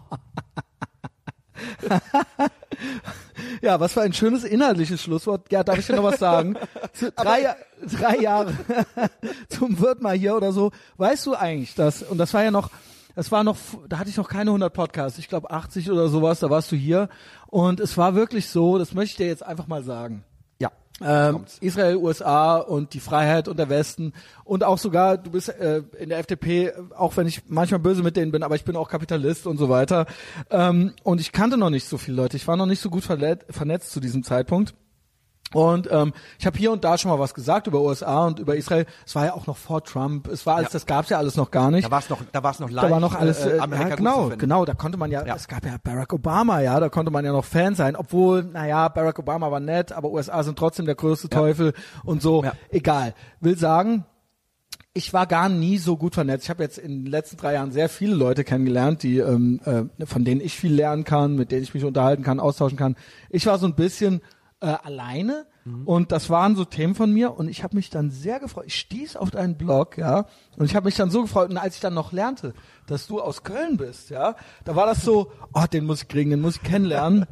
Ja, 3.62 3.80
was 3.80 3.94
für 3.94 4.02
ein 4.02 4.14
schönes 4.14 4.44
inhaltliches 4.44 5.02
Schlusswort. 5.02 5.52
Ja, 5.52 5.64
darf 5.64 5.80
ich 5.80 5.88
dir 5.88 5.96
noch 5.96 6.04
was 6.04 6.20
sagen? 6.20 6.56
Drei, 7.16 7.56
drei 7.86 8.18
Jahre 8.18 8.54
zum 9.50 9.80
Wirt 9.80 10.02
mal 10.02 10.16
hier 10.16 10.36
oder 10.36 10.52
so. 10.52 10.72
Weißt 10.98 11.26
du 11.26 11.36
eigentlich 11.36 11.76
das? 11.76 12.04
Und 12.04 12.18
das 12.18 12.34
war 12.34 12.44
ja 12.44 12.52
noch, 12.52 12.70
das 13.16 13.32
war 13.32 13.44
noch, 13.44 13.58
da 13.88 14.00
hatte 14.00 14.10
ich 14.10 14.18
noch 14.18 14.30
keine 14.30 14.52
100 14.52 14.74
Podcasts. 14.74 15.20
Ich 15.20 15.28
glaube 15.28 15.52
80 15.52 15.90
oder 15.92 16.10
sowas, 16.10 16.40
da 16.40 16.50
warst 16.50 16.72
du 16.72 16.76
hier. 16.76 17.10
Und 17.48 17.80
es 17.80 17.98
war 17.98 18.16
wirklich 18.16 18.50
so, 18.50 18.78
das 18.78 18.94
möchte 18.94 19.12
ich 19.12 19.18
dir 19.18 19.28
jetzt 19.28 19.44
einfach 19.44 19.68
mal 19.68 19.84
sagen. 19.84 20.24
Ähm. 21.02 21.46
Israel, 21.62 21.98
USA 21.98 22.58
und 22.58 22.94
die 22.94 23.00
Freiheit 23.00 23.48
und 23.48 23.58
der 23.58 23.70
Westen 23.70 24.14
und 24.44 24.64
auch 24.64 24.78
sogar, 24.78 25.18
du 25.18 25.32
bist 25.32 25.50
äh, 25.50 25.84
in 26.00 26.10
der 26.10 26.20
FDP, 26.20 26.74
auch 26.98 27.18
wenn 27.18 27.28
ich 27.28 27.44
manchmal 27.48 27.80
böse 27.80 28.04
mit 28.04 28.18
denen 28.18 28.32
bin, 28.32 28.44
aber 28.44 28.56
ich 28.56 28.66
bin 28.66 28.76
auch 28.76 28.90
Kapitalist 28.90 29.48
und 29.48 29.58
so 29.58 29.70
weiter. 29.70 30.06
Ähm, 30.50 30.94
und 31.04 31.22
ich 31.22 31.32
kannte 31.32 31.58
noch 31.58 31.70
nicht 31.70 31.88
so 31.88 31.98
viele 31.98 32.18
Leute. 32.18 32.38
Ich 32.38 32.48
war 32.48 32.58
noch 32.58 32.66
nicht 32.66 32.82
so 32.82 32.90
gut 32.90 33.04
vernetzt 33.04 33.92
zu 33.92 34.00
diesem 34.00 34.24
Zeitpunkt. 34.24 34.74
Und 35.54 35.88
ähm, 35.92 36.14
ich 36.38 36.46
habe 36.46 36.58
hier 36.58 36.72
und 36.72 36.84
da 36.84 36.98
schon 36.98 37.10
mal 37.10 37.18
was 37.20 37.34
gesagt 37.34 37.66
über 37.68 37.82
USA 37.82 38.28
und 38.28 38.40
über 38.40 38.56
Israel. 38.56 38.86
Es 39.06 39.16
war 39.16 39.26
ja 39.26 39.34
auch 39.34 39.48
noch 39.48 39.58
vor 39.58 39.84
Trump. 39.84 40.28
Es 40.28 40.46
war 40.46 40.58
alles, 40.58 40.70
Ja. 40.70 40.74
das 40.74 40.86
gab's 40.86 41.10
ja 41.10 41.18
alles 41.18 41.36
noch 41.38 41.50
gar 41.50 41.72
nicht. 41.72 41.86
Da 41.88 41.92
war 41.92 42.00
es 42.00 42.10
noch, 42.10 42.22
da 42.32 42.44
war 42.44 42.52
es 42.52 42.60
noch 42.60 42.70
leicht. 42.70 42.86
Da 42.88 42.92
war 42.92 43.00
noch 43.00 43.16
alles, 43.16 43.44
äh, 43.46 43.58
äh, 43.58 43.60
Amerika 43.60 43.90
ja, 43.90 43.96
genau, 43.96 44.30
genau, 44.38 44.66
da 44.66 44.74
konnte 44.76 44.98
man 44.98 45.10
ja, 45.12 45.26
Ja. 45.26 45.36
es 45.36 45.48
gab 45.48 45.66
ja 45.66 45.76
Barack 45.84 46.14
Obama, 46.14 46.62
ja, 46.62 46.80
da 46.80 46.90
konnte 46.90 47.12
man 47.12 47.26
ja 47.26 47.32
noch 47.32 47.46
Fan 47.46 47.74
sein, 47.76 47.96
obwohl, 47.96 48.44
naja, 48.44 48.88
Barack 48.90 49.18
Obama 49.20 49.50
war 49.52 49.60
nett, 49.60 49.92
aber 49.92 50.10
USA 50.12 50.44
sind 50.44 50.58
trotzdem 50.60 50.86
der 50.86 50.96
größte 50.96 51.30
Teufel 51.30 51.74
und 52.04 52.22
so, 52.22 52.44
Ja. 52.44 52.54
egal. 52.70 53.14
Will 53.40 53.58
sagen, 53.58 54.06
ich 54.94 55.14
war 55.14 55.28
gar 55.28 55.50
nie 55.50 55.78
so 55.78 55.98
gut 55.98 56.16
vernetzt. 56.16 56.44
Ich 56.46 56.50
habe 56.50 56.64
jetzt 56.64 56.78
in 56.78 57.04
den 57.04 57.12
letzten 57.12 57.38
drei 57.38 57.54
Jahren 57.54 57.72
sehr 57.72 57.90
viele 57.90 58.16
Leute 58.16 58.44
kennengelernt, 58.44 59.04
die 59.04 59.20
ähm, 59.20 59.62
äh, 59.64 60.06
von 60.06 60.26
denen 60.26 60.42
ich 60.42 60.56
viel 60.58 60.74
lernen 60.74 61.04
kann, 61.04 61.36
mit 61.36 61.52
denen 61.52 61.64
ich 61.64 61.74
mich 61.74 61.86
unterhalten 61.86 62.24
kann, 62.24 62.40
austauschen 62.40 62.78
kann. 62.78 62.96
Ich 63.30 63.46
war 63.46 63.58
so 63.60 63.68
ein 63.68 63.76
bisschen 63.76 64.22
äh, 64.62 64.68
alleine 64.68 65.46
und 65.86 66.12
das 66.12 66.30
waren 66.30 66.56
so 66.56 66.66
Themen 66.66 66.96
von 66.96 67.12
mir 67.12 67.38
und 67.38 67.48
ich 67.48 67.64
habe 67.64 67.76
mich 67.76 67.90
dann 67.90 68.10
sehr 68.10 68.40
gefreut. 68.40 68.66
Ich 68.68 68.76
stieß 68.76 69.16
auf 69.18 69.30
deinen 69.30 69.56
Blog, 69.56 69.98
ja, 69.98 70.26
und 70.58 70.66
ich 70.66 70.76
habe 70.76 70.86
mich 70.86 70.96
dann 70.96 71.12
so 71.12 71.22
gefreut 71.22 71.50
und 71.50 71.58
als 71.58 71.76
ich 71.76 71.82
dann 71.82 71.94
noch 71.94 72.12
lernte, 72.12 72.54
dass 72.88 73.08
du 73.08 73.22
aus 73.22 73.44
Köln 73.44 73.78
bist, 73.78 74.10
ja, 74.10 74.36
da 74.66 74.76
war 74.76 74.86
das 74.86 75.04
so, 75.04 75.32
oh, 75.54 75.66
den 75.72 75.86
muss 75.86 76.04
ich 76.04 76.08
kriegen, 76.08 76.32
den 76.32 76.42
muss 76.42 76.56
ich 76.56 76.64
kennenlernen. 76.64 77.26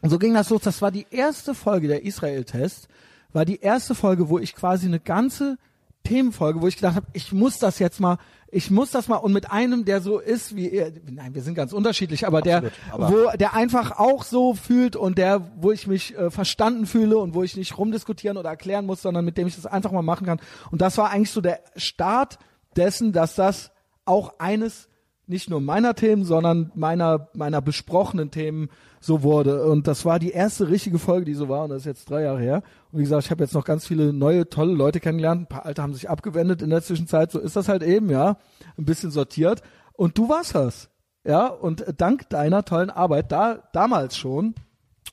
Und 0.00 0.10
so 0.10 0.18
ging 0.18 0.34
das 0.34 0.50
los. 0.50 0.62
Das 0.62 0.82
war 0.82 0.90
die 0.90 1.06
erste 1.10 1.54
Folge 1.54 1.88
der 1.88 2.04
Israel-Test, 2.04 2.88
war 3.32 3.44
die 3.44 3.60
erste 3.60 3.94
Folge, 3.94 4.28
wo 4.28 4.38
ich 4.38 4.54
quasi 4.54 4.86
eine 4.86 5.00
ganze 5.00 5.58
Themenfolge, 6.04 6.60
wo 6.60 6.68
ich 6.68 6.76
gedacht 6.76 6.96
habe, 6.96 7.06
ich 7.12 7.32
muss 7.32 7.58
das 7.58 7.78
jetzt 7.78 8.00
mal, 8.00 8.18
ich 8.54 8.70
muss 8.70 8.90
das 8.92 9.08
mal 9.08 9.16
und 9.16 9.32
mit 9.32 9.50
einem, 9.50 9.84
der 9.84 10.00
so 10.00 10.18
ist 10.20 10.54
wie 10.54 10.70
er, 10.70 10.92
nein, 11.10 11.34
wir 11.34 11.42
sind 11.42 11.54
ganz 11.54 11.72
unterschiedlich, 11.72 12.26
aber 12.26 12.40
der, 12.40 12.62
aber- 12.92 13.10
wo 13.10 13.36
der 13.36 13.54
einfach 13.54 13.98
auch 13.98 14.22
so 14.22 14.54
fühlt 14.54 14.94
und 14.94 15.18
der, 15.18 15.42
wo 15.60 15.72
ich 15.72 15.86
mich 15.86 16.16
äh, 16.16 16.30
verstanden 16.30 16.86
fühle 16.86 17.18
und 17.18 17.34
wo 17.34 17.42
ich 17.42 17.56
nicht 17.56 17.76
rumdiskutieren 17.76 18.36
oder 18.36 18.50
erklären 18.50 18.86
muss, 18.86 19.02
sondern 19.02 19.24
mit 19.24 19.36
dem 19.38 19.46
ich 19.48 19.56
das 19.56 19.66
einfach 19.66 19.90
mal 19.90 20.02
machen 20.02 20.26
kann. 20.26 20.40
Und 20.70 20.80
das 20.82 20.96
war 20.98 21.10
eigentlich 21.10 21.32
so 21.32 21.40
der 21.40 21.60
Start 21.76 22.38
dessen, 22.76 23.12
dass 23.12 23.34
das 23.34 23.72
auch 24.04 24.38
eines 24.38 24.88
nicht 25.26 25.48
nur 25.50 25.60
meiner 25.60 25.94
Themen, 25.94 26.24
sondern 26.24 26.70
meiner 26.74 27.28
meiner 27.34 27.62
besprochenen 27.62 28.30
Themen 28.30 28.68
so 29.00 29.22
wurde. 29.22 29.64
Und 29.64 29.86
das 29.86 30.04
war 30.04 30.18
die 30.18 30.30
erste 30.30 30.68
richtige 30.68 30.98
Folge, 30.98 31.26
die 31.26 31.34
so 31.34 31.48
war. 31.48 31.64
Und 31.64 31.70
das 31.70 31.80
ist 31.80 31.86
jetzt 31.86 32.10
drei 32.10 32.22
Jahre 32.22 32.40
her. 32.40 32.62
Und 32.90 32.98
wie 32.98 33.02
gesagt, 33.02 33.24
ich 33.24 33.30
habe 33.30 33.44
jetzt 33.44 33.54
noch 33.54 33.64
ganz 33.64 33.86
viele 33.86 34.12
neue, 34.12 34.48
tolle 34.48 34.72
Leute 34.72 35.00
kennengelernt. 35.00 35.42
Ein 35.42 35.46
paar 35.46 35.66
alte 35.66 35.82
haben 35.82 35.94
sich 35.94 36.08
abgewendet 36.08 36.62
in 36.62 36.70
der 36.70 36.82
Zwischenzeit. 36.82 37.30
So 37.30 37.38
ist 37.38 37.56
das 37.56 37.68
halt 37.68 37.82
eben, 37.82 38.10
ja. 38.10 38.38
Ein 38.78 38.84
bisschen 38.84 39.10
sortiert. 39.10 39.62
Und 39.92 40.16
du 40.16 40.28
warst 40.28 40.54
das. 40.54 40.88
Ja. 41.24 41.46
Und 41.46 41.84
dank 41.98 42.28
deiner 42.30 42.64
tollen 42.64 42.90
Arbeit 42.90 43.30
da, 43.30 43.62
damals 43.72 44.16
schon. 44.16 44.54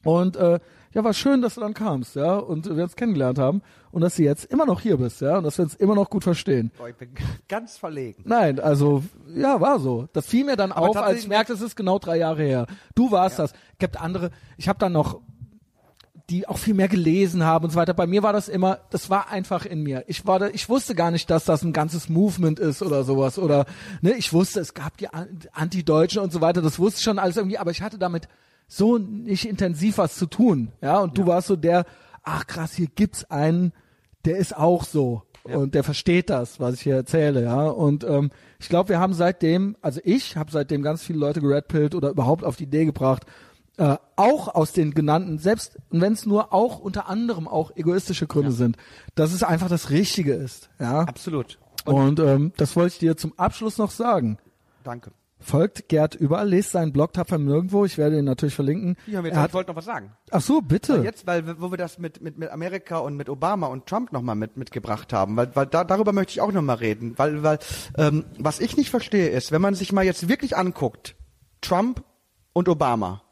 Und 0.03 0.35
äh, 0.38 0.59
ja, 0.93 1.03
war 1.03 1.13
schön, 1.13 1.41
dass 1.41 1.55
du 1.55 1.61
dann 1.61 1.73
kamst, 1.73 2.15
ja, 2.15 2.35
und 2.35 2.76
wir 2.76 2.84
uns 2.84 2.95
kennengelernt 2.95 3.39
haben 3.39 3.61
und 3.91 4.01
dass 4.01 4.15
du 4.15 4.23
jetzt 4.23 4.45
immer 4.45 4.65
noch 4.65 4.81
hier 4.81 4.97
bist, 4.97 5.22
ja, 5.22 5.38
und 5.38 5.43
dass 5.43 5.57
wir 5.57 5.63
uns 5.63 5.76
immer 5.76 5.95
noch 5.95 6.09
gut 6.09 6.23
verstehen. 6.23 6.72
Boah, 6.77 6.89
ich 6.89 6.95
bin 6.95 7.09
ganz 7.47 7.77
verlegen. 7.77 8.23
Nein, 8.26 8.59
also 8.59 9.03
ja, 9.34 9.59
war 9.61 9.80
so. 9.80 10.07
Das 10.13 10.26
fiel 10.27 10.43
mir 10.45 10.55
dann 10.57 10.72
auf, 10.72 10.95
als 10.97 11.19
ich 11.19 11.27
merkte, 11.27 11.53
es 11.53 11.61
ist 11.61 11.76
genau 11.76 11.99
drei 11.99 12.18
Jahre 12.18 12.43
her. 12.43 12.68
Du 12.95 13.11
warst 13.11 13.39
das. 13.39 13.53
Gibt 13.80 13.99
andere. 13.99 14.31
Ich 14.57 14.68
habe 14.69 14.80
dann 14.80 14.91
noch 14.91 15.22
die 16.30 16.47
auch 16.47 16.57
viel 16.57 16.73
mehr 16.73 16.88
gelesen 16.88 17.43
haben 17.43 17.65
und 17.65 17.72
so 17.72 17.76
weiter. 17.77 17.93
Bei 17.93 18.07
mir 18.07 18.23
war 18.23 18.31
das 18.31 18.47
immer, 18.47 18.80
das 18.89 19.09
war 19.09 19.30
einfach 19.30 19.65
in 19.65 19.84
mir. 19.84 20.05
Ich 20.07 20.26
war 20.26 20.39
da, 20.39 20.47
ich 20.47 20.69
wusste 20.69 20.95
gar 20.95 21.11
nicht, 21.11 21.30
dass 21.30 21.43
das 21.43 21.61
ein 21.61 21.73
ganzes 21.73 22.07
Movement 22.07 22.57
ist 22.57 22.81
oder 22.81 23.03
sowas 23.03 23.38
oder 23.38 23.65
ne, 24.01 24.13
ich 24.13 24.31
wusste, 24.31 24.61
es 24.61 24.73
gab 24.73 24.95
die 24.95 25.09
An- 25.09 25.39
Anti-Deutschen 25.51 26.22
und 26.22 26.31
so 26.31 26.39
weiter. 26.39 26.61
Das 26.61 26.80
wusste 26.80 26.99
ich 26.99 27.03
schon 27.03 27.19
alles 27.19 27.35
irgendwie, 27.35 27.57
aber 27.57 27.72
ich 27.72 27.81
hatte 27.81 27.97
damit 27.97 28.30
so 28.72 28.98
nicht 28.98 29.48
intensiv 29.48 29.98
was 29.98 30.15
zu 30.15 30.27
tun. 30.27 30.72
Ja, 30.81 30.99
und 30.99 31.18
du 31.18 31.27
warst 31.27 31.48
so 31.48 31.57
der, 31.57 31.85
ach 32.23 32.48
krass, 32.48 32.73
hier 32.73 32.88
gibt's 32.88 33.26
einen, 33.26 33.73
der 34.23 34.38
ist 34.38 34.56
auch 34.56 34.85
so 34.85 35.23
und 35.43 35.76
der 35.76 35.84
versteht 35.84 36.30
das, 36.30 36.60
was 36.60 36.76
ich 36.76 36.81
hier 36.81 36.95
erzähle, 36.95 37.43
ja. 37.43 37.65
Und 37.65 38.06
ähm, 38.06 38.30
ich 38.60 38.69
glaube, 38.69 38.89
wir 38.89 38.99
haben 38.99 39.14
seitdem, 39.14 39.76
also 39.81 39.99
ich 40.06 40.38
habe 40.38 40.52
seitdem 40.52 40.84
ganz 40.84 41.03
viele 41.03 41.19
Leute 41.19 41.41
geredpillt 41.41 41.95
oder 41.95 42.11
überhaupt 42.11 42.45
auf 42.45 42.56
die 42.56 42.64
Idee 42.64 42.85
gebracht, 42.85 43.26
äh, 43.77 43.98
auch 44.15 44.48
aus 44.48 44.72
den 44.72 44.93
genannten, 44.93 45.38
selbst 45.38 45.77
wenn 45.89 46.14
es 46.14 46.26
nur 46.26 46.53
auch 46.53 46.80
unter 46.80 47.10
anderem 47.10 47.48
auch 47.49 47.76
egoistische 47.76 48.27
Gründe 48.27 48.52
sind, 48.52 48.77
dass 49.15 49.34
es 49.34 49.43
einfach 49.43 49.68
das 49.68 49.89
Richtige 49.89 50.34
ist, 50.34 50.69
ja. 50.80 51.02
Absolut. 51.02 51.60
Und 51.84 52.19
ähm, 52.19 52.53
das 52.56 52.76
wollte 52.77 52.93
ich 52.93 52.99
dir 52.99 53.18
zum 53.18 53.34
Abschluss 53.38 53.77
noch 53.80 53.91
sagen. 53.91 54.38
Danke. 54.84 55.11
Folgt 55.41 55.89
Gerd 55.89 56.15
überall, 56.15 56.47
lest 56.47 56.72
seinen 56.72 56.93
Blog 56.93 57.13
Tapfer 57.13 57.38
nirgendwo. 57.38 57.84
Ich 57.84 57.97
werde 57.97 58.19
ihn 58.19 58.26
natürlich 58.26 58.55
verlinken. 58.55 58.95
Ja, 59.07 59.22
er 59.22 59.26
ich 59.26 59.35
hat, 59.35 59.53
wollte 59.53 59.72
noch 59.72 59.76
was 59.76 59.85
sagen. 59.85 60.11
ach 60.30 60.41
so, 60.41 60.61
bitte. 60.61 61.01
Jetzt, 61.03 61.26
weil 61.27 61.59
wo 61.59 61.72
wir 61.72 61.77
das 61.77 61.97
mit, 61.97 62.22
mit, 62.22 62.38
mit 62.38 62.49
Amerika 62.51 62.99
und 62.99 63.15
mit 63.15 63.27
Obama 63.27 63.68
und 63.68 63.88
Trump 63.88 64.11
nochmal 64.11 64.35
mit, 64.35 64.55
mitgebracht 64.55 65.11
haben, 65.13 65.35
weil, 65.35 65.55
weil 65.55 65.65
da, 65.65 65.84
darüber 65.84 66.13
möchte 66.13 66.31
ich 66.31 66.41
auch 66.41 66.51
nochmal 66.51 66.77
reden. 66.77 67.13
Weil, 67.18 67.43
weil 67.43 67.59
ähm, 67.97 68.26
was 68.38 68.59
ich 68.59 68.77
nicht 68.77 68.91
verstehe 68.91 69.30
ist, 69.30 69.51
wenn 69.51 69.61
man 69.61 69.73
sich 69.73 69.91
mal 69.91 70.05
jetzt 70.05 70.30
wirklich 70.30 70.55
anguckt, 70.55 71.15
Trump 71.61 72.03
und 72.53 72.69
Obama, 72.69 73.23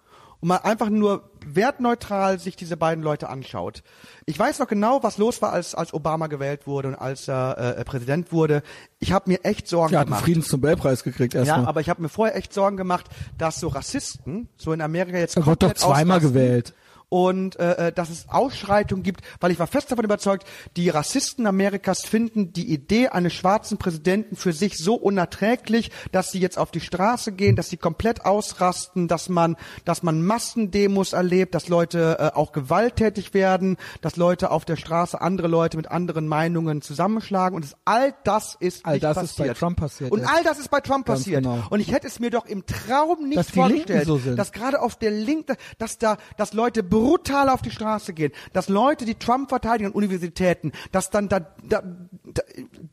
und 0.42 0.48
mal 0.48 0.58
einfach 0.58 0.90
nur 0.90 1.30
wertneutral 1.46 2.40
sich 2.40 2.56
diese 2.56 2.78
beiden 2.78 3.04
Leute 3.04 3.30
anschaut. 3.30 3.84
Ich 4.26 4.38
weiß 4.38 4.60
noch 4.60 4.68
genau, 4.68 5.04
was 5.04 5.18
los 5.18 5.42
war, 5.42 5.52
als, 5.52 5.76
als 5.76 5.94
Obama 5.94 6.28
gewählt 6.28 6.68
wurde 6.68 6.90
und 6.90 6.96
als 6.96 7.28
er 7.28 7.78
äh, 7.78 7.84
Präsident 7.84 8.32
wurde. 8.32 8.62
Ich 9.00 9.12
habe 9.12 9.30
mir 9.30 9.44
echt 9.44 9.68
Sorgen 9.68 9.94
er 9.94 10.02
hat 10.02 10.08
einen 10.08 10.12
gemacht. 10.12 10.26
Friedensnobelpreis 10.26 11.04
gekriegt 11.04 11.36
erstmal. 11.36 11.62
Ja, 11.64 11.68
aber 11.68 11.82
ich 11.82 11.90
habe 11.90 12.02
mir 12.02 12.10
vorher 12.10 12.36
echt 12.36 12.54
Sorgen 12.54 12.78
gemacht, 12.78 13.08
dass 13.38 13.60
so 13.60 13.68
Rassisten 13.68 14.50
so 14.58 14.74
in 14.74 14.82
Amerika 14.82 15.18
jetzt 15.18 15.38
er 15.38 15.46
wurde 15.46 15.58
doch 15.58 15.68
komplett 15.68 15.80
zweimal 15.80 16.18
ausrasten 16.18 16.34
gewählt. 16.34 16.74
Und 17.10 17.60
äh, 17.60 17.88
äh, 17.88 17.92
dass 17.92 18.10
es 18.10 18.30
Ausschreitungen 18.30 19.04
gibt, 19.04 19.22
weil 19.40 19.52
ich 19.52 19.60
war 19.60 19.68
fest 19.68 19.92
davon 19.92 20.06
überzeugt, 20.06 20.48
die 20.78 20.90
Rassisten 20.90 21.48
Amerikas 21.48 22.06
finden 22.06 22.54
die 22.54 22.72
Idee 22.72 23.08
eines 23.10 23.34
schwarzen 23.34 23.78
Präsidenten 23.80 24.36
für 24.36 24.54
sich 24.54 24.78
so 24.78 24.94
unerträglich, 24.96 25.92
dass 26.12 26.32
sie 26.32 26.40
jetzt 26.40 26.58
auf 26.58 26.72
die 26.72 26.80
Straße 26.82 27.32
gehen, 27.32 27.56
dass 27.56 27.70
sie 27.70 27.78
komplett 27.78 28.26
ausrasten, 28.26 29.08
dass 29.08 29.28
man, 29.30 29.56
dass 29.86 30.04
man 30.04 30.22
Massendemos 30.24 31.14
erlebt, 31.14 31.56
dass 31.56 31.68
Leute 31.68 32.18
äh, 32.20 32.38
auch 32.38 32.52
gewalttätig 32.52 33.34
werden, 33.34 33.78
dass 34.02 34.16
Leute 34.16 34.52
auf 34.52 34.66
der 34.66 34.76
Straße 34.76 35.20
andere 35.20 35.48
Leute 35.48 35.78
mit 35.78 35.90
anderen 35.90 36.28
Meinungen 36.28 36.82
zusammenschlagen 36.82 37.56
und 37.56 37.66
es, 37.66 37.76
all 37.86 38.14
das 38.24 38.56
ist 38.60 38.86
All 38.86 38.94
nicht 38.94 39.04
das 39.04 39.16
passiert. 39.16 39.30
ist 39.32 39.38
bei 39.48 39.54
Trump 39.54 39.80
passiert 39.80 40.12
Und 40.12 40.20
jetzt. 40.20 40.30
all 40.30 40.44
das 40.44 40.60
ist 40.60 40.70
bei 40.70 40.80
Trump 40.80 41.06
Ganz 41.06 41.20
passiert. 41.22 41.44
genau. 41.44 41.64
Und 41.70 41.80
ich 41.80 41.92
hätte 41.92 42.08
es 42.08 42.20
mir 42.20 42.30
doch 42.30 42.46
im 42.46 42.66
Traum 42.66 43.28
nicht 43.28 43.38
Dass 43.38 43.50
vorgestellt, 43.50 44.06
so 44.06 44.18
dass 44.20 44.52
gerade 44.52 44.82
auf 44.82 44.96
der 44.96 45.12
Linken, 45.12 45.56
dass 45.78 45.98
da, 45.98 46.18
dass 46.38 46.54
Leute 46.54 46.84
brutal 47.00 47.50
auf 47.50 47.62
die 47.62 47.72
Straße 47.72 48.14
gehen, 48.14 48.32
dass 48.54 48.70
Leute, 48.70 49.06
die 49.06 49.16
Trump 49.16 49.50
verteidigen 49.50 49.90
an 49.90 49.94
Universitäten, 49.94 50.72
dass 50.92 51.10
dann 51.10 51.30
da, 51.30 51.40
da, 51.64 51.82
da 52.24 52.44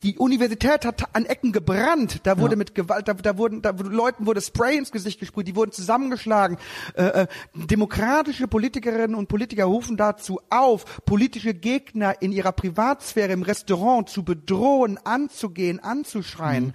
die 0.03 0.17
Universität 0.17 0.85
hat 0.85 1.15
an 1.15 1.25
Ecken 1.25 1.51
gebrannt, 1.51 2.21
da 2.23 2.39
wurde 2.39 2.55
mit 2.55 2.75
Gewalt, 2.75 3.07
da, 3.07 3.13
da 3.13 3.37
wurden, 3.37 3.61
da 3.61 3.77
wurde, 3.77 3.89
Leuten 3.89 4.25
wurde 4.25 4.41
Spray 4.41 4.77
ins 4.77 4.91
Gesicht 4.91 5.19
gesprüht, 5.19 5.47
die 5.47 5.55
wurden 5.55 5.71
zusammengeschlagen. 5.71 6.57
Äh, 6.95 7.03
äh, 7.03 7.27
demokratische 7.53 8.47
Politikerinnen 8.47 9.15
und 9.15 9.27
Politiker 9.27 9.65
rufen 9.65 9.97
dazu 9.97 10.39
auf, 10.49 11.03
politische 11.05 11.53
Gegner 11.53 12.21
in 12.21 12.31
ihrer 12.31 12.51
Privatsphäre 12.51 13.33
im 13.33 13.43
Restaurant 13.43 14.09
zu 14.09 14.23
bedrohen, 14.23 14.99
anzugehen, 15.03 15.79
anzuschreien. 15.79 16.73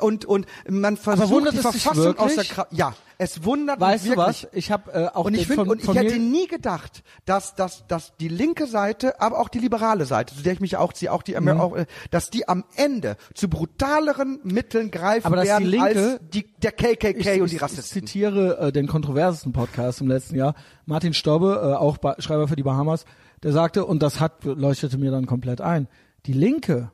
Und, 0.00 0.24
und 0.24 0.46
man 0.68 0.96
versucht 0.96 1.52
die 1.52 1.58
Verfassung 1.58 2.18
aus 2.18 2.34
der? 2.34 2.44
Kraft. 2.44 2.72
Ja, 2.72 2.94
es 3.18 3.44
wundert 3.44 3.78
Weißt 3.78 4.04
mich 4.04 4.14
du 4.14 4.18
wirklich. 4.18 4.44
was? 4.44 4.48
Ich 4.54 4.70
habe 4.72 4.92
äh, 4.92 5.06
auch 5.08 5.26
Und 5.26 5.34
ich 5.34 5.46
finde, 5.46 5.70
und 5.70 5.82
ich 5.82 5.94
hätte 5.94 6.18
nie 6.18 6.46
gedacht, 6.46 7.02
dass, 7.26 7.54
dass, 7.54 7.86
dass 7.86 8.16
die 8.16 8.28
linke 8.28 8.66
Seite, 8.66 9.20
aber 9.20 9.38
auch 9.38 9.50
die 9.50 9.58
liberale 9.58 10.06
Seite, 10.06 10.34
zu 10.34 10.42
der 10.42 10.54
ich 10.54 10.60
mich 10.60 10.76
auch 10.78 10.92
ziehe, 10.94 11.12
auch 11.12 11.22
die, 11.22 11.38
Mhm. 11.38 11.60
auch, 11.60 11.76
äh, 11.76 11.84
dass 12.10 12.30
die 12.30 12.48
am 12.48 12.64
Ende 12.76 13.16
zu 13.34 13.48
brutaleren 13.48 14.40
Mitteln 14.44 14.90
greifen 14.90 15.26
Aber 15.26 15.36
dass 15.36 15.44
die 15.44 15.50
werden 15.50 15.66
Linke- 15.66 15.86
als 16.12 16.20
die, 16.32 16.46
der 16.62 16.72
KKK 16.72 17.34
ich, 17.34 17.40
und 17.40 17.44
ich, 17.46 17.50
die 17.50 17.56
ich 17.56 17.62
Rassisten. 17.62 18.06
zitiere 18.06 18.58
äh, 18.58 18.72
den 18.72 18.86
kontroversesten 18.86 19.52
Podcast 19.52 20.00
im 20.00 20.08
letzten 20.08 20.36
Jahr. 20.36 20.54
Martin 20.86 21.12
Stobbe, 21.14 21.60
äh, 21.62 21.74
auch 21.76 21.98
ba 21.98 22.16
Schreiber 22.18 22.48
für 22.48 22.56
die 22.56 22.62
Bahamas, 22.62 23.04
der 23.42 23.52
sagte, 23.52 23.84
und 23.84 24.02
das 24.02 24.20
hat 24.20 24.44
leuchtete 24.44 24.96
mir 24.98 25.10
dann 25.10 25.26
komplett 25.26 25.60
ein, 25.60 25.86
die 26.26 26.32
Linke, 26.32 26.90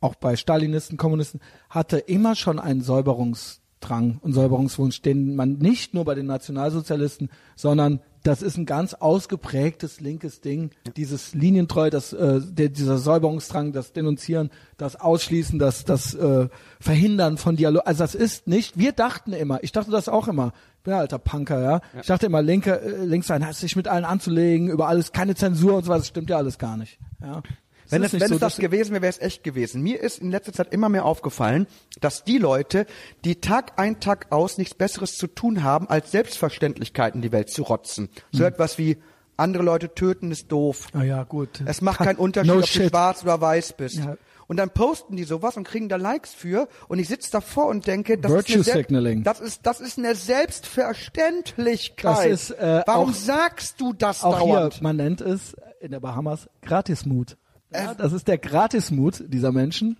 auch 0.00 0.14
bei 0.14 0.36
Stalinisten, 0.36 0.96
Kommunisten, 0.96 1.40
hatte 1.70 1.98
immer 1.98 2.34
schon 2.34 2.58
einen 2.58 2.82
Säuberungsdrang 2.82 4.18
und 4.20 4.32
Säuberungswunsch, 4.32 5.02
den 5.02 5.36
man 5.36 5.58
nicht 5.58 5.94
nur 5.94 6.04
bei 6.04 6.14
den 6.14 6.26
Nationalsozialisten, 6.26 7.30
sondern 7.54 8.00
das 8.26 8.42
ist 8.42 8.56
ein 8.56 8.66
ganz 8.66 8.94
ausgeprägtes 8.94 10.00
linkes 10.00 10.40
Ding, 10.40 10.70
dieses 10.96 11.32
Linientreu, 11.32 11.90
das, 11.90 12.12
äh, 12.12 12.40
der, 12.42 12.70
dieser 12.70 12.98
Säuberungsdrang, 12.98 13.72
das 13.72 13.92
Denunzieren, 13.92 14.50
das 14.76 14.96
Ausschließen, 14.96 15.60
das, 15.60 15.84
das 15.84 16.14
äh, 16.14 16.48
Verhindern 16.80 17.38
von 17.38 17.54
Dialog. 17.54 17.82
Also 17.86 18.02
das 18.02 18.16
ist 18.16 18.48
nicht, 18.48 18.76
wir 18.76 18.90
dachten 18.90 19.32
immer, 19.32 19.62
ich 19.62 19.70
dachte 19.70 19.92
das 19.92 20.08
auch 20.08 20.26
immer, 20.26 20.52
ich 20.78 20.82
bin 20.82 20.94
ja 20.94 20.98
alter 20.98 21.18
Punker, 21.18 21.62
ja. 21.62 21.80
Ich 22.00 22.06
dachte 22.06 22.26
immer, 22.26 22.42
Linke, 22.42 22.80
äh, 22.80 23.04
links 23.04 23.28
sein, 23.28 23.46
hat 23.46 23.54
sich 23.54 23.76
mit 23.76 23.86
allen 23.86 24.04
anzulegen, 24.04 24.68
über 24.68 24.88
alles, 24.88 25.12
keine 25.12 25.36
Zensur 25.36 25.76
und 25.76 25.84
so 25.84 25.90
was, 25.90 26.00
das 26.00 26.08
stimmt 26.08 26.30
ja 26.30 26.36
alles 26.36 26.58
gar 26.58 26.76
nicht. 26.76 26.98
Ja. 27.20 27.42
Wenn 27.90 28.02
es, 28.02 28.12
wenn 28.12 28.28
so, 28.28 28.34
es 28.34 28.40
das 28.40 28.56
gewesen 28.56 28.92
wäre, 28.92 29.02
wäre 29.02 29.10
es 29.10 29.20
echt 29.20 29.44
gewesen. 29.44 29.82
Mir 29.82 30.00
ist 30.00 30.18
in 30.20 30.30
letzter 30.30 30.52
Zeit 30.52 30.72
immer 30.72 30.88
mehr 30.88 31.04
aufgefallen, 31.04 31.66
dass 32.00 32.24
die 32.24 32.38
Leute, 32.38 32.86
die 33.24 33.40
Tag 33.40 33.78
ein, 33.78 34.00
Tag 34.00 34.26
aus 34.30 34.58
nichts 34.58 34.74
Besseres 34.74 35.16
zu 35.16 35.26
tun 35.26 35.62
haben, 35.62 35.88
als 35.88 36.10
Selbstverständlichkeiten 36.10 37.18
in 37.18 37.22
die 37.22 37.32
Welt 37.32 37.50
zu 37.50 37.62
rotzen. 37.62 38.08
So 38.32 38.40
Hm. 38.40 38.46
etwas 38.46 38.78
wie, 38.78 38.98
andere 39.38 39.62
Leute 39.62 39.94
töten 39.94 40.30
ist 40.32 40.50
doof. 40.50 40.88
Ah 40.94 41.02
ja, 41.02 41.22
gut. 41.24 41.60
Es 41.66 41.82
macht 41.82 41.98
keinen 41.98 42.16
Unterschied, 42.18 42.48
No 42.48 42.54
ob 42.54 42.60
du 42.62 42.66
shit. 42.68 42.88
schwarz 42.90 43.22
oder 43.22 43.40
weiß 43.40 43.74
bist. 43.74 43.96
Ja. 43.96 44.16
Und 44.48 44.56
dann 44.58 44.70
posten 44.70 45.16
die 45.16 45.24
sowas 45.24 45.56
und 45.56 45.64
kriegen 45.64 45.88
da 45.88 45.96
Likes 45.96 46.32
für 46.32 46.68
und 46.88 46.98
ich 47.00 47.08
sitze 47.08 47.30
davor 47.32 47.66
und 47.66 47.86
denke, 47.86 48.16
das 48.16 48.30
Virtue 48.32 48.58
ist, 48.60 48.70
eine 48.70 48.80
Signaling. 48.82 49.24
das 49.24 49.40
ist 49.40 49.66
das 49.66 49.80
ist 49.80 49.98
eine 49.98 50.14
Selbstverständlichkeit. 50.14 52.16
Das 52.16 52.26
ist, 52.26 52.50
äh, 52.52 52.82
Warum 52.86 53.10
auch- 53.10 53.14
sagst 53.14 53.80
du 53.80 53.92
das 53.92 54.22
Auch 54.22 54.38
dauernd? 54.38 54.74
hier, 54.74 54.82
man 54.82 54.96
nennt 54.96 55.20
es 55.20 55.54
in 55.80 55.90
der 55.90 56.00
Bahamas 56.00 56.48
Gratismut. 56.62 57.36
Ja, 57.72 57.94
das 57.94 58.12
ist 58.12 58.28
der 58.28 58.38
Gratismut 58.38 59.24
dieser 59.28 59.52
Menschen. 59.52 59.96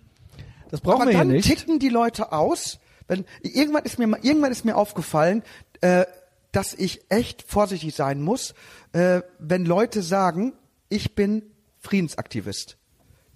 Das 0.69 0.81
brauchen 0.81 1.01
Aber 1.01 1.05
wir 1.05 1.11
hier 1.11 1.19
dann 1.19 1.27
nicht. 1.29 1.47
ticken 1.47 1.79
die 1.79 1.89
Leute 1.89 2.31
aus. 2.31 2.79
Wenn, 3.07 3.25
irgendwann 3.41 3.83
ist 3.83 3.99
mir 3.99 4.05
irgendwann 4.21 4.51
ist 4.51 4.65
mir 4.65 4.75
aufgefallen, 4.75 5.43
äh, 5.81 6.05
dass 6.51 6.73
ich 6.73 7.01
echt 7.09 7.43
vorsichtig 7.43 7.95
sein 7.95 8.21
muss, 8.21 8.53
äh, 8.93 9.21
wenn 9.39 9.65
Leute 9.65 10.01
sagen, 10.01 10.53
ich 10.89 11.15
bin 11.15 11.43
Friedensaktivist. 11.79 12.77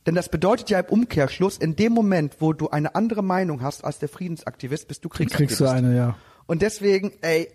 Denn 0.06 0.16
das 0.16 0.30
bedeutet 0.30 0.70
ja 0.70 0.80
im 0.80 0.88
Umkehrschluss, 0.88 1.58
in 1.58 1.76
dem 1.76 1.94
Moment, 1.94 2.38
wo 2.40 2.54
du 2.54 2.70
eine 2.70 2.96
andere 2.96 3.22
Meinung 3.24 3.62
hast 3.62 3.84
als 3.86 4.00
der 4.00 4.10
Friedensaktivist, 4.10 4.88
bist 4.88 5.06
du 5.06 5.10
Kriegst 5.10 5.36
Kriegsaktivist. 5.36 5.62
du 5.62 5.88
eine, 5.88 5.96
ja. 5.96 6.18
Und 6.48 6.62
deswegen, 6.62 7.12
ey, 7.22 7.50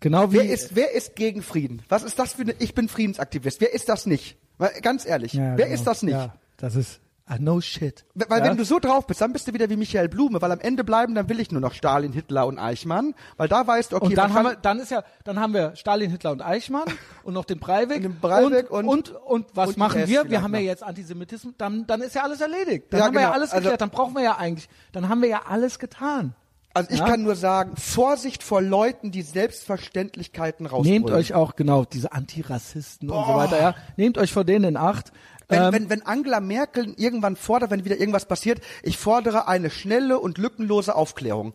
Genau 0.00 0.32
wie 0.32 0.36
wer 0.36 0.50
ist, 0.50 0.76
wer 0.76 0.92
ist 0.92 1.16
gegen 1.16 1.42
Frieden? 1.42 1.82
Was 1.88 2.04
ist 2.04 2.18
das 2.18 2.34
für 2.34 2.42
eine, 2.42 2.54
ich 2.60 2.74
bin 2.74 2.88
Friedensaktivist. 2.88 3.60
Wer 3.60 3.72
ist 3.74 3.88
das 3.88 4.06
nicht? 4.06 4.36
Weil, 4.58 4.70
ganz 4.82 5.06
ehrlich, 5.06 5.32
Ja, 5.32 5.56
wer 5.56 5.66
genau. 5.66 5.74
ist 5.74 5.84
das 5.86 6.02
nicht? 6.02 6.14
Ja, 6.14 6.34
das 6.56 6.74
ist 6.74 7.00
ah, 7.26 7.36
no 7.38 7.60
shit. 7.60 8.04
Weil 8.14 8.40
ja? 8.40 8.44
wenn 8.46 8.56
du 8.56 8.64
so 8.64 8.78
drauf 8.78 9.06
bist, 9.06 9.20
dann 9.20 9.32
bist 9.32 9.46
du 9.46 9.52
wieder 9.54 9.68
wie 9.70 9.76
Michael 9.76 10.08
Blume, 10.08 10.40
weil 10.42 10.50
am 10.50 10.60
Ende 10.60 10.82
bleiben, 10.82 11.14
dann 11.14 11.28
will 11.28 11.38
ich 11.40 11.50
nur 11.52 11.60
noch 11.60 11.74
Stalin, 11.74 12.12
Hitler 12.12 12.46
und 12.46 12.58
Eichmann, 12.58 13.14
weil 13.36 13.48
da 13.48 13.66
weißt 13.66 13.92
du, 13.92 13.96
okay, 13.96 14.06
und 14.06 14.16
dann 14.16 14.32
haben 14.34 14.44
wir, 14.46 14.56
dann 14.56 14.80
ist 14.80 14.90
ja, 14.90 15.04
dann 15.24 15.38
haben 15.38 15.52
wir 15.54 15.76
Stalin, 15.76 16.10
Hitler 16.10 16.32
und 16.32 16.42
Eichmann 16.42 16.84
und 17.22 17.34
noch 17.34 17.44
den 17.44 17.58
Breivik. 17.60 18.02
Den 18.02 18.18
Breivik 18.18 18.70
und, 18.70 18.86
und- 18.86 19.10
und, 19.10 19.16
und 19.24 19.46
was 19.54 19.68
und 19.70 19.76
machen 19.78 20.06
wir? 20.06 20.28
Wir 20.30 20.42
haben 20.42 20.54
ja 20.54 20.60
noch. 20.60 20.66
jetzt 20.66 20.82
Antisemitismus, 20.82 21.54
dann, 21.58 21.86
dann 21.86 22.00
ist 22.02 22.14
ja 22.14 22.22
alles 22.22 22.40
erledigt. 22.40 22.86
Dann 22.90 23.00
Ja, 23.00 23.06
haben 23.06 23.14
wir 23.14 23.20
ja 23.20 23.26
genau. 23.28 23.36
alles 23.38 23.50
Also- 23.52 23.62
geklärt, 23.62 23.80
dann 23.82 23.90
brauchen 23.90 24.14
wir 24.14 24.22
ja 24.22 24.36
eigentlich, 24.38 24.68
dann 24.92 25.08
haben 25.08 25.22
wir 25.22 25.28
ja 25.28 25.42
alles 25.48 25.78
getan. 25.78 26.34
Also 26.78 26.90
ich 26.92 26.98
Ja? 27.00 27.06
kann 27.06 27.22
nur 27.22 27.36
sagen, 27.36 27.76
Vorsicht 27.76 28.42
vor 28.42 28.62
Leuten, 28.62 29.10
die 29.10 29.22
Selbstverständlichkeiten 29.22 30.66
rausholen. 30.66 30.90
Nehmt 30.90 31.10
euch 31.10 31.34
auch, 31.34 31.56
genau, 31.56 31.84
diese 31.84 32.12
Antirassisten 32.12 33.10
und 33.10 33.26
so 33.26 33.34
weiter, 33.34 33.60
ja. 33.60 33.74
Nehmt 33.96 34.18
euch 34.18 34.32
vor 34.32 34.44
denen 34.44 34.64
in 34.64 34.76
Acht. 34.76 35.12
wenn, 35.48 35.62
Ähm, 35.62 35.72
wenn, 35.72 35.90
wenn 35.90 36.02
Angela 36.06 36.40
Merkel 36.40 36.94
irgendwann 36.96 37.36
fordert, 37.36 37.70
wenn 37.70 37.84
wieder 37.84 37.98
irgendwas 37.98 38.26
passiert, 38.26 38.60
ich 38.82 38.96
fordere 38.98 39.48
eine 39.48 39.70
schnelle 39.70 40.18
und 40.18 40.38
lückenlose 40.38 40.94
Aufklärung. 40.94 41.54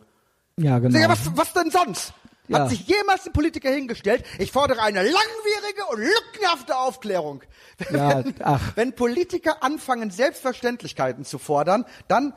ja, 0.56 0.78
genau. 0.78 0.98
Ja, 0.98 1.08
was, 1.08 1.30
was 1.36 1.52
denn 1.52 1.70
sonst? 1.70 2.12
Ja. 2.46 2.58
Hat 2.58 2.70
sich 2.70 2.86
jemals 2.86 3.26
ein 3.26 3.32
Politiker 3.32 3.70
hingestellt? 3.70 4.22
Ich 4.38 4.52
fordere 4.52 4.82
eine 4.82 4.98
langwierige 5.02 5.86
und 5.90 5.98
lückenhafte 6.00 6.76
Aufklärung. 6.76 7.42
Wenn, 7.88 8.34
ach. 8.42 8.60
wenn 8.76 8.92
Politiker 8.92 9.62
anfangen, 9.62 10.10
Selbstverständlichkeiten 10.10 11.24
zu 11.24 11.38
fordern, 11.38 11.84
dann 12.06 12.34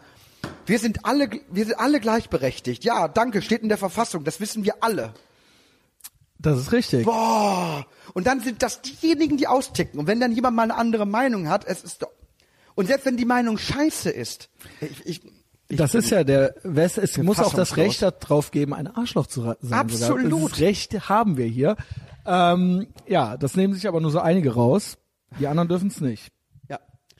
wir 0.68 0.80
sind 0.80 1.06
alle, 1.06 1.30
wir 1.50 1.66
sind 1.66 1.80
alle 1.80 2.00
gleichberechtigt. 2.00 2.84
Ja, 2.84 3.08
danke, 3.08 3.42
steht 3.42 3.62
in 3.62 3.70
der 3.70 3.78
Verfassung. 3.78 4.24
Das 4.24 4.40
wissen 4.40 4.64
wir 4.64 4.76
alle. 4.82 5.14
Das 6.40 6.60
ist 6.60 6.72
richtig. 6.72 7.06
Boah. 7.06 7.86
Und 8.14 8.28
dann 8.28 8.42
sind 8.42 8.62
das 8.62 8.82
diejenigen, 8.82 9.38
die 9.38 9.48
austicken. 9.48 10.00
Und 10.00 10.08
wenn 10.08 10.20
dann 10.20 10.34
jemand 10.34 10.56
mal 10.56 10.64
eine 10.64 10.76
andere 10.76 11.06
Meinung 11.06 11.50
hat, 11.50 11.66
es 11.66 11.84
ist 11.84 12.04
doch. 12.04 12.10
Und 12.76 12.88
selbst 12.88 13.06
wenn 13.06 13.18
die 13.18 13.26
Meinung 13.26 13.58
scheiße 13.58 14.10
ist, 14.10 14.50
ich, 14.82 15.06
ich, 15.06 15.22
ich 15.68 15.78
Das 15.78 15.96
ist 15.96 16.12
ja 16.12 16.24
der, 16.24 16.54
West, 16.64 17.00
es 17.00 17.18
muss 17.18 17.40
auch 17.40 17.54
das. 17.54 17.76
Recht 17.76 18.04
darauf 18.04 18.52
geben, 18.52 18.74
ein 18.76 18.88
Arschloch 18.88 19.26
zu 19.26 19.42
sein. 19.42 19.74
Absolut. 19.74 20.52
Das 20.52 20.60
Recht 20.60 21.10
haben 21.10 21.38
wir 21.38 21.48
hier. 21.48 21.76
Ähm, 22.26 22.88
ja, 23.08 23.38
das 23.38 23.56
nehmen 23.56 23.74
sich 23.74 23.88
aber 23.88 24.00
nur 24.00 24.12
so 24.12 24.20
einige 24.20 24.54
raus. 24.54 24.98
Die 25.40 25.48
anderen 25.48 25.70
dürfen 25.70 25.88
es 25.88 26.02
nicht. 26.02 26.32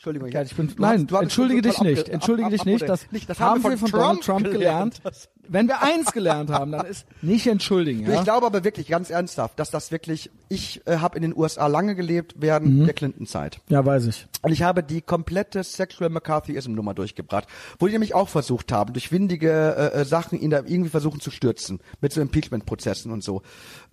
Entschuldigung. 0.08 0.30
Ja, 0.32 0.42
ich 0.42 0.56
bin, 0.56 0.68
Du 0.68 0.82
nein, 0.82 1.00
hast- 1.02 1.12
du 1.12 1.16
entschuldige 1.18 1.62
dich 1.62 1.80
nicht. 1.82 2.10
Entschuldige 2.10 2.46
ab- 2.48 2.52
dich 2.52 2.62
ab- 2.62 2.68
nicht. 2.68 2.82
ab- 2.84 2.88
Das, 2.88 3.12
nicht. 3.12 3.30
Das 3.30 3.40
haben 3.40 3.64
wir 3.64 3.78
von 3.78 3.92
Donald 3.92 4.22
Trump 4.24 4.44
gelernt. 4.50 5.02
Das- 5.04 5.30
Wenn 5.50 5.68
wir 5.70 5.82
eins 5.82 6.12
gelernt 6.12 6.50
haben, 6.50 6.72
dann 6.74 6.86
ist 6.86 7.06
nicht 7.22 7.48
entschuldigen. 7.48 8.06
Ja? 8.06 8.16
Ich 8.16 8.24
glaube 8.26 8.46
aber 8.46 8.64
wirklich, 8.66 8.88
ganz 8.88 9.10
ernsthaft, 9.10 9.58
dass 9.60 9.72
das 9.72 9.92
wirklich, 9.92 10.30
ich 10.50 10.82
äh, 10.86 10.98
habe 10.98 11.16
in 11.18 11.22
den 11.22 11.34
USA 11.38 11.68
lange 11.68 11.96
gelebt 11.96 12.36
während 12.38 12.68
Mhm. 12.68 12.86
der 12.86 12.94
Clinton-Zeit. 12.94 13.60
ja, 13.70 13.86
weiß 13.86 14.08
ich. 14.08 14.28
Und 14.42 14.52
ich 14.52 14.64
habe 14.64 14.84
die 14.84 15.02
komplette 15.02 15.64
Sexual 15.64 16.10
McCarthyism-Nummer 16.10 16.94
durchgebracht, 16.94 17.48
wo 17.80 17.86
die 17.88 17.94
nämlich 17.94 18.14
auch 18.14 18.28
versucht 18.30 18.72
haben, 18.74 18.92
durch 18.94 19.12
windige 19.12 19.50
äh, 19.94 20.02
äh, 20.02 20.06
Sachen 20.06 20.38
ihn 20.40 20.50
da 20.50 20.58
irgendwie 20.66 20.90
versuchen 20.90 21.20
zu 21.22 21.32
stürzen, 21.32 21.80
mit 22.02 22.12
so 22.12 22.20
Impeachment-Prozessen 22.22 23.12
und 23.12 23.24
so. 23.24 23.42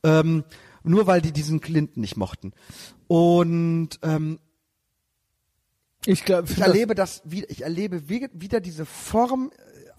Ähm, 0.02 0.42
nur 0.82 1.06
weil 1.06 1.20
die 1.22 1.32
diesen 1.32 1.60
Clinton 1.60 2.00
nicht 2.00 2.16
mochten. 2.16 2.52
Und 3.06 3.90
ähm, 4.02 4.38
Ich 6.06 6.24
glaube, 6.24 6.48
ich 6.50 6.58
erlebe 6.60 6.94
das, 6.94 7.22
wieder, 7.24 7.48
ich 7.50 7.62
erlebe 7.62 8.08
wie- 8.08 8.28
wieder 8.32 8.60
diese 8.60 8.84
Form, 8.86 9.50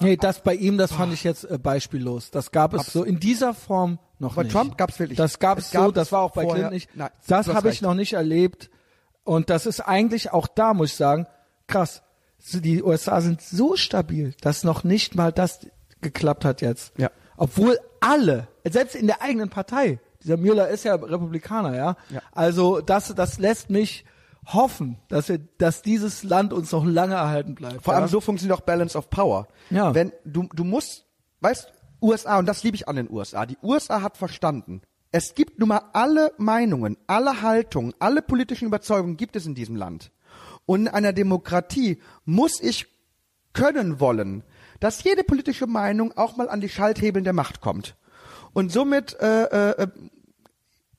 Nee, 0.02 0.18
das 0.18 0.44
bei 0.44 0.53
ihm, 0.56 0.77
das 0.77 0.91
fand 0.91 1.14
ich 1.14 1.23
jetzt 1.23 1.45
äh, 1.49 1.57
beispiellos. 1.57 2.30
Das 2.30 2.52
gab 2.52 2.73
es 2.73 2.88
so 2.88 3.06
in 3.06 3.18
dieser 3.22 3.53
Form 3.53 3.98
noch 4.19 4.36
Bei 4.36 4.44
nicht. 4.44 4.52
Trump 4.52 4.77
gab's 4.77 4.99
wirklich- 4.99 5.18
Das 5.18 5.40
gab 5.40 5.57
es 5.57 5.68
es 5.68 5.72
so, 5.72 5.80
gab 5.80 5.94
das 5.94 6.07
es 6.07 6.11
war 6.11 6.22
auch 6.22 6.34
bei 6.34 6.45
Clinton 6.45 6.73
nicht. 6.73 6.90
Nein, 6.98 7.10
das 7.27 7.48
habe 7.48 7.69
ich 7.69 7.82
noch 7.82 7.94
nicht 7.94 8.11
erlebt. 8.11 8.69
Und 9.23 9.49
das 9.49 9.65
ist 9.65 9.80
eigentlich 9.80 10.34
auch 10.34 10.48
da, 10.48 10.73
muss 10.73 10.90
ich 10.91 10.95
sagen, 10.98 11.27
krass. 11.68 12.02
Die 12.52 12.84
USA 12.84 13.22
sind 13.22 13.41
so 13.41 13.77
stabil, 13.77 14.34
dass 14.41 14.65
noch 14.65 14.84
nicht 14.84 15.15
mal 15.15 15.32
das 15.32 15.65
geklappt 16.02 16.44
hat 16.44 16.61
jetzt. 16.61 16.91
Ja. 16.98 17.10
Obwohl 17.38 17.80
alle, 18.02 18.49
selbst 18.69 18.95
in 18.95 19.07
der 19.07 19.22
eigenen 19.22 19.49
Partei, 19.49 19.99
Dieser 20.23 20.38
Mueller 20.38 20.68
ist 20.69 20.84
ja 20.84 20.95
Republikaner, 20.95 21.76
ja. 21.76 21.95
Ja. 22.10 22.22
Also 22.34 22.82
das, 22.82 23.14
das 23.15 23.38
lässt 23.40 23.69
mich 23.69 24.03
hoffen, 24.45 24.97
dass 25.07 25.30
wir, 25.30 25.39
dass 25.57 25.81
dieses 25.81 26.23
Land 26.23 26.53
uns 26.53 26.72
noch 26.72 26.85
lange 26.85 27.15
erhalten 27.15 27.55
bleibt. 27.55 27.84
Vor 27.84 27.93
ja? 27.93 27.99
allem 27.99 28.09
so 28.09 28.22
funktioniert 28.22 28.59
auch 28.59 28.63
Balance 28.63 28.97
of 28.97 29.09
Power. 29.09 29.47
Ja. 29.69 29.93
Wenn 29.93 30.11
du, 30.23 30.47
du 30.53 30.63
musst, 30.63 31.05
weißt, 31.41 31.72
USA, 32.01 32.38
und 32.39 32.45
das 32.45 32.63
liebe 32.63 32.76
ich 32.76 32.88
an 32.88 32.95
den 32.95 33.09
USA, 33.09 33.45
die 33.45 33.57
USA 33.63 34.01
hat 34.01 34.17
verstanden, 34.17 34.81
es 35.11 35.34
gibt 35.34 35.59
nun 35.59 35.69
mal 35.69 35.81
alle 35.93 36.34
Meinungen, 36.38 36.97
alle 37.07 37.41
Haltungen, 37.41 37.93
alle 37.99 38.22
politischen 38.22 38.67
Überzeugungen 38.67 39.17
gibt 39.17 39.35
es 39.35 39.45
in 39.45 39.55
diesem 39.55 39.76
Land. 39.76 40.11
Und 40.65 40.81
in 40.81 40.88
einer 40.89 41.13
Demokratie 41.13 42.01
muss 42.26 42.61
ich 42.61 42.88
können 43.53 43.99
wollen, 43.99 44.43
dass 44.80 45.03
jede 45.03 45.23
politische 45.23 45.67
Meinung 45.67 46.11
auch 46.17 46.35
mal 46.35 46.49
an 46.49 46.59
die 46.59 46.69
Schalthebeln 46.69 47.23
der 47.23 47.34
Macht 47.34 47.61
kommt. 47.61 47.95
Und 48.53 48.72
somit 48.72 49.17
äh, 49.19 49.43
äh, 49.72 49.88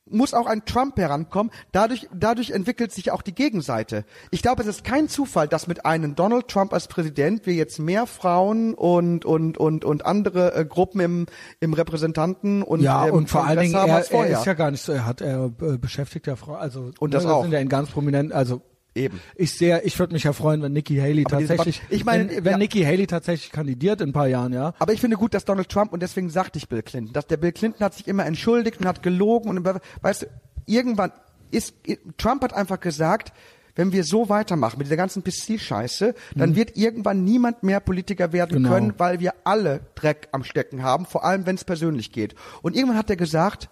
muss 0.08 0.34
auch 0.34 0.46
ein 0.46 0.64
Trump 0.64 0.96
herankommen. 0.98 1.52
Dadurch, 1.72 2.08
dadurch 2.14 2.50
entwickelt 2.50 2.92
sich 2.92 3.10
auch 3.10 3.22
die 3.22 3.34
Gegenseite. 3.34 4.04
Ich 4.30 4.42
glaube, 4.42 4.62
es 4.62 4.68
ist 4.68 4.84
kein 4.84 5.08
Zufall, 5.08 5.48
dass 5.48 5.66
mit 5.66 5.84
einem 5.84 6.14
Donald 6.14 6.48
Trump 6.48 6.72
als 6.72 6.88
Präsident 6.88 7.46
wir 7.46 7.54
jetzt 7.54 7.78
mehr 7.78 8.06
Frauen 8.06 8.74
und 8.74 9.24
und 9.24 9.58
und 9.58 9.84
und 9.84 10.06
andere 10.06 10.54
äh, 10.54 10.64
Gruppen 10.64 11.00
im 11.00 11.26
im 11.60 11.72
Repräsentanten 11.72 12.62
und 12.62 12.80
ja, 12.80 13.04
und 13.04 13.28
vor 13.28 13.44
allen 13.46 13.60
Dingen, 13.60 13.74
haben 13.76 13.90
er, 13.90 14.10
er 14.10 14.38
ist 14.38 14.46
ja 14.46 14.54
gar 14.54 14.70
nicht 14.70 14.82
so, 14.82 14.92
er 14.92 15.06
hat, 15.06 15.20
er 15.20 15.46
äh, 15.60 15.78
beschäftigt 15.78 16.26
ja 16.26 16.36
Frau, 16.36 16.54
also 16.54 16.90
Und 16.98 17.14
das 17.14 17.24
ne, 17.24 17.34
auch. 17.34 17.42
sind 17.42 17.52
ja 17.52 17.58
in 17.58 17.68
ganz 17.68 17.90
prominent, 17.90 18.32
also 18.32 18.62
Eben. 18.96 19.20
Ich 19.34 19.52
sehe, 19.52 19.82
ich 19.82 19.98
würde 19.98 20.14
mich 20.14 20.24
ja 20.24 20.32
freuen, 20.32 20.62
wenn 20.62 20.72
Nikki 20.72 20.96
Haley 20.96 21.24
Aber 21.26 21.38
tatsächlich, 21.38 21.82
ich 21.90 22.04
meine, 22.04 22.28
wenn, 22.30 22.44
wenn 22.44 22.52
ja. 22.52 22.58
Nikki 22.58 22.82
Haley 22.82 23.06
tatsächlich 23.06 23.52
kandidiert 23.52 24.00
in 24.00 24.10
ein 24.10 24.12
paar 24.12 24.26
Jahren, 24.28 24.52
ja. 24.52 24.74
Aber 24.78 24.92
ich 24.92 25.00
finde 25.00 25.16
gut, 25.16 25.34
dass 25.34 25.44
Donald 25.44 25.68
Trump, 25.68 25.92
und 25.92 26.02
deswegen 26.02 26.30
sagte 26.30 26.58
ich 26.58 26.68
Bill 26.68 26.82
Clinton, 26.82 27.12
dass 27.12 27.26
der 27.26 27.36
Bill 27.36 27.52
Clinton 27.52 27.84
hat 27.84 27.94
sich 27.94 28.08
immer 28.08 28.24
entschuldigt 28.26 28.80
und 28.80 28.86
hat 28.86 29.02
gelogen 29.02 29.50
und 29.50 29.64
weißt 30.02 30.22
du, 30.22 30.26
irgendwann 30.66 31.12
ist, 31.50 31.74
Trump 32.16 32.42
hat 32.42 32.54
einfach 32.54 32.80
gesagt, 32.80 33.32
wenn 33.76 33.92
wir 33.92 34.04
so 34.04 34.30
weitermachen 34.30 34.78
mit 34.78 34.86
dieser 34.86 34.96
ganzen 34.96 35.22
PC-Scheiße, 35.22 36.14
dann 36.34 36.56
wird 36.56 36.76
irgendwann 36.78 37.24
niemand 37.24 37.62
mehr 37.62 37.80
Politiker 37.80 38.32
werden 38.32 38.58
Mhm. 38.58 38.62
Genau. 38.64 38.74
können, 38.74 38.94
weil 38.96 39.20
wir 39.20 39.34
alle 39.44 39.80
Dreck 39.94 40.28
am 40.32 40.44
Stecken 40.44 40.82
haben, 40.82 41.04
vor 41.04 41.24
allem 41.24 41.44
wenn 41.44 41.56
es 41.56 41.64
persönlich 41.64 42.10
geht. 42.10 42.34
Und 42.62 42.74
irgendwann 42.74 42.96
hat 42.96 43.10
er 43.10 43.16
gesagt, 43.16 43.68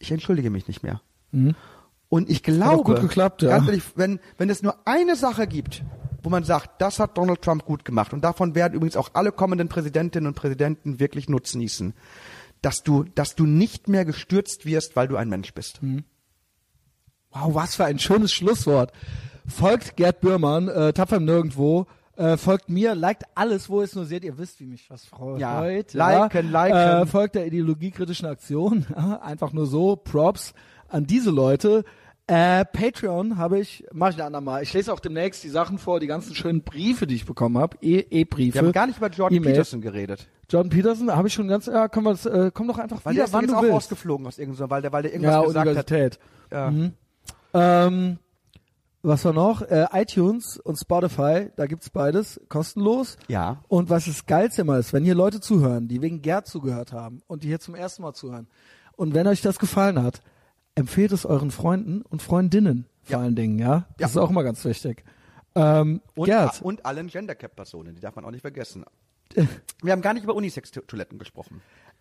ich 0.00 0.10
entschuldige 0.10 0.50
mich 0.50 0.66
nicht 0.66 0.82
mehr. 0.82 1.00
Und 2.14 2.30
ich 2.30 2.44
glaube, 2.44 2.92
Mhm. 2.92 3.00
geklappt, 3.08 3.42
ja. 3.42 3.50
ehrlich, 3.50 3.82
wenn, 3.96 4.20
wenn 4.38 4.48
es 4.48 4.62
nur 4.62 4.76
eine 4.84 5.16
Sache 5.16 5.48
gibt, 5.48 5.82
wo 6.22 6.30
man 6.30 6.44
sagt, 6.44 6.80
das 6.80 7.00
hat 7.00 7.18
Donald 7.18 7.42
Trump 7.42 7.64
gut 7.64 7.84
gemacht, 7.84 8.12
und 8.12 8.22
davon 8.22 8.54
werden 8.54 8.74
übrigens 8.74 8.96
auch 8.96 9.10
alle 9.14 9.32
kommenden 9.32 9.68
Präsidentinnen 9.68 10.28
und 10.28 10.34
Präsidenten 10.34 11.00
wirklich 11.00 11.28
nutznießen, 11.28 11.92
dass 12.62 12.84
du, 12.84 13.02
dass 13.02 13.34
du 13.34 13.46
nicht 13.46 13.88
mehr 13.88 14.04
gestürzt 14.04 14.64
wirst, 14.64 14.94
weil 14.94 15.08
du 15.08 15.16
ein 15.16 15.28
Mensch 15.28 15.54
bist. 15.54 15.80
Wow, 17.32 17.52
was 17.56 17.74
für 17.74 17.84
ein 17.84 17.98
schönes 17.98 18.32
Schlusswort. 18.32 18.92
Folgt 19.48 19.96
Gerd 19.96 20.20
Bührmann, 20.20 20.68
äh, 20.68 20.92
tapfer 20.92 21.18
Nirgendwo. 21.18 21.86
Äh, 22.16 22.36
folgt 22.36 22.68
mir, 22.68 22.94
liked 22.94 23.24
alles, 23.34 23.68
wo 23.68 23.80
ihr 23.80 23.86
es 23.86 23.96
nur 23.96 24.04
seht. 24.04 24.22
Ihr 24.22 24.38
wisst, 24.38 24.60
wie 24.60 24.66
mich 24.66 24.88
was 24.88 25.04
freut. 25.04 25.40
Ja, 25.40 25.64
liken, 25.64 26.48
liken. 26.52 26.78
Äh, 26.78 27.06
folgt 27.06 27.34
der 27.34 27.48
ideologiekritischen 27.48 28.28
Aktion. 28.28 28.86
Einfach 29.20 29.52
nur 29.52 29.66
so. 29.66 29.96
Props 29.96 30.54
an 30.88 31.06
diese 31.08 31.32
Leute. 31.32 31.84
Äh, 32.26 32.64
Patreon 32.64 33.36
habe 33.36 33.58
ich, 33.60 33.84
mache 33.92 34.12
ich 34.12 34.16
ein 34.16 34.22
andermal. 34.22 34.62
Ich 34.62 34.72
lese 34.72 34.92
auch 34.92 35.00
demnächst 35.00 35.44
die 35.44 35.50
Sachen 35.50 35.76
vor, 35.78 36.00
die 36.00 36.06
ganzen 36.06 36.34
schönen 36.34 36.62
Briefe, 36.62 37.06
die 37.06 37.16
ich 37.16 37.26
bekommen 37.26 37.58
habe. 37.58 37.76
E- 37.82 37.98
E-Briefe. 38.10 38.54
Wir 38.54 38.62
haben 38.62 38.72
gar 38.72 38.86
nicht 38.86 38.96
über 38.96 39.08
Jordan 39.10 39.36
E-Mails. 39.36 39.52
Peterson 39.58 39.80
geredet. 39.82 40.26
Jordan 40.48 40.70
Peterson 40.70 41.14
habe 41.14 41.28
ich 41.28 41.34
schon 41.34 41.48
ganz, 41.48 41.66
ja, 41.66 41.86
können 41.88 42.06
wir 42.06 42.12
das, 42.12 42.24
äh, 42.24 42.50
komm 42.54 42.68
doch 42.68 42.78
einfach 42.78 43.04
Weil 43.04 43.12
wieder, 43.12 43.20
der 43.22 43.26
ist 43.26 43.32
wann 43.34 43.42
jetzt 43.42 43.50
du 43.52 43.56
auch 43.56 43.62
willst. 43.62 43.74
rausgeflogen 43.74 44.26
aus 44.26 44.38
irgendeinem, 44.38 44.70
weil 44.70 44.80
der, 44.82 44.92
weil 44.92 45.02
der 45.02 45.12
irgendwas 45.12 45.34
Ja, 45.34 45.42
gesagt 45.42 45.66
Universität. 45.66 46.18
hat. 46.50 46.72
Ja. 47.52 47.86
Ähm, 47.86 48.18
was 49.02 49.22
war 49.26 49.32
noch? 49.34 49.60
Äh, 49.60 49.86
iTunes 49.92 50.56
und 50.58 50.76
Spotify, 50.76 51.50
da 51.56 51.66
gibt's 51.66 51.90
beides 51.90 52.40
kostenlos. 52.48 53.18
Ja. 53.28 53.62
Und 53.68 53.90
was 53.90 54.06
das 54.06 54.24
Geilste 54.24 54.62
immer 54.62 54.78
ist, 54.78 54.94
wenn 54.94 55.04
hier 55.04 55.14
Leute 55.14 55.40
zuhören, 55.40 55.88
die 55.88 56.00
wegen 56.00 56.22
Gerd 56.22 56.46
zugehört 56.46 56.92
haben 56.92 57.20
und 57.26 57.42
die 57.42 57.48
hier 57.48 57.60
zum 57.60 57.74
ersten 57.74 58.00
Mal 58.02 58.14
zuhören. 58.14 58.48
Und 58.96 59.12
wenn 59.12 59.26
euch 59.26 59.42
das 59.42 59.58
gefallen 59.58 60.02
hat, 60.02 60.22
empfehlt 60.74 61.12
es 61.12 61.24
euren 61.26 61.50
Freunden 61.50 62.02
und 62.02 62.22
Freundinnen 62.22 62.86
vor 63.02 63.12
Ja. 63.12 63.20
allen 63.20 63.36
Dingen, 63.36 63.58
ja? 63.58 63.86
Das 63.98 64.00
Ja. 64.00 64.06
ist 64.08 64.16
auch 64.16 64.30
immer 64.30 64.42
ganz 64.42 64.64
wichtig. 64.64 65.04
Ähm, 65.54 66.00
Und, 66.16 66.26
Gerd, 66.26 66.62
und 66.62 66.84
allen 66.84 67.06
Gender-Cap-Personen, 67.06 67.94
die 67.94 68.00
darf 68.00 68.16
man 68.16 68.24
auch 68.24 68.30
nicht 68.32 68.40
vergessen. 68.40 68.84
Wir 69.82 69.92
haben 69.92 70.02
gar 70.02 70.14
nicht 70.14 70.24
über 70.24 70.34
Unisex-Toiletten 70.34 71.18
gesprochen. 71.18 71.60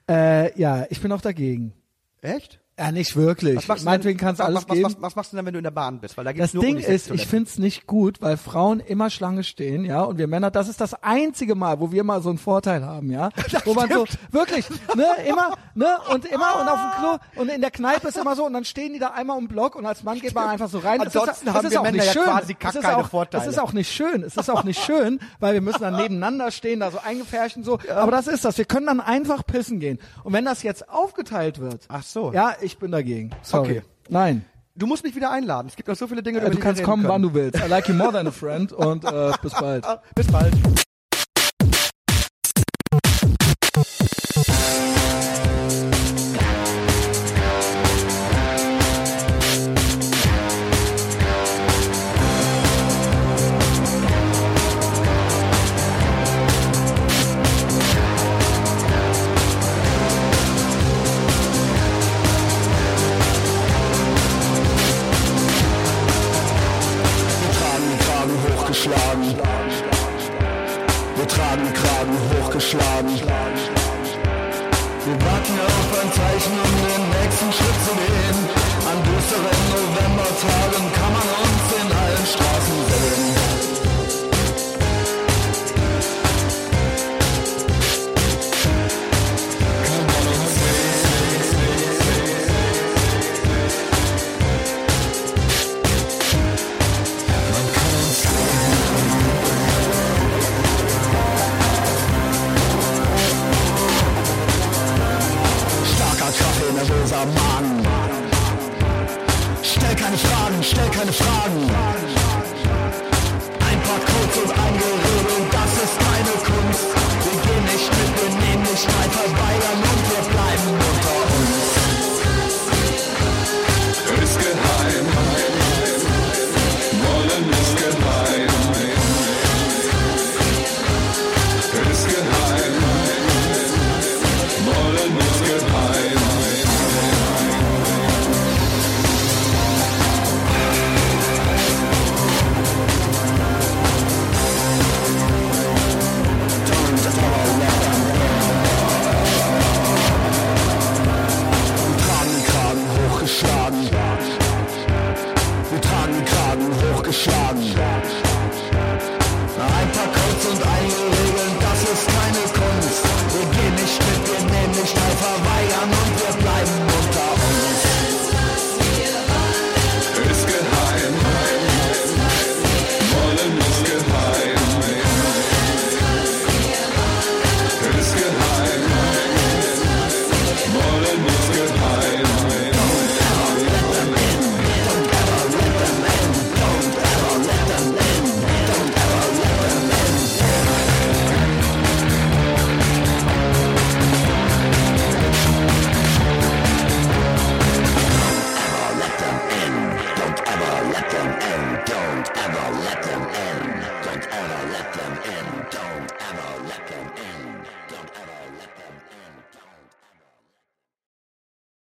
äh, 0.10 0.58
ja, 0.60 0.86
ich 0.90 1.02
bin 1.02 1.12
auch 1.12 1.22
dagegen. 1.22 1.74
Echt? 2.22 2.60
Ja, 2.80 2.92
nicht 2.92 3.16
wirklich. 3.16 3.56
Was 3.56 3.68
machst 3.68 3.82
du 3.84 3.86
Meinetwegen 3.86 4.18
denn, 4.18 4.26
kann's 4.28 4.40
was, 4.40 4.48
alles 4.48 4.64
was, 4.68 4.76
geben. 4.76 4.86
Was, 4.86 5.02
was, 5.02 5.16
machst 5.16 5.32
du 5.32 5.38
denn, 5.38 5.46
wenn 5.46 5.54
du 5.54 5.60
in 5.60 5.64
der 5.64 5.72
Bahn 5.72 6.00
bist? 6.00 6.18
Weil 6.18 6.26
da 6.26 6.32
gibt's 6.32 6.52
Das 6.52 6.54
nur 6.56 6.64
Ding 6.64 6.78
ist, 6.78 7.12
ich 7.12 7.28
find's 7.28 7.60
nicht 7.60 7.86
gut, 7.86 8.20
weil 8.20 8.36
Frauen 8.36 8.80
immer 8.80 9.12
Schlange 9.12 9.44
stehen, 9.44 9.86
ja, 9.86 10.02
und 10.02 10.18
wir 10.18 10.26
Männer, 10.26 10.50
das 10.50 10.68
ist 10.68 10.82
das 10.82 10.96
einzige 11.04 11.54
Mal, 11.54 11.80
wo 11.80 11.92
wir 11.92 12.04
mal 12.04 12.24
so 12.24 12.30
einen 12.30 12.40
Vorteil 12.40 12.84
haben, 12.84 13.12
ja, 13.12 13.30
wo 13.66 13.76
man 13.76 13.92
so 13.92 14.06
wirklich, 14.32 14.68
ne, 14.96 15.06
immer, 15.28 15.54
ne, 15.76 15.98
und 16.12 16.26
immer 16.26 16.62
und 16.62 16.68
auf 16.68 16.80
dem 16.80 17.00
Klo 17.00 17.42
und 17.42 17.52
in 17.52 17.62
der 17.62 17.70
Kneipe 17.70 18.08
ist 18.08 18.18
immer 18.18 18.36
so 18.36 18.46
und 18.46 18.54
dann 18.54 18.66
stehen 18.66 18.94
die 18.94 19.00
da 19.00 19.10
einmal 19.10 19.38
um 19.38 19.44
den 19.44 19.50
Block 19.50 19.76
und 19.76 19.86
als 19.86 20.04
Mann 20.04 20.20
geht 20.20 20.34
man 20.34 20.50
einfach 20.50 20.70
so 20.70 20.80
rein. 20.80 21.00
Ansonsten 21.00 21.48
es 21.48 21.54
haben 21.54 21.70
wir 21.70 21.80
auch 21.80 21.84
Männer 21.84 21.98
nicht 21.98 22.08
ja 22.08 22.14
schön. 22.14 22.24
quasi 22.24 22.58
es 22.60 22.76
ist 22.76 22.82
keine 22.82 22.98
auch, 22.98 23.10
Vorteile. 23.10 23.44
Es 23.44 23.50
ist 23.50 23.60
auch 23.60 23.74
nicht 23.74 23.92
schön. 23.92 24.24
Es 24.24 24.36
ist 24.36 24.50
auch 24.50 24.64
nicht 24.64 24.84
schön, 24.84 25.20
weil 25.40 25.54
wir 25.54 25.62
müssen 25.62 25.82
dann 25.82 25.96
nebeneinander 25.96 26.50
stehen, 26.50 26.80
da 26.80 26.90
so 26.90 26.98
eingefärscht 26.98 27.58
und 27.58 27.66
so. 27.66 27.78
Aber 27.94 28.12
das 28.12 28.28
ist 28.28 28.46
das. 28.46 28.58
Wir 28.58 28.66
können 28.66 28.88
dann 28.88 29.00
einfach 29.00 29.46
pissen 29.46 29.80
gehen. 29.80 30.00
Und 30.24 30.34
wenn 30.34 30.46
das 30.46 30.64
jetzt 30.64 30.90
aufgeteilt 30.90 31.60
wird, 31.60 31.86
Ach 31.90 32.04
so. 32.04 32.32
ja, 32.34 32.56
ich 32.64 32.78
bin 32.78 32.92
dagegen. 32.92 33.30
Sorry. 33.42 33.80
Okay. 33.80 33.82
Nein. 34.10 34.46
Du 34.76 34.88
musst 34.88 35.04
mich 35.04 35.16
wieder 35.16 35.30
einladen. 35.32 35.68
Es 35.68 35.76
gibt 35.76 35.88
noch 35.88 35.96
so 35.96 36.08
viele 36.08 36.24
Dinge, 36.24 36.40
Äh, 36.40 36.42
über 36.42 36.50
Du 36.50 36.56
die 36.56 36.62
kannst 36.62 36.80
wir 36.80 36.86
kommen, 36.86 37.06
reden 37.06 37.14
wann 37.14 37.22
können. 37.22 37.34
du 37.34 37.40
willst. 37.60 37.64
I 37.64 37.70
like 37.70 37.88
you 37.88 37.94
more 37.94 38.12
than 38.12 38.26
a 38.28 38.32
friend 38.32 38.72
und 38.74 39.06
äh, 39.06 39.32
bis 39.42 39.54
bald. 39.54 39.86
Bis 40.16 40.28
bald. 40.28 40.54